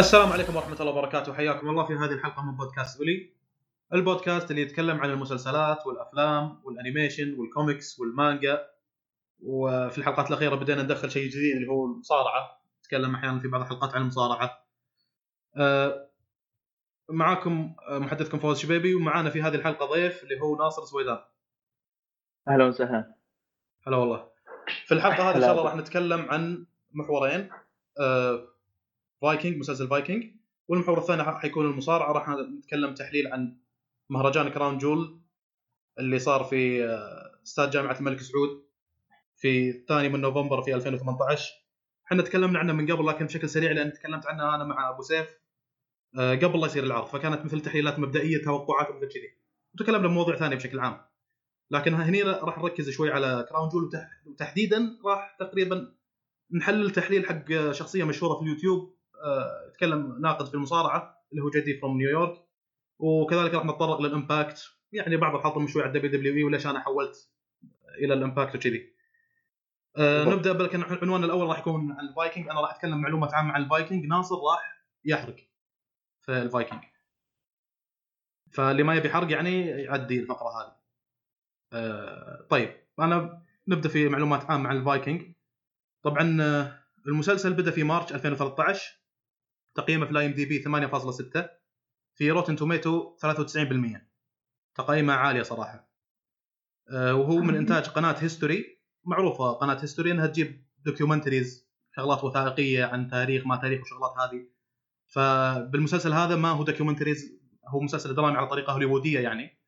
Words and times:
السلام 0.00 0.32
عليكم 0.32 0.56
ورحمة 0.56 0.80
الله 0.80 0.92
وبركاته. 0.92 1.34
حياكم 1.34 1.68
الله 1.68 1.86
في 1.86 1.92
هذه 1.92 2.12
الحلقة 2.12 2.42
من 2.42 2.56
بودكاست 2.56 2.98
أولي 2.98 3.32
البودكاست 3.94 4.50
اللي 4.50 4.62
يتكلم 4.62 5.00
عن 5.00 5.10
المسلسلات 5.10 5.86
والأفلام 5.86 6.60
وال 6.64 6.77
animation 6.77 7.34
وال 7.38 7.54
comics 7.54 8.00
والمانجا. 8.00 8.66
وفي 9.42 9.98
الحلقات 9.98 10.28
الأخيرة 10.28 10.54
بدينا 10.54 10.82
ندخل 10.82 11.10
شيء 11.10 11.28
جديد 11.28 11.56
اللي 11.56 11.68
هو 11.68 11.86
المصارعة. 11.86 12.60
نتكلم 12.80 13.14
أحيانا 13.14 13.40
في 13.40 13.48
بعض 13.48 13.60
الحلقات 13.60 13.94
عن 13.94 14.02
المصارعة. 14.02 14.66
أه، 15.56 16.10
معاكم 17.10 17.74
محدثكم 17.90 18.38
فوز 18.38 18.58
شبيبي 18.58 18.94
ومعانا 18.94 19.30
في 19.30 19.42
هذه 19.42 19.54
الحلقة 19.54 19.86
ضيف 19.86 20.22
اللي 20.22 20.40
هو 20.40 20.56
ناصر 20.56 20.84
سويدان. 20.84 21.18
أهلا 22.48 22.64
وسهلا. 22.64 23.14
هلا 23.86 23.96
والله. 23.96 24.28
في 24.86 24.94
الحلقة 24.94 25.30
هذه 25.30 25.36
إن 25.36 25.40
شاء 25.40 25.52
الله. 25.52 25.64
راح 25.64 25.74
نتكلم 25.76 26.20
عن 26.30 26.66
محورين. 26.92 27.50
أه، 28.00 28.49
فايكنج 29.22 29.56
مسلسل 29.56 29.88
فايكنج. 29.88 30.24
والمحور 30.68 30.98
الثاني 30.98 31.22
راح 31.22 31.44
يكون 31.44 31.66
المصارعة. 31.66 32.12
راح 32.12 32.28
نتكلم 32.28 32.94
تحليل 32.94 33.32
عن 33.32 33.56
مهرجان 34.10 34.48
Crown 34.48 34.78
Jewel 34.78 35.20
اللي 35.98 36.18
صار 36.18 36.44
في 36.44 36.84
آه، 36.84 37.40
استاد 37.46 37.70
جامعة 37.70 37.98
الملك 37.98 38.20
سعود 38.20 38.64
في 39.36 39.70
الثاني 39.70 40.08
من 40.08 40.20
نوفمبر 40.20 40.62
في 40.62 40.74
2018 40.74 41.50
إحنا 42.06 42.22
تكلمنا 42.22 42.58
عنه 42.58 42.72
من 42.72 42.92
قبل 42.92 43.06
لكن 43.06 43.26
بشكل 43.26 43.48
سريع 43.48 43.72
لأن 43.72 43.92
تكلمت 43.92 44.26
عنه 44.26 44.54
أنا 44.54 44.64
مع 44.64 44.90
أبو 44.90 45.02
سيف 45.02 45.28
آه، 46.18 46.34
قبل 46.34 46.60
لا 46.60 46.66
يصير 46.66 46.84
العرض. 46.84 47.06
فكانت 47.06 47.44
مثل 47.44 47.60
تحليلات 47.60 47.98
مبدئية 47.98 48.44
توقعات 48.44 48.90
ومثل 48.90 49.08
كذي. 49.08 49.36
وتكلمنا 49.74 50.08
بمواضيع 50.08 50.36
ثانية 50.36 50.56
بشكل 50.56 50.78
عام. 50.80 51.00
لكن 51.70 51.94
هني 51.94 52.22
راح 52.22 52.58
نركز 52.58 52.90
شوي 52.90 53.10
على 53.10 53.46
Crown 53.50 53.68
Jewel. 53.68 53.84
وتح- 53.90 54.26
وتحديدا 54.26 54.98
راح 55.04 55.36
تقريبا 55.40 55.94
نحلل 56.52 56.90
تحليل 56.90 57.26
حق 57.26 57.70
شخصية 57.72 58.04
مشهورة 58.04 58.36
في 58.38 58.42
اليوتيوب. 58.42 58.96
آه، 59.24 59.68
يتكلم 59.68 60.20
ناقد 60.20 60.46
في 60.46 60.54
المصارعة 60.54 61.24
اللي 61.32 61.42
هو 61.42 61.50
JD 61.50 61.78
from 61.78 61.98
New 61.98 62.18
York 62.18 62.44
وكذلك 62.98 63.54
راح 63.54 63.64
نتطرق 63.64 64.00
لل 64.00 64.17
Impact 64.17 64.70
يعني 64.92 65.16
بعض 65.16 65.34
الحلقة 65.34 65.66
شوي 65.66 65.82
على 65.82 65.88
ال 65.88 66.12
WWE 66.12 66.44
وليش 66.44 66.66
أنا 66.66 66.80
حولت 66.80 67.30
إلى 67.98 68.14
ال 68.14 68.20
Impact 68.20 68.56
وكذي. 68.56 68.94
بالضبط. 69.96 70.34
نبدأ 70.34 70.52
بلكن 70.52 70.82
عنوان 70.82 71.24
الأول 71.24 71.48
راح 71.48 71.58
يكون 71.58 71.92
عن 71.92 72.08
الفايكنج. 72.08 72.48
أنا 72.48 72.60
راح 72.60 72.74
أتكلم 72.74 73.00
معلومات 73.00 73.34
عامة 73.34 73.52
عن 73.52 73.62
الفايكنج. 73.62 74.06
ناصر 74.06 74.34
راح 74.34 74.84
يحرق 75.04 75.36
في 76.20 76.32
الفايكنج. 76.32 76.80
فاللي 78.52 78.82
ما 78.82 78.94
يبي 78.94 79.10
حرق 79.10 79.32
يعني 79.32 79.66
يعدي 79.66 80.20
الفقرة 80.20 80.48
هذه. 80.48 80.76
آه 81.72 82.46
طيب. 82.50 82.76
أنا 82.98 83.42
نبدأ 83.68 83.88
في 83.88 84.08
معلومات 84.08 84.50
عامة 84.50 84.68
عن 84.68 84.76
الفايكنج. 84.76 85.32
طبعا 86.02 86.42
آه، 86.42 86.80
المسلسل 87.06 87.52
بدأ 87.52 87.70
في 87.70 87.84
March 87.84 88.12
2013 88.12 88.99
تقييمه 89.80 90.04
في 90.04 90.12
ال 90.12 90.26
IMDb 90.26 90.62
8.6 90.62 91.60
في 92.14 92.30
Rotten 92.30 92.56
Tomato 92.56 93.16
93% 93.16 94.10
تقييمه 94.74 95.12
عالية 95.12 95.42
صراحة. 95.42 95.90
آه، 96.92 97.14
وهو 97.14 97.36
من 97.36 97.56
إنتاج 97.56 97.84
قناة 97.84 98.12
History 98.18 98.80
معروفة 99.04 99.52
قناة 99.52 99.82
History 99.82 100.10
إنها 100.10 100.26
تجيب 100.26 100.64
documentaries 100.78 101.70
شغلات 101.96 102.24
وثائقية 102.24 102.84
عن 102.84 103.08
تاريخ 103.08 103.46
ما 103.46 103.56
تاريخ 103.56 103.80
وشغلات 103.80 104.12
هذه. 104.18 104.46
فبالمسلسل 105.06 106.12
هذا 106.12 106.36
ما 106.36 106.50
هو 106.50 106.64
documentaries 106.64 107.40
هو 107.68 107.80
مسلسل 107.80 108.14
درامي 108.14 108.36
على 108.36 108.46
طريقة 108.46 108.72
هوليوودية 108.72 109.20
يعني. 109.20 109.60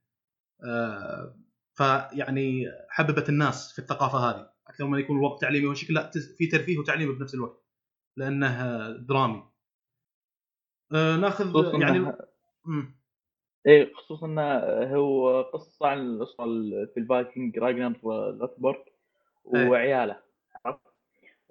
آه، 0.65 1.39
فيعني 1.75 2.65
حببت 2.89 3.29
الناس 3.29 3.73
في 3.73 3.79
الثقافة 3.79 4.19
هذه. 4.19 4.53
أكثر 4.67 4.87
من 4.87 4.99
يكون 4.99 5.17
الوقت 5.17 5.41
تعليمي 5.41 5.67
وشكل 5.67 5.95
لا 5.95 6.11
في 6.39 6.47
ترفيه 6.47 6.79
وتعليمي 6.79 7.13
بنفس 7.15 7.35
الوقت 7.35 7.67
لأنه 8.17 8.91
درامي 8.91 9.52
آه، 10.95 11.17
ناخذ 11.17 11.81
يعني. 11.81 12.13
إيه 13.67 13.95
خصوصا 13.95 14.27
إنه 14.27 14.59
هو 14.97 15.43
قصة 15.43 15.87
عن 15.87 15.99
الاسره 16.01 16.45
ال- 16.45 16.89
في 16.95 17.01
الفايكنج 17.01 17.59
راجنر 17.59 17.97
لوثبروك 18.33 18.79
إيه. 19.55 19.69
وعياله 19.69 20.17
عرفت؟ 20.67 20.81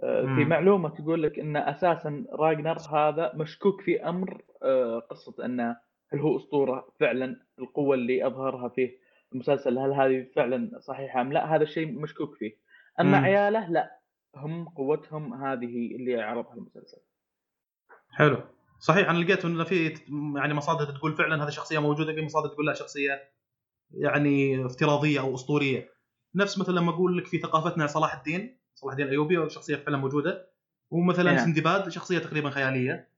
آه، 0.03 0.21
في. 0.21 0.45
معلومة 0.45 0.89
تقول 0.89 1.23
لك 1.23 1.39
إن 1.39 1.57
أساسا 1.57 2.25
راجنر 2.31 2.77
هذا 2.79 3.31
مشكوك 3.35 3.81
في 3.81 4.09
أمر 4.09 4.41
آه، 4.63 4.99
قصة 4.99 5.45
إنه 5.45 5.77
هل 6.13 6.19
هو 6.19 6.37
أسطورة 6.37 6.87
فعلا 6.99 7.39
القوة 7.59 7.95
اللي 7.95 8.27
أظهرها 8.27 8.69
في 8.69 8.91
المسلسل 9.33 9.77
هل 9.77 9.91
هذه 9.93 10.27
فعلا 10.35 10.79
صحيحة 10.79 11.21
أم 11.21 11.33
لا 11.33 11.55
هذا 11.55 11.63
الشيء 11.63 11.91
مشكوك 11.91 12.35
فيه 12.35 12.55
أما 12.99 13.19
مم. 13.19 13.25
عياله 13.25 13.69
لا 13.69 13.97
هم 14.35 14.69
قوتهم 14.69 15.33
هذه 15.33 15.95
اللي 15.95 16.21
عرضها 16.21 16.53
المسلسل 16.53 16.97
حلو 18.11 18.37
صحيح 18.81 19.09
أنا 19.09 19.17
لقيت 19.17 19.45
إنه 19.45 19.63
في 19.63 19.93
يعني 20.35 20.53
مصادر 20.53 20.85
تقول 20.85 21.15
فعلا 21.15 21.43
هذه 21.43 21.49
شخصية 21.49 21.79
موجودة 21.79 22.13
في 22.13 22.21
مصادر 22.21 22.47
تقول 22.47 22.67
لا 22.67 22.73
شخصية 22.73 23.31
يعني 23.91 24.65
افتراضية 24.65 25.19
أو 25.19 25.35
أسطورية. 25.35 25.93
نفس 26.35 26.57
مثلا 26.57 26.73
لما 26.73 26.91
أقول 26.91 27.17
لك 27.17 27.25
في 27.25 27.39
ثقافتنا 27.39 27.87
صلاح 27.87 28.15
الدين 28.15 28.57
صلاح 28.75 28.91
الدين 28.91 29.05
الأيوبي 29.05 29.49
شخصية 29.49 29.75
فعلا 29.75 29.97
موجودة. 29.97 30.51
ومثلا 30.89 31.31
نعم. 31.31 31.45
سندباد 31.45 31.89
شخصية 31.89 32.19
تقريبا 32.19 32.49
خيالية. 32.49 33.09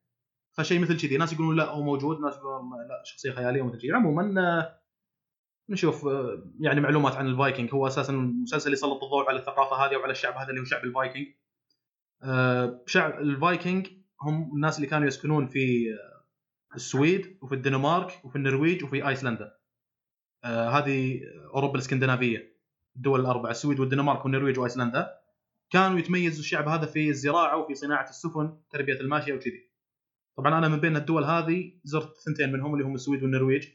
فشيء 0.54 0.80
مثل 0.80 1.00
كذي 1.00 1.18
ناس 1.18 1.34
يقولون 1.34 1.56
لا 1.56 1.70
هو 1.70 1.84
موجود 1.84 2.20
ناس 2.20 2.36
يقولون 2.36 2.70
لا 2.90 3.04
شخصية 3.06 3.32
خيالية 3.32 3.62
ومثل 3.62 3.78
كذي. 3.78 3.92
عموما 3.92 4.42
آه، 4.42 4.80
نشوف 5.70 6.06
آه، 6.06 6.44
يعني 6.60 6.82
معلومات 6.82 7.16
عن 7.16 7.28
الفايكنج. 7.28 7.74
هو 7.74 7.88
أساسا 7.88 8.14
مسلسل 8.14 8.74
يسلط 8.74 9.04
الضوء 9.04 9.30
على 9.30 9.40
الثقافة 9.40 9.76
هذه 9.76 9.96
وعلى 9.96 10.12
الشعب 10.12 10.34
هذا 10.34 10.50
اللي 10.50 10.62
هو 10.62 10.66
شعب 10.66 10.84
الفايكنج. 10.84 11.28
آه، 12.24 12.84
شعب 12.86 13.20
الفايكنج 13.20 14.03
هم 14.24 14.56
الناس 14.56 14.76
اللي 14.76 14.88
كانوا 14.88 15.08
يسكنون 15.08 15.48
في 15.48 15.94
آه، 15.94 16.24
السويد 16.76 17.38
وفي 17.42 17.56
الدنمارك 17.56 18.26
وفي 18.26 18.36
النرويج 18.36 18.84
وفي 18.84 19.08
أيسلندا. 19.08 19.56
آه، 20.44 20.70
هذه 20.70 21.22
أوروبا 21.54 21.76
الإسكندنافية 21.76 22.54
الدول 22.96 23.20
الأربعة 23.20 23.52
السويد 23.52 23.80
والدنمارك 23.80 24.26
والنرويج 24.26 24.60
وأيسلندا. 24.60 25.14
كانوا 25.70 26.00
يتميز 26.00 26.40
الشعب 26.40 26.68
هذا 26.68 26.86
في 26.86 27.10
الزراعة 27.10 27.58
وفي 27.58 27.76
صناعة 27.76 28.10
السفن 28.10 28.58
تربية 28.70 29.00
الماشية 29.00 29.34
وكذي. 29.34 29.70
طبعا 30.38 30.58
أنا 30.58 30.68
من 30.68 30.80
بين 30.80 30.96
الدول 30.96 31.24
هذه 31.24 31.74
زرت 31.84 32.18
ثنتين 32.18 32.52
منهم 32.52 32.74
اللي 32.74 32.86
هم 32.86 32.96
السويد 32.96 33.24
والنرويج. 33.24 33.68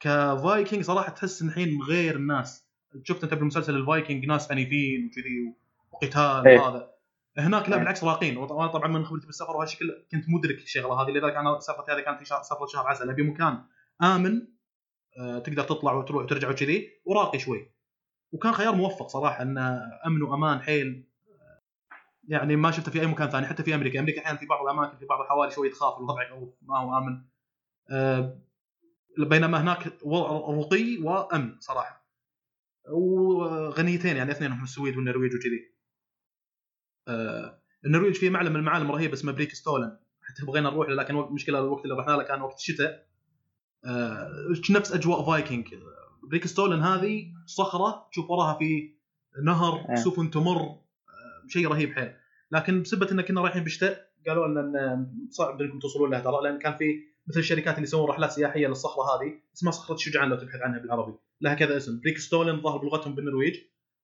كفايكنج 0.00 0.82
صراحة 0.84 1.12
تحس 1.12 1.42
إن 1.42 1.48
الحين 1.48 1.82
غير 1.88 2.16
الناس. 2.16 2.68
شفت 3.04 3.24
أنت 3.24 3.34
بالمسلسل 3.34 3.76
الفايكنج 3.76 4.26
ناس 4.26 4.50
عنيفين 4.50 5.06
وكذي 5.06 5.54
وقتال 5.92 6.48
إيه. 6.48 6.58
وهذا. 6.58 6.91
هناك 7.38 7.68
لا 7.68 7.74
إيه. 7.74 7.80
بالعكس 7.80 8.04
راقين. 8.04 8.36
وأنا 8.36 8.66
طبعا 8.66 8.88
من 8.88 9.04
خبرتي 9.04 9.26
بالسفر 9.26 9.56
وهالشكل 9.56 10.04
كنت 10.12 10.24
مدرك 10.28 10.56
الشغله 10.56 11.02
هذه. 11.02 11.10
لذلك 11.10 11.34
أنا 11.34 11.60
سفرتي 11.60 11.92
هذه 11.92 12.00
كانت 12.00 12.18
في 12.18 12.24
شهر 12.24 12.42
سفره 12.42 12.66
شهر 12.66 12.86
عسل. 12.86 13.10
أبي 13.10 13.22
مكان 13.22 13.64
آمن 14.02 14.46
آه، 15.18 15.38
تقدر 15.38 15.64
تطلع 15.64 15.92
وتروح 15.92 16.24
وترجع 16.24 16.50
وكذي. 16.50 16.90
وراقي 17.04 17.38
شوي. 17.38 17.70
وكان 18.32 18.52
خيار 18.52 18.74
موفق 18.74 19.06
صراحة 19.06 19.42
انه 19.42 19.80
أمن 20.06 20.22
وأمان 20.22 20.60
حيل 20.60 21.04
يعني 22.28 22.56
ما 22.56 22.70
شفته 22.70 22.92
في 22.92 23.00
أي 23.00 23.06
مكان 23.06 23.30
ثاني. 23.30 23.46
حتى 23.46 23.62
في 23.62 23.74
أمريكا. 23.74 24.00
أمريكا 24.00 24.20
أحيانا 24.20 24.38
في 24.38 24.46
بعض 24.46 24.62
الأماكن 24.64 24.98
في 24.98 25.06
بعض 25.06 25.20
الحواري 25.20 25.50
شوي 25.50 25.68
تخاف 25.68 25.98
الوضع 25.98 26.22
ما 26.62 26.78
هو 26.78 26.98
آمن. 26.98 27.24
آه، 27.90 28.38
بينما 29.18 29.60
هناك 29.60 29.92
وضع 30.02 30.60
رقي 30.60 30.98
وأمن 31.02 31.60
صراحة. 31.60 32.06
وغنيتين 32.90 34.16
يعني 34.16 34.30
اثنينهم 34.30 34.62
السويد 34.62 34.96
والنرويج 34.96 35.34
وكذي. 35.34 35.60
آه، 35.60 35.81
النرويج 37.84 38.14
فيه 38.14 38.30
معلم 38.30 38.52
من 38.52 38.58
المعالم 38.58 38.92
رهيب 38.92 39.12
اسمه 39.12 39.32
Preikestolen. 39.32 39.98
حتى 40.22 40.46
بغينا 40.46 40.70
نروح 40.70 40.88
له 40.88 40.94
لكن 40.94 41.18
المشكلة 41.18 41.58
الوقت 41.58 41.84
اللي 41.84 41.94
رحنا 41.94 42.12
له 42.12 42.22
كان 42.22 42.40
وقت 42.42 42.58
الشتاء. 42.58 43.06
آه، 43.84 44.30
نفس 44.70 44.92
أجواء 44.92 45.24
فايكنج. 45.26 45.74
Preikestolen 46.22 46.82
هذه 46.82 47.26
صخرة 47.46 48.08
تشوف 48.10 48.30
وراها 48.30 48.58
في 48.58 48.94
نهر 49.44 49.86
آه. 49.90 49.94
سفن 49.94 50.30
تمر. 50.30 50.60
آه، 50.60 51.48
شيء 51.48 51.68
رهيب 51.68 51.92
حيل. 51.92 52.14
لكن 52.52 52.82
بسبه 52.82 53.12
إن 53.12 53.20
كنا 53.20 53.40
رايحين 53.40 53.62
بالشتاء 53.62 54.12
قالوا 54.26 54.46
لنا 54.46 54.60
إن 54.94 55.28
صعب 55.30 55.62
إنكم 55.62 55.78
توصلون 55.78 56.10
لها 56.10 56.20
ترى 56.20 56.42
لأن 56.42 56.58
كان 56.58 56.76
في 56.76 57.00
مثل 57.26 57.40
الشركات 57.40 57.74
اللي 57.74 57.84
يسوون 57.84 58.08
رحلات 58.10 58.30
سياحية 58.32 58.66
للصخرة 58.66 59.02
هذه 59.02 59.34
اسمها 59.56 59.72
صخرة 59.72 59.94
الشجعان 59.94 60.28
لو 60.28 60.36
تبحث 60.36 60.60
عنها 60.60 60.78
بالعربي. 60.78 61.12
لها 61.40 61.54
كذا 61.54 61.76
اسم. 61.76 62.00
Preikestolen 62.00 62.60
ظهر 62.60 62.78
بلغتهم 62.78 63.14
بالنرويج. 63.14 63.56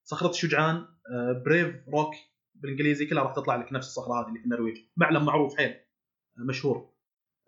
صخرة 0.04 0.30
الشجعان 0.30 0.76
آه، 0.76 1.42
Brave 1.46 1.74
Rock 1.88 2.14
بالإنجليزي 2.62 3.06
كلها 3.06 3.22
راح 3.22 3.32
تطلع 3.32 3.56
لك 3.56 3.72
نفس 3.72 3.86
الصخرة 3.86 4.20
هذه 4.20 4.28
اللي 4.28 4.38
في 4.38 4.44
النرويج. 4.44 4.76
معلم 4.96 5.24
معروف 5.24 5.56
حيل 5.56 5.70
آه، 5.70 6.42
مشهور. 6.48 6.90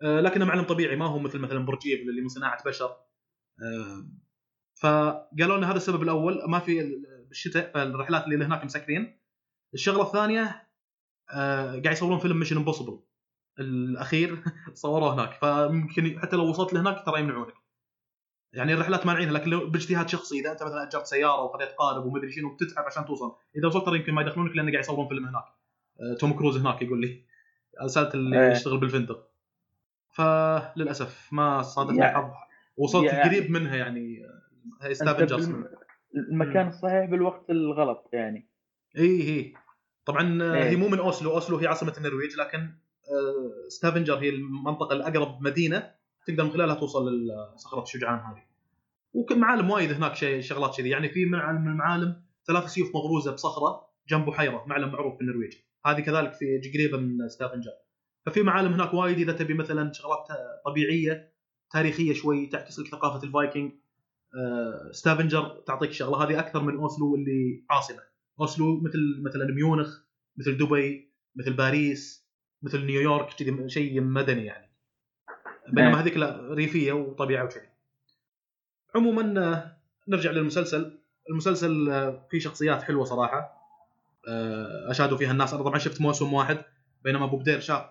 آه، 0.03 0.21
لكنه 0.21 0.45
معلم 0.45 0.63
طبيعي 0.63 0.95
ما 0.95 1.05
هو 1.05 1.19
مثل 1.19 1.39
مثلا 1.39 1.65
برج 1.65 1.87
ايفل 1.87 2.09
اللي 2.09 2.21
من 2.21 2.27
صناعة 2.27 2.63
بشر. 2.63 2.95
آه، 3.61 4.07
فقالوا 4.81 5.57
لنا 5.57 5.71
هذا 5.71 5.77
السبب 5.77 6.03
الأول 6.03 6.43
ما 6.47 6.59
في 6.59 7.01
بالشتاء 7.27 7.71
فالرحلات 7.73 8.25
اللي 8.25 8.45
هناك 8.45 8.65
مسكرين. 8.65 9.19
الشغلة 9.73 10.01
الثانية 10.01 10.67
قاعد 11.29 11.85
يصورون 11.85 12.19
فيلم 12.19 12.39
Mission 12.39 12.57
Impossible 12.57 12.99
الأخير 13.59 14.43
صوروه 14.73 15.13
هناك. 15.13 15.33
فممكن 15.33 16.19
حتى 16.19 16.35
لو 16.35 16.49
وصلت 16.49 16.73
لهناك 16.73 17.05
ترى 17.05 17.19
يمنعونك. 17.19 17.53
يعني 18.53 18.73
الرحلات 18.73 19.05
مانعينها 19.05 19.33
لكن 19.33 19.49
لو 19.49 19.69
باجتهاد 19.69 20.09
شخصي 20.09 20.39
إذا 20.39 20.51
أنت 20.51 20.63
مثلا 20.63 20.83
أجرت 20.87 21.05
سيارة 21.05 21.43
وخذيت 21.43 21.71
قارب 21.71 22.05
ومدري 22.05 22.31
شنو 22.31 22.55
بتتعب 22.55 22.85
عشان 22.85 23.05
توصل. 23.05 23.35
إذا 23.55 23.67
وصلت 23.67 23.85
ترى 23.85 23.97
يمكن 23.99 24.13
ما 24.13 24.21
يدخلونك 24.21 24.55
لأن 24.55 24.69
قاعد 24.71 24.83
يصورون 24.83 25.07
فيلم 25.07 25.25
هناك. 25.25 25.43
آه، 26.01 26.13
توم 26.19 26.33
كروز 26.33 26.57
هناك 26.57 26.81
يقول 26.81 27.01
لي. 27.01 27.23
سالت 27.87 28.15
اللي 28.15 28.45
إيه. 28.45 28.51
يشتغل 28.51 28.77
بالفندق. 28.77 29.27
فللأسف 30.15 31.29
ما 31.33 31.61
صادفني 31.61 31.97
يعني- 31.99 32.19
الحظ 32.19 32.31
وصلت 32.77 33.05
يعني- 33.13 33.29
قريب 33.29 33.51
منها 33.51 33.75
يعني 33.75 34.17
هي 34.81 34.87
أنت 34.87 34.93
ستافنجر 34.95 35.45
بالم- 35.45 35.67
المكان 36.31 36.67
الصحيح 36.67 37.05
بالوقت 37.05 37.49
الغلط 37.49 38.09
يعني. 38.13 38.47
اي 38.97 39.23
هي 39.23 39.53
طبعا 40.05 40.43
آه، 40.43 40.53
إيه. 40.55 40.63
هي 40.69 40.75
مو 40.75 40.87
من 40.87 40.99
أوسلو. 40.99 41.31
أوسلو 41.31 41.57
هي 41.57 41.67
عاصمة 41.67 41.93
النرويج 41.97 42.35
لكن 42.37 42.59
آه، 42.59 43.67
ستافنجر 43.69 44.15
هي 44.15 44.29
المنطقة 44.29 44.93
الأقرب 44.93 45.41
مدينة. 45.41 45.91
تقدر 46.27 46.43
من 46.43 46.51
خلالها 46.51 46.75
توصل 46.75 47.05
لصخرة 47.55 47.81
الشجعان 47.81 48.19
هذه. 48.19 48.43
وكم 49.13 49.39
معالم 49.39 49.69
وايد 49.69 49.91
هناك 49.91 50.15
شيء 50.15 50.41
شغلات 50.41 50.77
كذي. 50.77 50.89
يعني 50.89 51.09
في 51.09 51.25
معالم 51.25 51.61
من 51.61 51.71
المعالم 51.71 52.23
ثلاث 52.47 52.65
سيوف 52.65 52.95
مغروزة 52.95 53.31
بصخرة 53.31 53.87
جنب 54.09 54.25
بحيرة 54.25 54.65
معلم 54.67 54.91
معروف 54.91 55.15
في 55.15 55.21
النرويج. 55.21 55.53
هذه 55.85 55.99
كذلك 55.99 56.33
في 56.33 56.71
قريبه 56.73 56.97
من 56.97 57.29
ستافنجر 57.29 57.71
ففي 58.25 58.43
معالم 58.43 58.73
هناك 58.73 58.93
وايد 58.93 59.19
إذا 59.19 59.33
تبي 59.33 59.53
مثلا 59.53 59.91
شغلات 59.93 60.27
طبيعية 60.65 61.33
تاريخية 61.71 62.13
شوي 62.13 62.47
تعكس 62.47 62.79
لك 62.79 62.87
ثقافة 62.87 63.23
الفايكنج 63.23 63.71
آه، 64.35 64.91
ستافنجر 64.91 65.63
تعطيك 65.67 65.89
الشغله 65.89 66.23
هذه 66.23 66.39
أكثر 66.39 66.63
من 66.63 66.77
أوسلو 66.77 67.15
اللي 67.15 67.65
عاصمة. 67.69 67.99
أوسلو 68.39 68.81
مثل 68.81 69.21
مثلا 69.25 69.45
ميونخ 69.45 70.03
مثل 70.37 70.57
دبي 70.57 71.13
مثل 71.35 71.53
باريس 71.53 72.29
مثل 72.61 72.85
نيويورك 72.85 73.29
شيء 73.67 74.01
مدني 74.01 74.45
يعني. 74.45 74.70
بينما 75.67 75.91
نعم. 75.91 75.99
هذيك 75.99 76.17
لا 76.17 76.53
ريفية 76.53 76.93
وطبيعه 76.93 77.43
وكذي. 77.43 77.69
عموما 78.95 79.41
آه، 79.41 79.77
نرجع 80.07 80.31
للمسلسل. 80.31 80.99
المسلسل 81.29 81.89
آه، 81.89 82.27
فيه 82.29 82.39
شخصيات 82.39 82.83
حلوة 82.83 83.03
صراحة. 83.03 83.61
آه، 84.27 84.91
أشادوا 84.91 85.17
فيها 85.17 85.31
الناس. 85.31 85.53
أنا 85.53 85.63
طبعا 85.63 85.77
شفت 85.77 86.01
موسم 86.01 86.33
واحد 86.33 86.57
بينما 87.03 87.25
أبو 87.25 87.37
بدير 87.37 87.59
شاف 87.59 87.85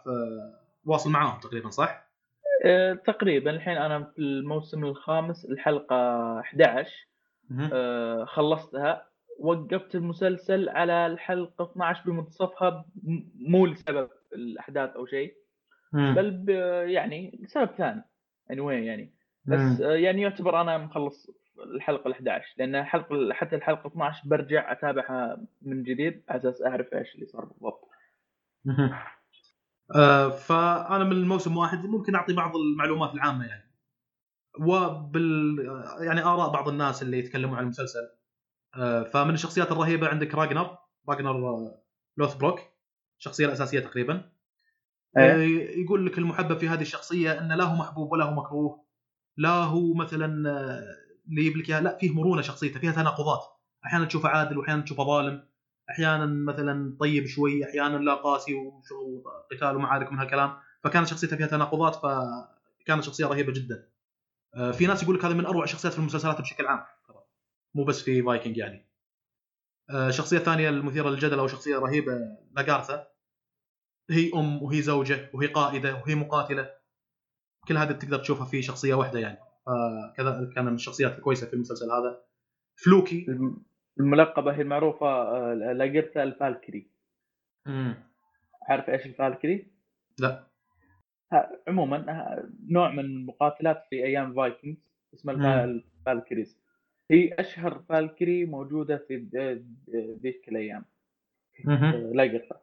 واصل 0.84 1.10
معاهم 1.10 1.40
تقريبا 1.40 1.70
صح؟ 1.70 2.10
تقريبا. 3.06 3.50
الحين 3.50 3.76
أنا 3.76 4.04
في 4.04 4.18
الموسم 4.18 4.84
الخامس 4.84 5.44
الحلقة 5.44 5.96
11 6.40 6.90
مهم. 7.50 7.70
آه، 7.72 8.24
خلصتها. 8.24 9.06
وقفت 9.40 9.94
المسلسل 9.94 10.68
على 10.68 11.06
الحلقة 11.06 11.64
12 11.72 12.02
بمنتصفها 12.06 12.84
مو 13.48 13.66
لسبب 13.66 14.08
الأحداث 14.32 14.90
أو 14.90 15.06
شيء. 15.06 15.34
مم. 15.92 16.14
بل 16.14 16.48
يعني 16.90 17.40
لسبب 17.42 17.70
ثاني 17.78 18.02
anyway 18.52 18.84
يعني. 18.86 19.14
بس 19.44 19.80
آه، 19.80 19.92
يعني 19.92 20.22
يعتبر 20.22 20.60
أنا 20.60 20.78
مخلص 20.78 21.30
الحلقة 21.58 22.08
ال 22.08 22.14
11 22.14 22.54
لأن 22.58 22.74
الحلقة 22.74 23.32
حتى 23.32 23.56
الحلقة 23.56 23.86
12 23.86 24.28
برجع 24.28 24.72
أتابعها 24.72 25.46
من 25.62 25.82
جديد 25.82 26.22
على 26.28 26.38
أساس 26.38 26.62
أعرف 26.62 26.94
إيش 26.94 27.14
اللي 27.14 27.26
صار 27.26 27.44
بالضبط. 27.44 27.88
آه، 29.96 30.28
فأنا 30.28 31.04
من 31.04 31.12
الموسم 31.12 31.56
واحد 31.56 31.86
ممكن 31.86 32.14
أعطي 32.14 32.32
بعض 32.32 32.56
المعلومات 32.56 33.14
العامة 33.14 33.46
يعني. 33.46 33.70
وبال 34.60 35.56
يعني 36.00 36.22
آراء 36.22 36.52
بعض 36.52 36.68
الناس 36.68 37.02
اللي 37.02 37.18
يتكلموا 37.18 37.56
عن 37.56 37.62
المسلسل. 37.62 38.08
آه، 38.76 39.02
فمن 39.02 39.34
الشخصيات 39.34 39.72
الرهيبة 39.72 40.08
عندك 40.08 40.34
راجنر. 40.34 40.78
راجنر 41.08 41.30
آه، 41.30 41.82
لوثبروك. 42.16 42.60
الشخصيه 43.18 43.46
الأساسية 43.46 43.80
تقريبا. 43.80 44.30
إيه. 45.18 45.82
يقول 45.82 46.06
لك 46.06 46.18
المحبب 46.18 46.58
في 46.58 46.68
هذه 46.68 46.80
الشخصية 46.80 47.40
انه 47.40 47.54
لا 47.54 47.64
هو 47.64 47.76
محبوب 47.76 48.12
ولا 48.12 48.24
هو 48.24 48.34
مكروه. 48.34 48.84
لا 49.36 49.50
هو 49.50 49.94
مثلا 49.94 50.50
آه، 50.50 50.82
اللي 51.28 51.40
يجيب 51.46 51.56
لك 51.56 51.70
لا 51.70 51.98
فيه 51.98 52.14
مرونة 52.14 52.42
شخصيته 52.42 52.80
فيها 52.80 52.92
تناقضات. 52.92 53.40
أحيانا 53.86 54.04
تشوفه 54.04 54.28
عادل 54.28 54.58
واحيانا 54.58 54.82
تشوفه 54.82 55.04
ظالم. 55.04 55.48
أحيانا 55.90 56.26
مثلا 56.26 56.96
طيب 57.00 57.26
شوي 57.26 57.64
أحيانا 57.64 57.96
لا 57.96 58.14
قاسي 58.14 58.54
وشغل 58.54 59.22
قتال 59.50 59.76
ومعارك 59.76 60.12
من 60.12 60.18
هالكلام. 60.18 60.56
فكانت 60.84 61.06
شخصيته 61.06 61.36
فيها 61.36 61.46
تناقضات 61.46 61.94
فكانت 61.94 63.04
شخصية 63.04 63.26
رهيبة 63.26 63.52
جدا. 63.52 63.88
آه، 64.54 64.70
في 64.70 64.86
ناس 64.86 65.02
يقول 65.02 65.16
لك 65.16 65.24
هذه 65.24 65.34
من 65.34 65.46
أروع 65.46 65.64
الشخصيات 65.64 65.92
في 65.92 65.98
المسلسلات 65.98 66.40
بشكل 66.40 66.66
عام. 66.66 66.84
مو 67.74 67.84
بس 67.84 68.02
في 68.02 68.22
فايكنج 68.22 68.56
يعني. 68.56 68.90
الشخصية 69.90 70.38
الثانية 70.38 70.68
المثيرة 70.68 71.10
للجدل 71.10 71.38
أو 71.38 71.46
شخصية 71.46 71.78
رهيبة 71.78 72.12
لاغارثا 72.56 73.06
هي 74.10 74.30
أم 74.34 74.62
وهي 74.62 74.82
زوجة 74.82 75.30
وهي 75.34 75.46
قائدة 75.46 75.94
وهي 75.94 76.14
مقاتلة. 76.14 76.70
كل 77.68 77.76
هذا 77.76 77.92
تقدر 77.92 78.18
تشوفها 78.18 78.44
في 78.46 78.62
شخصية 78.62 78.94
واحدة 78.94 79.18
يعني. 79.18 79.38
فكذا 79.66 80.50
كان 80.54 80.64
من 80.64 80.74
الشخصيات 80.74 81.18
الكويسة 81.18 81.46
في 81.46 81.54
المسلسل 81.54 81.86
هذا. 81.90 82.22
فلوكي. 82.84 83.26
الم- 83.28 83.62
الملقبة 84.00 84.52
هي 84.54 84.62
المعروفة 84.62 85.06
آه، 85.06 85.54
لاجرتا 85.54 86.22
ال 86.22 86.29
Valkyrie. 86.29 86.90
مم. 87.66 87.94
عارف 88.68 88.90
إيش 88.90 89.06
ال 89.06 89.12
Valkyrie؟ 89.12 89.66
لا. 90.18 90.46
عموما 91.68 92.04
نوع 92.68 92.90
من 92.92 92.98
المقاتلات 93.04 93.84
في 93.90 94.04
أيام 94.04 94.34
Vikings 94.34 94.90
اسمها. 95.14 95.64
ال 95.64 95.73
Valkyries. 95.73 96.60
هي 97.10 97.34
أشهر 97.38 97.82
Valkyrie 97.88 98.44
موجودة 98.44 98.96
في 99.08 99.16
ذيك 100.22 100.48
الأيام. 100.48 100.84
مهم. 101.64 102.14
لاجرتا 102.14 102.60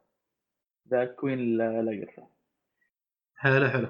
the 0.90 1.04
queen 1.04 1.56
لاجرتا 1.56 2.26
حلو 3.36 3.68
حلو. 3.68 3.88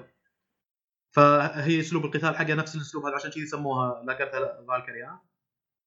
فهي 1.10 1.80
أسلوب 1.80 2.04
القتال 2.04 2.36
حقها 2.36 2.54
نفس 2.54 2.76
الأسلوب 2.76 3.04
هذا 3.06 3.14
عشان 3.14 3.30
كذي 3.30 3.46
سموها 3.46 4.02
لاجرتا 4.04 4.64
Valkyrie 4.68 5.02
ها؟ 5.02 5.22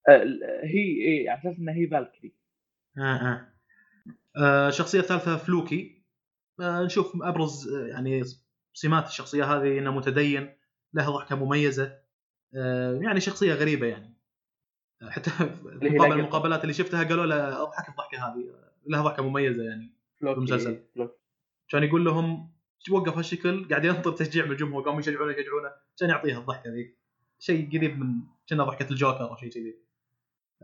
آه، 0.10 0.24
هي 0.64 0.80
إيه، 1.02 1.30
على 1.30 1.40
أساس 1.40 1.60
إنها 1.60 1.74
هي 1.74 1.88
Valkyrie 1.88 2.34
آه 2.98 3.02
آه. 3.02 3.48
آه 4.38 4.68
الشخصية 4.68 5.00
الثالثة 5.00 5.38
فلوكي. 5.38 6.04
آه 6.60 6.84
نشوف 6.84 7.24
أبرز 7.24 7.68
آه، 7.74 7.88
يعني 7.88 8.24
سمات 8.74 9.08
الشخصية 9.08 9.44
هذه 9.46 9.80
إنه 9.80 9.92
متدين 9.92 10.58
له 10.94 11.10
ضحكة 11.18 11.36
مميزة. 11.36 12.00
آه 12.56 13.00
يعني 13.02 13.20
شخصية 13.20 13.54
غريبة 13.54 13.88
يعني. 13.88 14.14
آه، 15.02 15.10
حتى 15.10 15.30
في 15.80 15.90
مقابل. 15.90 16.20
المقابلات 16.20 16.62
اللي 16.62 16.74
شفتها 16.74 17.04
قالوا 17.04 17.26
له 17.26 17.62
أضحك 17.64 17.90
الضحكة 17.90 18.18
هذه. 18.28 18.56
لها 18.86 19.02
ضحكة 19.04 19.24
مميزة 19.24 19.64
يعني. 19.64 20.01
المسلسل. 20.24 20.84
فلوكي. 20.96 21.14
كان 21.70 21.84
يقول 21.84 22.06
لهم 22.06 22.52
وقف 22.92 23.18
هالشكل 23.18 23.68
قاعد 23.70 23.86
ينطر 23.86 24.12
تشجيع 24.12 24.46
من 24.46 24.52
الجمهور 24.52 24.84
قاموا 24.84 25.00
يشجعونه 25.00 25.32
يشجعونه. 25.32 25.72
كان 26.00 26.10
يعطيها 26.10 26.40
الضحكة 26.40 26.70
ذي. 26.70 26.96
شيء 27.40 27.78
قريب 27.78 28.00
من 28.00 28.14
كنا 28.50 28.64
ضحكة 28.64 28.90
الجوكر 28.90 29.30
أو 29.30 29.36
شيء 29.36 29.50
كذي. 29.50 29.80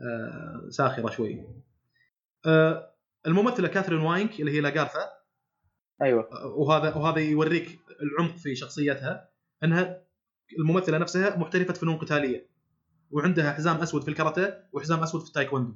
آه 0.00 0.68
ساخرة 0.68 1.10
شوي. 1.10 1.46
آه 2.46 2.94
الممثلة 3.26 3.68
كاثرين 3.68 4.00
وينيك 4.00 4.40
اللي 4.40 4.52
هي 4.52 4.60
لاغارثا. 4.60 5.10
أيوه. 6.02 6.28
آه، 6.32 6.46
وهذا 6.46 6.94
وهذا 6.94 7.20
يوريك 7.20 7.78
العمق 8.02 8.36
في 8.36 8.54
شخصيتها 8.54 9.30
إنها 9.64 10.02
الممثلة 10.58 10.98
نفسها 10.98 11.36
محترفة 11.36 11.74
فنون 11.74 11.96
قتالية 11.96 12.48
وعندها 13.10 13.52
حزام 13.52 13.76
أسود 13.76 14.02
في 14.02 14.08
الكاراتيه 14.08 14.68
وحزام 14.72 15.02
أسود 15.02 15.20
في 15.20 15.28
التايكوندو. 15.28 15.74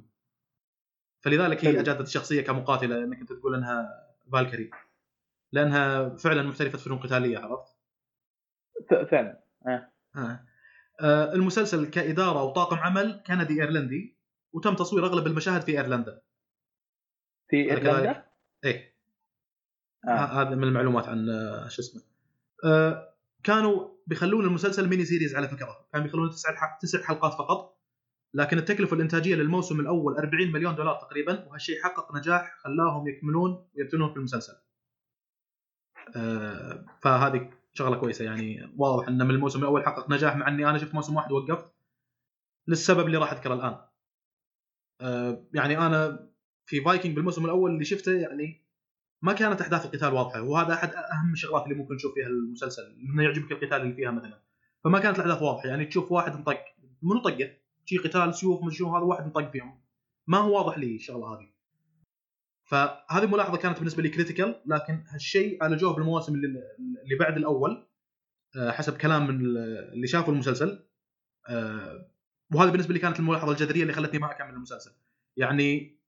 فلذلك 1.23 1.65
هي. 1.65 1.79
أجادت 1.79 2.07
الشخصية 2.07 2.41
كمقاتلة 2.41 3.03
انك 3.03 3.19
أنت 3.19 3.33
تقول 3.33 3.55
إنها 3.55 4.07
فالكري 4.31 4.71
لأنها 5.51 6.09
فعلا 6.15 6.43
محترفة 6.43 6.77
فنون 6.77 6.97
قتاليه 6.99 7.37
عرفت؟ 7.39 7.75
فعلا 9.11 9.43
آه. 9.67 9.91
آه. 10.15 10.45
آه 11.01 11.33
المسلسل 11.33 11.89
كإدارة 11.89 12.43
وطاقم 12.43 12.77
عمل 12.77 13.23
كندي 13.27 13.61
إيرلندي 13.61 14.17
وتم 14.53 14.75
تصوير 14.75 15.05
أغلب 15.05 15.27
المشاهد 15.27 15.61
في 15.61 15.71
إيرلندا 15.71 16.21
في 17.49 17.57
إيرلندا. 17.71 18.25
إيه 18.65 18.93
آه. 20.07 20.09
ه- 20.09 20.41
هذا 20.41 20.55
من 20.55 20.63
المعلومات 20.63 21.07
عن 21.07 21.29
آه، 21.29 21.67
شو 21.67 21.81
اسمه 21.81 22.01
آه 22.65 23.13
كانوا 23.43 23.89
بيخلون 24.07 24.45
المسلسل 24.45 24.89
mini 24.89 25.05
series 25.05 25.35
على 25.35 25.47
فكرة 25.47 25.87
كانوا 25.93 26.05
بيخلونه 26.05 26.31
تسع 26.31 26.77
تسع 26.81 27.03
حلقات 27.03 27.33
فقط 27.33 27.72
لكن 28.33 28.57
التكلفة 28.57 28.95
الإنتاجية 28.95 29.35
للموسم 29.35 29.79
الأول 29.79 30.17
40 30.17 30.51
مليون 30.51 30.75
دولار 30.75 30.95
تقريبا 30.95 31.45
وهالشيء 31.47 31.83
حقق 31.83 32.15
نجاح 32.15 32.57
خلاهم 32.57 33.07
يكملون 33.07 33.67
ويبنون 33.75 34.09
في 34.11 34.17
المسلسل. 34.17 34.53
آه 36.15 36.85
فهذه 37.01 37.49
شغلة 37.73 37.97
كويسة 37.97 38.25
يعني. 38.25 38.73
واضح 38.77 39.07
انه 39.07 39.25
من 39.25 39.31
الموسم 39.31 39.59
الأول 39.59 39.85
حقق 39.85 40.09
نجاح 40.09 40.35
مع 40.35 40.47
إني 40.47 40.69
أنا 40.69 40.77
شفت 40.77 40.93
موسم 40.93 41.15
واحد 41.15 41.31
ووقفت 41.31 41.73
للسبب 42.67 43.05
اللي 43.05 43.17
راح 43.17 43.31
أذكره 43.31 43.53
الآن. 43.53 43.77
آه 45.01 45.47
يعني 45.53 45.77
أنا 45.77 46.29
في 46.65 46.81
فايكنج 46.81 47.15
بالموسم 47.15 47.45
الأول 47.45 47.71
اللي 47.71 47.85
شفته 47.85 48.11
يعني 48.11 48.63
ما 49.21 49.33
كانت 49.33 49.61
أحداث 49.61 49.85
القتال 49.85 50.13
واضحة 50.13 50.41
وهذا 50.41 50.73
أحد 50.73 50.89
أهم 50.89 51.33
الشغلات 51.33 51.63
اللي 51.63 51.75
ممكن 51.75 51.95
نشوف 51.95 52.13
فيها 52.13 52.27
المسلسل 52.27 52.83
إنه 52.83 53.23
يعجبك 53.23 53.51
القتال 53.51 53.81
اللي 53.81 53.93
فيها 53.93 54.11
مثلا. 54.11 54.43
فما 54.83 54.99
كانت 54.99 55.19
الأحداث 55.19 55.41
واضحة 55.41 55.69
يعني 55.69 55.85
تشوف 55.85 56.11
واحد 56.11 56.31
انطق 56.31 56.59
منو 57.01 57.21
طقه؟ 57.21 57.62
شو 57.85 57.97
قتال 57.97 58.35
سيوف 58.35 58.63
مش 58.63 58.77
شو 58.77 58.95
هذا 58.95 59.03
واحد 59.03 59.23
انطق 59.23 59.51
فيهم. 59.51 59.81
ما 60.27 60.37
هو 60.37 60.57
واضح 60.57 60.77
لي 60.77 60.95
الشغلة 60.95 61.27
هذه. 61.27 61.53
فهذه 62.63 63.25
ملاحظة 63.25 63.57
كانت 63.57 63.77
بالنسبة 63.77 64.03
لي 64.03 64.09
critical 64.09 64.61
لكن 64.65 65.03
هالشيء 65.07 65.63
عالجوه 65.63 65.93
بالمواسم 65.93 66.35
اللي, 66.35 66.47
اللي 67.03 67.15
بعد 67.19 67.37
الأول 67.37 67.87
آه، 68.55 68.71
حسب 68.71 68.97
كلام 68.97 69.27
من 69.27 69.45
اللي 69.93 70.07
شافوا 70.07 70.33
المسلسل 70.33 70.85
آه، 71.49 72.09
وهذه 72.53 72.69
بالنسبة 72.69 72.93
لي 72.93 72.99
كانت 72.99 73.19
الملاحظة 73.19 73.51
الجذرية 73.51 73.81
اللي 73.81 73.93
خلتني 73.93 74.19
ما 74.19 74.31
أكمل 74.31 74.53
المسلسل. 74.53 74.91
يعني 75.37 75.99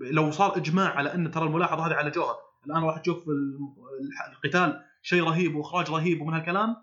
لو 0.00 0.30
صار 0.30 0.56
إجماع 0.56 0.88
على 0.88 1.14
إن 1.14 1.30
ترى 1.30 1.44
الملاحظة 1.44 1.86
هذه 1.86 1.94
عالجوها 1.94 2.36
الآن 2.66 2.82
راح 2.82 2.98
تشوف 2.98 3.24
القتال 4.32 4.84
شيء 5.02 5.22
رهيب 5.22 5.56
وإخراج 5.56 5.90
رهيب 5.90 6.20
ومن 6.20 6.34
هالكلام 6.34 6.76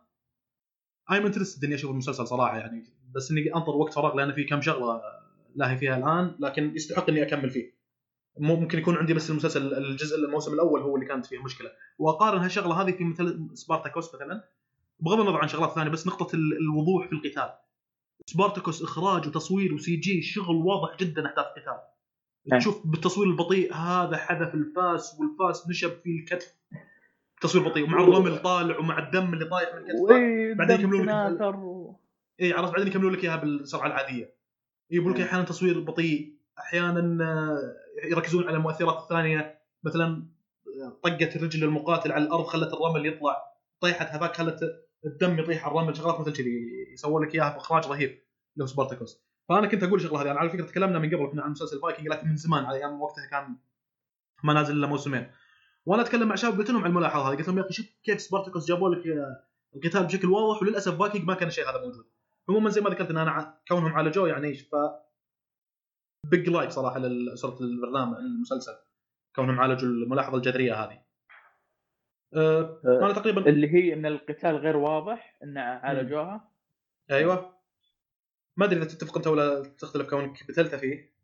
I'm 1.12 1.25
interested 1.25 1.63
إني 1.63 1.75
أشوف 1.75 1.92
المسلسل 1.92 2.27
صراحة 2.27 2.58
يعني. 2.58 2.95
بس 3.15 3.31
إني 3.31 3.55
انطر 3.55 3.75
وقت 3.75 3.93
فراغ 3.93 4.15
لأن 4.15 4.34
في 4.34 4.43
كم 4.43 4.62
شغلة 4.62 5.01
لاهي 5.55 5.77
فيها 5.77 5.98
الآن 5.98 6.36
لكن 6.39 6.75
يستحق 6.75 7.10
إني 7.10 7.24
أكمل 7.24 7.50
فيه. 7.50 7.75
ممكن 8.39 8.77
يكون 8.79 8.95
عندي 8.95 9.13
بس 9.13 9.29
المسلسل 9.29 9.74
الجزء 9.74 10.17
الموسم 10.17 10.53
الأول 10.53 10.81
هو 10.81 10.95
اللي 10.95 11.07
كانت 11.07 11.25
فيه 11.25 11.43
مشكلة. 11.43 11.69
وأقارن 12.00 12.39
هالشغلة 12.39 12.81
هذه 12.81 12.91
في 12.91 13.03
مثل 13.03 13.50
سبارتاكوس 13.53 14.15
مثلا. 14.15 14.43
بغض 15.00 15.19
النظر 15.19 15.38
عن 15.38 15.48
شغلات 15.48 15.72
ثانية 15.72 15.89
بس 15.89 16.07
نقطة 16.07 16.36
الوضوح 16.36 17.07
في 17.07 17.13
القتال. 17.13 17.50
سبارتاكوس 18.25 18.84
إخراج 18.84 19.27
وتصوير 19.27 19.74
و 19.74 19.96
CG 19.96 20.22
شغل 20.22 20.55
واضح 20.55 20.98
جدا 20.98 21.25
أحداث 21.25 21.45
القتال. 21.45 21.79
أه. 22.53 22.57
تشوف 22.57 22.88
بالتصوير 22.88 23.29
البطيء 23.29 23.74
هذا 23.74 24.17
حذف 24.17 24.53
الفاس 24.53 25.19
والفاس 25.19 25.69
نشب 25.69 25.91
في 26.03 26.10
الكتف. 26.19 26.55
تصوير 27.41 27.67
بطيء 27.69 27.84
ومع 27.84 28.03
الرمل 28.03 28.41
طالع 28.41 28.79
ومع 28.79 29.00
الدم 29.07 29.34
اللي 29.34 29.45
طايح 29.45 29.69
من 29.75 29.81
الكتف. 29.81 30.57
بعدين 30.57 30.79
يكملون. 30.79 31.05
اي 32.42 32.54
عرفت 32.54 32.72
بعدين 32.72 32.88
يكملون 32.88 33.13
لك 33.13 33.24
إياها 33.24 33.36
بالسرعة 33.36 33.88
العادية. 33.88 34.36
يجيبون 34.92 35.13
لك 35.13 35.20
أه. 35.20 35.25
أحيانا 35.25 35.44
تصوير 35.44 35.80
بطيء 35.80 36.36
أحيانا 36.60 37.24
آه، 37.24 37.75
يركزون 38.04 38.48
على 38.48 38.58
المؤثرات 38.58 39.04
الثانية. 39.04 39.62
مثلا 39.84 40.27
آه، 40.68 41.00
طقت 41.04 41.36
الرجل 41.36 41.63
المقاتل 41.63 42.12
على 42.12 42.24
الأرض 42.24 42.46
خلت 42.46 42.74
الرمل 42.74 43.06
يطلع. 43.06 43.38
طيحت 43.80 44.08
هذاك 44.08 44.36
خلت 44.36 44.60
الدم 45.06 45.39
يطيح 45.39 45.65
على 45.65 45.72
الرمل. 45.72 45.98
شغلات 45.98 46.20
مثل 46.20 46.34
كذي 46.34 46.70
يسوون 46.94 47.24
لك 47.25 47.36
إياها 47.36 47.54
بإخراج 47.54 47.88
رهيب 47.88 48.24
هو 48.62 48.65
سبارتاكوس. 48.65 49.25
فأنا 49.50 49.68
كنت 49.68 49.84
أقول 49.84 50.00
الشغله 50.00 50.22
هذه 50.22 50.32
أنا 50.32 50.39
على 50.39 50.50
فكرة 50.50 50.65
تكلمنا 50.65 51.00
من 51.00 51.15
قبل 51.15 51.27
كنا 51.32 51.44
عن 51.44 51.51
مسلسل 51.51 51.80
فايكنج 51.80 52.08
لكن 52.08 52.27
من 52.27 52.36
زمان 52.36 52.65
على 52.65 52.77
أيام 52.77 53.01
وقتها 53.01 53.25
كان 53.25 53.56
ما 54.44 54.54
نازل 54.54 54.74
إلا 54.74 54.88
موسمين. 54.88 55.32
وأنا 55.86 56.01
أتكلم 56.01 56.27
مع 56.27 56.36
شباب 56.36 56.58
قلت 56.58 56.70
لهم 56.70 56.82
على 56.82 56.89
الملاحظة 56.89 57.30
هذه 57.30 57.38
قلت 57.38 57.48
لهم 57.48 57.58
يا 57.58 57.63
أخي 57.63 57.74
شوف 57.74 57.86
كيف 58.04 58.22
سبارتاكوس 58.22 58.68
جابوا 58.68 58.96
لك 58.96 59.08
آه، 59.08 59.44
القتال 59.75 60.04
بشكل 60.04 60.27
واضح 60.27 60.62
وللأسف 60.62 61.00
فايكنج 61.00 61.24
ما 61.24 61.34
كان 61.34 61.48
الشيء 61.48 61.70
هذا 61.70 61.82
موجود. 61.82 62.06
عموما 62.50 62.70
زي 62.70 62.82
ما 62.82 62.90
ذكرت 62.90 63.10
إن 63.10 63.18
أنا 63.18 63.58
كونهم 63.68 63.94
عالجوه 63.94 64.30
يعني 64.30 64.48
إيش 64.48 64.62
ف 64.62 64.75
بيج 66.24 66.50
لايك 66.50 66.70
صراحة 66.70 67.00
لاسره 67.00 67.58
البرنامج 67.62 68.18
المسلسل. 68.18 68.75
كونهم 69.36 69.60
عالجوا 69.60 69.90
الملاحظة 69.90 70.38
الجذرية 70.38 70.74
هذه. 70.74 71.02
أه 72.34 72.82
أنا 72.86 73.14
تقريبا 73.14 73.50
اللي 73.50 73.74
هي 73.74 73.94
إن 73.94 74.06
القتال 74.06 74.56
غير 74.56 74.78
واضح 74.78 75.38
إن 75.44 75.58
عالجوها. 75.58 76.52
أيوه. 77.12 77.56
ما 78.58 78.66
أدري 78.66 78.80
إذا 78.80 78.88
تتفق 78.88 79.18
أنت 79.18 79.28
ولا 79.28 79.64
تختلف 79.64 80.10
كونك 80.10 80.48
بتلت 80.48 80.75
فيه. 80.75 81.16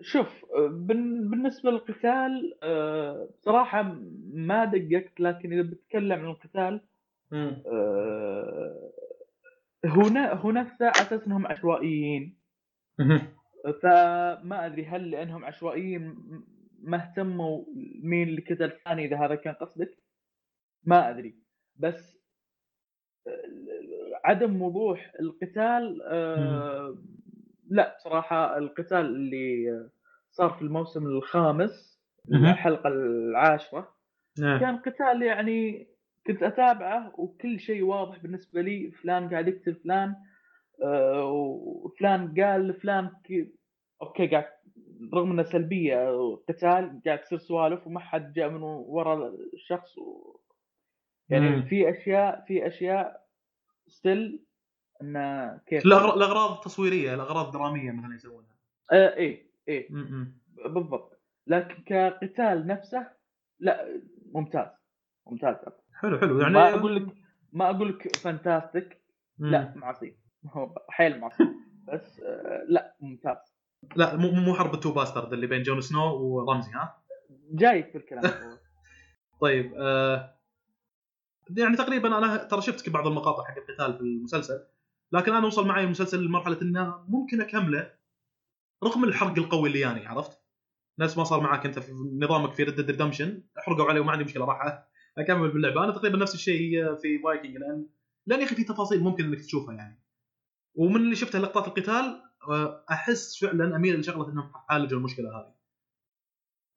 شوف 0.00 0.44
بالنسبة 0.70 1.70
للقتال 1.70 2.58
آه، 2.62 3.28
بصراحه 3.40 3.82
ما 4.32 4.64
دققت 4.64 5.20
لكن 5.20 5.52
إذا 5.52 5.62
بتكلم 5.62 6.20
عن 6.20 6.30
القتال 6.30 6.80
هنا 9.84 10.44
هناك 10.44 10.82
على 10.82 10.90
أساس 10.90 11.26
إنهم 11.26 11.46
عشوائيين. 11.46 12.38
فما 13.82 14.66
أدري 14.66 14.86
هل 14.86 15.10
لأنهم 15.10 15.44
عشوائيين 15.44 16.16
ما 16.82 16.96
اهتموا 16.96 17.64
مين 18.02 18.28
اللي 18.28 18.40
كتل 18.40 18.64
الثاني 18.64 19.04
إذا 19.04 19.16
هذا 19.16 19.34
كان 19.34 19.54
قصدك 19.54 19.98
ما 20.84 21.10
أدري 21.10 21.34
بس 21.76 22.18
عدم 24.24 24.62
وضوح 24.62 25.12
القتال 25.20 26.02
آه، 26.02 26.98
لا 27.70 27.96
بصراحه 27.96 28.58
القتال 28.58 28.98
اللي 28.98 29.66
صار 30.30 30.50
في 30.50 30.62
الموسم 30.62 31.06
الخامس. 31.06 31.98
الحلقة 32.32 32.88
العاشرة 32.88 33.94
آه. 34.42 34.58
كان 34.58 34.76
قتال 34.76 35.22
يعني 35.22 35.88
كنت 36.28 36.42
أتابعه 36.42 37.20
وكل 37.20 37.60
شيء 37.60 37.82
واضح 37.82 38.18
بالنسبة 38.18 38.60
لي 38.62 38.90
فلان 38.90 39.28
قاعد 39.28 39.48
يقتل 39.48 39.74
فلان 39.74 40.14
آه، 40.82 41.24
وفلان 41.24 42.34
قال 42.40 42.68
لفلان 42.68 43.10
كي... 43.24 43.52
okay 44.02 44.26
قاعد 44.26 44.44
رغم 45.14 45.30
انها 45.30 45.44
سلبية 45.44 46.10
قتال 46.48 47.00
قاعد 47.06 47.18
تصير 47.18 47.38
سوالف 47.38 47.86
وما 47.86 48.00
حد 48.00 48.32
جاء 48.32 48.48
من 48.50 48.62
ورا 48.62 49.32
الشخص 49.54 49.98
و... 49.98 50.36
يعني 51.28 51.48
مم. 51.48 51.62
في 51.62 51.90
أشياء 51.90 52.44
في 52.46 52.66
أشياء 52.66 53.26
still 53.86 54.44
انه 55.02 55.56
كيف؟ 55.66 55.84
الأغراض 55.84 56.52
التصويريه 56.52 57.14
الأغراض 57.14 57.46
الدراميه 57.46 57.92
مثلا 57.92 58.14
يسوونها. 58.14 58.56
آه 58.92 59.14
إيه 59.14 59.50
إيه. 59.68 59.92
م-م. 59.92 60.38
بالضبط. 60.74 61.20
لكن 61.46 61.82
كقتال 61.82 62.66
نفسه 62.66 63.10
لا 63.60 64.00
ممتاز. 64.32 64.68
ممتاز. 65.26 65.56
حلو 65.98 66.18
حلو 66.18 66.40
يعني 66.40 66.54
ما 66.54 66.74
أقول 66.74 66.96
لك 66.96 67.06
ما 67.52 67.70
أقول 67.70 67.88
لك 67.88 68.16
fantastic. 68.16 69.02
لا 69.38 69.72
معصي 69.76 70.16
هو 70.46 70.74
حيل 70.88 71.20
معصي 71.20 71.44
بس 71.92 72.20
آه، 72.20 72.64
لا 72.68 72.96
ممتاز 73.00 73.36
لا 73.96 74.16
مو 74.16 74.30
مو 74.30 74.54
حرب 74.54 74.74
the 74.74 74.83
two 74.83 74.92
bastards 74.92 75.32
اللي 75.32 75.46
بين 75.46 75.62
جون 75.62 75.80
سنو 75.80 76.14
ورمزي 76.14 76.72
ها 76.72 77.02
جاي 77.50 77.82
في 77.82 77.98
الكلام. 77.98 78.22
طيب 79.40 79.74
آه 79.76 80.38
يعني 81.56 81.76
تقريبا 81.76 82.18
أنا 82.18 82.36
ترى 82.36 82.60
شفت 82.60 82.88
بعض 82.88 83.06
المقاطع 83.06 83.44
حق 83.44 83.56
القتال 83.58 83.94
في 83.94 84.00
المسلسل 84.00 84.66
لكن 85.12 85.32
أنا 85.32 85.46
وصل 85.46 85.66
معي 85.66 85.84
المسلسل 85.84 86.24
لمرحلة 86.24 86.62
إنه 86.62 87.04
ممكن 87.08 87.40
أكمله 87.40 87.94
رغم 88.84 89.04
الحرق 89.04 89.38
القوي 89.38 89.68
اللي 89.68 89.80
يعني 89.80 90.06
عرفت؟ 90.06 90.38
نفس 90.98 91.18
ما 91.18 91.24
صار 91.24 91.40
معك 91.40 91.66
أنت 91.66 91.78
في 91.78 91.92
نظامك 91.92 92.52
في 92.52 92.62
Red 92.62 92.80
Redemption 92.80 93.42
حرقوا 93.56 93.84
علي 93.84 94.00
وما 94.00 94.12
عندي 94.12 94.24
مشكلة 94.24 94.44
راح 94.44 94.88
أكمل 95.18 95.50
باللعبة. 95.50 95.84
أنا 95.84 95.92
تقريبا 95.92 96.18
نفس 96.18 96.34
الشيء 96.34 96.94
في 96.94 97.18
فايكنج 97.18 97.56
لأن 97.56 97.86
لأن 98.26 98.40
يا 98.40 98.44
أخي 98.44 98.54
في 98.54 98.64
تفاصيل 98.64 99.00
ممكن 99.00 99.24
إنك 99.24 99.40
تشوفها 99.40 99.74
يعني. 99.74 100.02
ومن 100.74 100.96
اللي 100.96 101.16
شفته 101.16 101.38
لقطات 101.38 101.68
القتال 101.68 102.22
آه، 102.48 102.84
أحس 102.90 103.38
فعلا 103.40 103.76
أميل 103.76 104.00
لشغله 104.00 104.32
إنهم 104.32 104.52
عالجوا 104.68 104.98
المشكلة 104.98 105.28
هذه. 105.28 105.54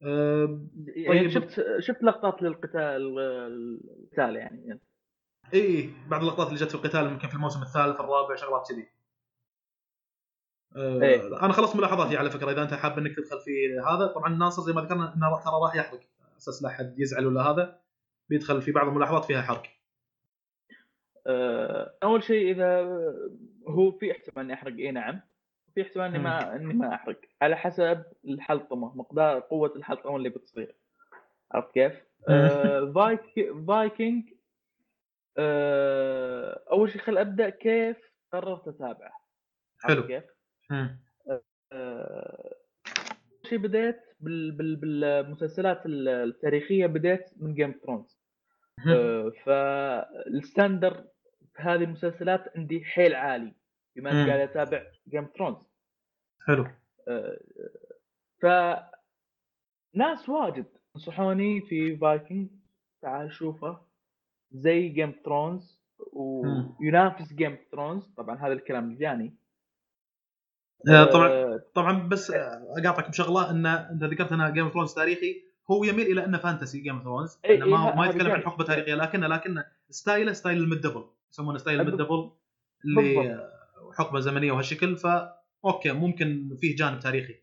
آه، 0.04 0.68
يعني 0.96 1.20
طيب. 1.20 1.30
شفت 1.30 1.66
شفت 1.80 2.04
لقطات 2.04 2.42
للقتال 2.42 3.20
القتال 3.20 4.36
يعني. 4.36 4.80
اي 5.54 5.90
بعض 6.08 6.22
اللقطات 6.22 6.48
اللي 6.48 6.60
جت 6.60 6.70
في 6.70 6.76
القتال 6.76 7.08
يمكن 7.08 7.28
في 7.28 7.36
الموسم 7.36 7.62
الثالث 7.62 8.00
الرابع 8.00 8.36
شغلات 8.36 8.68
كذي. 8.70 8.88
آه، 10.76 11.02
إيه. 11.02 11.46
أنا 11.46 11.54
خلصت 11.54 11.76
ملاحظاتي 11.76 12.18
على 12.18 12.30
فكرة 12.30 12.52
إذا 12.52 12.64
أنت 12.64 12.74
حاب 12.74 12.98
إنك 12.98 13.16
تدخل 13.16 13.40
في 13.40 13.80
هذا. 13.88 14.08
طبعا 14.08 14.30
ناصر 14.30 14.62
زي 14.62 14.74
ما 14.74 14.82
ذكرنا 14.82 15.14
إنه 15.16 15.44
ترى 15.44 15.54
راح 15.64 15.76
يحرق 15.76 16.00
أساس 16.38 16.64
لا 16.64 16.70
أحد 16.70 17.00
يزعل 17.00 17.26
ولا 17.26 17.42
هذا. 17.42 17.81
بيدخل 18.32 18.62
في 18.62 18.72
بعض 18.72 18.88
الملاحظات 18.88 19.26
فيها 19.26 19.42
حرق 19.42 19.64
آه، 21.28 21.94
أول 22.04 22.24
شيء 22.24 22.52
إذا 22.52 22.82
هو 23.68 23.92
في 23.92 24.12
احتمال 24.12 24.46
إني 24.46 24.54
أحرق 24.54 24.74
إي 24.74 24.92
نعم. 24.92 25.22
في 25.76 25.82
احتمال 25.82 26.06
إني 26.06 26.20
ما 26.20 26.56
إني 26.56 26.74
ما 26.74 26.94
أحرق. 26.94 27.20
على 27.42 27.58
حسب 27.58 28.04
الحلطمه 28.26 28.98
مقدار 28.98 29.40
قوة 29.40 29.74
الحلطمه 29.76 30.16
اللي 30.16 30.30
بتصير. 30.30 30.76
عرفت 31.52 31.74
كيف؟ 31.74 31.94
آه، 32.30 32.92
فايك 32.96 33.22
فايكنج 33.68 34.34
آه، 35.38 36.64
أول 36.72 36.92
شيء 36.92 37.02
خل 37.02 37.18
أبدأ 37.18 37.50
كيف 37.50 37.98
قررت 38.34 38.68
أتابعه. 38.68 39.22
حلو. 39.84 40.08
كيف؟ 40.08 40.24
آه، 41.72 42.56
شيء 43.44 43.58
بديت 43.58 44.00
بال 44.20 44.52
بال 44.52 44.76
بالمسلسلات 44.76 45.82
التاريخية 45.86 46.86
بديت 46.86 47.26
من 47.38 47.54
Game 47.54 47.72
of 47.84 47.92
Thrones 47.92 48.21
فال 49.46 49.78
standard 49.78 51.06
في 51.56 51.62
هذه 51.62 51.84
المسلسلات 51.84 52.58
عندي 52.58 52.86
حيل 52.86 53.16
عالي 53.16 53.54
بما 53.96 54.12
اني. 54.12 54.30
قاعد 54.30 54.40
أتابع 54.40 54.84
Game 55.08 55.28
of 55.38 55.45
Thrones 55.45 55.70
حلو. 56.48 56.68
ف 58.42 58.46
ناس 59.96 60.30
واجد 60.30 60.66
نصحوني 60.96 61.62
في 61.62 61.98
فايكنج 61.98 62.50
تعال 63.02 63.34
شوفه. 63.34 63.82
زي 64.52 64.90
جيم 64.90 65.14
ثرونز. 65.26 65.82
وينافس 66.14 67.34
جيم 67.34 67.58
ثرونز 67.72 68.08
طبعا 68.18 68.38
هذا 68.38 68.54
الكلام 68.54 68.98
جاني 68.98 69.36
آه، 70.90 71.06
طبعا 71.06 71.28
آه، 71.28 71.64
طبعا 71.76 72.08
بس 72.08 72.32
آه، 72.32 72.76
أقاطعك 72.78 73.10
بشغلة. 73.10 73.52
إن 73.52 73.66
انت 73.66 74.04
ذكرت 74.04 74.32
انه 74.32 74.50
جيم 74.50 74.70
ثرونز 74.70 74.94
تاريخي 74.94 75.44
هو 75.72 75.84
يميل 75.84 76.06
إلى 76.12 76.25
انه 76.25 76.38
fantasy 76.38 76.80
جيم 76.82 76.96
اوف 76.96 77.03
ثرونز 77.03 77.39
ما 77.50 77.77
ه- 77.77 77.96
ما 77.96 78.06
يتكلم 78.06 78.32
عن. 78.32 78.41
حقبة 78.41 78.63
تاريخيه 78.63 78.96
لكنه 78.96 79.27
لكنه 79.27 79.65
style 79.90 80.34
ه 80.34 80.37
style 80.37 80.54
ال 80.54 80.58
medieval 80.58 81.04
يسمونه 81.32 81.58
style 81.58 81.82
ال 81.82 81.96
medieval 81.96 82.32
اللي 82.86 83.50
حقبة 83.98 84.20
زمنية 84.20 84.51
وهالشكل 84.51 84.98
فا 84.98 85.36
أوكي 85.65 85.91
ممكن 85.91 86.58
فيه 86.60 86.75
جانب 86.75 87.00
تاريخي 87.00 87.36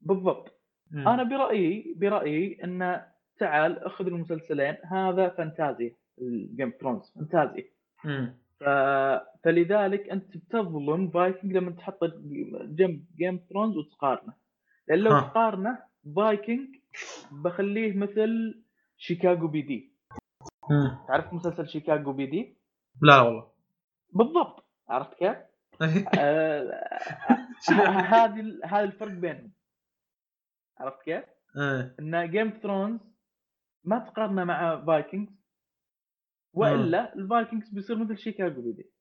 بالضبط 0.00 0.60
مم. 0.90 1.08
أنا 1.08 1.22
برايي 1.22 1.94
برأيي 1.96 2.64
أن 2.64 3.00
تعال 3.38 3.78
أخذ 3.84 4.06
المسلسلين 4.06 4.76
هذا 4.92 5.28
فانتازيا 5.28 5.96
الجيم 6.20 6.72
ثرونز 6.80 7.12
فانتازيا 7.16 7.64
مم. 8.04 8.34
ف... 8.60 8.64
فلذلك 9.44 10.08
أنت 10.08 10.36
بتظلم 10.36 11.10
فايكنج 11.10 11.52
لما 11.56 11.70
تحطه 11.70 12.12
جنب 12.64 13.04
جيم 13.18 13.40
ثرونز 13.50 13.76
وتقارنه 13.76 14.32
لأن 14.88 14.98
لو. 14.98 15.10
تقارنه 15.20 15.78
فايكنج 16.16 16.68
بخليه 17.32 17.96
مثل 17.96 18.62
Chicago 18.96 19.48
PD 19.48 19.92
مم. 20.70 20.98
تعرف 21.08 21.32
مسلسل 21.32 21.68
Chicago 21.68 22.12
PD 22.12 22.56
لا 23.02 23.20
والله 23.20 23.52
بالضبط 24.12 24.64
عرفت 24.88 25.14
كيف؟ 25.14 25.36
آه، 26.18 26.88
هذه 28.14 28.60
هذا 28.64 28.84
الفرق 28.84 29.12
بينهم 29.12 29.52
عرفت 30.78 31.02
كيف؟ 31.02 31.24
إيه. 31.56 31.96
إن 32.00 32.30
جيم 32.30 32.48
اوف 32.48 32.62
ثرونز 32.62 33.00
ما 33.84 33.98
تقارنه 33.98 34.44
مع 34.44 34.84
فايكنجز 34.86 35.32
وإلا 36.52 37.14
الفايكنجز 37.14 37.68
بيصير 37.68 37.98
مثل 37.98 38.18
Chicago 38.18 38.62
PD. 38.62 38.92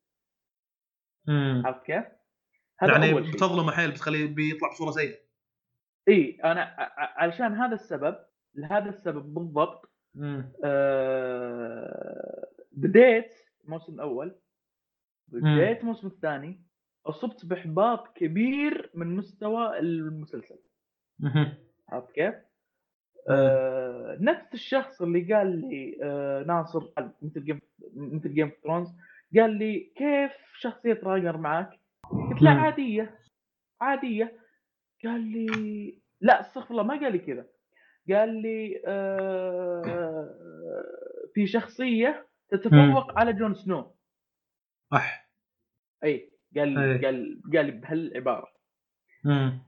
عرفت 1.65 1.86
كيف؟ 1.86 2.05
يعني 2.81 3.13
بتظلمه 3.13 3.72
حيل 3.72 3.91
بتخليه 3.91 4.25
بيطلع 4.36 4.69
بصورة 4.69 4.91
سيئة 4.91 5.28
إي 6.09 6.39
أنا 6.43 6.75
علشان 7.17 7.53
هذا 7.53 7.73
السبب 7.73 8.15
لهذا 8.55 8.89
السبب 8.89 9.33
بالضبط 9.33 9.91
مم. 10.15 10.51
آه، 10.63 12.47
بديت 12.71 13.33
الموسم 13.65 13.93
الأول 13.93 14.35
بديت 15.27 15.81
الموسم 15.81 16.07
الثاني 16.07 16.61
أصبت 17.05 17.45
بإحباط 17.45 18.07
كبير 18.17 18.91
من 18.93 19.15
مستوى 19.15 19.79
المسلسل. 19.79 20.59
عرفت 21.89 22.11
كيف؟ 22.11 22.35
آه 23.29 24.17
نفس 24.21 24.53
الشخص 24.53 25.01
اللي 25.01 25.33
قال 25.33 25.61
لي 25.69 25.97
آه 26.03 26.43
ناصر 26.43 26.87
مثل 27.21 27.43
جيم 27.43 27.61
مثل 27.95 28.33
جيم 28.33 28.47
اوف 28.47 28.57
ثرونز 28.63 28.87
قال 29.35 29.49
لي 29.57 29.91
كيف 29.95 30.31
شخصية 30.59 30.99
راجنر 31.03 31.38
معك؟ 31.37 31.79
قلت 32.29 32.41
له 32.41 32.53
مم. 32.53 32.59
عادية 32.59 33.19
عادية 33.81 34.39
قال 35.03 35.21
لي 35.21 35.97
لا 36.21 36.39
استغفر 36.41 36.71
الله 36.71 36.83
ما 36.83 36.99
قال 36.99 37.11
لي 37.11 37.19
كذا 37.19 37.45
قال 38.09 38.41
لي 38.41 38.81
آه 38.85 40.29
في 41.33 41.47
شخصية 41.47 42.27
تتفوق 42.49 43.19
على 43.19 43.33
جون 43.33 43.53
سنو 43.53 43.95
اح 44.93 45.29
إي 46.03 46.31
قال. 46.55 46.69
لي 46.69 47.05
قال 47.05 47.41
قال 47.55 47.65
لي 47.65 47.71
بهالعبارة 47.71 48.47
مم. 49.25 49.59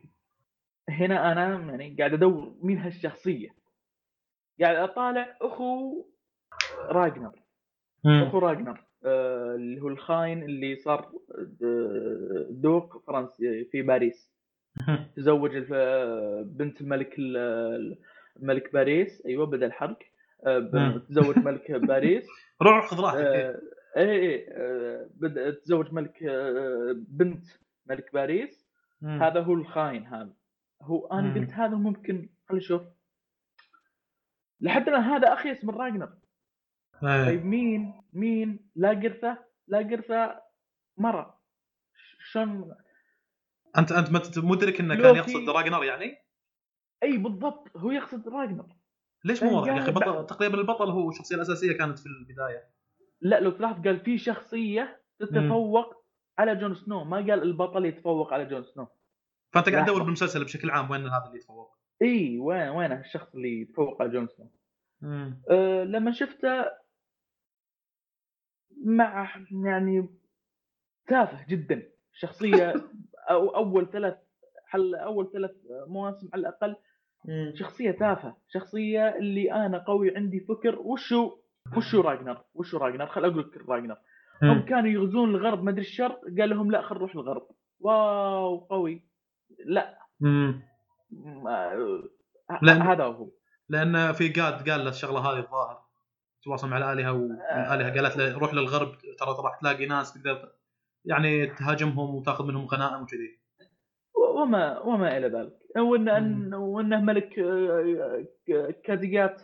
هنا 0.89 1.31
أنا 1.31 1.71
يعني 1.71 1.95
قاعد 1.99 2.13
أدور 2.13 2.55
مين 2.61 2.77
هالشخصية 2.77 3.49
قاعد 4.61 4.75
أطالع 4.75 5.37
أخو 5.41 6.05
راجنر. 6.89 7.39
أخو 8.05 8.39
راجنر 8.39 8.83
آه 9.05 9.55
اللي 9.55 9.81
هو 9.81 9.87
الخاين 9.87 10.43
اللي 10.43 10.75
صار 10.75 11.11
د- 11.39 12.47
دوق 12.61 13.03
فرنسي 13.07 13.65
في 13.65 13.81
باريس. 13.81 14.31
تزوج 15.15 15.57
بنت 16.45 16.81
الملك 16.81 17.15
ال- 17.19 17.97
الملك 18.37 18.73
باريس 18.73 19.25
أيوه 19.25 19.45
بدا 19.45 19.65
الحرق 19.65 19.99
آه. 20.47 20.97
تزوج 21.09 21.37
ملك 21.37 21.71
باريس 21.91 22.27
روح 22.61 22.87
خذ 22.87 22.99
راحتك 22.99 23.19
إيه. 23.19 23.49
آه، 23.49 23.61
اي 23.97 24.11
اي 24.11 24.45
آه، 24.51 25.09
بدا 25.15 25.51
تزوج 25.51 25.93
ملك 25.93 26.23
آه، 26.23 26.95
بنت 27.07 27.45
ملك 27.85 28.13
باريس 28.13 28.67
مم. 29.01 29.23
هذا 29.23 29.41
هو 29.41 29.53
الخاين 29.53 30.05
هذا 30.07 30.33
هو 30.81 31.07
أنا 31.07 31.21
مم. 31.27 31.33
قلت 31.33 31.51
هذا 31.53 31.75
ممكن 31.75 32.29
خلي 32.49 32.57
أشوف 32.59 32.81
لحد 34.61 34.87
الآن 34.89 35.01
هذا 35.03 35.33
اخيس 35.33 35.65
من 35.65 35.73
راجنر 35.75 36.13
إيه. 37.03 37.25
طيب 37.25 37.45
مين 37.45 38.01
مين 38.13 38.59
لا 38.75 38.89
قرثه 38.89 39.37
لا 39.67 39.77
قرثه 39.77 40.41
مرة 40.97 41.39
شلون 42.31 42.75
انت 43.77 43.91
أنت 43.91 44.37
مدرك 44.37 44.79
انه 44.79 44.95
كان. 44.95 45.15
يقصد 45.15 45.49
راجنر 45.49 45.83
يعني؟ 45.83 46.17
أي 47.03 47.17
بالضبط 47.17 47.77
هو 47.77 47.91
يقصد 47.91 48.27
راجنر 48.27 48.65
ليش 49.25 49.43
مو 49.43 49.55
واضح 49.59 49.73
يا 49.73 49.79
أخي 49.79 49.91
بطل 49.91 50.25
تقريبا 50.25 50.57
البطل 50.57 50.89
هو 50.89 51.09
الشخصيه 51.09 51.35
الأساسية 51.35 51.77
كانت 51.77 51.99
في 51.99 52.05
البداية 52.05 52.69
لا 53.21 53.39
لو 53.39 53.51
تلاحظ 53.51 53.83
قال 53.87 53.99
في 53.99 54.17
شخصية 54.17 55.01
تتفوق 55.19 56.05
على 56.39 56.55
جون 56.55 56.75
سنو 56.75 57.03
ما 57.03 57.17
قال 57.17 57.31
البطل 57.43 57.85
يتفوق 57.85 58.33
على 58.33 58.45
جون 58.45 58.63
سنو 58.63 58.87
فأنت 59.53 59.69
قاعد. 59.69 59.85
تدور 59.85 60.03
بالمسلسل 60.03 60.43
بشكل 60.43 60.69
عام 60.69 60.91
وين 60.91 61.07
هذا 61.07 61.25
اللي 61.27 61.37
يتفوق 61.37 61.77
إي 62.01 62.39
وين 62.39 62.69
وين 62.69 62.91
الشخص 62.91 63.35
اللي 63.35 63.61
يتفوق 63.61 64.01
على 64.01 64.11
جون 64.11 64.27
سنو. 64.27 64.51
أه 65.51 65.83
لما 65.83 66.11
شفته 66.11 66.65
مع 68.85 69.35
يعني 69.65 70.09
تافه 71.07 71.45
جدا 71.49 71.91
شخصية 72.13 72.73
أو 73.29 73.55
أول 73.55 73.89
ثلاث 73.91 74.15
حل 74.67 74.95
أول 74.95 75.31
ثلاث 75.33 75.51
مواسم 75.87 76.29
على 76.33 76.39
الأقل 76.41 76.75
مم. 77.25 77.53
شخصية 77.55 77.91
تافهة 77.91 78.37
شخصية 78.49 79.15
اللي 79.17 79.51
أنا 79.53 79.77
قوي 79.77 80.15
عندي 80.17 80.39
فكر 80.39 80.79
وشو 80.79 81.31
وشو 81.77 82.01
راجنر 82.01 82.41
وشو 82.53 82.77
راجنر؟ 82.77 83.05
خل 83.07 83.25
أقول 83.25 83.39
لك 83.39 83.69
راجنر. 83.69 83.97
هم. 84.43 84.61
كانوا 84.65 84.89
يغزون 84.89 85.29
الغرب 85.35 85.63
ما 85.63 85.71
أدري 85.71 85.81
الشرق 85.81 86.21
قال 86.39 86.49
لهم 86.49 86.71
لا 86.71 86.81
خل 86.81 86.95
نروح 86.95 87.15
الغرب. 87.15 87.47
واو 87.79 88.57
قوي. 88.57 89.03
لا. 89.65 89.97
مم. 90.19 90.61
لأن- 92.51 92.81
هذا 92.81 93.03
هو. 93.03 93.29
لأن 93.69 94.11
في 94.13 94.29
قاد 94.29 94.69
قال 94.69 94.83
له 94.83 94.89
الشغلة 94.89 95.19
هذه 95.19 95.39
الظاهر 95.39 95.81
تواصل 96.43 96.69
مع 96.69 96.77
الآلهة 96.77 97.11
والالهه 97.13 97.93
قالت 98.01 98.17
له 98.17 98.37
روح 98.37 98.53
للغرب 98.53 98.91
ترى 99.19 99.35
راح 99.43 99.59
تلاقي 99.59 99.85
ناس 99.85 100.13
تقدر 100.13 100.51
يعني 101.05 101.47
تهاجمهم 101.47 102.15
وتاخذ 102.15 102.45
منهم 102.45 102.65
غنائم 102.65 103.01
وكذي. 103.03 103.39
وما 104.35 104.79
وما 104.79 105.17
إلى 105.17 105.27
ذلك. 105.27 105.57
وان 105.77 106.53
وإنه 106.53 107.01
ملك 107.01 107.39
آه، 107.39 108.25
كازيجات 108.83 109.41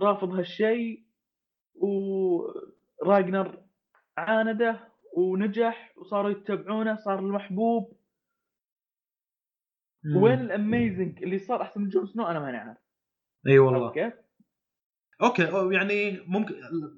رافض 0.00 0.34
هالشيء 0.34 1.04
وراجنر 1.74 3.62
عانده 4.16 4.88
ونجح 5.16 5.92
وصاروا 5.96 6.30
يتبعونه 6.30 6.96
صار 6.96 7.18
المحبوب. 7.18 7.96
مم. 10.04 10.22
وين 10.22 10.40
ال 10.40 10.50
amazing 10.50 11.22
اللي 11.22 11.38
صار؟ 11.38 11.62
أحسن 11.62 11.80
من 11.80 11.88
جون 11.88 12.06
سنو؟ 12.06 12.26
أنا 12.26 12.40
ماني 12.40 12.56
عارف. 12.56 12.78
إي 13.46 13.58
والله؟ 13.58 14.12
أوكي 15.22 15.50
أو 15.50 15.70
يعني 15.70 16.20
ممكن 16.26 16.54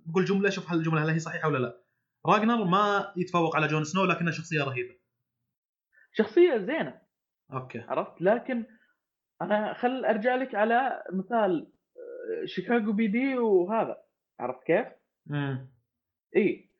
بقول 0.06 0.24
جملة 0.24 0.50
شوف 0.50 0.70
هل 0.70 0.78
الجملة 0.78 1.04
هل 1.04 1.10
هي 1.10 1.18
صحيحة 1.18 1.48
ولا 1.48 1.58
لا. 1.58 1.85
راجنر 2.26 2.64
ما 2.64 3.12
يتفوق 3.16 3.56
على 3.56 3.66
جون 3.66 3.84
سنو 3.84 4.04
لكنه 4.04 4.30
شخصية 4.30 4.64
رهيبة. 4.64 4.94
شخصية 6.12 6.56
زينة. 6.58 7.00
أوكي. 7.52 7.78
عرفت؟ 7.78 8.22
لكن 8.22 8.64
أنا 9.42 9.74
خل 9.74 10.04
أرجع 10.04 10.34
لك 10.34 10.54
على 10.54 11.02
مثال 11.12 11.72
آه، 11.96 12.44
Chicago 12.44 12.92
PD 12.92 13.38
وهذا. 13.38 13.96
عرفت 14.40 14.62
كيف؟ 14.66 14.86
امم 15.30 15.70
إي. 16.36 16.70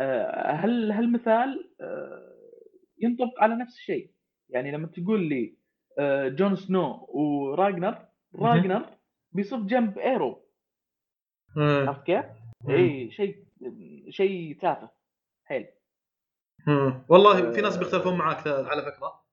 آه، 0.00 0.50
هل 0.50 0.92
هالمثال 0.92 1.70
آه، 1.80 2.36
ينطبق 2.98 3.42
على 3.42 3.56
نفس 3.56 3.76
الشيء؟ 3.76 4.10
يعني 4.48 4.70
لما 4.70 4.86
تقول 4.86 5.28
لي 5.28 5.56
جون 6.28 6.56
سنو 6.56 7.06
وراجنر 7.08 8.06
راجنر 8.34 8.86
بيصف 9.32 9.58
جنب 9.58 9.98
إيرو. 9.98 10.46
عرفت 11.56 12.02
كيف؟ 12.06 12.24
إي 12.68 13.10
شيء 13.10 13.44
شيء 14.10 14.58
تافه. 14.60 14.95
حيل. 15.46 15.66
مم. 16.66 17.04
والله 17.08 17.52
في 17.52 17.60
ناس 17.60 17.76
بيختلفون 17.76 18.18
معاك 18.18 18.46
على 18.46 18.82
فكرة. 18.82 19.26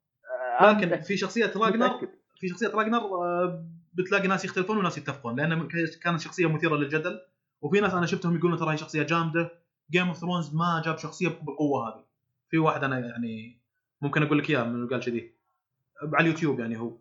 آه، 0.59 0.71
لكن 0.71 1.01
في 1.01 1.17
شخصية 1.17 1.53
راجنر. 1.55 2.07
في 2.39 2.47
شخصية 2.47 2.67
راجنر 2.67 2.97
آه، 2.97 3.65
بتلاقي 3.93 4.27
ناس 4.27 4.45
يختلفون 4.45 4.77
وناس 4.77 4.97
يتفقون 4.97 5.35
لأن 5.35 5.67
كانت 6.03 6.19
شخصية 6.19 6.47
مثيرة 6.49 6.75
للجدل. 6.75 7.21
وفي 7.61 7.79
ناس 7.79 7.93
أنا 7.93 8.05
شفتهم 8.05 8.35
يقولون 8.35 8.57
ترى 8.57 8.73
هي 8.73 8.77
شخصية 8.77 9.03
جامدة. 9.03 9.51
جيم 9.91 10.07
اوف 10.07 10.17
ثرونز 10.17 10.55
ما 10.55 10.81
جاب 10.85 10.97
شخصية 10.97 11.29
بالقوه 11.29 11.87
هذه. 11.87 12.05
في 12.49 12.57
واحد 12.57 12.83
أنا 12.83 12.99
يعني 12.99 13.61
ممكن 14.01 14.23
أقول 14.23 14.37
لك 14.37 14.49
إياه 14.49 14.63
من 14.63 14.87
قال 14.87 14.99
كذي. 14.99 15.35
على 16.13 16.27
اليوتيوب 16.27 16.59
يعني 16.59 16.79
هو. 16.79 16.97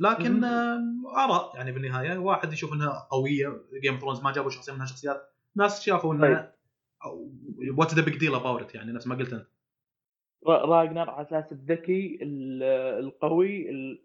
لكن. 0.00 0.44
آه، 0.44 0.80
آراء 1.16 1.56
يعني 1.56 1.72
بالنهاية. 1.72 2.18
واحد 2.18 2.52
يشوف 2.52 2.72
إنها 2.72 3.08
قوية 3.10 3.60
Game 3.82 3.92
of 3.92 4.00
Thrones 4.02 4.20
ما 4.20 4.32
جابوا 4.32 4.50
شخصية 4.50 4.72
منها 4.72 4.86
شخصيات. 4.86 5.32
ناس 5.56 5.82
شافوا 5.82 6.14
إنها 6.14 6.55
what 7.78 7.94
the 7.94 8.04
big 8.04 8.18
deal 8.18 8.34
about 8.34 8.74
يعني 8.74 8.92
نفس 8.92 9.06
ما 9.06 9.14
قلت 9.14 9.32
أنت 9.32 9.46
را- 10.46 10.64
راجنر 10.64 11.10
على 11.10 11.26
أساس 11.26 11.52
الذكي 11.52 12.18
ال- 12.22 12.62
القوي 13.04 13.70
ال... 13.70 14.02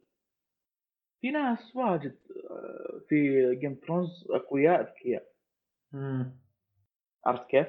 في 1.22 1.32
ناس 1.32 1.76
واجد 1.76 2.16
آه، 2.50 3.02
في 3.10 3.50
Game 3.56 3.80
Thrones 3.88 4.28
أقوياء 4.30 4.82
اذكياء. 4.82 5.32
عرفت 7.26 7.48
كيف؟ 7.50 7.68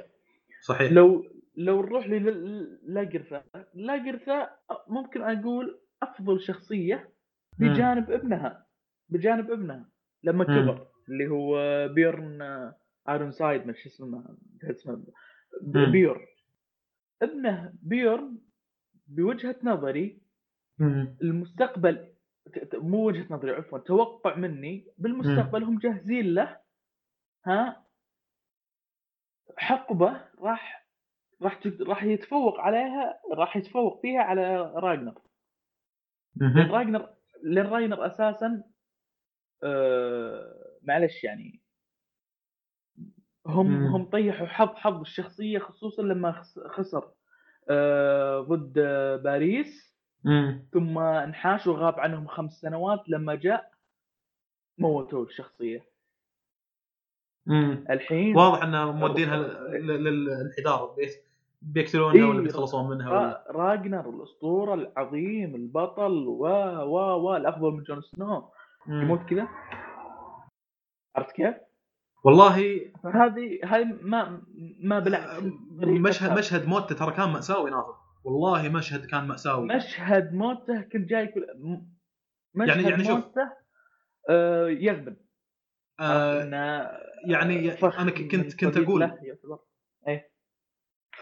صحيح 0.66 0.92
لو 0.92 1.24
لو 1.56 1.82
نروح 1.82 2.06
للأقرثة 2.06 3.44
لاقرثة 3.74 4.50
ممكن 4.88 5.22
أقول 5.22 5.80
أفضل 6.02 6.40
شخصية. 6.40 7.12
بجانب 7.58 8.10
ابنها 8.10 8.66
بجانب 9.08 9.50
ابنها 9.50 9.90
لما. 10.22 10.44
كبر 10.44 10.86
اللي 11.08 11.28
هو 11.28 11.58
بيرن 11.88 12.72
ايرون 13.08 13.30
سايد 13.32 13.66
ما 13.66 13.72
شو 13.72 13.88
اسمه 13.88 14.36
اسمه 14.64 14.94
ب- 15.62 15.78
مم. 15.78 15.92
بيورن 17.82 18.38
بوجهة 19.06 19.56
نظري 19.62 20.22
مم. 20.78 21.16
المستقبل 21.22 22.12
مو 22.74 23.06
وجهة 23.06 23.26
نظري 23.30 23.50
عفوا 23.50 23.78
توقع 23.78 24.36
مني 24.36 24.86
بالمستقبل 24.98 25.62
هم 25.64 25.78
جاهزين 25.78 26.34
له 26.34 26.60
ها 27.46 27.86
حقبة 29.58 30.24
راح 30.38 30.86
راح 31.42 31.60
راح 31.80 32.02
يتفوق 32.04 32.60
عليها 32.60 33.20
راح 33.32 33.56
يتفوق 33.56 34.02
فيها 34.02 34.20
على 34.20 34.72
راجنر 34.74 35.18
لأن. 36.40 36.70
راجنر 36.70 37.14
لأن 37.42 37.66
راجنر 37.66 38.06
أساسا 38.06 38.64
آه 39.62 40.78
معلش 40.82 41.24
يعني 41.24 41.61
هم 43.46 43.66
مم. 43.66 43.86
هم 43.86 44.04
طيحوا 44.04 44.46
حظ 44.46 44.68
حظ 44.68 45.00
الشخصية 45.00 45.58
خصوصا 45.58 46.02
لما 46.02 46.32
خس- 46.32 46.60
خسر 46.66 47.08
آه 47.68 48.40
ضد 48.40 48.78
آه، 48.78 49.16
باريس 49.16 49.96
مم. 50.24 50.66
ثم 50.72 50.98
انحاش 50.98 51.66
وغاب 51.66 52.00
عنهم 52.00 52.26
خمس 52.26 52.52
سنوات 52.60 53.08
لما 53.08 53.34
جاء 53.34 53.70
موتوا 54.78 55.24
الشخصية 55.24 55.84
مم. 57.46 57.84
الحين 57.90 58.36
واضح 58.36 58.62
إنه 58.62 58.92
مودينها 58.92 59.36
للانحدار 59.78 60.96
بيقتلونها 61.62 62.26
ولا 62.28 62.38
إيه. 62.38 62.42
بيتخلصون 62.44 62.90
منها 62.90 63.10
ولا 63.10 63.20
را- 63.20 63.52
راجنر 63.52 64.10
الأسطورة 64.10 64.74
العظيم 64.74 65.54
البطل 65.54 66.26
و 66.28 66.46
و 66.82 66.96
و 67.22 67.36
الافضل 67.36 67.70
من 67.72 67.82
جون 67.82 68.00
سنو. 68.02 68.50
يموت 68.88 69.20
كذا 69.20 69.48
عرفت 71.16 71.32
كيف؟ 71.32 71.54
والله 72.24 72.80
فهذه 73.02 73.58
هاي 73.64 73.84
ما 73.84 74.42
ما 74.80 74.98
بالعكس 74.98 75.42
مشهد 75.82 76.38
مشهد 76.38 76.66
موته 76.68 76.94
ترى 76.94 77.12
كان 77.12 77.28
مأساوي 77.28 77.70
ناصر 77.70 77.92
والله 78.24 78.68
مشهد 78.68 79.06
كان 79.06 79.28
مأساوي. 79.28 79.66
مشهد 79.66 80.32
موته 80.32 80.80
كنت 80.80 81.08
جاي 81.08 81.26
كل 81.26 81.46
مشهد 82.54 82.68
يعني- 82.76 82.90
يعني 82.90 83.04
شوف. 83.04 83.24
آه 84.30 84.68
يغبن. 84.68 85.16
آه 86.00 86.42
إنه 86.42 86.90
يعني 87.26 87.72
أنا 87.82 88.10
كنت 88.10 88.60
كنت 88.60 88.76
أقول 88.76 89.02
يعتبر. 89.02 89.58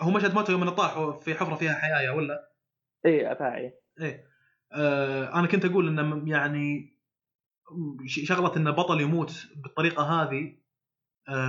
هو 0.01 0.11
مشهد 0.11 0.35
موته 0.35 0.51
يوم 0.51 0.69
طاح 0.71 1.19
في 1.21 1.35
حفرة 1.35 1.55
فيها 1.55 1.73
حياة 1.75 2.15
ولا؟ 2.15 2.51
اي 3.07 3.33
افاعي 3.33 3.75
إيه. 4.01 4.25
آه 4.73 5.35
أنا 5.39 5.47
كنت 5.47 5.65
أقول 5.65 5.89
إنه 5.89 6.31
يعني 6.31 6.97
شغلة 8.07 8.57
إنه 8.57 8.71
بطل 8.71 9.01
يموت 9.01 9.47
بالطريقة 9.57 10.03
هذه 10.03 10.45
آه 10.47 10.60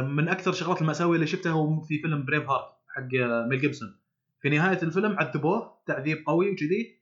من 0.02 0.30
أكثر 0.30 0.52
الشغلات 0.52 0.82
المأساوية 0.82 1.15
اللي 1.15 1.28
شفتها 1.28 1.52
هو 1.52 1.82
في 1.82 2.00
فيلم 2.00 2.26
Braveheart 2.26 2.71
حق 2.88 3.02
آه، 3.22 3.48
ميل 3.48 3.60
جيبسون. 3.62 4.00
في 4.41 4.50
نهاية 4.50 4.82
الفيلم 4.84 5.15
عذبوه 5.20 5.78
تعذيب 5.86 6.24
قوي 6.28 6.52
وكذي 6.52 7.02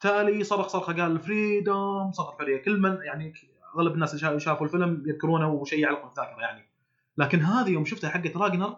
تالي 0.00 0.44
صرخ 0.44 0.66
صرخة 0.68 0.92
قال 0.92 1.20
freedom 1.20 2.12
صرخ 2.12 2.38
حريه 2.38 2.62
كل 2.62 2.80
من 2.80 2.96
يعني 3.04 3.32
أغلب 3.76 3.94
الناس 3.94 4.10
اللي 4.10 4.20
شا- 4.20 4.38
شافوا 4.38 4.66
الفيلم 4.66 5.02
يذكرونه 5.06 5.52
وشيء 5.52 5.78
يعلق 5.78 6.00
في 6.04 6.10
الذاكرة 6.10 6.40
يعني. 6.40 6.62
لكن 7.18 7.40
هذه 7.40 7.70
يوم 7.70 7.84
شفتها 7.84 8.10
حقت 8.10 8.36
راجنر 8.36 8.76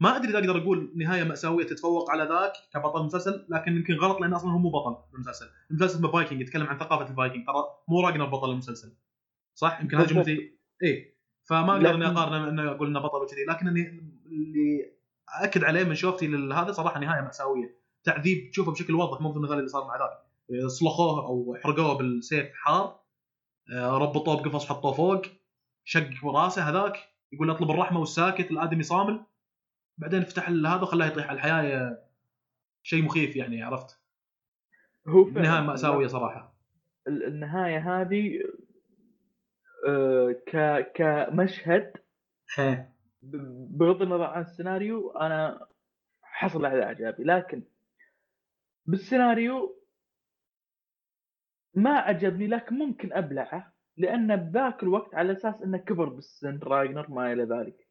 ما 0.00 0.16
أدري 0.16 0.28
إذا 0.30 0.38
أقدر 0.38 0.62
أقول 0.62 0.92
نهاية 0.96 1.24
مأساوية 1.24 1.66
تتفوق 1.66 2.10
على 2.10 2.22
ذاك 2.24 2.52
كبطل 2.74 3.04
مسلسل 3.04 3.46
لكن 3.48 3.76
يمكن 3.76 3.94
غلط 3.94 4.20
لأن 4.20 4.32
أصلا 4.34 4.50
هو 4.50 4.58
مو 4.58 4.70
بطل 4.70 4.96
المسلسل. 5.14 5.46
اسمه 5.84 6.12
فايكنج 6.12 6.40
يتكلم 6.40 6.66
عن 6.66 6.78
ثقافة 6.78 7.10
الفايكنج 7.10 7.46
ترى 7.46 7.64
مو 7.88 8.00
راجنر 8.00 8.26
بطل 8.26 8.50
المسلسل. 8.50 8.96
صح؟ 9.54 9.80
يمكن 9.80 9.96
هذه. 9.96 10.06
جملتي. 10.06 10.58
اي 10.84 11.17
فما 11.48 11.72
أقدر 11.72 11.94
اني 11.94 12.04
لكن- 12.04 12.16
اقارن 12.16 12.48
انه 12.48 12.70
أقول 12.70 12.88
انه 12.88 13.00
بطل 13.00 13.22
وكذي. 13.22 13.44
لكن 13.48 13.68
اني 13.68 13.88
اللي 14.26 14.92
أكد 15.42 15.64
عليه 15.64 15.84
من 15.84 15.94
شوفتي 15.94 16.26
لهذا 16.26 16.72
صراحة 16.72 17.00
نهاية 17.00 17.20
مأساوية. 17.22 17.78
تعذيب 18.04 18.50
تشوفه 18.50 18.72
بشكل 18.72 18.94
واضح 18.94 19.20
مو 19.20 19.32
مثل 19.32 19.58
اللي 19.58 19.68
صار 19.68 19.84
مع 19.86 19.96
ذاك. 19.98 20.18
صلخوه 20.66 21.26
أو 21.26 21.56
حرقوه 21.62 21.98
بالسيف 21.98 22.46
حار 22.54 23.00
آه، 23.74 23.98
ربطوه 23.98 24.42
بقفص 24.42 24.68
حطوه 24.68 24.92
فوق 24.92 25.22
شق 25.84 26.10
رأسه 26.24 26.62
هذاك 26.62 26.96
يقول 27.32 27.50
أطلب 27.50 27.70
الرحمة 27.70 28.00
والساكت 28.00 28.50
الآدمي 28.50 28.82
صامل. 28.82 29.20
بعدين 29.98 30.22
فتح 30.22 30.48
هذا 30.48 30.82
وخلاه 30.82 31.06
يطيح 31.06 31.26
على 31.28 31.36
الحياة 31.36 31.98
شيء 32.82 33.02
مخيف 33.04 33.36
يعني 33.36 33.62
عرفت؟ 33.62 34.00
هو 35.08 35.28
نهاية 35.28 35.60
مأساوية 35.66 36.06
صراحة. 36.06 36.54
ال- 37.08 37.24
النهاية 37.26 38.00
هذه 38.02 38.30
ك 40.46 40.80
كمشهد 40.94 41.92
بغض 43.70 44.02
النظر 44.02 44.24
عن 44.24 44.42
السيناريو 44.42 45.10
أنا 45.10 45.66
حصل 46.22 46.66
على 46.66 46.82
إعجابي. 46.82 47.24
لكن 47.24 47.62
بالسيناريو 48.86 49.82
ما 51.74 51.90
عجبني 51.90 52.46
لكن 52.46 52.78
ممكن 52.78 53.12
أبلعه 53.12 53.72
لأن 53.96 54.36
بذاك 54.36 54.82
الوقت 54.82 55.14
على 55.14 55.32
أساس 55.32 55.62
إنه 55.62 55.78
كبر 55.78 56.08
بالسن 56.08 56.58
راجنر 56.62 57.10
ما 57.10 57.32
إلى 57.32 57.42
ذلك. 57.42 57.88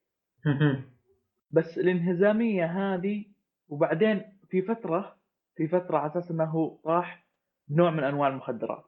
بس 1.52 1.78
الانهزامية 1.78 2.66
هذه 2.66 3.26
وبعدين 3.68 4.40
في 4.50 4.62
فترة 4.62 5.18
في 5.56 5.68
فترة 5.68 5.98
على 5.98 6.12
أساس 6.12 6.32
إنه 6.32 6.44
هو 6.44 6.76
طاح 6.76 7.28
بنوع 7.68 7.92
من 7.92 8.04
أنواع 8.04 8.28
المخدرات. 8.28 8.86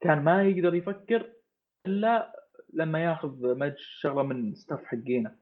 كان 0.00 0.24
ما 0.24 0.42
يقدر 0.44 0.74
يفكر 0.74 1.32
إلا 1.86 2.32
لما 2.72 3.04
ياخذ 3.04 3.58
مج 3.58 3.74
شغلة 3.76 4.22
من 4.22 4.54
ستاف 4.54 4.84
حقينه 4.84 5.36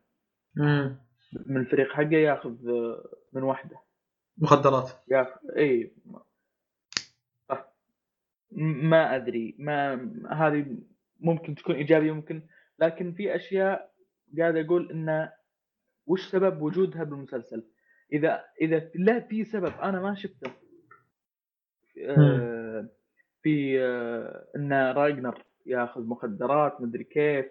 من 1.46 1.56
الفريق 1.60 1.92
حقه 1.92 2.16
ياخذ 2.16 2.56
من 3.32 3.42
واحدة 3.42 3.76
مخدرات. 4.38 4.90
ياخذ 5.08 5.50
إي. 5.56 5.92
صح 7.48 7.72
م- 8.52 8.88
ما 8.90 9.16
أدري. 9.16 9.56
ما 9.58 9.94
هذه 10.30 10.76
ممكن 11.20 11.54
تكون 11.54 11.74
إيجابية 11.74 12.12
ممكن 12.12 12.42
لكن 12.78 13.12
في 13.12 13.36
أشياء 13.36 13.92
قاعد 14.38 14.56
أقول 14.56 14.90
إنه 14.90 15.32
وش 16.06 16.26
سبب 16.30 16.62
وجودها 16.62 17.04
بالمسلسل؟ 17.04 17.64
اذا 18.12 18.44
إذا 18.60 18.90
لا 18.94 19.20
في 19.20 19.44
سبب 19.44 19.72
أنا 19.82 20.00
ما 20.00 20.14
شفته. 20.14 20.50
في 23.42 23.82
آه، 23.82 24.46
إن 24.56 24.72
راجنر 24.72 25.42
ياخذ 25.66 26.00
مخدرات 26.00 26.80
مدري 26.80 27.04
كيف 27.04 27.46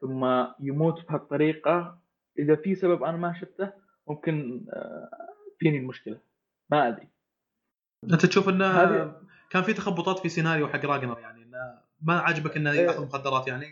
ثم 0.00 0.44
يموت 0.60 1.06
بهالطريقة. 1.08 1.98
إذا 2.38 2.56
في 2.56 2.74
سبب 2.74 3.02
أنا 3.02 3.16
ما 3.16 3.34
شفته 3.40 3.72
ممكن 4.08 4.66
آه، 4.72 5.08
فيني 5.58 5.78
المشكلة. 5.78 6.20
ما 6.70 6.88
أدري. 6.88 7.08
أنت 8.12 8.26
تشوف 8.26 8.48
إنه 8.48 8.66
هذه- 8.66 9.20
كان 9.50 9.62
في 9.62 9.72
تخبطات 9.72 10.18
في 10.18 10.28
سيناريو 10.28 10.68
حق 10.68 10.84
راجنر 10.84 11.18
يعني 11.20 11.42
إنه 11.42 11.78
ما 12.02 12.18
عجبك 12.18 12.56
إنه 12.56 12.70
إيه. 12.72 12.80
ياخذ 12.80 13.04
مخدرات 13.06 13.48
يعني؟ 13.48 13.66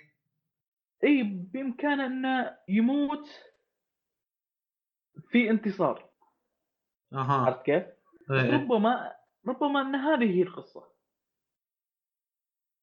إي 1.04 1.22
بإمكانه 1.22 2.06
إنه 2.06 2.56
يموت 2.68 3.28
في 5.30 5.50
انتصار. 5.50 6.10
أها. 7.12 7.32
عرفت 7.46 7.62
كيف؟ 7.62 7.84
إيه، 8.30 8.40
إيه. 8.42 8.52
ربما 8.54 9.12
ربما 9.48 9.80
إن 9.80 9.94
هذه 9.94 10.30
هي 10.38 10.42
القصة. 10.42 10.93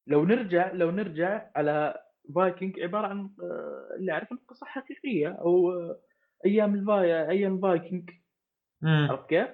لو 0.08 0.26
نرجع 0.26 0.72
لو 0.72 0.92
نرجع 0.92 1.50
على 1.56 2.02
فايكنج 2.36 2.80
عبارة 2.80 3.08
عن 3.08 3.30
آه، 3.44 3.90
اللي 4.00 4.12
اعرف 4.12 4.32
انه 4.32 4.40
قصة 4.48 4.66
حقيقية 4.66 5.28
أو 5.30 5.72
آه، 5.72 6.00
أيام 6.46 6.76
الفاي 6.76 7.30
أيام 7.30 7.56
الفايكنج 7.56 8.10
مم. 8.82 9.08
عرفت 9.10 9.30
كيف؟ 9.30 9.48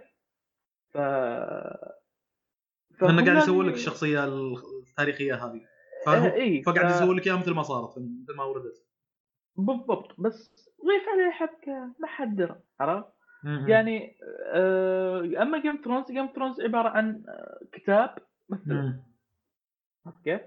ف 0.94 0.98
فهم 3.00 3.26
قاعد 3.26 3.38
يسوي 3.38 3.66
لك 3.66 3.74
الشخصية 3.74 4.24
التاريخية 4.26 5.34
هذه 5.36 5.62
آه، 5.62 6.06
فهو 6.06 6.26
اي 6.36 6.64
فقاعد 6.64 6.86
ف- 6.92 6.96
يسوي 6.96 7.16
لك 7.16 7.28
إياها 7.28 7.38
مثل 7.38 7.52
ما 7.54 7.64
صارت 7.64 7.98
مثل 7.98 8.38
ما 8.38 8.44
وردت 8.44 8.86
بالضبط 9.56 10.20
بس 10.22 10.70
ضيف 10.86 11.04
عليه 11.14 11.32
حبكه 11.32 11.96
ما 12.00 12.08
حد 12.08 12.36
درى 12.36 12.60
عرفت؟ 12.80 13.08
يعني 13.68 14.18
آه، 14.54 15.32
أما 15.42 15.62
Game 15.62 15.82
Thrones 15.86 16.12
Game 16.12 16.28
Thrones 16.36 16.62
عبارة 16.62 16.90
عن 16.90 17.24
كتاب 17.72 18.16
مثل 18.50 18.74
مم. 18.74 19.04
عرفت 20.08 20.24
كيف؟ 20.24 20.42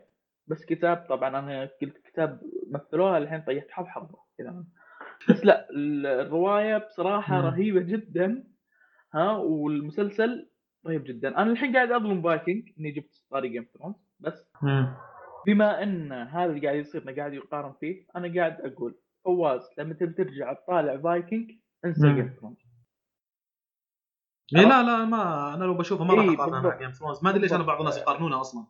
بس 0.46 0.64
كتاب 0.64 1.06
طبعا 1.08 1.38
أنا 1.38 1.70
قلت 1.82 1.98
كتاب 1.98 2.40
مثلوها 2.70 3.18
الحين 3.18 3.40
طيحت 3.42 3.70
حظ 3.70 3.86
حظ 3.86 4.08
كذا 4.38 4.64
بس 5.30 5.44
لا 5.44 5.70
ال- 5.70 6.06
الرواية 6.06 6.76
بصراحة. 6.78 7.40
رهيبة 7.40 7.80
جدا 7.80 8.44
ها 9.14 9.36
والمسلسل 9.36 10.50
رهيب 10.86 11.04
جدا 11.04 11.28
أنا 11.28 11.50
الحين 11.50 11.76
قاعد 11.76 11.90
أظلم 11.92 12.22
فايكنج 12.22 12.68
إني 12.78 12.90
جبت 12.90 13.24
طاري 13.30 13.48
Game 13.48 13.66
Thrones 13.78 13.94
بس. 14.20 14.46
بما 15.46 15.82
إن 15.82 16.12
هذا 16.12 16.50
اللي 16.52 16.66
قاعد 16.66 16.76
يصير 16.78 17.10
قاعد 17.10 17.34
يقارن 17.34 17.72
فيه 17.80 18.06
أنا 18.16 18.34
قاعد 18.34 18.60
أقول 18.60 18.98
فواز 19.24 19.70
لما 19.78 19.94
ترجع 19.94 20.52
تطالع 20.52 20.96
فايكنج 20.96 21.50
انسى. 21.84 22.12
جيم 22.14 22.36
ثرونز 22.40 22.56
إيه 24.56 24.62
لا 24.62 24.82
لا 24.82 25.04
ما 25.04 25.54
أنا 25.54 25.64
لو 25.64 25.74
بشوفه 25.74 26.04
ما 26.04 26.14
راح 26.14 26.24
إيه، 26.24 26.34
اقارنها 26.34 26.60
مع. 26.60 26.78
Game 26.78 26.90
Thrones 26.90 27.24
ما 27.24 27.30
أدري 27.30 27.40
ليش 27.40 27.52
أنا 27.52 27.62
بعض 27.62 27.78
الناس 27.78 27.98
يقارنونه 27.98 28.40
أصلا 28.40 28.66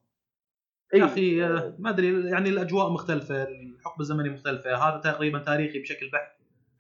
يا 0.95 1.05
أخي 1.05 1.45
آه، 1.45 1.77
ما 1.79 1.91
أدري 1.91 2.31
يعني 2.31 2.49
الأجواء 2.49 2.93
مختلفة 2.93 3.43
الحقبة 3.43 4.01
الزمنية 4.01 4.31
مختلفة. 4.31 4.89
هذا 4.89 5.01
تقريبا 5.01 5.39
تاريخي 5.39 5.79
بشكل 5.79 6.11
بحت 6.11 6.33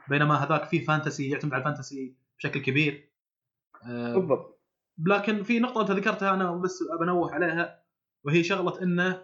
بينما 0.09 0.35
هذاك 0.35 0.64
فيه 0.64 0.85
fantasy 0.85 1.31
يعتمد 1.31 1.55
على 1.55 1.61
ال 1.61 1.68
fantasy 1.68 2.16
بشكل 2.38 2.61
كبير. 2.61 3.11
آه، 3.85 4.14
بالضبط. 4.14 4.61
لكن 5.07 5.42
في 5.42 5.61
نقطة 5.61 5.81
أنت 5.81 5.90
ذكرتها 5.90 6.35
أنا 6.35 6.53
بس 6.53 6.79
بنوه 7.01 7.35
عليها 7.35 7.83
وهي 8.25 8.44
شغلة 8.44 8.83
إنه 8.83 9.23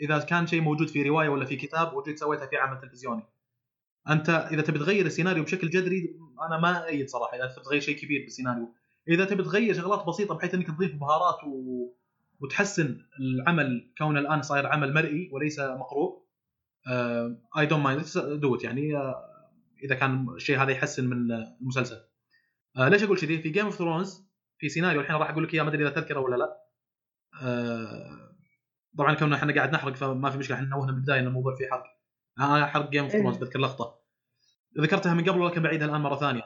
إذا 0.00 0.18
كان 0.18 0.46
شيء 0.46 0.60
موجود 0.60 0.88
في 0.88 1.02
رواية 1.02 1.28
ولا 1.28 1.44
في 1.44 1.56
كتاب 1.56 1.94
وجيت 1.94 2.18
سويتها 2.18 2.46
في 2.46 2.56
عمل 2.56 2.80
تلفزيوني. 2.80 3.22
أنت 4.08 4.28
إذا 4.28 4.62
تبي 4.62 4.78
تغير 4.78 5.06
السيناريو 5.06 5.44
بشكل 5.44 5.70
جذري 5.70 6.16
أنا 6.46 6.58
ما 6.58 6.86
أيد 6.86 7.08
صراحة 7.08 7.36
إذا 7.36 7.46
تبي 7.46 7.64
تغير 7.64 7.80
شيء 7.80 7.96
كبير 7.96 8.22
بالسيناريو. 8.22 8.74
إذا 9.08 9.24
تبي 9.24 9.42
تغير 9.42 9.74
شغلات 9.74 10.06
بسيطة 10.06 10.34
بحيث 10.34 10.54
إنك 10.54 10.66
تضيف 10.66 10.94
بهارات 10.94 11.44
و... 11.44 11.88
وتحسن 12.42 12.98
العمل 13.20 13.92
كونه 13.98 14.20
الآن 14.20 14.42
صاير 14.42 14.66
عمل 14.66 14.94
مرئي 14.94 15.30
وليس 15.32 15.60
مقروء. 15.60 16.22
I 17.58 17.66
don't 17.66 17.84
mind 17.84 18.04
that 18.40 18.64
يعني 18.64 18.96
آه، 18.96 19.28
إذا 19.84 19.94
كان 19.94 20.28
الشيء 20.36 20.62
هذا 20.62 20.70
يحسن 20.70 21.06
من 21.06 21.32
المسلسل. 21.32 22.00
آه 22.76 22.88
ليش 22.88 23.02
أقول 23.02 23.18
كذي؟ 23.18 23.42
في 23.42 23.48
Game 23.48 23.64
of 23.64 23.74
Thrones 23.74 24.22
في 24.58 24.68
سيناريو 24.68 25.00
الحين 25.00 25.16
راح 25.16 25.30
أقول 25.30 25.44
لك 25.44 25.54
إياه 25.54 25.62
ما 25.62 25.68
أدري 25.68 25.82
إذا 25.82 25.90
تذكره 25.90 26.20
ولا 26.20 26.36
لا. 26.36 26.56
آه 27.42 28.36
طبعا 28.98 29.14
كوننا 29.14 29.36
إحنا 29.36 29.54
قاعد 29.54 29.72
نحرق 29.72 29.94
فما 29.94 30.30
في 30.30 30.38
مشكلة. 30.38 30.56
إحنا 30.56 30.68
نوهنا 30.68 30.92
بالبدايه 30.92 31.20
إن 31.20 31.26
الموضوع 31.26 31.54
فيه 31.54 31.68
حرق. 31.70 31.84
أنا 32.38 32.66
حرق 32.66 32.90
Game 32.90 33.04
of 33.04 33.12
Thrones 33.12 33.36
بذكر 33.36 33.58
لقطة. 33.58 33.98
ذكرتها 34.78 35.14
من 35.14 35.24
قبل 35.24 35.40
ولكن 35.40 35.62
بعيدها 35.62 35.86
الآن 35.86 36.00
مرة 36.00 36.16
ثانية. 36.16 36.42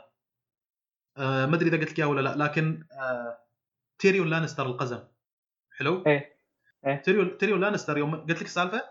آه 1.16 1.46
ما 1.46 1.56
أدري 1.56 1.68
إذا 1.68 1.76
قلت 1.76 1.90
لك 1.90 1.98
إياها 1.98 2.08
ولا 2.08 2.20
لا 2.20 2.44
لكن 2.44 2.84
آه 2.92 3.38
تيريون 3.98 4.30
لانستر 4.30 4.66
القزم. 4.66 5.00
حلو؟ 5.78 6.02
إيه. 6.06 6.36
إيه. 6.86 7.02
تيريون 7.02 7.38
تيريون 7.38 7.60
لانستر 7.60 7.98
يوم 7.98 8.14
قلت 8.16 8.30
لك 8.30 8.42
السالفة؟ 8.42 8.82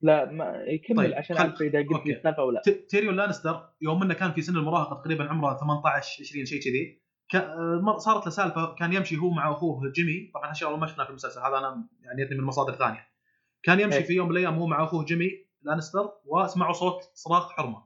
لا 0.00 0.24
ما 0.32 0.56
يكمل 0.66 0.96
طيب، 0.96 1.14
عشان 1.14 1.36
أعرف 1.36 1.62
إذا 1.62 1.78
قلت. 1.78 2.06
لي 2.06 2.12
السالفه 2.16 2.42
ولا 2.42 2.60
ت- 2.64 2.68
تيريون 2.90 3.16
لانستر 3.16 3.68
يوم 3.80 4.02
إنه 4.02 4.14
كان 4.14 4.32
في 4.32 4.42
سن 4.42 4.56
المراهقة 4.56 5.00
تقريبا 5.02 5.28
عمره 5.28 5.58
18 5.60 6.22
20 6.24 6.46
شيء 6.46 6.60
كذي 6.62 7.02
صارت 7.98 8.24
له 8.24 8.30
سالفة 8.30 8.74
كان 8.74 8.92
يمشي 8.92 9.16
هو 9.16 9.30
مع 9.30 9.52
أخوه 9.52 9.90
جيمي. 9.92 10.30
طبعا 10.34 10.50
هالشغله 10.50 10.76
ما 10.76 10.86
شفناها 10.86 11.04
في 11.04 11.10
المسلسل 11.10 11.40
هذا 11.40 11.58
أنا 11.58 11.88
يعني 12.00 12.28
من 12.38 12.44
مصادر 12.44 12.72
ثانية. 12.72 13.08
كان 13.62 13.80
يمشي 13.80 13.98
إيه. 13.98 14.04
في 14.04 14.12
يوم 14.12 14.26
من 14.28 14.32
الأيام 14.32 14.54
هو 14.58 14.66
مع 14.66 14.84
أخوه 14.84 15.04
جيمي 15.04 15.30
لانستر 15.62 16.08
وسمعوا 16.24 16.72
صوت 16.72 17.02
صراخ 17.14 17.52
حرمة. 17.52 17.84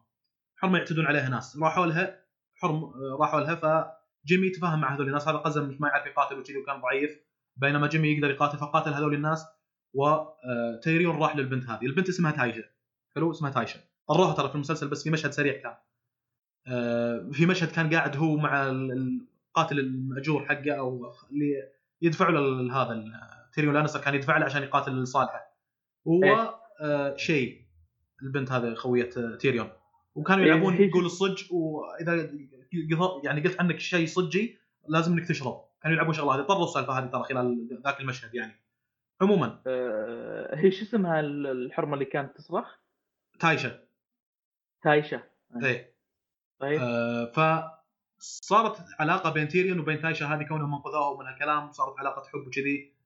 حرمة 0.57 0.79
يعتدون 0.79 1.07
عليها 1.07 1.29
ناس. 1.29 1.59
راحوا 1.63 1.87
لها 1.87 2.21
حرم 2.55 2.85
راحوا 3.21 3.41
لها 3.41 3.55
فجيمي 3.55 4.51
تفاهم 4.51 4.81
مع 4.81 4.95
هذول 4.95 5.07
الناس. 5.07 5.29
هذا 5.29 5.37
قزم 5.39 5.69
مش 5.69 5.81
ما 5.81 5.89
يعرف 5.89 6.07
يقاتل 6.07 6.39
وكذي 6.39 6.57
وكان 6.57 6.81
ضعيف. 6.81 7.26
بينما 7.57 7.87
جيمي 7.87 8.09
يقدر 8.09 8.31
يقاتل 8.31 8.59
فقاتل 8.59 8.91
هذول 8.95 9.15
الناس 9.15 9.47
وتيريون 9.95 11.17
راح 11.17 11.37
للبنت 11.37 11.65
هذه. 11.71 11.87
البنت 11.87 12.09
اسمها 12.09 12.31
تايشا 12.33 12.63
حلو؟ 13.15 13.31
اسمها 13.31 13.51
تايشا 13.51 13.81
طروها 14.09 14.35
ترى 14.35 14.49
في 14.49 14.55
المسلسل 14.55 14.89
بس 14.89 15.03
في 15.05 15.11
مشهد 15.11 15.31
سريع 15.31 15.61
كان. 15.63 15.75
آه، 16.69 17.31
في 17.33 17.47
مشهد 17.47 17.69
كان 17.69 17.95
قاعد 17.95 18.17
هو 18.17 18.37
مع 18.37 18.67
ال- 18.71 19.21
القاتل 19.49 19.79
المأجور 19.79 20.45
حقه 20.47 20.73
أو 20.79 21.13
اللي 21.31 21.53
يدفع 22.03 22.29
له 22.29 22.73
هذا 22.83 23.05
تيريون 23.55 23.75
لانستر 23.75 24.01
كان 24.01 24.15
يدفع 24.15 24.39
له 24.39 24.45
عشان 24.45 24.63
يقاتل 24.63 25.07
صالحه 25.07 25.57
هو 26.09 26.25
إيه. 26.25 26.55
آه، 26.81 27.17
شيء 27.17 27.63
البنت 28.23 28.53
هذه 28.53 28.75
خوية 28.75 29.11
آه، 29.17 29.37
تيريون. 29.37 29.69
وكانوا 30.15 30.45
إيه، 30.45 30.51
يلعبون 30.51 30.77
يقول 30.83 31.05
الصج 31.07 31.43
وإذا 31.53 32.31
يعني 33.25 33.41
قلت 33.41 33.61
عنك 33.61 33.81
شيء 33.81 34.07
صجي 34.07 34.59
لازم 34.89 35.13
إنك 35.13 35.29
تشرب. 35.29 35.66
كانوا 35.83 35.97
يلعبون 35.97 36.15
شغلة 36.15 36.35
هذه. 36.35 36.43
طروا 36.43 36.65
السالفة 36.65 36.99
هذه 36.99 37.07
ترى 37.07 37.23
خلال 37.23 37.69
ذاك 37.85 38.01
المشهد 38.01 38.35
يعني. 38.35 38.53
عموما. 39.21 39.63
آه، 39.67 40.57
هي 40.57 40.71
شو 40.71 40.83
اسمها 40.85 41.21
ال- 41.21 41.47
الحرمة 41.47 41.95
اللي 41.95 42.05
كانت 42.05 42.37
تصرخ؟ 42.37 42.77
تايشا 43.41 43.79
تايشا 44.83 45.23
إيه. 45.65 45.97
طيب. 46.61 46.81
آه، 46.81 47.25
فصارت 48.19 48.85
علاقة 49.01 49.31
بين 49.31 49.49
تيريون 49.49 49.79
وبين 49.79 50.01
تايشا 50.01 50.27
هذه 50.27 50.43
كونهم 50.43 50.75
انقذوها 50.75 51.19
من 51.21 51.27
هالكلام. 51.27 51.73
صارت 51.73 51.99
علاقة 51.99 52.29
حب 52.29 52.47
وكذي. 52.47 52.97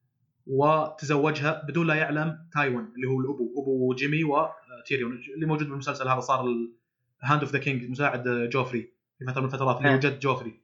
وتزوجها 0.47 1.63
بدون 1.69 1.87
لا 1.87 1.95
يعلم 1.95 2.49
تايون 2.53 2.93
اللي 2.97 3.07
هو 3.09 3.21
الأبو. 3.21 3.63
أبو 3.63 3.95
جيمي 3.95 4.25
وتيريون 4.25 5.13
اللي 5.35 5.47
موجود 5.47 5.69
بالمسلسل 5.69 6.09
هذا 6.09 6.21
صار 6.21 6.45
Hand 7.23 7.41
of 7.41 7.53
the 7.53 7.59
King 7.59 7.91
مساعد 7.91 8.29
جوفري 8.29 8.93
في 9.19 9.25
فترة 9.25 9.41
من 9.41 9.47
الفترات 9.47 9.77
اللي 9.79 9.89
هو 9.89 9.93
إيه. 9.93 10.01
جد 10.01 10.19
جوفري. 10.19 10.61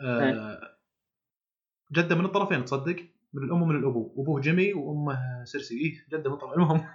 آه، 0.00 0.71
جدة 1.92 2.14
من 2.14 2.24
الطرفين 2.24 2.64
تصدق؟ 2.64 2.96
من 3.32 3.44
الأم 3.44 3.62
ومن 3.62 3.76
الأبو. 3.76 4.14
أبوه 4.18 4.40
جيمي 4.40 4.72
وأمه 4.72 5.44
سيرسي. 5.44 5.74
إيه 5.74 6.06
جدة 6.08 6.30
من 6.30 6.36
الطرفين. 6.36 6.54
المهم. 6.54 6.88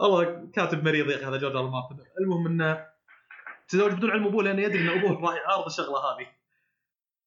والله 0.00 0.50
كاتب 0.52 0.84
مريض 0.84 1.10
يا 1.10 1.16
أخي 1.16 1.24
هذا 1.24 1.36
جورج 1.36 1.56
ار 1.56 1.68
مارتن 1.68 1.96
المهم 2.20 2.46
إنه 2.46 2.86
تزوج 3.68 3.92
بدون 3.92 4.10
علم 4.10 4.26
أبوه 4.26 4.44
لأنه 4.44 4.62
يدري 4.62 4.82
إن 4.82 4.98
أبوه 4.98 5.20
راح 5.20 5.34
يعارض 5.34 5.66
الشغلة 5.66 5.98
هذه. 5.98 6.26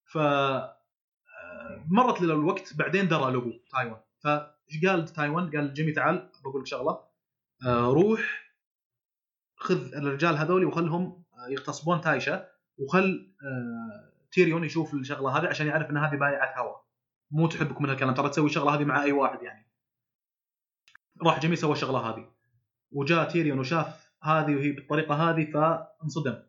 ف 0.06 0.18
آه، 0.18 0.78
مرت 1.88 2.22
الوقت 2.22 2.78
بعدين 2.78 3.08
درى 3.08 3.28
الابو 3.28 3.52
تايوين. 3.72 4.00
فايش 4.24 4.86
قال 4.86 5.06
تايوين؟ 5.06 5.52
قال 5.52 5.74
جيمي 5.74 5.92
تعال 5.92 6.30
بقول 6.44 6.62
لك 6.62 6.68
شغلة. 6.68 7.00
آه، 7.66 7.88
روح 7.88 8.52
خذ 9.56 9.96
الرجال 9.96 10.38
هذولي 10.38 10.66
وخلهم 10.66 11.24
آه، 11.34 11.52
يغتصبون 11.52 12.02
تايشا 12.02 12.48
وخل 12.78 13.34
تيريون 14.38 14.64
يشوف 14.64 14.94
الشغلة 14.94 15.38
هذه 15.38 15.48
عشان 15.48 15.68
يعرف 15.68 15.90
إن 15.90 15.98
هذه 15.98 16.16
بايعة 16.16 16.62
هوا. 16.62 16.76
مو 17.32 17.48
تحبك 17.48 17.82
من 17.82 17.90
هالكلام. 17.90 18.14
ترى 18.14 18.30
تسوي 18.30 18.46
الشغله 18.46 18.76
هذه 18.76 18.86
مع 18.86 19.04
أي 19.04 19.12
واحد 19.12 19.42
يعني. 19.42 19.68
راح 21.24 21.40
جيمي 21.40 21.56
سوى 21.56 21.72
الشغله 21.72 22.00
هذه. 22.00 22.30
وجاء 22.92 23.30
تيريون 23.30 23.60
وشاف 23.60 24.14
هذه 24.24 24.56
وهي 24.56 24.72
بالطريقة 24.72 25.16
هذه 25.16 25.52
فانصدم. 25.52 26.44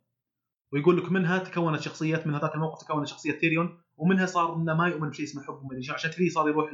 ويقول 0.72 0.98
لك 0.98 1.12
منها 1.12 1.38
تكونت 1.38 1.81
شخصيه 1.81 2.22
من 2.27 2.35
هذاك 2.35 2.55
الموقف 2.55 2.85
تكونت 2.85 3.07
شخصية 3.07 3.33
تيريون 3.33 3.81
ومنها 3.96 4.27
صار 4.27 4.57
إنه 4.57 4.74
ما 4.74 4.88
يؤمن 4.88 5.09
بشيء 5.09 5.24
اسمه 5.24 5.42
حب 5.42 5.81
شو، 5.81 5.94
عشان 5.94 6.11
كذي 6.11 6.31
صار 6.31 6.48
يروح 6.48 6.70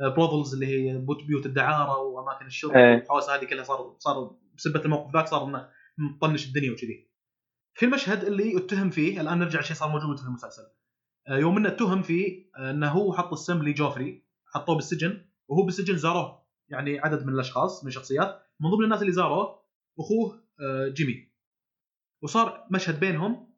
ال 0.00 0.06
brothels 0.06 0.54
اللي 0.54 0.66
هي 0.66 0.98
بيوت 1.26 1.46
الدعارة 1.46 1.98
وأماكن 1.98 2.46
الشرب 2.46 2.76
إيه. 2.76 2.94
والحوسة 2.94 3.30
هذه 3.30 3.44
كلها 3.44 3.64
صار 3.64 3.96
صار 3.98 4.36
بسبه 4.56 4.80
الموقف 4.80 5.12
ذاك 5.12 5.26
صار 5.26 5.44
إنه 5.44 5.68
مطنش 5.98 6.46
الدنيا 6.46 6.72
وكذي. 6.72 7.10
في 7.76 7.86
المشهد 7.86 8.24
اللي 8.24 8.58
اتهم 8.58 8.90
فيه 8.90 9.20
الآن 9.20 9.38
نرجع 9.38 9.60
شيء 9.60 9.76
صار 9.76 9.88
موجود 9.88 10.18
في 10.18 10.24
المسلسل. 10.24 10.62
آه، 11.28 11.36
يوم 11.36 11.56
إنه 11.56 11.68
اتهم 11.68 12.02
فيه 12.02 12.50
آه، 12.56 12.70
إنه 12.70 12.88
هو 12.88 13.12
حط 13.12 13.32
السم 13.32 13.62
لجوفري 13.62 14.24
حطوه 14.46 14.74
بالسجن 14.74 15.26
وهو 15.48 15.62
بالسجن 15.62 15.96
زاروه 15.96 16.46
يعني 16.68 16.98
عدد 16.98 17.26
من 17.26 17.34
الأشخاص 17.34 17.84
من 17.84 17.88
الشخصيات 17.88 18.42
من 18.60 18.70
ضمن 18.70 18.84
الناس 18.84 19.00
اللي 19.00 19.12
زاروه 19.12 19.62
أخوه 19.98 20.42
آه، 20.60 20.88
جيمي. 20.88 21.32
وصار 22.22 22.66
مشهد 22.70 23.00
بينهم 23.00 23.54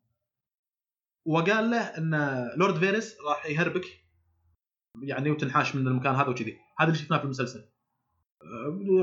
وقال 1.27 1.71
له 1.71 1.81
إن 1.81 2.45
لورد 2.57 2.79
فيرس 2.79 3.17
راح 3.29 3.47
يهربك 3.47 3.85
يعني 5.03 5.31
وتنحاش 5.31 5.75
من 5.75 5.87
المكان 5.87 6.15
هذا 6.15 6.29
وكذي. 6.29 6.59
هذا 6.79 6.89
اللي 6.89 6.99
شفناه 6.99 7.19
في 7.19 7.25
المسلسل. 7.25 7.69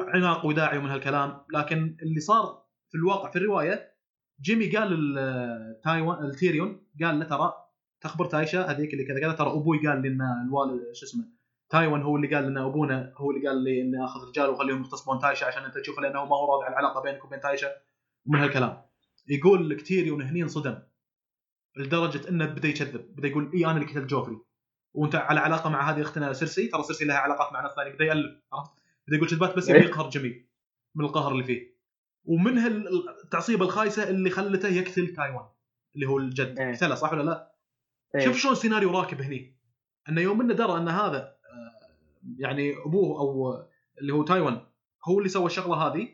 عناق 0.08 0.45
وداعي 0.45 0.78
ومن 0.78 0.89
هالكلام. 0.89 1.45
لكن 1.54 1.97
اللي 2.01 2.19
صار 2.19 2.65
في 2.89 2.97
الواقع 2.97 3.30
في 3.30 3.36
الرواية 3.36 3.94
جيمي 4.41 4.78
قال 4.78 5.13
لتايوين 5.13 6.25
لتيريون 6.25 6.88
قال 7.04 7.19
له 7.19 7.26
ترى 7.26 7.54
تخبر 8.02 8.26
تايشا 8.26 8.62
هذيك 8.62 8.93
اللي 8.93 9.06
كذا 9.06 9.19
كذا 9.19 9.32
ترى 9.32 9.52
أبوي 9.52 9.88
قال 9.88 10.02
لي 10.02 10.08
إن 10.08 10.21
الوالد 10.48 10.82
شو 10.93 11.06
اسمه 11.06 11.26
تايوين 11.69 12.01
هو 12.02 12.15
اللي 12.15 12.36
قال 12.36 12.43
لنا 12.43 12.65
أبونا 12.65 13.13
هو 13.17 13.32
اللي 13.32 13.48
قال 13.48 13.63
لي 13.63 13.82
اني 13.82 14.06
أخذ 14.06 14.28
رجال 14.28 14.50
واخليهم 14.50 14.82
يغتصبون 14.82 15.19
تايشا 15.19 15.45
عشان 15.45 15.63
أنت 15.63 15.78
تشوف 15.78 16.00
لأنه 16.00 16.26
ما 16.26 16.36
هو 16.36 16.54
راضي 16.54 16.65
على 16.65 16.74
العلاقة 16.74 17.02
بينك 17.02 17.26
وبين 17.26 17.39
تايشا 17.39 17.67
ومن 18.26 18.39
هالكلام. 18.39 18.82
يقول 19.28 19.69
لك 19.69 19.82
تيريون 19.82 20.21
هني 20.21 20.43
انصدم. 20.43 20.80
لدرجة 21.78 22.30
إنه 22.30 22.45
بدأ 22.45 22.67
يكذب 22.67 23.15
بدأ 23.15 23.28
يقول 23.28 23.52
إي 23.54 23.65
أنا 23.65 23.78
اللي 23.78 23.86
قتلت 23.86 24.10
جوفري 24.10 24.38
وأنت 24.93 25.15
على 25.15 25.39
علاقة 25.39 25.69
مع 25.69 25.91
هذه 25.91 26.02
أختنا 26.02 26.34
سيرسي؟ 26.34 26.67
ترى 26.67 26.84
سيرسي 26.84 27.06
لها 27.06 27.17
علاقات 27.17 27.54
مع 27.54 27.62
ناس 27.62 27.71
ثانية. 27.76 27.91
بدأ 27.91 28.06
يألف 28.06 28.41
عرفت؟ 28.54 28.71
بدأ 29.08 29.17
يقول 29.17 29.30
كذبات 29.30 29.58
بس 29.58 29.69
يبي 29.69 29.80
إيه. 29.80 29.86
يقهر 29.86 30.10
جيمي 30.10 30.47
من 30.95 31.06
القهر 31.06 31.32
اللي 31.32 31.43
فيه. 31.43 31.74
ومنها 32.25 32.67
التعصيبة 33.23 33.65
الخايسة 33.65 34.09
اللي 34.09 34.29
خلته 34.29 34.69
يقتل 34.69 35.07
تايوين 35.08 35.45
اللي 35.95 36.07
هو 36.07 36.17
الجد. 36.17 36.59
إيه. 36.59 36.73
قتله 36.73 36.95
صح 36.95 37.13
ولا 37.13 37.23
لا؟ 37.23 37.55
إيه. 38.15 38.25
شوف 38.25 38.38
شلون 38.38 38.53
السيناريو 38.53 38.91
راكب 38.99 39.21
هني. 39.21 39.55
أنه 40.09 40.21
يوم 40.21 40.41
إنه 40.41 40.53
درى 40.53 40.77
أن 40.77 40.88
هذا 40.88 41.17
آه، 41.17 41.35
يعني 42.38 42.73
أبوه 42.85 43.19
أو 43.19 43.57
اللي 44.01 44.13
هو 44.13 44.23
تايوين 44.23 44.62
هو 45.05 45.17
اللي 45.17 45.29
سوى 45.29 45.45
الشغلة 45.45 45.75
هذه. 45.75 46.07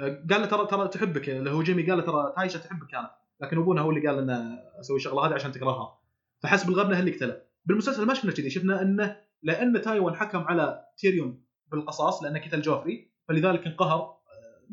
آه، 0.00 0.26
قال 0.30 0.40
له 0.40 0.46
ترى 0.46 0.66
ترى 0.66 0.88
تحبك. 0.88 1.28
اللي 1.28 1.50
هو 1.50 1.62
جيمي 1.62 1.82
قال 1.82 1.98
له 1.98 2.04
ترى 2.04 2.32
تايشا 2.36 2.58
تحبك 2.58 2.86
كانت 2.86 3.10
لكن 3.40 3.58
أبونا 3.58 3.80
هو 3.80 3.90
اللي 3.90 4.08
قال 4.08 4.22
لنا 4.22 4.62
أسوي 4.80 4.96
الشغلة 4.96 5.26
هذه 5.26 5.34
عشان 5.34 5.52
تكرهها 5.52 5.98
فحسب 6.42 6.68
الغبنة 6.68 6.98
اللي 6.98 7.10
قتله. 7.10 7.42
بالمسلسل 7.64 8.06
ما 8.06 8.14
شفنا 8.14 8.32
كذي. 8.32 8.50
شفنا 8.50 8.82
إنه 8.82 9.16
لأن 9.42 9.82
تايوين 9.82 10.14
حكم 10.14 10.38
على 10.38 10.84
تيريون 10.96 11.44
بالقصاص 11.66 12.22
لأنه 12.22 12.40
قتل 12.40 12.62
جوفري 12.62 13.12
فلذلك 13.28 13.66
انقهر. 13.66 14.00
آه، 14.00 14.23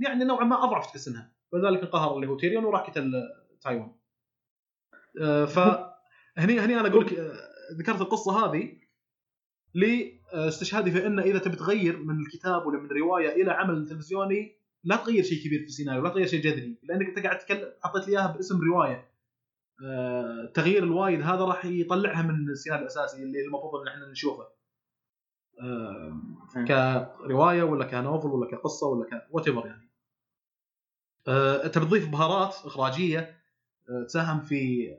يعني 0.01 0.23
نوعا 0.23 0.43
ما 0.43 0.63
أضعف 0.63 0.85
تحس 0.85 1.07
إنها. 1.07 1.31
فلذلك 1.51 1.79
انقهر 1.79 2.15
اللي 2.15 2.27
هو 2.27 2.37
تيريون 2.37 2.65
وراح 2.65 2.89
قتل 2.89 3.15
آه، 3.15 3.57
تايوين. 3.61 3.91
آه، 5.21 5.45
فهني 5.45 6.59
هني 6.59 6.79
أنا 6.79 6.87
أقول 6.87 7.05
لك 7.05 7.13
آه، 7.13 7.33
ذكرت 7.79 8.01
القصة 8.01 8.45
هذه 8.45 8.77
لاستشهادي 9.73 10.91
في 10.91 11.07
إنه 11.07 11.21
إذا 11.21 11.39
تبي 11.39 11.55
تغير 11.55 11.97
من 11.97 12.19
الكتاب 12.19 12.65
ولا 12.65 12.79
من 12.79 12.85
الروايه 12.85 13.41
إلى 13.41 13.51
عمل 13.51 13.87
تلفزيوني 13.87 14.55
لا 14.83 14.95
تغير 14.95 15.23
شيء 15.23 15.45
كبير 15.45 15.59
في 15.59 15.65
السيناريو 15.65 16.03
لا 16.03 16.09
تغير 16.09 16.27
شيء 16.27 16.41
جذري. 16.41 16.77
لأنك 16.83 17.07
أنت 17.07 17.19
قاعد 17.19 17.37
تتكلم 17.37 17.71
حطيت 17.83 18.07
لي 18.07 18.13
إياها 18.13 18.31
باسم 18.31 18.61
رواية. 18.61 19.11
آه، 19.85 20.51
تغيير 20.53 20.83
الوايد 20.83 21.21
هذا 21.21 21.45
راح 21.45 21.65
يطلعها 21.65 22.21
من 22.21 22.49
السيناريو 22.49 22.83
الأساسي 22.83 23.23
اللي 23.23 23.45
المفروض 23.45 23.81
إن 23.81 23.87
إحنا 23.87 24.07
نشوفه. 24.07 24.47
كرواية 26.67 27.63
ولا 27.63 27.85
كنوفل 27.85 28.27
ولا 28.27 28.51
كقصة 28.51 28.87
ولا 28.87 29.05
ك 29.09 29.27
وات 29.31 29.47
يعني. 29.47 29.90
أنت 31.65 31.77
بتضيف 31.77 32.09
بهارات 32.09 32.55
إخراجية 32.65 33.41
آه، 33.89 34.03
تساهم 34.03 34.41
في 34.41 34.91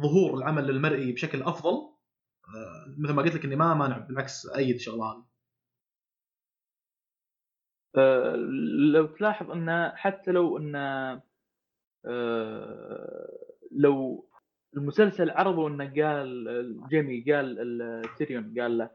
ظهور 0.00 0.38
العمل 0.38 0.70
المرئي 0.70 1.12
بشكل 1.12 1.42
أفضل. 1.42 1.96
آه، 2.48 2.94
مثل 2.98 3.12
ما 3.12 3.22
قلت 3.22 3.34
لك 3.34 3.44
إني 3.44 3.56
ما 3.56 3.74
مانع 3.74 3.98
بالعكس 3.98 4.46
أيد 4.46 4.80
آه، 7.96 8.36
لو 8.92 9.06
تلاحظ 9.06 9.50
انه 9.50 9.88
حتى 9.88 10.30
لو 10.30 10.58
انه 10.58 11.22
آه، 12.06 13.28
لو 13.72 14.26
المسلسل 14.76 15.30
عرضوا 15.30 15.68
إنه 15.68 15.84
قال 15.84 16.88
جيمي 16.88 17.32
قال 17.32 18.02
تيريون 18.18 18.60
قال 18.60 18.78
له 18.78 18.90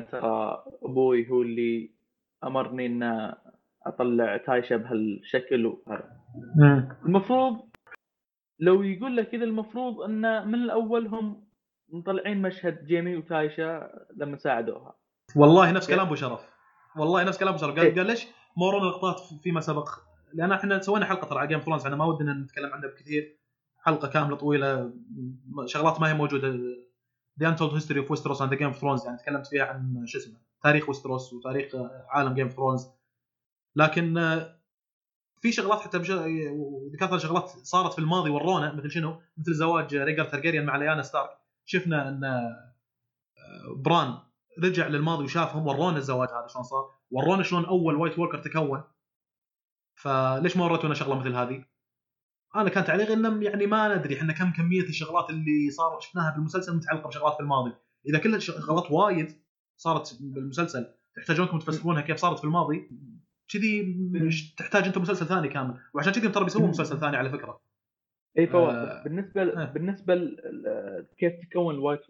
ترى 0.00 0.64
أبوي 0.82 1.30
هو 1.30 1.42
اللي 1.42 1.90
أمرني 2.44 2.86
ان 2.86 3.34
أطلع 3.86 4.36
تايشا 4.36 4.76
بهالشكل 4.76 5.66
وهذا 5.66 6.20
المفروض 7.06 7.70
لو 8.60 8.82
يقول 8.82 9.16
لك 9.16 9.28
كذا 9.28 9.44
المفروض 9.44 10.00
انه 10.00 10.44
من 10.44 10.54
الأول 10.54 11.06
هم 11.06 11.46
مطلعين 11.88 12.42
مشهد 12.42 12.84
جيمي 12.84 13.16
وتايشا 13.16 13.90
لما 14.16 14.36
ساعدوها. 14.36 14.94
والله 15.36 15.72
نفس 15.72 15.88
كلام 15.88 16.06
أبو 16.06 16.14
شرف. 16.14 16.48
والله 16.96 17.24
نفس 17.24 17.38
كلام 17.38 17.54
أبو 17.54 17.62
شرف. 17.62 17.78
قال, 17.78 17.94
قال 17.94 18.06
ليش 18.06 18.26
ما 18.56 18.66
ورونا 18.66 18.86
لقطات 18.86 19.20
فيما 19.42 19.60
سبق؟ 19.60 19.88
لأن 20.34 20.52
إحنا 20.52 20.78
سوينا 20.78 21.06
حلقة 21.06 21.28
ترى 21.28 21.38
على 21.38 21.48
Game 21.48 21.60
of 21.60 21.65
Thrones 21.65 21.84
إحنا 21.84 21.96
ما 21.96 22.04
ودنا 22.04 22.32
نتكلم 22.32 22.72
عنها 22.72 22.88
بكثير. 22.88 23.38
حلقة 23.78 24.08
كاملة 24.08 24.36
طويلة 24.36 24.92
شغلات 25.66 26.00
ما 26.00 26.08
هي 26.10 26.14
موجودة. 26.14 26.48
The 27.40 27.48
untold 27.48 27.74
history 27.74 28.00
of 28.00 28.10
Westeros 28.10 28.42
and 28.42 28.54
Game 28.54 28.66
of 28.66 28.76
Thrones 28.76 29.06
يعني 29.06 29.18
تكلمت 29.18 29.46
فيها 29.46 29.64
عن 29.64 30.02
شو 30.06 30.18
اسمه 30.18 30.38
تاريخ 30.62 30.88
ويستروس 30.88 31.32
وتاريخ 31.32 31.72
عالم 32.10 32.34
Game 32.34 32.46
of 32.46 32.56
Thrones 32.56 32.99
لكن 33.76 34.14
في 35.40 35.52
شغلات 35.52 35.80
حتى 35.80 35.98
بش... 35.98 36.10
ذكرت 36.92 37.20
شغلات 37.20 37.48
صارت 37.48 37.92
في 37.92 37.98
الماضي 37.98 38.30
ورونا 38.30 38.72
مثل 38.72 38.90
شنو؟ 38.90 39.20
مثل 39.36 39.54
زواج 39.54 39.96
ريجر 39.96 40.24
ترجيريان 40.24 40.66
مع 40.66 40.76
ليانا 40.76 41.02
ستارك 41.02 41.30
شفنا 41.64 42.08
إن 42.08 42.50
بران 43.76 44.18
رجع 44.62 44.86
للماضي 44.86 45.24
وشافهم 45.24 45.66
ورونا 45.66 45.96
الزواج 45.96 46.28
هذا 46.28 46.46
شلون 46.46 46.64
صار 46.64 46.90
ورونا 47.10 47.42
شلون 47.42 47.64
أول 47.64 47.96
White 47.96 48.18
Walker 48.18 48.38
تكون 48.38 48.82
فليش 49.94 50.56
ما 50.56 50.64
وريتونا 50.64 50.94
شغلة 50.94 51.18
مثل 51.18 51.34
هذه؟ 51.34 51.64
أنا 52.56 52.68
كان 52.68 52.84
تعليقي 52.84 53.12
إنه 53.14 53.44
يعني 53.44 53.66
ما 53.66 53.96
ندري 53.96 54.16
إحنا 54.16 54.32
كم 54.32 54.52
كمية 54.52 54.82
الشغلات 54.82 55.30
اللي 55.30 55.70
صار 55.70 56.00
شفناها 56.00 56.34
بالمسلسل 56.34 56.76
متعلقة 56.76 57.08
بشغلات 57.08 57.34
في 57.34 57.40
الماضي 57.40 57.72
إذا 58.06 58.18
كلها 58.18 58.38
شغلات 58.38 58.90
وايد 58.90 59.42
صارت 59.76 60.18
بالمسلسل 60.20 60.86
تحتاجونكم 61.16 61.58
تفسرونها 61.58 62.00
كيف 62.00 62.16
صارت 62.16 62.38
في 62.38 62.44
الماضي 62.44 62.90
كذي 63.52 63.96
تحتاج 64.58 64.84
انت 64.84 64.98
مسلسل 64.98 65.26
ثاني 65.26 65.48
كامل. 65.48 65.74
وعشان 65.94 66.12
كذي 66.12 66.28
ترى 66.28 66.44
بيسوون 66.44 66.68
مسلسل 66.68 66.98
ثاني 67.00 67.16
على 67.16 67.30
فكرة. 67.30 67.60
اي 68.38 68.46
فواز 68.46 68.74
آه. 68.74 69.02
بالنسبة 69.02 69.44
ل... 69.44 69.66
بالنسبة. 69.66 70.14
كيف 71.18 71.32
تكون 71.50 71.74
ال 71.74 71.78
White 71.78 72.00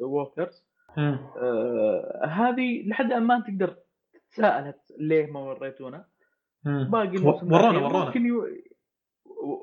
Walkers 0.00 0.64
آه 0.98 2.26
هذه 2.26 2.88
لحد 2.88 3.04
الآن 3.04 3.22
ما 3.22 3.40
تقدر 3.40 3.76
تتساءل 4.12 4.74
ليه 4.98 5.26
ما 5.26 5.40
وريتونا. 5.40 6.04
باقي 6.64 7.16
ورونا 7.18 7.78
ورونا. 7.78 8.04
ممكن 8.04 8.26
يو... 8.26 8.46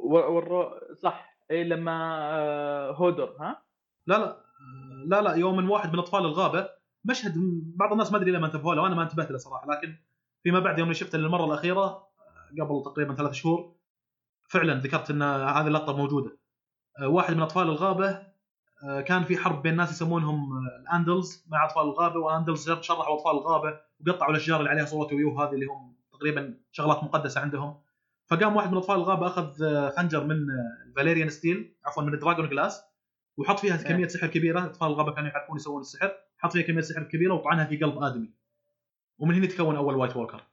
ورو 0.04 0.72
صح 0.94 1.38
إي 1.52 1.64
لما 1.64 2.20
آه 2.32 2.92
هودر 2.92 3.36
ها؟ 3.40 3.64
لا 4.08 4.18
لا 4.18 4.38
لا 5.06 5.22
لا 5.22 5.36
يوم 5.36 5.58
من 5.58 5.68
واحد 5.68 5.94
من 5.94 6.00
أطفال 6.00 6.20
الغابة 6.20 6.70
مشهد 7.06 7.34
بعض 7.76 7.92
الناس 7.92 8.12
ما 8.12 8.18
أدري 8.18 8.32
لما 8.32 8.46
انتبهوا 8.46 8.76
له 8.76 8.82
وأنا 8.82 8.96
ما 8.96 9.04
انتبهت 9.04 9.32
له 9.32 9.38
صراحة 9.38 9.68
لكن 9.68 9.96
فيما 10.44 10.60
بعد 10.60 10.80
يوم 10.80 10.94
شفته 10.94 11.18
للمرة 11.18 11.46
الأخيرة 11.46 12.10
قبل 12.62 12.84
تقريبا 12.86 13.16
ثلاث 13.16 13.34
شهور 13.34 13.76
فعلا 14.50 14.74
ذكرت 14.80 15.10
إن 15.10 15.22
هذه 15.22 15.68
اللقطة 15.68 15.98
موجودة. 15.98 16.38
آه، 17.00 17.08
واحد 17.08 17.34
من 17.36 17.42
أطفال 17.42 17.64
الغابة 17.64 18.30
آه، 18.84 19.02
كان 19.02 19.24
في 19.24 19.38
حرب 19.38 19.62
بين 19.62 19.76
ناس 19.76 19.92
يسمونهم 19.92 20.52
آه، 20.52 20.82
الأندلز 20.82 21.46
مع 21.48 21.66
أطفال 21.66 21.84
الغابة 21.84 22.20
وأندلز 22.20 22.72
شرحوا 22.72 23.16
أطفال 23.16 23.32
الغابة 23.32 23.80
وقطعوا 24.08 24.32
الأشجار 24.32 24.60
اللي 24.60 24.70
عليها 24.70 24.86
صورة 24.86 25.14
ويو 25.14 25.42
هذه 25.42 25.54
اللي 25.54 25.66
هم 25.66 25.96
تقريبا 26.12 26.58
شغلات 26.72 27.04
مقدسة 27.04 27.42
عندهم. 27.42 27.82
فقام 28.28 28.56
واحد 28.56 28.72
من 28.72 28.78
أطفال 28.78 28.96
الغابة 28.96 29.28
أخذ 29.28 29.52
خنجر 29.90 30.24
من 30.24 30.48
Valyrian 30.96 31.30
steel 31.30 31.76
عفوا 31.86 32.04
من 32.04 32.20
dragonglass 32.20 32.82
وحط 33.38 33.60
فيها 33.60 33.78
كمية 33.78 34.08
سحر 34.08 34.28
كبيرة. 34.28 34.66
أطفال 34.66 34.88
الغابة 34.88 35.12
كانوا 35.14 35.30
يعرفون 35.30 35.56
يسوون 35.56 35.82
السحر 35.82 36.12
حط 36.38 36.52
فيها 36.52 36.62
كمية 36.64 36.82
سحر 36.82 37.04
كبيرة 37.04 37.34
وطعنها 37.34 37.66
في 37.66 37.78
قلب 37.78 38.04
آدمي. 38.04 38.39
ومن 39.20 39.36
هنا 39.36 39.46
تكون 39.46 39.76
أول 39.76 39.96
White 39.96 40.16
Walker 40.16 40.44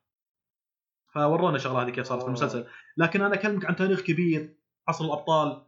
فورونا 1.15 1.57
الشغله 1.57 1.83
هذه 1.83 1.91
كيف 1.91 2.07
صارت 2.07 2.23
في 2.23 2.29
المسلسل. 2.29 2.67
لكن 2.97 3.23
أنا 3.23 3.35
أكلمك 3.35 3.65
عن 3.65 3.77
تاريخ 3.77 4.01
كبير 4.01 4.57
عصر 4.89 5.05
الأبطال 5.05 5.67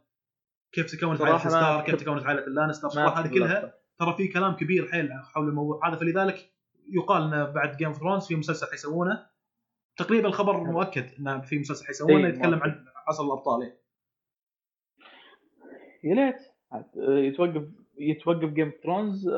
كيف 0.71 0.91
تكونت 0.91 1.21
عائلة 1.21 1.37
ستارك 1.37 1.85
كيف 1.85 1.95
تكونت 1.95 2.25
عائلة 2.25 2.47
اللانستر 2.47 2.87
هذه 2.87 3.27
كلها 3.27 3.73
ترى 3.99 4.15
في 4.17 4.27
كلام 4.27 4.55
كبير 4.55 4.87
حيل 4.91 5.09
حول 5.13 5.49
الموضوع. 5.49 5.89
هذا 5.89 5.95
فلذلك 5.95 6.53
يقال 6.89 7.23
إنه 7.23 7.43
بعد 7.43 7.77
Game 7.77 7.87
of 7.87 7.97
Thrones 7.97 8.27
في 8.27 8.35
مسلسل 8.35 8.67
حيسوونه. 8.71 9.29
تقريبا 9.97 10.27
الخبر 10.27 10.57
مؤكد 10.57 11.13
إنه 11.19 11.41
في 11.41 11.59
مسلسل 11.59 11.85
حيسوونه 11.85 12.27
إيه، 12.27 12.33
يتكلم 12.33 12.59
عن 12.63 12.85
عصر 13.07 13.23
الأبطال. 13.23 13.63
إيه. 13.63 13.79
يا 16.03 16.15
ليت. 16.15 16.35
يتوقف 16.95 17.69
يتوقف 17.97 18.49
Game 18.49 18.67
of 18.67 18.83
Thrones 18.83 19.29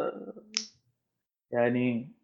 يعني 1.52 2.15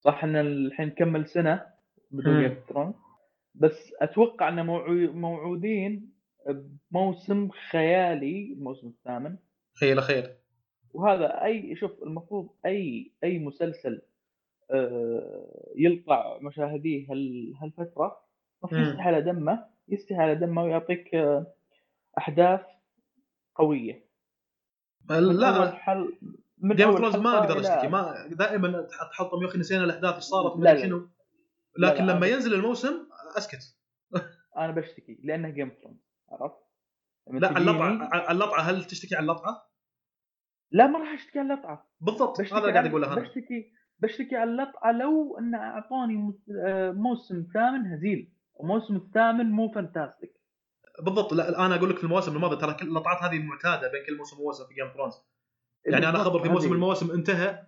صح 0.00 0.24
إن 0.24 0.36
الحين 0.36 0.86
نكمل 0.86 1.26
سنة 1.28 1.66
بدون 2.10 2.40
جيم 2.40 2.56
ثرون 2.68 2.94
بس 3.54 3.92
أتوقع 4.00 4.48
إن 4.48 4.66
موعودين 5.14 6.12
بموسم 6.90 7.48
خيالي 7.70 8.52
الموسم 8.52 8.88
الثامن. 8.88 9.36
خير 9.80 10.00
خير 10.00 10.36
وهذا 10.94 11.44
أي 11.44 11.76
شوف 11.76 12.02
المفروض 12.02 12.48
أي 12.66 13.12
أي 13.24 13.38
مسلسل 13.38 14.02
آه، 14.70 15.72
يلقى 15.76 16.38
مشاهديه 16.42 17.06
هالفترة 17.62 18.16
يستحي 18.72 19.02
على 19.02 19.22
دمه 19.22 19.66
يستحي 19.88 20.14
على 20.20 20.34
دمه 20.34 20.62
ويعطيك 20.64 21.14
آه، 21.14 21.46
أحداث 22.18 22.60
قوية. 23.54 24.04
لا. 25.08 25.70
حل 25.70 26.18
من 26.62 26.76
جيم 26.76 26.88
اوف 26.88 27.16
ما 27.16 27.38
أقدر 27.38 27.60
أشتكي. 27.60 27.88
ما 27.88 28.28
دائما 28.30 28.88
تحطم 29.10 29.42
يا 29.42 29.48
أخي 29.48 29.58
نسينا 29.58 29.84
الأحداث 29.84 30.14
إيش 30.14 30.24
صارت 30.24 30.56
لا 30.56 30.74
لا. 30.74 30.82
شنو. 30.82 31.08
لكن 31.78 32.06
لا 32.06 32.12
لما 32.12 32.26
ينزل 32.26 32.54
الموسم 32.54 33.06
أسكت. 33.36 33.76
أنا 34.56 34.70
بشتكي 34.72 35.20
لأنه 35.24 35.48
جيم 35.48 35.70
اوف 35.70 35.96
عرفت؟ 36.28 36.56
لا 37.26 37.48
على 37.48 37.58
اللطعة 37.58 38.30
اللطعة 38.30 38.60
هل 38.60 38.84
تشتكي 38.84 39.16
على 39.16 39.22
اللطعة؟ 39.22 39.70
لا 40.72 40.86
ما 40.86 40.98
راح 40.98 41.08
أشتكي 41.08 41.38
على 41.38 41.54
اللطعة. 41.54 41.90
بالضبط 42.00 42.40
هذا 42.40 42.58
اللي 42.58 42.72
قاعد 42.72 42.86
أقوله 42.86 43.12
أنا. 43.12 43.20
بشتكي 43.20 43.72
بشتكي 43.98 44.36
على 44.36 44.50
اللطعة 44.50 44.92
لو 44.92 45.38
أن 45.38 45.54
اعطوني 45.54 46.40
آه، 46.66 46.90
موسم 46.90 47.46
ثامن 47.54 47.86
هزيل 47.92 48.32
وموسم 48.54 48.96
الثامن 48.96 49.50
مو 49.50 49.68
فانتاستيك 49.68 50.32
بالضبط 51.02 51.32
لا 51.32 51.66
أنا 51.66 51.74
أقول 51.74 51.90
لك 51.90 51.96
في 51.96 52.04
المواسم 52.04 52.36
الماضية 52.36 52.56
ترى 52.56 52.74
كل 52.74 52.88
اللطعات 52.88 53.22
هذه 53.22 53.42
معتادة 53.42 53.92
بين 53.92 54.04
كل 54.06 54.16
موسم 54.16 54.40
وموسم 54.40 54.66
في 54.66 54.74
Game 54.74 54.88
Thrones 54.94 55.14
يعني 55.86 56.08
أنا 56.08 56.18
خبر 56.18 56.42
في 56.42 56.48
موسم 56.48 56.68
من 56.68 56.74
المواسم 56.74 57.10
انتهى 57.10 57.66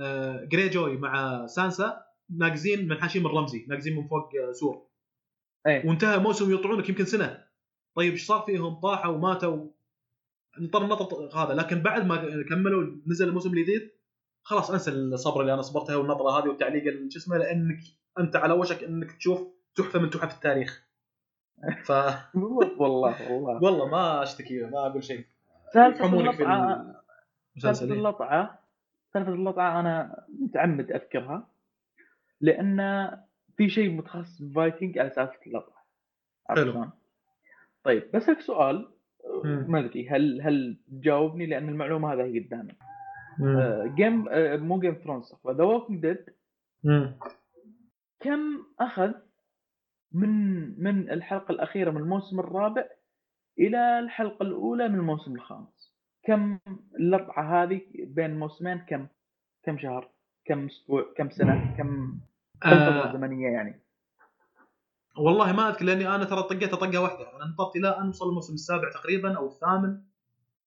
آه 0.00 0.44
جري 0.44 0.68
جوي 0.68 0.96
مع 0.96 1.46
سانسا 1.46 2.02
ناقزين 2.38 2.88
من 2.88 3.00
حشيم 3.00 3.26
الرمزي 3.26 3.66
ناقزين 3.68 3.96
من 3.96 4.08
فوق 4.08 4.30
آه 4.48 4.52
سور. 4.52 4.86
أي. 5.66 5.88
وانتهى 5.88 6.18
موسم 6.18 6.54
يطلعونك 6.54 6.88
يمكن 6.88 7.04
سنة. 7.04 7.44
طيب 7.94 8.12
إيش 8.12 8.26
صار 8.26 8.40
فيهم؟ 8.40 8.74
طاحوا 8.74 9.14
وماتوا. 9.14 9.66
نطر 10.60 10.84
النطر 10.84 11.30
هذا. 11.34 11.54
لكن 11.54 11.82
بعد 11.82 12.06
ما 12.06 12.44
كملوا 12.48 12.96
نزل 13.06 13.28
الموسم 13.28 13.50
الجديد 13.50 13.90
خلاص 14.42 14.70
أنسى 14.70 14.90
الصبر 14.90 15.40
اللي 15.40 15.54
أنا 15.54 15.62
صبرتها 15.62 15.96
والنطره 15.96 16.38
هذه 16.38 16.48
والتعليق 16.48 16.84
شو 16.84 17.18
اسمه 17.18 17.36
لأنك 17.36 17.78
أنت 18.18 18.36
على 18.36 18.54
وشك 18.54 18.84
إنك 18.84 19.12
تشوف 19.12 19.42
تحفة 19.74 19.98
من 19.98 20.10
تحف 20.10 20.34
التاريخ. 20.34 20.86
ف 21.86 21.90
والله 22.34 22.82
والله 22.82 23.62
والله. 23.62 23.88
ما 23.88 24.22
أشتكي 24.22 24.62
ما 24.62 24.86
أقول 24.86 25.04
شيء. 25.04 25.24
اللطعه 27.56 27.72
سالفه 27.72 27.94
اللطعه 27.94 28.58
سالفه 29.14 29.32
اللطعه 29.34 29.80
أنا 29.80 30.24
متعمد 30.40 30.92
أذكرها 30.92 31.48
لأن 32.40 33.10
في 33.56 33.68
شيء 33.70 33.90
متخصص 33.90 34.42
بفايكنج 34.42 34.98
على 34.98 35.10
سالفه 35.10 35.38
اللطعه 35.46 35.84
حلو. 36.48 36.72
طيب 37.84 38.10
بسالك 38.14 38.40
سؤال 38.40 38.88
ما 39.44 39.78
أدري 39.78 40.08
هل 40.08 40.40
هل 40.42 40.78
تجاوبني؟ 40.88 41.46
لأن 41.46 41.68
المعلومة 41.68 42.12
هذه 42.12 42.44
قدامي. 42.46 42.72
Game 43.94 44.28
آه 44.28 44.56
مو 44.56 44.80
Game 44.80 44.94
Thrones 44.94 45.34
The 45.46 45.64
Walking 45.64 46.02
Dead 46.02 46.24
كم 48.20 48.66
أخذ 48.80 49.12
من 50.12 50.30
من 50.82 51.10
الحلقة 51.10 51.52
الأخيرة 51.52 51.90
من 51.90 52.00
الموسم 52.00 52.40
الرابع 52.40 52.84
إلى 53.58 53.98
الحلقة 53.98 54.42
الأولى 54.42 54.88
من 54.88 54.94
الموسم 54.94 55.34
الخامس؟ 55.34 55.89
كم 56.22 56.58
اللطعه 57.00 57.62
هذه 57.62 57.80
بين 57.94 58.30
الموسمين 58.30 58.78
كم؟ 58.78 59.06
كم 59.62 59.78
شهر؟ 59.78 60.10
كم 60.44 60.66
أسبوع؟ 60.66 61.14
كم 61.16 61.30
سنة؟ 61.30 61.74
كم 61.78 62.20
كم 62.62 62.70
فترة 62.70 63.08
آه 63.10 63.12
زمنية 63.12 63.48
يعني؟ 63.48 63.82
والله 65.18 65.52
ما 65.52 65.68
أذكر 65.68 65.84
لأني 65.84 66.14
أنا 66.14 66.24
ترى 66.24 66.42
طقيتها 66.42 66.76
طقة 66.76 66.98
واحدة. 67.00 67.36
أنا 67.36 67.44
نطرت 67.52 67.76
إلى 67.76 67.88
أن 67.98 68.08
وصل 68.08 68.28
الموسم 68.28 68.54
السابع 68.54 68.90
تقريبا 68.90 69.36
أو 69.36 69.46
الثامن 69.46 70.02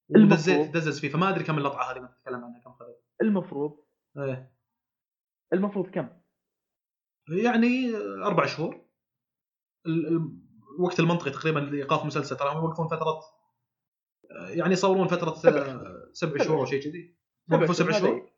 ودزيت. 0.09 0.73
دزز 0.73 0.99
فيه. 0.99 1.09
فما 1.09 1.29
أدري 1.29 1.43
كم 1.43 1.57
اللطعه 1.57 1.91
هذه 1.91 1.99
ما 1.99 2.07
تتكلم 2.07 2.43
عنها 2.45 2.59
كم 2.59 2.71
خذت 2.73 3.03
المفروض. 3.21 3.77
إيه. 4.17 4.51
المفروض 5.53 5.89
كم؟ 5.89 6.09
يعني 7.29 7.95
أربع 8.25 8.45
شهور. 8.45 8.81
ال- 9.85 10.07
ال- 10.07 10.37
الوقت 10.79 10.99
المنطقي 10.99 11.31
تقريبا 11.31 11.59
لإيقاف 11.59 12.01
المسلسل 12.01 12.37
ترى 12.37 12.49
هم 12.49 12.57
يوقفون 12.63 12.87
فترة 12.87 13.19
يعني 14.49 14.73
يصورون 14.73 15.07
فترة 15.07 15.33
سبع 15.33 15.61
آه، 15.61 16.09
سبع 16.11 16.43
شهور 16.43 16.59
أو 16.59 16.65
شيء 16.65 16.83
كذي. 16.83 17.15
وقفوا 17.51 17.73
سبع 17.73 17.91
شهور. 17.91 18.29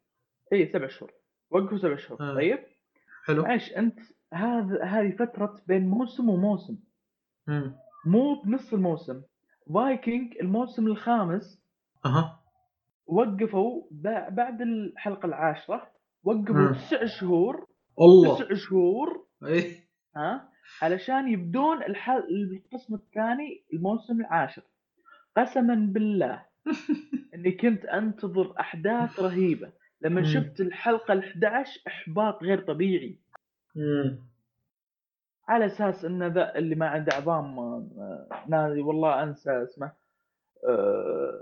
اي 0.53 0.65
سبع 0.65 0.87
شهور. 0.87 1.11
وقفوا 1.51 1.77
سبع 1.77 1.95
شهور. 1.95 2.21
آه. 2.21 2.35
طيب. 2.35 2.59
حلو. 3.25 3.43
معلش 3.43 3.71
أنت 3.73 3.99
هذا 4.33 4.83
هذه 4.83 5.11
فترة 5.15 5.61
بين 5.67 5.87
موسم 5.87 6.29
وموسم. 6.29 6.77
مم. 7.47 7.75
مو 8.05 8.41
بنص 8.41 8.73
الموسم. 8.73 9.21
فايكنج 9.73 10.37
الموسم 10.41 10.87
الخامس 10.87 11.61
أها. 12.05 12.39
وقفوا 13.05 13.83
بع- 13.91 14.29
بعد 14.29 14.61
الحلقة 14.61 15.25
العاشرة. 15.25 15.91
وقفوا. 16.23 16.71
تسع 16.71 17.05
شهور. 17.05 17.67
الله. 18.01 18.35
تسع 18.35 18.53
شهور. 18.53 19.25
إيه. 19.45 19.75
ها؟ 20.15 20.49
علشان 20.81 21.27
يبدون 21.27 21.83
الحل... 21.83 22.23
القسم 22.53 22.95
الثاني 22.95 23.63
الموسم 23.73 24.19
العاشر. 24.21 24.63
قسما 25.38 25.75
بالله 25.75 26.45
إني 27.36 27.51
كنت 27.51 27.86
أنتظر 27.86 28.59
أحداث 28.59 29.19
رهيبة. 29.19 29.71
لما. 30.01 30.23
شفت 30.23 30.61
الحلقة 30.61 31.21
ال11 31.21 31.88
إحباط 31.88 32.43
غير 32.43 32.61
طبيعي. 32.61 33.19
على 35.47 35.65
أساس 35.65 36.05
إن 36.05 36.23
ذا 36.27 36.55
اللي 36.57 36.75
ما 36.75 36.88
عنده 36.88 37.13
عظام 37.13 37.59
آه، 37.59 38.27
نادي 38.47 38.81
والله 38.81 39.23
أنسى 39.23 39.63
اسمه 39.63 39.91
آه، 40.67 41.39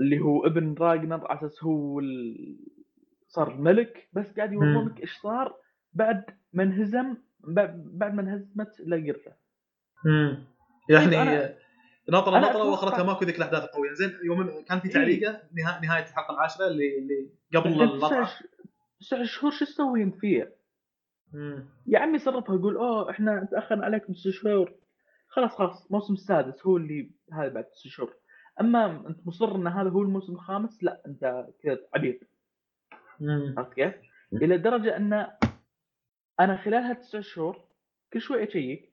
اللي 0.00 0.18
هو 0.20 0.46
ابن 0.46 0.74
راجنر 0.74 1.26
على 1.30 1.38
أساس 1.38 1.64
هو 1.64 2.00
ال- 2.00 2.58
صار 3.28 3.52
الملك. 3.54 4.08
بس 4.12 4.36
قاعد 4.36 4.52
يورونك 4.52 5.00
إيش 5.00 5.16
صار؟ 5.18 5.54
بعد 5.92 6.24
ما 6.52 6.62
انهزم 6.62 7.16
بعد 7.40 7.84
بعد 7.92 8.14
ما 8.14 8.22
انهزمت 8.22 8.80
لاجرته 8.80 9.32
مم. 10.04 10.44
يعني 10.88 11.06
طيب 11.10 11.54
ناطره 12.08 12.38
ناطرة 12.38 12.64
وأخرتها 12.64 13.02
ماكو 13.02 13.24
ذيك 13.24 13.36
الأحداث 13.36 13.62
القوية 13.64 13.92
زين 13.92 14.18
يوم 14.24 14.64
كان 14.68 14.80
في 14.80 14.86
إيه. 14.88 14.92
تعليقة 14.94 15.42
نها... 15.52 15.80
نهاية 15.82 16.02
الحلقة 16.02 16.34
العاشرة 16.34 16.66
اللي 16.66 16.98
اللي 16.98 17.28
قبل 17.54 17.74
تسع 17.74 17.82
اللطعه 17.84 18.24
ش- 18.26 18.44
تسع 19.00 19.24
شهور 19.24 19.50
شو 19.52 19.64
تسوي 19.64 20.02
انت 20.02 20.16
فيها؟ 20.16 20.48
يا 21.86 21.98
عمي 21.98 22.18
صرفها 22.18 22.56
يقول 22.56 22.76
أوه 22.76 23.10
إحنا 23.10 23.48
تأخرنا 23.50 23.84
عليكم 23.84 24.14
ست 24.14 24.28
شهور 24.28 24.72
خلاص 25.28 25.50
خلاص 25.50 25.86
الموسم 25.86 26.12
السادس 26.14 26.66
هو 26.66 26.76
اللي 26.76 27.10
هذا 27.32 27.48
بعد 27.48 27.64
ست 27.72 27.86
شهور 27.88 28.14
أما 28.60 29.06
أنت 29.08 29.26
مصر 29.26 29.54
إن 29.56 29.66
هذا 29.66 29.90
هو 29.90 30.02
الموسم 30.02 30.32
الخامس 30.32 30.84
لا 30.84 31.02
أنت 31.06 31.46
كذا 31.62 31.78
عبيط. 31.94 32.16
عرفت 33.56 33.72
كيف؟ 33.74 33.94
إلى 34.32 34.58
درجة 34.58 34.96
أن 34.96 35.12
أنا 36.40 36.56
خلال 36.56 36.82
هالتسع 36.82 37.20
شهور 37.20 37.56
كل 38.12 38.20
شوي 38.20 38.44
أشيك. 38.48 38.92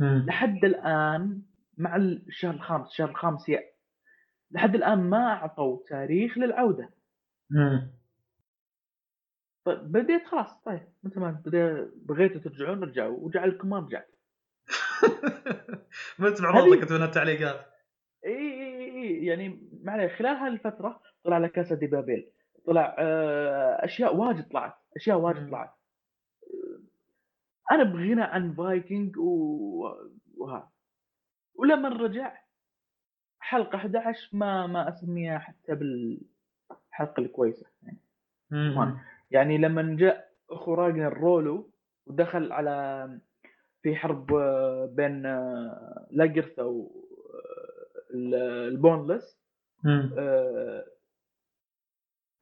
لحد 0.00 0.64
الآن 0.64 1.42
مع 1.78 1.96
الشهر 1.96 2.54
الخامس 2.54 2.88
الشهر 2.88 3.10
الخامس 3.10 3.48
يا 3.48 3.60
لحد 4.50 4.74
الآن 4.74 4.98
ما 5.10 5.26
أعطوا 5.32 5.78
تاريخ 5.88 6.38
للعودة. 6.38 6.90
مم. 7.50 7.90
طيب 9.64 9.92
بديت 9.92 10.26
خلاص 10.26 10.62
طيب 10.62 10.88
متى 11.02 11.20
ما 11.20 11.42
بغيتوا 11.96 12.40
ترجعون 12.40 12.84
رجعوا 12.84 13.16
وجعلكم 13.18 13.68
ما 13.68 13.78
رجعت. 13.78 14.10
ما 16.18 16.30
تسمع 16.30 16.64
انت 16.82 16.92
من 16.92 17.02
التعليقات. 17.02 17.66
اي 18.26 18.32
اي 18.32 19.02
اي 19.02 19.24
يعني 19.26 19.68
معليش 19.82 20.12
خلال 20.12 20.36
هذه 20.36 20.52
الفترة 20.52 21.00
طلع 21.24 21.38
لك 21.38 21.52
Casa 21.52 21.74
de 21.74 21.86
Papel 21.86 22.30
طلع 22.66 22.96
آه، 22.98 23.84
أشياء 23.84 24.16
واجد 24.16 24.48
طلعت 24.48 24.74
أشياء 24.96 25.18
واجد. 25.18 25.48
طلعت. 25.48 25.74
أنا 27.72 27.82
بغنى 27.82 28.22
عن 28.22 28.54
فايكنج 28.54 29.18
و- 29.18 30.10
وهذا 30.36 30.68
ولما 31.54 31.88
رجع 31.88 32.36
حلقة 33.40 33.76
11 33.76 34.28
ما 34.32 34.66
ما 34.66 34.88
أسميها 34.88 35.38
حتى 35.38 35.74
بالحلقة 35.74 37.20
الكويسة 37.20 37.66
يعني 37.82 37.98
مم. 38.50 38.98
يعني 39.30 39.58
لما 39.58 39.96
جاء 39.96 40.30
أخو 40.50 40.74
راجنر 40.74 41.12
رولو 41.12 41.70
ودخل 42.06 42.52
على 42.52 43.08
في 43.82 43.96
حرب 43.96 44.34
آه، 44.34 44.86
بين 44.86 45.26
آه، 45.26 46.06
لاجرثا 46.10 46.62
والبونلس. 48.14 49.40
آه، 49.86 50.84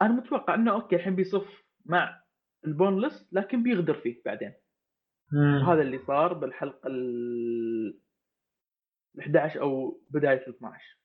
أنا 0.03 0.13
متوقع 0.13 0.55
إنه 0.55 0.73
أوكي 0.73 0.97
الحين 0.97 1.17
بيصف 1.17 1.65
مع 1.87 2.23
البونلس 2.67 3.29
لكن 3.33 3.63
بيغدر 3.63 3.95
فيه 3.95 4.23
بعدين 4.25 4.53
مم. 5.33 5.63
وهذا 5.63 5.83
اللي 5.83 5.99
صار 5.99 6.33
بالحلقة 6.33 6.87
ال 6.87 7.99
11 9.21 9.61
أو 9.61 10.01
بداية 10.11 10.47
ال 10.47 10.55
12 10.57 10.99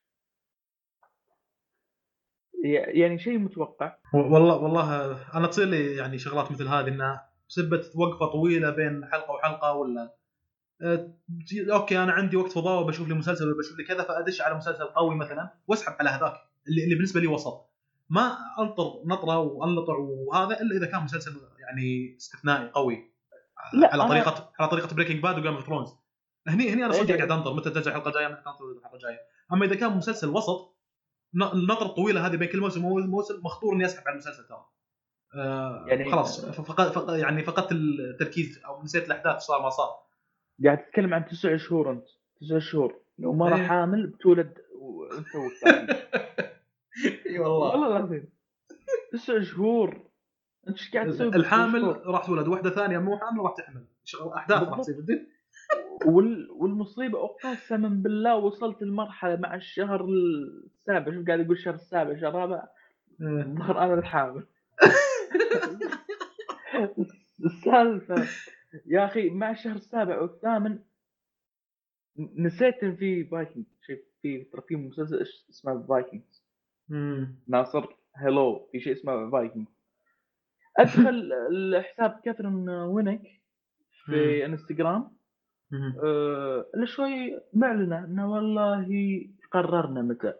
ي- 2.64 3.00
يعني 3.00 3.18
شيء 3.18 3.38
متوقع. 3.38 3.96
والله 4.14 4.56
والله 4.56 5.16
أنا 5.36 5.46
تصير 5.46 5.64
لي 5.66 5.96
يعني 5.96 6.18
شغلات 6.18 6.52
مثل 6.52 6.68
هذه 6.68 6.88
إنها 6.88 7.28
بسبة 7.48 7.84
وقفة 7.94 8.26
طويلة 8.26 8.70
بين 8.70 9.04
حلقة 9.12 9.30
وحلقة 9.32 9.72
ولا؟ 9.72 10.14
أوكي 11.72 11.98
أنا 12.02 12.12
عندي 12.12 12.36
وقت 12.36 12.52
فضاوه 12.52 12.86
بشوف 12.86 13.08
لي 13.08 13.14
مسلسل 13.14 13.44
ولا 13.48 13.58
بشوف 13.58 13.78
لي 13.78 13.84
كذا 13.84 14.02
فأدش 14.02 14.40
على 14.40 14.54
مسلسل 14.54 14.84
قوي 14.84 15.14
مثلا 15.14 15.54
وأسحب 15.66 15.94
على 16.00 16.10
هذاك 16.10 16.32
اللي, 16.68 16.84
اللي 16.84 16.94
بالنسبة 16.94 17.20
لي 17.20 17.26
وسط. 17.26 17.68
ما 18.10 18.36
انطر 18.58 19.02
نطرة 19.06 19.38
وانلطع 19.38 19.94
وهذا 19.98 20.60
إلا 20.60 20.76
إذا 20.76 20.86
كان 20.92 21.02
مسلسل 21.04 21.32
يعني 21.58 22.16
استثنائي 22.16 22.68
قوي. 22.70 23.12
لا، 23.74 23.92
على 23.92 24.08
طريقه 24.08 24.52
على 24.60 24.70
طريقة 24.70 24.94
Breaking 24.94 25.22
Bad 25.22 25.38
و 25.38 25.41
Game 25.41 25.54
of 25.54 25.66
Thrones 25.66 25.88
هني 26.48 26.70
هني 26.70 26.84
أنا 26.84 26.92
صدق 26.92 27.10
إيه. 27.10 27.16
قاعد 27.16 27.30
انطر 27.30 27.54
متى 27.54 27.70
تنزل 27.70 27.90
الحلقة 27.90 28.08
الجاية 28.08 28.28
متى 28.28 28.42
تنزل 28.44 28.78
الحلقة 28.78 28.94
الجاية. 28.94 29.18
أما 29.52 29.64
إذا 29.64 29.74
كان 29.74 29.96
مسلسل 29.96 30.28
وسط 30.28 30.76
النطره 31.34 31.86
الطويله 31.86 32.26
هذه 32.26 32.36
بين 32.36 32.48
كل 32.48 32.60
موسم 32.60 32.84
وموسم 32.84 33.40
مضطر 33.44 33.74
إني 33.74 33.84
أسحب 33.84 34.02
على 34.06 34.12
المسلسل 34.14 34.44
ترى. 34.48 34.64
آه 35.34 35.84
يعني- 35.88 36.10
خلاص 36.10 36.44
فقد 36.44 36.88
فق 36.92 37.10
يعني 37.18 37.42
فقدت 37.42 37.72
التركيز 37.72 38.60
أو 38.66 38.82
نسيت 38.82 39.06
الأحداث 39.06 39.38
صار 39.42 39.62
ما 39.62 39.68
صار. 39.70 39.90
قاعد 40.64 40.78
تتكلم 40.78 41.14
عن 41.14 41.24
تسع 41.26 41.56
شهور 41.56 41.90
أنت. 41.92 42.06
تسع 42.40 42.58
شهور. 42.58 43.00
لو 43.18 43.32
مرة 43.32 43.56
إيه. 43.56 43.66
حامل 43.66 44.06
بتولد 44.06 44.54
وانت 44.80 45.26
إي 47.26 47.38
والله. 47.38 47.70
والله 47.70 47.86
العظيم. 47.96 48.28
تسع 49.12 49.42
شهور. 49.42 50.08
أنت 50.68 50.78
إيش 50.78 50.94
قاعد 50.94 51.08
تسوي 51.10 51.28
الحامل؟ 51.28 52.06
راح 52.06 52.26
تولد 52.26 52.48
واحدة 52.48 52.70
ثانية 52.70 52.98
مو 52.98 53.18
حامل 53.18 53.40
راح 53.40 53.54
تحمل. 53.56 53.84
أحداث 54.36 54.62
راح. 54.62 54.78
تصير. 54.80 54.96
وال... 56.06 56.50
والمصيبة 56.50 57.26
قسما 57.26 57.88
بالله 57.88 58.36
وصلت 58.36 58.82
المرحله 58.82 59.36
مع 59.36 59.54
الشهر 59.54 60.04
السابع 60.04 61.12
شوف 61.14 61.26
قاعد 61.26 61.40
أقول 61.40 61.52
الشهر 61.56 61.74
السابع 61.74 62.10
الشهر 62.10 62.28
الرابع 62.30 62.68
إيه. 63.20 63.42
الظهر 63.42 63.84
أنا 63.84 63.94
الحامل 63.94 64.46
السالفة 67.44 68.26
يا 68.86 69.04
أخي 69.04 69.30
مع 69.30 69.50
الشهر 69.50 69.76
السابع 69.76 70.20
والثامن 70.20 70.78
نسيت 72.18 72.82
إن 72.82 72.96
في 72.96 73.24
فايكنج 73.24 73.64
شيء 73.86 74.04
في 74.22 74.44
ترى 74.44 74.62
في 74.68 74.76
مسلسل 74.76 75.20
اسمه 75.50 75.86
فايكنج. 75.86 76.22
ناصر 77.48 77.86
هلو 78.14 78.68
في 78.72 78.80
شيء 78.80 78.92
اسمه 78.92 79.30
فايكنج 79.30 79.66
أدخل 80.76 81.32
الحساب 81.52 82.20
كاثرين 82.24 82.68
وينك 82.68 83.22
في 84.04 84.44
انستغرام. 84.44 85.17
أه 86.04 86.64
شوي 86.84 87.40
معلنه 87.52 88.04
إنه 88.04 88.32
والله 88.32 88.88
قررنا 89.50 90.02
متى. 90.02 90.32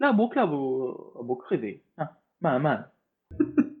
لا 0.00 0.08
أبوك 0.08 0.36
لا 0.36 0.42
أبو 0.42 0.92
أبوك 1.20 1.42
خذي. 1.44 1.82
ها 1.98 2.16
ما 2.40 2.58
ما. 2.58 2.90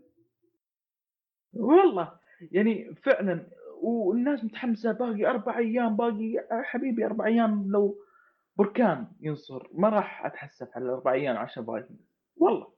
والله 1.52 2.12
يعني 2.52 2.94
فعلا 2.94 3.46
والناس 3.82 4.44
متحمسة 4.44 4.92
باقي 4.92 5.26
أربع 5.26 5.58
أيام 5.58 5.96
باقي 5.96 6.46
حبيبي 6.50 7.06
أربع 7.06 7.26
أيام 7.26 7.70
لو 7.70 7.98
بركان 8.56 9.06
ينصر. 9.20 9.68
ما 9.72 9.88
راح 9.88 10.26
أتحسف 10.26 10.68
على 10.76 10.84
الاربع 10.84 11.12
أيام 11.12 11.36
عشان 11.36 11.64
فايكنج 11.64 11.98
والله. 12.36 12.74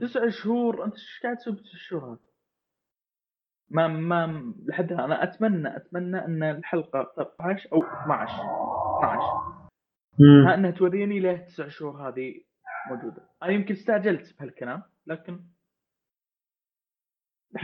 تسع 0.00 0.28
شهور 0.28 0.84
أنت 0.84 0.94
إيش 0.94 1.20
قاعد 1.22 1.36
تسوي 1.36 1.54
بتسع 1.54 1.78
شهور 1.78 2.04
هذه؟ 2.12 2.29
ما 3.70 3.88
ما 3.88 4.52
لحد 4.64 4.92
أنا 4.92 5.22
أتمنى 5.22 5.76
أتمنى 5.76 6.24
أن 6.24 6.42
الحلقة 6.42 7.12
13 7.16 7.68
أو 7.72 7.82
12 7.82 8.32
12 8.98 9.22
مم. 10.18 10.46
ها 10.48 10.54
إنها 10.54 10.70
توريني 10.70 11.20
ليه 11.20 11.36
تسع 11.36 11.68
شهور 11.68 12.08
هذه 12.08 12.34
موجودة. 12.90 13.28
أنا 13.42 13.52
يمكن 13.52 13.74
استعجلت 13.74 14.38
بهالكلام 14.38 14.82
لكن 15.06 15.40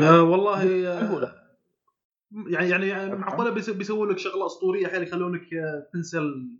آه 0.00 0.22
والله 0.22 0.86
آه، 0.88 1.06
أقوله. 1.10 1.34
يعني 2.50 2.68
يعني, 2.70 2.88
يعني. 2.88 3.14
معقولة 3.16 3.50
بيس- 3.54 3.70
بيسووا 3.70 4.06
لك 4.06 4.18
شغلة 4.18 4.46
أسطورية 4.46 4.86
حيل 4.86 5.02
يخلونك 5.02 5.54
آه، 5.54 5.86
تنسى 5.92 6.18
ال- 6.18 6.58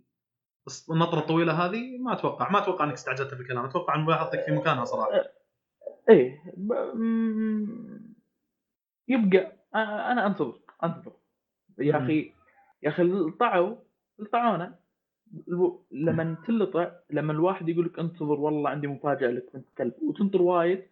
النطرة 0.91 1.19
الطويلة 1.19 1.53
هذه؟ 1.65 1.97
ما 1.97 2.13
أتوقع. 2.13 2.49
ما 2.51 2.63
أتوقع 2.63 2.85
إنك 2.85 2.93
استعجلت 2.93 3.33
بالكلام 3.33 3.65
أتوقع 3.65 3.95
إن 3.95 4.05
ملاحظتك 4.05 4.43
في 4.45 4.51
مكانها 4.51 4.85
صراحة. 4.85 5.09
إيه. 6.09 6.37
ب... 6.57 6.73
يبقى 9.07 9.51
أنا 9.75 10.27
أنتظر 10.27 10.59
أنتظر 10.83 11.11
يا. 11.79 11.97
أخي 11.97 12.33
يا 12.83 12.89
أخي 12.89 13.01
الطعوا 13.03 13.75
الطعونا 14.19 14.79
الو- 15.47 15.85
لما 15.91 16.37
تلطع 16.47 16.91
لما 17.09 17.31
الواحد 17.33 17.69
يقول 17.69 17.85
لك 17.85 17.99
انتظر 17.99 18.39
والله 18.39 18.69
عندي 18.69 18.87
مفاجأة 18.87 19.27
لك 19.27 19.45
بنت 19.53 19.69
كلب 19.77 19.93
وتنطر 20.01 20.41
وايد. 20.41 20.85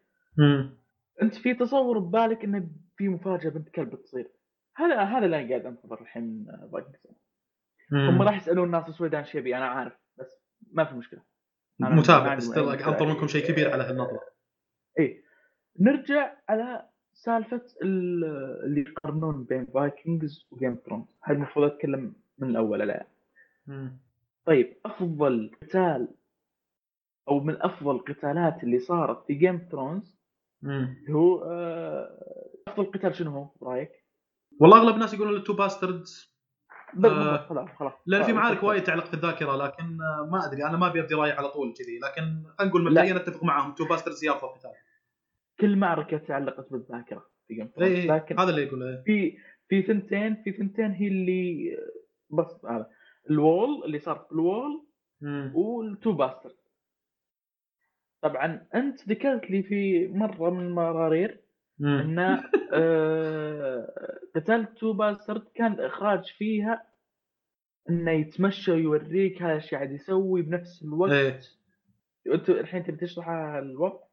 أنت 1.22 1.36
في 1.36 1.54
تصور 1.54 2.00
ببالك 2.00 2.44
إنه 2.44 2.68
في 2.98 3.10
مفاجأة 3.10 3.50
بنت 3.50 3.70
كلب 3.70 3.90
بتصير 3.96 4.32
هذا 4.76 5.02
هذا 5.02 5.26
اللي 5.26 5.40
أنا 5.42 5.50
قاعد 5.50 5.66
أنتظر 5.66 6.02
الحين 6.02 6.44
باقي 6.72 6.90
السنة. 6.94 7.16
هم. 8.10 8.22
راح 8.22 8.38
يسألون 8.38 8.66
الناس 8.66 8.90
السويدان 8.90 9.26
شيبي 9.26 9.58
أنا 9.58 9.66
عارف 9.66 9.94
بس 10.18 10.28
ما 10.72 10.86
في 10.86 10.96
مشكلة 10.96 11.22
متابع 12.00 12.36
بس. 12.36 12.50
انطر 12.94 13.06
منكم 13.06 13.28
شيء 13.28 13.48
كبير 13.48 13.72
على 13.72 13.84
هالنطرة 13.84 14.22
إيه 15.00 15.24
نرجع 15.80 16.34
على 16.50 16.90
سالفة 17.18 17.62
ال- 17.82 18.26
اللي 18.66 18.82
يقارنون 18.82 19.44
بين 19.44 19.66
Vikings 19.66 20.48
و 20.52 20.57
Game 20.57 20.76
Thrones 20.86 21.06
هاي 21.24 21.36
المفروض 21.36 21.72
أتكلم 21.72 22.14
من 22.40 22.50
الأول 22.50 22.82
الان. 22.82 23.06
طيب 24.46 24.78
أفضل 24.86 25.52
قتال 25.62 26.08
أو 27.30 27.40
من 27.40 27.62
أفضل 27.62 27.96
القتالات 27.96 28.64
اللي 28.64 28.80
صارت 28.80 29.26
في 29.28 29.34
Game 29.34 29.68
Thrones. 29.72 30.16
هو 31.10 31.44
آه، 31.44 32.10
أفضل 32.68 32.92
قتال 32.92 33.16
شنو 33.16 33.32
هو 33.32 33.50
برايك؟ 33.62 33.92
والله 34.60 34.78
أغلب 34.78 34.96
الناس 34.96 35.14
يقولون 35.14 35.36
ال 35.36 35.40
two 35.40 35.54
bastards 35.54 36.36
بالضبط 36.94 37.40
خلاص 37.50 37.70
خلاص 37.70 37.94
لأن 38.06 38.24
في 38.24 38.32
آه، 38.32 38.36
معارك. 38.36 38.64
وايد 38.64 38.84
تعلق 38.84 39.06
في 39.06 39.14
الذاكرة 39.14 39.56
لكن 39.56 39.84
آه، 40.02 40.30
ما 40.32 40.46
أدري 40.46 40.66
أنا 40.66 40.78
ما 40.78 40.88
أبي 40.88 41.00
ابدي 41.02 41.16
رأيي 41.16 41.32
على 41.32 41.50
طول 41.50 41.74
كذي 41.74 42.00
لكن 42.00 42.44
خلينا 42.58 42.70
نقول 42.70 42.84
مبدئيا 42.84 43.16
اتفق 43.16 43.44
معاهم 43.44 43.74
two 43.76 43.86
bastards 43.88 44.24
هي 44.26 44.32
أفضل 44.32 44.48
قتال 44.48 44.72
كل 45.60 45.76
معركة 45.76 46.18
تعلقت 46.18 46.72
بالذاكرة 46.72 47.26
في 47.48 47.54
Game 47.54 47.68
Thrones 47.76 47.92
اي 47.92 48.08
لكن 48.08 48.40
هذا 48.40 48.50
اللي 48.50 48.62
يقوله 48.64 49.04
في 49.06 49.38
في 49.68 49.82
ثنتين 49.82 50.36
في 50.44 50.52
ثنتين 50.52 50.92
هي 50.92 51.08
اللي 51.08 51.78
بس 52.30 52.66
هذا 52.66 52.90
ال 53.30 53.41
Wall 53.41 53.84
اللي 53.86 54.00
صار 54.00 54.18
في 54.18 54.32
ال 54.32 54.86
Wall. 55.54 55.83
وال 55.83 55.94
two 55.94 56.12
bastard 56.12 56.56
طبعا 58.22 58.68
أنت 58.76 59.10
ذكرت 59.10 59.52
لي 59.52 59.64
في 59.64 60.08
مرة 60.08 60.50
من 60.50 60.66
المرارير. 60.66 61.42
إن 61.82 62.20
آه، 62.74 63.94
قتال 64.36 64.74
two 64.74 64.94
bastard 64.94 65.48
كان 65.56 65.74
الإخراج 65.74 66.26
فيها 66.38 66.88
إنه 67.90 68.12
يتمشى 68.12 68.72
ويوريك 68.72 69.42
هذا 69.42 69.54
إيش 69.54 69.74
قاعد 69.74 69.92
يسوي 69.92 70.42
بنفس 70.42 70.84
الوقت 70.84 71.12
إيه. 71.12 71.40
أنت 72.34 72.50
الحين 72.50 72.84
تبي 72.84 72.98
تشرح 72.98 73.30
الوقت 73.30 74.05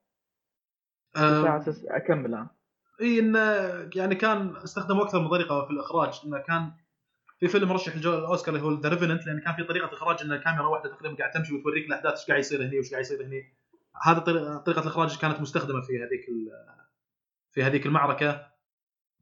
أنا. 1.17 2.51
إي 3.01 3.19
انه 3.19 3.39
يعني 3.97 4.15
كان 4.15 4.57
استخدموا 4.57 5.05
أكثر 5.05 5.21
من 5.21 5.29
طريقة 5.29 5.67
في 5.67 5.71
الإخراج. 5.71 6.21
إنه 6.27 6.39
كان 6.39 6.73
في 7.41 7.49
فيلم 7.49 7.69
مرشح 7.69 7.95
لجوائز 7.95 8.15
الأوسكار 8.15 8.55
اللي 8.55 8.67
هو 8.67 8.81
The 8.81 8.89
Revenant 8.89 9.27
لأن 9.27 9.41
كان 9.41 9.55
في 9.55 9.65
طريقة 9.65 9.95
إخراج 9.95 10.23
إن 10.23 10.33
الكاميرا 10.33 10.67
واحدة 10.67 10.91
تقريبا 10.91 11.17
قاعد 11.17 11.31
تمشي 11.31 11.55
وتوريك 11.55 11.87
الأحداث 11.87 12.13
إيش 12.13 12.27
قاعد 12.27 12.41
يصير 12.41 12.63
هني 12.63 12.77
وإيش 12.77 12.91
قاعد 12.91 13.05
يصير 13.05 13.27
هني. 13.27 13.43
هذا 14.05 14.19
طريقة 14.67 14.83
الإخراج 14.83 15.19
كانت 15.19 15.41
مستخدمة 15.41 15.81
في 15.81 15.93
هذيك 15.99 16.27
في 17.51 17.63
هذيك 17.63 17.87
المعركة. 17.87 18.47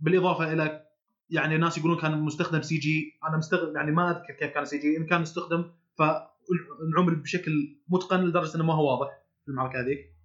بالإضافة 0.01 0.53
إلى 0.53 0.87
يعني 1.31 1.59
ناس 1.59 1.79
يقولون 1.79 1.99
كان 1.99 2.21
مستخدم 2.21 2.63
CG. 2.63 3.19
أنا 3.29 3.37
مستغرب 3.37 3.77
يعني 3.77 3.91
ما 3.91 4.11
أذكر 4.11 4.35
كيف 4.35 4.55
كان 4.55 4.65
CG. 4.65 4.97
إن 4.97 5.07
كان 5.07 5.23
استخدم 5.23 5.73
فانعمل 5.99 7.15
بشكل 7.15 7.79
متقن 7.89 8.25
لدرجة 8.25 8.57
إنه 8.57 8.65
ما 8.65 8.75
هو 8.75 8.91
واضح 8.91 9.23
في 9.45 9.51
المعركة 9.51 9.81
هذيك. 9.81 10.20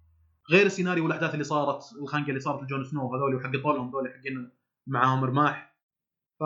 غير 0.50 0.66
السيناريو 0.66 1.04
والأحداث 1.04 1.32
اللي 1.34 1.44
صارت 1.44 1.92
الخنقه 2.02 2.28
اللي 2.28 2.40
صارت 2.40 2.62
لجون 2.62 2.84
سنو 2.84 3.14
هذول 3.14 3.34
وحق 3.34 3.50
طولهم 3.62 3.88
هذول 3.88 4.08
حقين 4.18 4.50
معاهم 4.86 5.24
رماح. 5.24 5.76
ف 6.40 6.42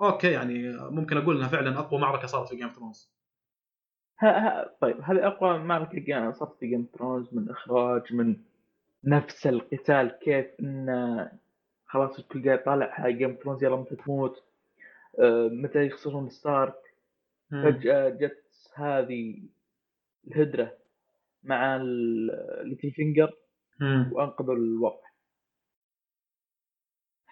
أوكي 0.00 0.30
يعني 0.32 0.76
ممكن 0.76 1.16
أقول 1.16 1.36
إنها 1.36 1.48
فعلا 1.48 1.78
أقوى 1.78 2.00
معركة 2.00 2.26
صارت 2.26 2.48
في 2.48 2.56
Game 2.56 2.66
of 2.66 2.76
Thrones 2.76 3.14
ها 4.18 4.28
ها 4.48 4.76
طيب 4.80 5.00
هذه 5.00 5.26
أقوى 5.26 5.58
معركة 5.58 5.98
جا- 5.98 6.32
صارت 6.32 6.56
في 6.60 6.66
Game 6.66 6.86
Thrones 6.98 7.34
من 7.34 7.50
إخراج 7.50 8.12
من 8.14 8.36
نفس 9.04 9.46
القتال 9.46 10.18
كيف 10.22 10.46
انه 10.60 11.32
خلاص 11.86 12.18
الكل 12.18 12.44
قاعد 12.46 12.62
طالع 12.64 13.08
Game 13.10 13.38
Thrones 13.42 13.64
يلا 13.64 13.76
متى 13.76 13.96
تموت؟ 13.96 14.44
آه، 15.18 15.48
متى 15.52 15.86
يخسرون 15.86 16.28
ستارك 16.30 16.74
فجأة 17.50 18.08
جت 18.08 18.44
هذه 18.74 19.48
الهدرة. 20.26 20.76
مع 21.44 21.76
ال 21.76 22.90
Littlefinger 22.90 23.32
وانقذوا 24.12 24.54
الوضع 24.56 25.04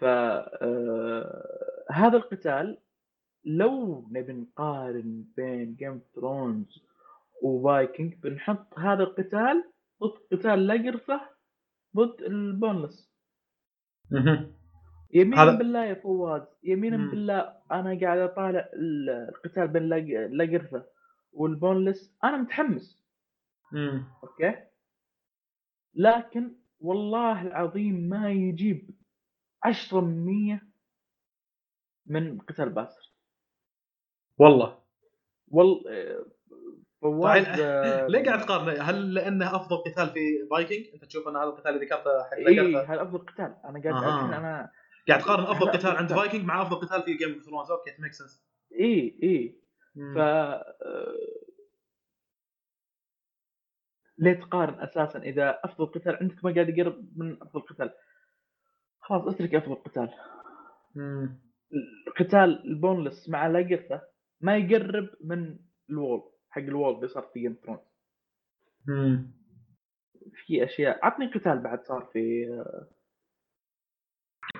ف 0.00 0.04
آه، 0.04 1.84
هذا 1.90 2.16
القتال 2.16 2.78
لو 3.44 4.06
نبي 4.10 4.32
نقارن 4.32 5.24
بين 5.36 5.74
Game 5.74 6.00
Thrones 6.14 6.82
و 7.42 7.53
Viking 7.53 8.14
بنحط 8.14 8.78
هذا 8.78 9.02
القتال 9.02 9.64
ضد 10.02 10.18
قتال 10.38 10.66
لاجرثة 10.66 11.20
ضد 11.96 12.22
البونلس. 12.22 13.12
يمينا 15.14 15.42
هذا- 15.42 15.58
بالله 15.58 15.84
يا 15.84 15.94
فواز 15.94 16.42
يمينا 16.64 16.96
مم. 16.96 17.10
بالله 17.10 17.38
أنا 17.72 17.98
قاعد 18.00 18.18
أطالع 18.18 18.68
ال- 18.74 19.10
القتال 19.10 19.68
بين 19.68 19.82
لاج- 19.82 20.30
لاجرثة 20.32 20.86
والبونلس. 21.32 22.16
أنا 22.24 22.36
متحمس. 22.36 23.01
okay؟ 24.22 24.54
لكن 25.94 26.56
والله 26.80 27.42
العظيم 27.42 27.94
ما 27.94 28.30
يجيب 28.30 28.90
10 29.62 30.00
من 30.00 30.24
100 30.24 30.60
من 32.06 32.38
قتال 32.38 32.68
ياسر. 32.70 33.12
والله. 34.38 34.82
والله 35.48 35.90
آه، 35.90 36.26
فواز 37.02 37.60
آه، 37.60 38.06
ليه 38.06 38.24
قاعد 38.24 38.40
تقارن؟ 38.40 38.80
هل 38.80 39.14
لأنه 39.14 39.56
أفضل 39.56 39.76
قتال 39.76 40.08
في 40.10 40.46
فايكنج 40.50 40.86
أنت 40.94 41.04
تشوف 41.04 41.28
أن 41.28 41.36
هذا 41.36 41.44
القتال 41.44 41.74
اللي 41.74 41.86
ذكرته 41.86 42.22
حق 42.24 42.76
هذا 42.76 43.02
أفضل 43.02 43.18
قتال. 43.18 43.56
أنا 43.64 43.82
قاعد. 43.82 43.86
الحين 43.86 44.34
أنا 44.34 44.70
قاعد 45.08 45.20
تقارن 45.20 45.44
أفضل 45.44 45.70
قتال 45.70 45.90
عند 45.90 46.12
قتال. 46.12 46.16
فايكنج 46.16 46.44
مع 46.44 46.62
أفضل 46.62 46.76
قتال 46.76 47.02
في 47.02 47.14
Game 47.14 47.32
of 47.32 47.42
Thrones 47.42 47.70
okay 47.70 47.90
make 47.98 48.12
sense 48.12 48.44
إي 48.80 49.18
إي. 49.22 49.58
ف 50.14 50.18
آه، 50.18 51.41
ليه 54.22 54.32
تقارن 54.32 54.80
أساسا 54.80 55.18
إذا 55.18 55.60
أفضل 55.64 55.86
قتال 55.86 56.16
عندك 56.16 56.44
ما 56.44 56.54
قاعد 56.54 56.68
يقرب 56.68 57.08
من 57.16 57.42
أفضل 57.42 57.60
قتال. 57.60 57.92
خلاص 59.00 59.34
اترك 59.34 59.54
أفضل 59.54 59.74
قتال. 59.74 60.10
قتال 62.18 62.64
ال 62.64 62.71
Boneless 62.71 63.28
مع 63.28 63.46
لاجرثة 63.46 64.02
ما 64.40 64.56
يقرب 64.56 65.08
من 65.24 65.58
ال 65.90 65.97
wall 65.97 66.22
حق 66.50 66.62
ال 66.62 66.69
wall 66.69 66.94
اللي 66.94 67.08
صار 67.08 67.22
في 67.34 67.40
Game 67.40 67.56
Thrones 67.64 67.80
في 70.46 70.64
أشياء. 70.64 70.98
عطني 71.02 71.26
قتال 71.26 71.58
بعد 71.58 71.84
صار 71.84 72.10
في 72.12 72.48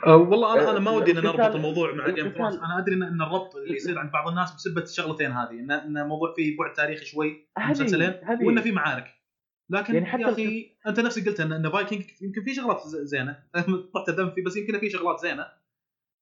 أه 0.06 0.16
والله 0.16 0.52
أنا 0.54 0.70
أنا 0.70 0.78
ما 0.78 0.90
أه، 0.90 0.94
ودي 0.94 1.10
ان 1.10 1.16
نربط 1.16 1.54
الموضوع 1.54 1.94
مع 1.94 2.08
Game 2.08 2.28
Thrones 2.28 2.54
أنا 2.56 2.78
أدري 2.78 2.94
ان 2.94 3.22
الربط 3.22 3.56
اللي 3.56 3.74
يصير 3.74 3.98
عند 3.98 4.10
بعض 4.12 4.28
الناس 4.28 4.54
بسبة 4.54 4.82
الشغلتين 4.82 5.32
هذه 5.32 5.60
ان 5.60 5.96
الموضوع 5.98 6.34
فيه 6.34 6.56
بعد 6.56 6.72
تاريخي 6.72 7.04
شوي 7.04 7.48
مسلسلين 7.58 8.14
وإنه 8.42 8.60
في 8.60 8.72
معارك. 8.72 9.21
لكن 9.70 9.94
يعني 9.94 10.06
حتى 10.06 10.22
يا 10.22 10.32
أخي 10.32 10.76
أنت 10.86 11.00
نفسك 11.00 11.28
قلت 11.28 11.40
ان 11.40 11.70
فايكنج 11.70 12.04
يمكن 12.22 12.44
في 12.44 12.54
شغلات 12.54 12.82
زينة. 12.86 13.42
طحت 13.94 14.10
دم 14.10 14.30
فيه 14.30 14.44
بس 14.44 14.56
يمكن 14.56 14.78
في 14.78 14.90
شغلات 14.90 15.20
زينة. 15.20 15.46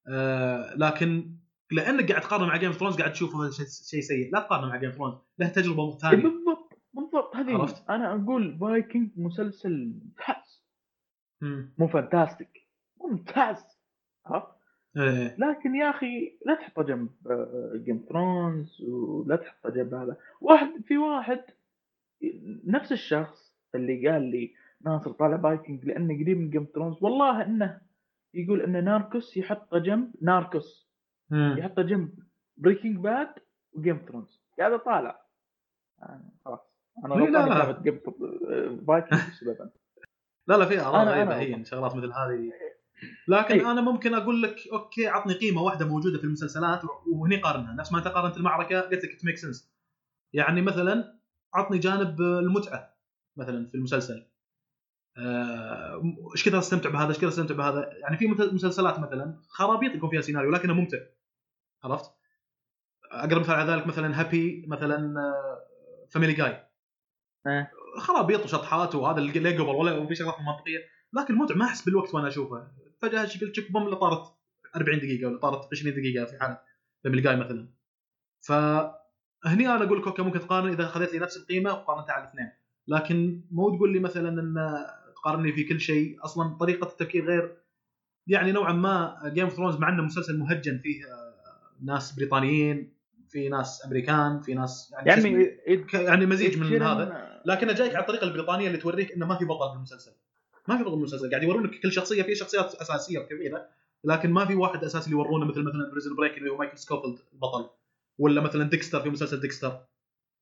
آه 0.09 0.75
لكن 0.77 1.37
لأنك 1.73 2.11
قاعد 2.11 2.23
تقارن 2.23 2.47
مع 2.47 2.57
Game 2.57 2.73
Thrones 2.73 2.97
قاعد 2.97 3.13
تشوفه 3.13 3.51
شيء 3.51 3.67
شيء 3.67 4.01
سيء. 4.01 4.33
لا 4.33 4.41
تقارن 4.41 4.69
مع 4.69 4.77
Game 4.77 4.91
Thrones 4.91 5.15
له 5.39 5.49
تجربة 5.49 5.99
ثانية 5.99 6.23
بالضبط 6.23 6.79
بالضبط. 6.95 7.37
هذه 7.37 7.53
عرفت؟ 7.53 7.91
أنا 7.91 8.15
أقول 8.15 8.59
فايكنج 8.61 9.11
مسلسل 9.17 9.93
ممتاز. 10.05 10.65
مم. 11.41 11.75
مو 11.79 11.89
fantastic 11.89 12.69
ممتاز. 13.01 13.65
عرفت؟ 14.27 14.61
إيه. 14.97 15.37
لكن 15.39 15.75
يا 15.75 15.91
أخي 15.91 16.39
لا 16.47 16.55
تحطه 16.55 16.83
جنب 16.83 17.09
Game 17.85 18.07
Thrones 18.09 18.83
ولا 18.83 19.37
تحطه 19.37 19.71
جنب 19.71 19.95
هذا. 19.95 20.17
واحد 20.41 20.69
في 20.89 20.99
واحد 20.99 21.45
نفس 22.65 22.93
الشخص 22.93 23.55
اللي 23.75 24.09
قال 24.09 24.23
لي 24.23 24.55
ناصر 24.85 25.13
طالع 25.13 25.37
فايكنج 25.37 25.85
لأنه 25.85 26.15
قريب 26.15 26.39
من 26.39 26.51
Game 26.51 26.67
Thrones 26.75 26.97
والله 27.01 27.45
إنه 27.45 27.81
يقول 28.35 28.61
إن 28.61 28.85
ناركوس 28.85 29.37
يحطه 29.37 29.79
جنب 29.79 30.11
ناركوس. 30.23 30.91
يحطه 31.33 31.83
جنب 31.83 32.19
Breaking 32.57 32.97
Bad 32.97 33.35
و 33.73 33.78
Game 33.78 33.99
Thrones 34.09 34.43
قاعد 34.59 34.73
أطالع 34.73 35.21
أنا 36.03 36.31
خلاص 36.45 36.61
أنا 37.05 37.15
لا، 37.15 37.45
غلطان 37.45 37.83
جيم 37.83 38.01
فايكنج 38.87 39.21
بسبب 39.31 39.61
أنت. 39.61 39.73
لا 40.49 40.55
لا 40.57 40.67
في 40.67 40.81
اراء 40.81 41.07
غريبة 41.09 41.37
هي. 41.39 41.65
شغلات 41.65 41.97
مثل 41.97 42.13
هذه 42.13 42.53
لكن 43.29 43.55
أي. 43.55 43.67
أنا 43.67 43.81
ممكن 43.81 44.15
أقول 44.15 44.43
لك 44.43 44.57
okay 44.73 45.07
عطني 45.09 45.35
قيمة 45.35 45.63
واحدة 45.63 45.87
موجودة 45.87 46.19
في 46.19 46.25
المسلسلات 46.25 46.81
وهني 47.13 47.37
قارنها 47.37 47.75
نفس 47.75 47.93
ما 47.93 47.99
أنت 47.99 48.09
قارنت 48.09 48.37
المعركة 48.37 48.81
قلت 48.81 49.05
لك 49.05 49.25
make 49.25 49.37
sense 49.37 49.73
يعني 50.33 50.63
مثلا 50.63 51.20
عطني 51.55 51.79
جانب 51.79 52.21
المتعة 52.21 52.97
مثلا 53.37 53.69
في 53.69 53.75
المسلسل. 53.75 54.27
آه، 55.17 56.03
إيش 56.35 56.49
كثر 56.49 56.59
أستمتع 56.59 56.91
بهذا؟ 56.91 57.09
إيش 57.09 57.17
كثر 57.17 57.29
أستمتع 57.29 57.55
بهذا؟ 57.55 57.91
يعني 58.03 58.17
في 58.17 58.27
مسلسلات 58.27 58.99
مثلا 58.99 59.41
خرابيط 59.49 59.95
يكون 59.95 60.11
فيها 60.11 60.21
سيناريو 60.21 60.51
لكنه 60.51 60.75
ممتع. 60.75 60.99
عرفت؟ 61.85 62.11
أقرب 63.13 63.41
مثال 63.41 63.55
على 63.55 63.73
ذلك 63.73 63.87
مثلا 63.87 64.21
Happy 64.21 64.67
مثلا 64.69 65.15
Family 66.11 66.33
Guy 66.33 66.67
إيه. 67.47 67.71
خرابيط 67.99 68.45
وشطحات 68.45 68.95
وهذا 68.95 69.19
اللي 69.19 69.57
قبل 69.57 69.69
ولا 69.69 70.07
في 70.07 70.15
شغلات 70.15 70.35
منطقية. 70.41 70.79
لكن 71.13 71.35
متعة 71.35 71.57
ما 71.57 71.65
أحس 71.65 71.85
بالوقت 71.85 72.15
وأنا 72.15 72.29
أشوفه. 72.29 72.71
فجأة 73.01 73.25
شكل 73.25 73.53
تشيك 73.53 73.73
boom 73.73 73.85
اللي 73.85 73.97
طارت 73.97 74.35
40 74.77 74.99
دقيقة 74.99 75.29
ولا 75.29 75.39
طارت 75.39 75.69
20 75.73 75.95
دقيقة 75.95 76.25
في 76.25 76.39
حالة 76.39 76.61
Family 77.05 77.23
Guy 77.23 77.37
مثلا. 77.37 77.69
فهني 79.45 79.69
أنا 79.69 79.85
أقول 79.85 80.01
لك 80.01 80.07
okay 80.07 80.23
ممكن 80.23 80.41
تقارن 80.41 80.69
إذا 80.69 80.85
اخذت 80.85 81.13
لي 81.13 81.19
نفس 81.19 81.37
القيمة 81.37 81.73
وقارنتها 81.73 82.13
على 82.13 82.25
الاثنين. 82.25 82.51
لكن 82.89 83.41
مو 83.51 83.77
تقول 83.77 83.93
لي 83.93 83.99
مثلا 83.99 84.29
إن 84.29 84.85
تقارني 85.17 85.53
في 85.53 85.65
كل 85.65 85.81
شيء. 85.81 86.25
أصلا 86.25 86.57
طريقة 86.61 86.85
التفكير 86.85 87.25
غير 87.25 87.57
يعني 88.27 88.53
نوعا 88.53 88.73
ما 88.73 89.21
Game 89.35 89.45
of 89.45 89.55
Thrones 89.55 89.77
مع 89.77 89.89
إنه 89.89 90.03
مسلسل 90.03 90.39
مهجن 90.39 90.79
فيه 90.79 91.05
ناس 91.85 92.13
بريطانيين 92.13 92.93
في 93.29 93.49
ناس 93.49 93.87
أمريكان 93.87 94.41
في 94.41 94.55
ناس 94.55 94.95
يعني؟ 95.07 95.33
يعني 95.33 95.87
يعني 95.95 96.27
مزيج 96.27 96.59
من 96.59 96.83
هذا. 96.83 97.41
لكنه 97.45 97.73
جايك 97.73 97.95
على 97.95 98.03
الطريقة 98.03 98.25
البريطانية 98.25 98.67
اللي 98.67 98.79
توريك 98.79 99.13
إنه 99.13 99.27
ما 99.27 99.37
في 99.37 99.45
بطل 99.45 99.73
بالمسلسل. 99.73 100.13
ما 100.69 100.77
في 100.77 100.83
بطل 100.83 100.91
بالمسلسل. 100.91 101.31
قاعد 101.31 101.43
يورونك 101.43 101.81
كل 101.81 101.93
شخصية 101.93 102.23
في 102.23 102.35
شخصيات 102.35 102.75
أساسية 102.75 103.19
وكبيره 103.19 103.67
لكن 104.05 104.31
ما 104.31 104.45
في 104.45 104.55
واحد 104.55 104.85
أساسي 104.85 105.05
اللي 105.05 105.17
يورونه 105.17 105.47
مثل 105.47 105.63
مثلا 105.63 105.91
Prison 105.91 106.17
Break 106.17 106.39
اللي 106.39 106.51
هو 106.51 106.57
مايكل 106.57 106.79
سكوفيلد 106.79 107.19
البطل. 107.33 107.71
ولا 108.21 108.41
مثلا 108.41 108.71
ديكستر 108.71 109.01
في 109.01 109.11
مسلسل 109.11 109.41
ديكستر؟ 109.41 109.87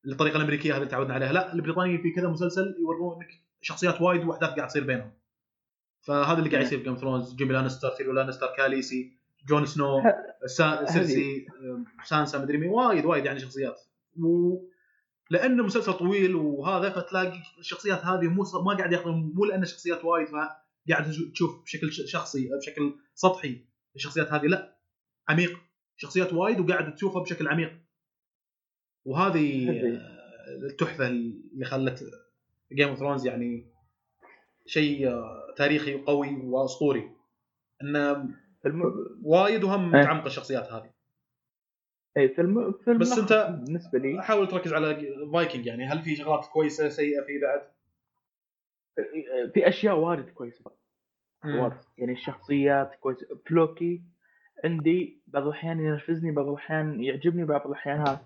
الطريقة 0.07 0.37
الأمريكية 0.37 0.71
هذه 0.71 0.77
اللي 0.77 0.89
تعودنا 0.89 1.13
عليها. 1.13 1.33
لا 1.33 1.53
البريطانيين 1.53 2.01
في 2.01 2.11
كذا 2.11 2.27
مسلسل 2.27 2.75
يورونك 2.79 3.27
شخصيات 3.61 4.01
وايد 4.01 4.25
وأحداث 4.25 4.49
قاعد 4.49 4.67
تصير 4.67 4.83
بينهم. 4.83 5.11
فهذا 6.01 6.39
اللي 6.39 6.49
قاعد 6.49 6.63
يصير. 6.63 6.77
في 6.77 6.83
Game 6.83 6.95
Thrones 6.95 7.35
جيمي 7.35 7.53
لانستر 7.53 7.89
تيريون 7.89 8.13
لانستر 8.13 8.47
كاليسي 8.57 9.17
جون 9.47 9.65
سنو 9.65 10.01
سا... 10.45 10.85
سيرسي 10.85 11.47
سانسا 12.05 12.37
مدري 12.37 12.57
مين. 12.57 12.69
وايد 12.69 13.05
وايد 13.05 13.25
يعني 13.25 13.39
شخصيات. 13.39 13.81
و... 14.19 14.57
لأنه 15.29 15.63
مسلسل 15.63 15.93
طويل 15.93 16.35
وهذا 16.35 16.89
فتلاقي 16.89 17.41
الشخصيات 17.59 18.05
هذه 18.05 18.27
مو 18.27 18.43
ما 18.65 18.77
قاعد 18.77 18.91
ياخذون 18.91 19.33
مو 19.35 19.45
لأن 19.45 19.65
شخصيات 19.65 20.05
وايد 20.05 20.27
فقاعد 20.27 21.11
تشوف 21.33 21.63
بشكل 21.63 21.91
شخصي 21.91 22.49
بشكل 22.57 22.95
سطحي 23.15 23.65
الشخصيات 23.95 24.33
هذه. 24.33 24.45
لا 24.45 24.77
عميق. 25.29 25.68
شخصيات 26.01 26.33
وايد 26.33 26.59
وقاعد 26.59 26.95
تشوفها 26.95 27.21
بشكل 27.21 27.47
عميق. 27.47 27.79
وهذه 29.05 29.69
هذه. 29.71 29.97
آه، 29.97 30.67
التحفة 30.71 31.07
اللي 31.07 31.65
خلت 31.65 32.03
Game 32.73 32.89
of 32.89 32.99
Thrones 32.99 33.27
يعني 33.27 33.65
شيء 34.65 35.07
آه، 35.09 35.53
تاريخي 35.57 35.95
وقوي 35.95 36.35
وأسطوري. 36.35 37.11
انه 37.83 38.11
الم... 38.65 38.83
وايد 39.23 39.63
وهم 39.63 39.95
إيه. 39.95 40.01
متعمق 40.01 40.25
الشخصيات 40.25 40.71
هذه. 40.71 40.91
اي 42.17 42.29
في 42.29 42.41
الم... 42.41 42.71
في 42.71 42.93
بس 42.93 43.13
أنت- 43.19 43.49
بالنسبة 43.49 43.99
لي. 43.99 44.23
حاول 44.23 44.47
تركز 44.47 44.73
على 44.73 45.15
فايكنج 45.33 45.65
يعني. 45.65 45.85
هل 45.85 46.01
في 46.01 46.15
شغلات 46.15 46.45
كويسة 46.45 46.89
سيئة 46.89 47.21
فيه 47.21 47.41
بعد؟ 47.41 47.69
في 49.53 49.67
أشياء 49.67 49.95
وايد 49.95 50.29
كويسة 50.29 50.71
وايد. 51.45 51.73
يعني 51.97 52.11
الشخصيات 52.11 52.95
كويسة. 52.95 53.27
فلوكي 53.45 54.03
عندي 54.63 55.21
بعض 55.27 55.43
الأحيان 55.43 55.79
ينرفزني 55.79 56.31
بعض 56.31 56.47
الأحيان 56.47 57.03
يعجبني 57.03 57.45
بعض 57.45 57.67
الأحيان 57.67 57.99
هذا 57.99 58.21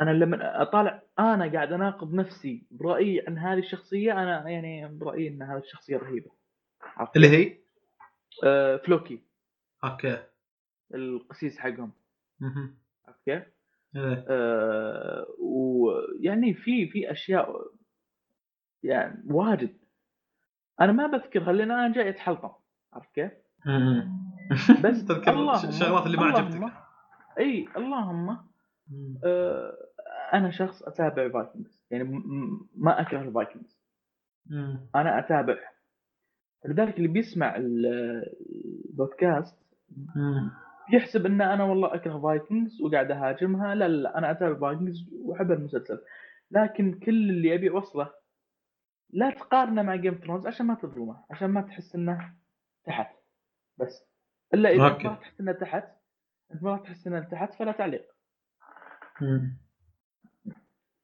أنا 0.00 0.10
لما 0.10 0.62
أطالع 0.62 1.02
أنا 1.18 1.52
قاعد 1.52 1.72
أناقض 1.72 2.14
نفسي 2.14 2.66
برأيي 2.70 3.24
عن 3.28 3.38
هذه 3.38 3.58
الشخصية 3.58 4.12
أنا 4.12 4.48
يعني 4.50 4.88
برأيي 4.88 5.28
إن 5.28 5.42
هذه 5.42 5.58
الشخصية 5.58 5.96
رهيبة؟ 5.96 6.30
اللي 7.16 7.28
هي 7.28 7.58
آه 8.44 8.76
فلوكي 8.76 9.20
أوكي 9.84 10.18
القسيس 10.94 11.58
حقهم. 11.58 11.92
عرفت 13.06 13.24
كيف؟ 13.24 13.42
إيه. 13.96 14.24
آه 14.28 15.26
ويعني 15.38 16.54
في 16.54 16.86
في 16.88 17.10
أشياء 17.10 17.66
يعني 18.82 19.22
واجد 19.30 19.76
أنا 20.80 20.92
ما 20.92 21.06
بذكرها 21.06 21.52
لأن 21.52 21.70
أنا 21.70 21.92
جاي 21.94 22.08
اتحلطم 22.08 22.50
عرفت 22.92 23.14
كيف؟ 23.14 23.32
بس 24.84 25.04
تذكر 25.04 25.32
الشغلات 25.68 26.06
اللي 26.06 26.16
ما 26.16 26.22
عجبتك. 26.38 26.72
اي 27.38 27.68
اللهم. 27.76 28.38
آه 29.24 29.72
أنا 30.34 30.50
شخص 30.50 30.82
اتابع 30.82 31.28
فايكنجز. 31.28 31.82
يعني 31.90 32.04
ما 32.76 33.00
اكره 33.00 33.20
الفايكنجز. 33.20 33.78
أنا 34.94 35.18
اتابع. 35.18 35.56
لذلك 36.64 36.96
اللي 36.96 37.08
بيسمع 37.08 37.56
ال- 37.56 38.24
البودكاست. 38.90 39.56
يحسب 40.92 41.26
إن 41.26 41.40
أنا 41.40 41.64
والله 41.64 41.94
أكره 41.94 42.18
فايكنجز 42.18 42.82
وقاعد 42.82 43.10
أهاجمها. 43.10 43.74
لا 43.74 43.88
لا, 43.88 44.02
لا 44.02 44.18
أنا 44.18 44.30
أتابع 44.30 44.60
فايكنجز 44.60 45.10
وأحب 45.22 45.52
المسلسل. 45.52 46.00
لكن 46.50 46.94
كل 46.98 47.30
اللي 47.30 47.54
أبي 47.54 47.70
أوصله 47.70 48.10
لا 49.10 49.30
تقارنه 49.30 49.82
مع 49.82 49.96
Game 49.96 50.14
Thrones 50.14 50.46
عشان 50.46 50.66
ما 50.66 50.74
تظلمه 50.74 51.24
عشان 51.30 51.50
ما 51.50 51.60
تحس 51.60 51.94
إنه 51.94 52.32
تحت. 52.84 53.14
بس. 53.78 54.04
إلا 54.54 54.70
إذا. 54.70 54.82
ما 54.82 55.14
تحس 55.14 55.40
انه 55.40 55.52
تحت 55.52 55.84
أنت 56.54 56.62
ما 56.62 56.76
تحس 56.76 57.06
انه 57.06 57.20
تحت 57.20 57.54
فلا 57.54 57.72
تعليق. 57.72 58.06
مم. 59.20 59.58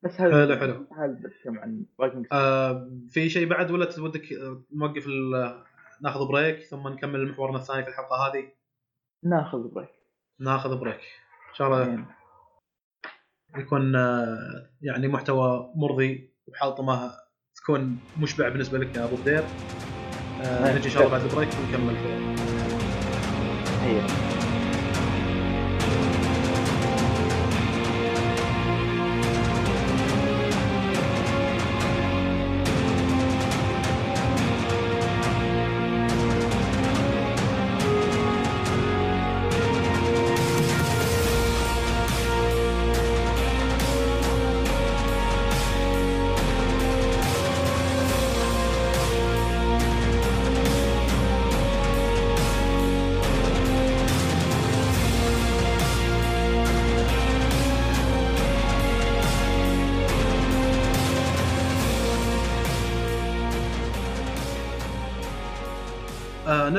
بس 0.03 0.21
هذا 0.21 0.47
حلو 0.47 0.57
حلو. 0.57 0.87
هذا 0.99 1.13
بتكلم 1.13 1.59
عن 1.59 1.87
فايكنجز 1.99 2.29
آه 2.33 2.91
في 3.09 3.29
شيء 3.29 3.49
بعد 3.49 3.71
ولا 3.71 3.89
ودك 3.99 4.29
نوقف 4.73 5.07
ناخذ 6.03 6.29
break 6.29 6.61
ثم 6.61 6.89
نكمل 6.89 7.31
محورنا 7.31 7.59
الثاني 7.59 7.83
في 7.83 7.89
الحلقة 7.89 8.17
هذه؟ 8.17 8.53
ناخذ 9.25 9.75
break 9.75 9.91
ناخذ 10.41 10.81
break 10.81 11.01
إن 11.51 11.55
شاء 11.55 11.69
الله 11.69 11.89
يعني 11.89 12.05
يكون 13.57 13.97
آه، 13.97 14.71
يعني 14.83 15.09
محتوى 15.09 15.73
مرضي 15.77 16.35
وحلطمه 16.47 17.11
تكون 17.57 18.01
مشبع 18.21 18.49
بالنسبة 18.49 18.79
لك 18.79 18.97
يا 18.97 19.05
أبو 19.05 19.17
بدير. 19.17 19.45
آه 20.43 20.65
نعم. 20.65 20.77
نجي 20.77 20.87
إن 20.87 20.91
شاء 20.91 21.07
الله 21.07 21.19
بعد 21.19 21.31
البريك 21.31 21.49
ونكمل 21.49 22.44
في 23.85 24.44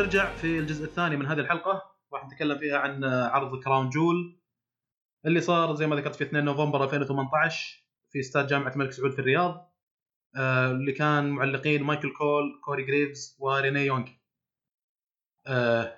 نرجع 0.06 0.36
في 0.36 0.60
الجزء 0.60 0.86
الثاني 0.86 1.18
من 1.18 1.26
هذه 1.26 1.40
الحلقة. 1.40 1.82
راح 2.14 2.26
نتكلم 2.26 2.58
فيها 2.58 2.78
عن 2.78 3.04
عرض 3.04 3.64
Crown 3.64 3.90
Jewel 3.90 4.40
اللي 5.26 5.42
صار 5.42 5.76
زي 5.76 5.88
ما 5.88 5.96
ذكرت 5.96 6.16
في 6.16 6.24
2 6.24 6.46
نوفمبر 6.46 6.84
2018 6.84 7.84
في 8.12 8.20
استاد 8.20 8.48
جامعة 8.48 8.74
الملك 8.74 8.92
سعود 8.92 9.12
في 9.12 9.20
الرياض. 9.20 9.74
آه 10.36 10.72
اللي 10.72 10.92
كان 10.92 11.30
معلقين 11.30 11.84
مايكل 11.84 12.14
كول 12.14 12.62
كوري 12.66 12.84
جريفز 12.84 13.38
وريني 13.40 13.86
يونغ. 13.86 14.08
آه 15.48 15.98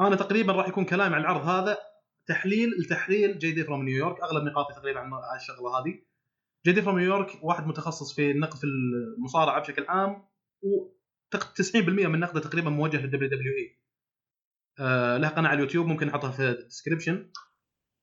أنا 0.00 0.16
تقريبا 0.16 0.52
راح 0.52 0.68
يكون 0.68 0.84
كلامي 0.84 1.14
عن 1.14 1.20
العرض 1.20 1.48
هذا 1.48 1.78
تحليل 2.26 2.68
التحليل 2.80 3.38
JD 3.38 3.52
from 3.52 3.64
New 3.64 3.82
York 3.84 4.22
أغلب 4.22 4.44
نقاطي 4.44 4.74
تقريبا 4.74 5.00
عن 5.00 5.10
الشغلة 5.36 5.78
هذه. 5.78 6.02
JD 6.66 6.72
from 6.72 6.82
New 6.82 6.98
York 6.98 7.38
واحد 7.42 7.66
متخصص 7.66 8.14
في 8.16 8.30
النقد 8.30 8.56
في 8.56 8.64
المصارعة 8.64 9.60
بشكل 9.60 9.86
عام 9.88 10.28
90% 11.36 11.76
من 12.06 12.20
نقدة 12.20 12.40
تقريبا 12.40 12.70
موجه 12.70 12.96
لل 13.02 13.28
WWE. 13.28 13.80
آه 14.80 15.16
له 15.16 15.28
قناة 15.28 15.48
على 15.48 15.56
اليوتيوب 15.56 15.86
ممكن 15.86 16.08
احطها 16.08 16.30
في 16.30 16.42
ال 16.42 16.50
description 16.50 17.32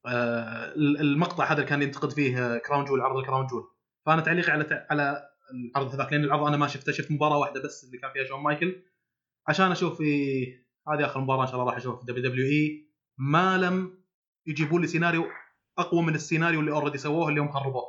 آه 0.07 0.73
المقطع 0.75 1.45
هذا 1.45 1.53
اللي 1.53 1.65
كان 1.65 1.81
ينتقد 1.81 2.11
فيه 2.11 2.57
Crown 2.57 2.85
Jewel 2.85 3.01
عرض 3.01 3.17
ال 3.17 3.22
Crown 3.22 3.47
Jewel 3.47 3.63
فأنا 4.05 4.21
تعليقي 4.21 4.51
على 4.51 4.87
على 4.89 5.29
العرض 5.53 5.93
هذاك 5.93 6.13
لأن 6.13 6.23
العرض 6.23 6.47
أنا 6.47 6.57
ما 6.57 6.67
شفته 6.67 6.91
شفت 6.91 7.11
مباراة 7.11 7.37
واحدة 7.37 7.61
بس 7.63 7.83
اللي 7.83 7.97
كان 7.97 8.11
فيها 8.11 8.23
شون 8.25 8.43
مايكل. 8.43 8.83
عشان 9.47 9.71
أشوف 9.71 9.97
في 9.97 10.43
هذه 10.87 11.05
آخر 11.05 11.19
مباراة 11.19 11.41
إن 11.41 11.47
شاء 11.47 11.55
الله 11.55 11.65
راح 11.65 11.77
اشوفها 11.77 11.99
في 11.99 12.05
WWE. 12.05 12.89
ما 13.17 13.57
لم 13.57 14.03
يجيبون 14.47 14.81
لي 14.81 14.87
سيناريو 14.87 15.25
أقوى 15.77 16.01
من 16.01 16.15
السيناريو 16.15 16.59
اللي 16.59 16.71
already 16.71 16.97
سووه 16.97 17.29
اليوم 17.29 17.51
خربوه. 17.51 17.83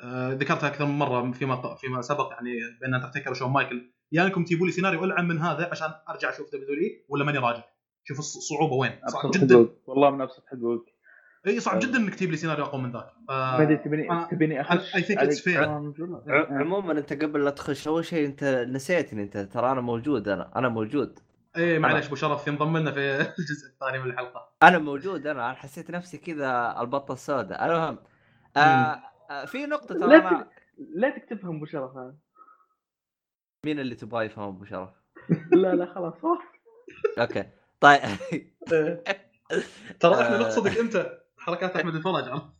آه 0.00 0.32
ذكرتها 0.32 0.66
أكثر 0.66 0.86
من 0.86 0.98
مرة 0.98 1.32
فيما 1.32 1.74
فيما 1.74 2.02
سبق 2.02 2.32
يعني 2.32 2.50
بين 2.80 2.94
اندرتيكر 2.94 3.30
وشون 3.30 3.50
مايكل. 3.50 3.92
يا 4.12 4.26
انكم 4.26 4.44
تجيبوا 4.44 4.66
لي 4.66 4.72
سيناريو 4.72 5.04
ألعن 5.04 5.28
من 5.28 5.38
هذا 5.38 5.68
عشان 5.70 5.88
أرجع 6.08 6.30
أشوف 6.30 6.48
دبليو 6.48 6.64
دبليو 6.64 6.82
اي 6.82 7.04
ولا 7.08 7.24
ماني 7.24 7.38
راجع. 7.38 7.64
شوف 8.04 8.18
الصعوبه 8.18 8.74
وين؟ 8.74 8.92
صعب 9.06 9.26
أبسط 9.26 9.40
جدا. 9.44 9.54
حقوق. 9.54 9.70
والله 9.86 10.10
من 10.10 10.20
أبسط 10.20 10.44
حقوق 10.46 10.84
إي 11.46 11.60
صعب 11.60 11.78
جدا 11.78 11.96
إنك 11.98 12.14
تجيب 12.14 12.30
لي 12.30 12.36
سيناريو 12.36 12.64
أقوى 12.64 12.80
من 12.82 12.92
ذاك. 12.92 13.06
ف... 13.28 13.30
ما 13.30 13.62
أدري 13.62 13.76
تبيني 13.76 14.26
تبيني 14.30 14.60
أخش 14.60 14.92
fair. 15.42 15.44
كلام 15.44 15.92
جملة؟ 15.92 16.22
ع- 16.28 16.58
عموما 16.60 16.92
أنت 16.92 17.12
قبل 17.12 17.44
لا 17.44 17.50
تخش 17.50 17.88
أول 17.88 18.04
شيء 18.04 18.26
أنت 18.26 18.44
نسيتني 18.68 19.22
أنت 19.22 19.38
ترى 19.38 19.72
أنا 19.72 19.80
موجود 19.80 20.28
أنا 20.28 20.52
أنا 20.56 20.68
موجود. 20.68 21.18
إي 21.56 21.78
معليش 21.78 22.06
أبو 22.06 22.14
شرف 22.14 22.48
ينضم 22.48 22.76
لنا 22.76 22.90
في 22.92 23.00
الجزء 23.38 23.68
الثاني 23.72 23.98
من 24.04 24.10
الحلقة. 24.10 24.48
أنا 24.62 24.78
موجود 24.78 25.26
أنا 25.26 25.46
أنا 25.46 25.54
حسيت 25.54 25.90
نفسي 25.90 26.18
كذا 26.18 26.76
البطة 26.80 27.12
السوداء. 27.12 27.66
المهم 27.66 27.98
آه 28.56 29.02
آه 29.30 29.44
في 29.44 29.66
نقطة 29.66 29.94
ترى 29.94 30.08
لا 30.08 30.48
لا 30.94 31.10
تكتبهم 31.18 31.56
أبو 31.56 31.64
شرف. 31.64 31.96
هذا 31.96 32.14
مين 33.64 33.80
اللي 33.80 33.94
تبغاه 33.94 34.22
يفهم 34.22 34.48
أبو 34.48 34.64
شرف؟ 34.64 34.90
لا 35.52 35.74
لا 35.74 35.94
خلاص 35.94 36.14
أوكي. 37.18 37.44
طيب. 37.80 38.00
ترى 40.00 40.14
إحنا 40.14 40.36
آه. 40.36 40.40
نقصدك 40.40 40.78
أنت. 40.78 41.18
حركات 41.38 41.76
أحمد 41.76 41.94
الفرج 41.94 42.28
عرفت؟ 42.28 42.52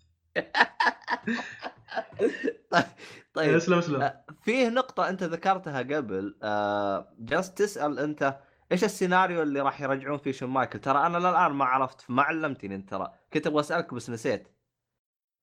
طيب 3.35 3.55
اسلم 3.55 3.79
اسلم. 3.79 4.03
آه، 4.03 4.25
فيه 4.43 4.69
نقطة 4.69 5.09
أنت 5.09 5.23
ذكرتها 5.23 5.79
قبل. 5.79 6.39
آه، 6.43 7.15
جالس 7.19 7.55
تسأل 7.55 7.99
أنت 7.99 8.39
إيش 8.73 8.85
السيناريو 8.85 9.43
اللي 9.43 9.61
راح 9.61 9.81
يرجعون 9.81 10.19
فيه 10.19 10.33
شون 10.33 10.51
مايكل؟ 10.51 10.79
ترى 10.79 11.07
أنا 11.07 11.19
للآن 11.19 11.53
ما 11.53 11.65
عرفت 11.65 12.11
ما 12.11 12.23
علمتني 12.23 12.75
أنت 12.75 12.91
ترى. 12.91 13.13
كنت 13.33 13.47
أبغى 13.47 13.61
أسألك 13.61 13.95
بس 13.95 14.11
نسيت. 14.11 14.49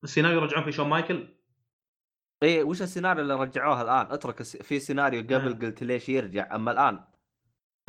السيناريو 0.04 0.42
يرجعون 0.42 0.64
في 0.64 0.72
شون 0.72 0.90
مايكل؟ 0.90 1.28
إيه 2.44 2.64
وش 2.64 2.82
السيناريو 2.82 3.24
اللي 3.24 3.34
رجعوه 3.36 3.82
الآن 3.82 4.14
اترك 4.14 4.42
الس- 4.42 4.58
في 4.58 4.80
سيناريو 4.80 5.22
قبل 5.22 5.36
آه. 5.52 5.68
قلت 5.68 5.84
ليش 5.84 6.10
يرجع 6.10 6.56
أما 6.56 6.72
الآن 6.72 7.00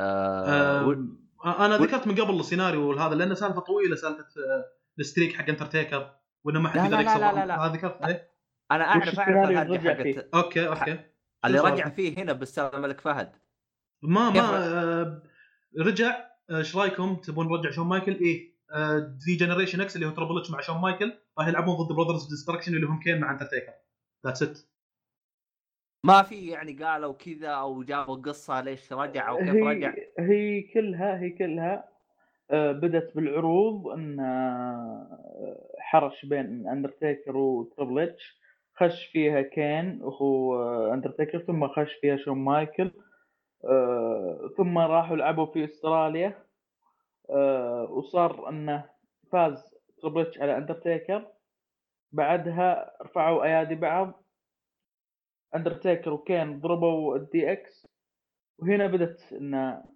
آه 0.00 0.86
و- 0.86 0.92
آم، 0.92 1.18
أنا 1.44 1.76
و- 1.76 1.84
ذكرت 1.84 2.06
من 2.06 2.14
قبل 2.20 2.40
السيناريو 2.40 2.92
هذا 2.92 3.14
لأنه 3.14 3.34
سالفة 3.34 3.60
طويلة 3.60 3.96
سالفة 3.96 4.20
آه، 4.22 4.64
ال 4.98 5.04
streak 5.04 5.36
حق 5.36 5.48
اندرتيكر 5.48 6.10
وإنه 6.44 6.60
ما 6.60 6.68
حد 6.68 6.76
يقدر 6.76 6.90
لا، 6.90 6.96
لا، 6.96 7.00
يكسر 7.02 7.20
لا، 7.20 7.32
لا، 7.32 7.46
لا. 7.46 7.66
هذا 7.66 7.72
ذكرت 7.72 8.02
أعرف 8.72 9.08
السيناريو 9.08 9.44
الهرجة 9.44 9.62
اللي 9.62 9.76
رجع 9.78 9.94
حقت 9.94 10.02
فيه؟ 10.02 10.28
أوكي 10.34 10.68
أوكي 10.68 10.98
اللي 11.44 11.58
رجع؟ 11.60 11.88
فيه 11.88 12.18
هنا 12.22 12.32
بس 12.32 12.58
الملك 12.58 13.00
فهد 13.00 13.32
ما؟ 14.02 14.30
ما 14.30 14.40
آه، 14.40 15.22
رجع 15.78 16.16
آه، 16.50 16.58
إيش 16.58 16.76
رأيكم 16.76 17.16
تبون 17.16 17.46
نرجع 17.48 17.70
شون 17.70 17.86
مايكل؟ 17.86 18.12
إيه 18.12 18.56
D-Generation 19.26 19.80
X 19.80 19.96
اللي 19.96 20.06
هو 20.06 20.10
تربل 20.10 20.38
اتش 20.38 20.50
مع 20.50 20.60
شون 20.60 20.78
مايكل 20.80 21.12
راح 21.38 21.48
يلعبون 21.48 21.76
ضد 21.76 21.92
Brothers 21.96 22.26
Destruction 22.28 22.74
اللي 22.74 22.86
هم 22.86 23.00
كين 23.00 23.20
مع 23.20 23.30
اندرتيكر 23.32 23.72
that's 24.24 24.42
it 24.42 24.58
ما 26.04 26.22
في 26.22 26.46
يعني 26.48 26.72
قالوا 26.72 27.12
كذا 27.12 27.48
أو 27.48 27.82
جابوا 27.82 28.16
قصة 28.16 28.60
ليش 28.60 28.92
رجع 28.92 29.28
أو 29.28 29.38
كيف 29.38 29.54
رجع. 29.54 29.94
هي 29.94 30.08
هي 30.18 30.62
كلها 30.62 31.20
هي 31.20 31.30
كلها 31.30 31.88
آه، 32.50 32.72
بدت 32.72 33.16
بالعروض 33.16 33.88
إن 33.88 34.20
آه، 34.20 35.72
حرش 35.78 36.24
بين 36.26 36.68
اندرتيكر 36.68 37.36
وتربل 37.36 37.98
اتش 37.98 38.40
خش 38.76 39.06
فيها 39.06 39.42
كين 39.42 40.02
وهو 40.02 40.54
آه، 40.62 40.94
اندرتيكر 40.94 41.38
ثم 41.38 41.68
خش 41.68 41.92
فيها 42.00 42.16
شون 42.16 42.38
مايكل 42.38 42.90
آه، 43.64 44.50
ثم 44.56 44.78
راحوا 44.78 45.16
لعبوا 45.16 45.46
في 45.46 45.64
أستراليا 45.64 46.46
وصار 47.90 48.48
إنه 48.48 48.84
فاز 49.32 49.74
تربل 50.02 50.20
اتش 50.20 50.40
على 50.40 50.56
اندرتيكر 50.56 51.26
بعدها 52.12 52.90
رفعوا 53.02 53.44
أيادي 53.44 53.74
بعض 53.74 54.22
اندرتيكر 55.56 56.12
وكين 56.12 56.60
ضربوا 56.60 57.16
ال 57.16 57.52
DX 57.52 57.86
وهنا 58.58 58.86
بدت 58.86 59.32
إن 59.32 59.54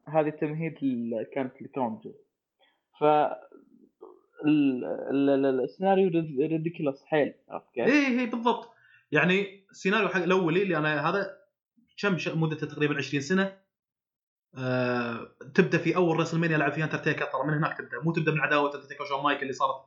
هذه 0.08 0.28
التمهيد 0.28 0.74
كانت 1.34 1.62
لكراون 1.62 2.00
جول 2.04 2.14
ف 3.00 3.04
ال- 4.44 4.84
ال- 4.84 5.46
ال- 5.46 5.60
السيناريو 5.64 6.08
ridiculous 6.40 7.04
حيل 7.04 7.34
عرفت 7.48 7.74
كيف؟ 7.74 7.86
إيه 7.86 8.20
إيه 8.20 8.30
بالضبط. 8.30 8.70
يعني 9.12 9.66
السيناريو 9.70 10.08
حق 10.08 10.22
الاولي 10.22 10.62
اللي 10.62 10.76
أنا 10.76 11.08
هذا 11.10 11.36
كم 12.02 12.16
مدته 12.40 12.66
تقريبا 12.66 12.96
20 12.96 13.20
سنة. 13.20 13.58
آه 14.58 15.28
تبدأ 15.54 15.78
في 15.78 15.96
أول 15.96 16.16
راسل 16.18 16.38
مانيا 16.38 16.58
لعب 16.58 16.72
فيها 16.72 16.84
اندرتيكر 16.84 17.24
ترى 17.24 17.44
من 17.46 17.54
هناك 17.54 17.78
تبدأ. 17.78 18.00
مو 18.04 18.12
تبدأ 18.12 18.32
من 18.32 18.40
عداوة 18.40 18.66
اندرتيكر 18.66 19.02
وشون 19.02 19.22
مايكل 19.22 19.42
اللي 19.42 19.52
صارت 19.52 19.84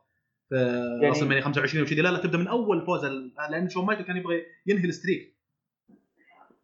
يعني- 0.57 1.07
راسل 1.09 1.27
مانيا 1.27 1.41
25 1.41 1.83
وكذي 1.85 2.01
لا 2.01 2.09
لا 2.09 2.17
تبدا 2.19 2.37
من 2.37 2.47
أول 2.47 2.85
فوز 2.85 3.05
لأن 3.49 3.69
شون 3.69 3.85
مايكل 3.85 4.03
كان 4.03 4.17
يبغى 4.17 4.41
ينهي 4.67 4.85
ال 4.85 4.91
streak. 4.91 5.33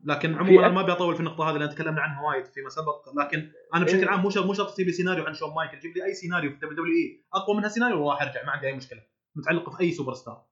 لكن 0.04 0.36
عموما 0.36 0.60
أنا 0.66 0.74
ما 0.74 0.82
ابي 0.82 0.92
اطول 0.92 1.14
في 1.14 1.20
النقطة 1.20 1.50
هذه 1.52 1.58
لأن 1.58 1.70
تكلمنا 1.70 2.02
عنها 2.02 2.22
وايد 2.28 2.46
فيما 2.46 2.70
سبق. 2.70 3.10
لكن 3.22 3.52
أنا 3.76 3.86
بشكل 3.86 3.98
إيه. 4.00 4.10
عام 4.10 4.22
مو 4.22 4.30
شرط 4.30 4.46
مو 4.46 4.54
شرط 4.54 4.74
تجيب 4.74 4.88
لي 4.88 4.92
سيناريو 4.94 5.24
عن 5.26 5.34
شون 5.34 5.54
مايكل. 5.54 5.80
جيب 5.80 5.98
لي 5.98 6.06
أي 6.06 6.14
سيناريو 6.14 6.50
في 6.52 6.56
دبليو 6.56 6.72
دبليو 6.72 6.94
إي. 6.94 7.24
أقوى 7.34 7.58
منها 7.58 7.70
سيناريو 7.70 8.04
وراح 8.08 8.22
ارجع 8.22 8.46
ما 8.46 8.52
عندي 8.52 8.68
أي 8.68 8.74
مشكلة. 8.74 9.02
متعلق 9.36 9.70
في 9.70 9.80
أي 9.84 9.92
سوبر 9.92 10.14
ستار. 10.14 10.46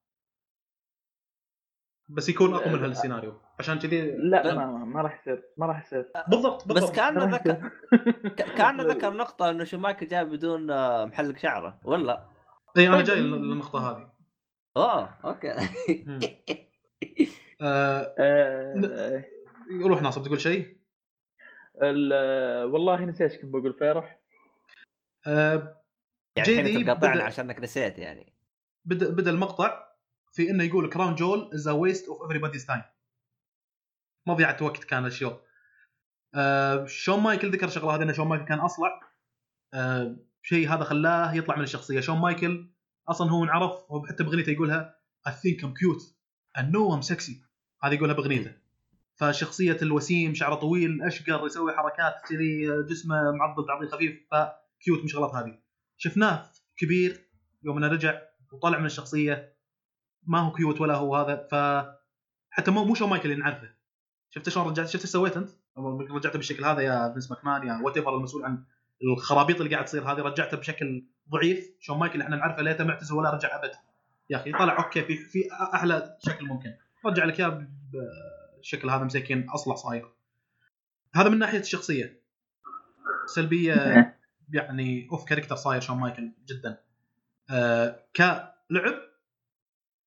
بس 2.09 2.29
يكون 2.29 2.53
أقوى 2.53 2.73
من 2.73 2.83
هالسيناريو. 2.83 3.33
عشان 3.59 3.79
كذي 3.79 4.11
لا 4.11 4.55
ما, 4.55 4.65
ما, 4.65 4.85
ما 4.85 5.01
راح 5.01 5.19
يصير 5.21 5.43
ما 5.57 5.65
راح 5.65 5.85
يصير. 5.85 6.05
بالضبط 6.27 6.67
بالضبط. 6.67 6.89
بس 6.91 6.95
كان 6.95 7.13
ما 7.13 7.19
راح 7.25 7.33
ذكر 7.33 7.49
يصير. 7.49 8.29
ك- 8.29 8.53
كان 8.57 8.81
ذكر 8.81 9.13
نقطة 9.13 9.49
إنه 9.49 9.63
شون 9.63 9.79
مايكل 9.79 10.07
جاي 10.07 10.25
بدون 10.25 10.71
آه، 10.71 11.05
محلق 11.05 11.37
شعره. 11.37 11.79
ولا؟ 11.83 12.25
إي 12.77 12.87
أنا 12.87 13.01
جاي 13.03 13.21
للنقطة 13.21 13.91
هذه. 13.91 14.11
اوه 14.77 15.17
أوكي. 15.25 15.51
آه 17.61 18.15
آه، 18.19 19.25
روح 19.81 20.01
ناصر 20.01 20.23
تقول 20.25 20.41
شيء؟ 20.41 20.77
ال- 21.81 22.65
والله 22.71 23.05
نسيت 23.05 23.31
إيش 23.31 23.41
كنت 23.41 23.51
بقول 23.53 23.73
فيروح؟ 23.73 24.19
آه 25.27 25.83
يعني 26.37 26.77
أنت 26.77 26.99
بدأ- 27.03 27.21
عشانك 27.21 27.59
نسيت 27.59 27.99
يعني. 27.99 28.33
بدأ 28.85 29.09
بدأ 29.09 29.31
المقطع 29.31 29.87
في 30.31 30.49
إنه 30.49 30.63
يقول 30.63 30.89
كراون 30.89 31.15
جول 31.15 31.49
is 31.53 31.67
a 31.67 31.71
waste 31.71 32.07
of 32.07 32.21
everybody's 32.31 32.67
time 32.67 32.83
مضيعه 34.27 34.57
وقت 34.61 34.83
كان 34.83 35.05
ال 35.05 35.10
show. 35.10 35.37
آه 36.35 36.85
شون 36.85 37.19
مايكل 37.19 37.51
ذكر 37.51 37.67
شغلة 37.67 37.95
هذه 37.95 38.03
إن 38.03 38.13
شون 38.13 38.27
مايكل 38.27 38.45
كان 38.45 38.59
أصلع. 38.59 38.99
آه 39.73 40.15
شيء 40.49 40.73
هذا 40.73 40.83
خلاه 40.83 41.33
يطلع 41.33 41.55
من 41.55 41.63
الشخصية. 41.63 41.99
شون 41.99 42.17
مايكل 42.17 42.69
أصلا 43.09 43.31
هو 43.31 43.43
انعرف 43.43 43.71
حتى 44.09 44.23
بأغنيته 44.23 44.49
يقولها 44.49 44.99
I 45.29 45.31
think 45.31 45.63
I'm 45.63 45.73
cute. 45.73 46.03
I 46.57 46.65
know 46.71 46.95
I'm 46.95 47.07
sexy. 47.13 47.33
هذه 47.83 47.93
يقولها 47.93 48.15
بأغنيته. 48.15 48.53
فشخصية 49.15 49.77
الوسيم 49.81 50.33
شعره 50.33 50.55
طويل 50.55 51.03
أشقر 51.03 51.45
يسوي 51.45 51.73
حركات 51.73 52.13
كذي 52.29 52.83
جسمه 52.89 53.31
معضل 53.31 53.67
تعضيل 53.67 53.89
خفيف 53.89 54.27
ف 54.31 54.45
cute 54.45 55.01
من 55.01 55.07
شغلات 55.07 55.31
هذه. 55.31 55.59
شفناه 55.97 56.49
كبير 56.77 57.29
يوم 57.63 57.77
إنه 57.77 57.87
رجع 57.87 58.21
وطلع 58.53 58.79
من 58.79 58.85
الشخصية. 58.85 59.57
ما 60.23 60.39
هو 60.39 60.51
cute 60.51 60.81
ولا 60.81 60.95
هو 60.95 61.15
هذا 61.15 61.47
ف 61.51 61.55
حتى 62.49 62.71
مو 62.71 62.95
شون 62.95 63.09
مايكل 63.09 63.31
اللي 63.31 63.43
نعرفه. 63.43 63.69
شفت 64.29 64.49
شلون 64.49 64.67
رجعت؟ 64.67 64.87
شفت 64.87 65.01
إيش 65.01 65.11
سويت 65.11 65.37
أنت؟ 65.37 65.49
رجعته 66.11 66.37
بالشكل 66.37 66.65
هذا 66.65 66.81
يا 66.81 67.11
فينس 67.13 67.31
ماكمان 67.31 67.67
يا 67.67 67.81
what 67.83 67.97
المسؤول 67.97 68.45
عن 68.45 68.63
الخرابيط 69.03 69.61
اللي 69.61 69.73
قاعد 69.73 69.85
تصير 69.85 70.11
هذه 70.11 70.19
رجعته 70.19 70.57
بشكل 70.57 71.05
ضعيف. 71.29 71.75
شون 71.79 71.99
مايكل 71.99 72.13
اللي 72.13 72.23
إحنا 72.23 72.35
نعرفه 72.35 72.61
ليته 72.61 72.83
معتزل 72.83 73.15
ولا 73.15 73.29
رجع 73.29 73.55
ابد. 73.55 73.71
يا 74.29 74.37
أخي 74.37 74.51
طلع 74.51 74.77
okay 74.77 75.01
في 75.01 75.17
في 75.17 75.39
أحلى 75.73 76.17
شكل 76.19 76.45
ممكن. 76.45 76.73
رجع 77.05 77.25
لك 77.25 77.39
إياه 77.39 77.67
بالشكل 78.57 78.89
هذا 78.89 79.03
مسكين 79.03 79.49
أصلع 79.49 79.75
صاير. 79.75 80.09
هذا 81.15 81.29
من 81.29 81.39
ناحية 81.39 81.59
الشخصية. 81.59 82.21
سلبية 83.25 83.73
يعني 84.53 85.07
off 85.11 85.25
character 85.25 85.55
صاير 85.55 85.81
شون 85.81 85.97
مايكل 85.97 86.31
جدا. 86.45 86.77
آه 87.51 88.03
كلعب 88.15 89.01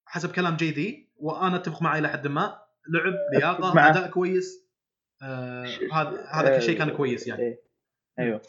حسب 0.07 0.33
كلام 0.33 0.57
جي 0.57 0.71
دي 0.71 1.13
وأنا 1.17 1.57
أتفق 1.57 1.83
معه 1.83 1.99
إلى 1.99 2.09
حد 2.09 2.27
ما. 2.27 2.63
لعب 2.89 3.15
لياقة. 3.35 3.89
أداء 3.91 4.11
كويس. 4.11 4.67
آه 5.23 5.67
هذا 5.93 6.27
هذا 6.31 6.57
كل 6.57 6.63
شيء 6.63 6.79
كان 6.79 6.91
كويس 6.91 7.27
يعني. 7.27 7.43
إيه. 7.43 7.63
أيوه. 8.19 8.43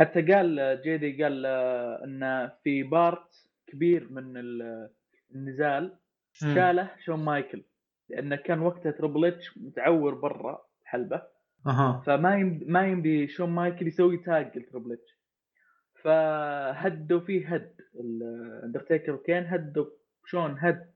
حتى 0.00 0.22
قال 0.22 0.80
جيدي 0.84 1.22
قال 1.22 1.46
آه، 1.46 2.04
إن 2.04 2.50
في 2.64 2.82
part 2.82 3.48
كبير 3.66 4.12
من 4.12 4.36
ال- 4.36 4.90
النزال. 5.34 5.96
شاله 6.32 6.90
شون 7.04 7.24
مايكل 7.24 7.62
لأنه 8.08 8.36
كان 8.36 8.60
وقتها 8.60 8.92
تربل 8.92 9.24
إتش 9.24 9.58
متعور 9.58 10.14
برا 10.14 10.62
الحلبة. 10.82 11.22
أها. 11.66 12.02
فما 12.06 12.36
يمدي 12.36 12.64
ما 12.64 12.86
يمدي 12.86 13.28
شون 13.28 13.50
مايكل 13.50 13.86
يسوي 13.86 14.16
tag 14.16 14.58
لتربل 14.58 14.92
إتش. 14.92 15.18
فهدوا 16.02 17.20
فيه 17.20 17.54
هد 17.54 17.74
الاندرتيكر 17.94 19.12
وكين 19.12 19.46
هدوا 19.46 19.86
شون 20.26 20.56
هد. 20.58 20.90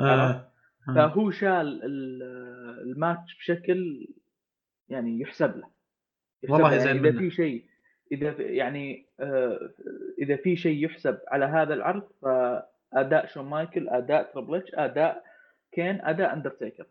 آه. 0.00 0.52
فهو 0.94 1.30
شال 1.30 1.84
ال- 1.84 2.22
الماتش 2.82 3.38
بشكل 3.38 4.08
يعني 4.88 5.20
يحسب 5.20 5.56
له. 5.56 5.70
والله 6.48 6.72
يحسب 6.74 6.86
زين 6.86 6.96
يعني 6.96 7.08
اذا. 7.08 7.18
في 7.18 7.30
شيء 7.30 7.64
إذا 8.12 8.34
يعني 8.38 9.06
آه، 9.20 9.70
إذا 10.18 10.36
في 10.36 10.56
شيء 10.56 10.84
يحسب 10.84 11.18
على 11.28 11.44
هذا 11.44 11.74
العرض 11.74 12.02
فأداء 12.22 13.26
شون 13.26 13.44
مايكل 13.44 13.88
أداء 13.88 14.32
تربل 14.32 14.54
إتش 14.54 14.74
أداء 14.74 15.24
كين 15.72 16.00
أداء 16.00 16.32
أندرتيكر. 16.32 16.86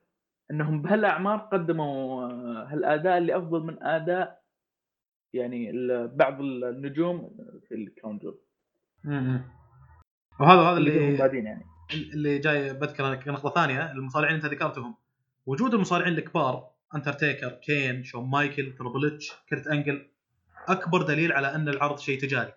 إنهم 0.51 0.82
بهالأعمار 0.82 1.38
قدموا 1.38 2.24
آه، 2.24 2.68
هالأداء 2.72 3.18
اللي 3.18 3.38
أفضل 3.38 3.63
من 3.63 3.84
أداء 3.84 4.41
يعني 5.34 5.72
بعض 6.07 6.41
النجوم 6.41 7.38
في 7.68 7.76
الكراون 7.76 8.18
جول. 8.18 8.39
وهذا 10.39 10.61
هذا 10.61 10.78
اللي 10.78 11.18
بعدين 11.18 11.45
يعني. 11.45 11.63
اللي 12.13 12.38
جاي 12.39 12.74
بذكر 12.74 13.32
نقطة 13.32 13.49
ثانية 13.49 13.91
المصارعين 13.91 14.36
أنت 14.36 14.45
ذكرتهم. 14.45 14.95
وجود 15.45 15.74
المصارعين 15.74 16.13
الكبار 16.13 16.70
انترتيكر 16.95 17.49
كين 17.49 18.03
شون 18.03 18.30
مايكل 18.30 18.76
تربل 18.76 19.05
إتش 19.05 19.34
كرت 19.49 19.68
أنجل 19.68 20.07
أكبر 20.67 21.01
دليل 21.01 21.31
على 21.31 21.55
أن 21.55 21.69
العرض 21.69 21.99
شيء 21.99 22.21
تجاري. 22.21 22.53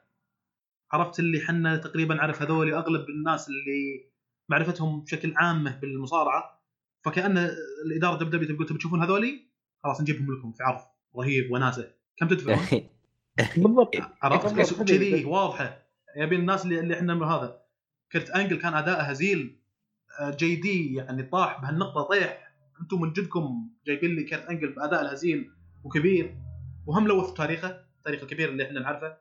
عرفت 0.92 1.20
اللي 1.20 1.40
حنا 1.40 1.76
تقريبا 1.76 2.14
نعرف 2.14 2.42
هذول 2.42 2.74
أغلب 2.74 3.08
الناس 3.08 3.48
اللي 3.48 4.10
معرفتهم 4.48 5.00
بشكل 5.00 5.32
عامه 5.36 5.76
بالمصارعة 5.76 6.62
فكأن 7.04 7.50
الإدارة 7.86 8.18
WW 8.18 8.54
تقول 8.54 8.66
تبي 8.66 8.78
تشوفون 8.78 9.02
هذولي 9.02 9.48
خلاص 9.84 10.00
نجيبهم 10.00 10.38
لكم 10.38 10.52
في 10.52 10.62
عرض 10.62 10.80
رهيب 11.16 11.52
وناسه. 11.52 11.90
كم 12.16 12.28
تدفعون؟ 12.28 12.58
بالضبط. 13.56 13.94
عرفت؟ 14.22 14.82
كذي 14.82 15.24
واضحة. 15.24 15.82
يبي 16.16 16.36
الناس 16.36 16.64
اللي 16.64 16.80
اللي 16.80 16.94
إحنا 16.94 17.14
من 17.14 17.22
هذا. 17.22 17.60
كرت 18.12 18.30
أنجل 18.30 18.56
كان 18.56 18.74
أداءه 18.74 19.02
هزيل. 19.02 19.58
آه، 20.20 20.30
جي 20.30 20.56
دي 20.56 20.94
يعني 20.94 21.22
طاح 21.22 21.60
بهالنقطة 21.60 22.02
طيح. 22.02 22.52
أنتم 22.80 23.00
من 23.00 23.12
جدكم 23.12 23.70
جايبين 23.86 24.16
لي 24.16 24.24
كرت 24.24 24.44
أنجل 24.44 24.72
بأداء 24.72 25.02
الهزيل 25.02 25.50
وكبير. 25.84 26.36
وهم 26.86 27.08
لوث 27.08 27.32
تاريخه. 27.32 27.87
التاريخ 28.08 28.22
الكبير 28.22 28.48
اللي 28.48 28.64
إحنا 28.64 28.80
نعرفه 28.80 29.16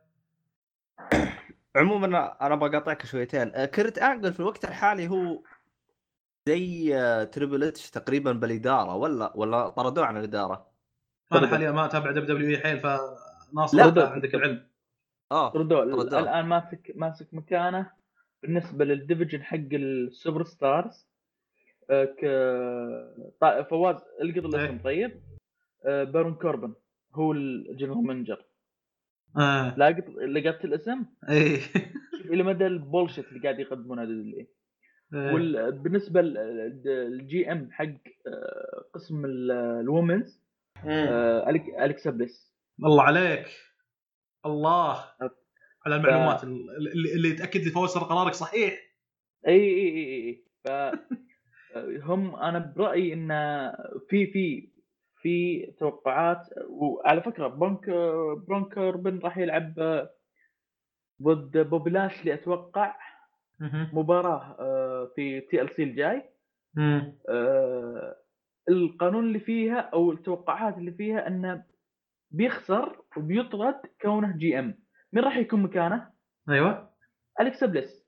عموما 1.76 2.38
أنا 2.42 2.56
بقاطعك 2.56 3.06
شويتين 3.06 3.52
آه، 3.56 3.66
كرت 3.66 3.98
انجل 3.98 4.34
في 4.34 4.40
الوقت 4.40 4.66
الحالي 4.66 5.08
هو 5.08 5.44
زي 6.48 6.96
آه، 6.98 7.24
تريبل 7.24 7.64
إتش 7.64 7.90
تقريبا 7.90 8.32
بالإدارة 8.32 8.96
ولا 8.96 9.32
ولا 9.36 9.70
طردوه 9.70 10.06
عن 10.06 10.18
الإدارة 10.18 10.54
أنا 11.32 11.40
طردوه. 11.40 11.50
حاليا 11.50 11.72
ما 11.72 11.86
أتابع 11.86 12.12
دبليو 12.12 12.26
دبليو 12.36 12.50
إي 12.50 12.58
حيل 12.64 12.80
فناصر 12.80 13.78
لا، 13.78 13.84
طردوه. 13.84 14.10
عندك 14.10 14.36
العلم 14.36 14.68
آه 15.32 15.52
ردوا 15.56 15.82
ردوه. 15.82 16.20
الآن 16.20 16.46
ماسك 16.46 16.92
ماسك 16.96 17.34
مكانه 17.34 17.92
بالنسبة 18.44 18.86
لل 18.86 18.97
division 18.97 19.43
حق 19.44 19.58
ال 19.74 20.43
superstars 20.43 21.08
آه، 21.90 22.06
ك 22.06 22.20
فواز 23.70 23.96
القط 24.22 24.46
الاسم 24.46 24.60
إيه. 24.74 24.84
طيب 24.84 25.22
بارون 25.86 26.36
كوربن 26.36 26.74
هو 27.14 27.32
ال 27.32 27.41
general 27.41 28.03
manager 28.03 28.45
آه. 29.38 29.76
لاقط 29.78 30.10
لقطت 30.10 30.66
الاسم 30.66 31.06
شوف 32.18 32.32
إلى 32.32 32.44
مدى 32.44 32.68
ال 32.68 32.74
bullshit 32.74 33.28
اللي 33.32 33.40
قاعد 33.44 33.60
يقدمونه 33.60 34.06
WWE. 34.05 35.34
وبالنسبه 35.34 36.22
لل 36.22 37.51
GM 37.51 37.72
حق 37.72 37.86
آه، 37.86 38.86
قسم 38.94 39.26
ال 39.26 39.40
women's 39.40 40.43
مم. 40.84 41.08
أليكسا 41.80 42.12
بليس 42.12 42.54
الله 42.86 43.04
عليك 43.04 43.48
الله. 44.46 45.06
على 45.86 45.96
المعلومات 45.96 46.44
اللي, 46.44 47.14
اللي 47.16 47.34
تاكد 47.34 47.62
لي 47.62 47.72
فوز 47.72 47.98
قرارك 47.98 48.34
صحيح 48.34 48.80
إي 49.48 49.54
إي 49.54 49.90
إي 49.98 50.28
إي 50.28 50.46
ف 50.64 50.70
هم 52.10 52.36
أنا 52.36 52.74
برأيي 52.78 53.14
إن 53.14 53.30
في 54.10 54.28
في 54.28 54.72
في 55.22 55.65
توقعات 55.80 56.47
وعلى 56.70 57.22
فكرة 57.22 57.47
بارون 57.47 57.89
بارون 58.47 58.74
كوربن 58.74 59.20
راح 59.20 59.38
يلعب 59.38 59.74
ضد 61.24 61.57
بوبي 61.57 61.89
لاشلي 61.89 62.34
أتوقع. 62.34 62.95
مباراة 63.93 64.55
آه، 64.59 65.11
في 65.15 65.41
TLC 65.41 65.84
الجاي. 65.84 66.24
آه، 67.30 68.15
القانون 68.70 69.28
اللي 69.28 69.39
فيها 69.39 69.80
أو 69.80 70.11
التوقعات 70.11 70.78
اللي 70.78 70.91
فيها 70.91 71.28
انه 71.28 71.63
بيخسر 72.32 73.01
وبيطرد 73.18 73.82
كونه 74.01 74.38
GM 74.38 74.80
مين 75.13 75.24
راح 75.24 75.38
يكون 75.38 75.63
مكانه؟ 75.63 76.11
أيوه 76.49 76.89
اليكسا 77.39 77.65
بليس 77.65 78.07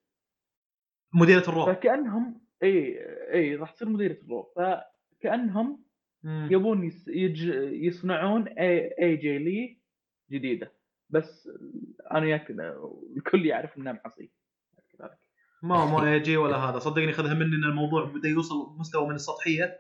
مديرة 1.14 1.50
ال 1.50 1.54
Raw 1.54 1.66
فكأنهم 1.66 2.42
إي 2.64 3.00
إي 3.34 3.56
راح 3.56 3.72
تصير 3.72 3.90
مديرة 3.90 4.18
ال 4.24 4.31
Raw 4.31 4.54
فكأنهم 4.56 5.84
مم. 6.24 6.48
يبون 6.52 6.84
يس 6.84 7.08
يج 7.08 7.44
يصنعون 7.84 8.48
A, 8.48 8.96
AJ 9.02 9.38
Lee 9.38 9.82
جديدة. 10.32 10.72
بس 11.10 11.50
أنا 12.12 12.26
ياك 12.26 12.50
الكل 13.18 13.46
يعرف 13.46 13.78
إنها 13.78 13.94
كذلك 13.94 15.20
ما 15.64 15.86
ما 15.86 16.16
يجي 16.16 16.38
ولا 16.38 16.58
هذا. 16.58 16.80
صدقني 16.80 17.14
خذها 17.14 17.34
مني 17.34 17.56
إن 17.56 17.64
الموضوع 17.64 18.06
بدأ 18.06 18.30
يوصل 18.30 18.78
مستوى 18.80 19.08
من 19.08 19.16
السطحية. 19.16 19.80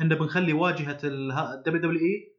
انه 0.00 0.14
بنخلي 0.14 0.52
واجهة 0.52 0.98
ال 1.04 1.82
WWE 1.82 2.36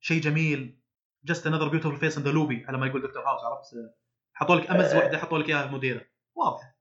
شيء 0.00 0.20
جميل. 0.20 0.80
just 1.24 1.46
another 1.46 1.68
beautiful 1.68 1.96
face 1.96 2.18
the 2.18 2.30
lobby 2.30 2.64
على 2.68 2.78
ما 2.78 2.86
يقول 2.86 3.02
دكتور 3.02 3.22
هاوس 3.22 3.40
عرفت؟ 3.44 3.94
حطوا 4.32 4.56
لك 4.56 4.70
أمز 4.70 4.94
واحدة 4.94 5.18
حطوا 5.18 5.38
لك 5.38 5.48
إياها 5.48 5.70
مديرة. 5.70 6.04
واضحه 6.34 6.75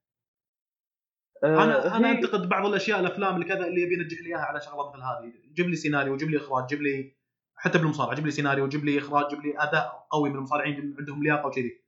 أنا 1.43 1.97
أنا 1.97 2.07
هي- 2.07 2.11
انتقد 2.11 2.49
بعض 2.49 2.65
الأشياء 2.65 2.99
الأفلام 2.99 3.36
اللي 3.36 3.45
كذا 3.45 3.67
اللي 3.67 3.81
يبي 3.81 3.93
ينجح 3.93 4.21
لي 4.21 4.27
إياها 4.27 4.39
على 4.45 4.61
شغلة 4.61 4.89
مثل 4.89 5.01
هذه. 5.01 5.33
جيب 5.53 5.69
لي 5.69 5.75
سيناريو 5.75 6.17
جيب 6.17 6.29
لي 6.29 6.38
إخراج 6.38 6.67
جيب 6.67 6.81
لي 6.81 7.15
حتى 7.55 7.77
بالمصارعة 7.77 8.15
جيب 8.15 8.25
لي 8.25 8.31
سيناريو 8.31 8.67
جيب 8.67 8.86
لي 8.86 8.99
إخراج 8.99 9.29
جيب 9.29 9.39
لي 9.39 9.53
أداء 9.57 10.07
قوي 10.11 10.29
من 10.29 10.36
المصارعين 10.36 10.95
عندهم 10.99 11.23
لياقة 11.23 11.47
وكذي. 11.47 11.81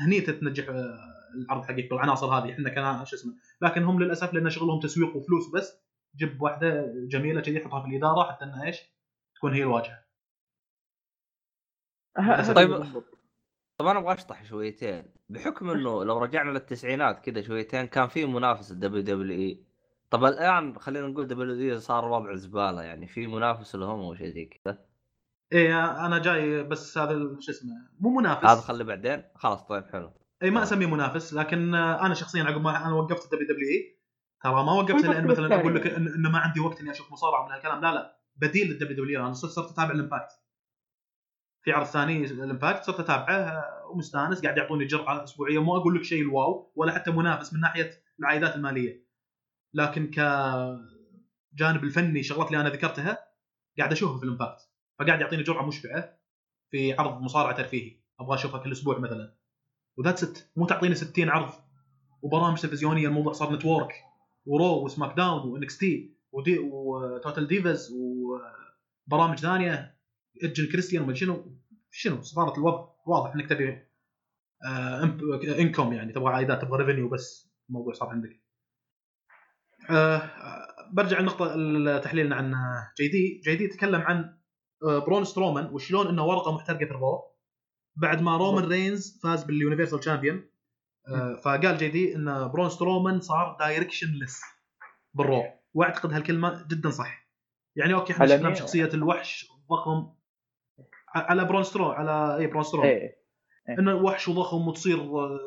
هني 0.00 0.20
تتنجح 0.20 0.68
آه، 0.68 0.98
العرض 1.34 1.64
حقك 1.64 1.90
بالعناصر 1.90 2.26
هذه. 2.26 2.52
إحنا 2.52 2.70
كان 2.70 3.06
شو 3.06 3.16
اسمه 3.16 3.32
لكن 3.60 3.82
هم 3.82 4.02
للأسف 4.02 4.32
لأن 4.34 4.50
شغلهم 4.50 4.80
تسويق 4.80 5.16
وفلوس 5.16 5.50
بس 5.54 5.78
جيب 6.16 6.42
واحدة 6.42 6.92
جميلة 7.08 7.40
كذي 7.40 7.60
حطها 7.64 7.80
في 7.82 7.88
الإدارة 7.88 8.32
حتى 8.32 8.44
إنها 8.44 8.64
إيش؟ 8.64 8.78
تكون 9.36 9.54
هي 9.54 9.62
الواجهة. 9.62 10.04
طيب. 12.54 12.70
بالضبط. 13.78 13.78
طب 13.78 13.86
أنا 13.86 13.98
أبغى 13.98 14.14
أشطح 14.14 14.44
شويتين. 14.44 15.04
بحكم 15.28 15.70
إنه 15.70 16.04
لو 16.04 16.18
رجعنا 16.18 16.50
للتسعينات 16.50 17.20
كذا 17.20 17.42
شويتين 17.42 17.86
كان 17.86 18.08
في 18.08 18.26
منافس 18.26 18.70
ال 18.70 19.02
WWE. 19.02 19.64
طب 20.10 20.24
الآن 20.24 20.78
خلينا 20.78 21.06
نقول 21.06 21.26
WE 21.26 21.80
صار 21.80 22.04
وضع 22.04 22.34
زبالة 22.34 22.82
يعني 22.82 23.06
في 23.06 23.26
منافس 23.26 23.74
لهم 23.74 24.00
أو 24.00 24.14
شيء 24.14 24.28
زي 24.28 24.44
كذا؟ 24.44 24.78
إيه 25.52 26.06
أنا 26.06 26.18
جاي 26.18 26.62
بس 26.62 26.98
هذا 26.98 27.36
شو 27.40 27.52
اسمه 27.52 27.72
مو 28.00 28.10
منافس. 28.10 28.44
هذا 28.44 28.60
خليه 28.60 28.84
بعدين. 28.84 29.22
خلاص 29.34 29.62
طيب 29.62 29.84
حلو. 29.92 30.12
اي 30.42 30.50
ما 30.50 30.62
أسميه 30.62 30.86
منافس 30.86 31.34
لكن 31.34 31.74
آه، 31.74 32.06
أنا 32.06 32.14
شخصيا 32.14 32.44
عقب 32.44 32.60
ما 32.60 32.86
أنا 32.86 32.94
وقفت 32.94 33.24
ال 33.24 33.48
WWE. 33.48 33.98
ترى 34.42 34.52
ما 34.52 34.72
وقفت 34.72 35.04
لأن 35.04 35.26
مثلا 35.26 35.60
أقول 35.60 35.74
لك 35.74 35.82
إن- 35.82 35.96
إنه 36.16 36.30
ما 36.30 36.38
عندي 36.38 36.60
وقت 36.60 36.80
إني 36.80 36.90
أشوف 36.90 37.12
مصارعة 37.12 37.46
من 37.46 37.52
هالكلام. 37.52 37.80
لا 37.80 37.94
لا 37.94 38.16
بديل 38.36 38.68
لل 38.68 38.96
WW 38.96 39.20
أنا 39.26 39.32
صرت 39.32 39.50
صرت 39.50 39.72
أتابع 39.72 39.90
ال 39.90 39.95
Impact. 39.95 40.30
في 41.64 41.72
عرض 41.72 41.86
ثاني 41.86 42.24
ال 42.24 42.33
Impact 42.33 42.84
صرت 42.84 43.00
أتابعه 43.00 43.64
ومستانس 43.90 44.42
قاعد 44.42 44.56
يعطوني 44.56 44.84
جرعة 44.84 45.24
أسبوعية 45.24 45.62
مو 45.62 45.76
أقول 45.76 45.94
لك 45.94 46.02
شيء 46.02 46.22
ال 46.22 46.35
wow 46.35 46.72
ولا 46.76 46.92
حتى 46.92 47.10
منافس 47.10 47.52
من 47.52 47.60
ناحية 47.60 47.90
العائدات 48.20 48.56
المالية. 48.56 49.04
لكن 49.74 50.06
كجانب 50.06 51.84
الفني 51.84 52.22
شغلات 52.22 52.46
اللي 52.46 52.60
أنا 52.60 52.68
ذكرتها 52.68 53.18
قاعد 53.78 53.92
أشوفها 53.92 54.18
في 54.18 54.24
ال 54.24 54.29
Impact 54.29 54.60
فقاعد 54.98 55.20
يعطيني 55.20 55.42
جرعة 55.42 55.66
مشبعة 55.66 56.18
في 56.70 56.92
عرض 56.92 57.20
مصارعة 57.20 57.56
ترفيهي. 57.56 58.00
أبغى 58.20 58.34
أشوفها 58.34 58.60
كل 58.60 58.72
أسبوع 58.72 58.98
مثلا. 58.98 59.34
و 59.98 60.18
that's 60.18 60.44
it 60.44 60.52
مو 60.56 60.66
تعطيني 60.66 60.94
60 60.94 61.28
عرض 61.28 61.52
وبرامج 62.22 62.60
تلفزيونية 62.60 63.08
الموضوع 63.08 63.32
صار 63.32 63.52
network 63.52 63.92
و 64.46 64.54
Raw 64.54 64.76
و 64.76 64.84
SmackDown 64.84 65.48
و 65.48 65.54
NXT 65.54 65.72
و 65.72 65.78
Total 65.78 67.46
Divas 67.46 67.92
وبرامج 69.08 69.38
ثانية. 69.38 69.93
Edge 70.42 70.56
and 70.56 70.66
Christian 70.72 71.02
وما 71.02 71.14
شنو؟ 71.14 71.58
شنو؟ 71.90 72.22
صارت 72.22 72.58
الوضع. 72.58 72.88
واضح 73.06 73.34
إنك 73.34 73.48
تبي 73.48 73.82
انكم 75.60 75.92
يعني 75.92 76.12
تبغى 76.12 76.32
عائدات 76.34 76.62
تبغى 76.62 76.82
revenue 76.82 77.08
بس. 77.08 77.54
الموضوع 77.68 77.92
صار 77.92 78.08
عندك. 78.08 78.40
آه، 79.90 80.16
آه، 80.16 80.90
برجع 80.92 81.20
لنقطة 81.20 81.98
تحليلنا 81.98 82.36
عن 82.36 82.54
جي 82.98 83.08
دي. 83.08 83.40
جي 83.44 83.56
دي 83.56 83.68
تكلم 83.68 84.00
عن 84.00 84.38
آه، 84.82 84.98
برون 84.98 85.24
سترومان 85.24 85.66
وشلون 85.66 86.06
إنه 86.08 86.24
ورقة 86.24 86.52
محترقة 86.54 86.78
في 86.78 86.90
ال 86.90 86.98
Raw 86.98 87.22
بعد 87.96 88.22
ما 88.22 88.36
رومان 88.36 88.64
رينز 88.64 89.20
فاز 89.22 89.44
بال 89.44 89.54
Universal 89.54 90.00
Champion 90.00 90.50
آه، 91.08 91.40
فقال 91.44 91.76
جي 91.78 91.88
دي 91.88 92.16
إن 92.16 92.48
برون 92.48 92.68
سترومان 92.70 93.20
صار 93.20 93.56
directionless 93.60 94.40
بال 95.14 95.25
Raw 95.25 95.42
وأعتقد 95.74 96.12
هالكلمة 96.12 96.66
جدا 96.70 96.90
صح. 96.90 97.28
يعني 97.76 97.94
okay 97.94 98.12
إحنا 98.12 98.26
شفنا؟ 98.26 98.54
شخصية 98.54 98.84
الوحش 98.94 99.48
ضخم. 99.70 99.90
ع- 99.90 100.13
على 101.14 101.44
برون 101.44 101.62
سترو 101.62 101.84
على 101.90 102.36
اي 102.36 102.46
برون 102.46 102.62
سترومان 102.62 102.90
إيه 102.90 103.24
إنه 103.78 103.94
وحش 103.94 104.28
وضخم 104.28 104.68
وتصير 104.68 104.98
آه، 105.00 105.38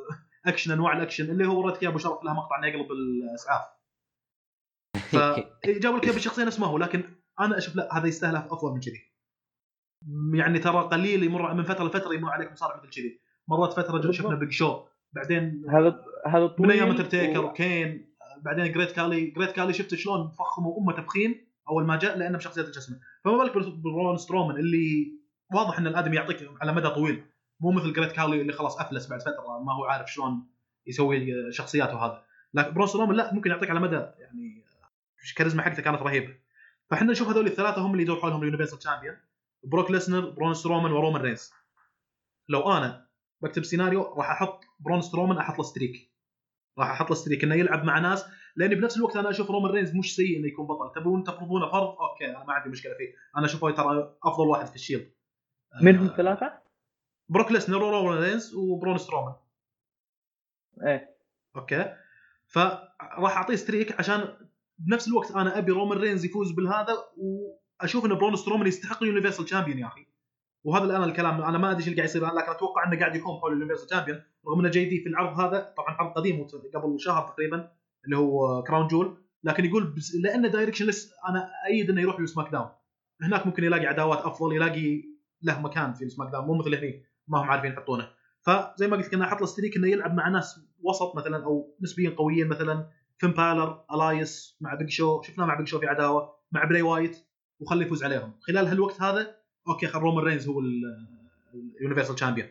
اكشن 0.45 0.71
أنواع 0.71 0.97
الاكشن 0.97 1.29
اللي 1.29 1.47
هو 1.47 1.59
وريتك 1.59 1.83
ابو 1.83 1.97
شرف 1.97 2.23
لها 2.23 2.33
مقطع 2.33 2.57
انه 2.59 2.67
يقلب 2.67 2.87
الاسعاف 2.91 3.65
فجابوا 5.11 5.97
لك 5.97 6.03
إياه 6.05 6.13
بشخصيه 6.15 6.43
نفس 6.43 6.59
ما 6.59 6.67
هو 6.67 6.77
لكن 6.77 7.03
أنا 7.39 7.57
أشوف 7.57 7.75
لا 7.75 7.97
هذا 7.97 8.07
يستاهل 8.07 8.35
أفضل 8.35 8.73
من 8.73 8.79
كذي. 8.79 9.13
يعني 10.33 10.59
ترى 10.59 10.81
قليل 10.83 11.23
يمر 11.23 11.53
من 11.53 11.63
فترة 11.63 11.87
لفترة 11.87 12.13
يمر 12.13 12.29
عليك 12.29 12.51
مصارع 12.51 12.77
مثل 12.77 12.89
كذي. 12.89 13.21
مرات 13.47 13.73
فترة 13.73 14.11
شفنا 14.11 14.35
بيج 14.35 14.51
شو 14.51 14.83
بعدين 15.13 15.63
هذا 15.69 16.01
هذا 16.27 16.55
من 16.59 16.71
أيام 16.71 16.89
أندرتيكر 16.89 17.45
و- 17.45 17.47
وكين 17.49 18.15
بعدين 18.41 18.71
جريت 18.71 18.91
كالي 18.91 19.25
جريت 19.25 19.51
كالي 19.51 19.73
شفت 19.73 19.95
شلون 19.95 20.29
فخموا 20.29 20.79
أيما 20.81 20.93
تفخيم 20.93 21.47
أول 21.69 21.85
ما 21.85 21.97
جاء 21.97 22.17
لأنه 22.17 22.37
بشخصية 22.37 22.61
الجسم. 22.61 22.93
فما 23.25 23.37
بالك 23.37 23.53
بال- 23.53 23.81
برون 23.81 24.17
سترومان 24.17 24.57
اللي 24.57 25.16
واضح 25.53 25.77
إن 25.77 25.87
الأدمي 25.87 26.15
يعطيك 26.15 26.49
على 26.61 26.73
مدى 26.73 26.89
طويل. 26.89 27.25
مو 27.59 27.71
مثل 27.71 27.93
جريت 27.93 28.11
كالي 28.11 28.41
اللي 28.41 28.53
خلاص 28.53 28.79
أفلس 28.79 29.07
بعد 29.07 29.21
فترة 29.21 29.63
ما 29.63 29.73
هو 29.73 29.85
عارف 29.85 30.11
شلون 30.11 30.47
يسوي 30.87 31.51
شخصياته 31.51 32.05
هذا. 32.05 32.23
لكن 32.53 32.73
برون 32.73 32.87
سترومان 32.87 33.15
لا 33.15 33.33
ممكن 33.33 33.49
يعطيك 33.49 33.69
على 33.69 33.79
مدى 33.79 33.95
يعني 33.95 34.63
الكاريزما 35.29 35.61
حقته 35.61 35.83
كانت 35.83 36.01
رهيبه 36.01 36.35
فإحنا 36.89 37.11
نشوف 37.11 37.27
هذول 37.27 37.47
الثلاثة 37.47 37.81
هم 37.81 37.91
اللي 37.91 38.03
يدور 38.03 38.19
حولهم 38.19 38.41
ال 38.41 38.45
Universal 38.45 38.79
Champion 38.79 39.15
بروك 39.63 39.91
ليسنر 39.91 40.29
برون 40.29 40.53
سترومان 40.53 40.91
ورومان 40.91 41.21
رينز. 41.21 41.51
لو 42.49 42.71
أنا 42.71 43.07
بكتب 43.41 43.63
سيناريو 43.63 44.13
راح 44.13 44.31
أحط 44.31 44.63
برون 44.79 45.01
سترومان 45.01 45.37
أحط 45.37 45.57
له 45.57 45.63
streak. 45.63 46.11
راح 46.77 46.89
أحط 46.89 47.09
له 47.09 47.15
streak 47.15 47.43
إنه 47.43 47.55
يلعب 47.55 47.83
مع 47.83 47.99
ناس 47.99 48.25
لأني 48.55 48.75
بنفس 48.75 48.97
الوقت 48.97 49.15
أنا 49.15 49.29
أشوف 49.29 49.51
رومان 49.51 49.71
رينز 49.71 49.95
مش 49.95 50.15
سيء 50.15 50.39
إنه 50.39 50.47
يكون 50.47 50.67
بطل. 50.67 51.01
تبون 51.01 51.23
تفرضونه 51.23 51.71
فرض؟ 51.71 51.87
okay 51.87 52.25
أنا 52.25 52.43
ما 52.45 52.53
عندي 52.53 52.69
مشكلة 52.69 52.93
فيه. 52.97 53.13
أنا 53.37 53.45
أشوفه 53.45 53.71
ترى 53.71 54.17
أفضل 54.23 54.47
واحد 54.47 54.67
في 54.67 54.75
ال 54.75 54.80
Shield. 54.80 55.11
من 55.81 55.95
هم 55.95 56.07
آه، 56.07 56.11
الثلاثه؟ 56.11 56.53
بروك 57.29 57.51
ليسنر 57.51 57.83
ورومان 57.83 58.17
رينز 58.17 58.55
وبرون 58.55 58.97
سترومان. 58.97 59.35
إيه. 60.87 61.17
okay. 61.55 61.95
فراح 62.47 63.37
أعطيه 63.37 63.55
streak 63.55 63.99
عشان 63.99 64.37
بنفس 64.77 65.07
الوقت 65.07 65.31
أنا 65.31 65.57
أبي 65.57 65.71
رومان 65.71 65.97
رينز 65.97 66.25
يفوز 66.25 66.51
بالهذا 66.51 66.93
وأشوف 67.17 68.05
إن 68.05 68.13
برون 68.13 68.35
سترومان 68.35 68.67
يستحق 68.67 69.03
ال 69.03 69.08
Universal 69.08 69.45
Champion 69.45 69.77
يا 69.79 69.87
أخي. 69.87 70.07
وهذا 70.63 70.85
الآن 70.85 71.03
الكلام 71.03 71.41
أنا 71.41 71.57
ما 71.57 71.71
أدري 71.71 71.79
إيش 71.79 71.87
اللي 71.87 71.95
قاعد 71.97 72.09
يصير 72.09 72.25
الآن 72.25 72.37
لكن 72.37 72.51
أتوقع 72.51 72.87
إنه 72.87 72.99
قاعد 72.99 73.15
يحوم 73.15 73.39
حول 73.39 73.53
ال 73.53 73.57
Universal 73.57 73.87
Champion 73.87 74.21
رغم 74.47 74.59
إنه 74.59 74.69
جاي 74.69 74.85
دي 74.85 74.99
في 74.99 75.09
العرض 75.09 75.39
هذا 75.39 75.73
طبعا 75.77 75.95
عرض 75.95 76.11
قديم 76.11 76.47
قبل 76.73 76.99
شهر 76.99 77.27
تقريبا 77.27 77.71
اللي 78.05 78.17
هو 78.17 78.63
كراون 78.63 78.87
جول. 78.87 79.17
لكن 79.43 79.65
يقول 79.65 79.93
بس 79.93 80.15
لأنه 80.15 80.47
direction 80.47 80.89
أنا 81.29 81.51
أيد 81.67 81.89
إنه 81.89 82.01
يروح 82.01 82.19
لسماك 82.19 82.51
داون. 82.51 82.69
هناك 83.21 83.45
ممكن 83.45 83.63
يلاقي 83.63 83.85
عداوات 83.85 84.19
أفضل 84.19 84.55
يلاقي 84.55 85.16
له 85.41 85.61
مكان 85.61 85.93
في 85.93 86.09
سماك 86.09 86.31
داون 86.31 86.45
مو 86.45 86.53
مثل 86.53 86.75
هني 86.75 87.03
ما 87.27 87.41
هم 87.41 87.49
عارفين 87.49 87.71
يحطونه. 87.71 88.09
فزي 88.41 88.87
ما 88.87 88.97
قلت 88.97 89.07
لك 89.07 89.13
أنا 89.13 89.25
أحط 89.25 89.41
له 89.41 89.47
streak 89.47 89.77
إنه 89.77 89.87
يلعب 89.87 90.13
مع 90.13 90.29
ناس 90.29 90.59
وسط 90.79 91.15
مثلا 91.15 91.43
أو 91.43 91.75
نسبيا 91.81 92.09
قويين 92.09 92.47
مثلا 92.47 92.89
فين 93.17 93.31
بالور 93.31 93.83
إلايس 93.93 94.57
مع 94.61 94.73
بيج 94.73 94.89
شو 94.89 95.21
شفناه 95.21 95.45
مع 95.45 95.55
بيج 95.55 95.67
شو 95.67 95.79
في 95.79 95.87
عداوة 95.87 96.33
مع 96.51 96.63
بري 96.63 96.81
وايت 96.81 97.17
وخليه 97.59 97.85
يفوز 97.85 98.03
عليهم. 98.03 98.33
خلال 98.41 98.67
هالوقت 98.67 99.01
هذا 99.01 99.35
أوكي 99.67 99.87
خل 99.87 99.99
رومان 99.99 100.25
رينز 100.25 100.47
هو 100.47 100.59
ال 101.79 101.83
Universal 101.83 102.15
Champion 102.15 102.47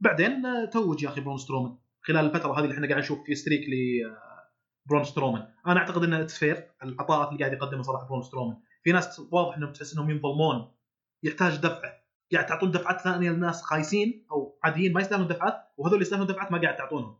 بعدين 0.00 0.46
آه، 0.46 0.64
توج 0.64 1.02
يا 1.02 1.08
أخي 1.08 1.20
برون 1.20 1.38
سترومان. 1.38 1.76
خلال 2.02 2.26
الفترة 2.26 2.58
هذه 2.58 2.64
اللي 2.64 2.74
إحنا 2.74 2.88
قاعد 2.88 2.98
نشوف 2.98 3.18
في 3.26 3.34
streak 3.34 3.60
ل 3.68 3.72
برون 4.86 5.04
سترومان. 5.04 5.48
أنا 5.66 5.80
أعتقد 5.80 6.04
إنه 6.04 6.26
فير 6.26 6.70
العطاءات 6.82 7.28
اللي 7.28 7.38
قاعد 7.38 7.52
يقدمها 7.52 7.82
صراحة 7.82 8.08
برون 8.08 8.22
سترومان. 8.22 8.56
في 8.82 8.92
ناس 8.92 9.22
واضح 9.30 9.56
إنهم 9.56 9.72
تحس 9.72 9.94
إنهم 9.94 10.10
ينظلمون 10.10 10.72
يحتاج 11.22 11.56
دفعة. 11.56 11.99
قاعد 12.32 12.46
تعطون 12.46 12.70
دفعات 12.70 13.00
ثانية 13.00 13.30
لناس 13.30 13.62
خايسين 13.62 14.26
أو 14.32 14.58
عاديين 14.64 14.92
ما 14.92 15.00
يستاهلون 15.00 15.28
دفعات 15.28 15.54
وهذول 15.76 15.94
اللي 15.94 16.02
يستاهلون 16.02 16.26
دفعات 16.26 16.52
ما 16.52 16.60
قاعد 16.60 16.76
تعطونهم. 16.76 17.18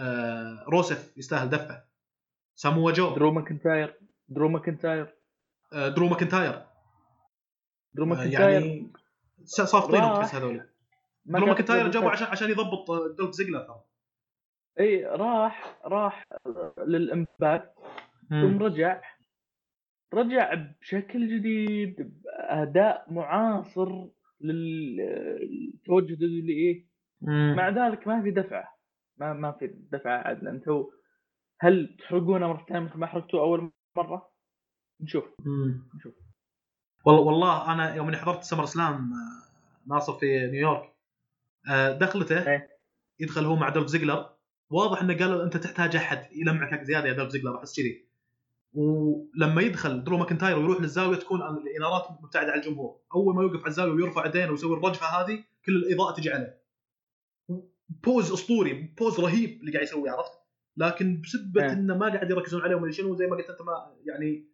آه 0.00 0.64
روسف 0.68 1.18
يستاهل 1.18 1.48
دفعة. 1.48 1.84
ساموا 2.54 2.92
جو. 2.92 3.14
درو 3.14 3.32
ماكنتاير. 3.32 4.00
درو 4.28 4.48
ماكنتاير. 4.48 5.14
آه 5.72 5.88
درو 5.88 6.08
ماكنتاير. 6.08 6.66
درو 7.94 8.04
آه، 8.04 8.08
ماكنتاير. 8.08 8.50
يعني 8.50 8.92
صافطينهم. 9.44 10.14
تحس 10.14 10.34
هذول. 10.34 10.68
درو 11.26 11.46
ماكنتاير 11.46 11.90
جابوا. 11.90 12.10
عشان 12.10 12.26
عشان 12.26 12.50
يضبط 12.50 12.90
آه، 12.90 13.14
دولف 13.18 13.34
زيجلر 13.34 13.60
ترى. 13.60 13.80
إي 14.80 15.04
راح 15.04 15.78
راح 15.84 16.26
للامباكت 16.86 17.74
ثم 18.28 18.62
رجع. 18.62 19.00
رجع 20.14 20.54
بشكل 20.54 21.38
جديد 21.38 22.22
بأداء 22.22 23.12
معاصر. 23.12 24.06
للتوجه 24.44 26.14
اللي 26.14 26.52
إيه 26.52 26.86
مع 27.56 27.68
ذلك 27.68 28.08
ما 28.08 28.22
في 28.22 28.30
دفعه 28.30 28.74
ما 29.16 29.32
ما 29.32 29.52
في 29.52 29.66
دفعه 29.92 30.28
عدل 30.28 30.48
أنتم 30.48 30.84
هل 31.60 31.96
تحرقونه 31.98 32.48
مرة 32.48 32.66
ثانية 32.68 32.80
مثل 32.80 32.98
ما 32.98 33.06
حرقتوه 33.06 33.40
أول 33.40 33.72
مرة؟ 33.96 34.30
نشوف 35.00 35.24
مم. 35.44 35.88
نشوف 35.94 36.14
والله 37.04 37.20
والله 37.22 37.72
أنا 37.72 37.94
يوم 37.94 38.08
إني 38.08 38.16
حضرت 38.16 38.42
سمر 38.42 38.64
سلام 38.64 39.12
آه، 39.12 39.94
ناصر 39.94 40.12
في 40.12 40.26
نيويورك 40.26 40.94
آه، 41.70 41.98
دخلته 41.98 42.52
إيه. 42.52 42.68
يدخل 43.20 43.44
هو 43.44 43.56
مع 43.56 43.68
دولف 43.68 43.86
زيجلر 43.86 44.30
واضح 44.70 45.02
إنه 45.02 45.18
قالوا 45.18 45.44
أنت 45.44 45.56
تحتاج 45.56 45.96
أحد 45.96 46.32
يلمعك 46.32 46.82
زيادة 46.82 47.08
يا 47.08 47.12
دولف 47.12 47.30
زيجلر 47.30 47.58
أحس 47.58 47.76
كذي 47.76 48.03
ولما 48.74 49.62
يدخل 49.62 50.04
درو 50.04 50.18
ماكنتاير 50.18 50.58
ويروح 50.58 50.80
للزاوية 50.80 51.16
تكون 51.16 51.40
الإنارات 51.42 52.10
مبتعدة 52.22 52.52
عن 52.52 52.58
الجمهور. 52.58 53.00
أول 53.14 53.34
ما 53.34 53.42
يوقف 53.42 53.60
على 53.60 53.68
الزاوية 53.68 53.92
ويرفع 53.92 54.26
يدينه 54.26 54.50
ويسوي 54.50 54.76
الرجفه 54.76 55.06
هذه 55.06 55.44
كل 55.64 55.76
الإضاءة 55.76 56.16
تجي 56.16 56.30
عليه. 56.30 56.64
pose 57.88 58.32
أسطوري 58.32 58.94
pose 58.98 59.20
رهيب 59.20 59.60
اللي 59.60 59.72
قاعد 59.72 59.84
يسويه 59.84 60.10
عرفت؟ 60.10 60.32
لكن 60.76 61.20
بسبة 61.20 61.64
إيه. 61.64 61.72
إنه 61.72 61.96
ما 61.96 62.08
قاعد 62.12 62.30
يركزون 62.30 62.62
عليه 62.62 62.74
وما 62.76 62.90
شنو 62.90 63.16
زي 63.16 63.26
ما 63.26 63.36
قلت 63.36 63.50
أنت 63.50 63.62
ما 63.62 63.96
يعني 64.06 64.48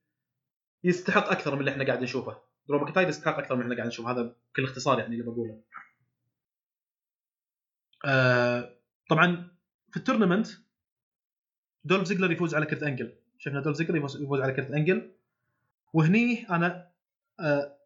يستحق 0.85 1.31
أكثر 1.31 1.55
من 1.55 1.61
اللي 1.61 1.71
إحنا 1.71 1.87
قاعد 1.87 2.03
نشوفه. 2.03 2.43
درو 2.69 2.79
ماكنتاير 2.79 3.09
يستحق 3.09 3.39
أكثر 3.39 3.55
من 3.55 3.63
اللي 3.63 3.73
إحنا 3.73 3.77
قاعد 3.77 3.89
نشوفه 3.89 4.11
هذا 4.11 4.23
بكل 4.23 4.65
اختصار 4.65 4.99
يعني 4.99 5.13
اللي 5.13 5.25
بقوله. 5.25 5.63
آه 8.05 8.77
طبعا 9.11 9.57
في 9.91 9.97
ال 9.97 10.01
tournament 10.01 10.49
دولف 11.85 12.05
زيجلر 12.05 12.33
يفوز 12.33 12.55
على 12.55 12.67
كرت 12.67 12.83
إنجل. 12.83 13.20
شفنا 13.41 13.61
دولف 13.61 13.77
زيجلر 13.77 13.97
يفوز 13.97 14.41
على 14.41 14.53
كرت 14.53 14.71
انجل 14.71 15.13
وهني 15.93 16.47
أنا 16.51 16.91
آه 17.41 17.77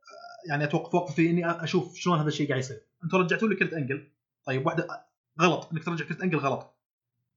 يعني 0.48 0.64
اتوقف 0.64 0.94
وقف 0.94 1.14
في 1.14 1.30
إني 1.30 1.50
أشوف 1.50 1.96
شلون 1.96 2.18
هذا 2.18 2.28
الشيء 2.28 2.48
قاعد 2.48 2.60
يصير. 2.60 2.80
أنتم 3.04 3.18
رجعتوا 3.18 3.48
لي 3.48 3.56
كرت 3.56 3.72
انجل 3.72 4.08
طيب 4.44 4.66
واحدة 4.66 5.06
غلط. 5.40 5.72
إنك 5.72 5.84
ترجع 5.84 6.04
كرت 6.04 6.20
انجل 6.20 6.38
غلط. 6.38 6.74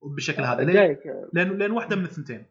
بالشكل 0.04 0.44
هذا. 0.44 0.64
ليه؟ 0.64 1.02
لأن 1.34 1.58
لأن 1.58 1.72
واحدة 1.72 1.96
من 1.96 2.04
الثنتين. 2.04 2.46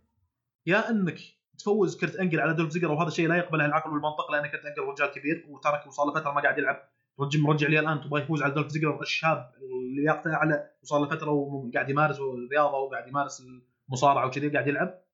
يا 0.66 0.90
إنك 0.90 1.18
تفوز 1.58 1.96
كرت 2.00 2.16
انجل 2.16 2.40
على 2.40 2.54
دولف 2.54 2.70
زيجلر 2.70 2.92
وهذا 2.92 3.08
الشيء 3.08 3.28
لا 3.28 3.36
يقبله 3.36 3.66
العقل 3.66 3.90
والمنطق 3.90 4.32
لأن 4.32 4.46
كرت 4.46 4.64
انجل 4.64 4.82
رجال 4.82 5.10
كبير 5.10 5.46
وترك 5.48 5.86
وصار 5.86 6.06
له 6.06 6.14
فتره 6.14 6.32
ما 6.32 6.40
قاعد 6.40 6.58
يلعب. 6.58 6.88
رجل 7.20 7.40
مرجع 7.40 7.68
لي 7.68 7.80
الآن 7.80 8.00
تبغى 8.00 8.22
يفوز 8.22 8.42
على 8.42 8.54
دولف 8.54 8.68
زيجلر 8.68 9.00
الشاب 9.00 9.52
اللي 9.62 10.02
لياقته 10.02 10.34
أعلى 10.34 10.70
وصار 10.82 11.00
له 11.00 11.06
فتره 11.06 11.30
وقاعد 11.30 11.90
يمارس 11.90 12.16
الرياضة 12.20 12.78
وقاعد 12.78 13.08
يمارس 13.08 13.42
المصارعة 13.88 14.26
وكذي 14.26 14.48
قاعد 14.48 14.68
يلعب. 14.68 15.05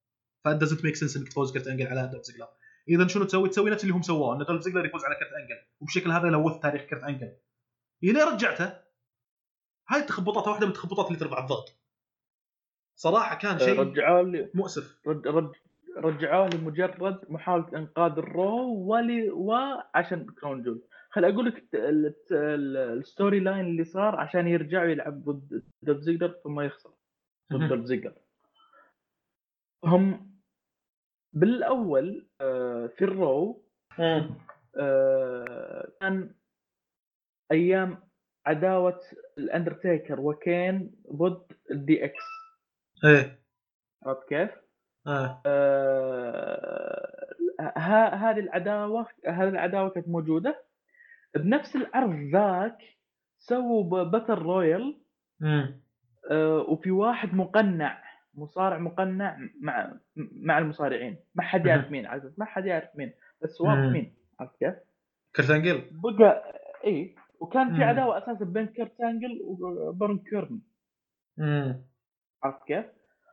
ف 0.44 0.49
doesn't 0.49 0.84
make 0.84 0.96
sense 0.96 1.16
إنك 1.16 1.28
تفوز 1.28 1.53
كرت 1.53 1.66
أنجل 1.66 1.86
على 1.86 2.09
دولف 2.12 2.24
زيجلر 2.24 2.49
اذا 2.88 3.07
شنو 3.07 3.24
تسوي؟ 3.24 3.49
تسوي 3.49 3.70
نفس 3.70 3.82
اللي 3.82 3.95
هم 3.95 4.03
سووه 4.03 4.36
إن 4.36 4.45
دولف 4.45 4.62
زيجلر 4.62 4.86
يفوز 4.86 5.05
على 5.05 5.14
كرت 5.14 5.32
أنجل. 5.32 5.62
وبشكل 5.80 6.11
هذا 6.11 6.28
لوث 6.28 6.59
تاريخ 6.59 6.82
كرت 6.82 7.03
أنجل. 7.03 7.32
إلى 8.03 8.22
رجعته 8.22 8.72
هاي 9.88 10.01
التخبطات 10.01 10.49
واحدة 10.49 10.66
من 10.66 10.72
التخبطات 10.72 11.07
اللي 11.07 11.18
ترفع 11.18 11.38
الضغط. 11.38 11.78
صراحة 12.97 13.38
كان 13.38 13.59
شيء 13.59 13.80
رجعوا 13.80 14.22
لي. 14.22 14.51
مؤسف. 14.55 14.99
رج 15.07 15.26
رج 15.26 15.53
رجعوه 15.97 16.49
لمجرد 16.49 17.20
محاولة 17.28 17.78
إنقاذ 17.78 18.12
الرو 18.12 18.74
ولي 18.74 19.30
وعشان 19.30 20.26
كراون 20.26 20.62
جول. 20.62 20.82
خل 21.11 21.24
أقول 21.24 21.47
لك 21.47 21.64
ال 22.32 23.40
storyline 23.40 23.66
اللي 23.66 23.84
صار 23.84 24.16
عشان 24.16 24.49
يرجع 24.49 24.84
يلعب 24.84 25.24
ضد 25.24 25.62
دولف 25.82 26.01
زيجلر 26.01 26.34
ثم 26.45 26.61
يخسر. 26.61 26.90
ضد. 27.53 27.68
دولف 27.68 27.84
زيجلر 27.84 28.14
هم 29.84 30.32
بالأول 31.33 32.26
آه، 32.41 32.87
في 32.87 33.05
الرو 33.05 33.64
آه، 34.76 35.89
كان 36.01 36.35
أيام 37.53 37.99
عداوة 38.47 39.01
الأندرتيكر 39.39 40.20
وكين 40.20 40.95
ضد 41.12 41.43
الدي 41.70 42.05
إكس 42.05 42.24
إيه. 43.05 43.39
عرفت 44.07 44.28
كيف؟ 44.28 44.51
آه. 45.07 45.43
آه، 45.47 47.26
ها- 47.61 48.14
هذه 48.14 48.39
العداوة 48.41 49.07
هذه 49.26 49.49
العداوة 49.49 49.89
كانت 49.91 50.09
موجودة. 50.09 50.64
بنفس 51.37 51.76
العرض 51.76 52.14
ذاك 52.33 52.78
سووا 53.39 54.05
battle 54.05 54.34
royal 54.34 55.00
آه، 56.30 56.59
وفي 56.68 56.91
واحد 56.91 57.35
مقنع. 57.35 58.03
مصارع 58.35 58.78
مقنع 58.78 59.39
مع 59.61 59.99
مع 60.16 60.59
المصارعين 60.59 61.16
ما 61.35 61.43
حد 61.43 61.66
يعرف. 61.66 61.91
مين 61.91 62.07
عزيز 62.07 62.35
ما 62.39 62.45
حد 62.45 62.66
يعرف 62.66 62.89
مين 62.97 63.12
بس 63.43 63.61
مم. 63.61 63.93
مين 63.93 64.16
عرفت 64.41 64.59
كيف؟ 64.59 64.74
كرت 65.37 65.51
انجل 65.51 65.83
بقى 66.18 66.61
إي 66.87 67.14
وكان 67.41 67.76
في. 67.76 67.83
عداوة 67.83 68.18
أساسا 68.18 68.45
بين 68.45 68.66
كيرت 68.66 69.01
انجل 69.01 69.41
وبارون 69.45 70.18
كيرن 70.18 70.61
عرفت 72.43 72.66
كيف؟ 72.66 72.85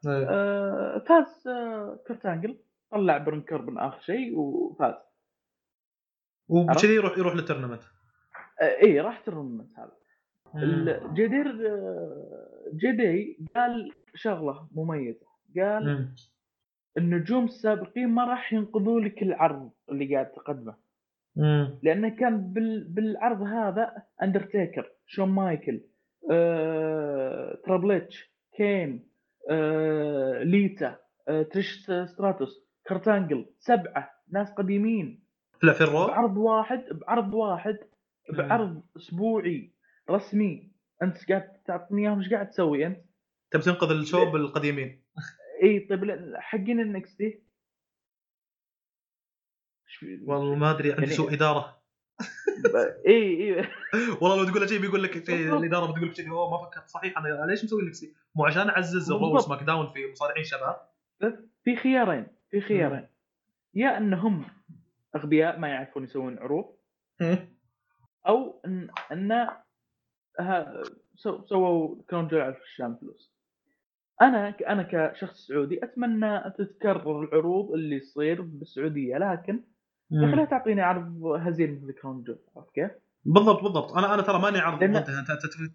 إيه. 0.07 0.29
آه 0.29 0.99
فاز 1.07 1.47
آه 1.47 1.99
كيرت 2.07 2.25
انجل 2.25 2.59
طلع 2.91 3.17
بارون 3.17 3.41
كيربن 3.41 3.77
آخر 3.77 4.01
شيء 4.01 4.37
وفاز 4.37 4.95
وبكذي 6.47 6.95
يروح 6.95 7.17
يروح 7.17 7.33
للتورنمنت 7.35 7.81
إي 8.61 8.99
راح 9.01 9.19
ترمت 9.19 9.67
هذا 9.77 9.98
مم. 10.53 10.63
ال- 10.63 11.13
جدير 11.13 11.67
آه، 11.67 12.63
جدي 12.73 13.37
قال 13.55 13.91
شغلة 14.15 14.67
مميزة 14.71 15.25
قال 15.57 15.85
مم. 15.87 16.15
النجوم 16.97 17.45
السابقين 17.45 18.07
ما 18.09 18.23
راح 18.25 18.53
ينقذوا 18.53 19.01
لك 19.01 19.23
العرض 19.23 19.71
اللي 19.91 20.13
قاعد 20.15 20.31
تقدمه 20.31 20.75
مم. 21.35 21.79
لأنه 21.83 22.09
كان 22.09 22.53
بال... 22.53 22.83
بالعرض 22.83 23.41
هذا 23.41 23.93
اندرتيكر 24.23 24.91
شون 25.05 25.29
مايكل 25.29 25.81
آه... 26.31 27.57
تربل 27.65 28.04
إتش 28.04 28.33
كين 28.57 29.07
آه... 29.49 30.43
ليتا 30.43 30.97
آه... 31.27 31.41
تريش 31.43 31.91
ستراتوس 32.05 32.65
كرت 32.87 33.16
انجل 33.16 33.45
سبعة 33.59 34.09
ناس 34.31 34.51
قديمين 34.53 35.23
لا 35.63 35.73
في 35.73 35.81
الرو 35.81 36.07
بعرض 36.07 36.37
واحد 36.37 36.83
بعرض 36.91 37.33
واحد. 37.33 37.77
بعرض 38.37 38.81
أسبوعي 38.97 39.71
رسمي. 40.09 40.71
أنت 41.03 41.29
قاعد 41.29 41.61
تعطيني 41.65 42.01
إياهم؟ 42.01 42.19
إيش 42.19 42.29
قاعد 42.33 42.49
تسوي 42.49 42.85
أنت؟ 42.87 43.05
تبي 43.51 43.63
تنقذ 43.63 43.91
ال 43.91 43.99
show 43.99 44.31
بالقديمين 44.31 45.03
إي 45.63 45.79
طيب 45.79 46.33
حقين 46.35 46.79
الإن 46.79 46.96
إكس 46.96 47.13
تي 47.15 47.43
والله 50.23 50.55
ما 50.55 50.71
أدري 50.71 50.89
عندي 50.91 51.01
يعني- 51.03 51.15
سوء 51.15 51.33
إدارة. 51.33 51.79
إي 53.07 53.13
إي. 53.59 53.67
والله 54.21 54.35
لو 54.37 54.51
تقول 54.51 54.69
شيء 54.69 54.79
بيقول 54.81 55.03
لك 55.03 55.17
بالضبط. 55.17 55.29
الإدارة 55.59 55.91
بتقول 55.91 56.09
لك 56.09 56.15
شيء 56.15 56.29
هو 56.29 56.51
ما 56.51 56.69
فكرت 56.69 56.87
صحيح. 56.89 57.17
أنا 57.17 57.45
ليش 57.51 57.63
مسوي 57.63 57.87
نفسي؟ 57.89 58.15
مو 58.35 58.45
عشان 58.45 58.69
أعزز 58.69 59.11
الرو 59.11 59.31
بالضبط. 59.31 59.45
سماك 59.47 59.63
داون 59.63 59.87
في 59.93 60.11
مصارعين 60.11 60.43
شباب؟ 60.43 60.89
في 61.63 61.75
خيارين 61.75 62.27
في 62.51 62.61
خيارين. 62.61 63.07
يا 63.73 63.97
أنهم 63.97 64.45
أغبياء 65.15 65.59
ما 65.59 65.67
يعرفون 65.67 66.03
يسوون 66.03 66.39
عروض 66.39 66.75
أو 68.27 68.61
ان 68.65 68.89
سو- 69.11 69.68
سووا 71.49 71.95
كانوا 72.09 72.29
جاي 72.29 72.41
عشان 72.41 72.95
فلوس 73.01 73.33
أنا 74.21 74.49
أنا 74.67 74.83
كشخص 74.91 75.47
سعودي 75.47 75.83
أتمنى 75.83 76.39
تتكرر 76.57 77.23
العروض 77.23 77.71
اللي 77.71 77.99
تصير 77.99 78.41
بالسعودية 78.41 79.17
لكن 79.17 79.63
يا 80.11 80.27
أخي 80.27 80.35
لا 80.35 80.45
تعطيني 80.45 80.81
عرض 80.81 81.23
هزيل 81.25 81.73
مثل 81.83 81.91
كراون 82.01 82.23
جول 82.23 82.39
عرفت 82.55 82.75
كيف؟ 82.75 82.91
بالضبط 83.25 83.63
بالضبط 83.63 83.93
أنا 83.97 84.13
أنا 84.13 84.21
ترى 84.21 84.39
ماني 84.41 84.57
عارض 84.59 84.79
لأن- 84.79 84.83
ضدها 84.83 85.19
أنت 85.19 85.27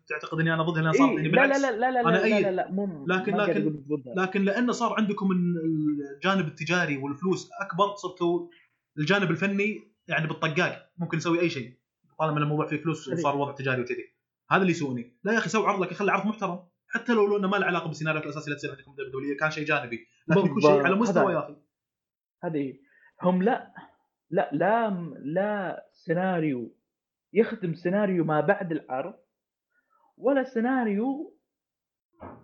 تعتقد 0.08 0.40
إني 0.40 0.54
أنا 0.54 0.62
ضدها 0.62 0.82
لأن 0.82 0.92
صار 0.92 1.10
إيه 1.10 1.28
لا 1.28 1.46
لا 1.46 1.58
لا 1.58 1.70
لا 1.76 1.90
لا 1.90 2.00
أنا 2.00 2.16
لا, 2.16 2.26
لا. 2.28 2.40
لا, 2.40 2.50
لا 2.50 2.70
مو 2.70 3.06
لكن- 3.06 3.36
لكن-. 3.36 3.82
لكن 4.16 4.42
لأنه 4.42 4.72
صار 4.72 4.94
عندكم 4.98 5.28
الجانب 5.32 6.46
التجاري 6.46 6.96
والفلوس 6.96 7.50
أكبر 7.60 7.94
صرتوا 7.94 8.48
الجانب 8.98 9.30
الفني 9.30 9.92
يعني 10.08 10.26
بالطقاق 10.26 10.90
ممكن 10.98 11.16
نسوي 11.16 11.40
أي 11.40 11.50
شيء 11.50 11.72
طالما 12.18 12.38
الموضوع 12.38 12.66
فيه 12.66 12.76
فلوس. 12.76 13.08
وصار 13.08 13.36
وضع 13.36 13.52
تجاري 13.52 13.82
وكذي 13.82 14.13
هذا 14.50 14.60
اللي 14.60 14.70
يسووني. 14.72 15.16
لا 15.24 15.32
يا 15.32 15.38
أخي 15.38 15.48
سوي 15.48 15.66
عرض 15.66 15.82
لك 15.82 15.92
خلي 15.92 16.12
عرض 16.12 16.26
محترم. 16.26 16.66
حتى 16.88 17.12
لو 17.12 17.26
لو 17.26 17.36
إنه 17.36 17.48
ما 17.48 17.56
له 17.56 17.66
علاقة 17.66 17.86
بالسيناريو 17.86 18.22
الاساسي 18.22 18.46
اللي 18.46 18.56
تصير 18.56 18.70
عندكم 18.70 18.92
دبليو 18.92 19.36
كان 19.40 19.50
شيء 19.50 19.64
جانبي. 19.64 20.06
لكن 20.28 20.46
يكون 20.46 20.60
شيء 20.60 20.70
على. 20.70 20.94
مستوى 20.94 21.32
يا 21.32 21.38
أخي. 21.38 21.56
هذه 22.44 22.78
هم 23.22 23.42
لا 23.42 23.74
لا 24.30 24.50
لا 24.52 24.90
لا 25.24 25.86
سيناريو 25.92 26.76
يخدم 27.32 27.74
سيناريو 27.74 28.24
ما 28.24 28.40
بعد 28.40 28.72
العرض 28.72 29.14
ولا 30.16 30.44
سيناريو 30.44 31.38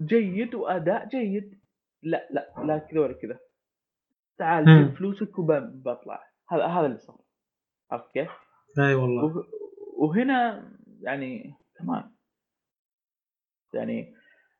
جيد 0.02 0.54
وأداء 0.54 1.08
جيد. 1.08 1.60
لا 2.02 2.28
لا 2.30 2.54
لا 2.64 2.78
كذا 2.78 3.00
ولا 3.00 3.12
كذا. 3.12 3.38
تعال. 4.38 4.64
جيب 4.64 4.96
فلوسك 4.96 5.38
وبطلع 5.38 6.30
هذا 6.48 6.64
هذا 6.64 6.86
اللي 6.86 6.98
صار. 6.98 7.20
عرفت 7.90 8.12
كيف؟ 8.12 8.30
أي 8.78 8.94
والله. 8.94 9.24
وه- 9.24 9.46
وهنا 9.98 10.70
يعني 11.00 11.54
كمان 11.82 12.10
يعني 13.74 14.14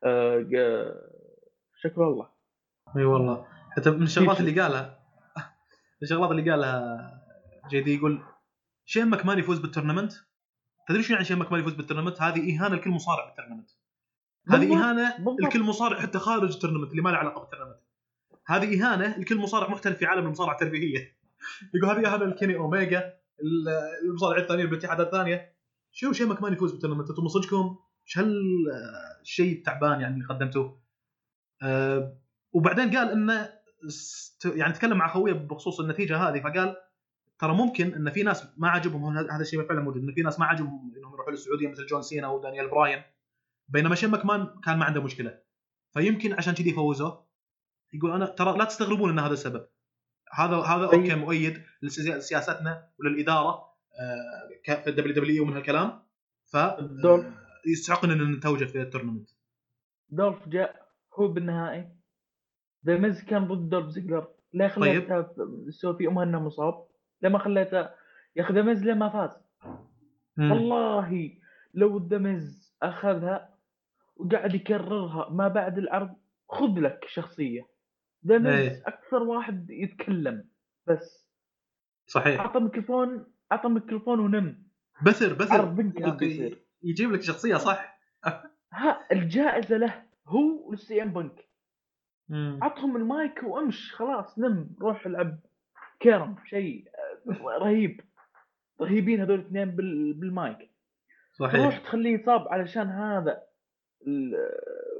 آه 0.04 0.38
ج- 0.40 0.94
شكر 1.82 2.08
الله. 2.08 2.28
إي 2.96 3.04
والله. 3.04 3.46
حتى 3.76 3.90
من 3.90 4.02
الشغلات؟ 4.02 4.40
اللي 4.40 4.60
قالها 4.60 5.00
من 5.36 6.02
الشغلات 6.02 6.30
اللي 6.30 6.50
قالها 6.50 7.10
JD 7.70 7.94
يقول 7.94 8.22
شين 8.84 9.06
ماكمان 9.06 9.38
يفوز 9.38 9.58
بال 9.58 9.66
tournament؟ 9.66 10.12
تدري 10.88 11.02
شو 11.02 11.12
يعني 11.12 11.24
شين 11.24 11.38
ماكمان 11.38 11.60
يفوز 11.60 11.74
بال 11.74 11.82
tournament؟ 11.82 12.22
هذه 12.22 12.56
إهانة 12.58 12.74
لكل 12.76 12.90
مصارع 12.90 13.24
بال 13.26 13.33
tournament. 13.33 13.70
هذه 14.48 14.74
إهانة. 14.76 15.14
لكل 15.40 15.62
مصارع 15.62 16.00
حتى 16.00 16.18
خارج 16.18 16.52
ال 16.54 16.57
tournament 16.57 16.90
اللي 16.90 17.02
ما 17.02 17.10
له 17.10 17.16
علاقة 17.16 17.40
بال 17.40 17.46
tournament. 17.46 17.80
هذه 18.46 18.82
إهانة 18.82 19.18
لكل 19.18 19.38
مصارع 19.38 19.68
محترف 19.70 19.96
في 19.98 20.06
عالم 20.06 20.26
المصارعة 20.26 20.52
الترفيهية. 20.54 21.16
يقول 21.74 21.90
هذه 21.90 22.12
إهانة 22.14 22.24
لكيني 22.24 22.56
اوميجا 22.56 22.98
ال- 23.40 23.68
المصارعين 24.08 24.42
الثانيين 24.42 24.66
بالاتحادات 24.70 25.06
الثانية. 25.06 25.54
شو 25.92 26.12
شين 26.12 26.28
ماكمان 26.28 26.52
يفوز 26.52 26.72
بال 26.72 26.78
tournament 26.78 27.10
أنتم 27.10 27.22
من 27.22 27.28
صدقكم 27.28 27.78
إيش 28.06 28.18
هالشيء 28.18 29.58
التعبان 29.58 30.00
يعني 30.00 30.14
اللي 30.14 30.26
قدمتوه؟ 30.26 30.80
أه 31.62 32.16
وبعدين 32.52 32.96
قال 32.96 33.10
انه 33.10 33.48
يعني 34.44 34.72
تكلم 34.72 34.98
مع 34.98 35.08
خويه 35.08 35.32
بخصوص 35.32 35.80
النتيجة 35.80 36.16
هذه 36.16 36.40
فقال 36.40 36.76
ترى 37.38 37.54
ممكن 37.54 37.94
إن 37.94 38.10
في 38.10 38.22
ناس 38.22 38.46
ما 38.56 38.68
عجبهم 38.68 39.18
هذا 39.18 39.40
الشيء 39.40 39.68
فعلا 39.68 39.80
موجود 39.80 40.02
إن 40.02 40.14
في 40.14 40.22
ناس 40.22 40.40
ما 40.40 40.46
عجبهم 40.46 40.92
إنهم 40.96 41.12
يروحوا 41.12 41.30
للسعودية 41.30 41.68
مثل 41.68 41.86
جون 41.86 42.02
سينا 42.02 42.28
ودانيال 42.28 42.68
براين 42.68 43.02
بينما 43.68 43.94
شين 43.94 44.10
ماكمان 44.10 44.60
كان 44.64 44.78
ما 44.78 44.84
عنده 44.84 45.02
مشكلة. 45.02 45.38
فيمكن 45.92 46.32
عشان 46.32 46.54
كذي 46.54 46.72
فوزوه 46.72 47.26
يقول 47.92 48.12
أنا 48.12 48.26
ترى 48.26 48.58
لا 48.58 48.64
تستغربون 48.64 49.10
إن 49.10 49.18
هذا 49.18 49.32
السبب. 49.32 49.66
هذا 50.32 50.56
هذا 50.56 50.86
طيب. 50.86 51.00
okay 51.00 51.14
مؤيد 51.14 51.62
لسياستنا 51.82 52.88
وللإدارة. 52.98 53.69
آه، 54.00 54.74
في 54.82 54.90
ال 54.90 55.14
WW 55.14 55.42
ومن 55.42 55.52
هالكلام 55.52 56.02
ف. 56.52 56.56
آه، 56.56 57.32
يستحقنا 57.66 58.12
ان 58.12 58.32
نتوج 58.32 58.64
في 58.64 58.82
ال 58.82 58.86
tournament. 58.86 59.30
دولف 60.08 60.48
جاء 60.48 60.88
هو 61.14 61.28
بالنهائي. 61.28 61.88
The 62.86 62.96
Miz 62.96 63.24
كان 63.24 63.48
ضد 63.48 63.68
دولف 63.68 63.88
زيجلر. 63.88 64.28
لا 64.52 64.68
طيب. 64.68 64.72
خليته 64.72 65.26
يسوي 65.66 65.96
فيمها 65.96 66.24
انه 66.24 66.40
مصاب. 66.40 66.86
لما 67.22 67.38
خليته 67.38 67.78
يا 68.36 68.42
أخي 68.42 68.54
The 68.54 68.62
Miz 68.62 68.84
ليه 68.84 68.94
ما 68.94 69.08
فاز؟ 69.08 69.42
مم. 70.36 70.52
والله 70.52 71.32
لو 71.74 72.06
ذا 72.06 72.18
ميز 72.18 72.76
أخذها 72.82 73.54
وقاعد 74.16 74.54
يكررها 74.54 75.28
ما 75.30 75.48
بعد 75.48 75.78
العرض 75.78 76.16
خذ 76.48 76.80
لك 76.80 77.04
شخصية. 77.08 77.68
ذا 78.26 78.38
ميز 78.38 78.54
إيه. 78.54 78.82
أكثر 78.86 79.22
واحد 79.22 79.70
يتكلم 79.70 80.48
بس. 80.86 81.30
صحيح. 82.06 82.40
اعطى 82.40 82.60
ميكروفون 82.60 83.26
أعطى 83.52 83.68
ميكروفون 83.68 84.20
ونم. 84.20 84.62
بثر 85.02 85.32
بثر. 85.34 85.74
يجيب 86.82 87.12
لك 87.12 87.22
شخصية 87.22 87.56
صح؟ 87.56 87.98
ها 88.72 89.06
الجائزة 89.12 89.76
له 89.76 90.02
هو 90.26 90.68
والسي 90.70 91.02
إم 91.02 91.12
بنك. 91.12 91.48
عطهم 92.62 92.96
المايك 92.96 93.42
وأمش 93.42 93.94
خلاص 93.94 94.38
نم. 94.38 94.70
روح 94.80 95.06
العب 95.06 95.38
كيرم 96.00 96.36
شيء 96.46 96.88
آه، 97.28 97.58
رهيب. 97.58 98.00
رهيبين 98.80 99.20
هذول 99.20 99.34
الاثنين 99.40 99.70
بال- 99.70 100.12
بالمايك. 100.12 100.70
صحيح. 101.32 101.78
تخليه 101.78 102.14
يصاب 102.20 102.48
علشان 102.48 102.86
هذا. 102.88 103.42
ال- 104.06 104.34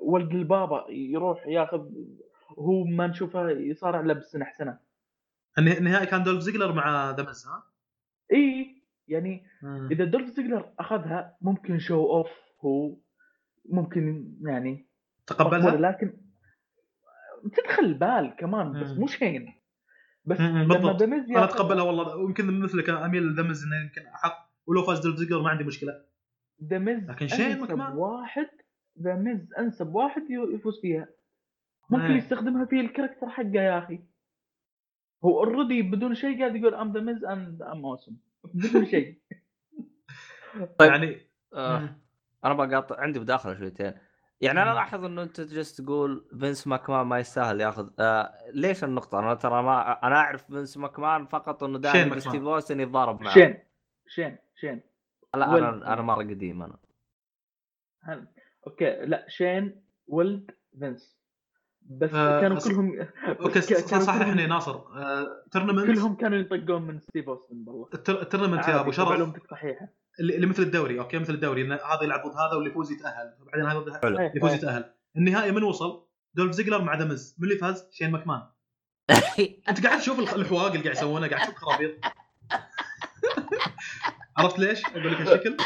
ولد 0.03 0.31
البابا 0.35 0.87
يروح 0.89 1.47
ياخذ 1.47 1.87
وهو 2.57 2.85
ما 2.85 3.07
نشوفه 3.07 3.51
يصارع 3.51 4.01
له 4.01 4.15
بالسنه 4.15 4.47
سنه 4.59 4.79
النها- 5.59 5.79
النهائي 5.79 6.07
كان 6.07 6.23
دولف 6.23 6.41
زيجلر 6.41 6.73
مع 6.73 7.11
ذا 7.11 7.23
ها؟ 7.23 7.63
إي 8.33 8.77
يعني 9.09 9.47
مم. 9.63 9.89
إذا 9.91 10.05
دولف 10.05 10.29
زيجلر 10.29 10.73
أخذها 10.79 11.37
ممكن 11.41 11.79
شو 11.79 12.07
اوف 12.11 12.29
هو 12.65 12.97
ممكن 13.65 14.35
يعني 14.43 14.87
تقبلها؟ 15.27 15.77
لكن 15.77 16.13
تدخل 17.57 17.85
البال 17.85 18.35
كمان 18.39 18.83
بس. 18.83 18.99
مو 18.99 19.07
شين 19.07 19.55
بس 20.25 20.41
مم، 20.41 20.47
لما 20.63 20.75
بالضبط. 20.75 21.03
أنا 21.03 21.45
أتقبلها 21.45 21.83
والله 21.83 22.17
ويمكن 22.17 22.61
مثلك 22.61 22.91
اميل 22.91 23.23
ل 23.23 23.28
The 23.28 23.43
Miz 23.43 23.65
إنه 23.65 23.77
يمكن 23.83 24.07
احق 24.07 24.51
ولو 24.67 24.83
فاز 24.83 25.01
دولف 25.01 25.17
زيجلر 25.17 25.43
ما 25.43 25.51
عندي 25.51 25.65
مشكلة 25.65 26.05
Miz 26.61 27.11
لكن 27.11 27.29
شين 27.29 27.61
ماكمان. 27.61 27.93
واحد 27.93 28.49
The 29.03 29.15
Miz 29.17 29.53
أنسب 29.59 29.95
واحد 29.95 30.23
يفوز 30.31 30.81
فيها 30.81 31.09
ممكن 31.91 32.05
إيه. 32.05 32.17
يستخدمها 32.17 32.65
في 32.65 32.81
ال 32.81 32.86
character 32.86 33.29
حقه 33.29 33.55
يا 33.55 33.79
أخي 33.79 34.01
هو 35.25 35.45
already 35.45 35.83
بدون 35.83 36.15
شيء 36.15 36.39
قاعد 36.39 36.57
يقول 36.57 36.75
I'm 36.75 36.93
The 36.93 37.01
Miz 37.01 37.25
and 37.25 37.63
I'm 37.63 37.87
awesome 37.87 38.17
بدون 38.45 38.87
شيء 38.87 39.19
طيب. 40.79 40.91
يعني 40.91 41.21
آه. 41.55 41.97
أنا 42.45 42.55
بقاطع 42.55 43.01
عندي 43.01 43.21
مداخله 43.21 43.55
شويتين 43.55 43.93
يعني 44.41 44.63
أنا. 44.63 44.75
لاحظ 44.75 45.05
إنه 45.05 45.23
أنت 45.23 45.41
جالس 45.41 45.77
تقول 45.77 46.25
فينس 46.41 46.67
ماكمان 46.67 47.07
ما 47.07 47.19
يستاهل 47.19 47.61
ياخذ 47.61 47.91
آه 47.99 48.33
ليش 48.53 48.85
النقطة 48.85 49.19
أنا 49.19 49.35
ترى 49.35 49.63
ما 49.63 50.07
أنا 50.07 50.17
أعرف 50.17 50.47
فينس 50.47 50.77
ماكمان 50.77 51.27
فقط 51.27 51.63
إنه 51.65 51.79
دائما. 51.79 52.19
ستيف 52.19 52.43
اوستن 52.43 52.81
يتضارب 52.81 53.23
معه 53.23 53.35
شين 53.35 53.59
شين 54.07 54.37
شين 54.57 54.81
لا 55.35 55.49
ولد. 55.51 55.63
أنا 55.63 55.93
أنا 55.93 56.03
مره 56.03 56.23
قديم 56.23 56.63
أنا 56.63 56.77
هل. 58.01 58.27
okay 58.67 58.91
لا 59.07 59.27
شين 59.29 59.83
ولد 60.07 60.51
فينس 60.79 61.20
بس 61.83 62.15
آه، 62.15 62.41
كانوا 62.41 62.59
أص- 62.61 62.65
كلهم 62.69 63.07
okay 63.41 63.61
ك- 63.61 63.85
كانوا 63.91 64.05
صححني 64.05 64.35
كلهم- 64.35 64.49
ناصر. 64.49 64.75
آه، 64.75 65.45
tournament 65.53 65.87
كلهم 65.87 66.15
كانوا 66.17 66.39
يطقون 66.39 66.83
من 66.83 67.01
ستيف 67.01 67.29
أوستن 67.29 67.65
والله. 67.67 67.89
التر- 67.95 68.23
ال 68.23 68.27
tournament 68.27 68.69
يا 68.69 68.81
أبو 68.81 68.91
شرف. 68.91 69.09
معلومتك 69.09 69.51
صحيحة. 69.51 69.89
اللي 70.21 70.37
اللي 70.37 70.47
مثل 70.47 70.63
الدوري 70.63 71.01
okay 71.01 71.19
مثل 71.19 71.35
الدوري 71.35 71.63
إن 71.63 71.73
هذا 71.73 72.03
يلعب 72.03 72.21
ضد 72.27 72.37
هذا 72.37 72.55
واللي 72.55 72.71
يفوز 72.71 72.93
يتأهل. 72.93 73.35
بعدين 73.53 73.67
هذا 73.67 74.01
حلو. 74.03 74.19
إيه، 74.19 74.27
اللي 74.27 74.37
يفوز. 74.37 74.53
يتأهل. 74.55 74.85
النهائي 75.17 75.53
من 75.53 75.63
وصل؟ 75.63 76.07
دولف 76.35 76.53
زيجلر 76.53 76.83
مع 76.83 76.95
The 76.95 77.13
Miz. 77.13 77.37
من 77.39 77.45
اللي 77.49 77.59
فاز؟ 77.59 77.89
شين 77.93 78.11
مكمان 78.11 78.43
أنت 79.69 79.87
قاعد 79.87 79.99
تشوف 80.01 80.19
الحواق 80.19 80.67
اللي 80.67 80.83
قاعد 80.83 80.97
يسوونه 80.97 81.29
قاعد 81.29 81.43
تشوف 81.47 81.55
خرابيط. 81.57 81.91
عرفت 84.39 84.59
ليش؟ 84.59 84.87
أقول 84.87 85.13
لك 85.13 85.21
هالشكل. 85.21 85.57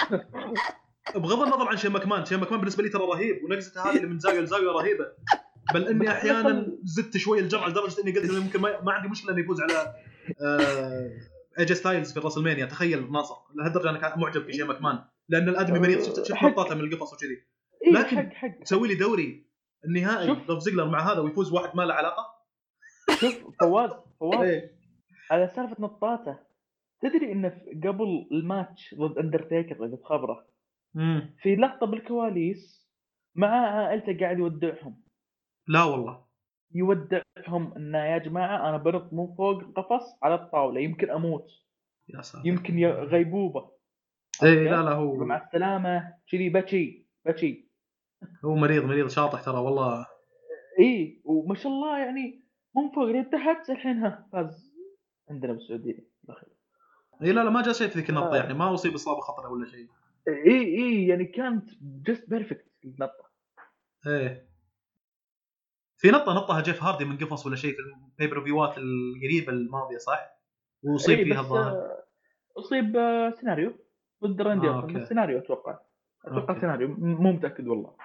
بغض 1.14 1.42
النظر 1.42 1.68
عن 1.68 1.76
شين 1.76 1.92
مكمان 1.92 2.24
شين 2.24 2.40
مكمان 2.40 2.60
بالنسبة 2.60 2.82
لي 2.82 2.88
ترى 2.88 3.02
رهيب 3.02 3.44
ونقزته 3.44 3.90
هذه 3.90 3.96
اللي 3.96 4.06
من 4.08 4.18
زاوية 4.18 4.40
لزاوية 4.40 4.70
رهيبة. 4.70 5.06
بل 5.74 5.88
إني 5.88 6.10
أحيانا 6.10 6.66
زدت 6.82 7.16
شوي 7.16 7.40
الجرعه 7.40 7.68
لدرجة 7.68 8.00
إني 8.02 8.12
قلت 8.12 8.30
إنه 8.30 8.44
يمكن 8.44 8.60
ما, 8.60 8.92
عندي 8.92 9.08
مشكلة 9.08 9.32
إنه 9.32 9.40
يفوز 9.40 9.60
على 9.60 9.94
آه 10.42 11.10
AJ 11.58 11.74
Styles 11.74 12.12
في 12.12 12.20
راسلمانيا. 12.20 12.66
تخيل 12.66 13.12
ناصر. 13.12 13.34
لهالدرجة 13.54 13.90
أنا 13.90 13.98
كان 13.98 14.20
معجب 14.20 14.44
في 14.44 14.52
شين 14.52 14.66
مكمان. 14.66 14.98
لأن 15.28 15.48
الأدمي 15.48 15.78
مريض 15.78 16.02
شفت 16.02 16.22
شفت. 16.26 16.42
نطاته 16.42 16.74
من 16.74 16.80
القفص 16.80 17.12
وكذي. 17.12 17.42
إيه 17.86 17.92
لكن- 17.92 18.60
تسوي 18.64 18.88
لي 18.88 18.94
دوري 18.94 19.46
النهائي. 19.84 20.34
دولف 20.48 20.58
زيجلر 20.58 20.88
مع 20.88 21.12
هذا 21.12 21.20
ويفوز 21.20 21.52
واحد 21.52 21.76
ما 21.76 21.82
له 21.82 21.94
علاقة؟ 21.94 22.24
شوف 23.20 23.34
فواز 23.60 23.90
فواز. 24.20 24.48
إيه. 24.48 24.74
على 25.30 25.52
سالفة 25.56 25.76
نطاته 25.78 26.38
تدري 27.02 27.32
إنه 27.32 27.48
قبل 27.84 28.28
الماتش 28.32 28.94
ضد 28.98 29.18
اندرتيكر 29.18 29.84
إذا 29.84 29.96
تخبره 29.96 30.46
أمم 30.96 31.34
في 31.42 31.56
لقطة 31.56 31.86
بالكواليس 31.86 32.90
مع 33.34 33.48
عائلته 33.48 34.18
قاعد 34.20 34.38
يودعهم. 34.38 35.03
لا 35.66 35.84
والله. 35.84 36.24
يودعهم 36.74 37.74
إنه 37.76 37.98
يا 37.98 38.18
جماعة 38.18 38.68
أنا 38.68 38.76
بنط 38.76 39.12
من 39.12 39.34
فوق 39.34 39.58
القفص 39.58 40.18
على 40.22 40.34
الطاولة 40.34 40.80
يمكن 40.80 41.10
أموت. 41.10 41.50
يا 42.08 42.22
ساتر. 42.22 42.46
يمكن 42.46 42.84
غيبوبة. 42.84 43.70
إيه 44.42 44.70
لا 44.70 44.82
لا 44.82 44.92
هو 44.92 45.14
مع 45.16 45.44
السلامة 45.46 46.14
كذي 46.28 46.48
بكي 46.48 47.06
بكي. 47.26 47.68
هو 48.44 48.54
مريض 48.54 48.84
مريض 48.84 49.08
شاطح 49.08 49.42
ترى 49.42 49.58
والله. 49.58 50.06
إي 50.80 51.20
وما 51.24 51.54
شاء 51.54 51.72
الله 51.72 51.98
يعني 51.98 52.44
من 52.76 52.90
فوق 52.90 53.04
لين 53.04 53.30
تحت 53.30 53.70
الحين 53.70 53.98
ها 53.98 54.28
فاز. 54.32 54.74
عندنا 55.30 55.52
بالسعودية. 55.52 56.08
داخل 56.22 56.46
إي 57.22 57.32
لا 57.32 57.44
لا 57.44 57.50
ما 57.50 57.62
جاء 57.62 57.72
شيء 57.72 57.88
في 57.88 57.98
ذيك 57.98 58.10
النطة 58.10 58.34
آه. 58.34 58.36
يعني 58.36 58.54
ما 58.54 58.74
اصيب 58.74 58.94
إصابة 58.94 59.20
خطرة 59.20 59.48
ولا 59.48 59.66
شيء. 59.66 59.88
إي 60.28 60.60
إي 60.60 61.06
يعني 61.06 61.24
كانت 61.24 61.70
just 61.82 62.30
perfect 62.30 62.66
النطة. 62.84 63.30
إيه. 64.06 64.53
في 66.04 66.10
نطة 66.10 66.34
نطها 66.34 66.60
جيف 66.60 66.82
هاردي 66.82 67.04
من 67.04 67.18
قفص 67.18 67.46
ولا 67.46 67.56
شيء 67.56 67.74
في 67.74 67.80
ال 68.20 68.22
pay-per-view 68.22 68.44
ات 68.44 68.78
القريبة 68.78 69.52
الماضية 69.52 69.98
صح؟ 69.98 70.38
واصيب 70.82 71.18
إيه، 71.18 71.24
فيها 71.24 71.40
الظاهر. 71.40 71.90
اصيب 72.58 72.96
آه، 72.96 73.30
سيناريو 73.30 73.74
ضد 74.24 74.42
راندي 74.42 74.68
آه،. 74.68 74.80
بس 74.80 75.08
سيناريو 75.08 75.38
أتوقع. 75.38 75.78
أتوقع 76.24 76.48
okay. 76.48 76.60
سيناريو. 76.60 76.88
مو 76.98 77.32
متأكد 77.32 77.68
والله. 77.68 77.96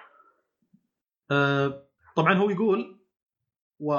آه 1.30 1.82
طبعا 2.16 2.34
هو 2.34 2.50
يقول 2.50 3.00
و 3.80 3.94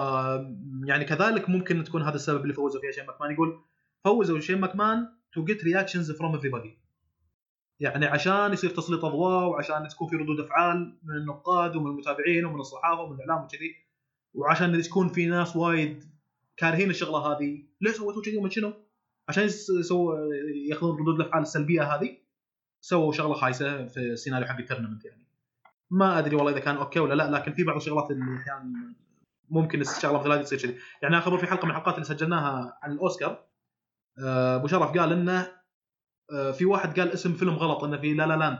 يعني 0.86 1.06
كذلك 1.06 1.49
ممكن 1.49 1.84
تكون 1.84 2.02
هذا 2.02 2.15
السبب 2.15 2.41
اللي 2.41 2.53
فوزوا 2.53 2.82
فيها 2.82 2.91
شين 2.91 3.06
ماكمان 3.06 3.32
يقول 3.32 3.61
فوزوا 4.03 4.40
شين 4.40 4.60
ماكمان 4.60 5.07
to 5.34 5.43
get 5.43 5.64
reactions 5.64 6.11
from 6.11 6.39
everybody. 6.40 6.69
يعني 7.80 8.06
عشان 8.06 8.53
يصير 8.53 8.69
تسليط 8.69 9.06
أضواء 9.06 9.48
وعشان 9.48 9.88
تكون 9.88 10.07
في 10.07 10.15
ردود 10.15 10.40
أفعال 10.40 10.98
من 11.03 11.15
النقاد 11.15 11.76
ومن 11.76 11.91
المتابعين 11.91 12.45
ومن 12.45 12.60
الصحافة 12.60 13.02
ومن 13.02 13.15
الإعلام 13.15 13.44
وكذي. 13.44 13.90
وعشان 14.34 14.76
يكون 14.80 15.10
في 15.10 15.26
ناس 15.26 15.56
وايد 15.56 16.03
كارهين 16.58 16.90
الشغلة 16.90 17.18
هذه 17.18 17.64
ليش 17.82 17.95
سويتوا 17.95 18.22
كذي؟ 18.22 18.38
ومن 18.38 18.49
شنو؟ 18.49 18.74
عشان 19.30 19.44
يس- 19.44 19.70
يسووا 19.80 20.18
ياخذون 20.70 20.99
ردود 20.99 21.16
الأفعال 21.22 21.41
السلبية 21.41 21.95
هذه 21.95 22.18
سووا 22.82 23.12
شغلة 23.14 23.34
خايسة 23.34 23.88
في 23.88 23.98
السيناريو 23.99 24.48
حق 24.48 24.58
التورنمنت 24.58 25.06
يعني. 25.06 25.28
ما 25.91 26.20
أدري 26.20 26.36
والله 26.36 26.52
إذا 26.52 26.60
كان 26.60 26.76
أوكي 26.78 26.99
ولا 26.99 27.14
لا 27.14 27.32
لكن 27.32 27.53
في 27.53 27.64
بعض 27.64 27.76
الشغلات 27.76 28.12
اللي 28.12 28.38
أحيانا 28.38 28.94
ممكن 29.49 29.82
الشغلة 29.82 30.20
مثل 30.20 30.32
هذه 30.32 30.41
تصير 30.41 30.60
كذي. 30.60 30.78
يعني 31.02 31.16
أنا 31.16 31.24
خبر 31.24 31.38
في 31.38 31.48
حلقة 31.48 31.66
من 31.66 31.72
الحلقات 31.72 31.94
اللي 31.95 32.06
سجلناها 32.06 32.80
عن 32.84 32.91
الأوسكار. 32.91 33.45
آه، 34.24 34.56
أبو 34.56 34.68
شرف 34.68 34.98
قال 34.98 35.12
إنه 35.12 35.52
آه، 36.34 36.52
في 36.52 36.66
واحد 36.66 36.99
قال 36.99 37.12
اسم 37.12 37.34
فيلم 37.34 37.53
غلط 37.56 37.84
إنه 37.84 37.98
في 37.98 38.14
لا 38.14 38.28
لا 38.28 38.38
لاند. 38.38 38.60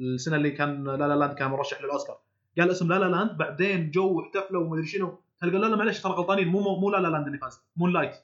السنة 0.00 0.36
اللي 0.36 0.50
كان 0.50 0.84
لا 0.84 0.96
لا 1.08 1.16
لاند 1.16 1.34
كان 1.34 1.50
مرشح 1.50 1.82
للأوسكار. 1.82 2.20
قال 2.60 2.70
اسم 2.70 2.88
لا 2.88 2.98
لا 2.98 3.04
لاند 3.04 3.36
بعدين 3.36 3.90
جو 3.90 4.12
واحتفلوا 4.12 4.64
ومدري 4.64 4.86
شنو. 4.86 5.22
هم 5.42 5.52
قالوا 5.52 5.60
لا 5.60 5.66
لا 5.66 5.76
معلش 5.76 6.00
ترى 6.00 6.12
غلطانين. 6.12 6.48
مو 6.48 6.80
مو, 6.80 6.90
لا 6.90 6.96
لا 6.96 7.08
لاند 7.08 7.26
اللي 7.26 7.38
فاز. 7.38 7.60
مون 7.76 7.92
لايت 7.92 8.14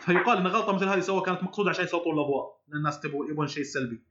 فيقال 0.00 0.38
إن 0.38 0.46
غلطة 0.46 0.72
مثل 0.72 0.88
هذه 0.88 1.00
سووها 1.00 1.24
كانت 1.24 1.42
مقصودة 1.42 1.70
عشان 1.70 1.84
يسلطون 1.84 2.14
الأضواء. 2.14 2.60
لأن 2.68 2.78
الناس 2.78 3.00
تبغى 3.00 3.30
يبغون 3.30 3.46
شيء 3.46 3.62
سلبي. 3.62 4.02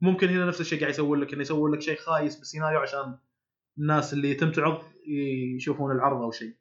ممكن 0.00 0.28
هنا 0.28 0.46
نفس 0.46 0.60
الشيء 0.60 0.80
قاعد 0.80 0.90
يسوون 0.90 1.20
لك 1.20 1.32
إنه 1.32 1.42
يسوون 1.42 1.72
لك 1.74 1.80
شيء 1.80 1.98
خايس 1.98 2.38
بالسيناريو 2.38 2.80
عشان 2.80 3.18
الناس 3.78 4.12
اللي 4.12 4.34
تمتعض 4.34 4.82
يشوفون 5.56 5.92
العرض 5.92 6.22
أو 6.22 6.30
شيء. 6.30 6.54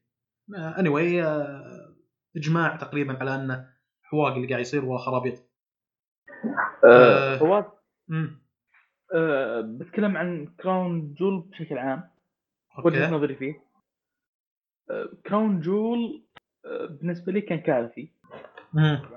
anyway, 0.56 1.26
آه، 1.26 1.96
إجماع 2.38 2.76
تقريبا 2.76 3.18
على 3.20 3.36
انه 3.36 3.68
حواق 4.04 4.34
اللي 4.34 4.48
قاعد 4.48 4.62
يصير 4.62 4.86
وخرابيط 4.86 5.52
آه. 6.86 7.38
فواز 7.38 7.64
آه، 9.14 9.62
بتكلم 9.62 10.18
عن 10.18 10.48
كراون 10.60 11.14
جول 11.14 11.40
بشكل 11.40 11.78
عام 11.78 12.10
وجهة 12.86 13.04
أوكي 13.06 13.16
نظري 13.16 13.36
فيه. 13.36 13.62
آه، 14.90 15.10
كراون 15.26 15.60
جول 15.60 16.24
آه، 16.66 16.86
بالنسبة 16.86 17.32
لي 17.32 17.42
كان 17.42 17.60
كارثي. 17.60 18.12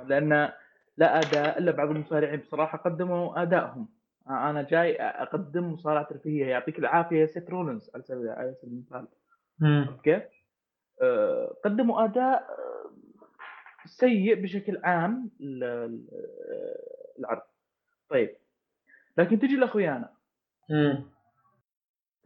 لأن 0.07 0.53
لا 0.97 1.19
أداء 1.19 1.59
إلا 1.59 1.73
بعض 1.73 1.91
المصارعين 1.91 2.41
بصراحة 2.41 2.79
قدموا 2.79 3.43
أدائهم. 3.43 3.89
أنا 4.29 4.63
جاي 4.63 4.97
أقدم 4.97 5.73
مصارعة 5.73 6.05
ترفيهية 6.05 6.47
يعطيك 6.47 6.79
العافية 6.79 7.21
يا 7.21 7.27
سيت 7.27 7.51
رولنز 7.51 7.91
على 7.95 8.03
سبيل 8.03 8.29
على 8.29 8.55
سبيل 8.55 8.75
المثال. 8.75 9.09
أوكي؟ 9.89 10.23
قدموا 11.65 12.05
أداء 12.05 12.47
سيء 13.85 14.35
بشكل 14.35 14.81
عام 14.85 15.31
العرض. 17.19 17.43
طيب. 18.09 18.37
لكن 19.19 19.39
تجي 19.39 19.57
لأخويانا. 19.57 20.13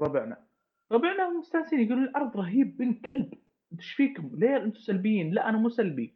ربعنا. 0.00 0.36
ربعنا 0.92 1.38
مستانسين 1.38 1.80
يقولون 1.80 2.04
العرض 2.04 2.36
رهيب 2.36 2.76
بن 2.76 2.94
كلب. 2.94 3.34
إيش 3.78 3.92
فيكم؟ 3.92 4.30
ليه 4.34 4.56
أنتم 4.56 4.78
سلبيين؟ 4.78 5.34
لا 5.34 5.48
أنا 5.48 5.58
مو 5.58 5.68
سلبي. 5.68 6.14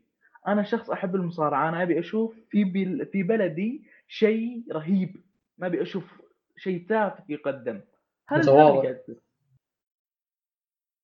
أنا 0.49 0.62
شخص 0.62 0.90
أحب 0.90 1.15
المصارعة. 1.15 1.69
أنا 1.69 1.82
أبي 1.82 1.99
أشوف 1.99 2.36
في 2.51 2.65
بل... 2.65 3.07
في 3.07 3.23
بلدي 3.23 3.85
شيء 4.09 4.65
رهيب. 4.73 5.16
ما 5.59 5.66
أبي 5.66 5.82
أشوف 5.82 6.23
شيء 6.57 6.86
تافه 6.89 7.24
يقدم. 7.28 7.81
هل. 8.28 8.43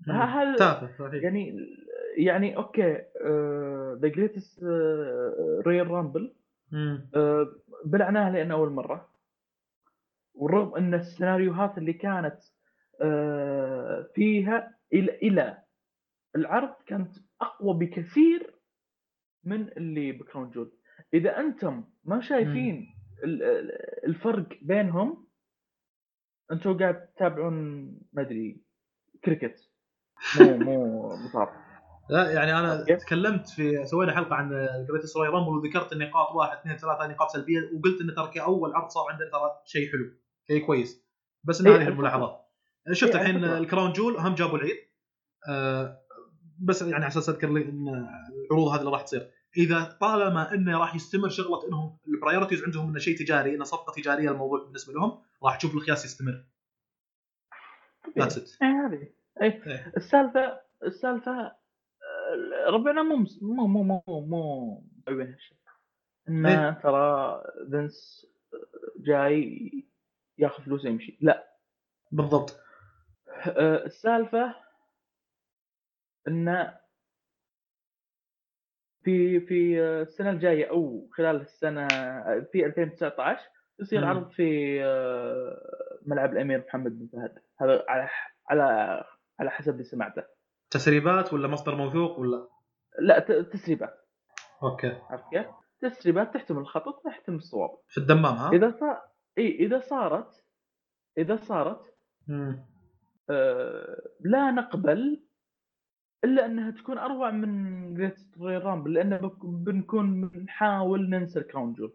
هذا 0.08 0.24
هل 0.24 0.56
تافه 0.56 1.04
رهيب. 1.04 1.22
يعني 1.22 1.56
يعني 2.16 2.56
أوكي 2.56 3.02
the 4.00 4.08
Greatest 4.08 4.64
Royal 5.66 5.90
Rumble 5.90 6.34
بلعناها 7.84 8.30
لأن 8.30 8.50
أول 8.50 8.70
مرة. 8.70 9.17
والرغم 10.38 10.76
أن 10.76 10.94
السيناريوهات 10.94 11.78
اللي 11.78 11.92
كانت 11.92 12.38
آه، 13.02 14.10
فيها 14.14 14.74
إلى 14.92 15.14
إلى 15.14 15.62
العرض 16.36 16.74
كانت 16.86 17.16
أقوى 17.40 17.74
بكثير 17.74 18.54
من 19.44 19.68
اللي 19.68 20.12
بكراون 20.12 20.50
جول 20.50 20.72
إذا 21.14 21.40
أنتم 21.40 21.84
ما 22.04 22.20
شايفين 22.20 22.94
ال- 23.24 23.42
ال- 23.42 24.04
الفرق 24.06 24.48
بينهم 24.62 25.26
أنتم 26.52 26.78
قاعد 26.78 27.06
تتابعون 27.06 27.54
ما 28.12 28.22
أدري 28.22 28.60
كريكت 29.24 29.70
مو 30.40 30.56
مو 30.56 31.06
مصارعه 31.16 31.68
لا 32.10 32.30
يعني 32.32 32.58
أنا. 32.58 32.84
تكلمت 32.84 33.48
في 33.48 33.84
سوينا 33.84 34.14
حلقة 34.16 34.34
عن 34.34 34.48
Greatest 34.88 35.16
Royal 35.16 35.28
Rumble 35.28 35.48
وذكرت 35.48 35.92
النقاط 35.92 36.34
واحد 36.34 36.56
اثنين 36.58 36.76
ثلاثة 36.76 37.06
نقاط 37.06 37.28
سلبية 37.30 37.60
وقلت 37.60 38.00
إن 38.00 38.14
ترى 38.14 38.30
كأول 38.34 38.74
عرض 38.74 38.88
صار 38.88 39.04
عندنا 39.10 39.30
ترى 39.30 39.50
شيء 39.64 39.92
حلو. 39.92 40.10
شيء 40.50 40.66
كويس. 40.66 41.04
بس 41.44 41.60
ان 41.60 41.66
إيه، 41.66 41.76
هذه 41.76 41.88
الملاحظات 41.88 42.48
شفت 42.92 43.14
إيه، 43.14 43.20
الحين. 43.20 43.44
الكراون 43.44 43.92
جول 43.92 44.16
هم 44.16 44.34
جابوا 44.34 44.58
العيد. 44.58 44.76
آه 45.48 46.00
بس 46.60 46.82
يعني 46.82 46.94
على 46.94 47.06
أساس 47.06 47.28
أذكر 47.28 47.52
لي 47.52 47.62
إن 47.62 48.08
العروض 48.46 48.68
هذه 48.68 48.80
اللي 48.80 48.90
راح 48.90 49.02
تصير. 49.02 49.30
إذا 49.56 49.96
طالما 50.00 50.54
إنه 50.54 50.78
راح 50.78 50.94
يستمر 50.94 51.28
شغلة 51.28 51.68
إنهم 51.68 51.98
ال 52.08 52.13
priorities 52.13 52.64
عندهم 52.64 52.88
إنه 52.88 52.98
شيء 52.98 53.18
تجاري 53.18 53.54
إنه 53.54 53.64
صفقة 53.64 53.92
تجارية 53.92 54.30
الموضوع 54.30 54.64
بالنسبة 54.64 54.92
لهم 54.92 55.22
راح 55.44 55.56
تشوف 55.56 55.74
القياس 55.74 56.04
يستمر. 56.04 56.44
that's 58.18 58.38
it 58.38 58.62
إيه 58.62 58.86
هذه. 58.86 59.08
إيه. 59.42 59.62
إيه. 59.66 59.92
السالفة 59.96 60.60
السالفة 60.84 61.32
آه، 61.32 62.70
ربنا 62.70 63.02
مو 63.02 63.26
مو 63.42 63.66
مو 63.66 63.82
مو 63.82 64.02
مو 64.06 64.84
مسوين 65.08 65.26
هالشيء. 65.26 65.58
إنه 66.28 66.68
إيه. 66.68 66.80
ترى 66.82 67.42
فينس 67.70 68.26
جاي 68.98 69.87
ياخذ 70.38 70.62
فلوس 70.62 70.84
يمشي 70.84 71.18
لا. 71.20 71.48
بالضبط. 72.12 72.60
آه، 73.46 73.84
السالفة 73.84 74.54
انه 76.28 76.78
في 79.04 79.40
في 79.40 79.82
السنة 79.82 80.30
الجاية 80.30 80.70
أو 80.70 81.08
خلال 81.12 81.40
السنة 81.40 81.88
في 82.52 82.66
2019 82.66 83.42
يصير. 83.80 84.04
عرض 84.04 84.30
في 84.30 84.78
آه، 84.84 85.98
ملعب 86.06 86.32
الأمير 86.32 86.64
محمد 86.68 86.98
بن 86.98 87.08
فهد. 87.12 87.38
هذا 87.60 87.84
على 87.88 88.08
على 88.50 88.62
على 89.40 89.50
حسب 89.50 89.72
اللي 89.72 89.84
سمعته. 89.84 90.22
تسريبات 90.70 91.32
ولا 91.32 91.48
مصدر 91.48 91.74
موثوق 91.74 92.18
ولا؟ 92.18 92.48
لا 92.98 93.18
تسريبات. 93.42 93.98
أوكي. 94.62 95.02
عرفت 95.10 95.24
كيف؟ 95.30 95.46
تسريبات 95.80 96.34
تحتمل 96.34 96.58
الخطا 96.58 97.00
تحتمل 97.04 97.36
الصواب. 97.36 97.70
في 97.88 97.98
الدمام 97.98 98.34
ها؟ 98.34 98.50
إذا 98.52 98.70
صار 98.80 99.02
إي 99.38 99.48
إذا 99.66 99.80
صارت 99.80 100.44
إذا 101.18 101.36
صارت. 101.36 101.94
آه، 103.30 104.02
لا 104.20 104.50
نقبل 104.50 105.20
إلا 106.24 106.46
أنها 106.46 106.70
تكون 106.70 106.98
أروع 106.98 107.30
من 107.30 107.94
Greatest 107.94 108.18
Rumble 108.38 108.92
لأن 108.94 109.30
بنكون 109.42 110.28
بنحاول 110.28 111.10
ننسى 111.10 111.38
الكراون 111.38 111.72
جول 111.72 111.92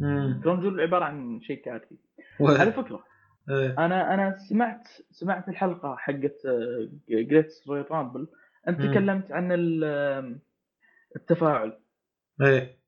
مم. 0.00 0.26
الكراون 0.36 0.60
جول 0.60 0.80
عبارة 0.80 1.04
عن 1.04 1.40
شيء 1.40 1.62
كارثي 1.64 1.96
على 2.40 2.72
فكرة 2.72 3.04
إيه. 3.50 3.84
أنا 3.84 4.14
أنا 4.14 4.36
سمعت 4.48 4.88
سمعت 5.10 5.48
الحلقة 5.48 5.96
حقت 5.96 6.46
Greatest 7.08 7.52
Rumble 7.68 8.28
أنت 8.68 8.80
مم. 8.80 8.90
تكلمت 8.90 9.32
عن 9.32 9.52
ال- 9.52 10.38
التفاعل 11.16 11.80
إيه 12.42 12.78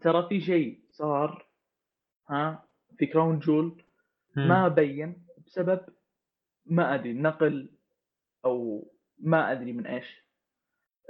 ترى 0.00 0.28
في 0.28 0.40
شيء 0.40 0.80
صار 0.90 1.46
ها 2.30 2.63
في 2.98 3.06
كراون 3.06 3.38
جول. 3.38 3.82
ما 4.36 4.68
بين 4.68 5.26
بسبب 5.46 5.80
ما 6.66 6.94
أدري 6.94 7.12
نقل 7.12 7.70
أو 8.44 8.84
ما 9.18 9.52
أدري 9.52 9.72
من 9.72 9.86
إيش 9.86 10.24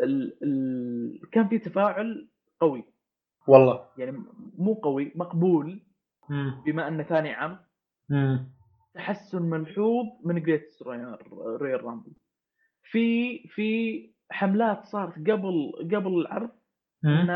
ال 0.03 0.39
ال 0.43 1.31
كان 1.33 1.49
في 1.49 1.59
تفاعل 1.59 2.29
قوي 2.61 2.85
والله 3.49 3.89
يعني 3.99 4.19
مو 4.59 4.75
قوي 4.75 5.13
مقبول 5.15 5.81
مم. 6.31 6.63
بما 6.67 6.89
أنه 6.89 7.03
ثاني 7.03 7.31
عام 7.33 7.59
مم. 8.11 8.49
تحسن 8.95 9.43
ملحوظ 9.43 10.07
من 10.25 10.43
Greatest 10.43 10.69
Royal 11.61 11.85
Rumble 11.85 12.13
في 12.83 13.39
في 13.49 14.01
حملات 14.31 14.85
صارت 14.85 15.15
قبل 15.19 15.73
قبل 15.93 16.21
العرض. 16.21 16.51
ان 17.05 17.29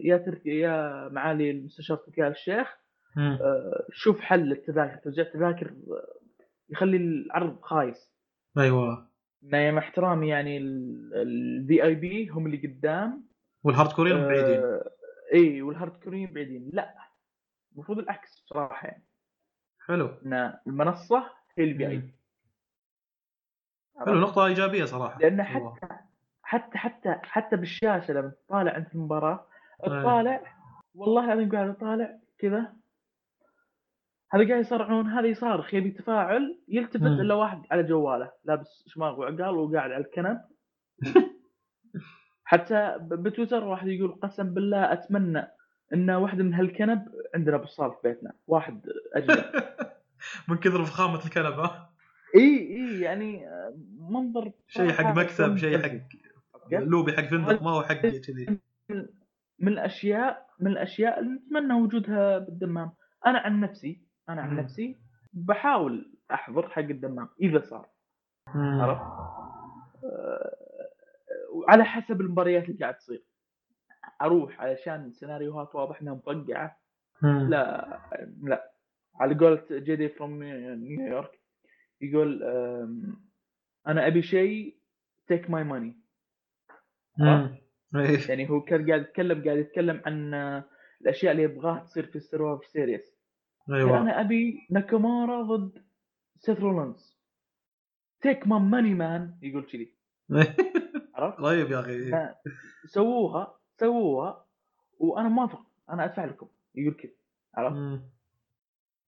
يا 0.00 0.16
تركي 0.16 0.58
يا 0.58 1.08
معالي 1.08 1.50
المستشار 1.50 1.96
تركي 1.96 2.26
آل 2.26 2.30
الشيخ. 2.30 2.76
آه، 3.18 3.86
شوف 3.92 4.20
حل 4.20 4.40
للتذاكر 4.40 4.96
ترجع 4.96 5.22
التذاكر 5.22 5.66
آه، 5.66 6.14
يخلي 6.68 6.96
العرض 6.96 7.60
خايس. 7.60 8.12
أيوه. 8.58 9.10
مع 9.42 9.78
احترامي 9.78 10.28
يعني 10.28 10.58
ال 10.58 11.84
VIP 11.84 12.28
هم 12.28 12.46
اللي 12.46 12.66
قدام. 12.68 13.24
وال 13.64 13.92
hardcore 13.92 14.11
ين 14.11 14.16
بعيدين. 14.16 14.58
آه، 14.64 14.90
إي 15.34 15.62
وال 15.62 15.92
hardcore 16.02 16.26
ين 16.26 16.32
بعيدين. 16.32 16.70
لا 16.72 16.94
المفروض 17.74 17.98
العكس 17.98 18.40
بصراحه 18.40 18.86
يعني 18.88 19.04
حلو. 19.86 20.06
إن 20.26 20.54
المنصة 20.66 21.30
هي 21.58 21.64
الفي 21.64 21.88
اي. 21.88 21.96
بي 21.96 22.14
حلو 24.06 24.20
نقطة 24.20 24.46
إيجابية 24.46 24.84
صراحة. 24.84 25.18
لأن 25.18 25.40
والله. 25.40 25.74
حتى 26.42 26.78
حتى 26.78 26.78
حتى 26.78 27.20
حتى 27.22 27.56
بالشاشة 27.56 28.12
لما 28.14 28.32
تطالع 28.46 28.76
أنت 28.76 28.94
المباراه 28.94 29.46
أي. 29.84 29.88
تطالع 29.88 30.42
والله 30.94 31.24
العظيم 31.24 31.50
قاعد 31.52 31.68
أطالع 31.68 32.18
كذا 32.38 32.76
هذا 34.32 34.48
قاعد 34.48 34.60
يصرعون 34.60 35.06
هذا 35.06 35.26
يصارخ 35.26 35.74
يبي 35.74 35.90
تفاعل 35.90 36.58
يلتفت. 36.68 37.02
إلا 37.02 37.34
واحد 37.34 37.62
على 37.70 37.82
جواله 37.82 38.32
لابس 38.44 38.84
شماغ 38.86 39.20
وعقال 39.20 39.54
وقاعد 39.54 39.90
على 39.90 40.04
الكنب. 40.04 40.40
حتى 42.44 42.96
بتويتر 43.00 43.64
واحد 43.64 43.88
يقول 43.88 44.18
قسم 44.22 44.54
بالله 44.54 44.92
أتمنى 44.92 45.46
إن 45.94 46.10
واحدة 46.10 46.44
من 46.44 46.54
هالكنب 46.54 47.08
عندنا 47.34 47.56
بالصاله 47.56 47.90
في 47.90 48.08
بيتنا 48.08 48.32
واحد 48.46 48.80
أجل 49.14 49.44
من 50.48 50.56
كثر 50.56 50.84
فخامة 50.84 51.24
الكنبة 51.24 51.70
إي 52.36 52.58
إي 52.76 53.00
يعني 53.00 53.46
منظر 53.98 54.52
شيء 54.68 54.92
حق 54.92 55.14
مكتب 55.14 55.56
شيء. 55.56 55.78
حق 55.82 55.90
لوبي 56.72 57.12
حق 57.12 57.24
فندق 57.24 57.62
ما 57.62 57.70
هو 57.70 57.82
حق 57.82 57.94
كذي. 57.94 58.58
من 59.58 59.68
الأشياء 59.68 60.46
من 60.60 60.70
الأشياء 60.70 61.20
اللي 61.20 61.30
نتمنى 61.30 61.74
وجودها 61.74 62.38
بالدمام. 62.38 62.92
أنا 63.26 63.38
عن 63.38 63.60
نفسي 63.60 64.09
أنا 64.32 64.42
عن. 64.42 64.56
نفسي 64.56 64.98
بحاول 65.32 66.18
أحضر 66.32 66.68
حق 66.68 66.78
الدمام 66.78 67.28
إذا 67.40 67.60
صار. 67.60 67.88
عرفت؟ 68.46 69.02
آه، 70.04 70.56
على 71.68 71.84
حسب 71.84 72.20
المباريات 72.20 72.64
اللي 72.68 72.78
قاعد 72.78 72.96
تصير. 72.96 73.24
أروح 74.22 74.60
علشان 74.60 75.12
سيناريوهات 75.12 75.74
واضح 75.74 76.00
إنها 76.00 76.14
مفقعة. 76.14 76.80
لا 77.22 78.00
لا. 78.42 78.72
على 79.14 79.34
قولة 79.34 79.62
JD 79.70 79.96
from 79.96 80.08
New 80.08 80.42
York 80.42 81.40
يقول 82.00 82.42
أنا 83.86 84.06
أبي 84.06 84.22
شيء 84.22 84.78
take 85.26 85.50
my 85.50 85.64
money. 85.64 86.00
يعني 88.28 88.50
هو 88.50 88.60
كان 88.60 88.86
قاعد 88.88 89.00
يتكلم 89.00 89.44
قاعد 89.44 89.58
يتكلم 89.58 90.02
عن 90.06 90.34
آه، 90.34 90.64
الأشياء 91.00 91.32
اللي 91.32 91.42
يبغاها 91.42 91.84
تصير 91.84 92.06
في 92.06 92.16
ال 92.16 92.21
Survivor 92.21 92.64
Series 92.64 93.19
أيوه. 93.70 94.00
أنا 94.00 94.20
أبي 94.20 94.66
ناكامورا 94.70 95.42
ضد 95.42 95.82
سيث 96.40 96.58
رولنز 96.60 97.16
take 98.20 98.46
my 98.46 98.60
money 98.60 98.94
man 98.94 99.38
يقول 99.42 99.66
كذي. 99.66 99.94
عرفت؟ 101.14 101.40
رهيب 101.40 101.70
يا 101.70 101.80
أخي. 101.80 102.10
ما- 102.10 102.34
سووها 102.86 103.54
سووها 103.80 104.46
وأنا 104.98 105.28
موافق 105.28 105.62
أنا 105.90 106.04
أدفع 106.04 106.24
لكم. 106.24 106.46
يقول 106.74 106.94
كذا 106.94 107.10
عرفت؟ 107.54 108.02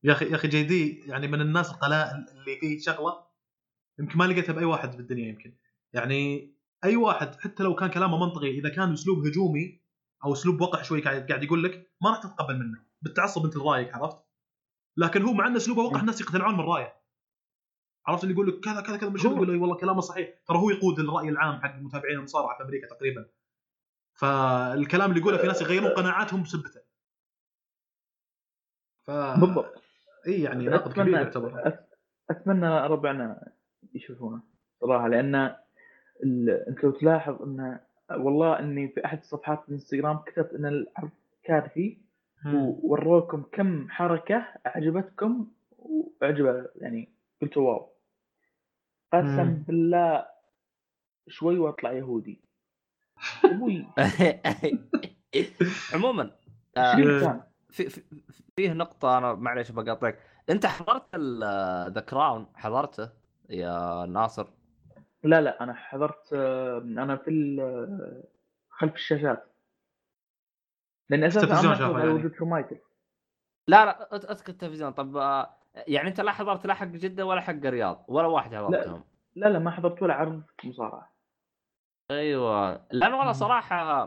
يا 0.05 0.13
أخي 0.13 0.25
يا 0.31 0.35
أخي 0.35 0.49
جي 0.49 0.63
دي 0.63 1.01
يعني 1.07 1.29
من 1.29 1.41
الناس 1.41 1.71
القلائل 1.71 2.27
اللي 2.31 2.57
فيه 2.61 2.79
شغلة 2.81 3.25
يمكن 3.99 4.19
ما 4.19 4.25
لقيتها 4.25 4.53
بأي 4.53 4.65
واحد 4.65 4.97
بالدنيا 4.97 5.29
يمكن. 5.29 5.55
يعني 5.93 6.53
أي 6.85 6.97
واحد 6.97 7.35
حتى 7.35 7.63
لو 7.63 7.75
كان 7.75 7.91
كلامه 7.91 8.19
منطقي 8.27 8.51
إذا 8.51 8.69
كان 8.69 8.93
أسلوب 8.93 9.27
هجومي 9.27 9.81
أو 10.25 10.33
أسلوب 10.33 10.61
وقح 10.61 10.85
شوي 10.85 11.01
قاعد 11.01 11.43
يقول 11.43 11.65
لك 11.65 11.91
ما 12.03 12.11
راح 12.11 12.19
تتقبل 12.19 12.59
منه. 12.59 12.79
بالتعصب 13.03 13.45
أنت 13.45 13.57
رايك 13.57 13.95
عرفت؟ 13.95 14.22
لكن 14.97 15.23
هو 15.23 15.33
مع 15.33 15.47
أن 15.47 15.57
أسلوبه 15.57 15.83
وقح 15.83 16.01
الناس 16.01 16.21
يقتنعون 16.21 16.55
من 16.55 16.61
رأيه. 16.61 16.97
عرفت 18.07 18.25
اللي 18.25 18.35
يقول 18.35 18.49
لك 18.49 18.61
كذا 18.61 18.81
كذا 18.81 18.97
كذا 18.97 19.11
مش 19.11 19.25
يقول 19.25 19.49
له 19.49 19.61
والله 19.61 19.77
كلامه 19.77 20.01
صحيح. 20.01 20.35
ترى 20.47 20.59
هو 20.59 20.71
يقود 20.71 20.99
الرأي 20.99 21.29
العام 21.29 21.61
حق 21.61 21.77
متابعين 21.77 22.19
المصارعة 22.19 22.57
في 22.57 22.63
أمريكا 22.63 22.87
تقريبا. 22.87 23.27
فالكلام 24.15 25.11
اللي 25.11 25.21
يقوله 25.21 25.39
في 25.39 25.47
ناس 25.47 25.63
يغيرون 25.63 25.91
قناعاتهم 25.91 26.43
بسبته. 26.43 26.81
ف 29.03 29.11
بالضبط. 29.11 29.83
اي 30.27 30.43
يعني 30.43 30.67
نقد 30.67 30.93
كبير 30.93 31.15
يعتبر. 31.15 31.79
أتمنى 32.31 32.87
ربعنا 32.87 33.53
يشوفونه 33.95 34.43
صراحة 34.81 35.09
لأن 35.09 35.35
ال... 36.25 36.51
أنت 36.69 36.85
لو 36.85 36.91
تلاحظ 36.91 37.43
ان 37.43 37.81
والله 38.11 38.59
إني 38.59 38.89
في 38.89 39.05
أحد 39.05 39.25
صفحات 39.25 39.65
الإنستغرام 39.69 40.19
كتبت 40.19 40.53
إن 40.53 40.67
العرض 40.67 41.11
كارثي. 41.43 42.02
ووروكم 42.47 43.43
كم 43.53 43.91
حركة 43.91 44.47
أعجبتكم 44.67 45.47
واعجبه 45.79 46.67
يعني 46.77 47.09
قلتوا 47.43 47.69
واو. 47.71 47.93
قسم. 49.13 49.63
بالله 49.69 50.27
شوي 51.29 51.59
وأطلع 51.59 51.93
يهودي. 51.93 52.41
أبوي. 53.45 53.87
عموما 55.95 56.31
آه،؟ 56.77 57.47
في 57.71 57.89
في- 57.89 58.03
فيه 58.57 58.73
نقطة 58.73 59.19
أنا 59.19 59.35
معليش 59.35 59.71
بقاطعك، 59.71 60.19
أنت 60.51 60.67
حضرت 60.67 61.17
the 61.95 62.01
Crown 62.01 62.47
حضرته 62.55 63.11
يا 63.51 64.07
ناصر؟ 64.07 64.47
لا 65.25 65.41
لا 65.41 65.63
أنا 65.63 65.75
حضرت 65.75 66.33
آه، 66.33 66.79
أنا 66.79 67.17
في 67.17 67.57
خلف 68.71 68.95
الشاشات. 68.95 69.52
لأن 71.11 71.25
أساسا 71.25 71.45
التلفزيون 71.45 71.75
شافه 71.75 71.99
يعني. 71.99 72.11
وجود 72.11 72.35
شومايكل. 72.35 72.77
لا 73.69 73.85
لا 73.85 74.17
أذكر 74.17 74.53
التلفزيون. 74.53 74.93
طب 74.93 75.17
آه، 75.17 75.57
يعني 75.75 76.09
أنت 76.09 76.21
لا 76.21 76.33
حضرت 76.33 76.67
لا 76.67 76.75
حق 76.75 76.87
جدة 76.87 77.27
ولا 77.27 77.41
حق 77.41 77.53
الرياض 77.55 78.05
ولا 78.09 78.27
واحد 78.27 78.55
حضرتهم؟ 78.55 79.05
لا 79.35 79.49
لا 79.49 79.59
ما 79.59 79.71
حضرت 79.71 80.03
ولا 80.03 80.15
عرض 80.15 80.43
مصارعة. 80.65 81.13
أيوه. 82.11 82.87
لأن 82.91 83.13
والله. 83.13 83.33
صراحة 83.33 84.03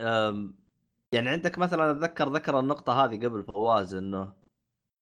أم، 0.00 0.54
يعني 1.12 1.28
عندك 1.28 1.58
مثلا 1.58 1.90
أتذكر 1.90 2.28
ذكر 2.28 2.58
النقطة 2.60 3.04
هذه 3.04 3.26
قبل 3.26 3.42
فواز 3.42 3.94
إنه 3.94 4.32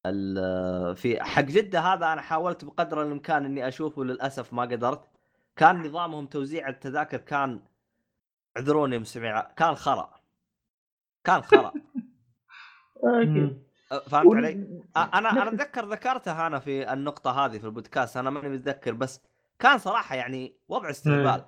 ال- 0.07 0.97
في 0.97 1.23
حق 1.23 1.43
جدة 1.43 1.81
هذا 1.81 2.13
أنا 2.13 2.23
حاولت 2.23 2.65
بقدر 2.65 3.03
الإمكان 3.03 3.45
إني 3.45 3.69
أشوفه 3.69 4.05
للأسف 4.05 4.53
ما 4.53 4.63
قدرت. 4.63 5.09
كان 5.57 5.87
نظامهم 5.87 6.27
توزيع 6.27 6.69
التذاكر 6.69 7.19
كان 7.19 7.63
اعذروني 8.57 8.99
مستمع 8.99 9.41
كان 9.57 9.75
خرا. 9.75 10.22
كان 11.25 11.43
خرا. 11.43 11.73
أه، 13.93 13.99
فهمت 13.99 14.37
علي؟ 14.37 14.83
أنا 14.97 15.31
أنا 15.31 15.49
أتذكر 15.49 15.85
ذكرتها 15.85 16.47
أنا 16.47 16.59
في 16.59 16.93
النقطة 16.93 17.45
هذه 17.45 17.59
في 17.59 17.65
البودكاست 17.65 18.17
أنا 18.17 18.31
ماني 18.31 18.49
متذكر 18.49 18.93
بس 18.93 19.21
كان 19.59 19.79
صراحة 19.79 20.15
يعني 20.17 20.57
وضع 20.69 20.91
استهبال. 20.91 21.45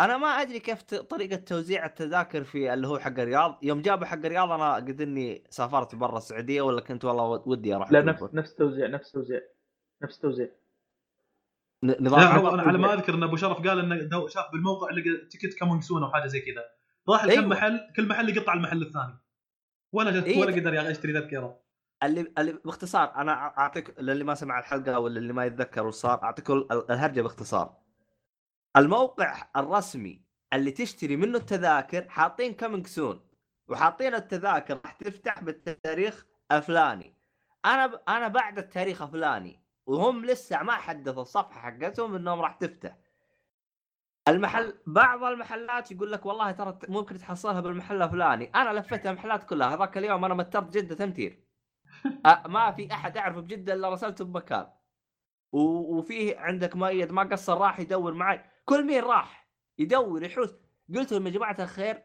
أنا 0.00 0.16
ما 0.16 0.26
أدري 0.28 0.58
كيف 0.60 0.82
طريقة 0.82 1.36
توزيع 1.36 1.86
التذاكر 1.86 2.44
في 2.44 2.74
اللي 2.74 2.88
هو 2.88 2.98
حق 2.98 3.18
الرياض. 3.20 3.58
يوم 3.62 3.82
جابوا 3.82 4.06
حق 4.06 4.16
الرياض 4.16 4.50
أنا 4.50 4.74
قد 4.74 5.00
إني 5.00 5.44
سافرت 5.50 5.94
برا 5.94 6.18
السعودية 6.18 6.62
ولا 6.62 6.80
كنت 6.80 7.04
والله 7.04 7.24
ودي 7.46 7.74
أروح 7.74 7.92
لا. 7.92 8.00
نفس 8.02 8.22
نفس 8.32 8.54
توزيع 8.54 8.86
نفس 8.86 9.12
توزيع 9.12 9.40
نفس 10.02 10.18
توزيع. 10.18 10.48
نظام 11.82 12.20
لا 12.20 12.28
حق- 12.28 12.38
هو 12.40 12.54
أنا 12.54 12.62
على 12.62 12.78
ما 12.78 12.94
أذكر 12.94 13.14
إن 13.14 13.22
أبو 13.22 13.36
شرف 13.36 13.56
قال 13.68 13.78
إنه 13.78 14.28
شاف 14.28 14.52
بالموقع 14.52 14.90
لقى 14.90 15.26
ticket 15.30 15.54
coming 15.54 15.82
soon 15.82 16.02
أو 16.02 16.10
حاجة 16.12 16.26
زي 16.26 16.40
كذا. 16.40 16.64
راح 17.08 17.24
لكم 17.24 17.30
أيوة. 17.38 17.46
محل 17.46 17.92
كل 17.96 18.08
محل 18.08 18.36
يقطع 18.36 18.52
المحل 18.52 18.82
الثاني. 18.82 19.18
ولا 19.92 20.10
جت 20.20 20.24
إيه. 20.26 20.40
ولا 20.40 20.54
قدر 20.56 20.90
اشتري 20.90 21.12
تذكره 21.12 21.60
اللي 22.02 22.32
اللي 22.38 22.52
باختصار 22.64 23.14
أنا 23.16 23.32
أعطيك 23.32 24.00
للي 24.00 24.24
ما 24.24 24.34
سمع 24.34 24.58
الحلقة 24.58 24.98
ولا 24.98 25.18
اللي 25.18 25.32
ما 25.32 25.44
يتذكر 25.44 25.86
وش 25.86 25.94
صار 25.94 26.22
اعطيكم 26.22 26.52
ال- 26.52 26.90
الهرجة 26.90 27.20
باختصار. 27.22 27.76
الموقع 28.76 29.48
الرسمي 29.56 30.22
اللي 30.52 30.70
تشتري 30.70 31.16
منه 31.16 31.38
التذاكر 31.38 32.08
حاطين 32.08 32.54
coming 32.54 32.86
soon 32.86 33.20
وحاطين 33.68 34.14
التذاكر 34.14 34.80
راح 34.84 34.92
تفتح 34.92 35.40
بالتاريخ 35.42 36.26
الفلاني 36.52 37.14
أنا 37.64 37.86
ب... 37.86 38.00
أنا 38.08 38.28
بعد 38.28 38.58
التاريخ 38.58 39.02
الفلاني 39.02 39.62
وهم 39.86 40.24
لسه 40.24 40.62
ما 40.62 40.72
حدثوا 40.72 41.22
الصفحة 41.22 41.60
حقتهم 41.60 42.14
إنهم 42.14 42.40
راح 42.40 42.54
تفتح. 42.54 42.96
المحل 44.28 44.74
بعض 44.86 45.24
المحلات 45.24 45.92
يقول 45.92 46.12
لك 46.12 46.26
والله 46.26 46.50
ترى 46.50 46.78
ممكن 46.88 47.18
تحصلها 47.18 47.60
بالمحل 47.60 48.02
الفلاني. 48.02 48.44
أنا 48.54 48.78
لفيت 48.78 49.06
المحلات 49.06 49.44
كلها 49.44 49.74
هذاك 49.74 49.98
اليوم 49.98 50.24
أنا 50.24 50.34
مترت 50.34 50.70
جدة 50.70 50.94
تمتير 50.94 51.44
أ- 52.06 52.46
ما 52.46 52.70
في 52.72 52.92
أحد 52.92 53.16
اعرفه 53.16 53.40
بجدة 53.40 53.72
إلا 53.74 53.90
رسلته 53.90 54.24
بمكان. 54.24 54.66
وفيه 55.52 56.38
عندك 56.38 56.76
مؤيد 56.76 57.12
ما 57.12 57.22
قصر 57.22 57.58
راح 57.58 57.80
يدور 57.80 58.14
معي. 58.14 58.44
كل 58.64 58.86
مين 58.86 59.02
راح؟ 59.04 59.48
يدور 59.78 60.22
يحوس. 60.22 60.50
قلت 60.94 61.12
لهم 61.12 61.26
يا 61.26 61.32
جماعة 61.32 61.56
الخير 61.60 62.02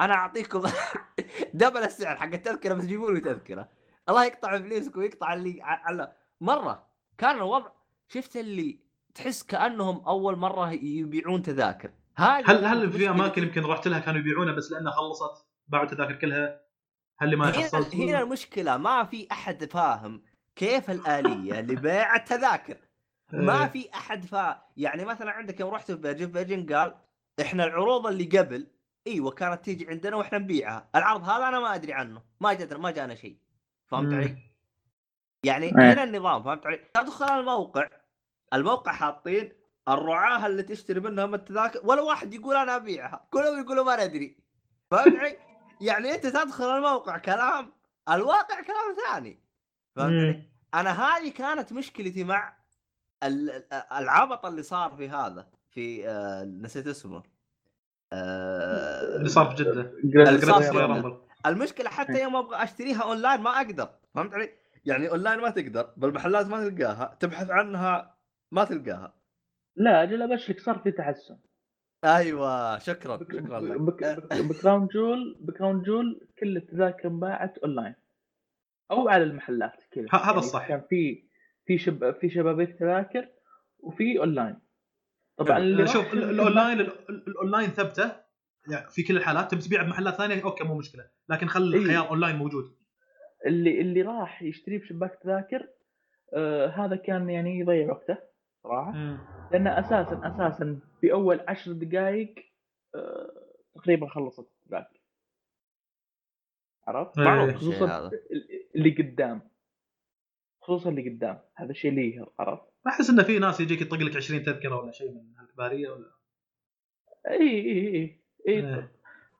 أنا 0.00 0.14
أعطيكم 0.14 0.62
double 1.54 1.82
السعر 1.82 2.16
حق 2.16 2.24
التذكرة 2.32 2.74
بس 2.74 2.84
جيبوا 2.84 3.10
لي 3.12 3.20
تذكرة. 3.20 3.68
الله 4.08 4.24
يقطع 4.24 4.54
ابليسكم 4.56 5.00
ويقطع 5.00 5.32
اللي 5.34 5.62
على 5.62 6.12
مرة. 6.40 6.86
كان 7.18 7.36
الوضع 7.36 7.70
شفت 8.08 8.36
اللي 8.36 8.83
تحس 9.14 9.42
كأنهم 9.42 10.04
أول 10.06 10.36
مرة 10.36 10.72
يبيعون 10.72 11.42
تذاكر 11.42 11.90
هذه 12.16 12.50
هل 12.50 12.64
هل 12.64 12.92
في. 12.92 13.10
أماكن 13.10 13.42
يمكن 13.42 13.62
رحت 13.62 13.88
لها 13.88 13.98
كانوا 13.98 14.20
يبيعونها 14.20 14.54
بس 14.54 14.72
لأنها 14.72 14.92
خلصت 14.92 15.46
باعوا 15.68 15.84
التذاكر 15.84 16.14
كلها 16.14 16.60
هل 17.18 17.26
اللي 17.26 17.36
ما 17.36 17.50
هنا, 17.50 17.52
حصلت 17.52 17.94
هنا 17.96 18.22
المشكلة 18.22 18.76
ما 18.76 19.04
في 19.04 19.28
أحد 19.32 19.64
فاهم 19.64 20.22
كيف 20.56 20.90
الآلية 20.90 21.60
لبيع 21.60 22.16
التذاكر 22.16 22.76
ما 23.32 23.62
إيه. 23.62 23.68
في 23.68 23.88
أحد 23.94 24.24
فا 24.24 24.62
يعني 24.76 25.04
مثلا 25.04 25.30
عندك 25.30 25.60
يوم 25.60 25.74
رحت 25.74 25.92
في 25.92 26.28
Virgin 26.28 26.74
قال 26.74 26.94
إحنا 27.40 27.64
العروض 27.64 28.06
اللي 28.06 28.24
قبل 28.38 28.66
إيوه 29.06 29.30
كانت 29.30 29.64
تيجي 29.64 29.88
عندنا 29.88 30.16
وإحنا 30.16 30.38
نبيعها 30.38 30.88
العرض 30.96 31.24
هذا 31.24 31.48
أنا 31.48 31.60
ما 31.60 31.74
أدري 31.74 31.92
عنه 31.92 32.22
ما 32.40 32.52
جتنا 32.52 32.78
ما 32.78 32.90
جانا 32.90 33.14
شيء 33.14 33.36
فهمت. 33.86 34.14
علي؟ 34.14 34.36
يعني 35.44 35.66
إيه. 35.66 35.92
هنا 35.92 36.04
النظام 36.04 36.42
فهمت 36.42 36.66
علي؟ 36.66 36.80
تدخل 36.94 37.40
الموقع 37.40 37.88
الموقع 38.54 38.92
حاطين 38.92 39.52
الرعاة 39.88 40.46
اللي 40.46 40.62
تشتري 40.62 41.00
منهم 41.00 41.34
التذاكر 41.34 41.80
ولا 41.84 42.02
واحد 42.02 42.34
يقول 42.34 42.56
أنا 42.56 42.76
أبيعها 42.76 43.26
كلهم 43.30 43.60
يقولوا 43.60 43.84
ما 43.84 44.06
ندري 44.06 44.36
فهمت 44.90 45.16
علي؟ 45.16 45.36
يعني 45.80 46.14
أنت 46.14 46.26
تدخل 46.26 46.64
الموقع 46.76 47.18
كلام 47.18 47.72
الواقع 48.10 48.60
كلام 48.60 48.96
ثاني 49.12 49.42
فهمت 49.96 50.12
علي؟ 50.12 50.32
مم. 50.32 50.50
أنا 50.74 50.90
هذه 50.90 51.30
كانت 51.30 51.72
مشكلتي 51.72 52.24
مع 52.24 52.56
ال- 53.22 53.50
ال- 53.50 53.72
العبط 53.92 54.46
اللي 54.46 54.62
صار 54.62 54.96
في 54.96 55.08
هذا 55.08 55.48
في 55.70 56.08
آه 56.08 56.44
نسيت 56.44 56.86
اسمه 56.86 57.22
آه 58.12 59.16
اللي 59.16 59.28
صار 59.28 59.50
في 59.50 59.62
جدة 59.64 59.80
اللي 60.28 60.40
صار 60.46 60.62
في 60.62 60.70
جدة. 60.70 61.20
المشكلة 61.46 61.90
حتى 61.90 62.22
يوم 62.22 62.36
أبغى 62.36 62.62
أشتريها 62.62 63.02
أونلاين 63.02 63.40
ما 63.40 63.56
أقدر 63.56 63.88
فهمت 64.14 64.34
علي؟ 64.34 64.50
يعني 64.84 65.10
أونلاين 65.10 65.40
ما 65.40 65.50
تقدر 65.50 65.92
بالمحلات 65.96 66.46
ما 66.46 66.68
تلقاها 66.68 67.16
تبحث 67.20 67.50
عنها 67.50 68.13
ما 68.54 68.64
تلقاها. 68.64 69.14
لا 69.76 70.02
أجل 70.02 70.22
ابشرك 70.22 70.60
صار 70.60 70.78
في 70.78 70.90
تحسن. 70.90 71.38
أيوه 72.04 72.78
شكرا 72.78 73.16
شكرا 73.18 73.60
لك. 73.60 73.80
بك- 73.80 74.32
ب 74.32 74.41
Crown 74.41 74.86
Jewel 74.86 75.36
ب 75.40 75.47
Crown 75.47 75.82
Jewel 75.82 76.28
كل 76.38 76.56
التذاكر 76.56 77.08
انباعت 77.08 77.58
أونلاين. 77.58 77.94
أو 78.90 79.08
على 79.08 79.24
المحلات 79.24 79.72
كذا. 79.90 80.06
ه- 80.12 80.30
هذا 80.30 80.38
الصح. 80.38 80.68
كان 80.68 80.80
في 80.90 81.24
في 81.66 81.78
شب 81.78 82.10
في 82.20 82.30
شبابيك 82.30 82.78
تذاكر 82.78 83.28
وفي 83.78 84.18
أونلاين. 84.18 84.56
طبعا 85.38 85.58
اللي 85.58 85.82
راح 85.82 85.92
شوف 85.92 86.14
الأونلاين 86.14 86.80
ال- 86.80 87.10
ال- 87.10 87.28
الأونلاين 87.28 87.68
ثبته 87.70 88.12
يعني 88.70 88.90
في 88.90 89.02
كل 89.02 89.16
الحالات 89.16 89.50
تبي 89.50 89.60
تبيع 89.60 89.82
بمحلات 89.82 90.14
ثانية؟ 90.14 90.44
okay 90.44 90.64
مو 90.64 90.74
مشكلة. 90.78 91.04
لكن 91.28 91.46
خل 91.46 91.72
إيه. 91.72 91.80
الخيار 91.80 92.08
أونلاين 92.10 92.36
موجود. 92.36 92.64
اللي 93.46 93.80
اللي 93.80 94.02
راح 94.02 94.42
يشتري 94.42 94.78
بشباك 94.78 95.18
تذاكر 95.22 95.68
آه 96.34 96.66
هذا 96.66 96.96
كان 96.96 97.30
يعني 97.30 97.58
يضيع 97.58 97.90
وقته. 97.92 98.18
صراحة. 98.64 98.92
لأن 99.52 99.66
أساسا 99.66 100.20
أساسا 100.24 100.80
في 101.00 101.12
أول 101.12 101.40
عشر 101.48 101.72
دقائق 101.72 102.34
آه 102.94 103.32
تقريبا 103.74 104.08
خلصت 104.08 104.38
التذاكر 104.62 105.00
عرفت؟ 106.86 107.18
إيه. 107.18 107.24
معروف. 107.24 107.54
خصوصا 107.54 108.10
اللي 108.74 108.90
قدام. 108.90 109.40
خصوصا 110.62 110.90
اللي 110.90 111.10
قدام. 111.10 111.38
هذا 111.54 111.70
الشيء 111.70 111.90
اللي 111.90 112.16
يقهر 112.16 112.32
عرفت؟ 112.38 112.64
أحس 112.86 113.10
انه 113.10 113.22
في 113.22 113.38
ناس 113.38 113.60
يجيك 113.60 113.80
يطق 113.80 113.96
لك 113.96 114.16
20 114.16 114.42
تذكرة 114.42 114.80
ولا 114.80 114.92
شيء 114.92 115.10
من 115.12 115.36
هالكبارية 115.38 115.90
ولا؟ 115.90 116.10
إي 117.28 117.40
إي 117.40 117.70
إي 117.70 117.94
إي. 117.94 118.20
إيه. 118.48 118.92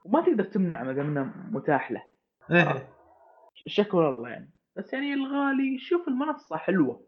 وما 0.05 0.21
تقدر 0.21 0.45
تمنع 0.45 0.83
ما 0.83 0.93
دام 0.93 1.07
إنه 1.07 1.33
متاح 1.51 1.93
له. 1.93 2.05
إيه. 2.51 2.89
شكر 3.67 4.15
الله 4.15 4.29
يعني. 4.29 4.51
بس 4.77 4.93
يعني 4.93 5.15
الغالي 5.15 5.79
شوف 5.79 6.09
المنصة 6.09 6.57
حلوة. 6.57 7.07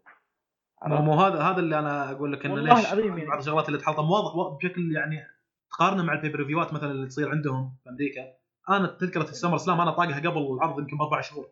مو 0.85 1.03
مو 1.03 1.15
هذا 1.15 1.41
هذا 1.43 1.61
اللي 1.61 1.79
أنا 1.79 2.11
أقول 2.11 2.33
لك 2.33 2.47
إنه 2.47 2.59
ليش 2.61 2.87
العظيم 2.87 3.19
يعني. 3.19 3.31
بعض 3.31 3.39
الشغلات 3.39 3.69
اللي 3.69 3.79
تحطم 3.79 4.11
واضح 4.11 4.57
بشكل 4.57 4.93
يعني 4.97 5.27
تقارنه 5.71 6.03
مع 6.03 6.13
ال 6.13 6.39
pay-per-view 6.39 6.70
ات 6.70 6.73
مثلا 6.73 6.91
اللي 6.91 7.07
تصير 7.07 7.31
عندهم 7.31 7.77
في 7.85 7.91
أمريكا. 7.91 8.23
أنا 8.71 8.87
تذكرة 8.87 9.23
ال 9.23 9.57
SummerSlam 9.59 9.81
أنا 9.81 9.91
طاقها 9.91 10.17
قبل 10.31 10.39
العرض 10.55 10.79
يمكن 10.79 10.97
بأربع 10.99 11.21
شهور. 11.21 11.49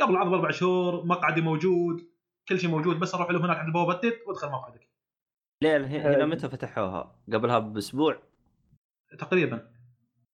قبل 0.00 0.10
العرض 0.12 0.30
بأربع 0.30 0.50
شهور 0.50 1.06
مقعدي 1.06 1.40
موجود 1.40 2.00
كل 2.48 2.58
شيء 2.58 2.70
موجود 2.70 2.98
بس 3.00 3.14
أروح 3.14 3.30
لهم 3.30 3.42
هناك 3.42 3.56
عند 3.56 3.66
البوابه 3.66 3.94
بدت 3.94 4.18
وأدخل 4.26 4.48
مقعدك. 4.48 4.88
ليه؟ 5.62 5.76
هنا 5.86 6.22
آه. 6.22 6.26
متى 6.26 6.48
فتحوها؟ 6.48 7.16
قبلها 7.32 7.58
بأسبوع؟ 7.58 8.22
تقريبا. 9.18 9.70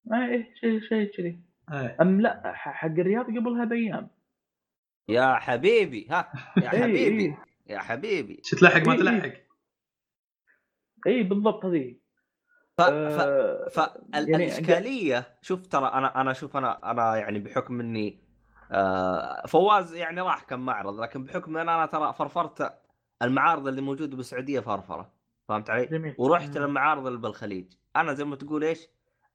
ما 0.05 0.25
إيه 0.25 0.53
شيء 0.61 0.79
شيء 0.81 1.11
كذي. 1.17 1.39
إيه. 1.71 1.97
أم 2.01 2.21
لا 2.21 2.41
ح- 2.55 2.71
حق 2.71 2.87
الرياض 2.87 3.25
قبلها 3.25 3.65
بأيام. 3.65 4.09
يا 5.09 5.35
حبيبي 5.35 6.07
ها 6.09 6.31
يا 6.57 6.73
إيه، 6.73 6.81
حبيبي. 6.83 7.25
إيه. 7.25 7.43
يا 7.69 7.79
حبيبي 7.79 8.41
شو 8.43 8.57
تلحق 8.57 8.81
ما. 8.87 8.95
تلحق 8.95 9.33
اي 11.07 11.23
بالضبط 11.23 11.65
هذه 11.65 11.95
ف... 12.77 12.81
ف... 12.81 12.85
آه، 12.89 13.69
فالاشكاليه 13.69 15.13
يعني 15.13 15.25
شوف 15.41 15.67
ترى 15.67 15.87
أنا 15.87 16.21
أنا 16.21 16.33
شوف 16.33 16.57
أنا 16.57 16.91
أنا 16.91 17.15
يعني 17.15 17.39
بحكم 17.39 17.79
إني 17.79 18.19
آه 18.71 19.45
فواز 19.47 19.93
يعني 19.93 20.21
راح 20.21 20.43
كم 20.43 20.59
معرض 20.59 20.99
لكن 20.99 21.23
بحكم 21.23 21.57
إن 21.57 21.69
أنا 21.69 21.85
ترى 21.85 22.13
فرفرت 22.13 22.73
المعارض 23.21 23.67
اللي 23.67 23.81
موجودة 23.81 24.17
بالسعودية 24.17 24.59
فرفرة 24.59 25.13
فهمت 25.47 25.69
علي؟ 25.69 25.85
جميل 25.85 26.15
ورحت 26.17 26.57
مم. 26.57 26.63
للمعارض 26.63 27.07
اللي 27.07 27.19
بالخليج 27.19 27.73
أنا 27.95 28.13
زي 28.13 28.25
ما 28.25 28.35
تقول 28.35 28.63
إيش؟ 28.63 28.87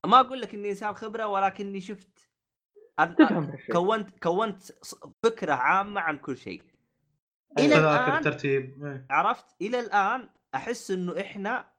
ما 0.07 0.21
أقول 0.21 0.41
لك 0.41 0.55
إني 0.55 0.71
إنسان 0.71 0.95
خبرة 0.95 1.27
ولكني 1.27 1.81
شفت 1.81 2.31
هالشيء 2.99 3.73
كونت 3.73 4.23
كونت 4.23 4.63
فكرة 5.23 5.53
عامة 5.53 6.01
عن 6.01 6.19
كل 6.19 6.37
شيء 6.37 6.63
إلى 7.59 7.75
تذاكر 7.75 8.09
الآن 8.09 8.23
ترتيب. 8.23 8.85
إيه. 8.87 9.07
عرفت؟ 9.11 9.47
إلى 9.61 9.81
الآن 9.81 10.29
أحس 10.55 10.91
إنه 10.91 11.21
إحنا 11.21 11.73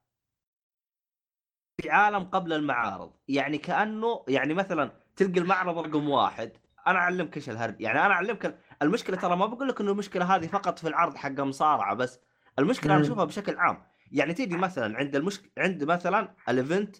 في 1.82 1.90
عالم 1.90 2.24
قبل 2.24 2.54
المعارض. 2.54 3.14
يعني 3.28 3.58
كأنه 3.58 4.26
يعني 4.28 4.54
مثلا 4.54 4.92
تلقى 5.16 5.40
المعرض 5.40 5.78
رقم 5.78 6.10
واحد. 6.10 6.52
أنا 6.88 7.00
أعلمك 7.00 7.38
إيش 7.38 7.50
الهرج 7.50 7.82
يعني 7.82 8.00
أنا 8.06 8.14
أعلمك 8.14 8.60
المشكلة 8.82 9.18
ترى 9.18 9.36
ما 9.36 9.46
بقول 9.46 9.68
لك 9.68 9.82
إنه 9.82 9.92
المشكلة 9.92 10.36
هذه 10.36 10.48
فقط 10.48 10.80
في 10.80 10.88
العرض 10.88 11.16
حق 11.16 11.40
مصارعة 11.40 11.96
بس. 11.96 12.20
المشكلة 12.60 12.96
أنا. 12.96 13.02
اشوفها 13.02 13.26
بشكل 13.26 13.58
عام. 13.58 13.84
يعني 14.12 14.34
تيجي 14.34 14.58
مثلا 14.58 14.98
عند 14.98 15.16
المشك... 15.16 15.52
عند 15.58 15.84
مثلا 15.84 16.36
الايفنت 16.50 16.96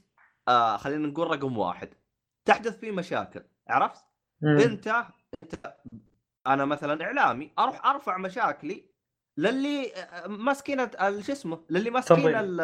آه 0.48 0.78
خلينا 0.78 1.08
نقول 1.08 1.32
رقم 1.32 1.58
واحد. 1.58 1.94
تحدث 2.46 2.80
فيه 2.80 2.92
مشاكل. 2.92 3.44
عرفت؟ 3.68 4.06
أنت 4.44 4.88
أنت 5.44 5.76
أنا 6.48 6.66
مثلا 6.66 7.06
إعلامي 7.06 7.52
أروح 7.60 7.86
أرفع 7.86 8.18
مشاكلي 8.18 8.86
للي 9.38 9.92
ماسكين 10.28 10.92
شو 11.22 11.32
اسمه؟ 11.32 11.60
للي 11.70 11.90
ماسكين 11.90 12.18
تنظيم. 12.18 12.36
ال- 12.38 12.62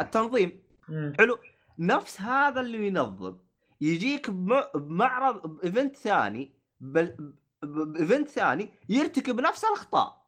التنظيم. 0.00 0.62
مم. 0.88 1.12
حلو. 1.18 1.38
نفس 1.78 2.20
هذا 2.20 2.60
اللي 2.60 2.86
ينظم. 2.86 3.36
يجيك 3.80 4.30
بم- 4.30 4.64
بمعرض 4.74 5.46
ب 5.46 5.54
event 5.54 5.96
ثاني 5.96 6.52
ب 6.80 7.05
event 7.05 8.28
ثاني 8.28 8.70
يرتكب 8.88 9.40
نفس 9.40 9.64
الأخطاء. 9.64 10.20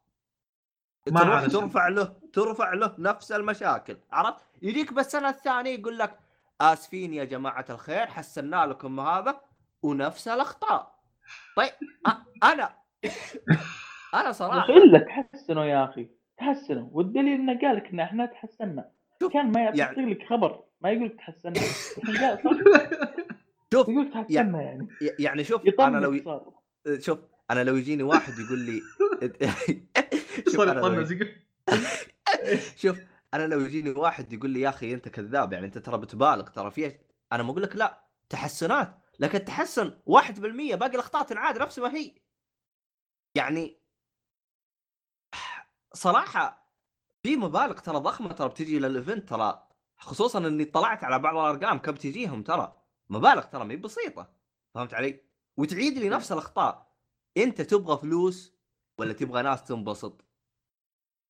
ما. 1.10 1.48
ترفع 1.48 1.88
له 1.88 2.16
ترفع 2.32 2.72
له 2.74 2.94
نفس 2.98 3.32
المشاكل 3.32 3.96
عرفت؟ 4.12 4.40
يجيك 4.62 4.92
بالسنة 4.92 5.28
الثانية 5.28 5.70
يقول 5.78 5.98
لك 5.98 6.18
آسفين 6.60 7.14
يا 7.14 7.24
جماعة 7.24 7.64
الخير 7.70 8.06
حسنا 8.06 8.66
لكم 8.66 9.00
هذا 9.00 9.40
ونفس 9.82 10.28
الأخطاء. 10.28 10.98
طيب 11.56 11.72
أنا 12.42 12.74
أنا 14.14 14.32
صراحة. 14.32 14.68
الا 14.72 14.98
تحسنوا 14.98 15.64
يا 15.64 15.84
أخي. 15.84 16.08
تحسنوا. 16.38 16.88
والدليل 16.92 17.28
إنه 17.40 17.60
قال 17.60 17.76
لك 17.76 17.86
إن 17.86 18.00
إحنا 18.00 18.26
تحسنا 18.26 18.90
شوف، 19.22 19.32
كان 19.32 19.52
ما 19.52 19.60
يعطيك 19.60 19.78
يعني- 19.80 20.10
لك 20.14 20.26
خبر. 20.28 20.64
ما 20.80 20.90
يقول 20.90 21.06
لك 21.06 21.14
تحسنا 21.16 21.54
شوف 23.72 23.88
يقول 23.88 24.06
لك 24.06 24.12
تحسنا 24.12 24.62
يعني. 24.62 24.88
يعني 25.18 25.44
شوف 25.44 25.62
أنا 25.80 25.98
لو 25.98 26.18
صار 26.24 26.52
شوف 27.06 27.18
أنا 27.50 27.64
لو 27.64 27.76
يجيني 27.76 28.02
واحد 28.02 28.32
يقول 28.38 28.58
لي 28.58 28.82
شوف 30.44 30.56
صار 30.56 30.70
أنا 30.70 30.96
لو- 30.96 31.06
شوف 32.76 32.98
أنا 33.34 33.46
لو 33.46 33.60
يجيني 33.60 33.90
واحد 33.90 34.32
يقول 34.32 34.50
لي 34.50 34.60
يا 34.60 34.68
أخي 34.68 34.94
أنت 34.94 35.08
كذاب 35.08 35.52
يعني 35.52 35.66
أنت 35.66 35.78
ترى 35.78 35.98
بتبالغ 35.98 36.42
ترى 36.48 36.70
في 36.70 36.92
أنا 37.32 37.42
ما 37.42 37.50
أقول 37.50 37.62
لك 37.62 37.76
لا 37.76 38.02
تحسنات. 38.28 38.98
لكن 39.20 39.38
التحسن 39.38 39.92
1% 40.06 40.74
باقي 40.74 40.94
الأخطاء 40.94 41.22
تنعاد 41.22 41.58
نفس 41.62 41.78
ما 41.78 41.94
هي. 41.94 42.12
يعني 43.34 43.78
صراحة 45.92 46.62
في 47.22 47.36
مبالغ 47.36 47.80
ترى 47.80 47.96
ضخمة 47.98 48.32
ترى 48.32 48.48
بتجي 48.48 48.78
للايفنت 48.78 49.28
ترى 49.28 49.68
خصوصا 49.96 50.38
إني 50.38 50.64
طلعت 50.64 51.04
على 51.04 51.18
بعض 51.18 51.36
الأرقام 51.36 51.78
كم 51.78 51.94
تجيهم 51.94 52.42
ترى 52.42 52.76
مبالغ 53.10 53.42
ترى 53.42 53.64
ما 53.64 53.74
بسيطة 53.74 54.32
فهمت 54.74 54.94
علي؟ 54.94 55.20
وتعيد 55.56 55.98
لي 55.98 56.08
نفس 56.08 56.32
الأخطاء 56.32 56.92
أنت 57.36 57.60
تبغى 57.60 57.98
فلوس 57.98 58.54
ولا 58.98 59.12
تبغى 59.12 59.42
ناس 59.42 59.64
تنبسط؟ 59.64 60.24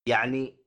يعني 0.05 0.63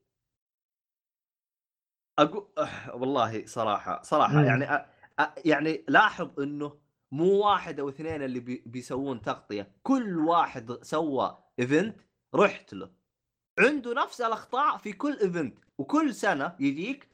أقول 2.19 2.49
والله 3.01 3.47
صراحة 3.47 4.03
صراحة 4.03 4.35
مم. 4.35 4.45
يعني 4.45 4.65
أ... 4.65 4.87
أ... 5.19 5.35
يعني 5.45 5.85
لاحظ 5.89 6.41
إنه 6.41 6.79
مو 7.13 7.47
واحد 7.47 7.81
أو 7.81 7.89
اثنين 7.89 8.23
اللي 8.23 8.41
بي... 8.41 8.63
بيسوون 8.67 9.23
تغطية 9.23 9.73
كل 9.83 10.19
واحد 10.19 10.73
سوى 10.83 11.39
event 11.61 12.01
رحت 12.35 12.75
له. 12.75 12.91
عنده 13.59 13.95
نفس 13.95 14.21
الأخطاء 14.21 14.77
في 14.77 14.93
كل 14.93 15.19
event 15.23 15.59
وكل 15.79 16.15
سنة 16.15 16.57
يجيك 16.61 17.09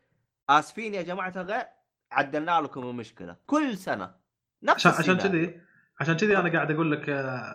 آسفين 0.51 0.95
يا 0.95 1.03
جماعة 1.03 1.33
الغير 1.37 1.65
عدلنا 2.13 2.61
لكم 2.61 2.89
المشكلة. 2.89 3.37
كل 3.47 3.79
سنة 3.79 4.15
نفس 4.63 4.87
عشان. 4.87 5.19
كذي 5.19 5.61
عشان 6.01 6.17
كذي 6.17 6.37
أنا 6.37 6.53
قاعد 6.53 6.71
أقول 6.71 6.93
لك 6.93 7.09
آه، 7.09 7.55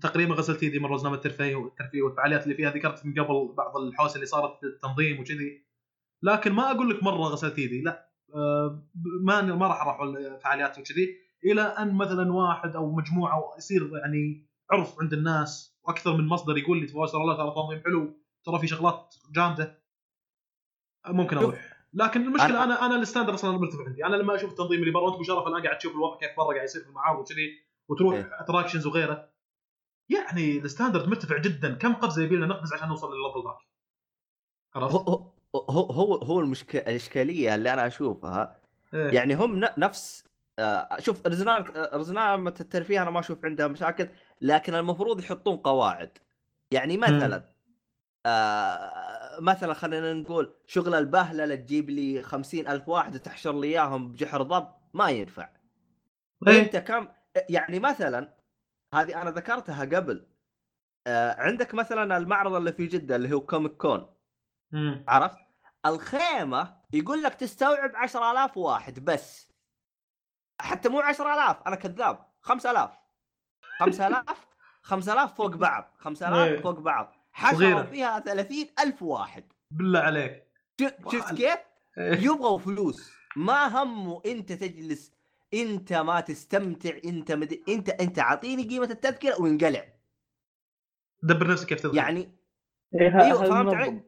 تقريبا 0.00 0.34
غسلت 0.34 0.62
يدي 0.62 0.78
من 0.78 0.86
روزنامة 0.86 1.16
الترفيه 1.16 1.56
والترفيه 1.56 2.02
والفعاليات 2.02 2.44
اللي 2.44 2.54
فيها 2.54 2.70
ذكرت 2.70 3.06
من 3.06 3.12
قبل 3.12 3.54
بعض 3.56 3.76
الحوسة 3.76 4.14
اللي 4.14 4.26
صارت 4.26 4.60
في 4.60 4.66
التنظيم 4.66 5.20
وكذي. 5.20 5.66
لكن 6.22 6.52
ما 6.52 6.70
أقول 6.70 6.90
لك 6.90 7.02
مرة 7.02 7.22
غسلت 7.22 7.58
يدي 7.58 7.82
لا 7.82 8.10
آه، 8.34 8.88
ما 9.22 9.42
ما 9.42 9.66
راح 9.66 9.82
أروح 9.82 10.00
الفعاليات 10.00 10.78
وكذي. 10.78 11.25
إلى 11.44 11.62
أن 11.62 11.94
مثلا 11.94 12.32
واحد 12.32 12.76
أو 12.76 12.92
مجموعة 12.92 13.54
يصير 13.58 13.90
يعني 13.96 14.46
عرف 14.70 15.00
عند 15.00 15.12
الناس 15.12 15.78
وأكثر 15.84 16.16
من 16.16 16.26
مصدر 16.26 16.58
يقول 16.58 16.80
لي 16.80 16.86
تبارك 16.86 17.14
الله 17.14 17.36
ترى 17.36 17.54
تنظيم 17.54 17.82
حلو 17.84 18.20
ترى 18.44 18.58
في 18.58 18.66
شغلات 18.66 19.14
جامدة 19.34 19.82
ممكن 21.08 21.38
أروح 21.38 21.76
لكن 21.94 22.22
المشكلة 22.22 22.64
أنا 22.64 22.86
أنا 22.86 22.96
ال 22.96 23.00
standard 23.00 23.34
أصلا 23.34 23.58
مرتفع 23.58 23.84
عندي 23.84 24.04
أنا 24.04 24.16
لما 24.16 24.34
أشوف 24.34 24.50
التنظيم 24.50 24.80
اللي 24.80 24.90
برا 24.90 25.02
وانت 25.02 25.20
بشرف 25.20 25.46
الان 25.46 25.62
قاعد 25.62 25.78
تشوف 25.78 25.92
الوضع 25.92 26.18
كيف 26.18 26.36
برا 26.36 26.54
قاعد 26.54 26.64
يصير 26.64 26.82
في 26.82 26.88
المعارض 26.88 27.20
وكذي 27.20 27.66
وتروح 27.88 28.14
إيه. 28.14 28.30
attractions 28.40 28.86
وغيره 28.86 29.28
يعني 30.08 30.58
ال 30.58 30.64
standard 30.64 31.08
مرتفع 31.08 31.38
جدا 31.38 31.74
كم 31.74 31.94
قفزة 31.94 32.22
يبي 32.22 32.36
لنا 32.36 32.46
نقفز 32.46 32.72
عشان 32.72 32.88
نوصل 32.88 33.06
للل 33.14 33.24
level 33.24 33.42
ذاك 33.44 33.58
هو 34.76 34.98
عرفت؟ 34.98 35.32
هو 35.70 36.14
هو 36.14 36.40
المشكلة 36.40 36.80
الإشكالية 36.80 37.54
اللي 37.54 37.72
أنا 37.72 37.86
أشوفها 37.86 38.60
إيه. 38.94 39.10
يعني 39.10 39.34
هم 39.34 39.60
نفس 39.78 40.25
شوف 40.98 41.26
رزنامة 41.26 41.70
آه، 41.76 41.96
رزنامة 41.96 42.54
الترفيه 42.60 43.02
أنا 43.02 43.10
ما 43.10 43.20
أشوف 43.20 43.44
عندها 43.44 43.68
مشاكل 43.68 44.08
لكن 44.40 44.74
المفروض 44.74 45.20
يحطون 45.20 45.56
قواعد 45.56 46.18
يعني 46.70 46.96
مثلا 46.96 47.56
آه 48.26 49.40
مثلا 49.40 49.74
خلينا 49.74 50.12
نقول 50.12 50.54
شغل 50.66 50.94
البهلة 50.94 51.44
اللي 51.44 51.56
تجيب 51.56 51.90
لي 51.90 52.22
خمسين 52.22 52.68
ألف 52.68 52.88
واحد 52.88 53.18
تحشر 53.20 53.60
لي 53.60 53.66
إياهم 53.68 54.12
بجحر 54.12 54.42
ضب 54.42 54.68
ما 54.94 55.10
ينفع 55.10 55.48
إيه. 56.48 56.62
أنت 56.62 56.76
كم 56.76 57.08
يعني 57.48 57.78
مثلا 57.80 58.34
هذه 58.94 59.22
أنا 59.22 59.30
ذكرتها 59.30 59.84
قبل 59.84 60.26
آه 61.06 61.40
عندك 61.40 61.74
مثلا 61.74 62.16
المعرض 62.16 62.54
اللي 62.54 62.72
في 62.72 62.86
جدة 62.86 63.16
اللي 63.16 63.34
هو 63.34 63.40
كوميك 63.40 63.72
كون. 63.72 64.06
عرفت؟ 65.08 65.38
الخيمة 65.86 66.76
يقول 66.92 67.22
لك 67.22 67.34
تستوعب 67.34 67.96
10000 67.96 68.56
واحد 68.56 69.04
بس 69.04 69.45
حتى 70.60 70.88
مو 70.88 71.00
10000 71.00 71.62
أنا 71.66 71.76
كذاب. 71.76 72.26
5000 72.40 72.90
5000 73.80 74.46
5000 74.82 75.34
فوق 75.34 75.56
بعض. 75.56 75.94
5000 75.98 76.34
إيه. 76.50 76.60
فوق 76.60 76.78
بعض. 76.78 77.16
حشروا. 77.32 77.82
فيها 77.82 78.18
30000 78.20 79.02
واحد. 79.02 79.44
بالله 79.70 80.00
عليك. 80.00 80.46
شو- 80.80 81.10
شفت 81.10 81.34
كيف؟ 81.34 81.58
إيه. 81.98 82.20
يبغوا 82.20 82.58
فلوس. 82.58 83.12
ما 83.36 83.82
همه 83.82 84.22
أنت 84.26 84.52
تجلس. 84.52 85.12
أنت 85.54 85.92
ما 85.92 86.20
تستمتع. 86.20 86.90
أنت 87.04 87.32
مد... 87.32 87.60
أنت 87.68 87.88
أنت 87.88 88.18
اعطيني 88.18 88.62
قيمة 88.62 88.84
التذكرة 88.90 89.40
وانقلع. 89.42 89.84
دبر 91.22 91.46
نفسك 91.50 91.68
كيف 91.68 91.80
تدخل 91.80 91.96
يعني 91.96 92.36
إيه، 92.94 93.08
هذا 93.08 93.34
فهمت 93.34 93.74
علي؟ 93.74 94.02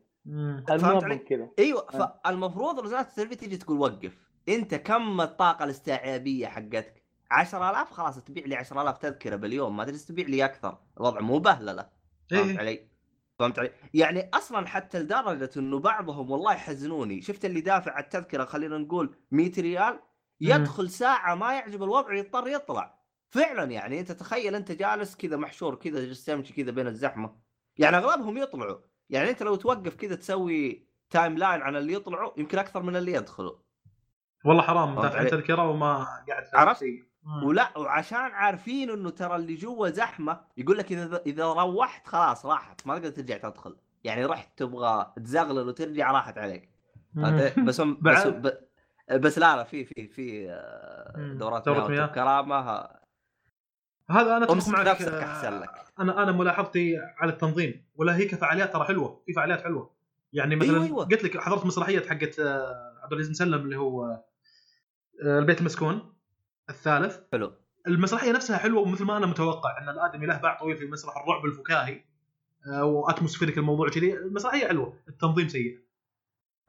فهمت 0.78 1.04
علي؟ 1.04 1.48
أيوه. 1.58 1.86
فالمفروض 2.24 2.78
وزارة 2.78 3.00
التربيه 3.00 3.36
تجي 3.36 3.56
تقول 3.56 3.78
وقف. 3.78 4.27
انت 4.48 4.74
كم 4.74 5.20
الطاقة 5.20 5.64
الاستيعابية 5.64 6.46
حقتك؟ 6.46 7.02
10000 7.30 7.90
خلاص 7.90 8.18
تبيع 8.18 8.46
لي 8.46 8.56
10000 8.56 8.98
تذكرة 8.98 9.36
باليوم 9.36 9.76
ما 9.76 9.84
تجلس 9.84 10.06
تبيع 10.06 10.26
لي 10.26 10.44
أكثر. 10.44 10.78
الوضع 10.96 11.20
مو 11.20 11.38
بهللة. 11.38 11.88
فهمت 12.30 12.50
إيه. 12.50 12.58
علي؟ 12.58 12.88
فهمت 13.38 13.58
علي؟ 13.58 13.70
يعني 13.94 14.30
أصلا 14.34 14.66
حتى 14.66 14.98
لدرجة 14.98 15.50
إنه 15.56 15.78
بعضهم 15.78 16.30
والله 16.30 16.52
يحزنوني. 16.52 17.22
شفت 17.22 17.44
اللي 17.44 17.60
دافع 17.60 17.92
على 17.92 18.04
التذكرة 18.04 18.44
خلينا 18.44 18.78
نقول 18.78 19.16
100 19.30 19.52
ريال؟ 19.58 20.00
يدخل 20.40 20.90
ساعة 20.90 21.34
ما 21.34 21.54
يعجب 21.54 21.82
الوضع 21.82 22.14
يضطر 22.14 22.48
يطلع. 22.48 22.98
فعلا 23.30 23.64
يعني 23.70 24.00
أنت 24.00 24.12
تخيل 24.12 24.54
أنت 24.54 24.72
جالس 24.72 25.16
كذا 25.16 25.36
محشور 25.36 25.74
كذا 25.74 26.00
جالس 26.00 26.24
تمشي 26.24 26.52
كذا 26.52 26.70
بين 26.70 26.86
الزحمة. 26.86 27.36
يعني 27.76 27.96
أغلبهم 27.96 28.38
يطلعوا. 28.38 28.78
يعني 29.10 29.30
أنت 29.30 29.42
لو 29.42 29.56
توقف 29.56 29.94
كذا 29.94 30.14
تسوي 30.14 30.88
timeline 31.10 31.62
عن 31.62 31.76
اللي 31.76 31.92
يطلعوا 31.92 32.32
يمكن 32.36 32.58
أكثر 32.58 32.82
من 32.82 32.96
اللي 32.96 33.12
يدخلوا. 33.12 33.67
والله 34.44 34.62
حرام 34.62 34.98
علي؟ 34.98 35.30
تذكرة 35.30 35.68
وما 35.68 35.94
قاعد 36.28 36.44
عرفت؟ 36.54 36.84
ولا 37.44 37.78
وعشان 37.78 38.18
عارفين 38.18 38.90
إنه 38.90 39.10
ترى 39.10 39.36
اللي 39.36 39.54
جوا 39.54 39.88
زحمة 39.88 40.40
يقول 40.56 40.78
لك 40.78 40.92
إذا 40.92 41.22
إذا 41.26 41.44
روحت 41.44 42.06
خلاص 42.06 42.46
راحت 42.46 42.86
ما 42.86 42.98
تقدر 42.98 43.10
ترجع 43.10 43.36
تدخل 43.36 43.76
يعني 44.04 44.24
رحت 44.24 44.58
تبغى 44.58 45.12
تزغلل 45.16 45.68
وترجع 45.68 46.10
راحت 46.10 46.38
عليك؟ 46.38 46.70
بس 47.66 47.80
هم 47.80 47.98
بس 48.02 48.26
بعد- 48.26 48.42
ب- 48.46 48.68
بس 49.20 49.38
لا 49.38 49.56
لا 49.56 49.64
في 49.64 49.84
في 49.84 50.08
في 50.08 50.50
آه،. 50.50 51.32
دورات 51.32 51.64
دورة. 51.66 52.06
كرامه 52.06 52.88
هذا 54.10 54.36
أنا 54.36 54.44
أتفق 54.44 54.68
معك 54.68 54.86
نفسك 54.86 55.12
آه، 55.12 55.24
أحسن 55.24 55.60
لك 55.60 55.70
أنا 56.00 56.22
أنا 56.22 56.32
ملاحظتي 56.32 56.96
على 57.18 57.32
التنظيم 57.32 57.84
ولا 57.96 58.16
هي 58.16 58.24
كفعاليات 58.24 58.72
ترى 58.72 58.84
حلوة 58.84 59.22
في 59.26 59.32
فعاليات 59.32 59.62
حلوة 59.62 59.90
يعني 60.32 60.56
مثلا 60.56 60.70
أيوة، 60.70 60.84
أيوة. 60.86 61.04
قلت 61.04 61.24
لك 61.24 61.40
حضرت 61.40 61.66
مسرحية 61.66 62.00
حقت 62.00 62.38
آه، 62.38 62.98
عبد 63.02 63.12
العزيز 63.12 63.30
مسلم 63.30 63.54
اللي 63.60 63.76
هو 63.76 64.22
البيت 65.22 65.60
المسكون 65.60 66.12
الثالث. 66.70 67.18
حلو. 67.32 67.52
المسرحية 67.86 68.32
نفسها 68.32 68.56
حلوة 68.56 68.82
ومثل 68.82 69.04
ما 69.04 69.16
أنا 69.16 69.26
متوقع 69.26 69.78
إن 69.82 69.88
الآدمي 69.88 70.26
له 70.26 70.38
باع 70.38 70.58
طويل 70.58 70.76
في 70.76 70.86
مسرح 70.86 71.16
الرعب 71.16 71.44
الفكاهي 71.44 72.04
آه، 72.72 72.84
و 72.84 72.90
atmospheric 72.90 73.58
الموضوع 73.58 73.88
كذي. 73.88 74.14
المسرحية 74.14 74.66
حلوة 74.68 75.00
التنظيم 75.08 75.48
سيء. 75.48 75.78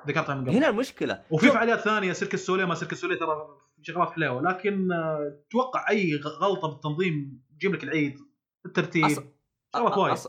ذكرتها 0.07 0.35
من 0.35 0.41
قبل. 0.41 0.55
هنا 0.55 0.69
المشكلة. 0.69 1.23
وفي 1.31 1.45
شوف، 1.45 1.55
فعاليات 1.55 1.79
ثانية 1.79 2.13
Cirque 2.13 2.33
du 2.33 2.41
Soleil 2.41 2.65
ما 2.65 2.75
Cirque 2.75 2.91
du 2.91 2.98
Soleil 2.98 3.19
ترى 3.19 3.47
شغلات 3.81 4.09
حلوة 4.11 4.41
لكن 4.41 4.91
آه، 4.91 5.39
توقع 5.51 5.89
أي 5.89 6.15
غلطة 6.41 6.67
بالتنظيم 6.67 7.41
تجيب 7.57 7.73
لك 7.73 7.83
العيد 7.83 8.17
الترتيب. 8.65 9.05
أص- 9.07 9.21
شغلات 9.75 9.97
وايد. 9.97 10.13
أص... 10.13 10.27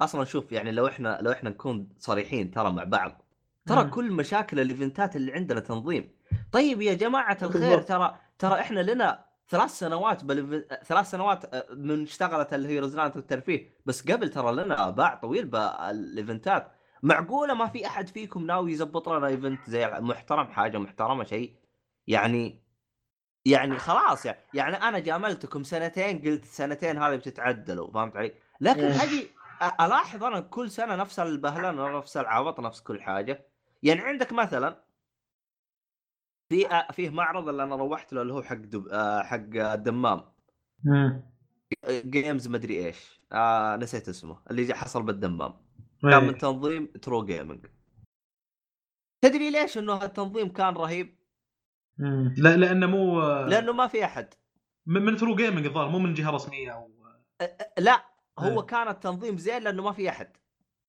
أصلا 0.00 0.24
شوف 0.24 0.52
يعني 0.52 0.72
لو 0.72 0.86
إحنا 0.86 1.18
لو 1.22 1.32
إحنا 1.32 1.50
نكون 1.50 1.88
صريحين 1.98 2.50
ترى 2.50 2.72
مع 2.72 2.84
بعض 2.84 3.22
ترى 3.66 3.84
مم. 3.84 3.90
كل 3.90 4.12
مشاكل 4.12 4.60
ال 4.60 4.68
event 4.68 5.08
ات 5.08 5.16
اللي 5.16 5.32
عندنا 5.32 5.60
تنظيم. 5.60 6.12
طيب 6.52 6.82
يا 6.82 6.94
جماعة 6.94 7.38
الخير. 7.42 7.82
ترى 7.82 8.18
ترى 8.38 8.60
إحنا 8.60 8.80
لنا 8.80 9.24
ثلاث 9.48 9.70
سنوات 9.70 10.24
بل... 10.24 10.64
ثلاث 10.84 11.10
سنوات 11.10 11.54
آه، 11.54 11.66
من 11.74 12.02
اشتغلت 12.02 12.54
اللي 12.54 12.68
هي 12.68 12.80
رزنامة 12.80 13.12
الترفيه 13.16 13.74
بس 13.86 14.10
قبل 14.10 14.30
ترى 14.30 14.52
لنا 14.52 14.90
باع 14.90 15.14
طويل 15.14 15.44
بال 15.46 15.77
event 15.77 16.53
ات 16.53 16.68
معقولة 17.02 17.54
ما 17.54 17.66
في 17.66 17.86
أحد 17.86 18.08
فيكم 18.08 18.46
ناوي 18.46 18.72
يزبط 18.72 19.08
لنا 19.08 19.26
event 19.26 19.70
زي 19.70 19.86
محترم 19.88 20.46
حاجة 20.46 20.78
محترمة 20.78 21.24
شيء 21.24 21.56
يعني 22.06 22.62
يعني 23.44 23.78
خلاص 23.78 24.26
يعني 24.26 24.38
يعني 24.54 24.76
أنا 24.76 24.98
جاملتكم 24.98 25.62
سنتين 25.62 26.18
قلت 26.22 26.44
سنتين 26.44 27.02
هذه 27.02 27.16
بتتعدلوا 27.16 27.90
فهمت 27.92 28.16
علي؟ 28.16 28.32
لكن 28.60 28.80
إيه. 28.84 29.26
أ- 29.62 29.82
ألاحظ 29.82 30.24
أنا 30.24 30.40
كل 30.40 30.70
سنة 30.70 30.96
نفس 30.96 31.18
البهلنه 31.20 31.98
نفس 31.98 32.16
العبط 32.16 32.60
نفس 32.60 32.80
كل 32.80 33.02
حاجة 33.02 33.46
يعني 33.82 34.00
عندك 34.00 34.32
مثلا 34.32 34.76
في 36.52 36.70
آه، 36.70 36.92
فيه 36.92 37.10
معرض 37.10 37.48
اللي 37.48 37.62
أنا 37.62 37.76
روحت 37.76 38.12
له 38.12 38.22
اللي 38.22 38.32
هو 38.32 38.42
حق 38.42 38.56
دب... 38.56 38.88
آه، 38.88 39.22
حق 39.22 39.56
الدمام. 39.56 40.24
مم. 40.84 41.22
Games 41.90 42.48
مدري 42.48 42.86
إيش. 42.86 43.20
آه 43.32 43.76
نسيت 43.76 44.08
اسمه. 44.08 44.38
اللي 44.50 44.74
حصل 44.74 45.02
بالدمام. 45.02 45.54
كان 46.02 46.22
من 46.22 46.28
إيه. 46.28 46.38
تنظيم 46.38 46.86
True 46.86 47.24
Gaming 47.24 47.66
تدري 49.24 49.50
ليش 49.50 49.78
إنه 49.78 50.04
التنظيم 50.04 50.48
كان 50.48 50.74
رهيب؟ 50.74 51.18
مم. 51.98 52.34
لا 52.38 52.56
لأنه 52.56 52.86
مو 52.86 53.20
لأنه 53.46 53.72
ما 53.72 53.86
في 53.86 54.04
أحد. 54.04 54.34
من 54.86 55.02
من 55.02 55.16
True 55.16 55.34
Gaming 55.34 55.66
الظاهر 55.66 55.88
مو 55.88 55.98
من 55.98 56.14
جهة 56.14 56.30
رسمية 56.30 56.70
أو 56.70 56.90
لا. 57.78 58.04
هو 58.38 58.60
إيه. 58.60 58.66
كان 58.66 58.88
التنظيم 58.88 59.38
زين 59.38 59.62
لأنه 59.62 59.82
ما 59.82 59.92
في 59.92 60.08
أحد. 60.08 60.36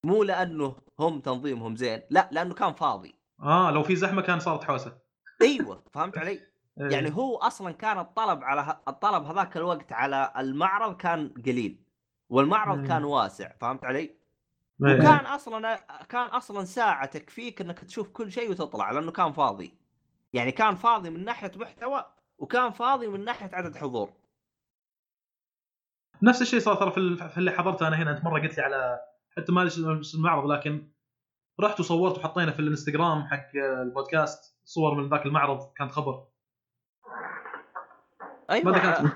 مو 0.06 0.24
لأنه 0.24 0.76
هم 1.00 1.20
تنظيمهم 1.20 1.76
زين 1.76 2.02
لا 2.10 2.30
لأنه 2.32 2.54
كان 2.54 2.74
فاضي. 2.74 3.16
آه 3.40 3.72
لو 3.72 3.84
في 3.84 3.96
زحمة 3.96 4.22
كان 4.22 4.40
صارت 4.40 4.64
حوسة. 4.64 5.03
أيوه 5.44 5.84
فهمت 5.94 6.18
علي؟ 6.18 6.32
إيه. 6.82 6.90
يعني 6.90 7.16
هو 7.16 7.38
أصلا 7.38 7.72
كان 7.72 8.00
الطلب 8.00 8.44
على 8.44 8.62
ه... 8.62 8.82
الطلب 8.88 9.24
هذاك 9.24 9.58
الوقت 9.58 9.94
على 9.94 10.34
المعرض 10.38 10.98
كان 10.98 11.30
قليل 11.46 11.84
والمعرض 12.30 12.78
مم. 12.78 12.88
كان 12.88 13.04
واسع 13.04 13.52
فهمت 13.62 13.86
علي؟ 13.86 14.00
إيه. 14.00 14.16
وكان 14.80 15.26
أصلا 15.26 15.76
كان 16.10 16.28
أصلا 16.28 16.64
ساعه 16.66 17.06
تكفيك 17.06 17.62
إنك 17.62 17.80
تشوف 17.80 18.10
كل 18.10 18.32
شيء 18.32 18.52
وتطلع 18.52 18.92
لأنه 18.92 19.12
كان 19.12 19.32
فاضي 19.34 19.74
يعني 20.34 20.52
كان 20.52 20.76
فاضي 20.76 21.10
من 21.10 21.26
ناحية 21.26 21.52
محتوى 21.56 22.06
وكان 22.38 22.72
فاضي 22.72 23.08
من 23.08 23.26
ناحية 23.26 23.50
عدد 23.54 23.78
حضور 23.78 24.14
نفس 26.24 26.42
الشيء 26.42 26.60
صار 26.60 26.76
ترى 26.76 26.92
في 26.92 26.98
ال- 26.98 27.30
في 27.30 27.38
اللي 27.38 27.52
حضرته 27.52 27.88
أنا 27.88 27.96
هنا 27.96 28.12
أنت 28.12 28.24
مرة 28.24 28.42
قلت 28.42 28.58
لي 28.58 28.64
على 28.64 29.00
حتى 29.38 29.52
ما 29.52 29.70
المعرض 30.16 30.52
لكن 30.52 30.88
رحت 31.60 31.80
وصورت 31.80 32.18
وحطينا 32.18 32.52
في 32.52 32.60
الإنستغرام 32.60 33.24
حق 33.28 33.50
البودكاست 33.56 34.53
صور 34.66 34.96
من 34.96 35.10
ذاك 35.10 35.26
المعرض 35.26 35.74
كانت 35.78 35.92
خبر. 35.92 36.24
أيوه. 38.50 38.66
ماذا 38.66 38.78
كانت؟ 38.78 39.14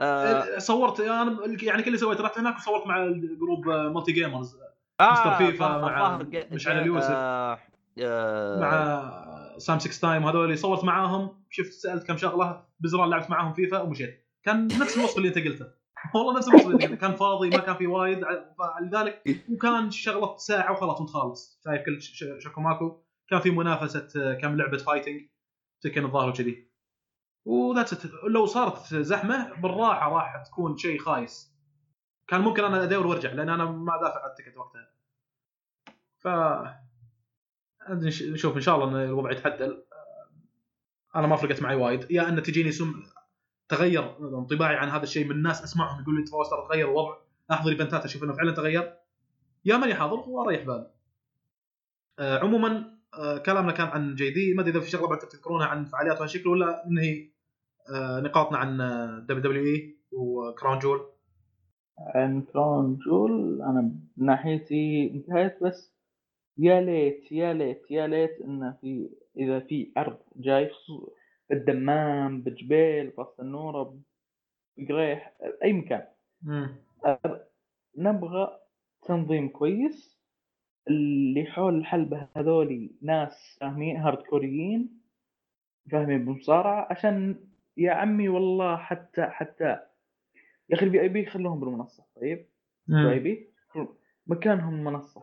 آه. 0.00 0.58
صورت 0.58 1.00
أنا 1.00 1.38
يعني 1.62 1.82
كل 1.82 1.86
اللي 1.86 1.98
سويته 1.98 2.24
رحت 2.24 2.38
هناك 2.38 2.56
وصورت 2.56 2.86
مع 2.86 3.04
ال 3.04 3.15
group 3.15 3.68
مالتي 3.68 4.12
gamers. 4.12 4.56
آه 5.00 5.12
Mr. 5.12 5.34
FIFA 5.34 5.78
مع 5.78 6.22
مشعل 6.50 6.78
اليوسف. 6.78 7.10
آه 7.10 7.58
آه. 8.02 8.60
مع 8.60 9.58
سام 9.58 9.78
6 9.78 10.00
تايم 10.00 10.24
وهذول 10.24 10.58
صورت 10.58 10.84
معاهم. 10.84 11.44
شفت 11.50 11.72
سألت 11.72 12.06
كم 12.06 12.16
شغلة 12.16 12.64
بزران 12.80 13.10
لعبت 13.10 13.30
معاهم 13.30 13.52
فيفا 13.52 13.80
ومشيت. 13.80 14.26
كان 14.42 14.66
نفس 14.66 14.98
الوصف 14.98 15.18
اللي 15.18 15.28
أنت 15.28 15.38
قلته. 15.38 15.66
والله 16.14 16.36
نفس 16.36 16.48
الوصف 16.48 16.66
اللي 16.66 16.74
أنت 16.74 16.82
قلته. 16.82 16.96
كان 16.96 17.14
فاضي 17.14 17.50
ما 17.50 17.58
كان 17.58 17.74
في 17.74 17.86
وايد 17.86 18.24
لذلك 18.82 19.22
وكان 19.52 19.90
شغلة 19.90 20.36
ساعة 20.36 20.72
وخلاص 20.72 21.00
وانت 21.00 21.10
خالص. 21.10 21.60
شايف 21.64 21.82
كل 21.82 22.02
شكو 22.42 22.60
ماكو 22.60 23.07
كان 23.28 23.40
في 23.40 23.50
منافسة 23.50 24.08
آه، 24.16 24.34
كم 24.34 24.56
لعبة 24.56 24.78
fighting 24.78 25.28
تكن 25.80 26.04
الظاهر 26.04 26.28
وكذي 26.28 26.68
وذاتس 27.44 28.06
لو 28.30 28.46
صارت 28.46 28.94
زحمة 28.94 29.54
بالراحة 29.54 30.08
راح 30.14 30.42
تكون 30.46 30.76
شيء 30.76 30.98
خايس. 30.98 31.54
كان 32.26 32.40
ممكن 32.40 32.64
أنا 32.64 32.82
أدور 32.82 33.06
وأرجع 33.06 33.32
لأن 33.32 33.48
أنا 33.48 33.64
ما 33.64 34.00
دافع 34.00 34.22
عن 34.24 34.30
التكت 34.30 34.56
وقتها. 34.56 34.90
ف 36.18 36.28
نش- 37.90 38.22
نشوف 38.22 38.56
إن 38.56 38.60
شاء 38.60 38.74
الله 38.74 38.88
إن 38.88 39.08
الوضع 39.08 39.30
يتعدل 39.30 39.84
أنا 41.16 41.26
ما 41.26 41.36
فرقت 41.36 41.62
معي 41.62 41.76
وايد. 41.76 42.10
يا 42.10 42.28
أن 42.28 42.42
تجيني 42.42 42.72
سم 42.72 43.02
تغير 43.68 44.18
انطباعي 44.38 44.76
عن 44.76 44.88
هذا 44.88 45.02
الشيء 45.02 45.26
من 45.28 45.42
ناس 45.42 45.62
أسمعهم 45.62 46.02
يقول 46.02 46.16
لي 46.16 46.22
ترى 46.24 46.38
تغير 46.68 46.88
الوضع. 46.88 47.16
أحضر 47.50 47.70
إيفنتات 47.70 48.04
أشوف 48.04 48.24
إنه 48.24 48.32
فعلا 48.32 48.52
تغير. 48.52 48.98
يا 49.64 49.76
ماني 49.76 49.94
حاضر 49.94 50.16
وأريح 50.16 50.62
بالي 50.62 50.90
آه، 52.18 52.38
عموما 52.38 52.97
كلامنا 53.46 53.72
كان 53.72 53.86
عن 53.86 54.14
JD 54.14 54.54
ما 54.54 54.62
أدري 54.62 54.70
إذا 54.72 54.80
في 54.80 54.90
شغلة 54.90 55.08
بعد 55.08 55.18
تذكرونها 55.18 55.66
عن 55.66 55.84
فعاليات 55.84 56.18
وهالشكل 56.18 56.48
ولا 56.48 56.84
ننهي 56.86 57.30
آه، 57.94 58.20
نقاطنا 58.20 58.58
عن 58.58 58.76
WWE 59.26 59.42
و 59.42 59.64
Crown 59.64 60.78
Jewel 60.78 61.00
عن 62.14 62.42
Crown 62.42 62.98
Jewel 63.06 63.62
أنا 63.62 63.80
من 64.16 64.26
ناحيتي 64.26 65.10
انتهيت 65.14 65.62
بس 65.62 65.92
يا 66.58 66.80
ليت 66.80 67.32
يا 67.32 67.52
ليت 67.52 67.90
يا 67.90 68.06
ليت 68.06 68.40
انه 68.40 68.76
في 68.80 69.10
إذا 69.36 69.60
في 69.60 69.92
عرض 69.96 70.18
جاي 70.36 70.70
بالدمام 71.50 72.42
بجبيل 72.42 73.10
براس 73.10 73.40
النوره 73.40 73.98
بقريح 74.76 75.32
أي 75.64 75.72
مكان. 75.72 76.06
نبغى 77.96 78.58
تنظيم 79.02 79.48
كويس 79.48 80.17
اللي 80.90 81.44
حول 81.44 81.74
الحلبة 81.78 82.26
هذولي 82.36 82.90
ناس 83.02 83.58
فاهمين 83.60 83.96
hardcore 83.96 84.18
يين 84.18 85.00
فاهمين 85.92 86.24
بالمصارعة 86.24 86.86
عشان 86.90 87.36
يا 87.76 87.92
عمي 87.92 88.28
والله 88.28 88.76
حتى 88.76 89.22
حتى 89.22 89.64
يا 90.70 90.74
أخي 90.76 90.86
ال 90.86 91.00
VIP 91.00 91.26
خلوهم 91.26 91.60
بالمنصة 91.60 92.04
طيب؟ 92.20 92.46
ال 92.90 93.12
VIP 93.12 93.48
مكانهم 94.26 94.84
منصة 94.84 95.22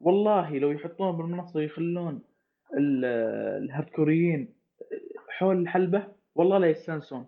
والله 0.00 0.58
لو 0.58 0.70
يحطون 0.70 1.16
بالمنصة 1.16 1.60
يخلون 1.60 2.22
ال- 2.78 3.04
ال 3.64 3.88
hardcore 3.88 4.36
يين 4.36 4.54
حول 5.38 5.56
الحلبة 5.62 6.06
والله 6.34 6.58
لا 6.58 6.66
يستانسون. 6.66 7.26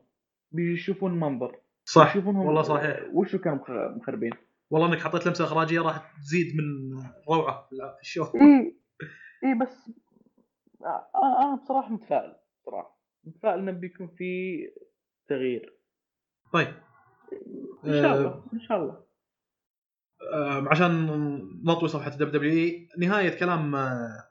بيشوفون 0.52 1.20
منظر 1.20 1.56
صح. 1.84 2.10
يشوفونهم 2.16 2.46
والله 2.46 2.62
صحيح. 2.62 3.00
وشو 3.12 3.38
كانوا 3.38 3.58
مخ- 3.58 3.96
مخربين. 3.96 4.32
والله 4.72 4.88
انك 4.88 5.00
حطيت 5.00 5.26
لمسة 5.26 5.44
إخراجية 5.44 5.80
راح 5.80 6.12
تزيد 6.20 6.56
من 6.56 6.98
روعة 7.28 7.68
في 7.70 8.00
ال 8.00 8.04
show. 8.04 8.24
إي. 8.24 8.78
إي 9.44 9.54
بس 9.60 9.90
آه، 10.84 11.10
أنا 11.44 11.54
بصراحة 11.54 11.92
متفائل 11.92 12.36
صراحة 12.66 12.98
متفائل 13.24 13.58
إنه 13.58 13.72
بيكون 13.72 14.08
في 14.18 14.58
تغيير. 15.28 15.78
طيب. 16.52 16.74
إن 17.84 17.92
شاء 17.92 18.12
آه، 18.12 18.18
الله 18.18 18.44
إن 18.54 18.60
شاء 18.60 18.78
الله. 18.78 19.04
آه، 20.32 20.68
عشان 20.68 21.06
نطوي 21.64 21.88
صفحة 21.88 22.10
WWE 22.10 22.88
نهاية 22.98 23.38
كلام 23.38 23.74
آه، 23.74 24.30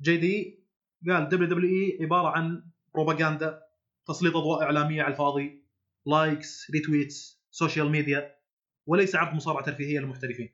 JD 0.00 0.64
قال 1.08 1.28
WWE 1.28 1.98
عبارة 2.04 2.28
عن 2.28 2.70
بروباغندا 2.94 3.62
تسليط 4.06 4.36
أضواء 4.36 4.62
إعلامية 4.62 5.02
على 5.02 5.12
الفاضي 5.12 5.64
likes 6.06 6.70
retweets 6.70 7.42
social 7.50 7.90
media 7.90 8.41
وليس 8.86 9.16
عرض 9.16 9.34
مصارعة 9.34 9.64
ترفيهية 9.64 9.98
للمحترفين 10.00 10.50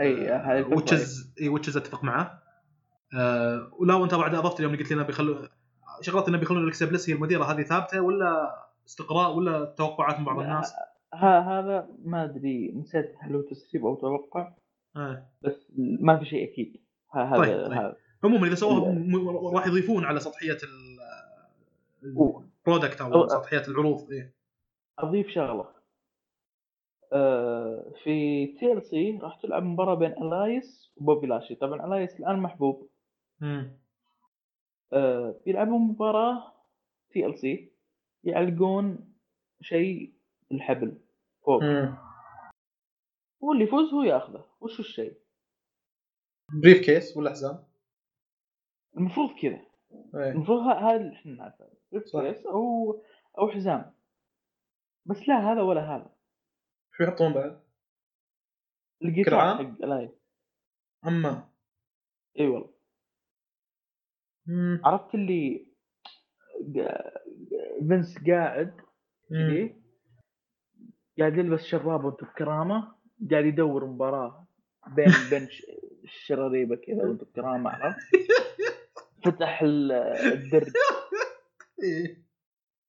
أي 0.00 0.28
هذا. 0.30 0.66
وتشز 0.66 1.34
وتشز 1.48 1.76
أتفق 1.76 2.04
معه 2.04 2.42
آه 3.18 3.70
ولا 3.78 3.94
وأنت 3.94 4.14
بعد 4.14 4.34
أضفت 4.34 4.58
اليوم 4.60 4.72
اللي 4.72 4.82
قلت 4.84 4.92
لنا 4.92 5.02
بيخلوا 5.02 5.48
شغلات 6.00 6.28
إنه 6.28 6.38
بيخلون 6.38 6.64
Alexa 6.64 6.86
Bliss 6.86 7.10
هي 7.10 7.14
المديرة 7.14 7.44
هذه 7.44 7.62
ثابتة 7.62 8.00
ولا 8.00 8.54
استقراء 8.86 9.34
ولا 9.36 9.64
توقعات 9.64 10.18
من 10.18 10.24
بعض 10.24 10.38
الناس؟ 10.38 10.72
ها 11.14 11.40
هذا 11.60 11.88
ما 12.04 12.24
أدري 12.24 12.72
نسيت 12.72 13.14
هل 13.20 13.34
هو 13.34 13.40
تسريب 13.42 13.86
أو 13.86 13.94
توقع 13.94 14.54
آه. 14.96 15.26
بس 15.42 15.66
ما 15.76 16.18
في 16.18 16.24
شيء 16.24 16.52
أكيد 16.52 16.82
ها- 17.14 17.24
هذا 17.24 17.36
طيب، 17.36 17.62
طيب. 17.66 17.72
هذا 17.72 17.96
عموما 18.24 18.46
إذا 18.46 18.54
سووها. 18.54 18.92
م- 18.92 19.46
راح 19.56 19.66
يضيفون 19.66 20.04
على 20.04 20.20
سطحية. 20.20 20.56
ال 22.02 22.14
product 22.14 23.00
أو 23.00 23.26
أو- 23.26 23.30
سطحية 23.32 23.62
العروض 23.68 24.10
إيه. 24.12 24.34
أضيف 24.98 25.28
شغلة 25.28 25.68
آه، 27.12 27.92
في 28.02 28.46
TLC 28.46 29.18
راح 29.22 29.36
تلعب 29.36 29.62
مباراة 29.62 29.94
بين 29.94 30.12
Elias 30.12 30.92
و 30.96 31.01
Bobby 31.01 31.26
Lashley 31.26 31.54
طبعا 31.54 31.86
Elias 31.86 32.20
الآن 32.20 32.38
محبوب 32.38 32.90
مم. 33.40 33.78
آه، 34.92 35.40
بيلعبوا 35.44 35.78
مباراة 35.78 36.52
TLC 37.10 37.72
يعلقون 38.24 39.14
شيء 39.60 40.12
الحبل 40.52 40.98
فوق 41.44 41.62
مم. 41.62 41.96
واللي 43.40 43.64
يفوز 43.64 43.94
هو 43.94 44.02
ياخذه 44.02 44.44
وش 44.60 44.80
الشيء 44.80 45.14
briefcase 46.62 47.16
ولا 47.16 47.30
حزام؟ 47.30 47.64
المفروض 48.96 49.30
كذا 49.40 49.60
إيه. 50.14 50.30
المفروض 50.30 50.60
هذا 50.60 50.96
اللي 50.96 51.12
إحنا 51.14 51.32
نعرفه 51.32 51.68
صح. 52.04 52.20
case 52.20 52.46
أو 52.46 52.92
أو 53.38 53.48
حزام 53.48 53.92
بس 55.06 55.28
لا 55.28 55.52
هذا 55.52 55.62
ولا 55.62 55.96
هذا 55.96 56.10
شو 56.96 57.04
يحطون 57.04 57.32
بعد؟ 57.32 57.62
الجيتار؟ 59.02 59.54
حق 59.54 59.60
Elias 59.84 60.10
أما 61.06 61.48
إي 62.40 62.46
والله. 62.48 62.72
عرفت 64.84 65.14
اللي 65.14 65.66
فينس 67.88 68.18
قاعد 68.28 68.80
قاعد 71.18 71.38
يلبس 71.38 71.60
شراب 71.64 72.04
وانت 72.04 72.24
بكرامة 72.24 72.94
قاعد 73.30 73.44
يدور 73.44 73.86
مباراة 73.86 74.46
بين 74.88 75.06
بنش 75.30 75.66
الشراريبة 76.04 76.76
كذا 76.76 77.02
وانت 77.04 77.24
بكرامة 77.24 77.70
عرفت 77.70 77.98
فتح 79.24 79.62
ال- 79.62 79.92
الدرج 80.32 80.72
إيه. 81.82 82.22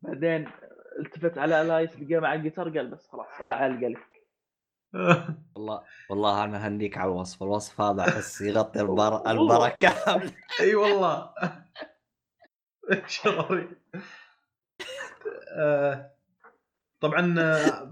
بعدين 0.02 0.50
التفت 1.00 1.38
على 1.38 1.62
الايس 1.62 2.00
لقاه 2.00 2.20
مع 2.20 2.34
الجيتار 2.34 2.78
قال 2.78 2.88
بس 2.88 3.08
خلاص 3.08 3.28
تعال 3.50 3.82
قال 3.82 3.98
والله 5.56 5.84
والله 6.10 6.44
أنا 6.44 6.66
أهنيك 6.66 6.98
على 6.98 7.12
الوصف 7.12 7.44
الوصف 7.44 7.82
هذا 7.82 8.02
أحس 8.02 8.42
يغطي 8.42 8.82
البر... 8.86 9.32
المباراه 9.32 9.78
كامله 9.80 10.34
أي 10.62 10.76
والله. 10.76 11.34
شراري 13.08 13.70
آه، 15.58 16.16
طبعا 17.00 17.36
آه، 17.40 17.92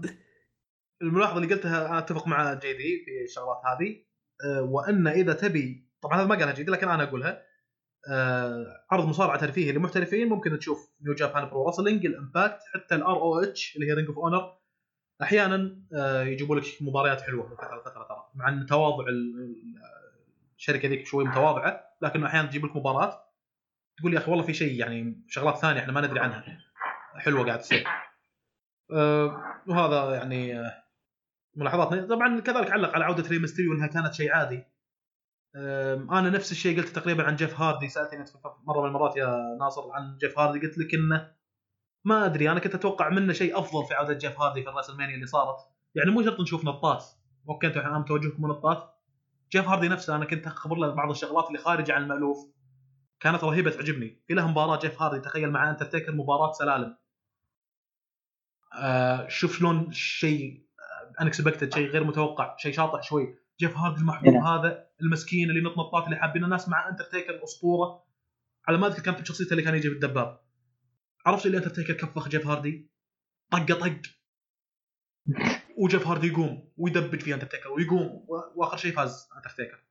الملاحظة 1.02 1.36
اللي 1.38 1.54
قلتها 1.54 1.88
أنا 1.88 1.98
أتفق 1.98 2.26
مع 2.28 2.54
JD 2.54 3.04
في 3.04 3.22
الشغلات 3.24 3.60
هذه. 3.66 4.04
آه، 4.44 4.62
وأن 4.62 5.06
إذا 5.06 5.32
تبي 5.32 5.88
طبعا 6.02 6.18
هذا 6.18 6.26
ما 6.26 6.34
قالها 6.34 6.54
JD 6.54 6.70
لكن 6.70 6.88
أنا 6.88 7.02
أقولها. 7.02 7.42
عرض 8.90 9.04
مصارعة 9.08 9.38
ترفيهي 9.40 9.72
للمحترفين 9.72 10.28
ممكن 10.28 10.58
تشوف 10.58 10.90
New 11.02 11.14
Japan 11.14 11.48
Pro 11.48 11.68
Wrestling 11.68 12.06
ال 12.06 12.13
Impact 12.13 12.58
حتى 12.74 12.94
ال 12.94 13.16
ROH 13.16 13.76
اللي 13.76 13.86
هي 13.90 13.92
Ring 13.94 14.08
of 14.08 14.18
Honor 14.18 14.52
أحيانا 15.22 15.78
آه، 15.96 16.22
يجيبوا 16.22 16.56
لك 16.56 16.64
مباريات 16.80 17.20
حلوة 17.20 17.48
من 17.48 17.56
فتره 17.56 17.80
لفتره 17.80 18.04
ترى. 18.08 18.26
مع 18.34 18.48
إن 18.48 18.66
تواضع 18.66 19.04
ال- 19.08 19.38
ال- 19.40 19.82
الشركة 20.56 20.88
ذيك 20.88 21.06
شوي 21.06 21.24
متواضعة 21.24 21.80
لكن 22.02 22.24
أحيانا 22.24 22.48
تجيب 22.48 22.64
لك 22.64 22.76
مباراه 22.76 23.24
تقول 23.98 24.14
يا 24.14 24.18
أخي 24.18 24.30
والله 24.30 24.44
في 24.46 24.54
شيء 24.54 24.80
يعني 24.80 25.24
شغلات 25.28 25.56
ثانية 25.56 25.80
إحنا 25.80 25.92
ما 25.92 26.00
ندري 26.00 26.20
عنها. 26.20 26.58
حلوة 27.16 27.46
قاعد 27.46 27.58
تصير. 27.58 27.84
أه 28.92 29.42
وهذا 29.68 30.14
يعني 30.14 30.60
آه، 30.60 30.84
ملاحظات 31.56 32.08
طبعا 32.10 32.40
كذلك 32.40 32.70
علق 32.70 32.94
على 32.94 33.04
عودة 33.04 33.28
Rey 33.28 33.38
Mysterio 33.38 33.72
إنها 33.72 33.86
كانت 33.86 34.14
شيء 34.14 34.32
عادي. 34.32 34.64
أنا 35.56 36.30
نفس 36.30 36.52
الشيء 36.52 36.76
قلت 36.76 36.88
تقريبا 36.88 37.24
عن 37.24 37.36
Jeff 37.36 37.60
Hardy 37.60 37.88
سألتني 37.88 38.24
مرة 38.64 38.80
من 38.80 38.86
المرات 38.86 39.16
يا 39.16 39.56
ناصر 39.60 39.92
عن 39.92 40.18
Jeff 40.20 40.38
Hardy 40.38 40.66
قلت 40.66 40.78
لك 40.78 40.94
إنه 40.94 41.32
ما 42.04 42.26
أدري 42.26 42.50
أنا 42.50 42.60
كنت 42.60 42.74
أتوقع 42.74 43.08
منه 43.08 43.32
شيء 43.32 43.58
أفضل 43.58 43.86
في 43.86 43.94
عوده 43.94 44.12
Jeff 44.12 44.40
Hardy 44.40 44.62
في 44.62 44.68
ال 44.68 44.72
WrestleMania 44.72 45.14
اللي 45.14 45.26
صارت. 45.26 45.56
يعني 45.94 46.10
مو 46.10 46.22
شرط 46.22 46.40
نشوف 46.40 46.64
نطات 46.64 47.04
okay 47.48 47.66
أنتم 47.66 47.80
الحين 47.80 48.04
توجهكم 48.04 48.46
نطات 48.46 48.94
Jeff 49.52 49.68
Hardy 49.68 49.88
نفسه 49.88 50.16
أنا 50.16 50.24
كنت 50.24 50.46
أخبر 50.46 50.76
له 50.76 50.94
بعض 50.94 51.10
الشغلات 51.10 51.46
اللي 51.46 51.58
خارجه 51.58 51.92
عن 51.92 52.02
المألوف. 52.02 52.38
كانت 53.20 53.44
رهيبة 53.44 53.70
تعجبني. 53.70 54.22
في 54.26 54.34
له 54.34 54.48
مباراة 54.50 54.78
Jeff 54.78 55.02
Hardy 55.02 55.20
تخيل 55.20 55.50
مع 55.50 55.70
انترتيكر 55.70 56.12
مباراة 56.12 56.52
سلالم. 56.52 56.96
آه 58.78 59.28
شوف 59.28 59.58
شلون 59.58 59.92
شيء 59.92 60.66
unexpected 61.20 61.74
شيء 61.74 61.88
غير 61.88 62.04
متوقع 62.04 62.56
شيء 62.56 62.72
شاطح 62.72 63.02
شوي. 63.02 63.41
Jeff 63.62 63.76
Hardy 63.76 64.00
المحبوب 64.00 64.34
نعم. 64.34 64.46
هذا 64.46 64.86
المسكين 65.00 65.50
اللي 65.50 65.60
نط 65.60 65.78
نطات 65.78 66.04
اللي 66.04 66.16
حابين 66.16 66.44
الناس 66.44 66.68
مع 66.68 66.88
انترتيكر 66.88 67.44
اسطوره 67.44 68.04
على 68.68 68.78
ما 68.78 68.86
أذكر 68.86 69.02
كانت 69.02 69.26
شخصيته 69.26 69.50
اللي 69.52 69.62
كان 69.62 69.74
يجي 69.74 69.88
بالدباب. 69.88 70.40
عرفت 71.26 71.46
اللي 71.46 71.56
انترتيكر 71.58 71.94
كفخ 71.94 72.28
Jeff 72.28 72.46
Hardy؟ 72.46 72.90
طقه 73.50 73.74
طق. 73.74 74.00
و 75.78 75.84
Jeff 75.84 76.06
Hardy 76.06 76.26
يقوم 76.26 76.72
ويدبج 76.76 77.20
في 77.20 77.34
انترتيكر 77.34 77.72
ويقوم 77.72 78.26
وآخر 78.56 78.76
شيء 78.76 78.92
فاز 78.92 79.28
انترتيكر 79.36 79.82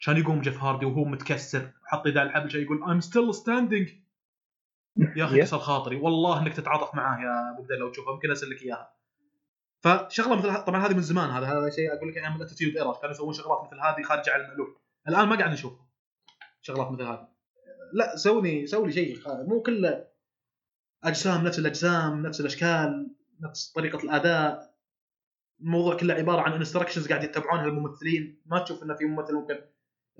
عشان 0.00 0.16
يقوم 0.16 0.40
Jeff 0.40 0.62
Hardy 0.62 0.86
وهو 0.86 1.04
متكسر 1.04 1.72
حط 1.84 2.06
يده 2.06 2.20
على 2.20 2.28
الحبل 2.28 2.50
شيء 2.50 2.62
يقول 2.62 2.78
I'm 2.82 3.04
still 3.04 3.42
standing. 3.42 3.90
يا 5.16 5.24
أخي. 5.24 5.40
كسر 5.40 5.58
خاطري. 5.58 5.96
والله 5.96 6.42
إنك 6.42 6.54
تتعاطف 6.54 6.94
معاه 6.94 7.20
يا 7.20 7.54
أبو 7.54 7.66
لو 7.74 7.90
تشوفه. 7.90 8.12
يمكن 8.12 8.28
أرسل 8.28 8.50
لك 8.50 8.62
إياها. 8.62 8.95
فشغلة 9.86 10.36
مثل 10.36 10.64
طبعا 10.64 10.86
هذه 10.86 10.94
من 10.94 11.02
زمان 11.02 11.30
هذا 11.30 11.46
هذا 11.46 11.70
شيء 11.70 11.94
أقول 11.94 12.08
لك 12.08 12.16
أيام 12.16 12.36
ال 12.36 12.40
Attitude 12.40 12.76
Era 12.76 12.92
كانوا 12.92 13.10
يسوون 13.10 13.32
شغلات 13.32 13.60
مثل 13.66 13.80
هذه 13.80 14.02
خارجه 14.02 14.32
عن 14.32 14.40
المالوف 14.40 14.68
الآن 15.08 15.28
ما 15.28 15.36
قاعد 15.36 15.50
نشوفها 15.50 15.86
شغلات 16.62 16.90
مثل 16.90 17.02
هذه. 17.02 17.28
لا 17.92 18.16
سوي 18.16 18.66
سوي 18.66 18.92
شيء 18.92 19.18
مو 19.26 19.62
كله 19.62 20.04
أجسام 21.04 21.44
نفس 21.44 21.58
الأجسام 21.58 22.22
نفس 22.22 22.40
الأشكال 22.40 23.10
نفس 23.40 23.72
طريقة 23.72 24.04
الأداء. 24.04 24.76
الموضوع 25.60 25.96
كله 25.96 26.14
عبارة 26.14 26.40
عن 26.40 26.52
instructions 26.52 27.08
قاعد 27.08 27.24
يتبعونها 27.24 27.64
الممثلين. 27.64 28.42
ما 28.46 28.58
تشوف 28.58 28.82
انه 28.82 28.94
في 28.94 29.04
ممثل 29.04 29.34
ممكن 29.34 29.58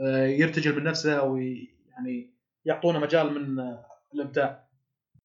آه، 0.01 0.27
يرتجل 0.27 0.77
من 0.77 0.83
نفسه 0.83 1.19
أو 1.19 1.37
يعني 1.37 2.35
يعطونا 2.65 2.99
مجال 2.99 3.35
من 3.35 3.59
آه، 3.59 3.87
الإبداع. 4.15 4.69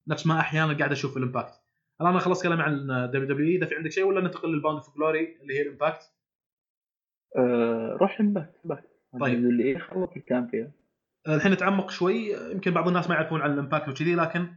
نفس 0.06 0.26
ما 0.26 0.40
أحيانا 0.40 0.78
قاعد 0.78 0.92
أشوف 0.92 1.16
ال 1.16 1.22
Impact. 1.22 1.61
الآن 2.02 2.14
أنا 2.14 2.24
خلصت 2.24 2.42
كلامي 2.42 2.62
عن 2.62 2.86
WWE 3.10 3.56
إذا 3.56 3.66
في 3.66 3.74
عندك 3.74 3.90
شيء 3.90 4.04
ولا 4.04 4.20
ننتقل 4.20 4.48
لل 4.48 4.57
Bound 4.57 4.78
for 4.78 4.96
Glory 4.96 5.36
اللي 5.42 5.54
هي 5.54 5.62
ال 5.62 5.68
Impact 5.68 6.02
آه، 7.36 7.96
روح 8.00 8.20
Impact 8.20 8.60
Impact 8.64 8.88
طيب. 9.20 9.38
اللي 9.38 9.78
خلص 9.78 10.10
الكلام 10.16 10.46
فيها. 10.46 10.72
الحين 11.28 11.52
نتعمق 11.52 11.90
شوي. 11.90 12.32
يمكن 12.52 12.70
بعض 12.70 12.88
الناس 12.88 13.08
ما 13.08 13.14
يعرفون 13.14 13.40
عن 13.40 13.52
ال 13.52 13.57
Impact 13.57 13.88
وكذي 13.88 14.14
لكن 14.14 14.48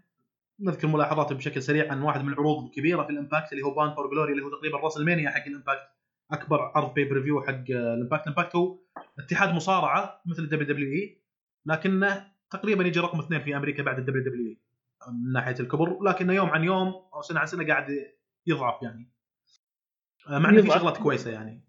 نذكر 0.60 0.88
ملاحظات 0.88 1.34
بشكل 1.34 1.62
سريع 1.62 1.92
عن 1.92 2.02
واحد 2.02 2.24
من 2.24 2.34
العروض 2.34 2.64
الكبيرة 2.64 3.04
في 3.04 3.10
ال 3.10 3.16
Impact 3.16 3.54
اللي 3.54 3.64
هو 3.64 3.76
Bound 3.76 3.96
for 3.96 4.10
Glory 4.10 4.32
اللي 4.32 4.44
هو 4.44 4.50
تقريبا 4.50 4.78
WrestleMania 4.78 5.30
حق 5.30 5.46
ال 5.48 5.53
Impact 5.53 5.88
أكبر 6.32 6.62
عرض 6.76 6.94
pay-per-view 6.94 7.42
حق 7.42 7.64
ال 7.70 7.77
Impact 7.77 8.24
ال 8.24 8.28
Impact 8.28 8.56
هو 8.56 8.80
اتحاد 9.20 9.54
مصارعة 9.54 10.22
مثل 10.26 10.44
ال 10.44 10.68
WWE 10.68 11.22
لكنه 11.66 12.28
تقريبا 12.50 12.84
يجي 12.84 13.00
رقم 13.00 13.20
اثنين 13.20 13.42
في 13.42 13.58
أمريكا 13.58 13.84
بعد 13.84 14.00
ال 14.00 14.24
WWE. 14.24 14.65
من 15.12 15.34
ناحية 15.34 15.56
الكبر 15.60 16.04
لكنه 16.04 16.34
يوم 16.34 16.50
عن 16.50 16.64
يوم 16.64 16.88
أو 17.14 17.22
سنة 17.22 17.40
عن 17.40 17.46
سنة 17.46 17.68
قاعد 17.68 17.88
يضعف 18.48 18.82
يعني. 18.82 19.12
مع 20.30 20.50
إنه 20.50 20.62
في. 20.62 20.70
شغلات 20.70 20.98
كويسة 20.98 21.32
يعني. 21.32 21.66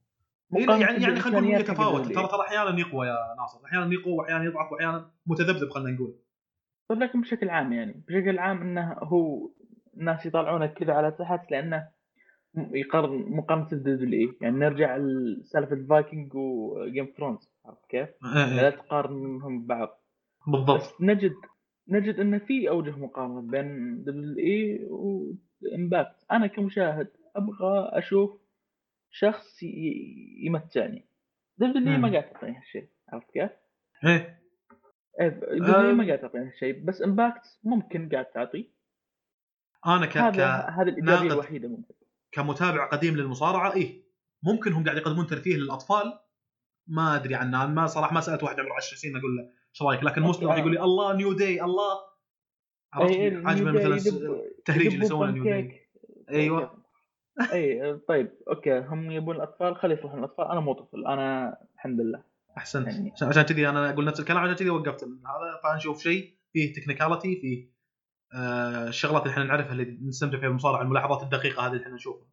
مقارنة 0.50 0.80
يعني 0.80 1.02
يعني 1.02 1.20
خلينا 1.20 1.40
نقول 1.40 1.60
يتفاوت. 1.60 2.04
ترى 2.04 2.28
ترى 2.28 2.40
أحيانا 2.46 2.80
يقوى 2.80 3.06
يا 3.06 3.34
ناصر. 3.38 3.64
أحيانا 3.64 3.92
يقوى 3.92 4.14
واحيانا 4.14 4.44
يضعف 4.44 4.72
وأحيانا 4.72 5.10
متذبذب 5.26 5.70
خلينا 5.70 5.90
نقول. 5.90 6.18
طيب 6.88 6.98
لكن 6.98 7.20
بشكل 7.20 7.48
عام 7.48 7.72
يعني 7.72 8.04
بشكل 8.08 8.38
عام 8.38 8.62
إنه 8.62 8.92
هو 8.92 9.50
الناس 9.96 10.26
يطالعونه 10.26 10.66
كذا 10.66 10.92
على 10.92 11.10
تحت 11.10 11.50
لأنه 11.50 11.88
يقارن 12.56 13.36
مقارنة 13.36 13.68
بال 13.68 14.28
WWE 14.30 14.36
يعني 14.40 14.56
نرجع 14.56 14.96
لسالفه 14.96 15.74
ال 15.74 15.82
Vikings 15.82 16.34
و 16.34 16.50
Game 16.50 17.12
of 17.16 17.24
Thrones 17.24 17.50
عرفت 17.66 17.86
كيف؟ 17.88 18.08
إيه، 18.08 18.56
لا 18.56 18.64
إيه، 18.64 18.70
تقارنهم 18.70 19.64
ببعض. 19.64 20.02
بالضبط. 20.46 20.80
بس 20.80 20.92
نجد 21.00 21.34
نجد 21.88 22.20
أن 22.20 22.38
في 22.38 22.68
أوجه 22.68 22.90
مقارنة 22.90 23.40
بين 23.40 24.02
WWE 24.04 24.38
و 24.38 24.86
Impact 24.90 26.26
أنا 26.32 26.46
كمشاهد 26.46 27.08
أبغى 27.36 27.90
أشوف 27.92 28.40
شخص 29.10 29.62
يمتعني 30.42 31.08
WWE. 31.58 31.98
ما 31.98 32.12
قاعد 32.12 32.30
تعطيني 32.30 32.58
هالشيء 32.58 32.88
عرفت 33.08 33.30
كيف؟ 33.30 33.50
إيه 34.04 34.42
إيه، 35.20 35.28
WWE 35.28 35.90
آه. 35.90 35.92
ما 35.92 36.06
قاعد 36.06 36.18
تعطيني 36.18 36.46
هالشيء 36.46 36.84
بس 36.84 37.02
Impact 37.02 37.58
ممكن 37.64 38.08
قاعد 38.08 38.24
تعطي 38.24 38.70
أنا 39.86 40.06
ك... 40.06 40.16
هذا 40.16 40.30
ك... 40.30 40.70
هذا 40.70 40.88
الإيجابية. 40.88 41.32
الوحيدة 41.32 41.68
ممكن 41.68 41.94
كمتابع 42.32 42.88
قديم 42.88 43.16
للمصارعة 43.16 43.74
إيه 43.74 44.06
ممكن 44.42 44.72
هم 44.72 44.84
قاعد 44.84 44.96
يقدمون 44.96 45.26
ترفيه 45.26 45.56
للأطفال 45.56 46.18
ما 46.86 47.16
أدري 47.16 47.34
عنه 47.34 47.66
ما 47.66 47.86
صراحة 47.86 48.14
ما 48.14 48.20
سألت 48.20 48.42
واحد 48.42 48.60
عمره 48.60 48.74
10 48.74 48.96
سنين 48.96 49.16
أقول 49.16 49.36
له 49.36 49.50
إيش 49.76 49.82
رايك 49.82 50.04
لكن. 50.04 50.22
مسلم 50.22 50.48
راح 50.48 50.58
يقول 50.58 50.72
لي 50.72 50.80
الله 50.80 51.16
New 51.16 51.32
Day 51.32 51.62
الله. 51.62 52.00
عرفت 52.92 53.10
إيه، 53.14 53.42
عاجبه 53.46 53.70
مثلا 53.72 53.94
التهريج 54.58 54.86
اللي 54.92 55.04
يسوونه 55.04 55.32
New 55.32 55.44
Day. 55.44 55.80
أيوه 56.30 56.82
اي 57.52 57.96
طيب 58.08 58.32
أوكي. 58.48 58.78
هم 58.78 59.10
يبون 59.10 59.36
الأطفال 59.36 59.76
خلي 59.76 59.94
يروحون 59.94 60.18
الأطفال. 60.18 60.44
أنا 60.44 60.60
مو 60.60 60.72
طفل 60.72 61.06
أنا 61.06 61.56
الحمد 61.74 62.00
لله. 62.00 62.24
أحسنت. 62.58 62.86
يعني- 62.86 63.12
عشان- 63.22 63.42
كذي 63.42 63.68
أنا 63.68 63.90
أقول 63.90 64.04
نفس 64.04 64.20
الكلام 64.20 64.38
عشان 64.42 64.54
كذي 64.56 64.70
وقفت. 64.70 65.04
هذا 65.04 65.60
فنشوف 65.74 65.98
شيء 66.02 66.36
فيه 66.52 66.72
technicality 66.72 67.40
فيه 67.40 67.76
آه 68.34 68.88
الشغلات 68.88 69.22
اللي 69.22 69.32
إحنا 69.32 69.44
نعرفها 69.44 69.72
اللي 69.72 69.98
نستمتع 70.08 70.38
فيها 70.38 70.48
بالمصارعه 70.48 70.82
الملاحظات 70.82 71.22
الدقيقة 71.22 71.66
هذه 71.66 71.72
اللي 71.72 71.82
إحنا 71.82 71.94
نشوفها. 71.94 72.28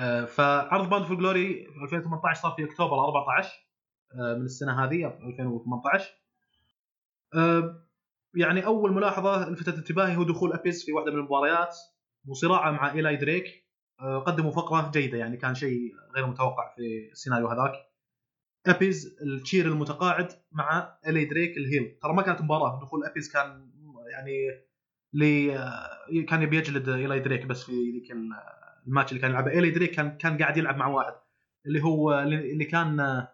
آه 0.00 0.24
فعرض 0.24 0.90
Bound 0.90 1.04
for 1.04 1.16
Glory 1.16 1.66
في 1.88 1.96
2018 1.96 2.40
صار 2.42 2.52
في 2.56 2.64
أكتوبر 2.64 3.04
14 3.04 3.48
آه 4.14 4.34
من 4.34 4.44
السنة 4.44 4.84
هذه 4.84 5.06
2018 5.06 6.04
آه 6.04 6.25
يعني 8.34 8.66
أول 8.66 8.92
ملاحظة 8.92 9.50
لفتت 9.50 9.74
انتباهي 9.74 10.16
هو 10.16 10.22
دخول 10.22 10.52
ابيز 10.52 10.84
في 10.84 10.92
واحدة 10.92 11.12
من 11.12 11.18
المباريات 11.18 11.76
وصراعه 12.28 12.70
مع 12.70 12.92
إيلاي 12.92 13.16
دريك. 13.16 13.66
آه 14.00 14.18
قدموا 14.18 14.50
فقرة 14.50 14.90
جيدة 14.90 15.18
يعني 15.18 15.36
كان 15.36 15.54
شيء 15.54 15.92
غير 16.16 16.26
متوقع 16.26 16.74
في 16.76 17.08
السيناريو 17.12 17.48
هذاك. 17.48 17.72
ابيز 18.66 19.18
التشير 19.22 19.66
المتقاعد 19.66 20.28
مع 20.52 20.98
الي 21.06 21.24
دريك 21.24 21.56
ال 21.56 21.63
heel. 21.63 21.98
ترى 22.02 22.12
ما 22.12 22.22
كانت 22.22 22.40
مباراة 22.42 22.80
دخول 22.82 23.04
ابيز 23.04 23.32
كان 23.32 23.70
يعني 24.12 24.32
لي 25.12 25.52
كان 26.28 26.42
يبي 26.42 26.56
يجلد 26.56 26.88
إيلاي 26.88 27.20
دريك 27.20 27.46
بس 27.46 27.64
في 27.64 27.72
ذيك 27.72 28.10
ال- 28.12 28.32
الماتش 28.86 29.10
اللي 29.10 29.20
كان 29.20 29.30
يلعبه. 29.30 29.50
إيلاي 29.50 29.70
دريك 29.70 29.90
كان 29.90 30.16
كان 30.16 30.38
قاعد 30.38 30.56
يلعب 30.56 30.76
مع 30.76 30.86
واحد 30.86 31.14
اللي 31.66 31.82
هو 31.82 32.18
اللي 32.20 32.64
كان 32.64 33.26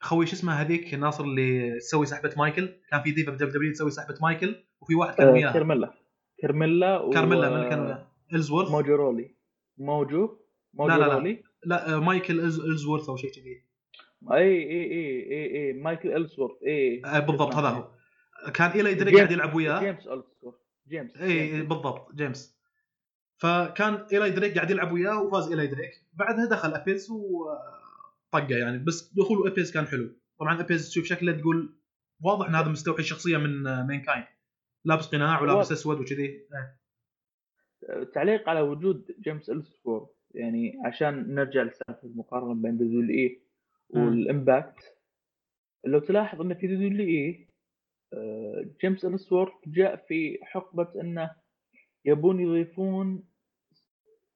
خوي 0.00 0.26
شو 0.26 0.32
اسمه 0.32 0.52
هذيك 0.52 0.94
ناصر 0.94 1.24
اللي 1.24 1.78
تسوي 1.78 2.06
سحبة 2.06 2.34
مايكل؟ 2.36 2.68
كان 2.90 3.02
في 3.02 3.10
ديفا 3.10 3.30
في 3.32 3.36
WWE 3.36 3.72
تسوي 3.72 3.90
سحبة 3.90 4.14
مايكل 4.22 4.56
وفي 4.80 4.94
واحد 4.94 5.14
كان 5.14 5.26
آه، 5.28 5.32
وياه. 5.32 5.52
كرميلا 5.52 5.94
كرميلا 6.42 6.98
و... 6.98 7.10
كارميلا 7.10 7.50
من 7.50 7.56
اللي 7.56 7.68
كان 7.68 7.80
وياه. 7.80 8.06
إلزورث. 8.34 8.70
موجو 8.70 8.94
رولي. 8.94 9.34
موجو؟ 9.78 10.38
موجو 10.74 10.92
لا، 10.94 10.98
لا. 10.98 11.14
رولي؟ 11.14 11.42
لا 11.64 11.94
آه، 11.94 12.00
مايكل 12.00 12.40
إلزورث 12.40 13.08
أو 13.08 13.16
شيء 13.16 13.30
كذي. 13.30 13.64
إي 14.32 14.38
إي 14.42 14.82
إي 14.92 15.32
إي 15.32 15.66
إي 15.66 15.72
مايكل 15.72 16.16
إلزورث 16.16 16.62
إي 16.66 17.02
آه، 17.04 17.18
بالضبط 17.18 17.54
هذا 17.54 17.68
هو. 17.68 17.88
كان 18.54 18.70
ايلاي 18.70 18.94
دريك 18.94 19.08
جيمس- 19.14 19.16
قاعد 19.18 19.32
يلعب 19.32 19.54
وياه. 19.54 19.80
جيمس 19.80 19.98
إلزورث 20.06 20.54
جيمس 20.88 21.16
إي. 21.16 21.62
بالضبط 21.62 22.14
جيمس. 22.14 22.58
فكان 23.36 24.06
ايلاي 24.12 24.30
دريك 24.30 24.54
قاعد 24.54 24.70
يلعب 24.70 24.92
وياه 24.92 25.22
وفاز 25.22 25.48
ايلاي 25.50 25.66
دريك 25.66 25.90
بعدها 26.14 26.46
دخل 26.46 26.74
ابيز 26.74 27.10
وطقه 28.34 28.56
يعني 28.56 28.78
بس 28.78 29.14
دخول 29.14 29.48
ابيز 29.48 29.72
كان 29.72 29.86
حلو. 29.86 30.16
طبعا 30.40 30.60
ابيز 30.60 30.88
تشوف 30.88 31.04
شكله 31.04 31.32
تقول 31.32 31.78
واضح 32.22 32.48
إن 32.48 32.54
هذا 32.54 32.68
مستوحي 32.68 33.02
شخصيه 33.02 33.36
من 33.36 33.86
مين 33.86 34.00
كين 34.00 34.24
لابس 34.84 35.06
قناع 35.06 35.42
ولابس 35.42 35.72
أسود 35.72 36.00
وكذي. 36.00 36.22
إيه. 36.24 36.78
تعليق 38.14 38.48
على 38.48 38.60
وجود 38.60 39.16
جيمس 39.20 39.50
إلزورث 39.50 40.06
يعني 40.34 40.72
عشان 40.84 41.34
نرجع 41.34 41.62
لسالفة 41.62 42.08
المقارنة 42.08 42.54
بين 42.54 42.76
WWE. 42.76 43.10
وال 43.10 43.42
Impact 43.88 44.98
لو 45.86 45.98
تلاحظ 45.98 46.40
إن 46.40 46.54
في 46.54 46.66
WWE 46.66 47.48
آه، 48.12 48.70
جيمس 48.80 49.04
إلزورث 49.04 49.52
جاء 49.66 49.96
في 49.96 50.38
حقبة 50.42 51.00
إنه 51.00 51.30
يبون 52.04 52.40
يضيفون 52.40 53.24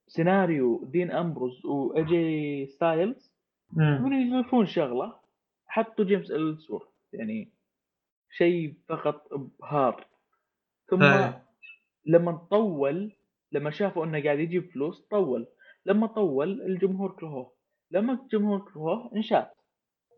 سيناريو 0.08 0.84
دين 0.84 1.10
أمبروز 1.10 1.66
وإيه 1.66 2.26
جي 2.26 2.66
ستايلز 2.66 3.31
مم. 3.72 3.96
يبون 3.96 4.12
يضيفون 4.12 4.66
شغلة. 4.66 5.20
حطوا 5.66 6.04
جيمس 6.04 6.30
إلزورث 6.30 6.88
يعني 7.12 7.52
شيء 8.30 8.74
فقط 8.88 9.32
إبهار. 9.32 10.06
ثم 10.90 11.02
إيه. 11.02 11.46
لما 12.06 12.32
طول 12.32 13.12
لما 13.52 13.70
شافوا 13.70 14.04
إنه 14.04 14.22
قاعد 14.24 14.38
يجيب 14.38 14.70
فلوس 14.70 15.00
طول. 15.10 15.46
لما 15.86 16.06
طول 16.06 16.62
الجمهور 16.62 17.12
كرهوه. 17.16 17.52
لما 17.90 18.12
الجمهور 18.12 18.60
كرهوه 18.72 19.10
انشاف. 19.16 19.48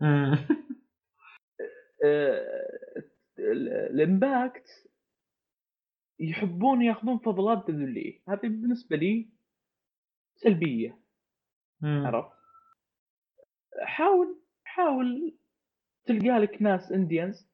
آه، 2.05 2.47
ال- 3.39 3.68
ال 3.68 3.82
Impact 3.82 4.66
يحبون 6.20 6.82
ياخذون 6.82 7.18
فضلات 7.18 7.70
WWE 7.70 8.20
هذه 8.28 8.40
بالنسبة 8.40 8.97
لي 8.97 9.28
سلبية. 10.35 10.98
عرفت؟ 12.06 12.34
حاول 13.82 14.38
حاول 14.64 15.34
تلقى 16.06 16.38
لك 16.38 16.62
ناس 16.62 16.92
indies 16.93 17.48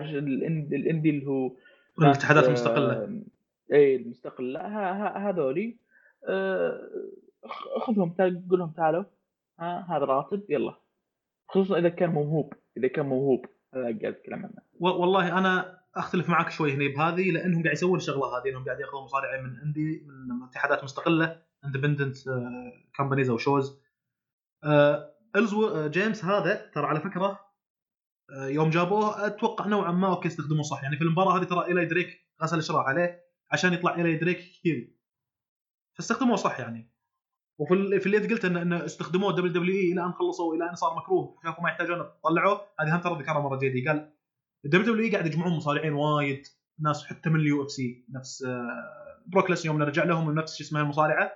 ال 0.00 0.18
indie 0.18 1.10
اللي 1.10 1.26
هو 1.26 1.56
الاتحادات 2.00 2.44
المستقلة. 2.44 2.92
آه، 2.92 3.22
اي 3.72 3.96
المستقلة. 3.96 4.60
هذولي 5.28 5.76
آه، 6.28 6.90
خذهم 7.80 8.14
قول 8.18 8.42
لهم 8.50 8.70
تعالوا. 8.70 9.04
ها 9.60 9.86
هذا 9.88 10.04
راتب 10.04 10.42
يلا. 10.48 10.74
خصوصا 11.48 11.78
إذا 11.78 11.88
كان 11.88 12.10
موهوب 12.10 12.54
إذا 12.76 12.88
كان 12.88 13.06
موهوب. 13.06 13.46
هذا 13.74 13.82
قاعد 13.82 14.04
اتكلم 14.04 14.38
عنه. 14.38 14.62
والله 14.80 15.38
أنا 15.38 15.82
أختلف 15.96 16.28
معك 16.28 16.50
شوي 16.50 16.72
هنا 16.72 16.94
بهذه 16.94 17.30
لأنهم 17.30 17.62
قاعد 17.62 17.76
يسوون 17.76 17.96
الشغلة 17.96 18.38
هذه 18.38 18.50
إنهم 18.50 18.64
قاعد 18.64 18.80
ياخذون 18.80 19.04
مصارعين 19.04 19.44
من 19.44 19.58
indie 19.58 20.06
من 20.06 20.42
اتحادات 20.42 20.84
مستقلة 20.84 21.42
independent 21.64 22.16
companies 22.96 23.30
أو 23.30 23.38
shows 23.38 23.81
إلزو 25.36 25.68
آه، 25.68 25.86
جيمس 25.86 26.24
هذا 26.24 26.70
ترى 26.74 26.86
على 26.86 27.00
فكرة 27.00 27.40
آه، 28.38 28.46
يوم 28.46 28.70
جابوه 28.70 29.26
أتوقع 29.26 29.66
نوعا 29.66 29.92
ما 29.92 30.08
أوكي 30.08 30.28
استخدموه 30.28 30.62
صح. 30.62 30.82
يعني 30.82 30.96
في 30.96 31.04
المباراة 31.04 31.38
هذه 31.38 31.44
ترى 31.44 31.66
ايلاي 31.66 31.86
دريك 31.86 32.08
غسل 32.42 32.58
الشراع 32.58 32.82
عليه 32.82 33.20
عشان 33.52 33.72
يطلع 33.72 33.94
ايلاي 33.96 34.16
دريك 34.16 34.38
heel 34.66 34.96
فاستخدموه 35.98 36.36
صح 36.36 36.60
يعني. 36.60 36.92
وفي 37.58 37.74
ال- 37.74 38.00
في 38.00 38.06
اللي 38.06 38.18
قلت 38.18 38.44
انه 38.44 38.62
انه 38.62 38.84
استخدموه 38.84 39.32
WWE 39.32 39.92
إلى 39.92 40.04
أن 40.04 40.12
خلصوا 40.12 40.54
إلى 40.54 40.70
أن 40.70 40.74
صار 40.74 40.96
مكروه. 40.96 41.36
شافوا 41.44 41.62
ما 41.64 41.68
يحتاجون 41.70 41.98
طلعوه 42.24 42.60
هذه 42.80 42.96
هم 42.96 43.00
ترى 43.00 43.18
ذكرها 43.22 43.40
مرة 43.40 43.56
جدي 43.56 43.88
قال 43.88 44.12
ال 44.64 44.86
WWE 44.92 45.12
قاعد 45.12 45.26
يجمعون 45.26 45.52
مصارعين 45.56 45.92
وايد 45.92 46.42
ناس 46.80 47.04
حتى 47.06 47.30
من 47.30 47.40
ال 47.40 47.62
UFC 47.64 48.06
نفس 48.10 48.42
آه، 48.44 49.24
بروك 49.26 49.50
ليسنر 49.50 49.68
يوم 49.68 49.78
نرجع 49.78 50.04
لهم 50.04 50.34
نفس 50.34 50.56
شو 50.56 50.64
اسمها 50.64 50.82
المصارعة. 50.82 51.32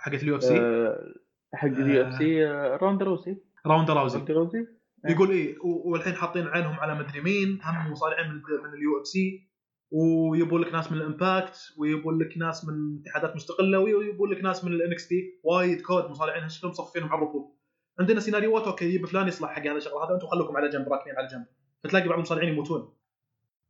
حقت 0.00 0.22
ال 0.22 0.36
UFC؟ 0.36 0.58
آه، 0.60 1.14
حق 1.54 1.68
ال 1.68 2.08
UFC 2.08 2.46
آه، 2.46 2.76
روندا 2.76 3.04
روسي. 3.04 3.36
راوندا 3.66 3.92
راوزي 3.92 4.18
روندا 4.18 4.34
روسي؟ 4.34 4.58
إيه. 4.58 5.12
يقول 5.12 5.30
إيه 5.30 5.56
والحين 5.62 6.14
حاطين 6.14 6.46
عينهم 6.46 6.80
على 6.80 6.94
مدري 6.94 7.20
مين 7.20 7.60
هم 7.62 7.92
مصارعين 7.92 8.28
من 8.28 8.34
من 8.34 8.74
ال 8.74 9.00
UFC 9.00 9.50
ويبون 9.90 10.60
لك 10.60 10.72
ناس 10.72 10.92
من 10.92 10.98
ال 10.98 11.07
Impact 11.07 11.58
ويبون 11.78 12.18
لك 12.22 12.38
ناس 12.38 12.64
من 12.64 13.00
اتحادات 13.00 13.36
مستقلة 13.36 13.78
ويبون 13.78 14.30
لك 14.30 14.44
ناس 14.44 14.64
من 14.64 14.72
ال 14.72 15.08
NXT. 15.08 15.40
وايد 15.44 15.80
كود 15.80 16.10
مصارعين 16.10 16.48
شكلهم 16.48 16.70
مصفينهم 16.70 17.12
على 17.12 17.22
الرفوف 17.22 17.60
عندنا 18.00 18.20
سيناريوهات 18.20 18.66
أوكي 18.66 18.84
يجيب 18.84 19.06
فلان 19.06 19.28
يصلح 19.28 19.50
حق 19.50 19.66
هذا 19.66 19.76
الشغله 19.76 20.04
هذا 20.06 20.14
أنتم 20.14 20.26
خلوكم 20.26 20.56
على 20.56 20.68
جنب 20.68 20.88
راكنين 20.88 21.16
على 21.16 21.26
جنب. 21.26 21.46
فتلاقي 21.84 22.08
بعض 22.08 22.16
المصارعين 22.16 22.52
يموتون. 22.52 22.94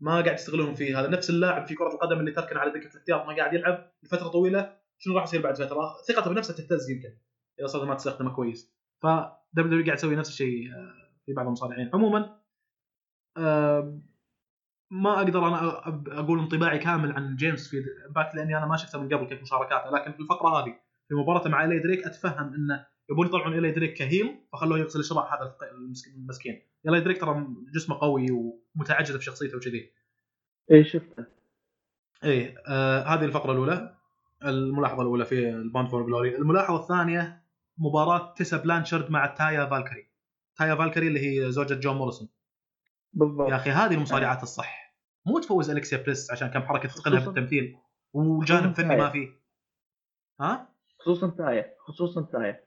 ما 0.00 0.20
قاعد 0.20 0.34
يستغلون 0.34 0.74
في 0.74 0.94
هذا 0.94 1.08
نفس 1.08 1.30
اللاعب 1.30 1.66
في 1.66 1.74
كرة 1.74 1.94
القدم 1.94 2.20
اللي 2.20 2.30
تركن 2.30 2.56
على 2.56 2.70
دكة 2.70 2.90
الاحتياط 2.90 3.26
ما 3.26 3.36
قاعد 3.36 3.54
يلعب 3.54 3.92
لفترة 4.02 4.28
طويلة. 4.28 4.79
شنو 5.02 5.14
راح 5.14 5.24
يصير 5.24 5.42
بعد 5.42 5.56
فترة؟ 5.56 5.96
ثقته 6.08 6.30
بنفسه 6.30 6.54
تهتز 6.54 6.90
يمكن 6.90 7.16
إذا 7.60 7.66
صار 7.66 7.84
ما 7.84 7.94
تستخدمه 7.94 8.34
كويس. 8.34 8.74
ف 9.02 9.06
WWE 9.52 9.84
قاعد 9.84 9.96
تسوي 9.96 10.16
نفس 10.16 10.28
الشيء 10.28 10.72
آه، 10.72 11.10
في 11.26 11.32
بعض 11.32 11.46
المصارعين. 11.46 11.90
عموما 11.94 12.40
ما 14.92 15.18
أقدر 15.18 15.48
أنا 15.48 15.88
أقول 16.20 16.38
انطباعي 16.38 16.78
كامل 16.78 17.12
عن 17.12 17.36
جيمس 17.36 17.68
في 17.68 17.76
Impact 18.06 18.34
لأني 18.34 18.58
أنا 18.58 18.66
ما 18.66 18.76
شفته 18.76 19.00
من 19.00 19.14
قبل 19.14 19.26
كيف 19.26 19.42
مشاركاته. 19.42 19.90
لكن 19.90 20.12
في 20.12 20.20
الفقرة 20.20 20.48
هذه 20.48 20.76
في 21.08 21.14
مباراته 21.14 21.50
مع 21.50 21.64
إلي 21.64 21.78
دريك 21.78 22.04
أتفهم 22.04 22.54
انه 22.54 22.86
يبون 23.10 23.26
يطلعون 23.26 23.58
إلي 23.58 23.70
دريك 23.70 23.94
ك 23.94 24.05
heel 24.05 24.46
فخلوه 24.52 24.78
يغسل 24.78 25.00
الشراع 25.00 25.34
هذا 25.34 25.56
المسكين. 26.16 26.62
إلي 26.88 27.00
دريك 27.00 27.20
ترى 27.20 27.46
جسمه 27.74 28.00
قوي 28.00 28.26
ومتعجل 28.30 29.18
في 29.18 29.24
شخصيته 29.24 29.56
وكذي. 29.56 29.92
اي 30.70 30.84
شفته. 30.84 31.26
إيه 32.24 32.54
آه 32.68 33.02
هذه 33.02 33.24
الفقرة 33.24 33.52
الأولى. 33.52 33.99
الملاحظة 34.44 35.02
الأولى 35.02 35.24
في 35.24 35.48
ال 35.48 35.55
Bound 35.55 35.88
for 35.88 36.06
Glory 36.06 36.36
الملاحظة 36.36 36.80
الثانية 36.80 37.42
مباراة 37.78 38.34
تيسا 38.34 38.56
بلانشارد 38.56 39.10
مع 39.10 39.26
تايا 39.26 39.66
فالكري 39.66 40.10
تايا 40.56 40.74
فالكري 40.74 41.08
اللي 41.08 41.20
هي 41.46 41.52
زوجة 41.52 41.74
جون 41.74 41.96
موريسون. 41.96 42.28
بالضبط. 43.12 43.50
يا 43.50 43.56
أخي 43.56 43.70
هذه 43.70 43.94
المصارعات 43.94 44.42
الصح. 44.42 44.94
مو 45.26 45.38
تفوز 45.38 45.70
الكسا 45.70 46.02
بليس 46.02 46.30
عشان 46.30 46.48
كم 46.48 46.62
حركة 46.62 46.88
تتقنها 46.88 47.20
خصوصاً- 47.20 47.24
بالتمثيل 47.24 47.76
وجانب 48.12 48.72
فني 48.74 48.96
ما. 48.96 49.10
فيه 49.10 49.28
ها؟ 50.40 50.68
خصوصا 50.98 51.30
تايا. 51.30 51.74
خصوصا 51.78 52.22
تايا. 52.22 52.64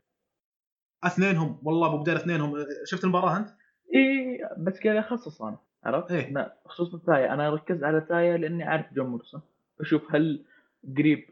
اثنينهم. 1.03 1.59
والله 1.63 1.87
أبو 1.87 1.97
بدير 1.97 2.15
اثنينهم. 2.15 2.55
شفت 2.85 3.03
المباراة 3.03 3.37
أنت؟ 3.37 3.49
اي 3.95 4.39
بس 4.57 4.79
قاعد 4.83 4.95
اخصص 4.97 5.41
أنا 5.41 5.57
عرفت؟ 5.83 6.11
إيه. 6.11 6.57
خصوصا 6.65 6.97
تايا. 6.97 7.33
أنا 7.33 7.49
ركزت 7.49 7.83
على 7.83 8.01
تايا 8.01 8.37
لأني 8.37 8.63
عارف 8.63 8.93
جون 8.93 9.05
موريسون 9.07 9.41
بشوف 9.79 10.15
هل 10.15 10.45
قريب 10.97 11.29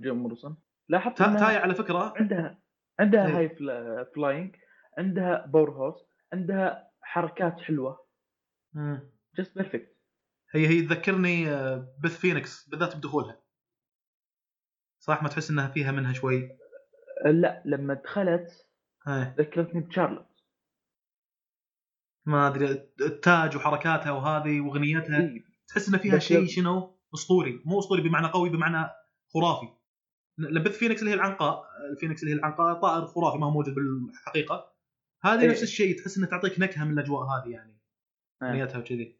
جون 0.00 0.16
موريسون 0.18 0.56
لاحظت 0.88 1.18
تا- 1.18 1.24
إنها 1.26 1.38
تايا 1.38 1.58
على 1.58 1.74
فكرة. 1.74 2.14
عندها 2.16 2.58
عندها 3.00 3.26
إيه. 3.26 3.36
high 3.38 3.48
fly- 3.48 4.04
flying 4.14 4.56
عندها 4.98 5.46
powerhouse 5.46 6.04
عندها 6.32 6.90
حركات 7.02 7.60
حلوة. 7.60 8.06
just 9.38 9.54
perfect 9.58 9.96
هي 10.54 10.66
هي 10.68 10.82
تذكرني 10.82 11.50
آه، 11.50 11.94
بث 12.04 12.18
فينيكس 12.18 12.68
بالذات 12.68 12.96
بدخولها. 12.96 13.40
صح؟ 14.98 15.22
ما 15.22 15.28
تحس 15.28 15.50
إنها 15.50 15.68
فيها 15.68 15.92
منها 15.92 16.12
شوي؟ 16.12 16.48
لا 17.26 17.62
لما 17.64 17.94
دخلت 17.94 18.68
إيه. 19.08 19.34
ذكرتني 19.38 19.80
بشارلوت 19.80 20.26
ما 22.26 22.46
أدري 22.48 22.90
التاج 23.00 23.56
وحركاتها 23.56 24.10
وهذه 24.12 24.60
وأغنيتها. 24.60 25.20
إيه. 25.20 25.44
تحس 25.68 25.88
إن 25.94 25.98
فيها 25.98 26.18
شيء 26.18 26.46
شنو؟ 26.46 26.98
أسطوري. 27.14 27.62
مو 27.64 27.78
أسطوري 27.78 28.02
بمعنى 28.02 28.26
قوي 28.26 28.48
بمعنى 28.50 28.90
خرافي 29.36 29.68
لبث 30.38 30.78
فينيكس 30.78 31.00
اللي 31.00 31.10
هي 31.10 31.14
العنقاء 31.14 31.64
الفينيكس 31.90 32.22
اللي 32.22 32.34
هي 32.34 32.38
العنقاء 32.38 32.80
طائر 32.80 33.06
خرافي 33.06 33.38
ما 33.38 33.46
هو 33.46 33.50
موجود 33.50 33.74
بالحقيقة 33.74 34.72
هذه 35.22 35.40
إيه. 35.40 35.48
نفس 35.48 35.62
الشيء 35.62 35.98
تحس 35.98 36.18
انها 36.18 36.28
تعطيك 36.28 36.60
نكهة 36.60 36.84
من 36.84 36.92
الأجواء 36.92 37.26
هذه 37.26 37.50
يعني 37.50 37.78
آه. 38.42 38.46
اغنيتها 38.46 38.78
وكذي 38.78 39.16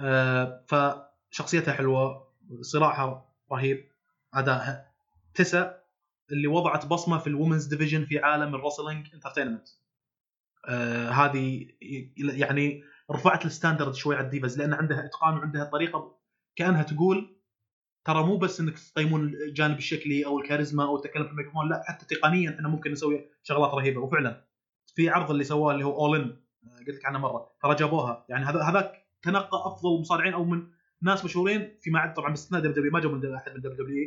آه 0.00 0.64
فشخصيتها 0.68 1.74
حلوة 1.74 2.28
صراعها 2.60 3.28
رهيب 3.52 3.90
ادائها 4.34 4.92
تيسا 5.34 5.80
اللي 6.32 6.46
وضعت 6.46 6.86
بصمة 6.86 7.18
في 7.18 7.26
ال 7.26 7.31
women's 7.31 7.66
division 7.66 8.04
في 8.04 8.18
عالم 8.18 8.54
ال 8.54 8.60
wrestling 8.60 9.14
entertainment 9.14 9.68
آه 10.68 11.08
هذه 11.08 11.68
يعني 12.16 12.84
رفعت 13.10 13.46
ال 13.46 13.51
standard 13.51 13.94
شوي 13.94 14.16
على 14.16 14.24
ال 14.24 14.30
divas 14.30 14.58
لأن 14.58 14.72
عندها 14.72 15.04
إتقان 15.04 15.38
وعندها 15.38 15.64
طريقة 15.64 16.18
كأنها 16.56 16.82
تقول 16.82 17.33
ترى 18.04 18.22
مو 18.26 18.36
بس 18.36 18.60
إنك 18.60 18.78
تقيمون 18.78 19.24
الجانب 19.34 19.78
الشكلي 19.78 20.26
أو 20.26 20.38
الكاريزما 20.40 20.84
أو 20.84 20.96
التكلم 20.96 21.24
في 21.24 21.30
الميكروفون 21.30 21.68
لا 21.68 21.82
حتى 21.88 22.16
تقنيا 22.16 22.50
إحنا 22.50 22.68
ممكن 22.68 22.92
نسوي 22.92 23.26
شغلات 23.42 23.70
رهيبة. 23.74 24.00
وفعلا 24.00 24.44
في 24.94 25.08
عرض 25.08 25.30
اللي 25.30 25.44
سواه 25.44 25.72
اللي 25.72 25.84
هو 25.84 26.06
All 26.06 26.20
In 26.20 26.36
قلت 26.78 26.88
لك 26.96 27.04
عنه 27.06 27.18
مرة 27.18 27.50
ترى 27.62 27.74
جابوها. 27.74 28.26
يعني 28.28 28.44
هذا 28.44 28.62
هذاك 28.62 29.06
تنقى 29.22 29.48
أفضل 29.66 30.00
مصارعين 30.00 30.34
أو 30.34 30.44
من 30.44 30.66
ناس 31.02 31.24
مشهورين 31.24 31.78
فيما 31.80 31.98
عدا 32.00 32.12
طبعا 32.14 32.28
باستثناء 32.30 32.60
WWE 32.60 32.92
ما 32.92 33.00
جابوا 33.00 33.16
من 33.16 33.34
أحد 33.34 33.52
من 33.52 33.60
WWE 33.60 34.06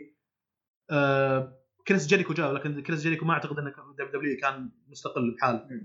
آه 0.90 1.57
كريس 1.88 2.07
جيريكو 2.07 2.34
جاب 2.34 2.53
لكن 2.56 2.82
كريس 2.82 3.02
جيريكو 3.02 3.26
ما 3.26 3.34
أعتقد 3.34 3.60
ان 3.60 3.74
WWE 3.98 4.38
كان 4.38 4.69
مستقل 4.88 5.32
بحاله. 5.32 5.82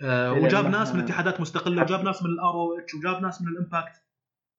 آه 0.00 0.32
وجاب 0.32 0.66
ناس 0.66 0.94
من 0.94 1.00
إحنا- 1.00 1.04
اتحادات 1.04 1.40
مستقلة 1.40 1.82
وجاب 1.82 2.04
ناس 2.04 2.22
من 2.22 2.30
ال 2.30 2.54
ROH 2.54 2.94
وجاب 2.94 3.22
ناس 3.22 3.42
من 3.42 3.48
ال 3.48 3.56
Impact 3.56 4.02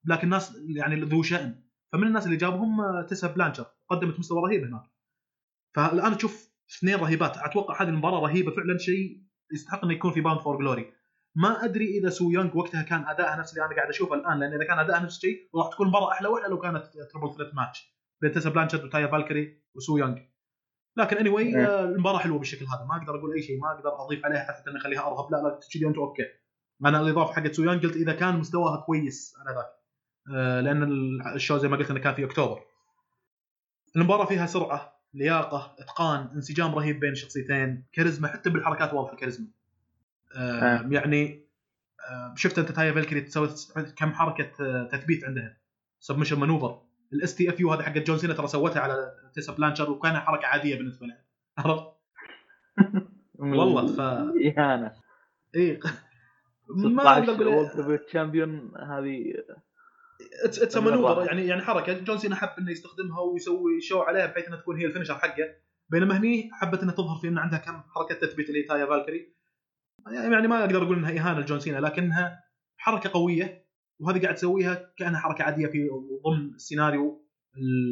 لكن 0.04 0.28
ناس 0.28 0.58
يعني 0.68 1.00
ذو 1.00 1.22
شأن. 1.22 1.62
فمن 1.92 2.06
الناس 2.06 2.26
اللي 2.26 2.36
جابهم 2.36 2.80
آه، 2.80 3.02
تيسا 3.02 3.26
بلانشارد. 3.26 3.66
قدمت 3.88 4.18
مستوى 4.18 4.42
رهيب 4.42 4.64
هناك. 4.64 4.82
فالآن 5.74 6.16
تشوف 6.16 6.52
اثنين 6.78 6.96
رهيبات. 6.96 7.38
أتوقع 7.38 7.82
هذه 7.82 7.88
المباراة 7.88 8.20
رهيبة. 8.20 8.50
فعلا 8.50 8.78
شيء 8.78 9.22
يستحق 9.52 9.84
إنه 9.84 9.92
يكون 9.92 10.12
في 10.12 10.20
Bound 10.20 10.40
for 10.40 10.58
Glory 10.58 10.92
ما 11.34 11.64
أدري 11.64 11.98
إذا 11.98 12.10
سو 12.10 12.30
يونغ 12.30 12.58
وقتها 12.58 12.82
كان 12.82 13.04
أداءها 13.06 13.36
نفس 13.36 13.52
اللي 13.52 13.66
أنا 13.66 13.76
قاعد 13.76 13.88
أشوفه 13.88 14.14
الآن 14.14 14.38
لأن 14.38 14.54
إذا 14.54 14.64
كان 14.64 14.78
أداءها 14.78 15.00
نفس 15.00 15.16
الشيء 15.16 15.48
راح 15.54 15.70
تكون 15.70 15.88
مباراة 15.88 16.12
أحلى 16.12 16.28
وأحلى 16.28 16.48
لو 16.48 16.58
كانت 16.58 16.84
triple 17.12 17.34
threat 17.34 17.54
match 17.54 17.96
بين 18.22 18.32
تيسا 18.32 18.50
بلانشارد 18.50 18.84
وتايا 18.84 19.06
فالكري 19.06 19.62
وسو 19.74 19.96
يونغ. 19.96 20.18
لكن 20.96 21.16
anyway, 21.16 21.38
إيه. 21.38 21.66
آه، 21.66 21.84
المباراة 21.84 22.18
حلوة 22.18 22.38
بالشكل 22.38 22.64
هذا. 22.64 22.84
ما 22.84 22.96
أقدر 22.96 23.18
أقول 23.18 23.32
أي 23.32 23.42
شيء 23.42 23.60
ما 23.60 23.72
أقدر 23.72 24.04
أضيف 24.04 24.24
عليها 24.24 24.40
حتى 24.42 24.70
إني 24.70 24.78
أخليها 24.78 25.00
أرهب. 25.00 25.32
لا 25.32 25.36
لا 25.36 25.60
كذي 25.72 25.86
أنت 25.86 25.96
أوكي. 25.96 26.22
أنا 26.84 27.00
الإضافة 27.00 27.32
حقت 27.32 27.54
سو 27.54 27.62
يونغ 27.62 27.82
قلت 27.82 27.96
إذا 27.96 28.12
كان 28.12 28.38
مستواها 28.38 28.80
كويس 28.86 29.36
على 29.40 29.56
ذاك. 29.56 29.81
لأن 30.26 30.82
ال 31.34 31.39
show 31.39 31.58
زي 31.58 31.68
ما 31.68 31.76
قلت 31.76 31.90
إنه 31.90 32.00
كان 32.00 32.14
في 32.14 32.24
أكتوبر. 32.24 32.60
المباراة 33.96 34.26
فيها 34.26 34.46
سرعة 34.46 34.92
لياقة 35.14 35.76
إتقان 35.78 36.28
انسجام 36.34 36.74
رهيب 36.74 37.00
بين 37.00 37.12
الشخصيتين 37.12 37.84
كاريزما 37.92 38.28
حتى 38.28 38.50
بالحركات 38.50 38.94
واضحة 38.94 39.12
الكاريزما 39.12 39.46
آه 40.36 40.60
آه. 40.60 40.88
يعني 40.90 41.46
آه 42.10 42.34
شفت 42.36 42.58
أنت 42.58 42.72
تايا 42.72 42.92
فالكري 42.92 43.20
تسوي 43.20 43.48
كم 43.96 44.12
حركة 44.12 44.50
آه، 44.60 44.84
تثبيت 44.92 45.24
عندها. 45.24 45.56
submission 46.00 46.38
maneuver 46.38 46.77
ال 46.77 46.82
STFU 47.12 47.72
هذه 47.72 47.82
حقت 47.82 47.98
جون 48.06 48.18
سينا 48.18 48.34
ترى 48.34 48.46
سوتها 48.46 48.80
على 48.80 49.12
تيسا 49.34 49.52
بلانشارد 49.52 49.90
وكانها 49.90 50.20
حركة 50.20 50.46
عادية 50.46 50.76
بالنسبة 50.76 51.06
لها. 51.06 51.24
عرفت؟ 51.58 51.86
والله 53.38 53.86
ف 53.86 54.00
اهانه 54.00 54.92
اي 55.56 55.80
ما 56.68 57.12
أقدر 57.12 57.34
16 57.34 57.82
أقول 57.82 57.98
champion 57.98 58.72
هذه 58.76 59.34
it's 60.44 60.76
maneuver. 60.76 61.26
يعني 61.26 61.46
يعني 61.46 61.62
حركة. 61.62 61.92
جون 61.92 62.18
سينا 62.18 62.36
حب 62.36 62.58
إنه 62.58 62.70
يستخدمها 62.70 63.20
ويسوي 63.20 63.80
show 63.80 64.00
عليها 64.00 64.26
بحيث 64.26 64.46
إنها 64.46 64.58
تكون 64.58 64.76
هي 64.76 64.86
ال 64.86 64.89
finisher 64.89 65.14
حقه. 65.14 65.54
بينما 65.88 66.18
هني 66.18 66.50
حبت 66.52 66.82
إنها 66.82 66.94
تظهر 66.94 67.18
في 67.20 67.28
إن 67.28 67.38
عندها 67.38 67.58
كم 67.58 67.82
حركة 67.82 68.14
تثبيت 68.14 68.48
اللي 68.48 68.62
تايا 68.62 68.86
فالكري. 68.86 69.34
يعني 70.06 70.48
ما 70.48 70.60
أقدر 70.60 70.82
أقول 70.82 70.98
إنها 70.98 71.10
إهانة 71.10 71.40
لجون 71.40 71.60
سينا 71.60 71.78
لكنها 71.78 72.44
حركة 72.76 73.10
قوية 73.10 73.66
وهذه 74.00 74.22
قاعد 74.22 74.34
تسويها 74.34 74.92
كأنها 74.96 75.20
حركة 75.20 75.44
عادية 75.44 75.66
في 75.66 75.88
ضمن 76.24 76.58
سيناريو 76.58 77.28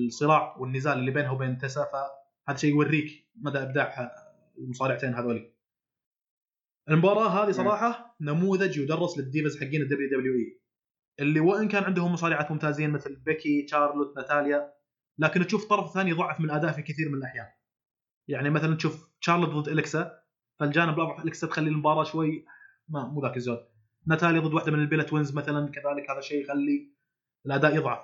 الصراع 0.06 0.56
والنزال 0.56 0.98
اللي 0.98 1.10
بينها 1.10 1.30
وبين 1.30 1.58
تيسا. 1.58 1.84
فهذا 1.84 2.58
شيء 2.58 2.70
يوريك 2.70 3.28
مدى 3.34 3.58
إبداع 3.58 4.10
المصارعتين 4.58 5.14
هذولي. 5.14 5.52
المباراة 6.88 7.28
هذه 7.28 7.50
صراحة 7.50 8.16
نموذج 8.20 8.78
يدرس 8.78 9.18
لل 9.18 9.30
divas 9.30 9.60
حقين 9.60 9.82
ال 9.82 10.08
WWE 10.08 10.59
اللي 11.20 11.40
وان 11.40 11.68
كان 11.68 11.84
عندهم 11.84 12.12
مصارعات 12.12 12.50
ممتازين 12.50 12.90
مثل 12.90 13.16
بيكي، 13.16 13.66
شارلوت، 13.68 14.16
ناتاليا 14.16 14.72
لكن 15.18 15.46
تشوف 15.46 15.62
الطرف 15.62 15.86
الثاني 15.86 16.12
ضعف 16.12 16.40
من 16.40 16.50
اداء 16.50 16.72
في 16.72 16.82
كثير 16.82 17.08
من 17.08 17.14
الأحيان. 17.14 17.46
يعني 18.28 18.50
مثلا 18.50 18.76
تشوف 18.76 19.10
شارلوت 19.20 19.48
ضد 19.48 19.68
الكسا 19.68 20.20
فالجانب 20.60 20.94
الأضعف 20.94 21.24
الكسا 21.24 21.46
تخلي 21.46 21.68
المباراة 21.68 22.04
شوي 22.04 22.44
ما 22.88 23.08
مو 23.08 23.22
ذاك 23.22 23.36
الزود. 23.36 23.58
ناتاليا 24.06 24.40
ضد 24.40 24.54
واحدة 24.54 24.72
من 24.72 24.80
البيلا 24.80 25.02
twins 25.02 25.34
مثلا 25.34 25.68
كذلك 25.68 26.10
هذا 26.10 26.18
الشيء 26.18 26.44
يخلي 26.44 26.92
الأداء 27.46 27.76
يضعف. 27.76 27.98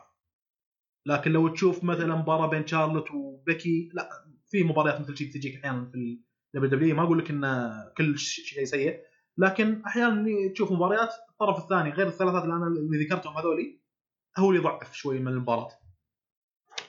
لكن 1.07 1.31
لو 1.31 1.49
تشوف 1.49 1.85
مثلا 1.85 2.15
مباراة 2.15 2.47
بين 2.47 2.67
شارلوت 2.67 3.11
وبيكي 3.11 3.89
لا 3.95 4.09
في 4.47 4.63
مباريات 4.63 5.01
مثل 5.01 5.17
شيء 5.17 5.33
تجيك 5.33 5.57
أحيانا 5.57 5.85
في 5.85 5.95
ال 5.95 6.71
WWE 6.71 6.97
ما 6.97 7.03
أقول 7.03 7.19
لك 7.19 7.31
انه 7.31 7.85
كل 7.97 8.19
شيء 8.19 8.65
سيء 8.65 9.01
لكن 9.39 9.83
أحيانا 9.87 10.53
تشوف 10.53 10.73
مباريات 10.73 11.15
الطرف 11.31 11.59
الثاني 11.59 11.91
غير 11.91 12.07
الثلاثات 12.07 12.43
اللي 12.43 12.55
أنا 12.55 12.67
اللي 12.67 13.05
ذكرتهم 13.05 13.37
هذولي 13.37 13.81
هو 14.39 14.51
اللي 14.51 14.61
يضعف 14.61 14.95
شوي 14.95 15.19
من 15.19 15.29
المباراة. 15.29 15.71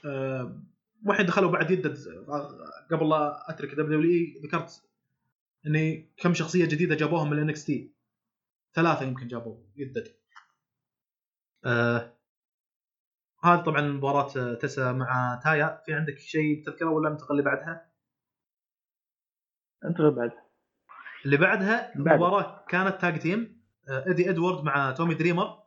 أه 0.06 0.64
والحين 1.06 1.26
دخلوا 1.26 1.52
بعد 1.52 1.72
يدد 1.72 1.98
قبل 2.92 3.10
لا 3.10 3.50
أترك 3.50 3.72
WWE 3.72 4.42
ذكرت 4.44 4.84
إني 5.68 6.14
كم 6.18 6.34
شخصية 6.34 6.66
جديدة 6.66 6.96
جابوهم 6.96 7.30
من 7.30 7.40
NXT 7.40 7.94
ثلاثة 8.74 9.06
يمكن 9.06 9.28
جابوه 9.28 9.68
يدد. 9.76 10.16
أه 11.66 12.18
هذه 13.44 13.62
طبعا 13.64 13.82
مباراة 13.82 14.54
تيسا 14.54 14.92
مع 14.92 15.40
تايا 15.44 15.82
في 15.86 15.94
عندك 15.94 16.18
شيء 16.18 16.66
تذكره 16.66 16.90
ولا 16.90 17.10
ننتقل 17.10 17.32
اللي 17.32 17.44
بعدها؟ 17.44 17.92
انت 19.86 20.02
بعد 20.02 20.47
اللي 21.28 21.38
بعدها 21.38 21.92
بعد. 21.96 22.18
مباراة 22.18 22.66
كانت 22.70 23.02
tag 23.02 23.20
team 23.20 23.62
آه، 23.90 24.04
إيدي 24.08 24.30
إدوارد 24.30 24.64
مع 24.64 24.92
تومي 24.92 25.14
دريمر 25.14 25.60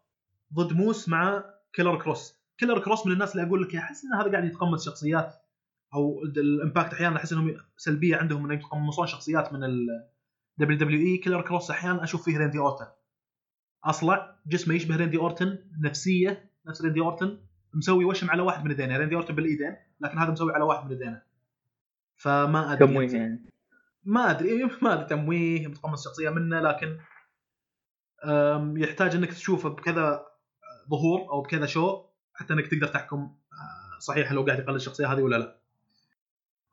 ضد 0.55 0.73
موس 0.73 1.09
مع 1.09 1.45
كيلر 1.73 1.99
كروس. 2.03 2.41
كيلر 2.59 2.79
كروس 2.81 3.07
من 3.07 3.13
الناس 3.13 3.33
اللي 3.37 3.47
أقول 3.47 3.63
لك 3.63 3.77
أحس 3.77 4.05
إن 4.05 4.21
هذا 4.21 4.31
قاعد 4.33 4.45
يتقمص 4.45 4.85
شخصيات 4.87 5.35
أو 5.95 6.23
ال- 6.25 6.39
ال 6.39 6.46
Impact 6.46 6.93
أحيانا 6.95 7.17
أحس 7.17 7.33
إنهم 7.33 7.57
سلبية 7.77 8.17
عندهم 8.17 8.45
إنهم 8.45 8.53
يتقمصون 8.59 9.07
شخصيات 9.07 9.53
من 9.53 9.65
ال 9.65 9.87
WWE. 10.59 11.17
كيلر 11.17 11.43
كروس 11.43 11.71
أحيانا 11.71 12.03
أشوف 12.05 12.25
فيه 12.25 12.39
ريندي 12.39 12.59
أورتن. 12.59 12.87
أصلع 13.85 14.37
جسمه 14.47 14.75
يشبه 14.75 14.97
ريندي 14.97 15.17
أورتن 15.19 15.59
نفسية 15.81 16.51
نفس 16.67 16.83
ريندي 16.83 17.01
أورتن 17.01 17.39
مسوي 17.75 18.05
وشم 18.05 18.31
على 18.31 18.43
واحد 18.43 18.65
من 18.65 18.71
إيدينه. 18.71 18.97
ريندي 18.97 19.15
أورتن 19.15 19.35
بالإيدين 19.35 19.77
لكن 20.01 20.19
هذا 20.19 20.31
مسوي 20.31 20.53
على 20.53 20.65
واحد 20.65 20.85
من 20.85 20.91
إيدينه. 20.93 21.23
فما 22.17 22.73
أدري. 22.73 23.13
يعني؟ 23.13 23.51
ما 24.05 24.31
أدري 24.31 24.71
ما 24.83 24.93
أدري 24.93 25.05
تمويه 25.05 25.67
متقمص 25.67 26.05
شخصية 26.05 26.31
منه 26.31 26.61
لكن 26.61 26.99
يحتاج 28.77 29.15
إنك 29.15 29.33
تشوفه 29.33 29.69
بكذا 29.69 30.27
ظهور 30.91 31.31
أو 31.31 31.43
بكذا 31.43 31.67
show 31.67 32.05
حتى 32.35 32.53
إنك 32.53 32.67
تقدر 32.67 32.87
تحكم 32.87 33.19
أه، 33.19 33.99
صحيح 33.99 34.33
لو 34.33 34.43
قاعد 34.43 34.59
يقلد 34.59 34.75
الشخصية 34.75 35.13
هذه 35.13 35.23
ولا 35.23 35.37
لا. 35.37 35.61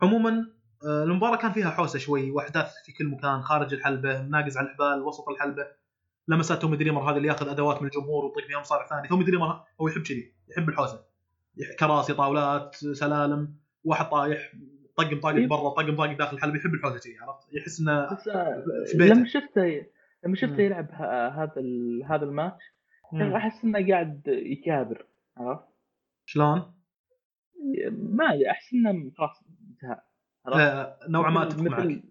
عموما 0.02 0.52
أه، 0.86 1.04
المباراة 1.04 1.38
كان 1.38 1.52
فيها 1.52 1.70
حوسة 1.70 2.00
شوي 2.00 2.32
وأحداث 2.32 2.74
في 2.86 2.92
كل 2.92 3.08
مكان 3.08 3.42
خارج 3.42 3.74
الحلبة 3.74 4.22
ناقز 4.22 4.58
على 4.58 4.68
الحبال 4.68 5.02
وسط 5.02 5.30
الحلبة 5.30 5.68
لمسات 6.28 6.62
تومي 6.62 6.78
دريمر 6.78 7.12
هذا 7.12 7.18
اللي 7.18 7.28
يأخذ 7.28 7.50
أدوات 7.50 7.82
من 7.82 7.88
الجمهور 7.88 8.26
ويطق 8.26 8.48
فيها 8.48 8.60
مصارع 8.60 8.88
ثاني 8.88 9.08
تومي 9.08 9.24
دريمر 9.24 9.64
هو 9.82 9.88
يحب 9.88 10.02
كذي 10.02 10.36
يحب 10.50 10.70
الحوسة 10.70 11.06
كراسي 11.80 12.14
طاولات 12.14 12.76
سلالم 12.76 13.58
واحد 13.84 14.10
طايح 14.10 14.54
طق 14.98 15.20
مطاقق 15.20 15.38
إيه. 15.38 15.48
برا 15.48 15.70
طق 15.70 15.96
مطاقق 15.96 16.18
داخل 16.18 16.38
الحلبة 16.38 16.58
يحب 16.58 16.74
الحوسه 16.74 17.00
كذي 17.00 17.18
عرفت 17.18 17.54
يحس 17.54 17.80
إنه 17.80 17.92
آه، 17.92 18.16
في 18.86 18.98
بيته. 18.98 19.14
لما 19.14 19.28
شفته 19.28 19.86
لما 20.24 20.36
شفته. 20.36 20.62
يلعب 20.62 20.92
هذا 20.92 21.54
هذا 22.06 22.26
الماتش. 22.26 22.64
أحس 23.14 23.64
إنه 23.64 23.88
قاعد 23.90 24.22
يكابر 24.28 25.06
عرفت؟ 25.38 25.66
شلون؟ 26.26 26.74
ما 27.92 28.40
أحس 28.52 28.74
إنه 28.74 29.12
خلاص 29.18 29.44
انتهى 29.70 30.02
نوعا 31.10 31.32
ما 31.32 31.44
أتفق 31.44 31.62
معك 31.62 32.04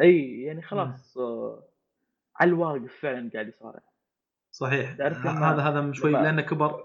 إي 0.00 0.42
يعني 0.42 0.62
خلاص 0.62 1.18
آه 1.18 1.62
على 2.36 2.48
الواقف 2.48 3.00
فعلا 3.00 3.30
قاعد 3.34 3.48
يصارع 3.48 3.80
صحيح 4.50 4.90
هذا 5.00 5.62
هذا 5.62 5.92
شوي 5.92 6.12
لأنه 6.12 6.42
كبر 6.42 6.82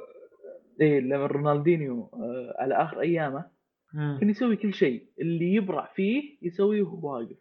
إي 0.82 1.02
لما 1.02 1.26
رونالدينيو 1.26 2.10
آه 2.14 2.56
على 2.60 2.76
آخر 2.76 3.02
أيامه. 3.02 3.57
كان 3.94 4.30
يسوي 4.30 4.56
كل 4.56 4.74
شيء. 4.74 5.10
اللي 5.20 5.54
يبرع 5.54 5.86
فيه 5.96 6.38
يسويه 6.42 6.82
وهو 6.82 7.14
واقف. 7.14 7.38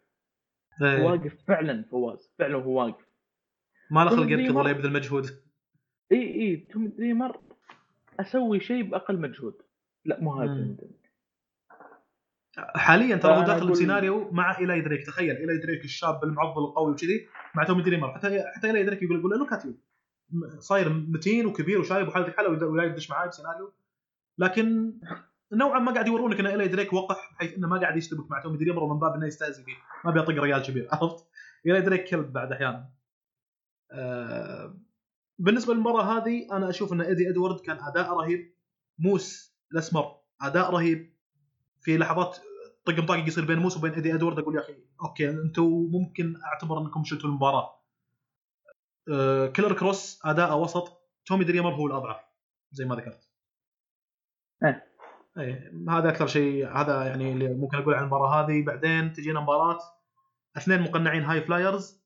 إيه. 0.81 1.03
واقف 1.03 1.35
فعلا 1.47 1.83
فواز. 1.91 2.33
فعلا 2.39 2.55
وهو 2.55 2.79
واقف. 2.79 3.05
ما 3.91 4.03
له 4.03 4.09
خلق 4.09 4.19
توم 4.19 4.39
يركض. 4.39 4.55
ولا 4.55 4.69
يبذل 4.69 4.93
مجهود؟ 4.93 5.25
إي 6.11 6.41
إي. 6.41 6.55
توم 6.55 6.87
دريمر 6.87 7.39
أسوي 8.19 8.59
شيء 8.59 8.83
بأقل 8.83 9.21
مجهود. 9.21 9.53
لا 10.05 10.21
مو 10.21 10.33
هذا. 10.33 10.75
توم. 10.79 10.97
حاليا 12.57 13.15
ترى 13.15 13.37
هو 13.37 13.43
داخل 13.43 13.69
بسيناريو 13.69 14.31
مع 14.31 14.59
إيلاي 14.59 14.81
دريك. 14.81 15.05
تخيل 15.05 15.35
إيلاي 15.35 15.57
دريك 15.57 15.83
الشاب 15.83 16.23
المعضل 16.23 16.63
القوي 16.63 16.91
وكذي 16.91 17.27
مع 17.55 17.63
تومي 17.63 17.83
دريمر 17.83 18.13
حتى 18.13 18.43
حتى 18.55 18.67
إيلاي 18.67 18.83
دريك 18.83 19.03
يقول 19.03 19.19
يقول 19.19 19.39
له 19.39 19.45
كاتيو 19.45 19.77
صاير 20.59 20.89
متين 20.89 21.45
وكبير 21.45 21.79
وشايب 21.79 22.07
وحالته 22.07 22.31
حالة 22.31 22.67
ويا 22.67 22.83
يدش 22.83 23.09
معاي 23.09 23.27
بسيناريو. 23.27 23.73
لكن 24.37 24.93
نوعا 25.51 25.79
ما 25.79 25.91
قاعد 25.93 26.07
يورونك 26.07 26.39
إن 26.39 26.45
ايلاي 26.47 26.67
دريك 26.67 26.93
وقح 26.93 27.33
بحيث 27.35 27.53
إنه 27.53 27.67
ما 27.67 27.79
قاعد 27.79 27.97
يشتبك 27.97 28.31
مع 28.31 28.41
تومي 28.41 28.57
دريمر 28.57 28.83
ومن 28.83 28.99
باب 28.99 29.13
إنه 29.13 29.27
يستهزئ 29.27 29.63
فيه. 29.63 29.75
ما 30.05 30.11
بيطق 30.11 30.29
ريال 30.29 30.61
كبير 30.63 30.87
عرفت؟ 30.93 31.25
ايلاي 31.65 31.81
دريك 31.81 32.03
كلب 32.09 32.33
بعد 32.33 32.51
أحيانا. 32.51 32.89
آه 33.91 34.77
بالنسبة 35.39 35.73
للمره 35.73 36.01
هذه 36.01 36.47
أنا 36.51 36.69
أشوف 36.69 36.93
إن 36.93 37.01
إيدي 37.01 37.29
إدوارد 37.29 37.59
كان 37.59 37.77
أداء 37.79 38.13
رهيب. 38.13 38.53
موس 38.99 39.55
الأسمر 39.71 40.15
أداء 40.41 40.71
رهيب. 40.71 41.17
في 41.81 41.97
لحظات 41.97 42.37
طق 42.85 43.05
مطاقق 43.05 43.27
يصير 43.27 43.45
بين 43.45 43.59
موس 43.59 43.77
وبين 43.77 43.93
إيدي 43.93 44.13
إدوارد 44.13 44.39
أقول 44.39 44.55
يا 44.55 44.61
أخي 44.61 44.75
okay 45.03 45.29
أنتم 45.29 45.63
ممكن 45.91 46.33
أعتبر 46.45 46.81
إنكم 46.81 47.03
شلتوا 47.03 47.29
المباراة. 47.29 47.83
آه 49.11 49.47
كيلر 49.47 49.73
كروس 49.73 50.19
اداءه 50.25 50.55
وسط. 50.55 50.97
تومي 51.25 51.43
دريمر 51.45 51.73
هو 51.73 51.87
الأضعف 51.87 52.19
زي 52.71 52.85
ما 52.85 52.95
ذكرت. 52.95 53.29
إيه. 54.63 54.96
إيه 55.37 55.73
هذا 55.89 56.09
أكثر 56.09 56.27
شيء 56.27 56.67
هذا 56.67 57.05
يعني 57.05 57.31
اللي 57.31 57.47
ممكن 57.53 57.77
أقول 57.77 57.93
عن 57.93 58.01
المباراة 58.03 58.45
هذه 58.45 58.65
بعدين 58.65 59.13
تجينا 59.13 59.39
مباراة 59.39 59.79
اثنين 60.57 60.81
مقنعين 60.81 61.23
high 61.23 61.41
flyers 61.41 62.01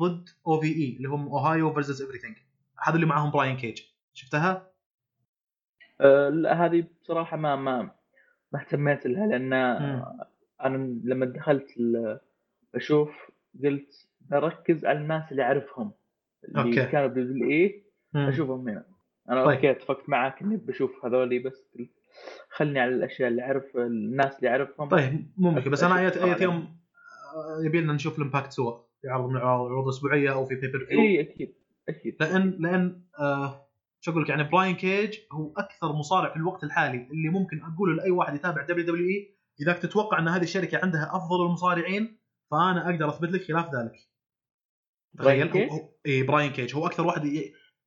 ضد 0.00 0.28
OVE 0.46 0.96
اللي 0.96 1.08
هم 1.08 1.28
Ohio 1.28 1.72
Versus 1.72 2.02
Everything 2.02 2.36
هذا 2.78 2.94
اللي 2.94 3.06
معاهم 3.06 3.30
براين 3.30 3.56
كيج 3.56 3.82
شفتها؟ 4.14 4.70
آه 6.00 6.28
لا 6.28 6.66
هذه 6.66 6.84
بصراحة 7.02 7.36
ما 7.36 7.56
ما 7.56 7.90
ما 8.52 8.60
اهتميت 8.60 9.06
لها 9.06 9.26
لأن. 9.26 9.52
أنا 10.64 11.00
لما 11.04 11.26
دخلت 11.26 11.68
بشوف 12.74 13.30
قلت 13.64 14.08
بركز 14.20 14.84
على 14.84 14.98
الناس 14.98 15.32
اللي 15.32 15.42
أعرفهم 15.42 15.92
اللي 16.44 16.62
okay. 16.62 16.86
كانوا 16.92 17.06
ب 17.08 17.50
WWE 17.50 17.84
مم. 18.12 18.28
أشوفهم 18.28 18.68
هنا 18.68 18.84
أنا 19.30 19.44
طيب. 19.44 19.54
okay 19.54 19.70
اتفقت 19.70 20.08
معاك 20.08 20.42
إني 20.42 20.56
بشوف 20.56 21.04
هذولي 21.04 21.38
بس 21.38 21.66
خلني 22.50 22.80
على 22.80 22.94
الأشياء 22.94 23.28
اللي 23.28 23.42
أعرف 23.42 23.76
الناس 23.76 24.36
اللي 24.36 24.48
أعرفهم. 24.48 24.88
طيب 24.88 25.32
مشكلة. 25.38 25.70
بس 25.72 25.82
أنا 25.84 25.94
عليهم. 25.94 26.42
يوم 26.42 26.80
آه، 27.34 27.64
يبي 27.64 27.80
لنا 27.80 27.92
نشوف 27.92 28.18
ال 28.18 28.23
Impact 28.23 28.52
سوا. 28.52 28.90
في 29.02 29.08
عرض 29.08 29.28
من 29.28 29.36
العروض 29.36 29.84
الاسبوعيه 29.84 30.32
أو 30.32 30.46
في 30.46 30.54
pay-per-view 30.54 31.00
اي 31.00 31.20
أكيد 31.20 31.54
أكيد. 31.88 32.16
لأن 32.20 32.56
لأن 32.60 33.02
آه 33.18 33.70
شو 34.00 34.10
أقول 34.10 34.22
لك 34.22 34.28
يعني 34.28 34.44
براين 34.44 34.76
كيج 34.76 35.18
هو 35.32 35.52
أكثر 35.56 35.92
مصارع 35.92 36.30
في 36.30 36.36
الوقت 36.36 36.64
الحالي 36.64 37.08
اللي 37.10 37.28
ممكن 37.28 37.62
أقوله 37.62 37.94
لأي 37.94 38.10
واحد 38.10 38.34
يتابع 38.34 38.62
WWE 38.62 39.36
إذا 39.60 39.72
تتوقع 39.72 40.18
إن 40.18 40.28
هذه 40.28 40.42
الشركة 40.42 40.78
عندها 40.82 41.10
أفضل 41.16 41.46
المصارعين 41.46 42.20
فأنا 42.50 42.90
أقدر 42.90 43.08
أثبت 43.08 43.30
لك 43.30 43.42
خلاف 43.42 43.66
ذلك. 43.74 43.96
تخيل 45.18 45.68
اي 46.06 46.22
براين 46.22 46.52
كيج 46.52 46.74
هو 46.76 46.86
أكثر 46.86 47.06
واحد 47.06 47.22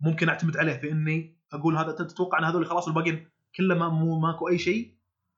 ممكن 0.02 0.30
أعتمد 0.30 0.58
عليه 0.58 0.74
في 0.74 0.92
إني 0.92 1.40
أقول 1.54 1.78
هذا 1.78 1.92
تتوقع 1.92 2.40
إن 2.40 2.44
هذول 2.44 2.66
خلاص 2.66 2.88
الباقيين 2.88 3.30
كله 3.56 3.76
ما 3.76 3.90
مو 3.90 4.20
ماكو 4.20 4.50
أي 4.50 4.58
شيء 4.58 4.96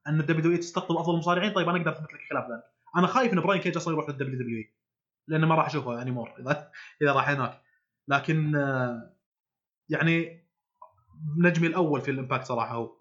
أن 0.07 0.19
ال 0.19 0.41
WW 0.41 0.57
تستقطب 0.57 0.97
أفضل 0.97 1.13
المصارعين 1.13 1.53
طيب 1.53 1.69
أنا 1.69 1.77
أقدر 1.77 1.91
أثبت 1.91 2.13
لك 2.13 2.19
خلاف 2.29 2.51
ذلك. 2.51 2.63
أنا 2.95 3.07
خايف 3.07 3.33
إن 3.33 3.41
براين 3.41 3.61
كيج 3.61 3.77
أصلا 3.77 3.93
يروح 3.93 4.09
لل 4.09 4.39
WWE 4.39 4.73
لأنه 5.27 5.47
ما 5.47 5.55
راح 5.55 5.65
أشوفه 5.65 6.01
any 6.01 6.11
more 6.11 6.33
اذا 6.39 6.71
إذا 7.01 7.13
راح 7.13 7.29
هناك. 7.29 7.61
لكن 8.07 8.55
آه، 8.55 9.15
يعني 9.89 10.45
نجمي 11.37 11.67
الأول 11.67 12.01
في 12.01 12.11
ال 12.11 12.16
Impact 12.16 12.45
صراحة 12.45 12.75
هو 12.75 12.97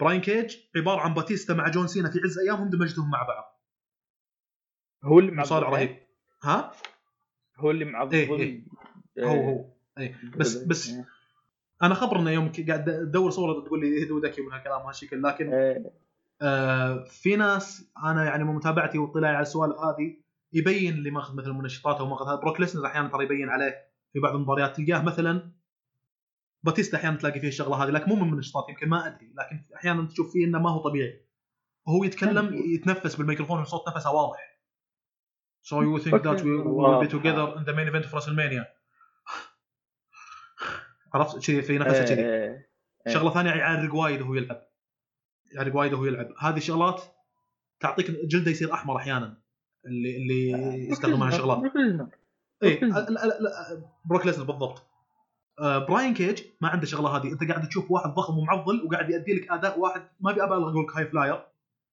براين 0.00 0.20
كيج 0.20 0.56
عبارة 0.76 1.00
عن 1.00 1.14
باتيستا 1.14 1.54
مع 1.54 1.68
جون 1.68 1.86
سينا 1.86 2.10
في 2.10 2.18
عز 2.24 2.38
أيامهم 2.38 2.70
دمجتهم 2.70 3.10
مع 3.10 3.22
بعض. 3.22 3.60
هو 5.04 5.18
اللي 5.18 5.32
مصارع 5.32 5.68
رهيب. 5.68 5.96
ها؟ 6.42 6.72
هو 7.56 7.70
اللي 7.70 7.84
معضل 7.84 8.14
إيه، 8.14 8.64
إيه. 9.18 9.26
هو 9.26 9.42
هو. 9.42 9.70
اي 9.98 10.14
بس 10.36 10.56
بس 10.56 10.92
أنا 11.82 11.94
خبرنا 11.94 12.30
يوم 12.30 12.52
ك- 12.52 12.66
قاعد 12.70 12.88
ادور 12.88 13.30
صورة 13.30 13.64
تقول 13.64 13.80
لي 13.80 14.04
هدودك 14.06 14.40
من 14.40 14.52
هالكلام 14.52 14.80
وهالشكل 14.82 15.22
لكن 15.22 15.52
إيه، 15.54 15.92
آه 16.42 17.04
في 17.04 17.36
ناس 17.36 17.90
أنا 18.04 18.24
يعني 18.24 18.44
من 18.44 18.54
متابعتي 18.54 18.98
واطلاعي 18.98 19.34
على 19.34 19.42
السوالف 19.42 19.76
هذه 19.76 20.16
يبين 20.52 20.92
اللي 20.94 21.10
ماخذ 21.10 21.36
مثل 21.36 21.50
منشطات 21.52 21.96
أو 21.96 22.06
ماخذ 22.06 22.40
بروك 22.40 22.60
ليسنر 22.60 22.86
أحيانا 22.86 23.08
ترى 23.08 23.24
يبين 23.24 23.48
عليه 23.48 23.90
في 24.12 24.20
بعض 24.20 24.34
المباريات 24.34 24.76
تلقاه 24.76 25.02
مثلا 25.02 25.52
باتيستا 26.62 26.96
أحيانا 26.96 27.16
تلاقي 27.16 27.40
فيه 27.40 27.48
الشغلة 27.48 27.84
هذه 27.84 27.90
لكن 27.90 28.08
مو 28.08 28.14
من 28.24 28.30
منشطات 28.30 28.68
يمكن 28.68 28.88
ما 28.88 29.06
أدري 29.06 29.34
لكن 29.38 29.64
أحيانا 29.76 30.08
تشوف 30.08 30.32
فيه 30.32 30.44
إنه 30.46 30.58
ما 30.58 30.70
هو 30.70 30.78
طبيعي. 30.82 31.26
وهو 31.86 32.04
يتكلم 32.04 32.54
يتنفس 32.54 33.16
بالميكروفون 33.16 33.60
وصوت 33.60 33.82
نفسه 33.96 34.12
واضح. 34.12 34.60
So 35.62 35.72
you 35.82 35.98
think 36.04 36.22
that 36.22 36.40
we 36.44 36.52
will 36.76 37.00
be 37.04 37.08
together 37.16 37.46
in 37.58 37.64
the 37.68 37.74
main 37.78 37.88
event 37.92 38.04
of 38.06 38.12
WrestleMania 38.14 38.64
عرفت؟ 41.14 41.38
شيء 41.38 41.60
في 41.60 41.78
نفسه 41.78 42.04
كذي. 42.04 42.24
إيه،. 42.24 42.66
شغلة 43.08 43.34
ثانية 43.34 43.50
يعرق 43.50 43.94
وايد 43.94 44.20
وهو 44.20 44.34
يلعب. 44.34 44.62
يعرق 45.52 45.76
وايد 45.76 45.92
وهو 45.92 46.04
يلعب. 46.04 46.28
هذه 46.38 46.56
الشغلات 46.56 47.02
تعطيك 47.80 48.10
جلده 48.10 48.50
يصير 48.50 48.72
أحمر 48.72 48.96
أحيانا 48.96 49.40
اللي 49.86 50.16
اللي 50.16 50.50
يستخدمها 50.88 51.30
ليسنر. 51.74 52.08
اي 52.62 52.80
بروك 54.04 54.26
ليسنر 54.26 54.44
بالضبط. 54.44 54.86
آه، 55.60 55.78
براين 55.78 56.14
كيج 56.14 56.42
ما 56.60 56.68
عنده 56.68 56.86
شغلة 56.86 57.16
هذه. 57.16 57.32
أنت 57.32 57.50
قاعد 57.50 57.68
تشوف 57.68 57.90
واحد 57.90 58.10
ضخم 58.10 58.38
ومعضل 58.38 58.86
وقاعد 58.86 59.10
يؤدي 59.10 59.34
لك 59.34 59.50
أداء 59.50 59.78
واحد. 59.78 60.02
ما 60.20 60.30
أبي 60.30 60.42
أبالغ 60.42 60.70
أقول 60.70 60.84
لك 60.84 60.96
high 60.96 61.06
flyer 61.06 61.46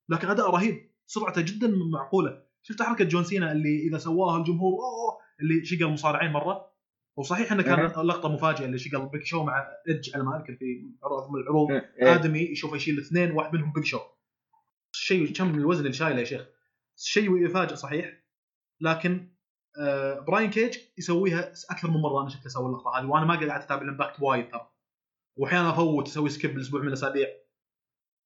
لكن 0.09 0.27
أداء 0.27 0.49
رهيب. 0.49 0.91
سرعته 1.05 1.41
جدا 1.41 1.67
معقولة. 1.91 2.43
شفت 2.61 2.81
حركه 2.81 3.05
جون 3.05 3.23
سينا 3.23 3.51
اللي 3.51 3.87
إذا 3.87 3.97
سواها 3.97 4.37
الجمهور 4.37 4.73
أوه 4.73 5.17
اللي 5.39 5.65
شقل 5.65 5.87
مصارعين 5.87 6.31
مرة؟ 6.31 6.71
وصحيح 7.17 7.51
إنه 7.51 7.63
كان 7.63 7.79
أه. 7.79 8.03
لقطة 8.03 8.29
مفاجئة 8.29 8.65
اللي 8.65 8.77
شقل 8.77 9.05
بيك 9.05 9.25
شو 9.25 9.43
مع 9.43 9.67
ايدج 9.87 10.15
على 10.15 10.23
ما 10.23 10.37
أذكر 10.37 10.55
في 10.55 10.91
عروض 11.03 11.31
من 11.31 11.41
العروض. 11.41 11.71
إيه. 11.71 12.15
آدمي 12.15 12.39
يشوفه 12.39 12.75
يشيل 12.75 12.99
اثنين 12.99 13.31
واحد 13.31 13.53
منهم 13.53 13.71
بيج 13.71 13.83
شو. 13.83 13.99
شيء 14.91 15.33
كم 15.33 15.55
الوزن 15.55 15.81
اللي 15.81 15.93
شايله 15.93 16.19
يا 16.19 16.25
شيخ. 16.25 16.45
شيء 16.95 17.45
يفاجئ 17.45 17.75
صحيح. 17.75 18.23
لكن 18.81 19.29
آه 19.79 20.19
براين 20.19 20.49
كيج 20.49 20.77
يسويها 20.97 21.53
أكثر 21.69 21.91
من 21.91 22.01
مرة 22.01 22.21
أنا 22.21 22.29
شفته 22.29 22.47
يسوي 22.47 22.65
اللقطة 22.65 22.99
هذه 22.99 23.05
وأنا 23.05 23.25
ما 23.25 23.35
قاعد 23.35 23.61
أتابع 23.61 23.81
ال 23.81 23.87
Impact 23.87 24.21
وايد 24.21 24.49
ترى. 24.49 24.69
وأحيانا 25.35 25.69
أفوت 25.69 26.07
أسوي 26.07 26.29
skip 26.29 26.57
الأسبوع 26.57 26.81
من 26.81 26.87
الأسابيع. 26.87 27.27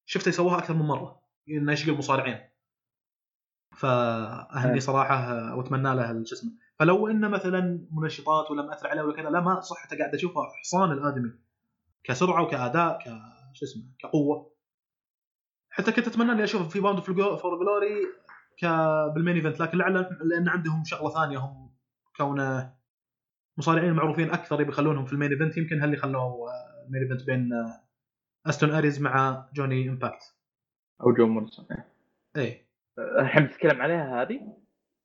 شفته 0.06 0.30
يسويها 0.30 0.58
أكثر 0.58 0.74
من 0.74 0.86
مرة. 0.86 1.22
إنه 1.50 1.72
يشقل 1.72 1.98
مصارعين 1.98 2.40
فأهني 3.78 4.74
إيه. 4.74 4.80
صراحة 4.80 5.16
آه، 5.16 5.56
وأتمنى 5.56 5.96
له 5.96 6.24
شو 6.24 6.36
اسمه 6.36 6.52
فلو 6.82 7.08
انه 7.08 7.28
مثلا 7.28 7.88
منشطات 7.92 8.52
ولا 8.52 8.62
مأثر 8.62 8.88
عليه 8.88 9.02
ولا 9.02 9.16
كذا 9.16 9.30
لا 9.30 9.42
ما 9.42 9.60
صحته 9.60 9.98
قاعد 9.98 10.14
أشوفها 10.14 10.44
حصان 10.60 10.92
الآدمي. 10.92 11.32
كسرعة 12.04 12.44
وكأداء 12.44 13.00
ك 13.00 13.04
شو 13.54 13.66
اسمه 13.66 13.84
كقوة. 14.00 14.56
حتى 15.70 15.92
كنت 15.92 16.08
أتمنى 16.08 16.32
إني 16.32 16.44
أشوف 16.44 16.74
في 16.74 16.80
Bound 16.80 17.00
for 17.00 17.60
Glory 17.60 18.06
ك 18.60 18.66
بال 19.16 19.23
main 19.23 19.36
event 19.36 19.60
لكن 19.60 19.78
لعل 19.78 19.94
لأن 20.22 20.50
عندهم 20.50 20.84
شغلة 20.84 21.10
ثانية 21.10 21.38
هم 21.38 21.76
كونه 22.18 22.74
مصارعين 23.58 23.94
معروفين 23.94 24.32
أكثر 24.32 24.62
يبي 24.62 24.72
يخلونهم 24.72 25.06
في 25.06 25.14
ال 25.14 25.18
main 25.18 25.32
event 25.32 25.58
يمكن 25.58 25.82
هاللي 25.82 25.98
خلوه 25.98 26.22
آه، 26.22 26.86
ال 26.86 26.89
main 26.89 27.02
event 27.02 27.26
بين 27.26 27.54
آه، 27.54 27.84
أوستن 28.50 28.72
أريز 28.72 29.02
مع 29.02 29.46
جوني 29.54 29.90
إمباكت. 29.90 30.36
أو 31.02 31.14
جون 31.14 31.30
مورسون 31.30 31.66
إيه. 31.72 31.94
إيه. 32.36 32.68
الحين 33.20 33.46
بتتكلم 33.46 33.82
عليها 33.82 34.22
هذه؟ 34.22 34.61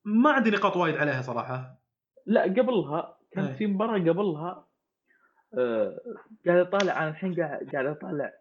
ما 0.06 0.30
عندي 0.30 0.50
نقاط 0.50 0.76
وايد 0.76 0.96
عليها 0.96 1.22
صراحة. 1.22 1.78
لا 2.26 2.42
قبلها 2.42 2.98
إيه. 2.98 3.42
كان 3.42 3.54
في 3.54 3.66
مباراة 3.66 3.98
قبلها 3.98 4.66
آه، 5.58 6.00
قاعد 6.46 6.58
أطالع 6.66 7.02
أنا 7.02 7.08
الحين 7.08 7.34
قاعد 7.34 7.68
قاعد 7.72 7.86
أطالع 7.86 8.32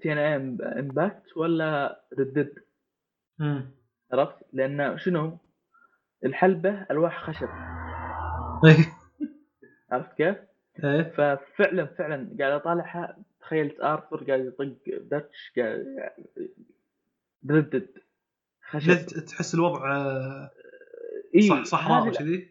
TNA 0.00 0.18
Impact 0.18 1.36
ولا 1.36 2.00
ردد 2.18 2.54
عرفت؟ 4.12 4.36
لأن 4.52 4.98
شنو؟ 4.98 5.38
الحلبة 6.24 6.86
ألواح 6.90 7.30
خشب. 7.30 7.48
إيه. 8.64 8.92
عرفت 9.90 10.16
كيف؟ 10.16 10.36
ففعلا 11.16 11.86
فعلا 11.86 12.36
قاعد 12.38 12.52
أطالعها. 12.52 13.16
تخيلت 13.40 13.80
آرثر 13.80 14.24
قاعد 14.24 14.40
يطق 14.40 14.74
داتش 15.02 15.52
قاعد 15.56 16.10
ردد 17.50 17.88
خشب. 18.62 19.06
تحس 19.06 19.54
الوضع 19.54 19.96
آه، 19.96 20.50
إيه، 21.36 21.48
صح 21.48 21.62
صحراء 21.64 22.08
هذه 22.08 22.12
كذي؟ 22.12 22.50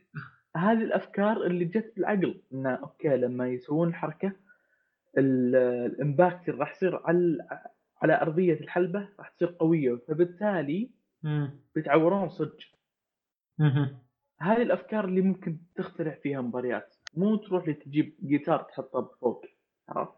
هذه 0.56 0.84
الأفكار 0.84 1.46
اللي 1.46 1.66
جت 1.66 1.94
بالعقل 1.96 2.42
انه 2.54 2.70
أوكي 2.70 3.18
لما 3.18 3.48
يسوون 3.48 3.88
الحركه 3.88 4.32
ال- 5.18 5.56
ال 5.56 5.69
Impact 5.69 6.50
راح 6.50 6.72
يصير 6.72 7.02
على 7.06 7.38
على 8.02 8.22
أرضية 8.22 8.54
الحلبة 8.54 9.10
راح 9.20 9.30
تصير 9.30 9.56
قوية 9.60 9.96
فبالتالي 10.08 10.90
بيتعورون 11.76 12.30
صدق. 12.30 12.58
هذه 14.40 14.62
الأفكار 14.62 15.06
اللي 15.06 15.22
ممكن 15.22 15.58
تخترع 15.76 16.16
فيها 16.24 16.42
مباريات. 16.42 16.96
مو 17.14 17.36
تروح 17.36 17.68
لي 17.68 17.74
تجيب 17.74 18.16
جيتار 18.24 18.64
تحطه 18.64 19.12
فوق 19.22 19.46
عرفت؟ 19.90 20.14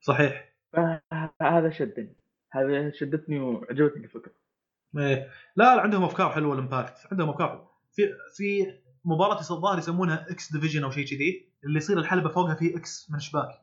صحيح. 0.00 0.52
فهذا 0.72 1.70
شدني. 1.70 2.16
هذا 2.52 2.90
شدتني 2.90 3.40
وعجبتني 3.40 4.04
الفكرة. 4.04 4.32
إيه. 4.98 5.30
لا 5.56 5.76
لا 5.76 5.80
عندهم 5.82 6.04
أفكار 6.04 6.30
حلوة 6.30 6.54
ال 6.54 6.61
Impact. 6.61 7.06
عندهم 7.12 7.28
أفكار 7.28 7.70
في 7.92 8.02
في 8.36 8.78
مباراة 9.04 9.40
الظاهر 9.40 9.78
يسمونها 9.78 10.30
X 10.30 10.52
Division 10.52 10.84
أو 10.84 10.90
شيء 10.90 11.06
كذي 11.06 11.48
اللي 11.64 11.78
يصير 11.78 11.98
الحلبة 11.98 12.28
فوقها 12.28 12.54
في 12.54 12.76
X 12.76 13.10
من 13.10 13.18
شباك 13.18 13.62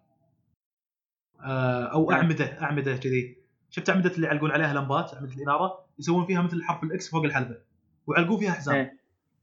آه 1.42 1.84
أو 1.84 2.12
نعم. 2.12 2.20
أعمدة 2.20 2.62
أعمدة 2.62 2.98
كذي. 2.98 3.38
شفت 3.70 3.90
أعمدة 3.90 4.12
اللي 4.12 4.28
يعلقون 4.28 4.52
عليها 4.52 4.74
لمبات 4.74 5.14
أعمدة 5.14 5.34
الإنارة؟ 5.34 5.86
يسوون 6.00 6.26
فيها 6.26 6.42
مثل 6.42 6.64
حرف 6.64 6.84
ال 6.84 6.97
X 6.97 7.10
فوق 7.10 7.24
الحلبة. 7.24 7.58
ويعلقون 8.08 8.40
فيها 8.40 8.52
حزام. 8.52 8.76
إيه. 8.76 9.00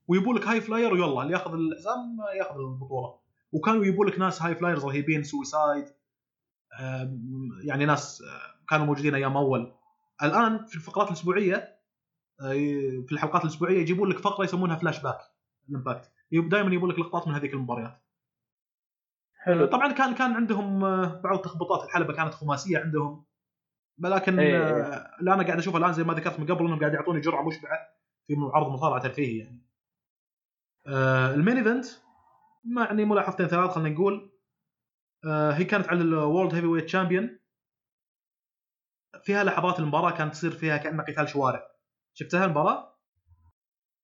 ويبوا 0.08 0.34
لك 0.34 0.46
high 0.46 0.60
flyer 0.60 0.92
ويلا 0.92 1.22
اللي 1.22 1.32
ياخذ 1.32 1.54
الحزام 1.54 2.16
ياخذ 2.38 2.58
البطولة. 2.58 3.18
وكانوا 3.52 3.84
يبوا 3.84 4.04
لك 4.04 4.18
ناس 4.18 4.42
high 4.42 4.54
flyers 4.54 4.84
رهيبين 4.84 5.22
Suicide 5.22 5.84
يعني 7.64 7.84
ناس 7.86 8.22
آه، 8.22 8.68
كانوا 8.68 8.86
موجودين 8.86 9.14
أيام 9.14 9.36
أول. 9.36 9.72
الآن 10.22 10.64
في 10.64 10.76
الفقرات 10.76 11.08
الأسبوعية 11.08 11.76
في 13.06 13.12
الحلقات 13.12 13.42
الأسبوعية 13.42 13.80
يجيبون 13.80 14.08
لك 14.08 14.18
فقرة 14.18 14.44
يسمونها 14.44 14.76
flashback 14.76 15.02
ال 15.02 15.18
Impact 15.68 16.12
دائما 16.32 16.68
يجيبون 16.68 16.90
لك 16.90 16.98
لقطات 16.98 17.28
من 17.28 17.34
هذيك 17.34 17.54
المباريات. 17.54 18.02
حلو. 19.34 19.66
طبعا 19.66 19.92
كان 19.92 20.14
كان 20.14 20.32
عندهم 20.32 20.84
آه، 20.84 21.20
بعض 21.20 21.38
تخبطات 21.38 21.84
الحلبة 21.84 22.12
كانت 22.12 22.34
خماسية 22.34 22.78
عندهم. 22.78 23.24
لكن 23.98 24.38
إيه. 24.38 24.56
آه، 24.56 25.18
اللي 25.20 25.34
أنا 25.34 25.42
قاعد 25.42 25.58
اشوفه 25.58 25.78
الآن 25.78 25.92
زي 25.92 26.04
ما 26.04 26.14
ذكرت 26.14 26.40
من 26.40 26.46
قبل 26.46 26.66
إنهم 26.66 26.80
قاعد 26.80 26.94
يعطوني 26.94 27.20
جرعة 27.20 27.42
مشبعة 27.48 27.78
في 28.26 28.34
عرض 28.54 28.72
مصارعه 28.72 29.02
ترفيهي 29.02 29.38
يعني. 29.38 29.62
آه، 30.86 31.34
ال 31.34 31.39
main 31.39 31.56
event 31.56 31.86
يعني 32.76 33.04
ملاحظتين 33.04 33.46
ثلاث 33.46 33.70
خلينا 33.70 33.94
نقول. 33.94 34.32
آه، 35.24 35.52
هي 35.52 35.64
كانت 35.64 35.88
على 35.88 36.00
ال 36.00 36.54
World 36.54 36.66
Heavyweight 36.66 36.88
Champion 36.88 37.38
فيها 39.24 39.44
لحظات 39.44 39.78
المباراة 39.78 40.10
كانت 40.10 40.32
تصير 40.32 40.50
فيها 40.50 40.76
كانها 40.76 41.04
قتال 41.04 41.28
شوارع. 41.28 41.71
شفتها 42.14 42.44
المباراة؟ 42.44 42.98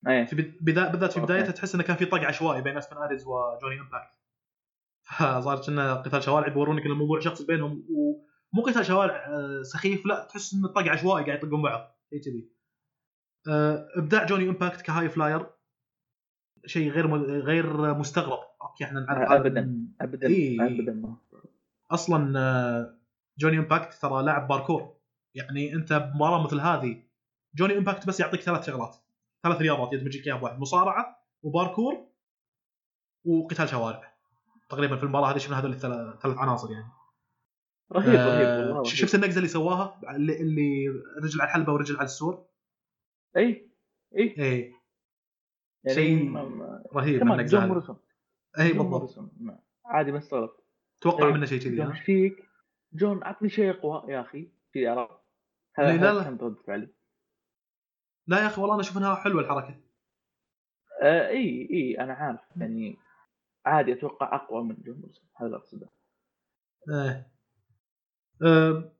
إيه. 0.09 0.24
في 0.24 0.36
بد- 0.36 0.59
بدا- 0.60 0.89
بالذات 0.90 1.12
في. 1.12 1.20
بدايتها 1.20 1.51
تحس 1.52 1.74
إنه 1.74 1.85
كان 1.85 1.97
في 1.97 2.05
طق 2.05 2.18
عشوائي 2.18 2.62
بين 2.62 2.76
أوستن 2.76 2.97
آريز 2.97 3.26
وجوني 3.26 3.80
Impact. 3.80 4.18
فصار 5.02 5.62
كأنه 5.66 5.94
قتال 5.94 6.22
شوارع 6.22 6.48
بيورونك 6.48 6.85
ان 6.85 6.90
الموضوع 6.90 7.20
شخصي 7.20 7.47
بينهم 7.47 7.86
ومو 7.90 8.62
قتال 8.66 8.86
شوارع 8.86 9.26
آه، 9.26 9.62
سخيف 9.62 10.06
لا 10.06 10.24
تحس 10.30 10.55
إنه 10.55 10.68
طق 10.68 10.89
عشوائي 10.89 11.24
قاعد 11.26 11.39
يطقون 11.44 11.62
بعض 11.62 11.98
شيء 12.10 12.20
كذي. 12.22 12.51
آه، 13.48 13.89
إبداع 13.97 14.24
جوني 14.26 14.48
Impact 14.48 14.80
ك 14.82 15.09
high 15.09 15.25
flyer 15.25 15.47
شيء 16.66 16.90
غير 16.90 17.06
م- 17.06 17.24
غير 17.24 17.94
مستغرب. 17.94 18.39
أوكي 18.62 18.85
إحنا 18.85 19.01
نعرف 19.01 19.30
ابدا 19.30 19.86
ابدا. 20.01 20.28
إيه. 20.28 20.60
ابدا. 20.66 20.93
ما 20.93 21.16
أصلا 21.90 22.39
آه، 22.40 22.98
جوني 23.39 23.59
Impact 23.59 23.94
ترى 23.94 24.22
لاعب 24.22 24.48
باركور. 24.48 24.97
يعني 25.35 25.72
أنت 25.74 25.93
بمباراة 25.93 26.44
مثل 26.44 26.60
هذه 26.60 27.02
جوني 27.54 27.78
Impact 27.78 28.06
بس 28.06 28.20
يعطيك 28.20 28.40
ثلاث 28.40 28.66
شغلات. 28.66 28.96
ثلاث 29.42 29.60
رياضات 29.60 29.92
يدمج 29.92 30.16
لك 30.16 30.26
اياها 30.26 30.36
بواحد 30.36 30.58
مصارعة 30.58 31.24
وباركور 31.42 32.06
وقتال 33.24 33.68
شوارع. 33.68 34.14
تقريبا 34.68 34.96
في 34.96 35.02
المباراة 35.02 35.32
هذه 35.32 35.38
شفنا 35.38 35.58
هذول 35.58 35.70
الثلاث 35.70 36.20
ثلاث 36.20 36.38
عناصر 36.38 36.72
يعني. 36.72 36.88
رهيب 37.92 38.14
آه، 38.14 38.58
رهيب. 38.58 38.68
والله. 38.68 38.84
شفت 38.84 39.14
النقزة 39.14 39.36
اللي 39.36 39.48
سواها؟ 39.48 40.00
اللي, 40.10 40.40
اللي 40.40 40.88
رجل 41.22 41.40
على 41.40 41.48
الحلبة 41.48 41.72
ورجل 41.72 41.96
على 41.96 42.04
السور؟ 42.04 42.46
اي 43.36 43.42
اي 44.16 44.34
إيه. 44.38 44.72
يعني 45.84 45.94
شيء 45.94 46.36
رهيب 46.94 47.20
كمان 47.20 47.40
النقزة 47.40 47.64
هذه. 47.64 47.96
اي 48.58 48.72
بالضبط. 48.72 49.18
عادي 49.84 50.12
ما 50.12 50.18
استغربت 50.18 50.64
توقع 51.00 51.26
إيه. 51.26 51.32
منه 51.32 51.46
شيء 51.46 51.60
كذي 51.60 51.76
جون 51.76 51.92
فيك؟ 51.92 52.48
جون 52.92 53.24
عطني 53.24 53.48
شيء 53.48 53.70
أقوى 53.70 54.12
يا 54.12 54.20
أخي 54.20 54.48
في 54.72 54.86
عرفت 54.86 55.18
لا، 55.78 55.96
لا، 55.96 56.38
رد 56.40 56.56
فعلي. 56.66 56.88
لا 58.28 58.42
يا 58.42 58.46
أخي 58.46 58.60
والله 58.60 58.74
أنا 58.74 58.82
أشوف 58.82 58.98
إنها 58.98 59.14
حلوة 59.14 59.42
الحركة. 59.42 59.80
آه 61.02 61.28
إي 61.28 61.68
إي 61.72 62.00
أنا 62.00 62.12
عارف. 62.12 62.40
يعني 62.56 62.96
عادي 63.66 63.92
أتوقع 63.92 64.36
أقوى 64.36 64.64
من 64.64 64.76
جون 64.82 65.02
هذا 65.36 65.46
اللي 65.46 65.56
أقصده. 65.56 65.88
إيه. 66.88 67.32
أم، 68.42 68.90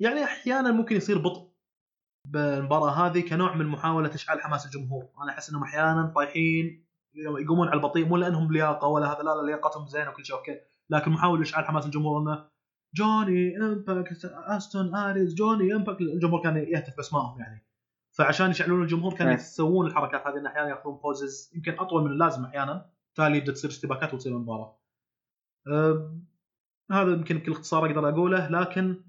يعني 0.00 0.24
أحيانا 0.24 0.72
ممكن 0.72 0.96
يصير 0.96 1.18
بطء 1.18 1.52
بالمباراة 2.28 2.90
هذه 2.90 3.28
كنوع 3.28 3.54
من 3.54 3.66
محاولة 3.66 4.14
إشعال 4.14 4.40
حماس 4.40 4.66
الجمهور، 4.66 5.08
أنا 5.22 5.32
أحس 5.32 5.50
إنهم 5.50 5.62
أحيانا 5.62 6.12
طايحين 6.14 6.86
يقومون 7.14 7.68
على 7.68 7.76
البطيء 7.76 8.08
مو 8.08 8.16
لأنهم 8.16 8.52
لياقة 8.52 8.88
ولا 8.88 9.12
هذا 9.12 9.22
لا 9.22 9.34
لا 9.34 9.46
لياقتهم 9.46 9.86
زينه 9.86 10.10
وكل 10.10 10.24
شيء 10.26 10.36
أوكي، 10.36 10.60
لكن 10.90 11.10
محاولة 11.10 11.42
إشعال 11.42 11.64
حماس 11.64 11.86
الجمهور 11.86 12.22
إنه 12.22 12.48
جوني 12.94 13.56
Impact 13.56 14.24
أوستن 14.24 14.94
آريز 14.94 15.34
جوني 15.34 15.74
Impact 15.74 16.00
الجمهور 16.00 16.42
كان 16.42 16.56
يهتف 16.56 16.96
بأسمائهم 16.96 17.40
يعني. 17.40 17.64
فعشان 18.12 18.50
يشعلون 18.50 18.82
الجمهور 18.82 19.12
كانوا 19.12 19.32
نعم. 19.32 19.40
يسوون 19.40 19.86
الحركات 19.86 20.26
هذه 20.26 20.38
إن 20.38 20.46
أحيانا 20.46 20.68
ياخذون 20.68 20.96
pauses 20.96 21.50
يمكن 21.54 21.78
أطول 21.78 22.04
من 22.04 22.10
اللازم 22.10 22.44
أحيانا 22.44 22.90
بالتالي 23.06 23.38
يبدأ 23.38 23.52
تصير 23.52 23.70
اشتباكات 23.70 24.14
وتصير 24.14 24.32
المباراه. 24.32 24.78
هذا 26.92 27.12
يمكن 27.12 27.38
بكل 27.38 27.52
اختصار 27.52 27.86
أقدر 27.86 28.08
أقوله 28.08 28.48
لكن 28.48 29.04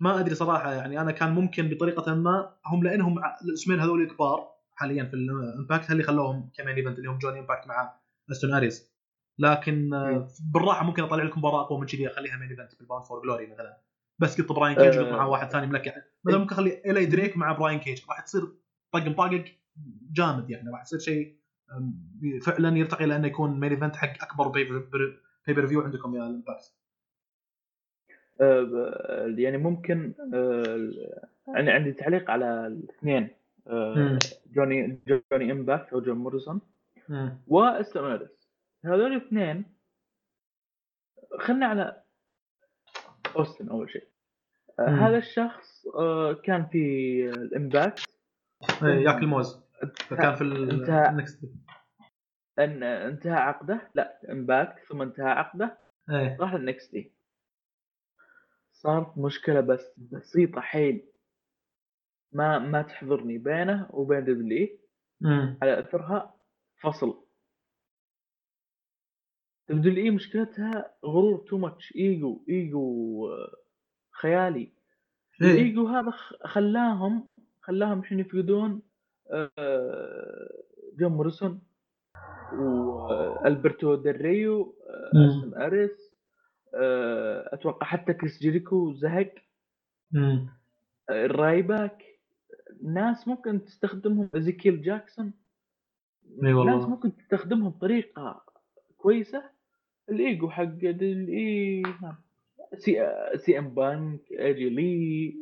ما 0.00 0.20
أدري 0.20 0.34
صراحة 0.34 0.72
يعني 0.72 1.00
أنا 1.00 1.12
كان 1.12 1.34
ممكن 1.34 1.68
بطريقة 1.68 2.14
ما 2.14 2.56
هم 2.66 2.84
لأنهم 2.84 3.18
الاسمين 3.44 3.80
هذول 3.80 4.10
كبار 4.10 4.54
حاليا 4.74 5.04
في 5.04 5.14
ال 5.14 5.25
Impact 5.25 5.90
اللي 5.90 6.02
خلوهم 6.02 6.50
ك 6.54 6.58
main 6.58 6.74
event 6.74 6.98
اللي 6.98 7.08
هم 7.08 7.18
جوني 7.18 7.38
Impact 7.38 7.66
مع 7.66 8.00
أوستن 8.30 8.54
آريز 8.54 8.94
لكن 9.38 9.94
آه، 9.94 10.10
مم. 10.10 10.28
بالراحة 10.52 10.84
ممكن 10.84 11.02
أطلع 11.02 11.24
لكم 11.24 11.40
مباراة 11.40 11.60
أقوى 11.60 11.80
من 11.80 11.86
كذي 11.86 12.08
أخليها 12.08 12.36
main 12.36 12.50
event 12.50 12.72
في 12.72 12.80
ال 12.80 12.84
Bound 12.84 13.04
for 13.04 13.22
Glory 13.22 13.46
مثلا 13.46 13.80
بس 14.18 14.40
قلت 14.40 14.52
براين 14.52 14.76
كيج 14.76 14.98
آه. 14.98 15.12
مع 15.12 15.24
واحد 15.24 15.50
ثاني 15.50 15.66
ملكع. 15.66 15.92
مثلا 16.24 16.38
ممكن 16.38 16.54
أخلي 16.54 16.82
إيلاي 16.86 17.06
دريك 17.06 17.36
مع 17.36 17.52
براين 17.52 17.78
كيج. 17.78 18.02
راح 18.08 18.20
تصير 18.20 18.42
طق 18.92 19.06
مطاقق 19.06 19.44
جامد 20.12 20.50
يعني. 20.50 20.70
راح 20.70 20.82
يصير 20.82 20.98
شيء 20.98 21.36
فعلا 22.42 22.78
يرتقي 22.78 23.06
لأنه 23.06 23.26
يكون 23.26 23.60
main 23.60 23.70
event 23.70 23.96
حق 23.96 24.24
أكبر 24.24 24.48
pay-per-view 24.48 25.80
عندكم 25.80 26.14
يا 26.16 26.22
ال 26.22 26.29
Impact 26.29 26.74
آه، 28.40 29.34
يعني 29.38 29.58
ممكن 29.58 30.14
آه، 30.34 30.90
يعني 31.54 31.70
عندي 31.70 31.92
تعليق 31.92 32.30
على 32.30 32.66
الاثنين. 32.66 33.28
آه،. 33.66 34.18
جوني 34.52 35.00
جوني 35.06 35.52
Impact 35.52 35.92
أو 35.92 36.00
جون 36.00 36.16
موريسون. 36.16 36.60
آريز 37.96 38.50
هذول 38.84 39.12
الاثنين 39.12 39.64
خلنا 41.38 41.66
على 41.66 42.03
أوستن 43.36 43.68
أول 43.68 43.90
شيء. 43.90 44.08
آه،. 44.78 44.88
هذا 44.88 45.18
الشخص 45.18 45.86
آه، 45.86 46.32
كان 46.32 46.66
في 46.66 46.78
ال 47.28 47.38
Impact. 47.38 48.04
إيه، 48.82 49.04
ياكل 49.04 49.26
موز 49.26 49.60
فكان 49.96 50.34
في. 50.34 50.44
ال 50.44 50.69
NXT 50.69 51.44
إن 52.58 52.82
انتهى 52.82 53.32
عقده. 53.32 53.90
لا 53.94 54.20
Impact 54.30 54.84
ثم 54.88 55.02
انتهى 55.02 55.30
عقده. 55.30 55.78
إيه. 56.10 56.36
راح 56.40 56.54
لل 56.54 56.69
NXT 56.69 56.92
دي 56.92 57.12
صارت 58.72 59.18
مشكلة 59.18 59.60
بس 59.60 60.00
بسيطة 60.12 60.60
حيل. 60.60 61.06
ما 62.32 62.58
ما 62.58 62.82
تحضرني 62.82 63.38
بينه 63.38 63.86
وبين 63.90 64.24
دبليو. 64.24 64.78
على 65.62 65.80
أثرها 65.80 66.34
فصل. 66.80 67.23
WWE 69.68 70.10
مشكلتها 70.10 70.90
غرور 71.04 71.44
too 71.48 71.58
much 71.58 71.92
ego 71.96 72.44
ego 72.48 73.28
آه، 73.28 73.56
خيالي 74.10 74.72
إيه. 75.42 75.50
الايجو 75.50 75.86
هذا 75.86 76.10
خلاهم 76.44 77.28
خلاهم 77.60 77.98
الحين 77.98 78.18
يفقدون 78.20 78.82
آه، 79.30 80.48
جون 80.98 81.12
موريسون 81.12 81.60
والبرتو 82.52 83.94
دريو 83.94 84.76
آه، 84.88 85.10
مم. 85.14 85.28
أوستن 85.28 85.54
آريز 85.54 86.14
آه، 86.74 87.54
أتوقع 87.54 87.86
حتى 87.86 88.14
كريس 88.14 88.38
جيريكو 88.42 88.92
زهق. 88.92 89.34
آه، 90.16 90.48
الرايباك 91.10 92.04
ناس 92.82 93.28
ممكن 93.28 93.64
تستخدمهم 93.64 94.30
إيزيكيل 94.36 94.82
جاكسون 94.82 95.32
إي 96.44 96.52
والله. 96.52 96.76
ناس 96.76 96.88
ممكن 96.88 97.16
تستخدمهم 97.16 97.70
بطريقة 97.70 98.44
كويسة 98.96 99.53
الإيجو 100.10 100.50
حق 100.50 100.62
الاي 100.62 101.82
سي 102.78 103.06
CM 103.36 103.74
Punk 103.74 104.20
AJ 104.32 104.68
Lee. 104.70 105.34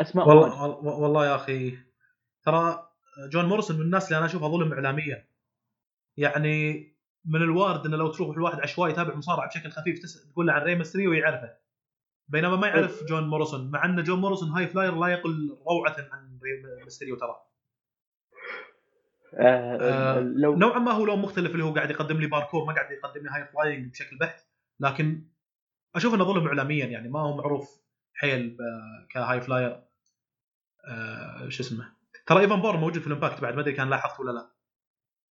أسماء. 0.00 0.28
والله 0.28 0.64
والله 1.00 1.26
يا 1.26 1.34
أخي. 1.34 1.78
ترى 2.42 2.88
جون 3.32 3.44
موريسون 3.44 3.76
من 3.76 3.82
الناس 3.82 4.06
اللي 4.06 4.18
أنا 4.18 4.26
أشوفها 4.26 4.48
ظلم 4.48 4.72
اعلاميا. 4.72 5.28
يعني 6.16 6.88
من 7.24 7.42
الوارد 7.42 7.86
إنه 7.86 7.96
لو 7.96 8.12
تروح 8.12 8.36
الواحد 8.36 8.60
عشوائي 8.60 8.92
يتابع 8.92 9.14
مصارعة 9.14 9.48
بشكل 9.48 9.70
خفيف. 9.70 10.00
تقول 10.32 10.46
له 10.46 10.52
عن 10.52 10.62
ري 10.62 10.74
ميستريو 10.74 11.10
ويعرفه. 11.10 11.56
بينما 12.28 12.56
ما 12.56 12.66
يعرف 12.66 13.04
جون 13.04 13.28
موريسون 13.28 13.70
مع 13.70 13.84
إن 13.84 14.02
جون 14.02 14.20
موريسون 14.20 14.48
high 14.48 14.66
flyer 14.66 14.94
لا 14.94 15.06
يقل 15.06 15.58
روعة 15.70 15.96
عن 16.12 16.38
ري 16.42 16.82
ميستريو 16.84 17.16
ترى 17.16 17.36
آه 19.38 19.78
آه، 19.80 20.20
لو 20.20 20.56
نوعا 20.56 20.78
ما 20.78 20.92
هو 20.92 21.04
لون 21.04 21.18
مختلف 21.18 21.52
اللي 21.52 21.64
هو 21.64 21.74
قاعد 21.74 21.90
يقدم 21.90 22.20
لي 22.20 22.26
باركور 22.26 22.64
ما 22.64 22.72
قاعد 22.72 22.90
يقدم 22.90 23.22
لي 23.22 23.30
high 23.30 23.44
flying 23.44 23.90
بشكل 23.90 24.18
بحت 24.18 24.46
لكن 24.80 25.24
أشوف 25.94 26.14
إنه 26.14 26.24
ظلم 26.24 26.46
اعلاميا 26.46 26.86
يعني 26.86 27.08
ما 27.08 27.20
هو 27.20 27.36
معروف 27.36 27.80
حيل 28.14 28.56
ك 29.10 29.40
high 29.40 29.59
flyer 29.59 29.82
آه 30.88 31.48
شو 31.48 31.62
اسمه؟ 31.62 31.92
ترى 32.26 32.40
إيفان 32.40 32.60
بورن 32.60 32.76
موجود 32.76 33.00
في 33.02 33.06
ال 33.06 33.11
Impact 33.11 33.40
بعد 33.40 33.54
ما 33.54 33.60
أدري 33.60 33.72
كان 33.72 33.90
لاحظت 33.90 34.20
ولا 34.20 34.32
لا. 34.32 34.50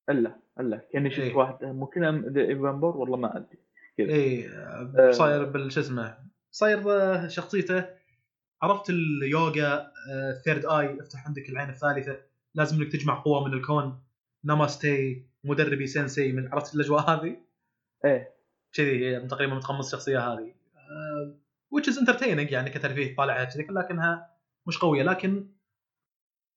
إلا 0.09 0.39
إلا. 0.59 0.77
كاني 0.93 1.11
شفت 1.11 1.19
إيه. 1.19 1.35
واحد 1.35 1.65
ممكن 1.65 2.03
إيفان 2.37 2.79
بور 2.79 2.97
والله 2.97 3.17
ما 3.17 3.37
أدري. 3.37 3.59
اي 3.99 4.49
آه، 4.49 5.11
صاير 5.11 5.43
بالش 5.43 5.77
اسمه؟ 5.77 6.17
صاير 6.51 6.79
شخصيته. 7.27 7.85
عرفت 8.61 8.89
اليوغا 8.89 9.91
third 10.45 10.65
eye 10.65 10.99
افتح 10.99 11.27
عندك 11.27 11.49
العين 11.49 11.69
الثالثة. 11.69 12.32
لازم 12.55 12.81
انك 12.81 12.91
تجمع 12.91 13.19
قوة 13.19 13.47
من 13.47 13.53
الكون. 13.53 14.03
ناماستي 14.43 15.25
مدربي 15.43 15.87
sensei 15.87 16.33
من 16.33 16.47
عرفت 16.47 16.75
الأجواء 16.75 17.09
هذه؟ 17.09 17.37
إيه. 18.05 18.33
كذي 18.73 19.05
هي 19.05 19.27
تقريبا 19.27 19.55
متقمص 19.55 19.85
الشخصية 19.85 20.19
هذه. 20.33 20.53
آه، 20.75 21.35
which 21.75 21.85
is 21.85 21.97
entertaining 21.97 22.51
يعني 22.51 22.69
كترفيه 22.69 23.15
طالعها 23.15 23.43
كذي 23.43 23.67
لكنها 23.69 24.29
مش 24.67 24.77
قوية. 24.77 25.03
لكن 25.03 25.47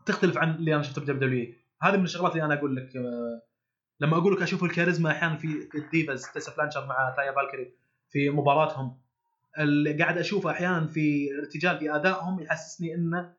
تختلف 0.06 0.38
عن 0.38 0.54
اللي 0.54 0.74
أنا 0.74 0.82
شفته 0.82 1.00
في 1.00 1.12
WWE 1.12 1.54
هذه 1.82 1.96
من 1.96 2.04
الشغلات 2.04 2.32
اللي 2.32 2.44
أنا 2.44 2.54
أقول 2.54 2.76
لك 2.76 2.96
آه، 2.96 3.42
لما 4.00 4.16
أقول 4.16 4.36
لك 4.36 4.42
أشوف 4.42 4.64
الكاريزما 4.64 5.10
أحيانا 5.10 5.36
في 5.36 5.68
ال 5.74 5.83
divas 5.83 6.26
تيسا 6.26 6.52
فلانشر 6.52 6.86
مع 6.86 7.14
تايا 7.16 7.32
فالكري 7.32 7.72
في 8.08 8.30
مباراتهم 8.30 9.00
اللي 9.58 9.92
قاعد 9.92 10.18
أشوفه 10.18 10.50
أحيانا 10.50 10.86
في 10.86 11.28
ارتجال 11.38 11.78
في 11.78 11.94
أدائهم 11.94 12.40
يحسسني 12.40 12.94
إنه 12.94 13.34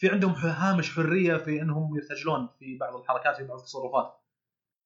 في 0.00 0.08
عندهم 0.08 0.32
هامش 0.32 0.94
حرية 0.96 1.36
في 1.36 1.62
إنهم 1.62 1.96
يرتجلون 1.96 2.48
في 2.58 2.78
بعض 2.78 2.96
الحركات 2.96 3.36
في 3.36 3.44
بعض 3.44 3.58
التصرفات. 3.58 4.20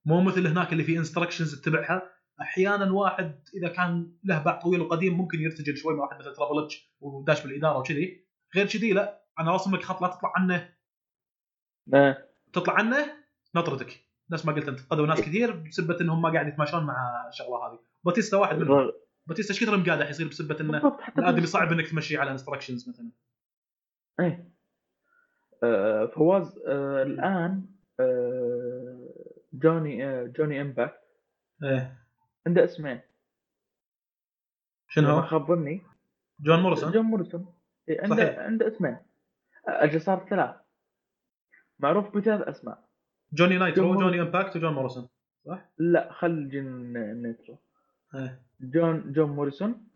مو 0.04 0.20
مثل 0.20 0.46
هناك 0.46 0.72
اللي 0.72 0.84
في 0.84 0.98
instructions 0.98 1.60
تتبعها 1.60 2.10
أحيانا 2.40 2.92
واحد 2.92 3.40
إذا 3.54 3.68
كان 3.68 4.12
له 4.24 4.42
باع 4.42 4.60
طويل 4.60 4.80
وقديم 4.80 5.18
ممكن 5.18 5.40
يرتجل 5.40 5.76
شوي 5.76 5.94
مع 5.94 6.02
واحد 6.02 6.18
مثل 6.18 6.34
تريبل 6.34 6.64
اتش 6.64 6.94
وداش 7.00 7.42
بالإدارة 7.42 7.78
وكذي. 7.78 8.26
غير 8.56 8.66
كذي 8.66 8.92
لا 8.92 9.24
أنا 9.38 9.52
راسم 9.52 9.76
لك 9.76 9.82
خط 9.82 10.02
لا 10.02 10.08
تطلع 10.08 10.32
عنه. 10.36 10.74
تطلع 12.52 12.74
عنه 12.74 13.16
نطردك. 13.54 14.00
نفس 14.30 14.46
ما 14.46 14.52
قلت 14.52 14.68
أنت 14.68 14.80
فقدوا 14.80 15.06
ناس 15.06 15.20
كثير 15.20 15.56
بسبة 15.56 16.00
إنهم 16.00 16.22
ما 16.22 16.32
قاعد 16.32 16.48
يتماشون 16.48 16.84
مع 16.84 17.28
الشغلة 17.28 17.56
هذه. 17.56 17.78
باتيستا 18.04 18.36
واحد 18.36 18.56
منهم. 18.56 18.92
باتيستا 19.26 19.54
إيش 19.54 19.64
كثر 19.64 19.76
مقادح 19.76 20.10
يصير 20.10 20.28
بسبة 20.28 20.60
إنه 20.60 20.98
الادمي 21.18 21.46
صعب 21.46 21.72
إنك 21.72 21.90
تمشي 21.90 22.16
على 22.16 22.30
instructions 22.30 22.88
مثلا؟ 22.88 23.10
إيه. 24.20 24.53
فواز 26.06 26.58
آه، 26.66 27.02
الآن 27.02 27.66
آه، 28.00 29.08
جوني 29.52 30.06
آه، 30.06 30.26
جوني 30.26 30.60
إمباكت. 30.60 31.00
إيه. 31.64 31.96
عنده 32.46 32.64
اسمين. 32.64 33.00
شنو 34.88 35.08
هو؟ 35.08 35.22
خاب 35.22 35.46
ظني. 35.46 35.82
جون 36.40 36.60
موريسون. 36.60 36.92
جون 36.92 37.04
موريسون. 37.04 37.46
إيه، 37.88 38.02
عنده 38.02 38.16
صحيح. 38.16 38.38
عنده 38.38 38.68
اسمين. 38.68 38.96
أجل 39.68 40.00
صار 40.00 40.26
ثلاث. 40.30 40.54
معروف 41.78 42.16
بثلاث 42.16 42.40
أسماء. 42.40 42.84
جوني 43.32 43.58
نايترو 43.58 43.86
جون- 43.94 43.98
جوني 44.04 44.20
إمباكت 44.20 44.56
وجون 44.56 44.72
موريسون. 44.74 45.08
لا 45.78 46.12
خل 46.12 46.48
جون 46.48 46.92
نيترو 47.22 47.58
إيه. 48.14 48.42
جون 48.60 49.12
جون 49.12 49.30
موريسون. 49.30 49.88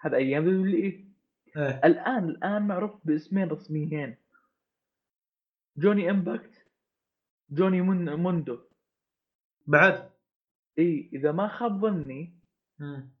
هذا 0.00 0.16
أيام 0.16 0.44
دبليو 0.44 0.74
إيه. 1.56 1.80
الآن 1.84 2.28
الآن 2.28 2.62
معروف 2.66 2.92
باسمين 3.04 3.48
رسميين. 3.48 4.16
جوني 5.76 6.10
إمباكت 6.10 6.66
جوني 7.50 7.80
من 7.80 8.14
موندو. 8.14 8.58
بعد 9.66 10.10
إي 10.78 11.10
إذا 11.12 11.32
ما 11.32 11.48
خاب 11.48 11.80
ظني. 11.80 12.34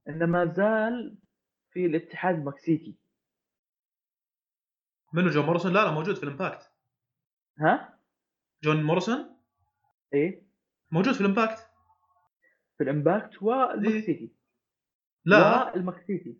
إنه 0.08 0.26
ما 0.26 0.44
زال 0.56 1.18
في 1.70 1.86
الاتحاد 1.86 2.34
المكسيكي 2.34 2.96
منو؟ 5.12 5.28
جون 5.30 5.46
موريسون؟ 5.46 5.72
لا 5.72 5.84
لا 5.84 5.90
موجود 5.90 6.16
في 6.16 6.22
الإمباكت. 6.22 6.70
ها؟ 7.58 7.98
جون 8.64 8.82
موريسون؟ 8.82 9.36
إيه 10.14 10.42
موجود 10.90 11.14
في 11.14 11.20
الإمباكت. 11.20 11.70
في 12.78 12.84
الإمباكت 12.84 13.42
والمكسيكي 13.42 14.32
لا. 15.24 15.64
والمكسيكي 15.72 16.36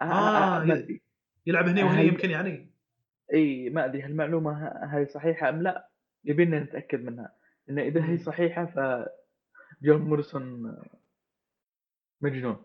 آه 0.00 0.04
آه، 0.04 0.60
آه 0.60 0.62
ادري 0.62 1.02
يلعب 1.46 1.68
هنا 1.68 1.84
وهنا 1.84 2.00
هل- 2.00 2.06
يمكن 2.06 2.30
يعني. 2.30 2.73
إي 3.34 3.70
ما 3.70 3.84
أدري 3.84 4.02
هالمعلومه 4.02 4.52
ه- 4.52 4.84
هذه 4.84 5.04
صحيحة 5.06 5.48
أم 5.48 5.62
لا 5.62 5.88
يبينا 6.24 6.60
نتأكد 6.60 7.04
منها 7.04 7.32
ان 7.70 7.78
إذا 7.78 8.04
هي 8.10 8.18
صحيحة 8.18 8.64
ف 8.66 9.04
جون 9.82 10.00
موريسون 10.02 10.74
مجنون. 12.20 12.56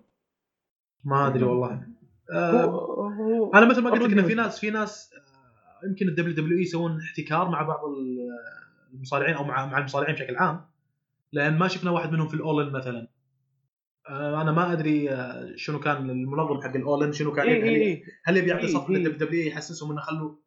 ما 1.04 1.28
أدري 1.28 1.44
والله. 1.44 1.88
آه 2.34 2.64
هو 2.66 3.54
أنا 3.54 3.66
مثل 3.66 3.82
ما 3.82 3.90
قلت 3.90 4.02
لك 4.02 4.12
انه 4.14 4.28
في. 4.28 4.34
ناس 4.34 4.60
في 4.60 4.70
ناس 4.70 5.14
آه، 5.14 5.88
يمكن 5.88 6.08
الدبليو 6.08 6.34
دبليو 6.36 6.58
إي 6.58 6.62
يسوون 6.64 7.00
احتكار 7.02 7.50
مع 7.50 7.62
بعض 7.62 7.86
ال- 7.86 8.30
المصارعين 8.94 9.36
أو 9.36 9.44
مع 9.44 9.66
مع 9.66 9.78
المصارعين 9.78 10.16
بشكل 10.16 10.36
عام 10.36 10.66
لأن 11.32 11.58
ما 11.58 11.68
شفنا 11.68 11.92
واحد 11.92 12.12
منهم 12.12 12.28
في 12.28 12.34
ال 12.34 12.40
All 12.40 12.59
In 12.59 12.72
مثلا. 12.74 13.08
آه، 14.10 14.42
أنا 14.42 14.52
ما 14.52 14.74
أدري 14.74 15.10
آه، 15.12 15.52
شنو 15.56 15.80
كان 15.80 16.10
المنظم 16.10 16.62
حق 16.62 16.76
ال 16.76 16.82
All 16.82 17.00
In 17.00 17.12
شنو 17.14 17.32
كان 17.34 17.48
إي 17.48 17.56
يبي- 17.58 18.04
هل- 18.26 18.38
يبي 18.38 18.50
يعطي 18.50 18.68
إيه، 18.68 18.74
صف 18.74 18.90
إيه. 18.90 19.08
دبليو 19.08 19.48
يحسسهم 19.48 19.92
إنه 19.92 20.02
خلوا 20.02 20.30
آه، 20.30 20.38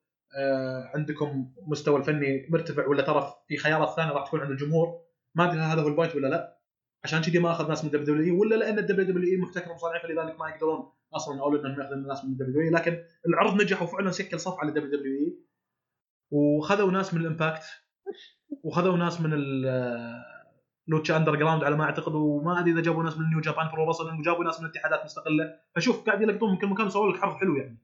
عندكم 0.94 1.52
مستوى 1.66 2.00
الفني 2.00 2.46
مرتفع 2.50 2.86
ولا 2.86 3.02
ترى 3.02 3.34
في 3.48 3.56
خيارات 3.56 3.96
ثانية 3.96 4.12
راح 4.12 4.26
تكون 4.26 4.40
عند 4.40 4.50
الجمهور؟ 4.50 5.00
ما 5.34 5.50
أدري 5.50 5.60
هذا 5.60 5.82
هو 5.82 5.88
ال 5.88 5.93
point 5.93 6.16
ولا 6.16 6.26
لا. 6.26 6.58
عشان 7.04 7.22
كذي 7.22 7.38
ما 7.38 7.50
أخذ 7.50 7.68
ناس 7.68 7.84
من 7.84 7.94
الدبليو 7.94 8.16
دبليو 8.16 8.40
ولا 8.40 8.54
لأن 8.54 8.78
الدبليو 8.78 9.06
دبليو 9.06 9.32
اي 9.32 9.36
محتكر 9.36 9.72
مصارعين 9.72 10.02
فلذلك 10.02 10.40
ما 10.40 10.48
يقدرون 10.48 10.92
أصلا 11.14 11.40
أول 11.40 11.58
إنهم 11.58 11.80
يأخذون 11.80 11.98
الناس 11.98 12.24
من 12.24 12.30
الدبليو 12.30 12.60
اي 12.60 12.70
لكن 12.70 13.04
العرض 13.28 13.62
نجح 13.62 13.82
وفعلا 13.82 14.10
شكل 14.10 14.40
صف 14.40 14.60
على 14.60 14.72
دبليو 14.72 15.18
اي 15.18 15.38
وخذوا 16.30 16.90
ناس 16.90 17.14
من 17.14 17.20
الإمباكت 17.20 17.62
وخذوا 18.62 18.96
ناس 18.96 19.20
من 19.20 19.32
ال 19.32 19.66
Lucha 20.88 21.16
Underground 21.16 21.64
على 21.64 21.76
ما 21.76 21.84
أعتقد 21.84 22.14
وما 22.14 22.60
أدري 22.60 22.72
إذا 22.72 22.80
جابوا 22.80 23.02
ناس 23.02 23.18
من 23.18 23.30
New 23.30 23.40
Japan 23.40 23.68
Pro 23.72 23.88
Wrestling 23.88 24.20
وجابوا 24.20 24.44
ناس 24.44 24.60
من 24.60 24.66
اتحادات 24.66 25.04
مستقلة. 25.04 25.58
فشوف 25.74 26.06
قاعد 26.06 26.22
يلقطون 26.22 26.50
من 26.50 26.58
كل 26.58 26.66
مكان 26.66 26.86
وسووا 26.86 27.12
لك 27.12 27.24
عرض 27.24 27.34
حلو 27.34 27.56
يعني. 27.56 27.78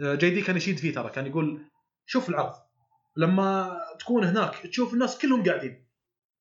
آه، 0.00 0.14
جي 0.14 0.30
دي 0.30 0.42
كان 0.42 0.56
يشيد 0.56 0.78
فيه 0.78 0.94
ترى 0.94 1.10
كان 1.10 1.26
يقول 1.26 1.60
شوف 2.06 2.28
العرض. 2.28 2.54
لما 3.16 3.78
تكون 3.98 4.24
هناك 4.24 4.54
تشوف 4.66 4.94
الناس 4.94 5.18
كلهم 5.18 5.44
قاعدين. 5.44 5.86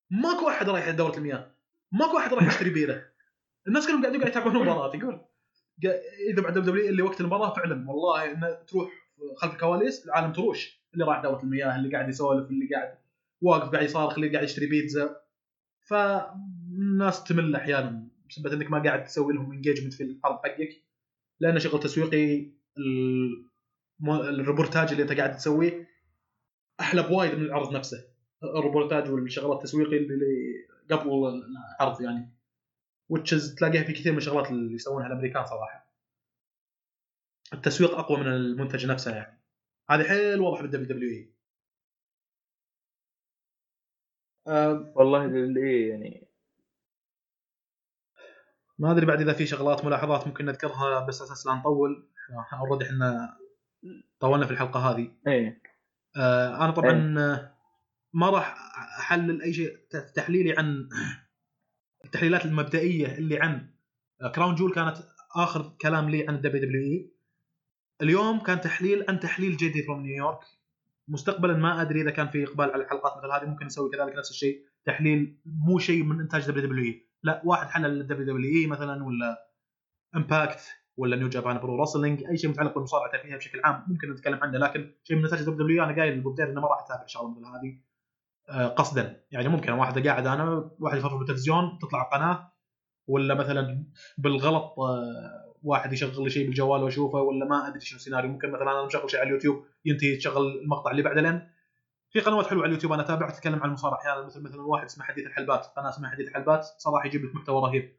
ماكو 0.10 0.50
أحد 0.50 0.70
رايح 0.70 0.90
دوره 0.90 1.18
المياه. 1.18 1.56
ماكو 1.92 2.18
أحد 2.18 2.34
رايح 2.34 2.48
يشتري 2.48 2.70
بيره. 2.70 3.06
الناس 3.68 3.88
كلهم 3.88 4.02
قاعدين 4.02 4.22
قاعد 4.22 4.32
يتابعون 4.32 4.56
المباراة 4.56 4.96
يقول 4.96 5.22
إذا 6.30 6.42
بعد 6.42 6.58
دبليو 6.58 6.90
اللي 6.90 7.02
وقت 7.02 7.22
المباراة 7.22 7.54
فعلا 7.54 7.90
والله 7.90 8.32
إنه 8.32 8.54
تروح 8.68 8.92
خلف 9.38 9.54
الكواليس 9.54 10.06
العالم 10.06 10.34
تروش. 10.34 10.82
اللي 10.94 11.06
راح 11.06 11.22
دورة 11.22 11.44
المياه 11.44 11.76
اللي 11.76 11.92
قاعد 11.92 12.10
يسولف 12.10 12.50
اللي 12.50 12.76
قاعد 12.76 12.98
واقف 13.42 13.70
قاعد 13.72 13.86
يصارخ 13.86 14.14
اللي 14.14 14.30
قاعد 14.30 14.44
يشتري 14.44 14.66
بيتزا. 14.66 15.22
فالناس 15.80 17.24
تمل 17.24 17.56
أحيانا 17.56 18.08
بسبب 18.30 18.54
إنك 18.54 18.72
ما 18.72 18.84
قاعد 18.84 19.04
تسوي 19.04 19.34
لهم 19.34 19.52
engagement 19.52 19.94
في 19.94 20.04
العرض 20.04 20.36
حقك. 20.36 20.70
لأنه 21.40 21.60
شغل 21.60 21.80
تسويقي 21.80 22.52
الريبورتاج 24.04 24.92
اللي 24.92 25.04
انت 25.04 25.12
قاعد 25.12 25.38
تسويه 25.38 25.88
أحلى 26.80 27.04
بوايد 27.04 27.36
من 27.36 27.46
العرض 27.46 27.76
نفسه. 27.76 28.12
الريبورتاج 28.44 29.12
والشغلات 29.12 29.58
التسويقي 29.58 29.98
اللي 29.98 30.68
قبل 30.92 31.10
العرض 31.80 32.02
يعني. 32.02 32.38
which 33.10 33.43
is 33.43 33.56
تلاقيها 33.56 33.84
في 33.84 33.94
كثير 33.94 34.12
من 34.12 34.18
الشغلات 34.18 34.52
اللي 34.52 34.76
يسوونها 34.76 35.08
الأمريكان 35.08 35.46
صراحة. 35.46 35.92
التسويق 37.54 37.92
أقوى 37.92 38.20
من 38.20 38.28
المنتج 38.28 38.86
نفسه 38.86 39.16
يعني. 39.16 39.42
هذه 39.90 40.04
حيل 40.04 40.40
واضح 40.40 40.62
بالدبليو 40.62 40.88
دبليو 40.88 41.10
إي. 41.10 41.32
والله 44.96 45.26
اللي 45.26 45.88
يعني 45.88 46.31
ما 48.82 48.92
أدري 48.92 49.06
بعد 49.06 49.22
إذا 49.22 49.34
في 49.34 49.46
شغلات 49.46 49.86
ملاحظات 49.86 50.28
ممكن 50.28 50.46
نذكرها 50.46 51.06
بس 51.06 51.22
أساس 51.22 51.48
لا 51.48 51.54
نطول. 51.54 52.10
already 52.54 52.86
إحنا 52.86 53.38
طولنا 54.20 54.46
في 54.46 54.52
الحلقة 54.52 54.80
هذه. 54.80 55.12
إيه. 55.28 55.62
آه، 56.18 56.66
أنا 56.66 56.72
طبعا 56.72 57.16
آه، 57.20 57.56
ما 58.14 58.30
راح 58.30 58.56
أحلل 59.00 59.42
أي 59.42 59.54
شيء 59.54 59.78
تحليلي 60.16 60.58
عن 60.58 60.90
التحليلات 62.06 62.46
المبدئية 62.46 63.18
اللي 63.18 63.40
عن 63.40 63.70
كراون 64.36 64.56
جول 64.56 64.74
كانت 64.74 64.98
آخر 65.36 65.76
كلام 65.82 66.10
لي 66.10 66.28
عن 66.28 66.36
الدبليو 66.36 66.64
دبليو 66.64 66.82
إي. 66.82 67.12
اليوم 68.02 68.40
كان 68.40 68.62
تحليل 68.62 69.06
عن 69.10 69.20
تحليل 69.20 69.58
JD 69.58 69.84
from 69.84 70.02
New 70.02 70.18
York 70.18 70.40
مستقبلا 71.08 71.54
ما 71.54 71.82
أدري 71.82 72.02
إذا 72.02 72.12
كان 72.12 72.28
في 72.30 72.44
إقبال 72.44 72.72
على 72.72 72.84
الحلقات 72.84 73.18
مثل 73.18 73.34
هذه. 73.34 73.50
ممكن 73.50 73.66
نسوي 73.66 73.90
كذلك 73.90 74.16
نفس 74.16 74.32
الشيء. 74.32 74.66
تحليل 74.86 75.38
مو 75.46 75.80
شيء 75.80 76.04
من 76.04 76.20
إنتاج 76.20 76.48
دبليو 76.48 76.66
دبليو 76.66 76.86
إي. 76.86 77.11
لا 77.24 77.42
واحد 77.46 77.68
حلل 77.68 78.02
الدبليو 78.02 78.26
دبليو 78.26 78.62
إي 78.62 78.68
مثلا 78.68 79.04
ولا 79.04 79.52
امباكت 80.16 80.60
ولا 80.98 81.16
New 81.16 81.30
Japan 81.30 81.58
Pro 81.58 81.82
Wrestling 81.82 82.24
أي 82.24 82.38
شيء 82.38 82.50
متعلق 82.50 82.74
بالمصارعة 82.76 83.06
التاريخيه 83.06 83.36
بشكل 83.36 83.62
عام 83.64 83.86
ممكن 83.88 84.12
نتكلم 84.12 84.40
عنه 84.42 84.58
لكن 84.58 84.94
شيء 85.04 85.18
من 85.18 85.26
نتائج 85.26 85.42
دبليو 85.42 85.58
دبليو 85.58 85.84
أنا 85.84 86.02
قايل 86.02 86.14
للبدير 86.14 86.50
إنه 86.50 86.62
ما 86.62 86.68
راح 86.68 86.80
اتابع 86.86 87.06
شغله 87.06 87.30
مثل 87.30 87.46
هذه 87.46 87.80
آه، 88.50 88.68
قصدا. 88.68 89.24
يعني 89.32 89.50
ممكن 89.50 89.72
واحد 89.72 90.08
قاعد 90.08 90.28
أنا 90.28 90.72
واحد 90.80 90.98
يفرج 90.98 91.20
بالتلفزيون 91.20 91.80
تطلع 91.82 92.04
قناه 92.04 92.52
ولا 93.08 93.34
مثلا 93.34 93.86
بالغلط 94.18 94.80
آه، 94.80 95.56
واحد 95.64 95.94
يشغل 95.94 96.24
لي 96.24 96.30
شيء 96.30 96.48
بالجوال 96.48 96.84
وأشوفه 96.84 97.22
ولا 97.22 97.46
ما 97.46 97.68
أدري 97.68 97.80
شنو 97.80 97.98
السيناريو 97.98 98.32
ممكن 98.32 98.52
مثلا 98.52 98.72
أنا 98.72 98.86
مشغل 98.86 99.12
شيء 99.12 99.20
على 99.20 99.28
اليوتيوب 99.28 99.66
ينتهي 99.86 100.16
تشغل 100.16 100.62
المقطع 100.64 100.92
اللي 100.92 101.02
بعده 101.02 101.22
لأن 101.22 101.48
في 102.12 102.20
قنوات 102.20 102.48
حلوة 102.48 102.62
على 102.62 102.70
اليوتيوب 102.70 102.94
أنا 102.94 103.02
اتابعها 103.02 103.32
تتكلم 103.32 103.60
عن 103.60 103.68
المصارعة. 103.68 104.00
أحيانا 104.00 104.26
مثل 104.26 104.42
مثلا 104.42 104.62
واحد 104.62 104.86
اسمه 104.86 105.04
حديث 105.04 105.26
الحلبات 105.28 105.66
قناة 105.66 105.90
اسمها 105.90 106.10
حديث 106.10 106.28
الحلبات 106.28 106.66
صراحة 106.78 107.06
يجيب 107.06 107.26
لك 107.26 107.36
محتوى 107.36 107.62
رهيب. 107.62 107.98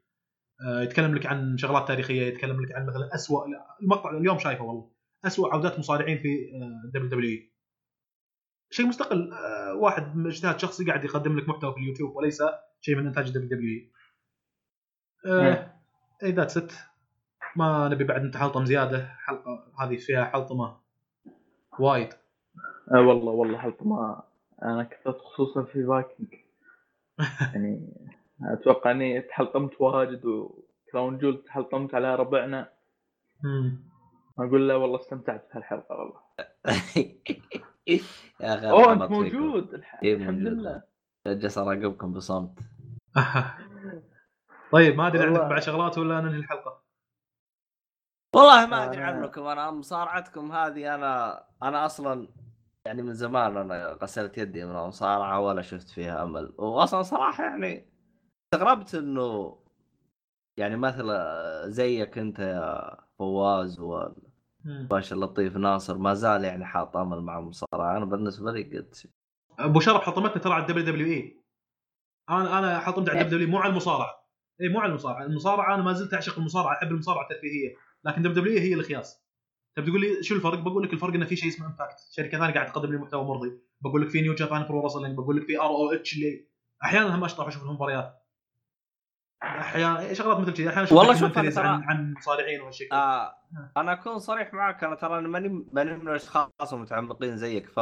آه، 0.65 0.81
يتكلم 0.81 1.15
لك 1.15 1.25
عن 1.25 1.57
شغلات 1.57 1.87
تاريخية 1.87 2.21
يتكلم 2.21 2.61
لك 2.61 2.75
عن 2.75 2.85
مثلا 2.85 3.15
اسوء 3.15 3.45
المقطع 3.81 4.09
اليوم 4.09 4.39
شايفه 4.39 4.63
والله. 4.63 4.91
اسوء 5.25 5.53
عودات 5.53 5.79
مصارعين 5.79 6.17
في 6.17 6.51
دبليو 6.93 7.09
دبليو 7.09 7.39
شيء 8.71 8.85
مستقل 8.85 9.33
آه، 9.33 9.73
واحد 9.73 10.25
اجتهاد 10.25 10.59
شخصي 10.59 10.85
قاعد 10.85 11.03
يقدم 11.03 11.39
لك 11.39 11.49
محتوى 11.49 11.73
في 11.73 11.79
اليوتيوب 11.79 12.15
وليس 12.15 12.43
شيء 12.81 12.95
من 12.95 13.07
إنتاج 13.07 13.29
دبليو 13.29 13.49
دبليو 13.49 13.89
نعم. 15.25 15.69
إي 16.23 16.31
that's 16.31 16.57
it 16.57 16.71
ما 17.55 17.89
نبي 17.89 18.03
بعد 18.03 18.23
نتحلطم 18.23 18.65
زيادة 18.65 19.05
حلقة 19.05 19.73
هذه 19.79 19.97
فيها 19.97 20.25
حلطمة 20.25 20.77
وايد. 21.79 22.09
آه 22.91 23.01
والله 23.01 23.31
والله 23.31 23.57
حلقة 23.57 23.85
ما 23.87 24.21
أنا 24.63 24.83
كثرت 24.83 25.17
خصوصا 25.21 25.63
في 25.63 25.85
فايكنج 25.87 26.33
يعني 27.53 27.93
أتوقع 28.43 28.91
إني 28.91 29.21
تحلطمت 29.21 29.81
واجد 29.81 30.25
وكراون 30.25 31.17
جول 31.17 31.43
تحلطمت 31.43 31.95
على 31.95 32.15
ربعنا. 32.15 32.69
أقول 34.39 34.69
له 34.69 34.77
والله 34.77 34.99
استمتعت 34.99 35.47
بهالحلقة 35.53 35.95
والله 35.95 36.19
يا 38.41 38.55
أخي 38.55 38.69
أوه 38.69 38.93
أنت 38.93 39.03
فيكم. 39.03 39.13
موجود 39.13 39.73
الح- 39.73 39.99
إيه 40.03 40.15
الحمد. 40.15 40.39
لله 40.39 40.83
جالس 41.27 41.57
اراقبكم 41.57 42.13
بصمت 42.13 42.59
طيب 44.71 44.95
ما 44.97 45.07
أدري 45.07 45.23
عندك. 45.23 45.41
بعد 45.41 45.61
شغلات 45.61 45.97
ولا 45.97 46.21
ننهي 46.21 46.37
الحلقة 46.37 46.81
والله 48.35 48.65
ما 48.65 48.83
أدري 48.85 49.01
عنكم 49.03 49.45
أنا 49.45 49.71
مصارعتكم 49.71 50.51
هذه 50.51 50.95
أنا 50.95 51.43
أنا 51.63 51.85
أصلا 51.85 52.27
يعني 52.87 53.01
من 53.01 53.13
زمان 53.13 53.57
أنا 53.57 53.97
غسلت 54.01 54.37
يدي 54.37 54.65
من 54.65 54.75
المصارعة 54.75 55.39
ولا 55.39 55.61
شفت 55.61 55.89
فيها 55.89 56.23
أمل. 56.23 56.53
واصلا 56.57 57.03
صراحة 57.03 57.43
يعني 57.43 57.85
استغربت 58.53 58.95
إنه 58.95 59.59
يعني 60.57 60.77
مثلا 60.77 61.69
زيك 61.69 62.17
أنت 62.17 62.39
يا 62.39 62.97
فواز 63.19 63.79
والباشا 63.79 65.15
اللطيف 65.15 65.57
ناصر 65.57 65.97
ما 65.97 66.13
زال 66.13 66.43
يعني 66.43 66.65
حاط 66.65 66.97
أمل 66.97 67.21
مع 67.21 67.39
المصارعة. 67.39 67.97
أنا 67.97 68.05
بالنسبة 68.05 68.51
لي 68.51 68.63
قلت 68.63 69.07
أبو 69.59 69.79
شرف 69.79 70.01
حطمتنا 70.01 70.41
ترى 70.41 70.53
على 70.53 70.61
ال 70.61 70.85
WWE. 70.85 71.43
أنا 72.29 72.59
أنا 72.59 72.79
حطمت 72.79 73.09
على 73.09 73.21
ال 73.21 73.39
WW 73.39 73.51
مو 73.51 73.57
على 73.57 73.69
المصارعة. 73.71 74.27
اي 74.61 74.69
مو 74.69 74.79
على 74.79 74.89
المصارعة. 74.89 75.23
المصارعة 75.23 75.75
أنا 75.75 75.83
ما 75.83 75.93
زلت 75.93 76.13
أعشق 76.13 76.37
المصارعة 76.39 76.73
أحب 76.73 76.91
المصارعة 76.91 77.23
الترفيهية. 77.23 77.75
لكن 78.05 78.21
WWE 78.21 78.73
الخياس 78.73 79.22
تبي 79.75 79.87
تقول 79.87 80.01
لي 80.01 80.23
شو 80.23 80.35
الفرق؟ 80.35 80.59
بقول 80.59 80.83
لك 80.83 80.93
الفرق 80.93 81.13
إنه 81.13 81.25
في 81.25 81.35
شيء 81.35 81.49
اسمه 81.49 81.65
Impact، 81.65 81.95
شركة 82.11 82.37
ثانية 82.37 82.53
قاعد 82.53 82.71
تقدم 82.71 82.91
لي 82.91 82.97
محتوى 82.97 83.23
مرضي، 83.23 83.51
بقول 83.81 84.01
لك 84.01 84.09
في 84.09 84.21
New 84.21 84.33
Japan 84.33 84.67
Pro 84.67 84.85
Wrestling، 84.85 85.17
بقول 85.17 85.37
لك 85.37 85.43
في 85.43 85.59
ROH 85.59 86.15
اللي 86.15 86.47
أحيانا 86.83 87.15
هم 87.15 87.23
اشطح 87.23 87.47
أشوف 87.47 87.63
المباريات. 87.63 88.19
أحيانا 89.43 90.13
شغلات 90.13 90.37
مثل 90.37 90.53
كذي. 90.53 90.69
أحيانا 90.69 90.83
أشوف 90.83 90.97
والله 90.97 91.13
شوف 91.13 91.31
ترى- 91.31 91.57
عن 91.57 91.83
عن 91.83 92.13
مصارعين 92.17 92.61
وهالشيء 92.61 92.89
كذا. 92.89 92.97
آه 92.99 93.35
أنا 93.77 93.93
أكون 93.93 94.19
صريح 94.19 94.53
معك. 94.53 94.83
أنا 94.83 94.95
ترى 94.95 95.21
ماني 95.21 95.65
ماني 95.73 95.97
من 95.97 96.07
الأشخاص 96.07 96.73
المتعمقين 96.73 97.37
زيك. 97.37 97.69
ف 97.69 97.79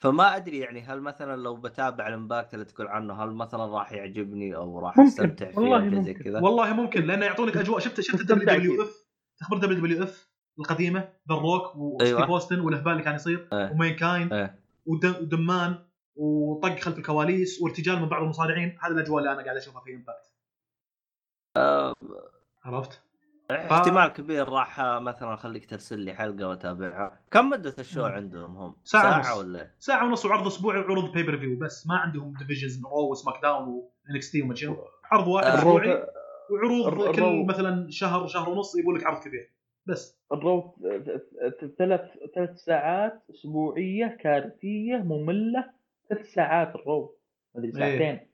فما 0.00 0.36
أدري 0.36 0.58
يعني 0.58 0.80
هل 0.80 1.00
مثلا 1.00 1.36
لو 1.36 1.56
بتابع 1.56 2.08
ال 2.08 2.15
Impact 2.15 2.54
اللي 2.54 2.64
تقول 2.64 2.88
عنه 2.88 3.24
هل 3.24 3.30
مثلا 3.34 3.66
راح 3.66 3.92
يعجبني 3.92 4.56
أو 4.56 4.78
راح 4.78 4.96
ممكن، 4.96 5.08
أستمتع 5.08 5.50
فيه 5.50 5.58
والله 5.58 5.90
شيء 5.90 6.02
زي 6.02 6.12
ممكن. 6.12 6.24
كذا؟ 6.24 6.40
والله 6.40 6.72
ممكن 6.72 7.02
لأنه 7.02 7.26
يعطونك 7.26 7.56
أجواء. 7.56 7.78
شفت 7.78 8.00
شفت 8.00 8.20
ال 8.20 8.46
WW. 8.46 8.82
F 8.82 9.06
تخبر 9.40 9.58
WWF 9.58 10.29
القديمة 10.60 11.08
The 11.28 11.34
Rock 11.34 11.76
وستيف 11.76 12.16
أيوة. 12.16 12.28
اوستن 12.28 12.60
والهبال 12.60 12.92
اللي 12.92 13.02
كان 13.02 13.14
يصير 13.14 13.48
إيه. 13.52 13.70
و 13.72 13.96
Mankind 13.96 14.32
إيه. 14.32 14.58
ودم 14.86 15.14
ودمان 15.22 15.78
وطق 16.16 16.78
خلف 16.78 16.98
الكواليس 16.98 17.62
وارتجال 17.62 18.00
من 18.00 18.08
بعض 18.08 18.22
المصارعين 18.22 18.78
هذه 18.80 18.92
الأجواء 18.92 19.18
اللي 19.18 19.32
أنا 19.32 19.42
قاعد 19.42 19.56
أشوفها 19.56 19.80
في 19.80 19.94
Impact 19.94 20.30
آه 21.56 21.94
عرفت؟ 22.64 23.02
احتمال 23.50 24.08
كبير 24.08 24.48
راح 24.48 24.80
آه، 24.80 24.98
مثلا 24.98 25.34
اخليك 25.34 25.70
ترسل 25.70 25.98
لي 25.98 26.14
حلقة 26.14 26.48
وأتابعها 26.48 27.20
كم 27.30 27.50
مدة 27.50 27.74
ال 27.78 27.82
show. 27.82 28.04
عندهم 28.04 28.56
هم 28.56 28.76
ساعة 28.84 29.22
ساعة 29.22 29.38
ونص. 29.38 29.44
ولا 29.44 29.70
ساعة 29.78 30.06
ونص 30.06 30.24
وعرض 30.24 30.46
أسبوعي 30.46 30.78
وعروض 30.78 31.12
pay-per-view 31.12 31.58
بس 31.58 31.86
ما 31.86 31.96
عندهم 31.96 32.34
divisions 32.38 32.82
Raw 32.84 33.10
و 33.10 33.42
SmackDown 33.42 33.68
و 34.08 34.30
NXT 34.30 34.42
وما 34.42 34.54
شنو 34.54 34.76
عرض 35.04 35.28
واحد 35.28 35.46
آه، 35.46 35.54
أسبوعي 35.54 36.06
وعروض 36.50 37.14
كل 37.16 37.46
مثلا 37.48 37.86
شهر 37.90 38.26
شهر 38.26 38.50
ونص 38.50 38.76
يقول 38.76 38.94
لك 38.94 39.06
عرض 39.06 39.22
كبير 39.22 39.52
بس. 39.86 40.20
ال 40.32 40.43
Raw 40.43 40.74
ثلاث 41.78 42.00
ثلاث 42.34 42.56
ساعات 42.56 43.22
أسبوعية 43.30 44.06
كارثية 44.20 44.96
مملة 44.96 45.70
ثلاث 46.08 46.32
ساعات 46.32 46.74
ال 46.74 46.84
Raw 46.84 47.14
مدري 47.54 47.68
إيه. 47.68 47.74
ساعتين. 47.74 48.26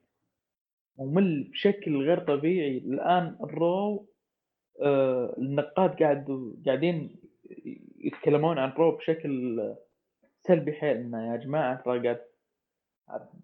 ممل 0.98 1.44
بشكل 1.44 1.97
غير 1.97 2.18
طبيعي. 2.20 2.78
الآن 2.78 3.36
ال 3.43 3.59
Raw 3.59 4.07
آه 4.82 5.35
النقاد 5.39 6.02
قاعد 6.02 6.55
قاعدين 6.66 7.16
يتكلمون 7.98 8.59
عن 8.59 8.70
Raw 8.70 8.97
بشكل 8.97 9.60
سلبي 10.40 10.73
حيل 10.73 10.97
انه 10.97 11.32
يا 11.32 11.36
جماعة. 11.36 11.82
ترى 11.82 12.02
قاعد 12.02 12.20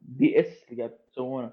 BS 0.02 0.64
اللي 0.70 0.82
قاعد 0.82 0.98
تسوونه 1.12 1.52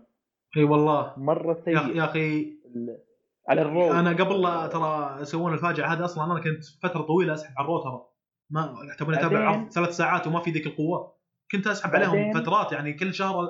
إي 0.57 0.63
والله. 0.63 1.13
مرة 1.19 1.53
سيء. 1.65 1.95
يا 1.95 2.03
أخي 2.03 2.41
ال- 2.65 2.99
على 3.47 3.61
ال 3.61 3.69
Raw 3.69 3.91
أنا 3.91 4.09
قبل 4.09 4.41
لا 4.41 4.67
ترى 4.67 5.21
يسوون 5.21 5.53
الفاجعة 5.53 5.93
هذه 5.93 6.05
أصلا 6.05 6.23
أنا 6.23 6.39
كنت 6.39 6.63
فترة 6.83 7.01
طويلة 7.01 7.33
أسحب 7.33 7.53
على 7.57 7.65
ال 7.65 7.70
Raw 7.70 7.83
ترى 7.83 8.05
ما 8.49 8.95
تبغى 8.99 9.17
اتابع 9.17 9.49
عرض 9.49 9.69
ثلاث 9.69 9.89
ساعات 9.89 10.27
وما 10.27 10.39
في 10.39 10.51
ذيك 10.51 10.67
القوة. 10.67 11.19
كنت 11.51 11.67
أسحب 11.67 11.95
عليهم 11.95 12.33
فترات 12.33 12.71
يعني 12.71 12.93
كل 12.93 13.13
شهر 13.13 13.47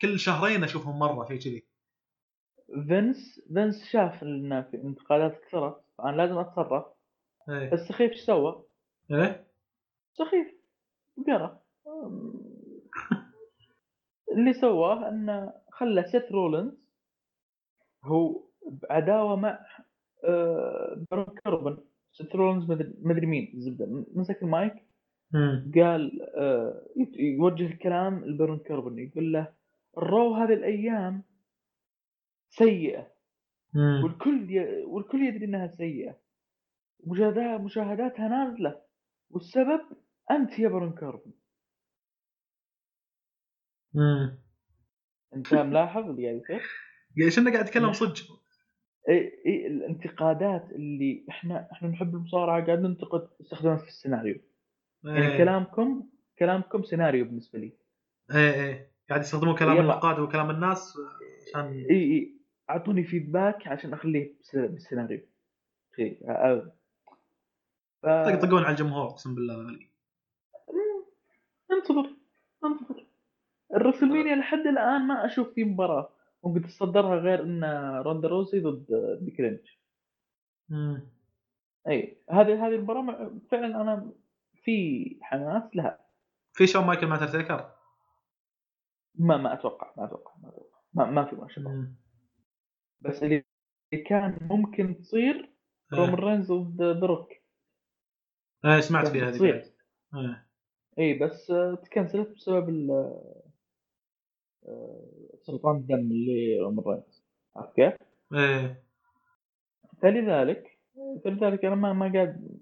كل 0.00 0.18
شهرين 0.18 0.64
أشوفهم 0.64 0.98
مرة 0.98 1.24
شيء 1.28 1.38
كذي. 1.38 1.66
فينس 2.88 3.40
فينس 3.54 3.84
شاف 3.92 4.22
ان 4.22 4.62
في 4.62 4.76
انتقادات 4.76 5.40
كثرت 5.40 5.84
فانا 5.98 6.16
لازم 6.16 6.38
أتصرف. 6.38 6.84
إيه. 7.48 7.72
السخيف 7.72 8.12
إيش 8.12 8.20
سوى؟ 8.20 8.64
إيه؟ 9.10 9.46
سخيف. 10.12 10.46
قرأ. 11.26 11.60
اللي 14.36 14.52
سواه 14.52 15.08
إنه 15.08 15.52
خلى 15.72 16.04
سيث 16.04 16.32
رولنز 16.32 16.84
هو 18.04 18.44
بعداوه 18.66 19.36
مع 19.36 19.66
آه، 20.24 21.04
بارون 21.10 21.34
كاربن 21.44 21.78
سيث 22.12 22.34
رولنز 22.36 22.70
مدري 23.02 23.26
مين 23.26 23.52
الزبده 23.54 24.04
مسك 24.14 24.42
المايك. 24.42 24.74
قال 25.74 26.22
آه، 26.36 26.86
يوجه 27.18 27.66
الكلام 27.66 28.24
لبارون 28.24 28.58
كاربن 28.58 28.98
يقول 28.98 29.32
له 29.32 29.52
ال 29.98 30.07
Raw 30.07 30.34
هذه 30.34 30.52
الأيام 30.52 31.22
سيئة 32.48 33.12
مم. 33.74 34.04
والكل 34.04 34.50
ي... 34.50 34.84
والكل 34.84 35.22
يدري 35.22 35.44
إنها 35.44 35.66
سيئة 35.66 36.16
مشاهدات 37.06 37.60
مشاهداتها 37.60 38.28
نازلة 38.28 38.80
والسبب 39.30 39.80
أنت 40.30 40.58
يا 40.58 40.68
بارون 40.68 40.92
كاربن. 40.92 41.32
أنت 45.34 45.54
ملاحظ 45.54 46.08
اللي 46.08 46.26
قاعد 46.26 46.36
يصير؟ 46.36 46.62
يعني 47.16 47.30
شنو 47.30 47.50
قاعد 47.50 47.66
يتكلم 47.66 47.92
صدق 47.92 48.43
إي 49.08 49.42
إي 49.46 49.66
الانتقادات 49.66 50.70
اللي 50.72 51.24
إحنا 51.28 51.68
إحنا 51.72 51.88
نحب 51.88 52.14
المصارعة 52.14 52.66
قاعد 52.66 52.78
ننتقد 52.80 53.28
استخدامها 53.40 53.76
في 53.76 53.88
السيناريو. 53.88 54.40
يعني 55.04 55.26
إيه. 55.32 55.38
كلامكم 55.38 56.08
كلامكم 56.38 56.82
سيناريو 56.82 57.24
بالنسبة 57.24 57.58
لي. 57.58 57.72
إيه 58.34 58.52
إيه. 58.54 58.90
قاعد 59.08 59.20
يستخدمون 59.20 59.56
كلام. 59.56 59.80
النقاد 59.80 60.18
وكلام 60.18 60.50
الناس 60.50 60.98
عشان 61.48 61.66
إي 61.90 61.96
إي. 62.00 62.34
أعطوني 62.70 63.04
feedback 63.04 63.68
عشان 63.68 63.92
أخليه 63.92 64.34
بالس- 64.36 64.56
بالسيناريو. 64.70 65.20
أ- 65.94 66.68
ف... 68.02 68.06
يطقطقون 68.06 68.62
على 68.62 68.70
الجمهور 68.70 69.06
أقسم 69.08 69.34
بالله 69.34 69.78
انتظر 71.72 72.10
انتظر. 72.64 73.04
ال 73.74 73.79
WrestleMania 73.79 74.36
لحد 74.36 74.66
الآن 74.66 75.06
ما 75.06 75.26
أشوف 75.26 75.48
في 75.54 75.64
مباراة. 75.64 76.10
ممكن 76.44 76.62
تتصدرها 76.62 77.16
غير 77.16 77.42
إن 77.42 77.64
روندا 78.02 78.28
روزي 78.28 78.60
ضد 78.60 78.86
بيكي 79.20 79.42
لينش 79.42 79.80
مم. 80.68 81.08
إي 81.88 82.22
هذه 82.30 82.66
هذه 82.66 82.74
المباراة 82.74 83.30
فعلا 83.50 83.80
أنا 83.80 84.12
في 84.62 85.18
حماس 85.22 85.76
لها. 85.76 85.98
في 86.52 86.66
شون 86.66 86.86
مايكل 86.86 87.06
مع 87.06 87.26
تيكر 87.26 87.74
ما 89.14 89.36
ما 89.36 89.52
أتوقع 89.52 89.92
ما 89.96 90.04
أتوقع 90.04 90.32
ما 90.42 90.48
أتوقع. 90.48 90.78
ما, 90.94 91.10
ما 91.10 91.24
في 91.24 91.36
مشكله. 91.36 91.88
بس 93.00 93.22
اللي 93.22 93.44
كان 94.06 94.38
ممكن 94.40 94.98
تصير 95.00 95.50
رومان 95.92 96.14
إيه 96.14 96.24
رينز 96.24 96.52
ضد 96.52 96.82
The 96.82 97.06
Rock 97.06 97.32
إيه، 98.64 98.80
سمعت 98.80 99.06
فيها 99.06 99.28
هذه. 99.28 99.44
إيه. 100.14 100.46
إي 100.98 101.18
بس 101.18 101.52
تكنسلت 101.84 102.28
بسبب 102.28 102.68
ال 102.68 102.90
سرطان 105.42 105.76
الدم 105.76 105.94
اللي 105.94 106.60
رينز 106.86 107.24
عرفت 107.56 107.76
كيف؟ 107.76 107.94
إيه 108.34 108.82
فلذلك 110.02 110.78
فلذلك 111.24 111.64
أنا 111.64 111.74
ما 111.74 111.92
ما 111.92 112.12
قاعد 112.12 112.58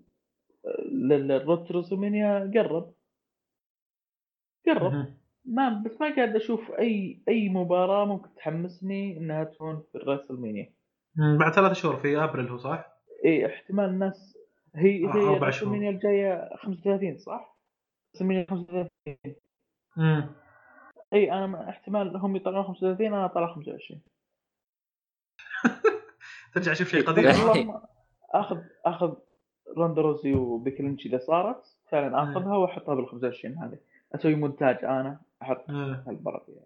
رسلمانيا 1.73 2.53
قرب 2.55 2.93
قرب. 4.67 5.07
ما 5.45 5.83
بس 5.87 6.01
ما 6.01 6.17
قاعد 6.17 6.37
أشوف 6.37 6.71
اي 6.71 7.23
أي 7.29 7.49
مباراة 7.49 8.05
ممكن 8.05 8.35
تحمسني 8.35 9.17
إنها 9.17 9.45
تكون 9.45 9.83
في 9.93 9.99
الرسلمانيا 9.99 10.73
مم. 11.17 11.39
بعد 11.39 11.53
ثلاث 11.53 11.73
شهور 11.73 11.97
في 11.97 12.25
أبريل 12.25 12.49
هو 12.49 12.59
صح؟ 12.59 12.93
اي 13.25 13.47
احتمال 13.47 13.85
الناس 13.85 14.39
هي 14.75 15.07
آه، 15.07 15.53
هي 15.75 15.89
الجاية 15.89 16.57
35 16.57 17.19
صح؟ 17.19 17.59
رسلمانيا 18.15 18.47
35 18.51 18.89
مم. 19.97 20.42
إي 21.13 21.33
أنا 21.33 21.47
ما- 21.47 21.69
احتمال 21.69 22.17
هم 22.17 22.37
يطلعون 22.37 22.65
35 22.65 23.07
أنا 23.07 23.25
أطلع 23.25 23.55
25 23.55 24.01
ترجع 26.55 26.73
تشوف 26.73 26.89
شيء 26.89 27.07
قديم. 27.07 27.25
والله 27.49 27.83
أخذ 28.31 28.59
أخذ 28.85 29.15
روندا 29.77 30.03
روزي 30.03 30.35
وبيكي 30.35 30.83
لينش 30.83 31.07
إذا 31.07 31.19
صارت 31.19 31.77
فعلا 31.91 32.23
آخذها 32.23 32.57
وأحطها 32.57 32.95
بال 32.95 33.09
25 33.09 33.59
هذه. 33.59 33.79
أسوي 34.15 34.35
مونتاج 34.35 34.85
أنا 34.85 35.21
أحط 35.43 35.71
إيه. 35.71 36.05
هالمباراه 36.07 36.45
فيها 36.47 36.63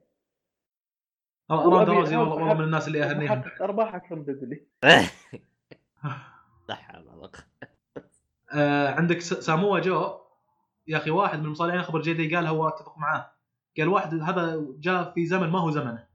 روندا 1.51 1.93
وأبي- 1.93 1.97
روزي 1.97 2.16
والله 2.16 2.55
من 2.55 2.64
الناس 2.64 2.89
اللي 2.89 3.05
أهنيهم. 3.05 3.43
ارباح 3.60 3.94
أكثر 3.94 4.14
من 4.16 4.24
قوة. 4.24 4.60
آه 8.55 8.89
عندك 8.94 9.20
ساموا 9.20 9.78
جو. 9.78 10.18
يا 10.86 10.97
أخي 10.97 11.10
واحد 11.10 11.39
من 11.39 11.44
المصارعين 11.44 11.82
خبر 11.82 12.01
جيدي 12.01 12.36
قال 12.36 12.47
هو 12.47 12.68
أتفق 12.68 12.98
معاه. 12.98 13.32
قال 13.78 13.89
واحد 13.89 14.15
هذا 14.15 14.66
جاء 14.78 15.12
في 15.15 15.27
زمن 15.27 15.48
ما 15.48 15.59
هو 15.61 15.70
زمنه. 15.70 16.07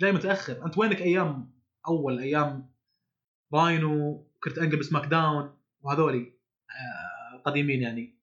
جاي 0.00 0.12
متأخر. 0.12 0.66
أنت 0.66 0.78
وينك 0.78 1.02
أيام 1.02 1.52
أول؟ 1.88 2.18
أيام 2.18 2.72
راينو 3.54 4.26
كرت 4.42 4.58
انجل 4.58 4.78
ب 4.78 5.06
SmackDown 5.06 5.58
وهذولي 5.80 6.32
آه 6.70 7.42
قديمين 7.44 7.82
يعني. 7.82 8.18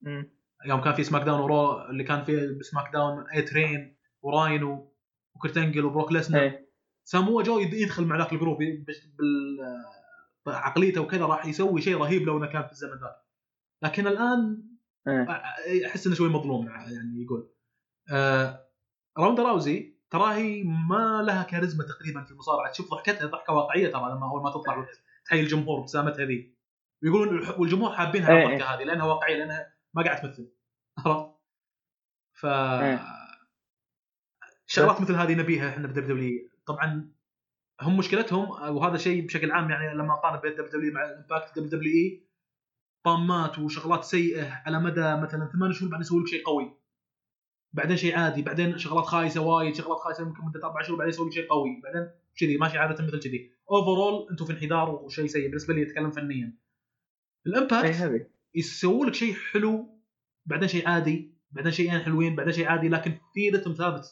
يوم 0.66 0.80
كان 0.80 0.94
في 0.94 1.04
SmackDown 1.04 1.22
و 1.22 1.40
Raw 1.40 1.82
اللي 1.90 2.04
كان 2.04 2.24
فيه 2.24 2.58
ب 2.60 2.63
SmackDown 2.63 2.92
A-Train 2.92 3.96
وراينو 4.22 4.92
وكرتنجل 5.34 5.84
وبروك 5.84 6.12
ليسنر. 6.12 6.40
إيه. 6.40 6.70
ساموا 7.04 7.42
جو 7.42 7.58
يد- 7.58 7.74
يدخل 7.74 8.04
مع 8.04 8.18
ذاك 8.18 8.32
ال 8.32 8.36
group 8.36 8.58
بعقليته 10.46 11.00
وكذا 11.00 11.26
راح 11.26 11.46
يسوي 11.46 11.80
شيء 11.80 11.96
رهيب 11.96 12.22
لو 12.22 12.38
إنه 12.38 12.46
كان 12.46 12.62
في 12.66 12.72
الزمن 12.72 12.90
ذاك. 12.90 13.16
لكن 13.82 14.06
الآن 14.06 14.62
إيه. 15.08 15.86
أحس 15.86 16.06
إنه 16.06 16.16
شوي 16.16 16.28
مظلوم 16.28 16.66
يعني 16.66 17.22
يقول. 17.22 17.50
آه 18.12 18.63
راوندا 19.18 19.42
راوزي 19.42 19.94
تراهي 20.10 20.62
ما 20.62 21.22
لها 21.26 21.42
كاريزما 21.42 21.84
تقريبا 21.84 22.24
في 22.24 22.30
المصارعة. 22.30 22.72
تشوف 22.72 22.90
ضحكتها 22.90 23.26
ضحكة 23.26 23.52
واقعية 23.52 23.92
ترى 23.92 24.10
لما 24.10 24.30
أول 24.30 24.42
ما 24.42 24.50
تطلع 24.50 24.86
تحيي 25.26 25.40
الجمهور 25.40 25.80
ابتسامتها 25.80 26.24
ذي. 26.24 26.54
ويقولون 27.02 27.48
والجمهور 27.58 27.92
حابينها 27.92 28.30
إيه، 28.30 28.46
الضحكة 28.46 28.74
هذه 28.74 28.84
لأنها 28.84 29.04
واقعية 29.04 29.36
لأنها 29.36 29.74
ما 29.94 30.02
قاعد 30.02 30.20
تمثل. 30.20 30.52
عرفت؟ 30.98 31.34
ف 32.32 32.46
إيه. 32.46 33.00
شغلات 34.66 35.00
مثل 35.00 35.14
هذه 35.14 35.34
نبيها 35.34 35.68
إحنا 35.68 35.86
ب 35.86 36.04
WW 36.04 36.50
طبعا 36.66 37.12
هم 37.80 37.96
مشكلتهم 37.96 38.50
وهذا 38.50 38.96
شيء 38.96 39.26
بشكل 39.26 39.52
عام 39.52 39.70
يعني 39.70 39.94
لما 39.94 40.14
أقارن 40.14 40.40
بين 40.40 40.52
دبليو 40.52 40.68
دبليو 40.68 40.92
مع 40.92 41.04
الامباكت 41.04 41.58
دبليو 41.58 41.70
دبليو 41.70 41.92
إي 41.92 42.28
طامات 43.04 43.58
وشغلات 43.58 44.04
سيئة 44.04 44.62
على 44.66 44.80
مدى 44.80 45.16
مثلا 45.16 45.50
ثمان 45.52 45.72
شهور 45.72 45.90
بعدين 45.90 46.00
يسوي 46.00 46.20
لك 46.20 46.26
شيء 46.26 46.44
قوي. 46.46 46.83
بعدين 47.74 47.96
شيء 47.96 48.18
عادي 48.18 48.42
بعدين 48.42 48.78
شغلات 48.78 49.04
خايسة 49.04 49.40
وايد 49.40 49.74
شغلات 49.74 49.98
خايسة 49.98 50.22
يمكن 50.22 50.44
مدة 50.44 50.60
أربع 50.64 50.82
شهور 50.82 50.98
بعدين 50.98 51.14
يسوي 51.14 51.32
شيء 51.32 51.48
قوي 51.48 51.80
بعدين 51.84 52.10
كذي 52.36 52.56
ماشي 52.56 52.78
عادة 52.78 53.04
مثل 53.04 53.20
كذي. 53.20 53.50
overall 53.70 54.28
أنتم 54.30 54.44
في 54.44 54.52
انحدار 54.52 54.90
وشيء 54.90 55.26
سيء 55.26 55.46
بالنسبة 55.46 55.74
لي 55.74 55.82
أتكلم 55.82 56.10
فنيا. 56.10 56.58
ال 57.46 57.58
Impact 57.58 58.30
يسووا 58.54 59.06
لك 59.06 59.14
شيء 59.14 59.34
حلو 59.34 60.00
بعدين 60.46 60.68
شيء 60.68 60.88
عادي 60.88 61.34
بعدين 61.50 61.72
شيئين 61.72 62.00
حلوين 62.00 62.36
بعدين 62.36 62.52
شيء 62.52 62.66
عادي 62.66 62.88
لكن 62.88 63.18
في 63.34 63.50
rhythm 63.50 63.72
ثابت 63.72 64.04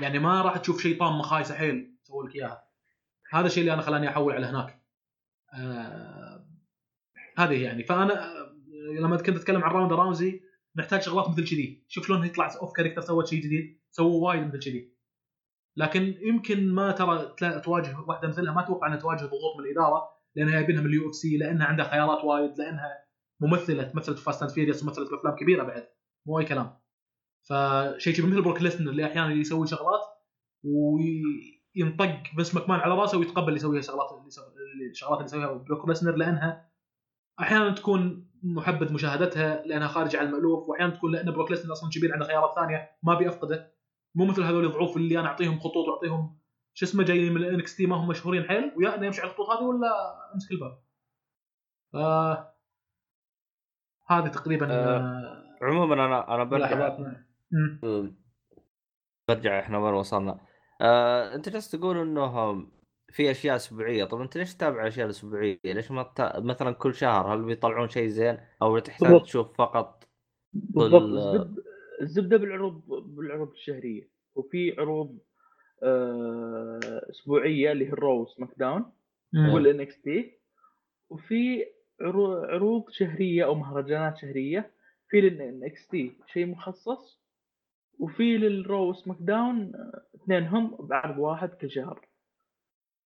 يعني 0.00 0.18
ما 0.18 0.42
راح 0.42 0.56
تشوف 0.56 0.82
شيء 0.82 0.98
طامة 0.98 1.22
خايسة 1.22 1.54
حيل 1.54 1.96
يسوي 2.04 2.28
لك 2.28 2.34
إياها. 2.36 2.64
هذا 3.30 3.46
الشيء 3.46 3.60
اللي 3.60 3.74
أنا 3.74 3.82
خلاني 3.82 4.08
احول 4.08 4.34
على 4.34 4.46
هناك. 4.46 4.82
آه 5.54 6.46
هذه 7.38 7.62
يعني. 7.62 7.84
فأنا 7.84 8.24
آه، 8.24 8.54
لما 9.00 9.16
كنت 9.16 9.36
أتكلم 9.36 9.64
عن 9.64 9.70
راوند 9.70 9.92
راوزي 9.92 10.42
نحتاج 10.76 11.02
شغلات 11.02 11.28
مثل 11.28 11.44
كذي. 11.44 11.84
شوف 11.88 12.06
شلون 12.06 12.26
يطلع 12.26 12.54
off 12.60 12.72
character 12.72 13.00
سوت 13.00 13.26
شيء 13.26 13.42
جديد 13.42 13.80
سووا 13.90 14.28
وايد 14.28 14.46
مثل 14.46 14.58
كذي. 14.58 14.94
لكن 15.76 16.14
يمكن 16.22 16.74
ما 16.74 16.92
ترى 16.92 17.34
تواجه 17.60 17.98
واحدة 18.06 18.28
مثلها 18.28 18.52
ما 18.52 18.64
أتوقع 18.64 18.86
إنها 18.86 18.98
تواجه 18.98 19.24
ضغوط 19.24 19.56
من 19.58 19.64
الإدارة 19.64 20.08
لأنها 20.36 20.52
جايبينها 20.52 20.80
من 20.80 20.86
ال 20.86 21.08
UFC 21.10 21.36
لأنها 21.36 21.66
عندها 21.66 21.84
خيارات 21.90 22.24
وايد 22.24 22.58
لأنها 22.58 23.04
ممثلة 23.40 23.92
مثلت 23.94 24.18
Fast 24.18 24.42
and 24.42 24.50
Furious 24.50 24.82
ومثلت 24.82 25.10
بافلام 25.10 25.36
كبيرة 25.36 25.62
بعد. 25.62 25.88
مو 26.26 26.38
اي 26.38 26.44
كلام. 26.44 26.76
فشيء 27.48 28.26
مثل 28.26 28.42
بروك 28.42 28.62
ليسنر 28.62 28.90
اللي 28.90 29.06
أحيانا 29.06 29.32
يسوي 29.32 29.66
شغلات 29.66 30.00
وينطق 30.64 32.22
بس 32.38 32.54
مكمان 32.54 32.80
على 32.80 32.94
راسه 32.94 33.18
ويتقبل 33.18 33.56
يسوي 33.56 33.82
شغلات 33.82 34.08
الشغلات 34.90 35.18
اللي 35.18 35.24
يسويها 35.24 35.52
بروك 35.52 35.88
ليسنر 35.88 36.16
لأنها 36.16 36.70
أحيانا 37.40 37.70
تكون 37.70 38.30
محبذ 38.44 38.92
مشاهدتها 38.92 39.62
لأنها 39.66 39.88
خارجه 39.88 40.18
عن 40.18 40.26
المألوف 40.26 40.68
وأحيانا 40.68 40.94
تكون 40.94 41.12
لأن 41.12 41.30
بروك 41.30 41.50
ليسنر 41.50 41.72
أصلا 41.72 41.90
كبير 41.90 42.12
عنده 42.12 42.24
خيارات 42.24 42.54
ثانية 42.54 42.90
ما 43.02 43.14
بيفقده 43.14 43.74
مو 44.14 44.24
مثل 44.24 44.42
هذول 44.42 44.64
الضعوف 44.64 44.96
اللي 44.96 45.20
أنا 45.20 45.28
أعطيهم 45.28 45.60
خطوط 45.60 45.88
وأعطيهم 45.88 46.38
شو 46.74 46.86
اسمه 46.86 47.04
جايين 47.04 47.34
من 47.34 47.40
ال 47.44 47.76
NXT 47.76 47.86
ما 47.86 47.96
هم 47.96 48.08
مشهورين 48.08 48.44
حيل 48.44 48.72
ويا 48.76 48.94
إنه 48.94 49.06
يمشي 49.06 49.20
على 49.20 49.30
الخطوط 49.30 49.50
هذه 49.50 49.62
ولا 49.62 49.88
أمسك 50.34 50.50
الباب. 50.52 50.78
ف 51.92 51.96
هذه 54.06 54.28
تقريبا 54.28 54.66
آه، 54.70 55.44
عموما 55.62 55.94
أنا 55.94 56.34
أنا 56.34 56.44
برجع. 56.44 56.98
مم. 57.52 58.16
برجع 59.28 59.60
إحنا 59.60 59.78
وين 59.78 59.94
وصلنا 59.94 60.40
آه، 60.80 61.34
أنت 61.34 61.48
جالس 61.48 61.70
تقول 61.70 61.98
إنه 61.98 62.66
في 63.14 63.30
أشياء 63.30 63.56
أسبوعية. 63.56 64.04
طب 64.04 64.20
أنت 64.20 64.36
ليش 64.36 64.54
تتابع 64.54 64.82
الاشياء 64.82 65.04
الاسبوعيه؟ 65.06 65.58
ليش 65.64 65.90
ما 65.90 66.02
تتا... 66.02 66.40
مثلا 66.40 66.72
كل 66.72 66.94
شهر 66.94 67.34
هل 67.34 67.42
بيطلعون 67.44 67.88
شيء 67.88 68.06
زين؟ 68.06 68.38
أو 68.62 68.78
تحتاج 68.78 69.08
بالضبط. 69.10 69.26
تشوف 69.26 69.56
فقط 69.56 70.08
بالضبط. 70.52 71.02
كل- 71.02 71.62
الزبدة 72.00 72.36
بالعروض 72.36 72.82
بالعروض 72.88 73.50
الشهرية. 73.50 74.08
وفي 74.34 74.74
عروض 74.78 75.18
آه، 75.82 76.80
أسبوعية 77.10 77.72
اللي 77.72 77.84
هي 77.88 77.92
ال 77.92 78.26
Raw 78.26 78.50
SmackDown 78.56 78.92
مم. 79.32 79.54
وال 79.54 79.80
NXT. 79.80 80.38
وفي 81.10 81.64
عرو- 82.00 82.44
عروض 82.44 82.90
شهرية 82.90 83.44
أو 83.44 83.54
مهرجانات 83.54 84.16
شهرية. 84.18 84.70
في 85.08 85.20
لل 85.20 85.64
NXT 85.64 86.12
شيء 86.32 86.46
مخصص. 86.46 87.20
وفي 87.98 88.36
لل 88.38 88.92
Raw 88.92 89.16
SmackDown 89.20 89.72
آه، 89.74 90.02
اثنينهم 90.14 90.76
بعرض 90.80 91.18
واحد 91.18 91.48
كل 91.48 91.70
شهر. 91.70 92.06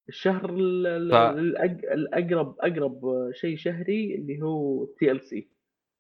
الشهر 0.09 0.51
ال- 0.51 0.86
ال- 0.86 1.10
ف- 1.10 1.59
الأق- 1.59 1.93
الأقرب 1.93 2.56
أقرب 2.60 3.30
شيء 3.35 3.56
شهري 3.56 4.14
اللي 4.14 4.43
هو 4.43 4.85
TLC 4.85 5.48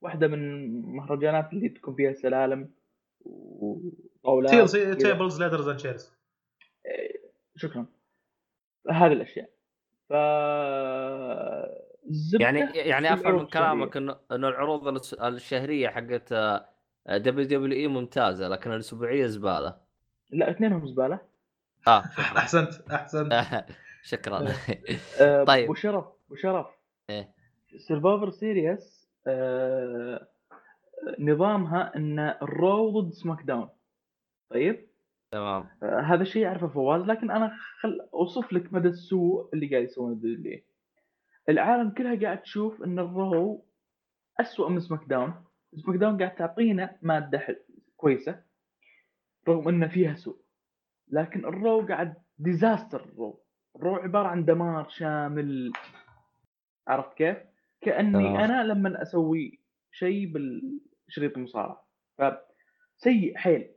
واحدة 0.02 0.28
من 0.28 0.38
المهرجانات 0.64 1.52
اللي 1.52 1.68
تكون 1.68 1.94
فيها 1.94 2.12
سلالم 2.12 2.70
وطاولات 3.24 4.50
TLC. 4.50 4.94
Tables 4.94 5.42
Ladders 5.42 5.68
and 5.68 5.78
Chairs 5.78 6.12
شكرا. 7.56 7.86
هذه 8.90 9.12
الأشياء. 9.12 9.50
ف 10.08 10.12
يعني 12.40 12.60
يعني 12.74 13.12
أفهم 13.12 13.38
من 13.38 13.46
كلامك. 13.46 13.96
إنه 13.96 14.16
إنه 14.32 14.48
العروض 14.48 15.00
الشهرية 15.22 15.88
حقت 15.88 16.32
WWE 17.08 17.86
ممتازة 17.88 18.48
لكن 18.48 18.72
الأسبوعية 18.72 19.26
زبالة. 19.26 19.76
لا 20.30 20.50
اثنينهم 20.50 20.86
زبالة. 20.86 21.20
آه 21.88 21.98
أحسنت 22.38 22.90
أحسنت. 22.92 23.32
شكرا. 24.02 24.46
آه، 25.20 25.44
طيب. 25.44 25.64
ابو 25.64 25.74
شرف 25.74 26.04
ابو 26.26 26.34
شرف 26.36 26.66
إيه. 27.10 27.34
Survivor 27.88 28.30
Series 28.30 29.08
نظامها 31.18 31.96
إن 31.96 32.18
ال 32.18 32.39
Raw 32.39 33.00
ضد 33.00 33.12
SmackDown 33.12 33.68
طيب؟ 34.50 34.88
تمام. 35.32 35.68
آه، 35.82 36.00
هذا 36.00 36.22
الشيء 36.22 36.42
يعرفه 36.42 36.68
فواز 36.68 37.02
لكن 37.02 37.30
أنا 37.30 37.56
خل 37.80 38.08
أوصف 38.14 38.52
لك 38.52 38.72
مدى 38.72 38.88
السوء 38.88 39.50
اللي 39.54 39.66
قاعد 39.70 39.82
يسوونه 39.82 40.14
W 40.14 40.60
العالم 41.48 41.90
كلها 41.90 42.20
قاعد 42.20 42.42
تشوف 42.42 42.82
إن 42.82 42.98
ال 42.98 43.15
Raw 43.15 43.64
اسوء 44.40 44.68
من 44.68 44.80
SmackDown 44.80 45.44
SmackDown 45.84 46.18
قاعد 46.18 46.34
تعطينا 46.34 46.98
مادة 47.02 47.38
حل- 47.38 47.64
كويسة 47.96 48.42
رغم 49.48 49.68
ان 49.68 49.88
فيها 49.88 50.14
سوء. 50.14 50.40
لكن 51.08 51.44
ال 51.44 51.55
Raw 51.55 51.86
قاعد 51.86 52.14
disaster 52.38 53.04
ال 53.04 53.40
Raw. 53.78 53.87
ال 53.87 53.89
Raw 53.89 53.96
عبارة 53.96 54.28
عن 54.28 54.44
دمار 54.44 54.88
شامل. 54.88 55.72
عرفت 56.88 57.14
كيف؟ 57.16 57.36
كأني 57.80 58.12
تمام. 58.12 58.36
أنا 58.36 58.64
لما 58.64 59.02
أسوي 59.02 59.60
شيء 59.92 60.32
بالشريط 60.32 61.36
المصارعه 61.36 61.88
فسيء 62.18 63.36
حيل. 63.36 63.74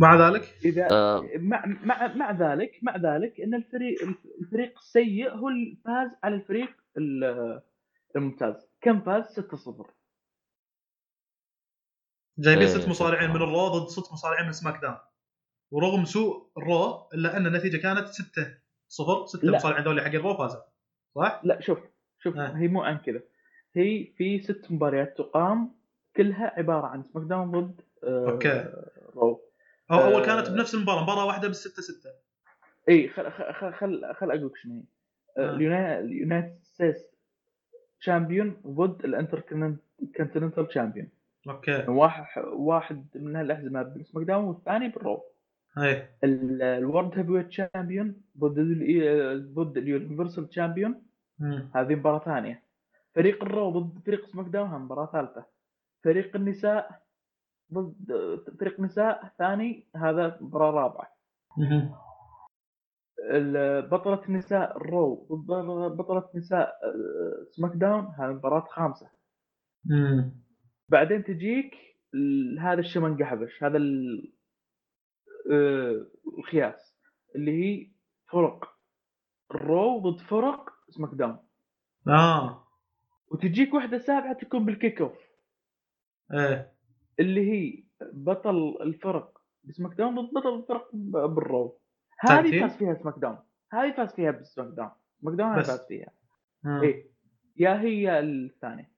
مع 0.00 0.28
ذلك؟ 0.28 0.42
إذا 0.64 0.88
آه، 0.92 1.22
مع 1.36 1.66
مع 1.66 2.14
مع 2.14 2.30
ذلك 2.30 2.78
مع 2.82 2.96
ذلك 2.96 3.40
إن 3.40 3.54
الفريق 3.54 3.98
الفريق 4.40 4.78
السيء 4.78 5.30
هو 5.30 5.48
اللي 5.48 5.76
فاز 5.84 6.10
على 6.24 6.34
الفريق 6.34 6.76
ال- 6.98 7.62
الممتاز. 8.16 8.68
كم 8.80 9.00
فاز؟ 9.00 9.24
6-0 9.40 9.90
جايبين 12.38 12.66
إيه، 12.66 12.74
ست 12.74 12.88
مصارعين 12.88 13.30
من 13.30 13.36
ال 13.36 13.44
Raw 13.44 13.68
ضد 13.68 13.88
ست 13.88 14.12
مصارعين 14.12 14.46
من 14.46 14.52
SmackDown. 14.52 14.96
ورغم 15.72 16.04
سوء 16.04 16.50
ال 16.58 16.70
Raw 16.70 17.08
إلا 17.14 17.36
أن 17.36 17.46
النتيجة 17.46 17.76
كانت 17.76 18.08
6 18.08 18.46
0 18.88 19.26
6 19.26 19.46
لا. 19.48 19.56
مصارعين 19.56 19.84
ذول 19.84 20.00
حق 20.00 20.06
ال 20.14 20.20
Raw 20.20 20.36
فازوا 20.36 20.60
صح؟ 21.14 21.40
لا 21.44 21.60
شوف 21.60 21.78
شوف 22.18 22.36
آه. 22.36 22.56
هي 22.56 22.68
مو 22.68 22.82
عن 22.82 22.98
كذا 22.98 23.20
هي 23.74 24.04
في 24.16 24.42
ست 24.42 24.66
مباريات 24.70 25.18
تقام 25.18 25.74
كلها 26.16 26.52
عبارة 26.58 26.86
عن 26.86 27.02
SmackDown 27.02 27.50
ضد 27.50 27.80
آه، 28.04 28.30
أوكي. 28.30 28.64
Raw 29.16 29.40
أول 29.90 30.00
آه. 30.22 30.26
كانت 30.26 30.50
بنفس 30.50 30.74
المباراة 30.74 31.02
مباراة 31.02 31.26
واحدة 31.26 31.48
بس 31.48 31.68
6 31.68 31.82
6 31.82 32.10
إي 32.88 33.08
خل 33.08 33.30
خل 33.32 33.72
خل, 33.72 34.14
خل 34.14 34.30
أقول 34.30 34.46
لك 34.46 34.56
شنو 34.56 34.74
هي 35.38 35.44
آه. 35.44 35.50
ال 35.56 35.64
Uni- 35.64 35.98
ال 36.00 36.08
United 36.08 36.58
States 36.62 37.02
Champion 38.00 38.60
ضد 38.66 39.04
ال 39.04 39.40
Intercontinental 40.16 40.72
Champion 40.74 41.08
okay 41.48 41.84
واحد 41.88 42.42
واحد 42.44 43.06
من 43.14 43.36
الاحزمه 43.40 43.82
بال 43.82 44.26
SmackDown 44.26 44.44
والثاني 44.44 44.88
بال 44.88 45.02
Raw 45.02 45.22
ال 46.24 47.18
World 47.18 47.30
Heavyweight 47.30 47.50
Champion 47.52 48.22
ضد 48.38 48.58
ال- 48.58 49.54
ضد 49.54 49.76
ال 49.76 49.84
Universal 49.84 50.54
Champion 50.54 51.02
مم. 51.38 51.70
هذه 51.74 51.94
مباراة 51.94 52.18
ثانية. 52.18 52.62
فريق 53.14 53.44
ال 53.44 53.51
Raw 53.51 53.70
ضد 53.70 53.98
فريق 54.06 54.26
SmackDown 54.26 54.70
مباراة 54.80 55.06
ثالثة. 55.12 55.44
فريق 56.04 56.36
النساء 56.36 57.02
ضد 57.74 57.94
فريق 58.60 58.80
نساء 58.80 59.32
ثاني 59.38 59.86
هذا 59.96 60.38
مباراة 60.40 60.70
رابعة. 60.70 61.12
بطلة 63.88 64.22
نساء 64.28 64.76
ال 64.76 64.89
Raw 64.89 65.26
ضد 65.32 65.96
بطلة 65.96 66.28
نساء 66.34 66.74
SmackDown 67.50 68.04
هذه 68.18 68.32
مباراة 68.32 68.60
خامسة. 68.70 69.10
بعدين 70.88 71.24
تجيك 71.24 71.74
هذا 72.60 72.80
الشمن 72.80 73.16
قحبش 73.22 73.62
هذا 73.64 73.76
ال- 73.76 74.32
آه، 75.50 76.06
الخياس 76.38 76.96
اللي 77.36 77.64
هي 77.64 77.90
فرق. 78.30 78.72
ال 79.54 79.65
Raw 79.65 79.98
ضد 79.98 80.20
فرق 80.20 80.70
SmackDown 80.90 81.38
آه. 82.08 82.68
وتجيك 83.26 83.74
واحدة 83.74 83.98
سابعة 83.98 84.32
تكون 84.32 84.64
بال 84.64 85.00
kickoff 85.00 85.18
إيه. 86.32 86.72
اللي 87.20 87.50
هي 87.52 87.84
بطل 88.12 88.76
الفرق 88.80 89.38
ب 89.64 89.94
SmackDown 89.94 90.14
ضد 90.14 90.34
بطل 90.34 90.54
الفرق 90.58 90.88
بال 90.94 91.23
Raw. 91.23 91.80
هذه؟ 92.18 92.60
فاز 92.60 92.76
فيها 92.76 92.94
SmackDown 92.94 93.38
هذه 93.72 93.92
فاز 93.96 94.14
فيها 94.14 94.30
ب 94.30 94.34
SmackDown 94.34 94.68
SmackDown. 94.68 95.62
فاز 95.62 95.86
فيها. 95.86 96.10
آه. 96.66 96.80
إيه. 96.82 97.10
يا 97.56 97.80
هي 97.80 98.18
الثانية. 98.20 98.92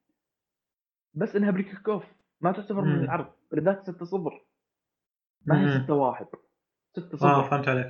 بس 1.14 1.36
إنها 1.36 1.50
بال 1.51 1.89
kickoff 1.89 2.05
ما 2.40 2.52
تعتبر 2.52 2.80
من. 2.80 3.04
العرض. 3.04 3.32
لذلك 3.52 3.82
6 3.82 4.04
0 4.04 4.43
ما 5.46 5.60
هي 5.60 5.78
مم. 5.78 5.84
6 5.84 5.94
1 5.94 6.26
6 6.96 7.14
آه 7.14 7.16
0 7.16 7.50
فهمت 7.50 7.68
عليك. 7.68 7.86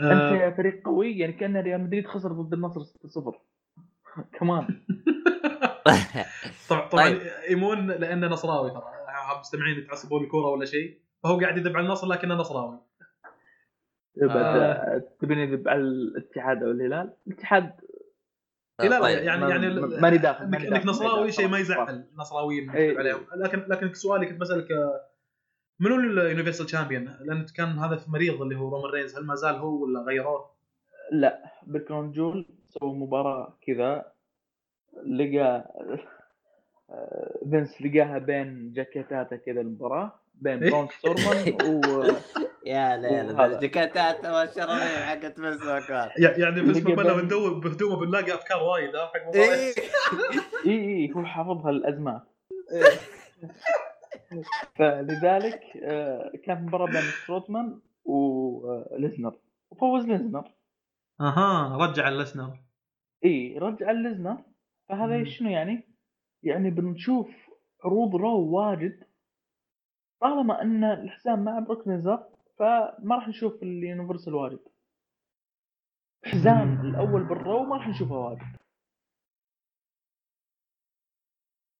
أنت 0.00 0.10
آه. 0.10 0.34
يا 0.34 0.50
فريق 0.50 0.82
قوي 0.84 1.18
يعني 1.18 1.32
كأن 1.32 1.56
ريال 1.56 1.80
مدريد 1.80 2.06
خسر 2.06 2.32
ضد 2.32 2.52
النصر 2.52 2.82
6 2.82 3.08
0 3.08 3.40
كمان. 4.38 4.66
طبعا 6.68 6.88
طبعا 6.88 7.04
طيب. 7.04 7.20
إيمون 7.48 7.86
لأنه 7.86 8.26
نصراوي 8.26 8.70
ترى. 8.70 8.82
مستمعين 9.40 9.78
يتعصبون 9.78 10.24
الكوره 10.24 10.50
ولا 10.50 10.64
شيء. 10.64 11.00
فهو 11.22 11.40
قاعد 11.40 11.58
يذب 11.58 11.76
على 11.76 11.86
النصر 11.86 12.06
لكنه 12.06 12.34
نصراوي. 12.34 12.80
بعد 14.16 15.00
تبيني 15.20 15.42
يذب 15.42 15.68
على 15.68 15.80
الاتحاد 15.80 16.62
أو 16.62 16.70
الهلال؟ 16.70 17.16
الاتحاد. 17.26 17.72
لا 18.80 18.88
لا 18.88 19.00
طيب. 19.00 19.18
يعني 19.18 19.50
يعني 19.50 19.80
ماني 19.80 20.18
داخل، 20.18 20.44
إنك 20.44 20.86
نصراوي 20.86 21.32
شيء 21.32 21.48
ما. 21.48 21.58
يزعل. 21.58 22.06
النصراويين 22.12 22.70
إيه. 22.70 22.98
عليهم. 22.98 23.26
لكن 23.36 23.64
لكن 23.68 23.92
سؤالي 23.92 24.26
كنت 24.26 24.40
بسألك 24.40 24.72
آه، 24.72 25.00
منو 25.82 25.96
اليونيفرسال 25.96 26.70
شامبيون؟ 26.70 27.16
لأن 27.20 27.46
كان 27.56 27.78
هذا 27.78 27.96
في 27.96 28.10
مريض 28.10 28.42
اللي 28.42 28.56
هو 28.56 28.68
رومان 28.68 28.90
رينز 28.90 29.16
هل 29.18 29.26
ما 29.26 29.34
زال 29.34 29.54
هو 29.54 29.82
ولا 29.82 30.00
غيروه؟ 30.00 30.50
لا 31.12 31.38
بيركون 31.66 32.12
جول 32.12 32.46
سووا 32.68 32.94
مباراة 32.94 33.58
كذا 33.66 34.04
لقى 35.06 35.72
آه، 36.90 37.38
فينس 37.50 37.82
لقاها 37.82 38.18
بين 38.18 38.72
جاكيتاته 38.72 39.36
كذا 39.36 39.60
المباراة 39.60 40.12
بين 40.34 40.62
إيه. 40.62 40.70
برون 40.70 40.88
ستورمان 40.88 41.54
و 41.84 42.04
يا 42.66 42.96
ليل. 42.96 43.40
الجاكيتات 43.40 44.26
والشرايين 44.26 45.06
حقت 45.06 45.38
يع- 46.18 46.38
يعني 46.38 46.80
كنا 46.80 47.02
قبل- 47.02 47.22
بندور 47.22 47.52
بهدومه 47.54 47.96
بنلاقي 47.96 48.34
أفكار 48.34 48.62
وايد 48.62 48.96
ها 48.96 49.06
حق 49.06 49.34
اي 49.36 49.74
اي 50.66 51.12
هو 51.16 51.24
حافظها 51.24 51.70
الازمات 51.70 52.22
فلذلك 54.74 55.76
آه، 55.76 56.32
كانت 56.44 56.60
مباراة 56.60 56.86
بين 56.86 57.00
سترومان 57.22 57.80
وليسنر 58.04 59.38
وفوز 59.70 60.06
ليسنر. 60.06 60.52
أها 61.20 61.76
رجع 61.76 62.08
اللسنر 62.08 62.58
إي 63.24 63.58
رجع 63.58 63.90
ليسنر. 63.90 64.44
فهذا. 64.88 65.24
شنو 65.24 65.50
يعني؟ 65.50 65.88
يعني 66.42 66.70
بنشوف 66.70 67.30
عروض 67.84 68.16
Raw 68.16 68.50
واجد. 68.50 69.04
طالما 70.20 70.62
أن 70.62 70.84
الحزام 70.84 71.44
مع 71.44 71.58
بروك 71.58 71.88
ليسنر 71.88 72.28
فما 72.58 73.14
راح 73.14 73.28
نشوف 73.28 73.62
ال 73.62 73.69
Universal 73.69 74.34
واجد. 74.34 74.60
حزام 76.24 76.68
مم. 76.68 76.80
الأول 76.80 77.24
بال 77.24 77.40
Raw 77.40 77.64
ما 77.64 77.76
راح 77.76 77.88
نشوفه 77.88 78.14
واجد. 78.14 78.56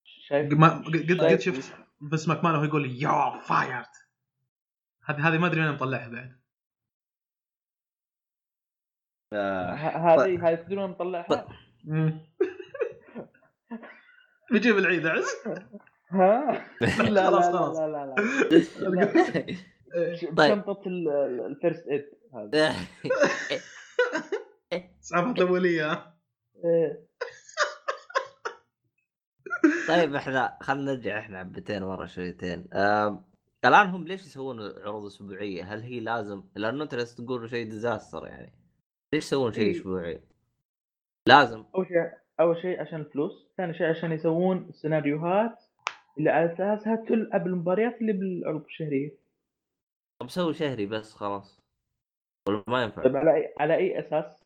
شايف؟ 0.04 0.54
قد 0.54 1.20
قد 1.20 1.40
شفت؟ 1.40 1.81
فينس 2.02 2.28
ماكمان 2.28 2.54
وهو 2.54 2.64
يقول 2.64 3.02
you're 3.02 3.40
fired 3.40 3.86
هذه 5.04 5.28
هذه 5.28 5.38
ما 5.38 5.46
أدري 5.46 5.60
وين 5.60 5.72
مطلعها 5.72 6.08
بعد. 6.08 6.38
آه، 9.32 9.72
هذه 9.74 10.48
هذه 10.48 10.54
تدرون 10.54 10.90
نطلعها 10.90 11.48
بيجيب 14.52 14.78
العيد 14.78 15.06
عز. 15.06 15.26
ها؟ 16.10 16.66
لا 17.00 17.10
لا 17.10 17.26
خلاص، 17.30 17.46
لا 17.46 17.52
خلاص. 17.52 17.78
لا 17.78 17.86
لا 17.88 18.14
طيب. 20.36 20.54
شنطة 20.54 20.82
ال- 20.86 21.08
ال- 21.08 21.46
ال 21.46 21.53
first 21.53 21.86
aid 21.86 22.04
هذا؟ 22.34 22.74
اسعافات 25.02 25.38
الأولية. 25.38 25.92
ها؟ 25.92 26.16
إيه. 26.64 27.06
طيب 29.88 30.14
إحنا 30.14 30.58
خلينا 30.60 30.92
نرجع 30.92 31.18
إحنا 31.18 31.38
حبتين 31.38 31.82
ورا 31.82 32.06
شويتين 32.06 32.64
الان 33.64 33.88
هم 33.88 34.04
ليش 34.04 34.20
يسوون 34.20 34.60
عروض 34.60 35.04
اسبوعيه؟ 35.04 35.74
هل 35.74 35.80
هي 35.82 36.00
لازم؟ 36.00 36.42
لأنه 36.56 36.82
أنت 36.84 36.94
تقول 36.94 37.50
شيء 37.50 37.64
ديزاستر 37.64 38.26
يعني 38.26 38.52
ليش 39.14 39.24
يسوون 39.24 39.52
شيء 39.52 39.64
إيه. 39.64 39.70
أسبوعي؟ 39.70 40.20
لازم 41.28 41.64
أول 41.74 41.86
شيء 41.86 42.10
أول 42.40 42.62
شيء 42.62 42.80
عشان 42.80 43.00
الفلوس 43.00 43.46
ثاني 43.56 43.74
شيء 43.74 43.86
عشان 43.86 44.12
يسوون 44.12 44.66
السيناريوهات 44.68 45.64
اللي 46.18 46.30
على 46.30 46.52
اساسها 46.52 46.96
تلعب 46.96 47.46
المباريات 47.46 48.00
اللي 48.00 48.12
بالعروض 48.12 48.64
الشهرية 48.64 49.10
طب 50.20 50.30
سوي 50.30 50.54
شهري 50.54 50.86
بس 50.86 51.14
خلاص 51.14 51.60
ولا 52.48 52.64
ما 52.68 52.82
ينفع؟ 52.82 53.02
طيب 53.02 53.16
على 53.16 53.34
اي 53.34 53.54
على 53.58 53.74
أي 53.74 53.98
أساس 53.98 54.41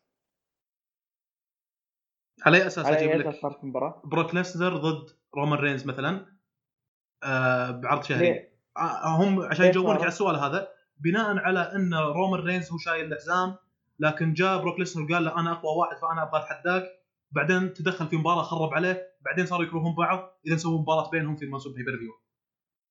على 2.47 2.57
أي 2.57 2.67
أساس 2.67 2.85
على 2.85 2.97
أجيب 2.97 3.27
لك 3.27 3.35
صارت 3.35 3.63
المباراة 3.63 4.01
بروك 4.03 4.35
ليسنر 4.35 4.77
ضد 4.77 5.09
رومان 5.35 5.59
رينز 5.59 5.87
مثلا 5.87 6.25
آه 7.23 7.71
بعرض 7.71 8.03
شهري 8.03 8.25
ليه؟ 8.25 8.57
آه 8.77 9.23
هم 9.23 9.41
عشان 9.41 9.65
يجاوبونك؟ 9.65 9.99
على 9.99 10.07
السؤال 10.07 10.35
هذا 10.35 10.67
بناء 10.99 11.37
على 11.37 11.59
إن 11.59 11.93
رومان 11.93 12.39
رينز 12.39 12.71
هو 12.71 12.77
شايل 12.77 13.13
الحزام 13.13 13.55
لكن 13.99 14.33
جاء 14.33 14.61
بروك 14.61 14.79
ليسنر 14.79 15.13
قال 15.13 15.25
له 15.25 15.39
أنا 15.39 15.51
أقوى 15.51 15.71
واحد 15.77 15.97
فأنا 15.97 16.23
أبغى 16.23 16.41
اتحداك 16.41 16.83
بعدين 17.31 17.73
تدخل 17.73 18.07
في 18.07 18.17
مباراة 18.17 18.41
خرب 18.41 18.73
عليه 18.73 19.07
بعدين 19.21 19.45
صاروا 19.45 19.65
يكرهون 19.65 19.95
بعض 19.95 20.39
إذا 20.47 20.57
سووا 20.57 20.79
مباراة 20.79 21.09
بينهم 21.09 21.35
في 21.35 21.45
موسم 21.45 21.77
بيبر 21.77 21.97
فيو 21.97 22.11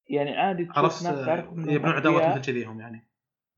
يعني 0.08 0.36
عادي 0.36 0.64
تشوف 0.64 0.78
عرفت 0.78 1.04
ناس 1.04 1.26
تعرف 1.26 1.44
آه، 1.48 1.52
إنهم 1.52 1.70
يبنون 1.70 1.94
عداوات. 1.94 2.38
مثل 2.38 2.40
كذي 2.40 2.64
هم 2.64 2.80
يعني 2.80 3.08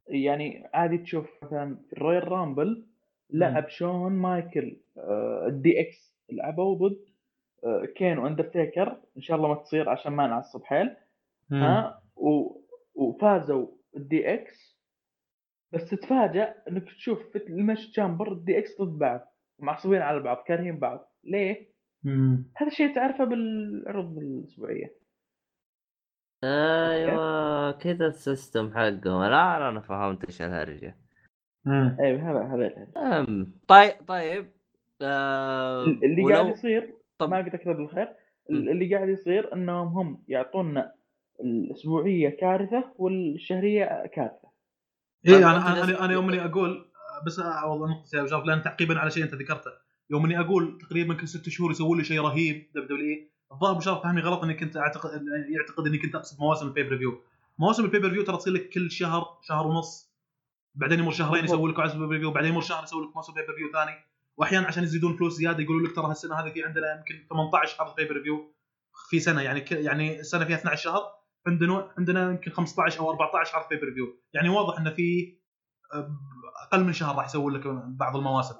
يعني 0.07 0.70
عادي 0.75 0.99
تشوف 0.99 1.27
مثلا 1.43 1.78
في 1.91 1.93
الرويال 1.93 2.33
رامبل 2.33 2.86
لعب 3.31 3.69
شون 3.69 4.13
مايكل 4.13 4.77
آه، 4.99 5.47
الدي 5.47 5.81
إكس 5.81 6.15
لعبوا 6.31 6.89
ضد 6.89 7.05
آه، 7.65 7.85
كين 7.97 8.19
وأندرتيكر. 8.19 9.01
إن 9.17 9.23
شاء 9.23 9.37
الله 9.37 9.49
ما 9.49 9.55
تصير 9.55 9.89
عشان 9.89 10.13
ما 10.13 10.27
نعصب 10.27 10.65
حيل. 10.65 10.97
ها؟ 11.53 12.03
و... 12.17 12.61
وفازوا 12.95 13.67
الدي 13.97 14.35
إكس. 14.35 14.79
بس 15.73 15.91
تتفاجأ 15.91 16.55
إنك 16.69 16.85
تشوف 16.85 17.33
في 17.33 17.39
الإلمنيشن 17.47 17.91
تشامبر 17.91 18.33
الدي 18.33 18.59
إكس 18.59 18.81
ضد 18.83 18.99
بعض 18.99 19.35
معصبين 19.59 20.03
على 20.03 20.21
بعض 20.21 20.45
كارهين 20.47 20.79
بعض. 20.79 21.13
ليه؟ 21.25 21.69
مم. 22.05 22.45
هذا 22.57 22.71
الشيء 22.71 22.95
تعرفه 22.95 23.25
بالعروض 23.25 24.19
الأسبوعية. 24.19 24.99
أيوه 26.45 27.73
كذا 27.73 28.07
ال 28.07 28.16
system 28.16 28.70
حقهم. 28.75 29.23
الان 29.23 29.63
أنا 29.63 29.81
فهمت 29.81 30.25
إيش 30.25 30.43
الهرجة. 30.43 30.97
أيوه 32.01 32.31
هذا 32.31 32.43
هذا 32.55 33.47
طيب 33.69 33.93
طيب 34.09 34.47
آه 35.03 35.85
اللي 35.85 36.23
ولو- 36.23 36.35
قاعد 36.35 36.49
يصير 36.53 36.95
طب- 37.19 37.31
ما 37.31 37.37
قلت 37.39 37.55
أكثر 37.55 37.73
بالخير 37.73 38.09
اللي 38.51 38.95
قاعد 38.95 39.09
يصير 39.09 39.53
إنهم 39.55 39.87
هم 39.89 40.23
يعطونا 40.29 40.93
الأسبوعية 41.41 42.29
كارثة 42.41 42.85
والشهرية 42.99 44.07
كارثة. 44.07 44.49
طيب، 45.27 45.35
أنا 45.37 45.57
أنا 45.73 45.85
أنا, 45.85 46.05
أنا 46.05 46.13
يوم 46.13 46.29
اني 46.29 46.45
أقول 46.45 46.85
بس 47.27 47.39
اوضح 47.41 47.91
نقطه 47.91 48.17
يا 48.17 48.23
نواف 48.23 48.45
لأن 48.45 48.63
تعقيبا 48.63 48.99
على 48.99 49.11
شيء 49.11 49.25
أنت 49.25 49.35
ذكرته. 49.35 49.71
يوم 50.11 50.25
اني 50.25 50.41
أقول 50.41 50.79
تقريبا 50.81 51.15
كل 51.15 51.29
ست 51.29 51.49
شهور 51.49 51.71
يسوون 51.71 51.99
لي 51.99 52.05
شيء 52.05 52.21
رهيب 52.21 52.67
دبليو 52.75 52.87
دبليو 52.97 53.19
الظاهر 53.53 53.77
مشرف 53.77 54.03
فهمني 54.03 54.21
غلط 54.21 54.43
إني 54.45 54.55
كنت 54.55 54.77
اعتقد 54.77 55.11
يعتقد 55.51 55.87
إني 55.87 55.99
كنت 55.99 56.15
أقصد 56.15 56.41
مواسم 56.41 56.67
ال 56.67 56.99
pay-per-view 56.99 57.20
مواسم 57.59 57.85
ال 57.85 58.11
pay-per-view 58.11 58.23
ترى 58.25 58.37
تصير 58.37 58.53
لك 58.53 58.69
كل 58.69 58.91
شهر 58.91 59.39
شهر 59.43 59.67
ونص 59.67 60.08
بعدين 60.75 60.99
يمر 60.99 61.11
شهرين. 61.11 61.45
يسوي 61.45 61.73
لك 61.73 61.81
عرض 61.81 61.99
pay-per-view 61.99 62.31
بعدين 62.31 62.51
يمر 62.51 62.61
شهر 62.61 62.85
يسوي 62.85 63.07
لك 63.07 63.17
موسم 63.17 63.33
pay-per-view 63.35 63.73
ثاني. 63.73 63.97
وأحيانا 64.37 64.67
عشان 64.67 64.83
يزيدون 64.83 65.17
فلوس 65.17 65.33
زيادة 65.33 65.63
يقولوا 65.63 65.89
لك 65.89 65.95
ترى 65.97 66.07
هالسنة 66.07 66.35
هذه 66.35 66.51
في 66.53 66.65
عندنا 66.65 66.97
يمكن 66.97 67.27
18 67.29 67.77
عرض 67.83 67.97
pay-per-view 67.97 68.55
في 69.11 69.21
سنة. 69.21 69.43
يعني 69.43 69.61
ك... 69.61 69.73
يعني 69.73 70.21
السنة 70.21 70.45
فيها 70.45 70.57
12 70.57 70.83
شهر 70.83 71.03
عندنا 71.47 71.93
عندنا 71.99 72.31
يمكن 72.31 72.51
15 72.51 73.01
أو 73.01 73.11
14 73.11 73.57
عرض 73.57 73.69
pay-per-view 73.69 74.07
يعني 74.33 74.49
واضح 74.49 74.79
انه 74.79 74.91
في 74.91 75.39
أه، 75.95 76.11
أقل 76.67 76.85
من 76.85 76.93
شهر 76.93 77.17
راح 77.17 77.25
يسوون 77.27 77.55
لك 77.55 77.67
بعض 77.87 78.17
المواسم. 78.17 78.55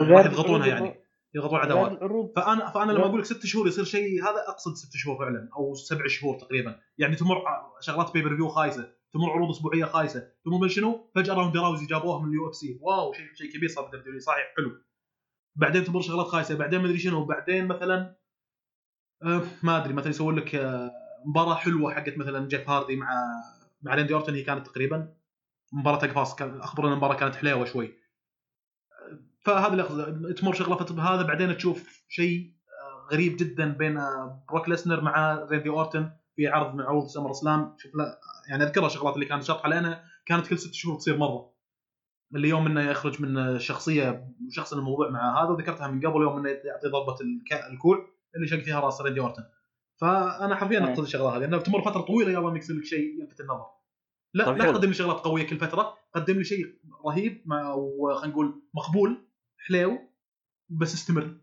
راح 0.00 0.26
يضغطونها 0.26 0.66
يعني. 0.66 1.04
يضغطون 1.34 1.60
العروض 1.62 2.32
فانا 2.36 2.70
فأنا 2.70 2.92
لما. 2.92 3.06
أقول 3.06 3.20
لك 3.20 3.24
ست 3.24 3.46
شهور 3.46 3.68
يصير 3.68 3.84
شيء 3.84 4.22
هذا 4.22 4.44
أقصد 4.48 4.74
ست 4.74 4.96
شهور 4.96 5.18
فعلا 5.18 5.48
أو 5.56 5.74
سبع 5.74 6.06
شهور 6.06 6.38
تقريبا. 6.38 6.80
يعني 6.98 7.16
تمر 7.16 7.36
شغلات 7.80 8.12
pay-per-view 8.12 8.48
خايسة. 8.48 8.92
تمر 9.14 9.30
عروض 9.30 9.50
أسبوعية 9.50 9.84
خايسة. 9.84 10.32
من 10.46 10.68
شنو؟ 10.68 11.10
فجأة 11.14 11.34
روندا 11.34 11.56
راوزي 11.56 11.86
جابوها 11.86 12.22
من 12.22 12.28
اليو 12.28 12.48
إف 12.48 12.54
سي. 12.54 12.78
wow 12.82 13.12
شيء 13.12 13.34
شيء 13.34 13.52
كبير 13.52 13.68
صار 13.68 13.90
بالدبليو 13.90 14.20
صحيح 14.20 14.54
حلو. 14.56 14.80
بعدين 15.56 15.84
تمر 15.84 16.00
شغلات 16.00 16.26
خايسة. 16.26 16.54
بعدين 16.54 16.80
ما 16.80 16.86
أدري 16.86 16.98
شنو. 16.98 17.24
بعدين 17.24 17.66
مثلا 17.66 18.16
آه 19.22 19.42
ما 19.62 19.76
أدري 19.76 19.92
مثلا 19.92 20.10
يسوون 20.10 20.34
لك 20.36 20.54
آه 20.54 20.90
مباراة 21.26 21.54
حلوة 21.54 21.94
حقت 21.94 22.18
مثلا 22.18 22.48
جيف 22.48 22.70
هاردي 22.70 22.96
مع 22.96 23.24
مع 23.82 23.94
ريندي 23.94 24.14
اورتون 24.14 24.34
هي 24.34 24.42
كانت 24.42 24.66
تقريبا 24.66 25.14
مباراة 25.72 26.04
اقفاص 26.04 26.34
كان 26.34 26.60
اخبر 26.60 26.86
إن 26.86 26.92
المباراة 26.92 27.14
كانت 27.14 27.34
حليوة 27.34 27.64
شوي. 27.64 27.94
فهذا 29.40 29.72
اللي 29.72 29.82
أقصده. 29.82 30.32
تمر 30.32 30.54
شغلة 30.54 31.02
هذا. 31.12 31.22
بعدين 31.22 31.56
تشوف 31.56 32.04
شيء 32.08 32.54
آه، 32.68 33.12
غريب 33.12 33.36
جدا 33.36 33.72
بين 33.72 33.96
آه، 33.96 34.44
بروك 34.48 34.68
ليسنر 34.68 35.00
مع 35.00 35.46
ريندي 35.50 35.68
اورتون 35.68 36.23
في 36.36 36.46
عرض 36.48 36.74
من 36.74 36.80
عروض 36.80 37.06
سمر 37.06 37.30
سلام 37.30 37.74
شوف 37.78 37.94
لا 37.94 38.20
يعني 38.50 38.64
اذكرها 38.64 38.88
شغلات 38.88 39.14
اللي 39.14 39.26
كانت 39.26 39.42
شاطحه 39.42 39.68
لانها 39.68 40.04
كانت 40.26 40.46
كل 40.46 40.58
ست 40.58 40.74
شهور 40.74 40.96
تصير 40.98 41.16
مرة 41.16 41.54
اللي 42.34 42.48
يوم 42.48 42.66
إنه 42.66 42.80
يخرج 42.90 43.22
من 43.22 43.38
الشخصيه 43.38 44.28
شخص 44.50 44.72
الموضوع 44.72 45.10
مع 45.10 45.42
هذا 45.44 45.50
وذكرتها 45.50 45.88
من 45.88 46.06
قبل 46.06 46.22
يوم 46.22 46.38
إنه 46.38 46.48
يعطي 46.50 46.88
ضربة 46.88 47.16
الك- 47.20 47.70
الكوع 47.72 48.06
اللي 48.36 48.46
شق 48.46 48.58
فيها 48.58 48.80
رأس 48.80 49.00
ريندي 49.00 49.20
اورتون 49.20 49.44
فأنا 50.00 50.54
حرفيا. 50.54 50.84
اقصد 50.90 51.02
الشغله 51.02 51.36
هذه 51.36 51.44
انه 51.44 51.58
تمر 51.58 51.82
فترة 51.82 52.00
طويلة 52.00 52.30
يلا 52.32 52.48
انك 52.48 52.58
يصير 52.58 52.76
لك 52.76 52.84
شيء 52.84 53.20
يلفت 53.20 53.40
النظر 53.40 53.66
لا 54.34 54.44
طيب 54.44 54.56
لا. 54.56 54.72
تقدم 54.72 54.88
لي 54.88 54.94
شغلات 54.94 55.16
قوية 55.16 55.46
كل 55.46 55.56
فترة 55.58 55.94
قدم 56.14 56.34
لي 56.34 56.44
شيء 56.44 56.66
رهيب 57.06 57.42
مع 57.46 57.72
وخلينا 57.74 58.32
نقول 58.32 58.62
مقبول 58.74 59.26
حليو 59.58 59.98
بس 60.68 60.94
استمر 60.94 61.36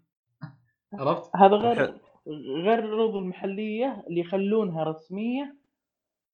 عرفت؟ 0.94 1.32
هذا 1.36 1.56
غير. 1.56 1.98
غير 2.27 2.80
العروض 2.80 3.16
المحلية 3.16 4.03
اللي 4.08 4.19
يخلونها 4.19 4.83
رسمية 4.83 5.56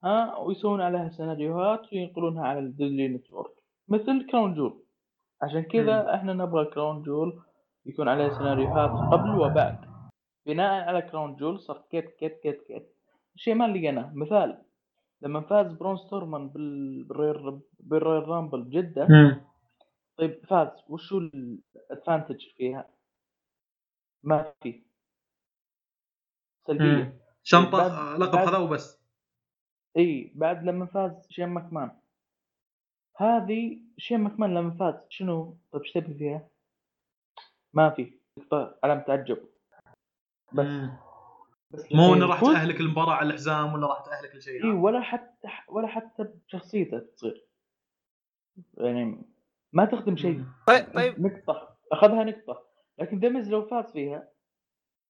ها 0.03 0.37
ويسوون 0.37 0.81
عليها 0.81 1.09
سيناريوهات 1.09 1.93
وينقلونها 1.93 2.47
على 2.47 2.59
الديزني 2.59 3.07
نتورك 3.07 3.51
مثل 3.87 4.27
كراون 4.31 4.53
جويل. 4.53 4.83
عشان 5.41 5.61
كذا 5.63 6.15
إحنا 6.15 6.33
نبغى 6.33 6.65
كراون 6.65 7.01
جويل 7.01 7.39
يكون 7.85 8.07
عليه 8.07 8.29
سيناريوهات 8.29 8.89
قبل 9.13 9.39
وبعد. 9.39 9.77
بناء 10.45 10.83
على 10.87 11.01
كراون 11.01 11.35
جويل 11.35 11.59
صار 11.59 11.83
كيت 11.91 12.09
كيت 12.09 12.39
كيت 12.43 12.61
كيت. 12.67 12.95
شيء 13.35 13.55
ما 13.55 13.67
لقيناه. 13.67 14.11
مثال 14.15 14.61
لما 15.21 15.41
فاز 15.41 15.71
براون 15.73 15.97
سترومان 15.97 16.49
بال- 16.49 17.03
بالرويال 17.03 17.59
بالرويال 17.79 18.23
رامبل 18.27 18.63
بجده 18.63 19.07
طيب 20.17 20.45
فاز. 20.45 20.67
وشو 20.89 21.17
ال 21.17 21.30
advantage 21.30 22.41
فيها؟ 22.57 22.87
ما 24.23 24.53
في. 24.61 24.86
سلبية. 26.67 27.19
شنطة 27.43 27.85
آه، 27.85 28.17
لقب 28.17 28.35
هذا 28.35 28.57
وبس. 28.57 29.01
إي 29.97 30.31
بعد 30.35 30.63
لما 30.63 30.85
فاز 30.85 31.27
شين 31.29 31.49
ماكمان. 31.49 31.91
هذه 33.17 33.79
شين 33.97 34.19
ماكمان 34.19 34.53
لما 34.53 34.71
فاز. 34.71 34.95
شنو؟ 35.09 35.57
طيب 35.71 35.81
إيش 35.81 35.91
تبي 35.91 36.13
فيها؟ 36.13 36.47
ما 37.73 37.89
في. 37.89 38.13
طيب، 38.51 38.73
علامة 38.83 39.01
تعجب 39.01 39.37
بس. 40.53 40.65
مم. 40.65 40.97
بس 41.71 41.91
مو 41.91 42.13
إنه 42.13 42.25
راح 42.25 42.41
تأهلك 42.41 42.79
المباراة 42.79 43.13
على 43.13 43.27
الحزام 43.27 43.73
ولا 43.73 43.87
راح 43.87 44.05
تأهلك 44.05 44.35
لشيء 44.35 44.63
إي 44.63 44.69
ولا 44.69 45.01
حتى 45.01 45.47
ولا 45.67 45.87
حتى 45.87 46.23
بشخصيته 46.23 46.99
تصير. 46.99 47.47
يعني 48.77 49.21
ما 49.73 49.85
تخدم 49.85 50.17
شيء 50.17 50.45
طيب 50.67 50.93
طيب. 50.93 51.21
نقطة. 51.21 51.77
أخذها 51.91 52.23
نقطة. 52.23 52.63
لكن 52.99 53.19
ديمز 53.19 53.49
لو 53.49 53.65
فاز 53.65 53.91
فيها 53.91 54.29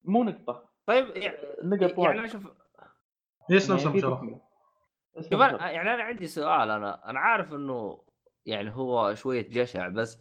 مو 0.04 0.24
نقطة. 0.24 0.67
طيب 0.88 1.16
يعني 1.16 1.36
نقط 1.62 1.98
يعني 1.98 2.28
شوف 2.28 2.42
يعني 3.84 4.00
شوف 5.22 5.32
أنا- 5.32 5.36
بالضبط. 5.38 5.60
يعني 5.60 5.94
أنا 5.94 6.02
عندي 6.02 6.26
سؤال 6.26 6.70
أنا 6.70 7.10
أنا 7.10 7.18
عارف 7.20 7.52
إنه 7.52 8.02
يعني 8.46 8.70
هو 8.74 9.14
شوية 9.14 9.48
جشع 9.48 9.88
بس 9.88 10.20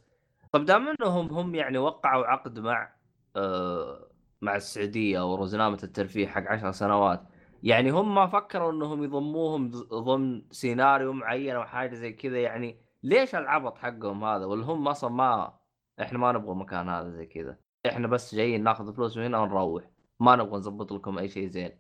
طب 0.52 0.66
دام 0.66 0.88
إنهم 0.88 1.28
هم 1.28 1.56
يعني 1.56 1.78
وقعوا 1.78 2.26
عقد 2.26 2.60
مع 2.60 2.94
آه 3.36 4.08
مع 4.42 4.56
السعودية 4.56 5.22
أو 5.22 5.36
رزنامة 5.36 5.80
الترفيه 5.84 6.28
حق 6.28 6.44
عشر 6.48 6.72
سنوات 6.72 7.24
يعني 7.64 7.90
هم 7.90 8.16
ما 8.16 8.28
فكروا 8.28 8.72
إنهم 8.72 9.04
يضموهم 9.04 9.70
ضمن 9.94 10.42
سيناريو 10.52 11.14
معين 11.14 11.56
أو 11.56 11.64
حاجة 11.64 11.96
زي 11.96 12.14
كذا 12.14 12.38
يعني 12.42 12.82
ليش 13.04 13.36
العبط 13.36 13.78
حقهم 13.78 14.24
هذا؟ 14.24 14.46
ولا 14.46 14.66
هم 14.66 14.88
أصلا 14.88 15.10
ما 15.10 15.58
إحنا 16.02 16.18
ما 16.20 16.32
نبغى 16.32 16.56
مكان 16.56 16.90
هذا 16.90 17.10
زي 17.10 17.26
كذا 17.26 17.58
إحنا 17.86 18.08
بس 18.08 18.36
جايين 18.36 18.64
ناخذ 18.64 18.94
فلوس 18.94 19.18
من 19.18 19.24
هنا 19.24 19.40
ونروح. 19.40 19.84
ما 20.20 20.36
نبغى 20.36 20.58
نظبط 20.58 20.92
لكم 20.92 21.18
أي 21.18 21.30
شيء 21.30 21.48
زين. 21.48 21.72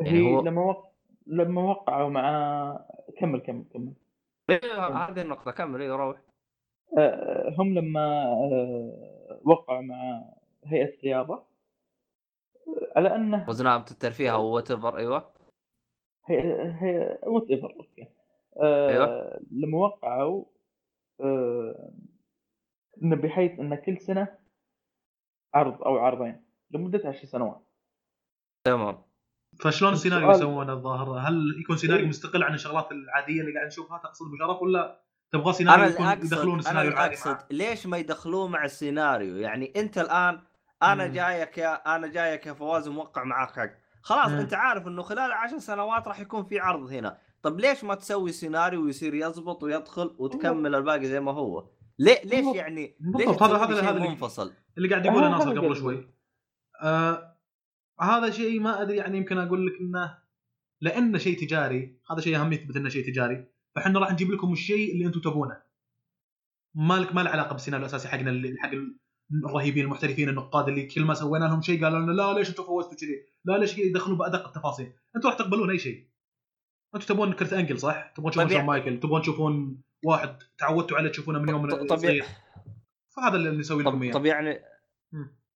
يعني 0.00 0.18
هي 0.18 0.34
هو- 0.36 0.40
لما 0.42 0.62
وق... 0.64 0.92
لما 1.26 1.62
وقعوا 1.70 2.08
مع 2.10 2.86
كمل 3.20 3.40
كمل 3.40 3.64
كمل. 3.72 3.92
إيه، 4.50 4.86
هذه 4.86 5.22
النقطة 5.22 5.50
كمل 5.50 5.80
إيه 5.82 5.90
روح. 5.92 6.20
آه، 6.98 7.54
هم 7.58 7.74
لما 7.74 8.24
آه، 8.32 9.40
وقعوا 9.44 9.82
مع 9.82 10.24
هيئة 10.64 10.94
الرياضة 10.98 11.42
على 12.96 13.14
أنه 13.14 13.48
روزنامة 13.48 13.84
الترفيه 13.90 14.32
أو 14.34 14.46
whatever 14.46 14.98
أيوه. 14.98 15.32
هي 16.26 16.38
هي 16.80 17.18
whatever 17.26 17.70
okay. 17.76 18.08
آه، 18.62 18.88
أيوة. 18.90 19.40
لما 19.50 19.78
وقعوا 19.78 20.44
آه، 21.20 21.90
إنه 23.02 23.16
بحيث 23.16 23.60
إن 23.60 23.74
كل 23.74 23.98
سنة 23.98 24.38
عرض 25.54 25.82
أو 25.82 25.98
عرضين. 25.98 26.42
لمدة 26.72 27.08
عشر 27.08 27.24
سنوات 27.26 27.68
تمام 28.64 29.02
فشلون 29.60 29.92
السيناريو 29.92 30.30
يسوونه 30.30 30.72
الظاهر 30.72 31.18
هل 31.18 31.60
يكون 31.60 31.76
سيناريو 31.76 32.02
إيه. 32.02 32.08
مستقل 32.08 32.42
عن 32.42 32.54
الشغلات 32.54 32.92
العاديه 32.92 33.40
اللي 33.40 33.54
قاعد 33.54 33.66
نشوفها 33.66 33.98
تقصد 33.98 34.26
ابو 34.26 34.36
شرف 34.36 34.62
ولا 34.62 35.02
تبغى 35.32 35.52
سيناريو 35.52 35.84
يكون 35.84 36.06
يدخلون 36.06 36.58
اقصد 36.58 36.68
أنا 36.68 36.82
السيناريو 36.82 36.90
اللي 36.90 36.94
العادي 36.94 37.14
اقصد؟ 37.14 37.38
ليش 37.50 37.86
ما 37.86 37.98
يدخلوه 37.98 38.48
مع 38.48 38.64
السيناريو 38.64 39.36
يعني 39.36 39.72
أنت 39.76 39.98
الآن 39.98 40.40
أنا 40.82 41.06
مم. 41.06 41.12
جايك 41.12 41.58
يا 41.58 41.96
أنا 41.96 42.06
جايك 42.06 42.46
يا 42.46 42.52
فواز 42.52 42.88
موقع 42.88 43.24
معاك 43.24 43.50
عقد 43.50 43.70
خلاص 44.02 44.28
مم. 44.28 44.38
أنت 44.38 44.54
عارف 44.54 44.86
إنه 44.86 45.02
خلال 45.02 45.32
عشر 45.32 45.58
سنوات 45.58 46.08
راح 46.08 46.20
يكون 46.20 46.44
في 46.44 46.60
عرض 46.60 46.92
هنا 46.92 47.18
طب 47.42 47.60
ليش 47.60 47.84
ما 47.84 47.94
تسوي 47.94 48.32
سيناريو 48.32 48.84
ويصير 48.84 49.14
يزبط 49.14 49.62
ويدخل 49.62 50.16
وتكمل 50.18 50.74
الباقي 50.74 51.06
زي 51.06 51.20
ما 51.20 51.32
هو 51.32 51.68
ليه 51.98 52.20
ليش. 52.24 52.56
يعني 52.56 52.96
ليش 53.00 53.42
هذا 53.42 53.56
هذا 53.56 53.74
شيء 53.74 53.84
هذا 53.84 53.96
اللي 53.96 54.08
منفصل 54.08 54.52
اللي 54.78 54.88
قاعد 54.88 55.06
يقوله 55.06 55.28
ناصر 55.28 55.58
قبل. 55.58 55.76
شوي 55.76 56.08
آه 56.82 57.38
هذا 58.00 58.30
شيء 58.30 58.60
ما 58.60 58.82
أدري 58.82 58.96
يعني 58.96 59.18
يمكن 59.18 59.38
أقول 59.38 59.66
لك 59.66 59.72
إنه 59.80 60.18
لأنه 60.80 61.18
شيء 61.18 61.38
تجاري 61.46 62.00
هذا 62.10 62.20
شيء 62.20 62.36
أهم 62.36 62.52
يثبت 62.52 62.76
إنه 62.76 62.88
شيء 62.88 63.06
تجاري 63.06 63.46
فإحنا 63.74 63.98
راح 64.00 64.12
نجيب 64.12 64.30
لكم 64.30 64.52
الشيء 64.52 64.92
اللي 64.92 65.06
أنتم 65.06 65.20
تبونه 65.20 65.62
مالك 66.74 67.14
ما 67.14 67.20
له 67.20 67.30
علاقة 67.30 67.52
بالسيناريو 67.52 67.86
الأساسي 67.86 68.08
حقنا 68.08 68.30
اللي 68.30 68.54
حق 68.58 68.70
الرهيبين 69.44 69.84
المحترفين 69.84 70.28
النقاد 70.28 70.68
اللي 70.68 70.86
كل 70.86 71.04
ما 71.04 71.14
سوينا 71.14 71.44
لهم 71.44 71.62
شيء 71.62 71.84
قالوا 71.84 71.98
لنا 72.00 72.12
لا 72.12 72.32
ليش 72.32 72.50
أنتم 72.50 72.64
فوزتوا 72.64 72.96
كذي؟ 72.96 73.26
لا 73.44 73.58
ليش 73.58 73.78
يدخلون 73.78 74.18
بأدق 74.18 74.46
التفاصيل؟ 74.46 74.92
أنتم 75.16 75.28
راح 75.28 75.38
تقبلون 75.38 75.70
أي 75.70 75.78
شيء. 75.78 76.08
أنتم 76.94 77.06
تبون 77.06 77.32
كرت 77.32 77.52
أنجل 77.52 77.78
صح؟ 77.78 78.12
تبون 78.16 78.30
تشوفون 78.30 78.48
شون 78.50 78.66
مايكل، 78.66 79.00
تبون 79.00 79.22
تشوفون 79.22 79.82
واحد 80.04 80.38
تعودتوا 80.58 80.96
عليه 80.96 81.10
تشوفونه 81.10 81.38
من 81.38 81.48
يوم 81.48 81.70
طب- 81.70 81.86
طب- 81.86 81.96
صغير. 81.96 82.24
فهذا 83.16 83.36
اللي 83.36 83.50
نسوي 83.50 83.82
لكم 83.82 84.02
إياه. 84.02 84.12
طب 84.12 84.26
يعني. 84.26 84.58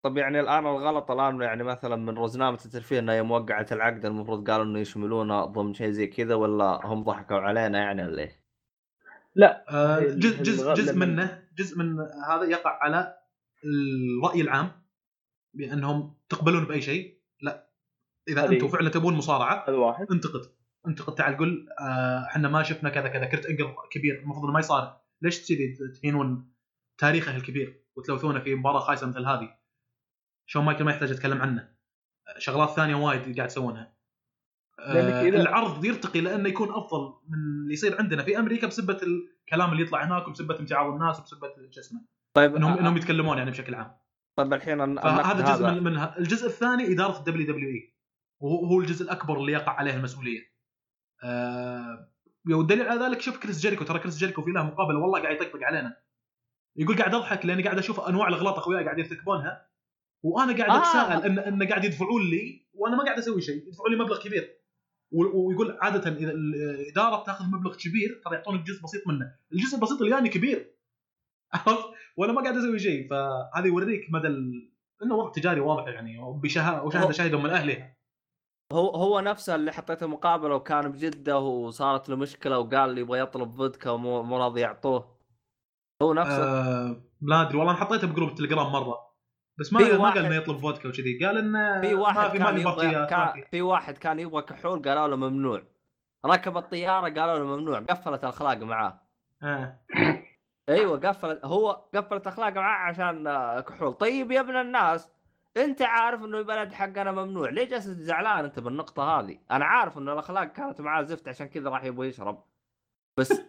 طب 0.06 0.16
يعني 0.16 0.40
الآن 0.40 0.66
الغلط 0.66 1.10
الآن 1.10 1.40
يعني 1.40 1.62
مثلا 1.62 1.96
من 1.96 2.18
رزنامه 2.18 2.58
الترفيه 2.64 2.98
إنها 2.98 3.14
يوم 3.14 3.30
وقعت 3.30 3.72
العقد 3.72 4.04
المفروض 4.04 4.50
قالوا 4.50 4.64
إنه 4.64 4.78
يشملونه 4.78 5.44
ضمن 5.44 5.74
شيء 5.74 5.90
زي 5.90 6.06
كذا 6.06 6.34
ولا 6.34 6.80
هم 6.84 7.04
ضحكوا 7.04 7.36
علينا 7.36 7.78
يعني 7.78 8.02
ولا 8.02 8.22
إيش؟ 8.22 8.32
لا 9.34 9.64
آه، 9.70 10.00
جزء 10.00 10.42
جزء 10.42 10.74
جزء 10.74 10.96
منه 10.96 11.42
جزء 11.58 11.78
من 11.78 11.98
هذا 12.30 12.44
يقع 12.44 12.78
على 12.82 13.16
الرأي 13.64 14.40
العام 14.40 14.70
بأنهم 15.54 16.14
تقبلون 16.28 16.64
بأي 16.64 16.80
شيء. 16.80 17.20
لا 17.42 17.70
إذا 18.28 18.48
أنتم 18.48 18.68
فعلا 18.68 18.88
تبون 18.88 19.14
مصارعة 19.14 19.64
هذا 19.68 19.76
واحد. 19.76 20.06
انتقد. 20.12 20.40
انتقد 20.86 21.14
تعال 21.14 21.36
قل 21.36 21.68
آه، 21.80 22.24
إحنا 22.26 22.48
ما 22.48 22.62
شفنا 22.62 22.90
كذا 22.90 23.08
كذا 23.08 23.24
كرت 23.24 23.46
انجل 23.46 23.74
كبير 23.90 24.20
المفروض 24.20 24.44
إنه 24.44 24.52
ما 24.52 24.60
يصارع. 24.60 25.00
ليش 25.22 25.38
تصير 25.38 25.58
تهينون 26.02 26.52
تاريخه 26.98 27.36
الكبير 27.36 27.84
وتلوثونه 27.96 28.40
في 28.40 28.54
مباراة 28.54 28.80
خايسة 28.80 29.06
مثل 29.06 29.26
هذه؟ 29.26 29.65
شون 30.46 30.64
مايكل 30.64 30.84
ما 30.84 30.90
يحتاج 30.90 31.10
اتكلم 31.10 31.42
عنه. 31.42 31.76
شغلات 32.38 32.70
ثانية 32.70 32.94
وايد 32.94 33.36
قاعد 33.36 33.48
تسوونها 33.48 33.96
لأنك 34.78 35.12
آه، 35.12 35.30
إذا- 35.30 35.34
العرض 35.40 35.84
يرتقي 35.84 36.20
لأنه 36.20 36.48
يكون 36.48 36.68
أفضل 36.70 37.14
من 37.28 37.38
اللي 37.62 37.72
يصير 37.74 37.98
عندنا 37.98 38.22
في 38.22 38.38
أمريكا 38.38 38.66
بسبة 38.66 38.98
الكلام 39.42 39.72
اللي 39.72 39.82
يطلع 39.82 40.04
هناك 40.04 40.28
وبسبة 40.28 40.60
امتعاض 40.60 40.92
الناس 40.92 41.20
وبسبة 41.20 41.48
شو 41.70 41.80
اسمه. 41.80 42.00
طيب 42.36 42.56
انهم 42.56 42.72
آه، 42.72 42.80
إنهم 42.80 42.96
يتكلمون 42.96 43.38
يعني 43.38 43.50
بشكل 43.50 43.74
عام. 43.74 43.96
طيب 44.38 44.52
الحين 44.54 44.80
النقد 44.80 45.44
جزء 45.44 45.66
هذا. 45.66 45.70
من 45.72 45.82
منها 45.82 46.18
الجزء 46.18 46.46
الثاني 46.46 46.92
إدارة 46.92 47.18
الدبليو 47.18 47.46
دبليو 47.46 47.68
إي. 47.68 47.94
وهو 48.42 48.66
هو 48.66 48.80
الجزء 48.80 49.04
الأكبر 49.04 49.36
اللي 49.36 49.52
يقع 49.52 49.72
عليه 49.72 49.96
المسؤولية. 49.96 50.40
آه 51.24 52.12
والدليل 52.50 52.88
على 52.88 53.04
ذلك 53.04 53.20
شوف 53.20 53.38
كريس 53.38 53.60
جيريكو. 53.60 53.84
ترى 53.84 53.98
كريس 53.98 54.18
جيريكو 54.18 54.42
في 54.42 54.50
له 54.50 54.62
مقابلة 54.66 54.98
والله 54.98 55.22
قاعد 55.22 55.34
يطقطق 55.36 55.62
علينا. 55.62 55.96
يقول 56.76 56.98
قاعد 56.98 57.14
أضحك 57.14 57.46
لأني 57.46 57.62
قاعد 57.62 57.78
أشوف 57.78 58.00
أنواع 58.00 58.28
الاغلاط 58.28 58.58
أخوياي 58.58 58.84
قاعد 58.84 58.98
يرتكبونها. 58.98 59.66
وأنا 60.22 60.56
قاعد 60.56 60.70
آه. 60.70 60.78
أتساءل 60.78 61.24
ان 61.24 61.38
إن 61.38 61.68
قاعد 61.68 61.84
يدفعون 61.84 62.22
لي 62.22 62.66
وأنا 62.74 62.96
ما 62.96 63.04
قاعد 63.04 63.18
أسوي 63.18 63.40
شيء 63.40 63.68
يدفعون 63.68 63.90
لي 63.90 64.04
مبلغ 64.04 64.22
كبير. 64.22 64.56
ويقول 65.12 65.78
عادة 65.80 66.10
إذا 66.10 66.32
الإدارة 66.32 67.22
بتاخذ 67.22 67.44
مبلغ 67.44 67.76
كبير 67.76 68.20
ترى 68.24 68.34
يعطونك 68.34 68.66
جزء 68.66 68.82
بسيط 68.82 69.06
منه. 69.06 69.34
الجزء 69.52 69.76
البسيط 69.76 70.00
اللي 70.00 70.14
يعني 70.14 70.28
كبير. 70.28 70.76
عرفت؟ 71.54 71.84
وأنا 72.16 72.32
ما 72.32 72.42
قاعد 72.42 72.56
أسوي 72.56 72.78
شيء. 72.78 73.10
فهذا 73.10 73.66
يوريك 73.66 74.06
مدى 74.10 74.28
ال... 74.28 74.72
إنه 75.02 75.14
وضع 75.14 75.32
تجاري 75.32 75.60
واضح 75.60 75.88
يعني 75.88 76.18
وبشهاده 76.18 76.82
وشهاده 76.82 77.12
شاهده 77.12 77.38
من 77.38 77.50
أهلها. 77.50 77.96
هو 78.72 78.90
هو 78.90 79.20
نفسه 79.20 79.54
اللي 79.54 79.72
حطيته 79.72 80.06
مقابله 80.06 80.54
وكان 80.54 80.92
بجدة 80.92 81.38
وصارت 81.38 82.08
له 82.08 82.16
مشكلة 82.16 82.58
وقال 82.58 82.94
لي 82.94 83.00
يبغى 83.00 83.18
يطلب 83.18 83.50
فودكا 83.50 83.90
ومو 83.90 84.22
مو 84.22 84.38
راضي 84.38 84.60
يعطوه. 84.60 85.16
هو 86.02 86.14
نفسه. 86.14 86.42
آه 86.42 87.02
لا 87.22 87.42
أدري 87.42 87.58
والله 87.58 87.72
أنا 87.72 87.80
حطيته 87.80 88.06
بجروب 88.06 88.28
التليجرام 88.28 88.72
مرة. 88.72 89.05
بس 89.58 89.72
ما 89.72 89.80
ما 89.80 89.98
واحد- 89.98 90.14
قال 90.18 90.26
إنه 90.26 90.34
يطلب 90.34 90.58
فودكا 90.58 90.88
وكذي. 90.88 91.24
قال 91.26 91.38
إنه 91.38 91.80
في 91.80 91.94
ما 91.94 92.00
واحد 92.00 92.30
في 92.30 92.38
ما 92.38 92.44
كان 92.44 92.54
في 92.54 92.60
يبغى 92.60 92.72
بطيئات 92.74 92.94
ما 92.96 93.04
كان 93.32 93.42
في. 93.50 93.62
واحد 93.62 93.98
كان 93.98 94.18
يبغى 94.20 94.42
كحول 94.42 94.82
قالوا 94.82 95.08
له 95.08 95.16
ممنوع. 95.16 95.62
ركب 96.26 96.56
الطيارة 96.56 97.08
قالوا 97.20 97.38
له 97.38 97.44
ممنوع. 97.44 97.78
قفلت 97.80 98.24
الأخلاق 98.24 98.56
معاه. 98.56 99.00
آه. 99.42 99.80
أيوه 100.68 100.98
قفلت. 101.00 101.44
هو 101.44 101.70
قفلت 101.94 102.26
اخلاقه 102.26 102.54
معاه 102.60 102.88
عشان 102.88 103.26
آه، 103.26 103.60
كحول. 103.60 103.92
طيب 103.94 104.30
يا 104.32 104.40
ابن 104.40 104.56
الناس 104.56 105.08
أنت 105.56 105.82
عارف 105.82 106.24
إنه 106.24 106.38
البلد 106.38 106.72
حقنا 106.72 107.12
ممنوع. 107.12 107.50
ليه 107.50 107.64
جالس 107.68 107.84
زعلان 107.86 108.44
أنت 108.44 108.58
بالنقطة 108.60 109.02
هذه؟ 109.20 109.38
أنا 109.50 109.64
عارف 109.64 109.98
انه 109.98 110.12
الأخلاق 110.12 110.44
كانت 110.44 110.80
معاه 110.80 111.02
زفت 111.02 111.28
عشان 111.28 111.46
كذا 111.48 111.70
راح 111.70 111.84
يبغى 111.84 112.08
يشرب. 112.08 112.44
بس 113.18 113.32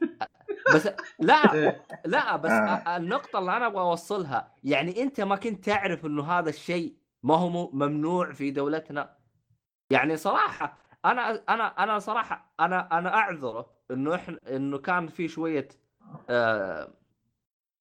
بس 0.76 0.90
لا 1.20 1.54
إيه. 1.54 1.86
لا 2.06 2.36
بس 2.36 2.52
آه. 2.52 2.98
النقطة 2.98 3.40
اللي 3.40 3.58
أنا 3.58 3.68
أبغى 3.68 3.82
أوصلها 3.82 4.52
يعني 4.64 5.02
أنت 5.04 5.22
ما 5.22 5.36
كنت 5.36 5.66
تعرف 5.66 6.06
إنه 6.06 6.24
هذا 6.32 6.50
الشيء 6.50 6.96
ما 7.24 7.36
هو 7.36 7.72
ممنوع 7.72 8.32
في 8.34 8.52
دولتنا 8.52 9.18
يعني 9.90 10.18
صراحة 10.18 10.78
أنا 11.06 11.44
أنا 11.50 11.84
أنا 11.84 12.00
صراحة 12.00 12.54
أنا 12.60 12.98
أنا 12.98 13.14
أعذره 13.16 13.70
إنه 13.92 14.16
إحنا 14.16 14.40
إنه 14.48 14.78
كان 14.78 15.08
في 15.08 15.28
شوية 15.28 15.68
آه 16.30 16.94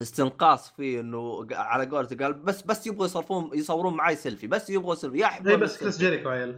استنقاص 0.01 0.71
فيه 0.71 0.99
إنه 0.99 1.45
ق- 1.45 1.53
على 1.53 1.85
قولته 1.85 2.25
قال 2.25 2.33
بس 2.33 2.61
بس 2.61 2.87
يبغوا 2.87 3.05
يصرفون 3.05 3.49
يصورون 3.53 3.93
معي 3.93 4.15
سيلفي 4.15 4.47
بس 4.47 4.69
يبغوا 4.69 4.95
سيلفي 4.95 5.17
يا 5.17 5.27
حبيبي 5.27 5.49
إيه، 5.51 5.57
بس 5.57 5.77
كريس 5.77 5.97
جيريكو 5.97 6.29
عيل؟ 6.29 6.57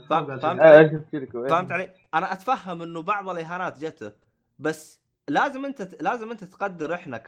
كذي. 0.60 0.60
آه،. 0.62 1.48
فهمت 1.50 1.72
علي؟ 1.72 1.94
أنا 2.14 2.34
أتفهم 2.34 2.82
إنه 2.82 3.02
بعض 3.02 3.30
الإهانات 3.30 3.80
جته 3.80 4.12
بس 4.60 4.99
لازم 5.30 5.66
انت 5.66 6.02
لازم 6.02 6.32
انت 6.32 6.44
تقدر 6.44 6.94
إحنا 6.94 7.18
ك 7.18 7.26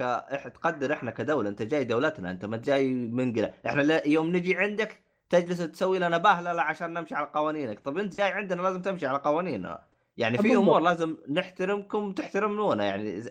تقدر 0.53 0.93
إحنا 0.93 1.11
كدولة. 1.11 1.49
انت 1.49 1.61
جاي 1.61 1.83
دولتنا 1.83 2.31
انت 2.31 2.45
ما 2.45 2.57
جاي 2.57 2.93
منقله 2.93 3.53
إحنا 3.65 3.81
لا- 3.81 4.07
يوم 4.07 4.35
نجي 4.35 4.57
عندك 4.57 5.01
تجلس 5.29 5.57
تسوي 5.57 5.99
لنا 5.99 6.17
بهذلة 6.17 6.61
عشان 6.61 6.93
نمشي 6.93 7.15
على 7.15 7.27
قوانينك. 7.33 7.79
طب 7.79 7.97
انت 7.97 8.17
جاي 8.17 8.31
عندنا 8.31 8.61
لازم 8.61 8.81
تمشي 8.81 9.07
على 9.07 9.17
قوانيننا. 9.17 9.83
يعني 10.17 10.37
في. 10.37 10.55
أمور 10.55 10.79
لازم 10.79 11.17
نحترمكم 11.29 12.07
وتحترمونا. 12.07 12.83
يعني 12.85 13.23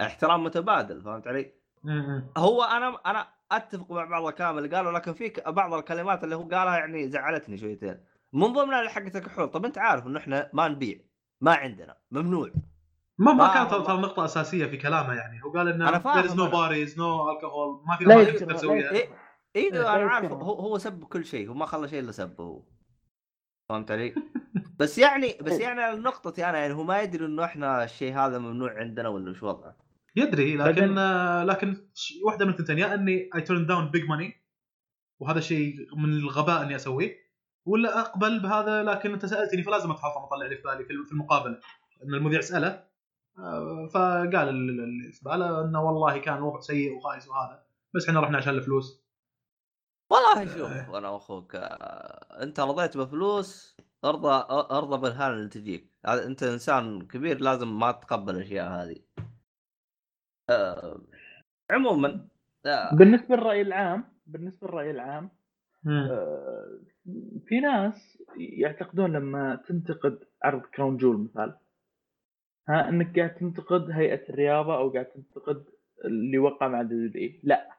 احترام 0.00 0.44
متبادل 0.44 1.02
فهمت 1.02 1.26
علي؟ 1.26 1.52
هو 2.36 2.62
أنا 2.62 2.98
أنا 3.06 3.26
أتفق 3.52 3.92
مع 3.92 4.04
بعض 4.04 4.26
الكلام 4.26 4.58
اللي 4.58 4.76
قاله 4.76 4.90
لكن 4.90 5.12
في 5.12 5.32
بعض 5.46 5.74
الكلمات 5.74 6.24
اللي 6.24 6.34
هو 6.36 6.42
قالها 6.42 6.76
يعني 6.78 7.08
زعلتني 7.08 7.58
شويتين. 7.58 8.00
من 8.32 8.46
ضمنها 8.52 8.78
اللي 8.80 8.90
حقت 8.90 9.16
الكحول 9.16 9.48
طب 9.48 9.64
انت 9.64 9.78
عارف 9.78 10.06
إنه 10.06 10.18
إحنا 10.18 10.50
ما 10.52 10.68
نبيع 10.68 10.98
ما 11.40 11.54
عندنا 11.54 11.96
ممنوع. 12.10 12.50
ما 13.18 13.32
ما 13.32 13.54
كانت 13.54 13.86
ترى 13.86 13.98
نقطة 13.98 14.24
أساسية 14.24 14.66
في 14.66 14.76
كلامه 14.76 15.14
يعني. 15.14 15.42
هو 15.44 15.52
قال 15.52 15.68
إنه 15.68 15.88
أنا 15.88 15.98
فاهم 15.98 16.22
there 16.22 16.26
is 16.26 16.32
no 16.32 16.52
bars 16.52 16.96
no 16.96 17.28
alcohol 17.32 17.88
ما 17.88 17.96
في 17.98 18.04
ما 18.04 18.24
تقدر 18.24 18.54
تسويها 18.54 18.90
إيه 18.90 19.08
أيوه 19.56 19.78
لا 19.78 19.96
أنا 19.96 20.10
عارف. 20.10 20.32
هو 20.32 20.52
هو 20.52 20.78
سب 20.78 21.04
كل 21.04 21.24
شيء 21.24 21.48
هو 21.48 21.54
ما 21.54 21.66
خلى 21.66 21.88
شيء 21.88 22.00
إلا 22.00 22.12
سبه 22.12 22.44
هو. 22.44 22.62
فهمت 23.68 23.90
علي؟ 23.90 24.14
بس 24.78 24.98
يعني 24.98 25.38
بس 25.42 25.60
يعني 25.60 26.00
نقطتي 26.00 26.48
أنا 26.48 26.58
يعني 26.58 26.74
هو 26.74 26.84
ما 26.84 27.02
يدري 27.02 27.26
إنه 27.26 27.44
إحنا 27.44 27.84
الشيء 27.84 28.14
هذا 28.14 28.38
ممنوع 28.38 28.78
عندنا 28.78 29.08
ولا 29.08 29.30
وش 29.30 29.42
وضعه. 29.42 29.76
يدري 30.16 30.56
لكن 30.56 30.94
لكن 31.46 31.76
واحدة 32.24 32.44
من 32.44 32.50
الثنتين 32.52 32.78
يا 32.78 32.94
إني 32.94 33.30
I 33.34 33.40
turn 33.40 33.66
down 33.66 33.90
big 33.90 34.08
money 34.08 34.44
وهذا 35.20 35.40
شيء 35.40 35.76
من 35.96 36.12
الغباء 36.12 36.62
إني 36.62 36.76
أسويه 36.76 37.16
ولا 37.66 38.00
أقبل 38.00 38.40
بهذا 38.40 38.82
لكن 38.82 39.12
أنت 39.12 39.26
سألتني 39.26 39.62
فلازم 39.62 39.90
اتحطم 39.90 40.22
أطلع 40.24 40.44
اللي 40.44 40.56
في 40.56 40.62
بالي 40.62 40.84
في 40.84 41.12
المقابلة. 41.12 41.60
إن 42.04 42.14
المذيع 42.14 42.40
سأله 42.40 42.91
فقال 43.94 44.34
ال- 44.36 44.48
ال- 44.48 44.80
اللي 44.84 45.12
في 45.12 45.24
باله 45.24 45.64
إنه 45.64 45.82
والله 45.82 46.18
كان 46.18 46.36
الوضع 46.36 46.60
سيء 46.60 46.96
وخايس 46.96 47.28
وهذا. 47.28 47.62
بس 47.94 48.08
إحنا 48.08 48.20
رحنا 48.20 48.38
عشان 48.38 48.54
الفلوس. 48.54 49.02
والله 50.10 50.46
شوف 50.46 50.94
أنا 50.94 51.08
وأخوك 51.08 51.54
آه، 51.56 52.42
أنت 52.42 52.60
رضيت 52.60 52.96
بفلوس 52.96 53.76
أرضى 54.04 54.44
أرضى 54.70 55.00
بالإهانة 55.00 55.32
اللي 55.32 55.48
تجيك. 55.48 55.90
أنت 56.08 56.42
إنسان 56.42 57.06
كبير 57.06 57.40
لازم 57.40 57.78
ما 57.78 57.92
تتقبل 57.92 58.36
الأشياء 58.36 58.68
هذه. 58.68 58.96
آه، 60.50 61.00
عموما 61.70 62.28
آه، 62.66 62.94
بالنسبة 62.94 63.36
للرأي 63.36 63.60
العام 63.62 64.04
بالنسبة 64.26 64.66
للرأي 64.68 64.90
العام. 64.90 65.30
آه، 65.86 66.78
في 67.46 67.60
ناس 67.60 68.18
يعتقدون 68.36 69.12
لما 69.12 69.62
تنتقد 69.68 70.18
عرض 70.42 70.60
Crown 70.62 70.96
Jewel 70.96 71.16
مثال 71.18 71.56
ها 72.68 72.88
إنك 72.88 73.18
قاعد 73.18 73.34
تنتقد 73.34 73.90
هيئة 73.90 74.28
الرياضة 74.28 74.76
أو 74.76 74.90
قاعد 74.90 75.06
تنتقد 75.06 75.64
اللي 76.04 76.38
وقع 76.38 76.68
مع 76.68 76.82
WWE. 76.82 77.40
لا. 77.42 77.76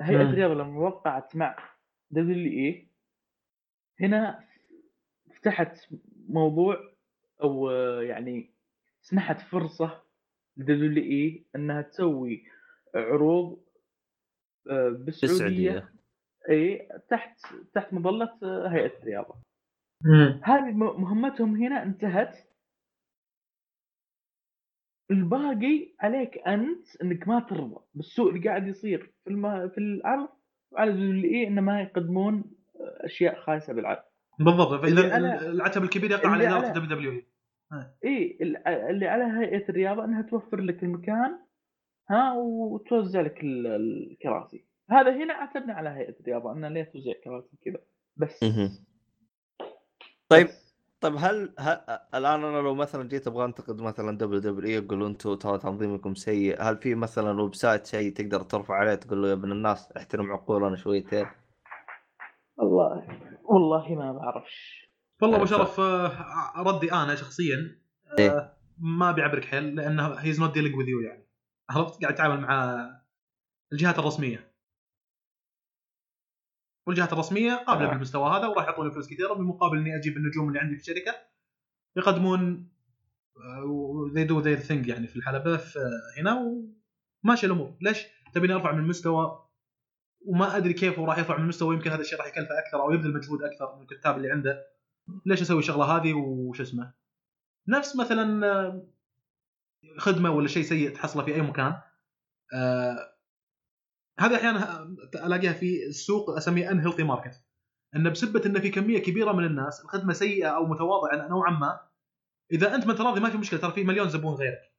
هيئة. 0.00 0.22
الرياضة 0.22 0.54
لما 0.54 0.80
وقعت 0.80 1.36
مع 1.36 1.56
WWE 2.10 2.88
هنا 4.00 4.44
فتحت 5.36 5.76
موضوع 6.28 6.94
أو 7.42 7.70
يعني 8.00 8.50
سمحت 9.02 9.40
فرصة 9.40 10.02
لدبليو 10.56 11.04
إي 11.04 11.44
إنها 11.56 11.82
تسوي 11.82 12.44
عروض 12.94 13.64
آه، 14.70 14.88
بالسعودية. 14.88 15.88
إي 16.50 16.88
تحت 17.10 17.40
تحت 17.74 17.92
مظلة 17.92 18.38
هيئة 18.72 18.98
الرياضة. 18.98 19.34
هذه 20.42 20.72
مهمتهم 20.72 21.56
هنا 21.56 21.82
انتهت. 21.82 22.53
الباقي 25.10 25.94
عليك 26.00 26.38
أنت 26.46 27.02
إنك 27.02 27.28
ما 27.28 27.40
ترضى. 27.40 27.80
بالسوء 27.94 28.30
اللي 28.34 28.48
قاعد 28.48 28.66
يصير 28.68 29.12
في 29.24 29.30
الم... 29.30 29.68
في 29.68 29.78
العرض 29.78 30.28
وعلى 30.72 30.90
الايه 30.90 31.48
إنه 31.48 31.60
ما 31.60 31.80
يقدمون 31.82 32.44
أشياء 33.00 33.40
خايسة 33.40 33.72
بالعرض 33.72 34.02
بالضبط. 34.40 34.80
فإذا 34.82 35.10
على- 35.10 35.42
العتب 35.42 35.82
الكبير 35.82 36.10
يقع 36.10 36.30
على 36.30 36.48
اداره 36.48 36.68
على- 36.72 36.74
WWE. 36.74 37.24
إي 38.04 38.38
ال- 38.42 38.68
اللي 38.68 39.06
على 39.06 39.24
هيئة 39.24 39.68
الرياضة 39.68 40.04
إنها 40.04 40.22
توفر 40.22 40.60
لك 40.60 40.82
المكان 40.82 41.38
ها 42.10 42.32
وتوزع 42.38 43.20
لك 43.20 43.44
ال- 43.44 43.66
الكراسي. 43.66 44.64
هذا 44.90 45.16
هنا 45.24 45.34
عتبنا 45.34 45.72
على 45.74 45.88
هيئة 45.88 46.20
الرياضة 46.20 46.52
انها 46.52 46.70
ليه 46.70 46.82
توزع 46.82 47.12
كراسي 47.24 47.56
كذا 47.64 47.78
بس. 48.16 48.44
طيب 50.28 50.46
بس. 50.46 50.63
طيب 51.04 51.16
هل, 51.18 51.54
هل 51.58 51.80
الآن 52.14 52.44
أنا 52.44 52.58
لو 52.58 52.74
مثلا 52.74 53.08
جيت 53.08 53.26
أبغى 53.26 53.44
أنتقد 53.44 53.80
مثلا 53.80 54.18
WWE 54.18 54.86
أقول 54.86 55.04
أنتم 55.04 55.34
ترى 55.34 55.58
تنظيمكم 55.58 56.14
سيء 56.14 56.62
هل 56.62 56.76
في 56.76 56.94
مثلا 56.94 57.42
website 57.42 57.86
شيء 57.86 58.12
تقدر 58.12 58.40
ترفع 58.40 58.74
عليه 58.74 58.94
تقول 58.94 59.22
له 59.22 59.28
يا 59.28 59.32
ابن 59.32 59.52
الناس 59.52 59.92
احترم 59.92 60.32
عقولنا 60.32 60.76
شويتين؟ 60.76 61.26
والله 62.56 63.20
والله 63.44 63.94
ما 63.94 64.12
بعرفش. 64.12 64.88
والله 65.22 65.36
أبو 65.36 65.46
شرف 65.46 65.80
آه، 65.80 66.12
ردي 66.56 66.92
أنا 66.92 67.14
شخصيا 67.14 67.80
إيه. 68.18 68.30
آه، 68.30 68.56
ما 68.78 69.12
بيعبرك 69.12 69.44
حيل 69.44 69.74
لأنه 69.74 70.14
he's 70.14 70.40
not 70.40 70.54
dealing 70.54 70.76
with 70.76 70.88
you 70.88 71.00
يعني. 71.00 71.26
عرفت؟ 71.70 72.00
قاعد 72.02 72.14
يتعامل 72.14 72.40
مع 72.40 72.80
الجهات 73.72 73.98
الرسمية. 73.98 74.53
والجهات 76.86 77.12
الرسمية 77.12 77.54
قابلة 77.54 77.86
آه. 77.86 77.90
بالمستوى 77.90 78.30
هذا 78.30 78.46
وراح 78.46 78.64
يعطوني 78.64 78.90
فلوس 78.90 79.08
كثيرة 79.08 79.34
بالمقابل 79.34 79.78
إني 79.78 79.96
أجيب 79.96 80.16
النجوم 80.16 80.48
اللي 80.48 80.60
عندي 80.60 80.76
في 80.76 80.80
الشركة. 80.80 81.14
يقدمون 81.96 82.70
they 84.14 84.24
do 84.24 84.40
their 84.40 84.58
thing 84.58 84.86
يعني 84.86 85.06
في 85.06 85.16
الحلبة 85.16 85.56
في 85.56 85.78
هنا 86.18 86.62
وماشي 87.24 87.46
الأمور. 87.46 87.76
ليش؟ 87.80 88.06
تبيني 88.34 88.54
ارفع 88.54 88.72
من 88.72 88.78
المستوى 88.78 89.44
وما 90.26 90.56
أدري 90.56 90.72
كيف 90.72 90.98
هو 90.98 91.04
راح 91.04 91.18
يرفع 91.18 91.36
من 91.36 91.42
المستوى 91.42 91.74
يمكن 91.74 91.90
هذا 91.90 92.00
الشيء 92.00 92.18
راح 92.18 92.26
يكلفه 92.26 92.58
أكثر 92.58 92.82
أو 92.82 92.92
يبذل 92.92 93.14
مجهود 93.14 93.42
أكثر 93.42 93.76
من 93.76 93.82
الكتاب 93.82 94.16
اللي 94.16 94.30
عنده. 94.30 94.66
ليش 95.26 95.42
أسوي 95.42 95.58
الشغلة 95.58 95.84
هذه؟ 95.84 96.14
وش 96.14 96.60
اسمه؟ 96.60 96.92
نفس 97.68 97.96
مثلا 97.96 98.46
آه، 98.46 98.86
خدمة 99.98 100.30
ولا 100.30 100.48
شيء 100.48 100.62
سيء 100.62 100.94
تحصله 100.94 101.24
في 101.24 101.34
أي 101.34 101.42
مكان. 101.42 101.80
آه 102.54 103.13
هذه 104.18 104.36
أحيانا 104.36 104.94
ألاقيها 105.14 105.52
في 105.52 105.86
السوق 105.86 106.30
اسميها 106.30 106.70
unhealthy 106.70 107.02
market 107.02 107.44
انه 107.96 108.10
بسبة 108.10 108.42
انه 108.46 108.60
في 108.60 108.70
كمية 108.70 108.98
كبيرة 108.98 109.32
من 109.32 109.44
الناس 109.44 109.80
الخدمة 109.80 110.12
سيئة 110.12 110.48
أو 110.48 110.66
متواضعة 110.66 111.28
نوعا 111.28 111.50
ما 111.50 111.80
إذا 112.52 112.74
أنت 112.74 112.86
ما 112.86 112.92
انت 112.92 113.00
راضي 113.00 113.20
ما 113.20 113.30
في 113.30 113.38
مشكلة 113.38 113.60
ترى 113.60 113.72
في 113.72 113.84
مليون 113.84 114.08
زبون 114.08 114.34
غيرك. 114.34 114.74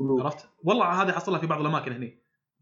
عرفت؟ 0.00 0.48
والله 0.64 1.02
هذه 1.02 1.12
حصلها 1.12 1.38
في 1.38 1.46
بعض 1.46 1.60
الأماكن 1.60 1.92
هنا 1.92 2.10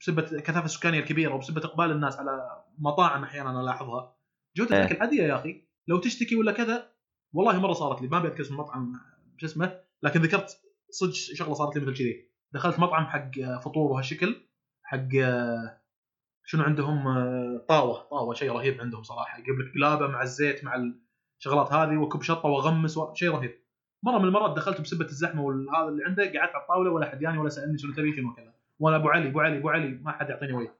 بسبة 0.01 0.23
الكثافه 0.33 0.65
السكانية 0.65 1.01
الكبيرة 1.01 1.35
وبسبة 1.35 1.65
إقبال 1.65 1.91
الناس 1.91 2.19
على 2.19 2.62
مطاعم 2.78 3.23
أحيانا 3.23 3.51
أنا 3.51 3.61
الاحظها 3.61 4.17
جوده 4.57 4.77
إيه. 4.77 4.83
الاكل 4.83 5.01
عاديه 5.01 5.23
يا 5.23 5.35
أخي 5.35 5.69
لو 5.89 5.99
تشتكي 5.99 6.36
ولا 6.36 6.53
كذا 6.53 6.93
والله 7.33 7.61
مرة 7.61 7.73
صارت 7.73 8.03
لي. 8.03 8.09
ما 8.09 8.19
بذكر 8.19 8.41
اسم 8.41 8.55
المطعم 8.55 8.93
شو 9.36 9.47
اسمه 9.47 9.81
لكن 10.03 10.23
ذكرت 10.23 10.61
صدق 10.91 11.12
شغلة 11.12 11.55
صارت 11.55 11.77
لي 11.77 11.83
مثل 11.83 11.95
كذي. 11.95 12.31
دخلت 12.53 12.78
مطعم 12.78 13.07
حق 13.07 13.31
فطور 13.65 13.93
وهالشكل. 13.93 14.45
حق 14.87 15.09
شنو 16.45 16.63
عندهم؟ 16.63 17.05
طاوة. 17.69 18.03
طاوة 18.11 18.35
شيء 18.35 18.53
رهيب 18.53 18.81
عندهم 18.81 19.03
صراحة. 19.03 19.39
يجيب 19.39 19.59
لك 19.61 19.75
قلابه 19.75 20.07
مع 20.07 20.23
الزيت 20.23 20.65
مع 20.65 20.75
ال... 20.75 21.01
شغلات 21.39 21.73
هذه 21.73 21.97
واكب 21.97 22.23
شطة 22.23 22.49
واغمس 22.49 22.97
و... 22.97 23.15
شيء 23.15 23.31
رهيب. 23.31 23.55
مرة 24.03 24.19
من 24.19 24.25
المرات 24.25 24.57
دخلت 24.57 24.81
بسبة 24.81 25.05
الزحمة 25.05 25.43
والهذا 25.43 25.89
اللي 25.89 26.05
عنده 26.05 26.23
قعدت 26.23 26.55
على 26.55 26.63
الطاولة 26.63 26.91
ولا 26.91 27.11
حد 27.11 27.23
ياني 27.23 27.39
ولا 27.39 27.49
سألني 27.49 27.79
شنو 27.79 27.93
تبي 27.93 28.13
شنو 28.13 28.35
كذا. 28.35 28.55
وأنا 28.79 28.97
أبو 28.97 29.09
علي 29.09 29.29
أبو 29.29 29.41
علي 29.41 29.59
أبو 29.59 29.69
علي 29.69 29.89
ما 29.89 30.13
حد 30.13 30.31
يعطيني 30.31 30.53
وجه 30.53 30.75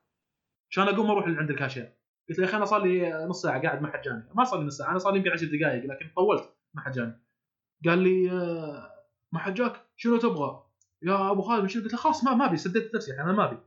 عشان 0.71 0.89
أقوم 0.89 1.11
أروح 1.11 1.27
عند 1.27 1.51
الكاشير. 1.51 1.93
قلت 2.29 2.39
له 2.39 2.45
يا 2.45 2.49
أخي 2.49 2.57
أنا 2.57 2.65
صار 2.65 2.83
لي 2.83 3.27
نص 3.29 3.43
ساعة 3.43 3.63
قاعد 3.63 3.83
ما 3.83 3.93
حد 3.93 4.01
جاني. 4.03 4.23
ما 4.35 4.45
صار 4.45 4.61
لي 4.61 4.67
نص 4.67 4.79
ساعة 4.79 4.91
أنا 4.91 4.99
صار 4.99 5.13
لي 5.13 5.19
يمكن 5.19 5.31
10 5.31 5.47
دقائق 5.47 5.85
لكن 5.85 6.11
طولت 6.17 6.55
ما 6.75 6.83
حد 6.83 6.93
جاني. 6.93 7.21
قال 7.87 7.99
لي 7.99 8.31
آه، 8.31 8.91
ما 9.33 9.39
حد 9.39 9.55
جاك؟ 9.55 9.73
شنو 9.97 10.17
تبغى؟ 10.17 10.63
يا 11.03 11.31
أبو 11.31 11.43
خالد 11.43 11.67
شنو؟ 11.67 11.83
قلت 11.83 11.93
له 11.93 11.99
خلاص 11.99 12.25
ما 12.25 12.35
ما 12.35 12.47
أبي 12.47 12.57
سددت 12.57 12.95
نفسي 12.95 13.11
يعني 13.11 13.23
أنا 13.23 13.33
ما 13.33 13.45
أبي. 13.45 13.59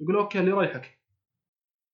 يقول 0.00 0.16
okay 0.16 0.40
اللي 0.40 0.50
يريحك. 0.50 0.98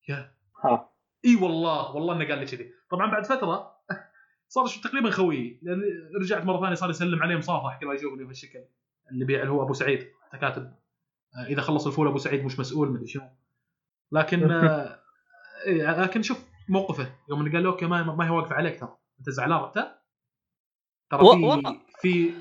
يا. 0.08 0.34
ها. 0.64 0.90
إي 1.24 1.36
والله 1.36 1.96
والله 1.96 2.16
إنه 2.16 2.28
قال 2.28 2.38
لي 2.38 2.46
كذي. 2.46 2.72
طبعا 2.90 3.10
بعد 3.10 3.26
فترة 3.26 3.76
صار 4.48 4.66
تقريبا 4.66 5.10
خويي 5.10 5.58
لأن 5.62 5.82
رجعت 6.20 6.44
مرة 6.44 6.60
ثانية 6.60 6.74
صار 6.74 6.90
يسلم 6.90 7.22
عليه 7.22 7.36
مصافح 7.36 7.80
كذا 7.80 7.92
يشوفني 7.92 8.24
بهالشكل. 8.24 8.64
اللي 9.10 9.24
بيع 9.24 9.40
اللي 9.40 9.52
هو 9.52 9.62
أبو 9.62 9.72
سعيد 9.72 10.08
حتى 10.22 10.38
كاتب. 10.38 10.74
آه، 11.36 11.46
إذا 11.46 11.60
خلص 11.60 11.86
الفول 11.86 12.08
أبو 12.08 12.18
سعيد 12.18 12.44
مش 12.44 12.58
مسؤول 12.58 12.90
مدري 12.90 13.06
شنو. 13.06 13.28
لكن 14.12 14.50
آه، 14.52 14.98
لكن 15.66 16.22
شوف 16.22 16.44
موقفه. 16.68 17.14
يوم 17.30 17.40
إنه 17.40 17.52
قال 17.52 17.62
له 17.62 17.70
أوكي 17.70 17.86
ما, 17.86 18.02
ما 18.02 18.26
هي 18.26 18.30
واقفة 18.30 18.54
عليك 18.54 18.80
ترى. 18.80 18.96
أنت 19.18 19.30
زعلان 19.30 19.64
انت 19.64 19.96
ترى 21.10 21.20
في. 21.20 21.84
في 22.00 22.34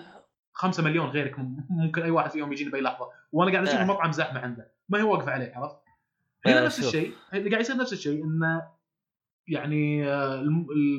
5 0.61 0.83
مليون 0.83 1.07
غيرك 1.09 1.39
مم- 1.39 1.65
ممكن 1.69 2.01
أي 2.01 2.11
واحد 2.11 2.29
فيهم 2.31 2.51
يجيني 2.53 2.71
بأي 2.71 2.81
لحظة 2.81 3.09
وأنا 3.31 3.51
قاعد 3.51 3.63
أشوف 3.63 3.75
إيه. 3.75 3.83
المطعم 3.83 4.11
زحمه 4.11 4.39
عنده 4.39 4.71
ما 4.89 4.99
هي 4.99 5.03
واقفة 5.03 5.31
عليك 5.31 5.55
عرفت؟ 5.55 5.75
هنا 6.45 6.61
آه، 6.61 6.65
نفس. 6.65 6.79
الشيء 6.79 7.11
اللي 7.33 7.49
قاعد 7.49 7.61
يصير 7.61 7.77
نفس 7.77 7.93
الشيء 7.93 8.23
إنه 8.23 8.67
يعني 9.47 10.07
آه، 10.09 10.43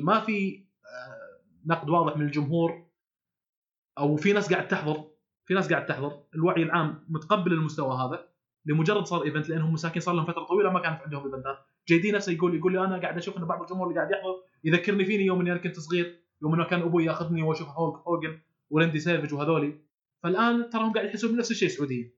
ما 0.03 0.19
في 0.19 0.65
آه، 0.85 1.41
نقد 1.65 1.89
واضح 1.89 2.17
من 2.17 2.25
الجمهور 2.25 2.85
أو 3.97 4.15
في 4.15 4.33
ناس 4.33 4.53
قاعد 4.53 4.67
تحضر 4.67 5.03
في 5.45 5.53
ناس 5.53 5.69
قاعد 5.73 5.85
تحضر 5.85 6.23
الوعي 6.35 6.63
العام 6.63 7.05
متقبل 7.09 7.53
المستوى 7.53 7.95
هذا 7.97 8.27
لمجرد 8.65 9.05
صار 9.05 9.23
event 9.23 9.49
لأنهم 9.49 9.73
مساكين 9.73 10.01
صار 10.01 10.15
لهم 10.15 10.25
فترة 10.25 10.43
طويلة 10.43 10.71
ما 10.71 10.79
كانت 10.79 11.01
عندهم 11.01 11.25
event 11.25 11.52
ات 11.52 11.57
JD 11.87 12.11
نفسه 12.11 12.31
يقول 12.31 12.55
يقول 12.55 12.71
لي 12.73 12.79
أنا 12.85 12.97
قاعد 13.01 13.17
أشوف 13.17 13.37
إن 13.37 13.45
بعض 13.45 13.61
الجمهور 13.61 13.87
اللي 13.87 13.99
قاعد 13.99 14.11
يحضر 14.11 14.35
يذكرني 14.63 15.05
فيني 15.05 15.25
يوم 15.25 15.39
إني 15.41 15.51
أنا 15.51 15.59
كنت 15.59 15.79
صغير 15.79 16.19
يوم 16.41 16.53
إنه 16.53 16.63
كان 16.65 16.81
أبوي 16.81 17.05
ياخذني 17.05 17.43
وأشوف 17.43 17.67
هولك 17.69 18.07
هوجن 18.07 18.39
وريندي 18.69 18.99
سيفج 18.99 19.33
وهذولي. 19.33 19.79
فالآن 20.23 20.69
تراهم 20.69 20.93
قاعد 20.93 21.05
يحسون 21.05 21.31
بنفس 21.35 21.51
الشيء 21.51 22.13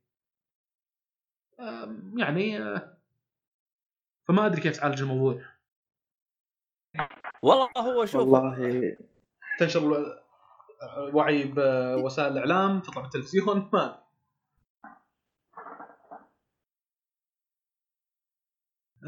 آم، 1.59 2.13
يعني 2.19 2.61
آه، 2.63 2.97
فما 4.27 4.45
أدري 4.45 4.61
كيف 4.61 4.77
تعالج 4.77 5.01
الموضوع. 5.01 5.41
والله 7.41 7.69
هو 7.77 8.05
شوف 8.05 8.21
والله. 8.21 8.97
تنشر 9.59 10.15
وعي 11.13 11.43
بوسائل 11.43 12.31
الإعلام 12.33 12.79
تطلع 12.79 13.01
بالتلفزيون 13.01 13.69
ما. 13.73 14.05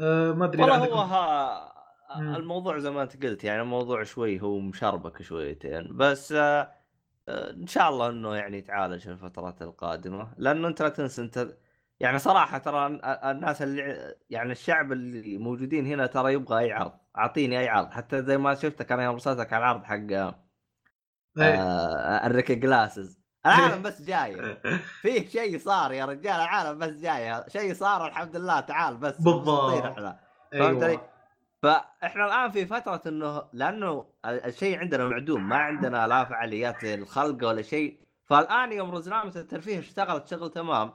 آه، 0.02 0.32
ما 0.32 0.44
أدري 0.44 0.62
والله 0.62 0.74
عندكم 0.76 0.92
هو 0.94 1.00
ها. 1.00 2.36
الموضوع 2.36 2.78
زي 2.78 2.90
ما 2.90 3.02
أنت 3.02 3.22
قلت 3.22 3.44
يعني 3.44 3.62
الموضوع 3.62 4.02
شوي 4.02 4.40
هو 4.40 4.58
مشربك 4.58 5.22
شويتين. 5.22 5.96
بس 5.96 6.32
آه، 6.32 6.77
إن 7.28 7.66
شاء 7.66 7.88
الله 7.88 8.08
إنه 8.08 8.34
يعني 8.36 8.58
يتعالج 8.58 9.00
في 9.02 9.10
الفترات 9.10 9.62
القادمة 9.62 10.32
لأنه 10.36 10.68
أنت 10.68 10.82
لا 10.82 10.88
تنسى 10.88 11.22
أنت 11.22 11.48
يعني 12.00 12.18
صراحة 12.18 12.58
ترى 12.58 12.86
ال- 12.86 13.04
الناس 13.04 13.62
اللي 13.62 14.14
يعني 14.30 14.52
الشعب 14.52 14.92
اللي 14.92 15.38
موجودين 15.38 15.86
هنا 15.86 16.06
ترى 16.06 16.32
يبغى 16.32 16.58
أي 16.58 16.72
عرض 16.72 16.92
أعطيني 17.18 17.58
أي 17.58 17.68
عرض 17.68 17.90
حتى 17.90 18.22
زي 18.22 18.38
ما 18.38 18.54
شفتك 18.54 18.92
أنا 18.92 19.04
يوم 19.04 19.14
رسلتك 19.14 19.52
على 19.52 19.62
العرض 19.64 19.84
حق 19.84 20.34
آه، 21.38 22.26
الريك 22.26 22.52
جلاسز 22.52 23.18
العالم 23.46 23.82
بس 23.82 24.02
جاي. 24.02 24.56
فيه 25.02 25.28
شيء 25.28 25.58
صار 25.58 25.92
يا 25.92 26.04
رجال 26.04 26.32
العالم 26.34 26.78
بس 26.78 26.90
جاي. 26.90 27.44
شيء 27.48 27.74
صار 27.74 28.06
الحمد 28.06 28.36
لله 28.36 28.60
تعال 28.60 28.96
بس 28.96 29.20
بالضبط. 29.20 29.72
فهمت 30.52 30.82
علي؟ 30.82 31.00
أيوه 31.64 31.84
فاحنا 32.00 32.26
الان 32.26 32.50
في 32.50 32.66
فتره 32.66 33.02
انه 33.06 33.42
لأنه 33.52 34.06
ال- 34.24 34.44
الشيء 34.44 34.78
عندنا 34.78 35.08
معدوم 35.08 35.48
ما 35.48 35.56
عندنا 35.56 36.06
لا 36.06 36.24
فعاليات 36.24 36.84
الخلق 36.84 37.48
ولا 37.48 37.62
شيء 37.62 38.00
فالان 38.24 38.72
يوم 38.72 38.90
رزنامه 38.90 39.32
الترفيه 39.36 39.78
اشتغلت 39.78 40.26
شغل 40.26 40.50
تمام. 40.50 40.92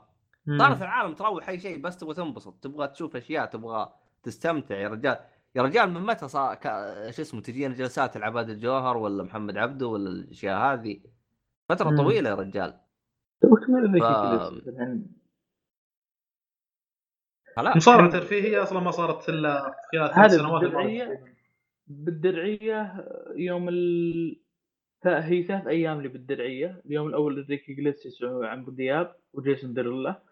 صارت 0.58 0.82
العالم 0.82 1.14
تروح 1.14 1.48
اي 1.48 1.58
شيء 1.58 1.80
بس 1.80 1.96
تبغى 1.96 2.14
تنبسط 2.14 2.54
تبغى 2.62 2.88
تشوف 2.88 3.16
اشياء 3.16 3.46
تبغى 3.46 3.92
تستمتع 4.22 4.74
يا 4.76 4.88
رجال 4.88 5.16
يا 5.54 5.62
رجال 5.62 5.90
من 5.90 6.00
متى 6.00 6.28
صار 6.28 6.54
ك... 6.54 6.62
شو 7.10 7.22
اسمه 7.22 7.40
تجينا 7.40 7.74
جلسات 7.74 8.16
العباد 8.16 8.50
الجوهر 8.50 8.96
ولا 8.96 9.22
محمد 9.22 9.56
عبده 9.56 9.86
ولا 9.86 10.10
الاشياء 10.10 10.58
هذه 10.58 11.00
فتره 11.68 11.90
مم. 11.90 11.96
طويله 11.96 12.30
يا 12.30 12.34
رجال 12.34 12.80
ف- 14.00 14.52
مصارعة 17.58 18.10
ترفيهية 18.10 18.62
أصلا 18.62 18.80
ما 18.80 18.90
صارت 18.90 19.28
إلا 19.28 19.74
خلال 19.92 20.14
ثلاث 20.14 20.32
سنوات 20.32 20.62
بالدرعية 20.62 21.24
بالدرعية 21.86 23.06
يوم 23.36 23.68
ال 23.68 24.40
هي 25.06 25.42
ثلاث 25.42 25.66
أيام 25.66 25.98
اللي 25.98 26.08
بالدرعية. 26.08 26.82
اليوم 26.86 27.08
الأول 27.08 27.46
ريكي 27.50 27.74
جليسيس 27.74 28.22
وعمرو 28.22 28.72
دياب 28.72 29.16
وجيسون 29.32 29.74
ديرلا 29.74 30.22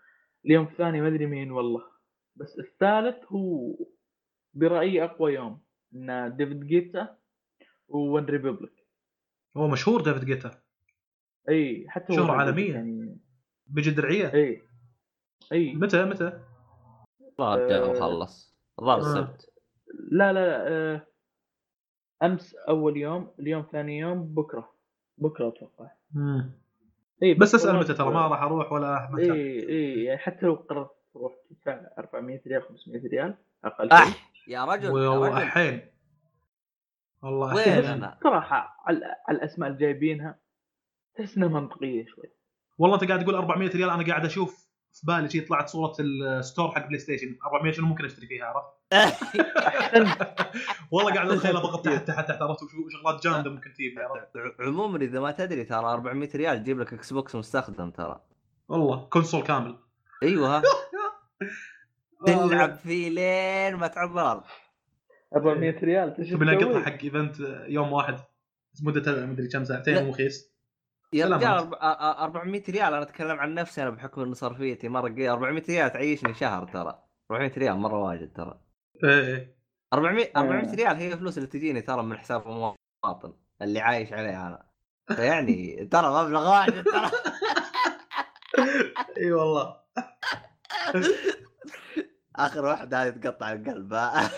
اليوم 0.47 0.65
الثاني 0.65 1.01
ما 1.01 1.09
أدري 1.09 1.27
مين 1.27 1.51
والله. 1.51 1.83
بس 2.37 2.59
الثالث 2.59 3.25
هو 3.27 3.75
برأيي 4.55 5.05
أقوى 5.05 5.35
يوم 5.35 5.61
إن 5.95 6.37
ديفيد 6.37 6.67
جيتا 6.67 7.17
OneRepublic. 7.89 8.87
هو 9.57 9.69
مشهور 9.69 10.01
ديفيد 10.01 10.25
جيتا. 10.25 10.51
إي 11.49 11.87
حتى 11.89 12.15
شهرة 12.15 12.33
عالمية. 12.33 12.75
يعني 12.75 13.19
بيجي 13.67 13.91
درعيه 13.91 14.35
إي 14.35 14.63
إي. 15.53 15.75
متى 15.75 16.05
متى؟ 16.05 16.41
الظاهر 17.33 17.69
جاء 17.69 17.85
آه، 17.87 17.91
وخلص. 17.91 18.55
الظاهر 18.79 18.99
آه. 18.99 19.03
السبت 19.03 19.51
لا 20.11 20.33
لا 20.33 20.49
لا 20.49 20.69
آه، 20.69 21.07
أمس 22.23 22.55
أول 22.55 22.97
يوم 22.97 23.31
اليوم 23.39 23.65
ثاني 23.73 23.99
يوم 23.99 24.35
بكرة. 24.35 24.73
بكرة 25.19 25.49
أتوقع. 25.49 25.91
مم. 26.15 26.51
اي 27.23 27.35
بس 27.35 27.55
أسأل 27.55 27.77
متى 27.77 27.95
ترى؟ 27.95 28.11
ما 28.11 28.27
راح 28.27 28.43
أروح 28.43 28.73
ولا 28.73 29.07
اي 29.07 29.13
متى 29.13 29.33
اي 29.33 30.05
يعني 30.05 30.19
حتى 30.19 30.47
لو 30.47 30.55
قررت 30.55 30.91
تروح 31.15 31.33
تدفع 31.51 31.81
400 31.99 32.41
ريال 32.47 32.63
500 32.63 33.09
ريال 33.09 33.35
أقل 33.65 33.89
شيء. 33.89 33.99
اح 33.99 34.33
يا 34.49 34.65
رجل 34.65 34.85
يا 34.85 34.91
رجل. 34.91 35.19
واحين 35.19 35.81
والله 37.23 37.55
وين. 37.55 37.85
أنا؟ 37.85 38.19
صراحة 38.25 38.77
على 38.87 39.17
على 39.29 39.39
الأسماء 39.39 39.69
اللي 39.69 39.81
جايبينها 39.81 40.39
تحس 41.15 41.37
إنها 41.37 41.49
منطقية 41.49 42.07
شوي. 42.07 42.25
والله 42.79 42.97
أنت 43.03 43.09
قاعد 43.09 43.23
تقول 43.25 43.35
400 43.35 43.69
ريال 43.71 43.91
أنا 43.91 44.07
قاعد 44.07 44.25
أشوف 44.25 44.62
في 44.93 45.07
بالي 45.07 45.31
شي 45.31 45.41
طلعت 45.41 45.69
صورة 45.69 45.95
ال 46.01 46.12
store 46.12 46.71
حق 46.71 46.87
PlayStation 46.87 47.37
400 47.47 47.73
شنو 47.73 47.87
ممكن 47.87 48.05
أشتري 48.05 48.27
فيها 48.27 48.45
عرفت؟ 48.45 48.69
والله 50.93 51.15
قاعد 51.15 51.31
اتخيل 51.31 51.55
ضغط 51.55 51.85
تحت 51.85 52.05
تحت 52.09 52.29
تحت 52.29 52.43
عرفت؟ 52.43 52.59
شغلات 52.93 53.25
جامدة 53.25 53.51
ممكن 53.51 53.73
تجيب 53.73 53.95
عموما 54.61 54.99
إذا 54.99 55.21
ما 55.21 55.31
تدري 55.31 55.65
ترى 55.65 55.87
400 55.87 56.29
ريال 56.35 56.63
تجيب 56.63 56.81
لك 56.81 56.93
Xbox 56.93 57.37
مستخدم 57.37 57.91
ترى. 57.91 58.21
والله 58.69 59.05
console 59.05 59.43
كامل. 59.43 59.77
أيوه. 60.23 60.57
آه، 62.29 62.49
تلعب 62.49 62.75
فيه 62.75 63.11
لين 63.11 63.77
ما 63.77 63.87
تعض 63.87 64.13
الأرض 64.13 64.43
400 65.37 65.79
ريال 65.83 66.15
تشوف 66.15 66.41
تبي 66.41 66.45
نقطها 66.45 66.81
حق 66.81 67.03
event 67.03 67.37
يوم 67.69 67.93
واحد. 67.93 68.17
مدته 68.83 69.27
مدري 69.27 69.49
كم 69.49 69.65
ساعتين. 69.65 69.97
ومخيس. 69.97 70.52
يا. 71.13 71.27
رجال 71.27 71.59
أرب- 71.71 71.75
أ- 71.75 71.79
أ- 71.79 72.21
400 72.21 72.63
ريال 72.69 72.95
أنا 72.95 73.03
أتكلم 73.03 73.39
عن 73.39 73.55
نفسي 73.55 73.83
أنا 73.83 73.91
بحكم 73.91 74.21
ان 74.23 74.35
صرفيتي 74.35 74.89
مرة 74.89 75.09
قليل 75.09 75.29
400 75.31 75.63
ريال 75.69 75.93
تعيشني 75.93 76.35
شهر 76.35 76.65
ترى 76.69 77.03
400 77.31 77.53
ريال 77.59 77.77
مرة 77.77 77.99
واجد 78.03 78.33
ترى 78.33 78.61
إيه 79.05 79.27
إيه. 79.27 79.57
400 79.93 80.31
400 80.37 80.71
آه. 80.73 80.75
ريال 80.75 80.97
هي 80.97 81.13
الفلوس 81.13 81.39
اللي 81.39 81.49
تجيني 81.49 81.81
ترى 81.83 82.03
من 82.03 82.19
حساب 82.19 82.43
المواطن 82.47 83.33
اللي 83.63 83.81
عايش 83.81 84.13
عليه 84.13 84.47
أنا 84.47 84.67
فيعني 85.17 85.85
ترى 85.87 86.23
مبلغ 86.25 86.51
واجد 86.51 86.85
ترى 86.85 87.11
إي 89.19 89.33
والله 89.33 89.77
آخر 92.37 92.65
واحدة 92.65 93.03
هذه 93.07 93.11
تقطع 93.11 93.53
القلب. 93.53 93.93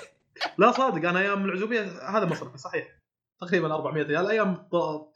لا 0.58 0.70
صادق 0.72 1.08
أنا 1.08 1.20
أيام 1.20 1.44
العزوبية 1.44 1.82
هذا 2.10 2.24
مصرفي 2.26 2.58
صحيح 2.58 2.88
تقريبا 3.40 3.74
400 3.74 4.02
ريال 4.04 4.30
أيام 4.30 4.68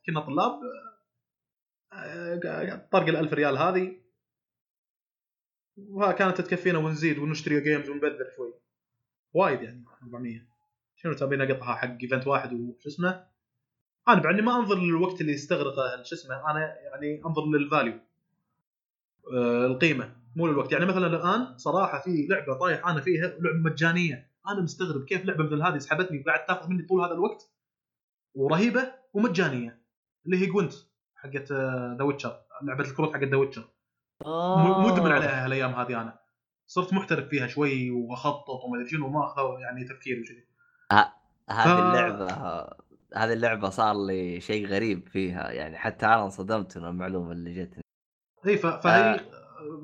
كنا 0.07 0.21
طلاب 0.21 0.61
طرق 2.93 3.09
ال 3.09 3.17
1000 3.17 3.33
ريال 3.33 3.59
هذه. 3.59 3.97
وكانت 5.77 6.41
تكفينا 6.41 6.79
ونزيد 6.79 7.19
ونشتري 7.19 7.61
games 7.61 7.89
ونبذر 7.89 8.31
شوي. 8.37 8.55
وايد 9.35 9.63
يعني 9.63 9.85
400 10.03 10.41
شنو 10.97 11.13
تبين 11.13 11.41
اقطها 11.41 11.75
حق 11.75 11.99
event 12.03 12.27
واحد 12.27 12.53
وشو 12.53 12.89
اسمه؟ 12.89 13.25
أنا 14.09 14.21
بعدني 14.21 14.43
ما 14.43 14.57
أنظر 14.57 14.79
للوقت 14.79 15.21
اللي 15.21 15.33
يستغرقه 15.33 16.03
شو 16.03 16.15
اسمه 16.15 16.51
أنا 16.51 16.77
يعني 16.81 17.23
أنظر 17.27 17.47
لل 17.47 17.62
value 17.62 17.99
آه، 19.33 19.67
القيمة 19.67 20.17
مو 20.37 20.47
للوقت. 20.47 20.73
يعني 20.73 20.87
مثلا 20.87 21.07
الآن 21.07 21.59
صراحة 21.59 22.01
في 22.01 22.27
لعبة 22.31 22.55
طايح 22.55 22.87
أنا 22.87 23.01
فيها 23.01 23.27
لعبة 23.27 23.71
مجانية. 23.71 24.31
أنا 24.49 24.61
مستغرب 24.61 25.05
كيف 25.05 25.25
لعبة 25.25 25.45
مثل 25.45 25.63
هذه 25.63 25.79
سحبتني 25.79 26.21
وقاعد 26.21 26.47
تاخذ 26.47 26.69
مني 26.71 26.83
طول 26.83 27.01
هذا 27.01 27.13
الوقت. 27.13 27.51
ورهيبة 28.35 28.93
ومجانية 29.15 29.79
اللي 30.27 30.37
هي 30.39 30.47
Gwent 30.47 30.73
حقت 31.19 31.53
The 31.99 32.03
Witcher 32.03 32.41
لعبة 32.63 32.85
الكروت 32.85 33.15
حقت 33.15 33.25
The 33.25 33.37
Witcher 33.37 33.65
آه. 34.27 34.93
مدمن 34.93 35.13
عليها 35.13 35.45
هالأيام 35.45 35.75
هذه 35.75 36.01
أنا. 36.03 36.19
صرت 36.67 36.93
محترف 36.93 37.29
فيها 37.29 37.47
شوي 37.47 37.91
وأخطط 37.91 38.65
وما 38.65 38.77
أدري 38.77 38.91
شنو 38.91 39.09
ما 39.09 39.27
أخذ 39.27 39.61
يعني 39.61 39.85
تفكير 39.85 40.21
وكذي. 40.21 40.49
هذه 41.51 41.89
اللعبة 41.89 42.27
هذه 43.15 43.33
اللعبة 43.33 43.71
صار 43.71 44.07
لي 44.07 44.41
شيء 44.41 44.67
غريب 44.67 45.09
فيها 45.09 45.51
يعني 45.51 45.79
حتى 45.79 46.07
أنا 46.07 46.25
انصدمت 46.25 46.79
من 46.79 46.85
المعلومة 46.85 47.33
اللي 47.33 47.55
جتني. 47.55 47.83
إي 48.47 48.59
فهي 48.59 49.21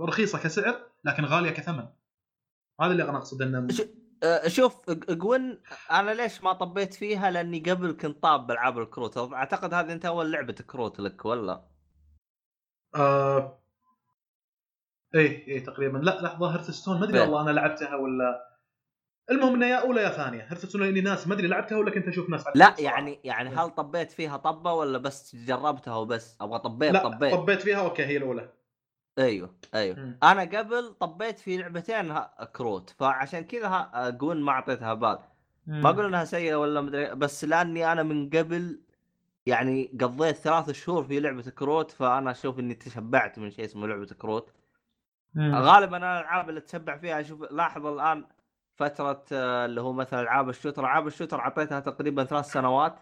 رخيصة 0.00 0.38
كسعر 0.38 0.74
لكن 1.04 1.24
غالية 1.24 1.50
كثمن. 1.50 1.86
هذا 2.80 2.92
اللي 2.92 3.02
أنا 3.02 3.18
أقصد 3.18 3.42
انه 3.42 3.68
شوف 4.46 4.90
ج- 4.90 5.18
جوين 5.18 5.62
أنا 5.90 6.10
ليش 6.10 6.42
ما 6.44 6.52
طبيت 6.52 6.94
فيها؟ 6.94 7.30
لأني 7.30 7.58
قبل 7.60 7.92
كنت 7.92 8.22
طاب 8.22 8.46
بألعاب 8.46 8.78
الكروت. 8.78 9.32
أعتقد 9.32 9.74
هذه 9.74 9.92
أنت 9.92 10.04
أول 10.06 10.32
لعبة 10.32 10.52
كروت 10.52 11.00
لك 11.00 11.24
ولا؟ 11.24 11.64
آه... 12.94 13.60
إيه 15.14 15.48
إيه 15.48 15.64
تقريبا. 15.64 15.98
لا 15.98 16.20
لحظة 16.22 16.52
هيرثستون 16.54 16.98
ما 16.98 17.04
أدري 17.04 17.12
بيه. 17.12 17.20
والله 17.20 17.40
أنا 17.42 17.50
لعبتها 17.50 17.94
ولا 17.96 18.50
المهم 19.30 19.54
إنها 19.54 19.68
يا 19.68 19.76
أولى 19.76 20.02
يا 20.02 20.08
ثانية. 20.10 20.42
Hearthstone 20.42 20.82
لأني 20.82 21.00
ناس 21.00 21.28
ما 21.28 21.34
أدري 21.34 21.46
لعبتها 21.48 21.78
ولا 21.78 21.90
كنت 21.90 22.08
أشوف 22.08 22.30
ناس 22.30 22.44
لا. 22.54 22.74
يعني 22.78 23.20
يعني 23.24 23.50
هل 23.50 23.70
طبيت 23.70 24.10
فيها 24.10 24.36
طبة 24.36 24.72
ولا 24.72 24.98
بس 24.98 25.36
جربتها 25.36 25.96
وبس؟ 25.96 26.36
أبغى 26.40 26.58
طبيت 26.58 26.92
لا 26.92 27.08
طبيت. 27.08 27.34
طبيت 27.34 27.62
فيها 27.62 27.80
أوكي 27.80 28.04
هي 28.04 28.16
الأولى. 28.16 28.52
أيوه 29.18 29.54
أيوه 29.74 29.96
مم. 29.96 30.18
أنا 30.22 30.58
قبل 30.58 30.94
طبيت 30.94 31.38
في 31.38 31.56
لعبتين 31.56 32.18
كروت 32.52 32.90
فعشان 32.90 33.44
كذا 33.44 33.90
جوين 34.10 34.40
ما 34.40 34.52
أعطيتها 34.52 34.94
بال 34.94 35.18
ما 35.66 35.90
أقول 35.90 36.04
إنها 36.06 36.24
سيئة 36.24 36.54
ولا 36.54 36.80
مدري 36.80 37.14
بس 37.14 37.44
لأني 37.44 37.92
أنا 37.92 38.02
من 38.02 38.30
قبل 38.30 38.80
يعني 39.46 39.98
قضيت 40.00 40.36
ثلاث 40.36 40.70
شهور 40.70 41.04
في 41.04 41.20
لعبة 41.20 41.42
كروت 41.42 41.90
فأنا 41.90 42.30
أشوف 42.30 42.58
إني 42.58 42.74
تشبعت 42.74 43.38
من 43.38 43.50
شيء 43.50 43.64
اسمه 43.64 43.86
لعبة 43.86 44.06
كروت 44.06 44.52
مم. 45.34 45.54
غالبا 45.54 45.96
أنا 45.96 46.20
الألعاب 46.20 46.48
اللي 46.48 46.60
تشبع 46.60 46.98
فيها 46.98 47.20
أشوف 47.20 47.42
لاحظ 47.52 47.86
الآن 47.86 48.24
فترة 48.76 49.24
آه، 49.32 49.64
اللي 49.64 49.80
هو 49.80 49.92
مثلا 49.92 50.20
ألعاب 50.20 50.48
ال 50.48 50.52
shooter 50.53 50.82
ألعاب 50.82 51.06
ال 51.06 51.10
shooter 51.11 51.40
أعطيتها 51.40 51.80
تقريبا 51.80 52.24
ثلاث 52.24 52.46
سنوات 52.46 52.98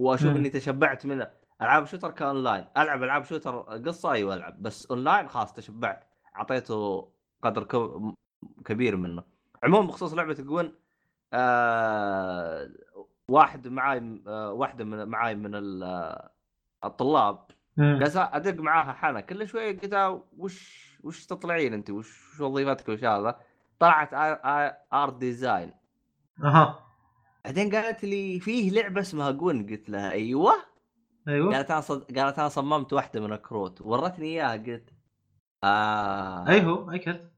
وأشوف 0.00 0.30
مم. 0.30 0.36
إني 0.36 0.50
تشبعت 0.50 1.06
منها 1.06 1.32
ألعاب 1.62 1.82
ال 1.82 1.85
shooter 1.85 2.10
ك 2.10 2.18
online 2.18 2.64
ألعب 2.76 3.02
ألعاب 3.02 3.24
shooter 3.24 3.58
قصة 3.60 4.12
أيوه 4.12 4.34
ألعب. 4.34 4.62
بس 4.62 4.86
أونلاين 4.86 5.28
خلاص 5.28 5.52
تشبعت. 5.52 6.04
أعطيته 6.36 7.08
قدر 7.42 7.64
كبير 8.64 8.96
منه. 8.96 9.22
عموما 9.62 9.86
بخصوص 9.86 10.14
لعبة 10.14 10.34
جوين 10.34 10.74
آه 11.32 12.70
واحد 13.28 13.68
معاي 13.68 14.22
آه 14.26 14.52
واحدة 14.52 14.84
من 14.84 15.04
معاي 15.08 15.34
من 15.34 15.82
آه، 15.82 16.30
الطلاب. 16.84 17.46
جالس 17.78 18.16
أدق 18.16 18.60
معاها 18.62 18.92
حنا 18.92 19.20
كل 19.20 19.48
شوية 19.48 19.80
قلت 19.80 20.22
وش 20.38 20.84
وش 21.04 21.26
تطلعين 21.26 21.72
أنت؟ 21.74 21.90
وش 21.90 22.40
وظيفتك 22.40 22.88
وش 22.88 23.04
هذا؟ 23.04 23.40
طلعت 23.78 24.10
art 24.92 25.14
design 25.14 25.72
أها. 26.44 26.78
بعدين 27.44 27.74
قالت 27.74 28.04
لي 28.04 28.40
فيه 28.40 28.70
لعبة 28.70 29.00
اسمها 29.00 29.30
جوين 29.30 29.66
قلت 29.66 29.88
لها 29.90 30.10
أيوه. 30.12 30.73
أيوه. 31.28 31.54
قالت 31.54 31.70
أنا 31.70 31.80
صد... 31.80 32.18
قالت 32.18 32.38
أنا 32.38 32.48
صممت 32.48 32.92
واحدة 32.92 33.20
من 33.20 33.32
الكروت 33.32 33.80
ورتني 33.82 34.26
إياها 34.26 34.56
قلت 34.56 34.90
آه. 35.64 36.48
ايهو 36.48 36.90
أي 36.90 36.98
كرت. 36.98 37.32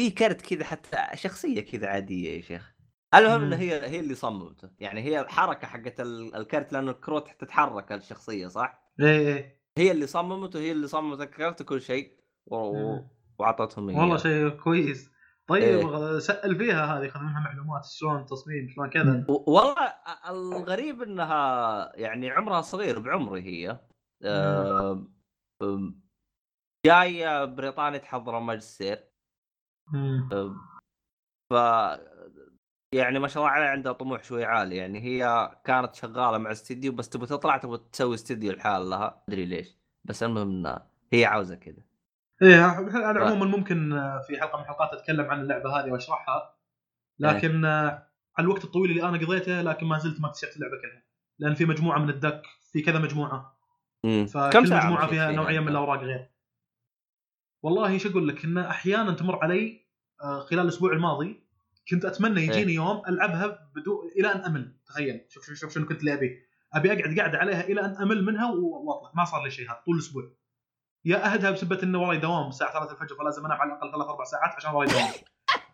في 0.00 0.10
كرت 0.10 0.40
كذا 0.40 0.64
حتى 0.64 0.96
شخصية 1.14 1.60
كذا 1.60 1.86
عادية 1.88 2.36
يا 2.36 2.40
شيخ. 2.42 2.74
المهم. 3.14 3.42
إنه 3.42 3.56
هي 3.56 3.86
هي 3.86 4.00
اللي 4.00 4.14
صممته. 4.14 4.70
يعني 4.80 5.00
هي 5.02 5.20
الحركة 5.20 5.66
حقت 5.66 6.00
ال- 6.00 6.34
الكرت 6.34 6.72
لأنه 6.72 6.90
الكروت 6.90 7.28
تتحرك 7.38 7.92
الشخصية 7.92 8.48
صح؟ 8.48 8.92
اي 9.00 9.36
اي 9.36 9.58
هي 9.78 9.90
اللي 9.90 10.06
صممته 10.06 10.58
هي 10.58 10.72
اللي 10.72 10.86
صممت 10.86 11.20
الكرت 11.20 11.60
وكل 11.60 11.82
شيء 11.82 12.12
و... 12.46 12.96
وأعطتهم 13.38 13.88
اياه 13.88 14.00
والله 14.00 14.16
شيء 14.16 14.48
كويس. 14.48 15.11
طيب 15.48 15.62
إيه. 15.62 16.18
سأل 16.18 16.58
فيها 16.58 16.84
هذه 16.84 17.08
خذ 17.08 17.20
منها 17.20 17.40
معلومات 17.40 17.84
شلون 17.84 18.24
تصميم 18.24 18.68
شلون 18.68 18.90
كذا. 18.90 19.26
والله 19.28 19.74
الغريب 20.28 21.02
إنها 21.02 21.92
يعني 21.96 22.30
عمرها 22.30 22.60
صغير 22.60 22.98
بعمري 22.98 23.42
هي. 23.42 23.80
آه، 24.24 25.06
جاية 26.86 27.44
بريطانيا 27.44 27.98
تحضر 27.98 28.40
ماجستير. 28.40 29.04
مم. 29.92 30.28
ف 31.52 31.54
يعني 32.94 33.18
ما 33.18 33.28
شاء 33.28 33.42
الله 33.42 33.54
عليها 33.54 33.68
عندها 33.68 33.92
طموح 33.92 34.22
شوي 34.22 34.44
عالي. 34.44 34.76
يعني 34.76 35.00
هي 35.00 35.50
كانت 35.64 35.94
شغالة 35.94 36.38
مع 36.38 36.52
استديو 36.52 36.92
بس 36.92 37.08
تبغى 37.08 37.26
تطلع 37.26 37.56
تبغى 37.56 37.78
تسوي 37.92 38.14
استديو 38.14 38.52
لحال 38.52 38.90
لها 38.90 39.24
أدري 39.28 39.44
ليش 39.44 39.78
بس 40.04 40.22
المهم 40.22 40.78
هي 41.12 41.24
عاوزة 41.24 41.54
كذا. 41.54 41.82
إيه 42.42 42.78
أنا 43.10 43.20
عموما 43.20 43.44
ممكن 43.46 43.92
آه، 43.92 44.20
في 44.26 44.40
حلقة 44.40 44.56
من 44.56 44.62
الحلقات 44.62 44.92
أتكلم 44.92 45.30
عن 45.30 45.40
اللعبة 45.40 45.80
هذه 45.80 45.90
وأشرحها. 45.90 46.54
لكن 47.18 47.64
آه، 47.64 48.08
على 48.38 48.44
الوقت 48.44 48.64
الطويل 48.64 48.90
اللي 48.90 49.02
أنا 49.02 49.18
قضيته 49.18 49.62
لكن 49.62 49.86
ما 49.86 49.98
زلت 49.98 50.20
ما 50.20 50.28
اكتشفت 50.28 50.56
اللعبة 50.56 50.76
كلها. 50.82 51.02
لأن 51.38 51.54
في 51.54 51.64
مجموعة 51.64 51.98
من 51.98 52.10
الدك 52.10 52.42
في 52.72 52.80
كذا 52.80 52.98
مجموعة. 52.98 53.58
مم. 54.04 54.26
فكل 54.26 54.68
ساعة 54.68 54.84
مجموعة 54.84 55.06
فيها 55.06 55.32
نوعية 55.32 55.60
من؟ 55.60 55.68
الأوراق 55.68 56.00
غير. 56.00 56.30
والله 57.62 57.88
إيش 57.88 58.06
أقول 58.06 58.28
لك 58.28 58.44
إن 58.44 58.58
أحيانا 58.58 59.12
تمر 59.12 59.44
علي 59.44 59.86
آه، 60.22 60.40
خلال 60.40 60.60
الأسبوع 60.60 60.92
الماضي 60.92 61.42
كنت 61.90 62.04
أتمنى 62.04 62.40
يجيني 62.40 62.74
يوم 62.74 63.02
ألعبها 63.08 63.70
بدون 63.74 64.10
إلى 64.16 64.32
أن 64.32 64.40
أمل. 64.40 64.76
تخيل. 64.86 65.20
شوف 65.28 65.44
شوف 65.44 65.54
شوف 65.58 65.74
شنو 65.74 65.86
كنت 65.86 66.00
اللي 66.00 66.14
أبي 66.14 66.42
ابي 66.74 66.92
أقعد 66.92 67.18
قاعدة 67.18 67.38
عليها 67.38 67.60
إلى 67.60 67.80
أن 67.80 67.96
أمل 67.96 68.24
منها 68.24 68.52
وأطلع. 68.52 69.12
ما 69.14 69.24
صار 69.24 69.44
لي 69.44 69.50
شيء 69.50 69.66
هذا 69.66 69.82
طول 69.86 69.94
الأسبوع. 69.94 70.32
يا 71.04 71.32
أهدها 71.32 71.50
بسبة 71.50 71.82
إنه 71.82 72.02
وراي 72.02 72.18
دوام 72.18 72.48
الساعة 72.48 72.72
3 72.72 72.92
الفجر 72.92 73.16
فلازم 73.16 73.44
انام 73.46 73.60
على 73.60 73.72
الأقل 73.72 73.92
ثلاث 73.92 74.06
أربع 74.06 74.24
ساعات 74.24 74.54
عشان 74.56 74.74
وراي 74.74 74.88
دوام 74.88 75.08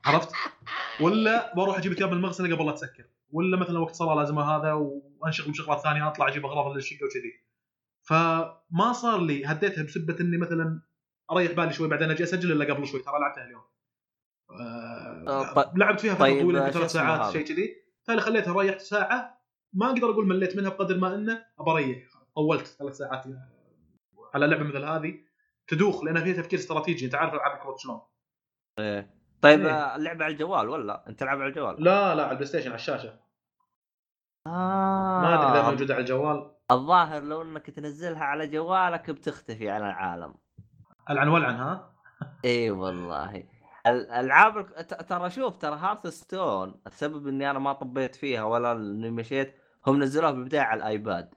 عرفت؟ 0.04 0.32
ولا 1.00 1.54
بروح 1.54 1.78
أجيب 1.78 1.94
ثياب 1.94 2.10
من 2.10 2.16
المغسله 2.16 2.56
قبل 2.56 2.66
لا 2.66 2.72
تسكر. 2.72 3.04
ولا 3.30 3.56
مثلا 3.56 3.78
وقت 3.78 3.94
صلاة 3.94 4.14
لازم 4.14 4.38
هذا 4.38 4.72
وأنشغل 4.72 5.52
بشغلات 5.52 5.80
ثانية 5.80 6.08
أطلع 6.08 6.28
أجيب 6.28 6.46
أغراض 6.46 6.74
للشقه 6.74 7.04
وكذي. 7.06 7.32
فما 8.02 8.92
صار 8.92 9.20
لي 9.20 9.44
هديتها 9.46 9.84
بسبة 9.84 10.16
إني 10.20 10.36
مثلا 10.38 10.82
أريح 11.30 11.52
بالي 11.52 11.72
شوي 11.72 11.88
بعدين 11.88 12.10
أجي 12.10 12.22
أسجل 12.22 12.52
إلا 12.52 12.74
قبل 12.74 12.86
شوي. 12.86 13.00
ترى 13.00 13.14
لعبتها 13.20 13.44
اليوم. 13.44 13.62
آه، 14.50 15.24
آه 15.28 15.54
طيب- 15.54 15.78
لعبت 15.78 16.00
فيها 16.00 16.14
فترة 16.14 16.24
طيب، 16.24 16.42
طويلة 16.42 16.70
ثلاث 16.70 16.90
ساعات؟ 16.92 17.32
شيء 17.32 17.44
كذي. 17.46 17.68
فاللي 18.02 18.22
خليتها 18.22 18.52
ريحت 18.60 18.80
ساعة. 18.80 19.40
ما 19.72 19.86
أقدر 19.86 20.10
أقول 20.10 20.26
مليت 20.28 20.56
منها 20.56 20.70
بقدر 20.70 20.98
ما 20.98 21.14
إنه 21.14 21.44
أبى 21.58 21.70
أريح. 21.70 21.98
طولت 22.36 22.66
ثلاث 22.66 22.96
ساعات. 22.96 23.24
على 24.34 24.46
لعبة 24.46 24.64
مثل 24.64 24.84
هذه 24.84 25.14
تدوخ 25.66 26.04
لأن 26.04 26.24
فيها 26.24 26.42
تفكير 26.42 26.58
استراتيجي. 26.58 27.06
أنت 27.06 27.14
عارف 27.14 27.34
ألعاب 27.34 27.56
الكروت 27.56 27.78
شلون. 27.78 28.00
إيه. 28.78 29.18
طيب 29.42 29.60
إيه. 29.60 29.72
آه، 29.72 29.96
اللعبة 29.96 30.24
على 30.24 30.32
الجوال 30.32 30.68
ولا؟ 30.68 31.08
أنت 31.08 31.20
تلعب 31.20 31.38
على 31.38 31.48
الجوال؟ 31.48 31.84
لا 31.84 32.14
لا 32.14 32.22
على 32.22 32.30
ال 32.30 32.46
PlayStation 32.46 32.68
على 32.68 32.74
الشاشة. 32.74 33.20
آه. 34.46 35.20
ما 35.20 35.34
أدري 35.34 35.60
إذا 35.60 35.70
موجودة 35.70 35.94
على 35.94 36.00
الجوال. 36.00 36.50
الظاهر 36.70 37.22
لو 37.22 37.42
إنك 37.42 37.70
تنزلها 37.70 38.24
على 38.24 38.46
جوالك 38.46 39.10
بتختفي 39.10 39.70
عن 39.70 39.80
العالم. 39.80 40.34
العن 41.10 41.28
ولعن 41.28 41.54
ها 41.54 41.92
إي 42.44 42.70
والله. 42.70 43.44
الالعاب 43.86 44.66
ترى 45.08 45.30
شوف 45.30 45.56
ترى 45.56 45.76
Hearthstone 45.76 46.80
السبب 46.86 47.28
إني 47.28 47.50
أنا 47.50 47.58
ما 47.58 47.72
طبيت 47.72 48.14
فيها 48.14 48.44
ولا 48.44 48.72
إني 48.72 49.10
مشيت 49.10 49.54
هم 49.86 50.02
نزلوها 50.02 50.30
بالبدايه 50.30 50.60
على 50.60 50.78
ال 50.78 50.88
iPad. 50.88 51.34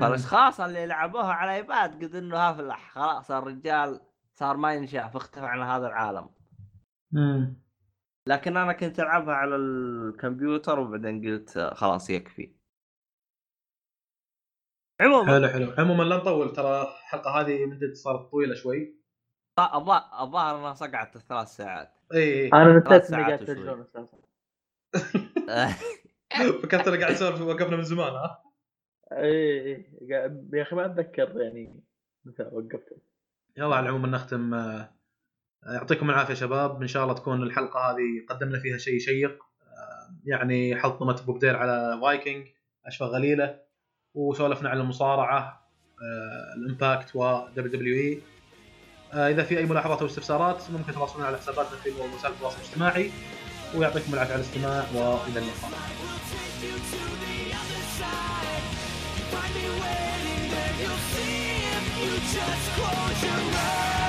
فالاشخاص 0.00 0.60
اللي 0.60 0.86
لعبوها 0.86 1.32
على 1.32 1.50
ال 1.50 1.61
iPad 1.61 2.04
قد 2.04 2.14
إنه 2.14 2.36
ها 2.36 2.52
فلح 2.52 2.90
خلاص 2.90 3.30
الرجال 3.30 4.00
صار 4.34 4.56
ما 4.56 4.74
ينشاف 4.74 5.16
اختفى 5.16 5.46
عن 5.46 5.60
هذا 5.62 5.86
العالم. 5.86 6.30
مم. 7.12 7.62
لكن 8.26 8.56
أنا 8.56 8.72
كنت 8.72 9.00
ألعبها 9.00 9.34
على 9.34 9.56
الكمبيوتر 9.56 10.80
وبعدين 10.80 11.26
قلت 11.26 11.58
خلاص 11.58 12.10
يكفي. 12.10 12.54
عموما 15.00 15.26
حلو 15.32 15.48
حلو. 15.48 15.74
عموما 15.78 16.02
لا 16.02 16.16
نطول 16.16 16.52
ترى 16.52 16.82
الحلقة 16.82 17.30
هذه 17.40 17.66
مدة 17.66 17.94
صارت 17.94 18.30
طويلة 18.30 18.54
شوي. 18.54 18.98
الظا- 19.60 20.20
الظاهر 20.20 20.58
إنها 20.58 20.74
صقعت 20.74 21.18
ثلاث 21.18 21.48
ساعات. 21.48 21.94
إي 22.14 22.48
أنا 22.48 22.78
نسيت 22.78 22.92
اني 22.92 23.02
ساعات 23.02 23.50
قاعد 23.50 23.80
أساسا. 23.80 24.18
فكرت 26.62 26.88
أنا 26.88 27.00
قاعد 27.00 27.12
اسولف 27.12 27.40
وقفنا 27.40 27.76
من 27.76 27.82
زمان 27.82 28.12
ها؟ 28.12 28.47
اي 29.12 29.76
اي 29.76 29.86
قاعد- 30.12 30.50
يا 30.54 30.62
أخي 30.62 30.76
ما 30.76 30.86
أتذكر 30.86 31.40
يعني 31.40 31.84
متى 32.24 32.42
وقفت 32.42 32.96
يلا 33.56 33.76
على 33.76 33.88
العموم 33.88 34.06
نختم 34.06 34.54
آه، 34.54 34.94
يعطيكم 35.66 36.10
العافية 36.10 36.34
شباب. 36.34 36.82
إن 36.82 36.88
شاء 36.88 37.02
الله 37.02 37.14
تكون 37.14 37.42
الحلقة 37.42 37.80
هذه 37.80 38.26
قدمنا 38.28 38.58
فيها 38.60 38.78
شيء 38.78 38.98
شيق. 38.98 39.42
آه، 39.62 40.20
يعني 40.24 40.76
حطمت 40.76 41.20
ابو 41.20 41.32
بدير 41.32 41.56
على 41.56 41.98
فايكنج 42.02 42.46
اشفى 42.86 43.04
غليلة 43.04 43.60
وسولفنا 44.14 44.68
عن 44.68 44.80
المصارعة 44.80 45.68
آه، 46.02 46.54
ال 46.56 46.65
Impact 46.65 47.16
و 47.16 47.46
WWE 47.56 48.22
إذا 49.14 49.42
في 49.42 49.58
أي 49.58 49.66
ملاحظات 49.66 50.00
أو 50.00 50.06
استفسارات 50.06 50.70
ممكن 50.70 50.92
تواصلون 50.92 51.24
على 51.26 51.36
حساباتنا 51.36 51.76
في 51.76 51.90
وسائل 51.90 52.34
التواصل 52.34 52.56
الاجتماعي. 52.60 53.10
ويعطيكم 53.76 54.14
العافية 54.14 54.32
على 54.34 54.42
الاستماع 54.42 54.82
وإلى 54.94 55.38
اللقاء. 55.38 57.17
waiting 59.72 60.50
there, 60.50 60.74
you'll 60.80 61.02
see 61.12 61.66
if 61.76 61.84
you 61.98 62.10
just 62.34 62.66
close 62.76 63.22
your 63.22 63.58
eyes. 63.58 64.07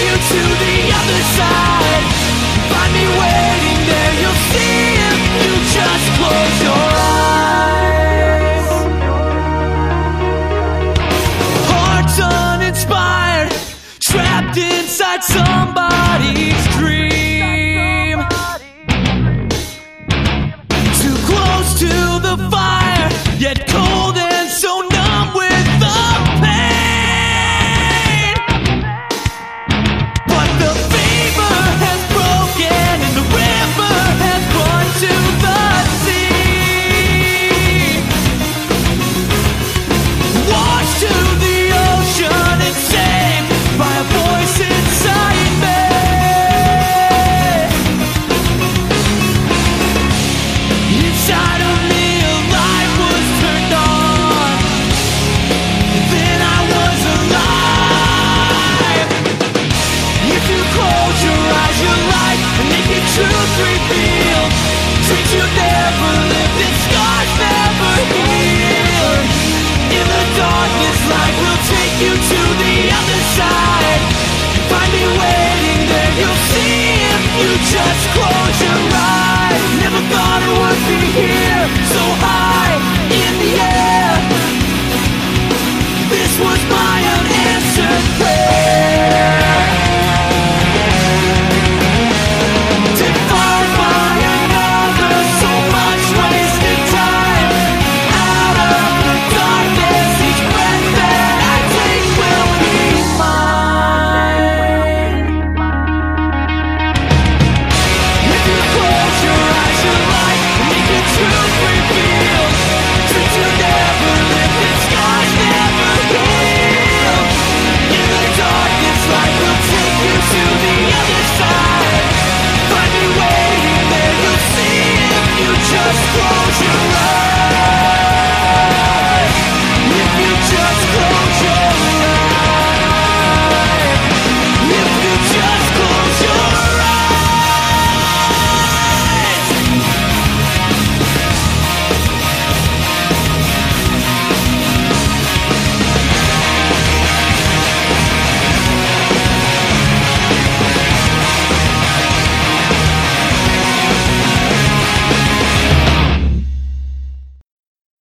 you 0.00 0.10
to 0.10 0.40
the 0.58 0.92
other 0.92 1.22
side. 1.22 2.15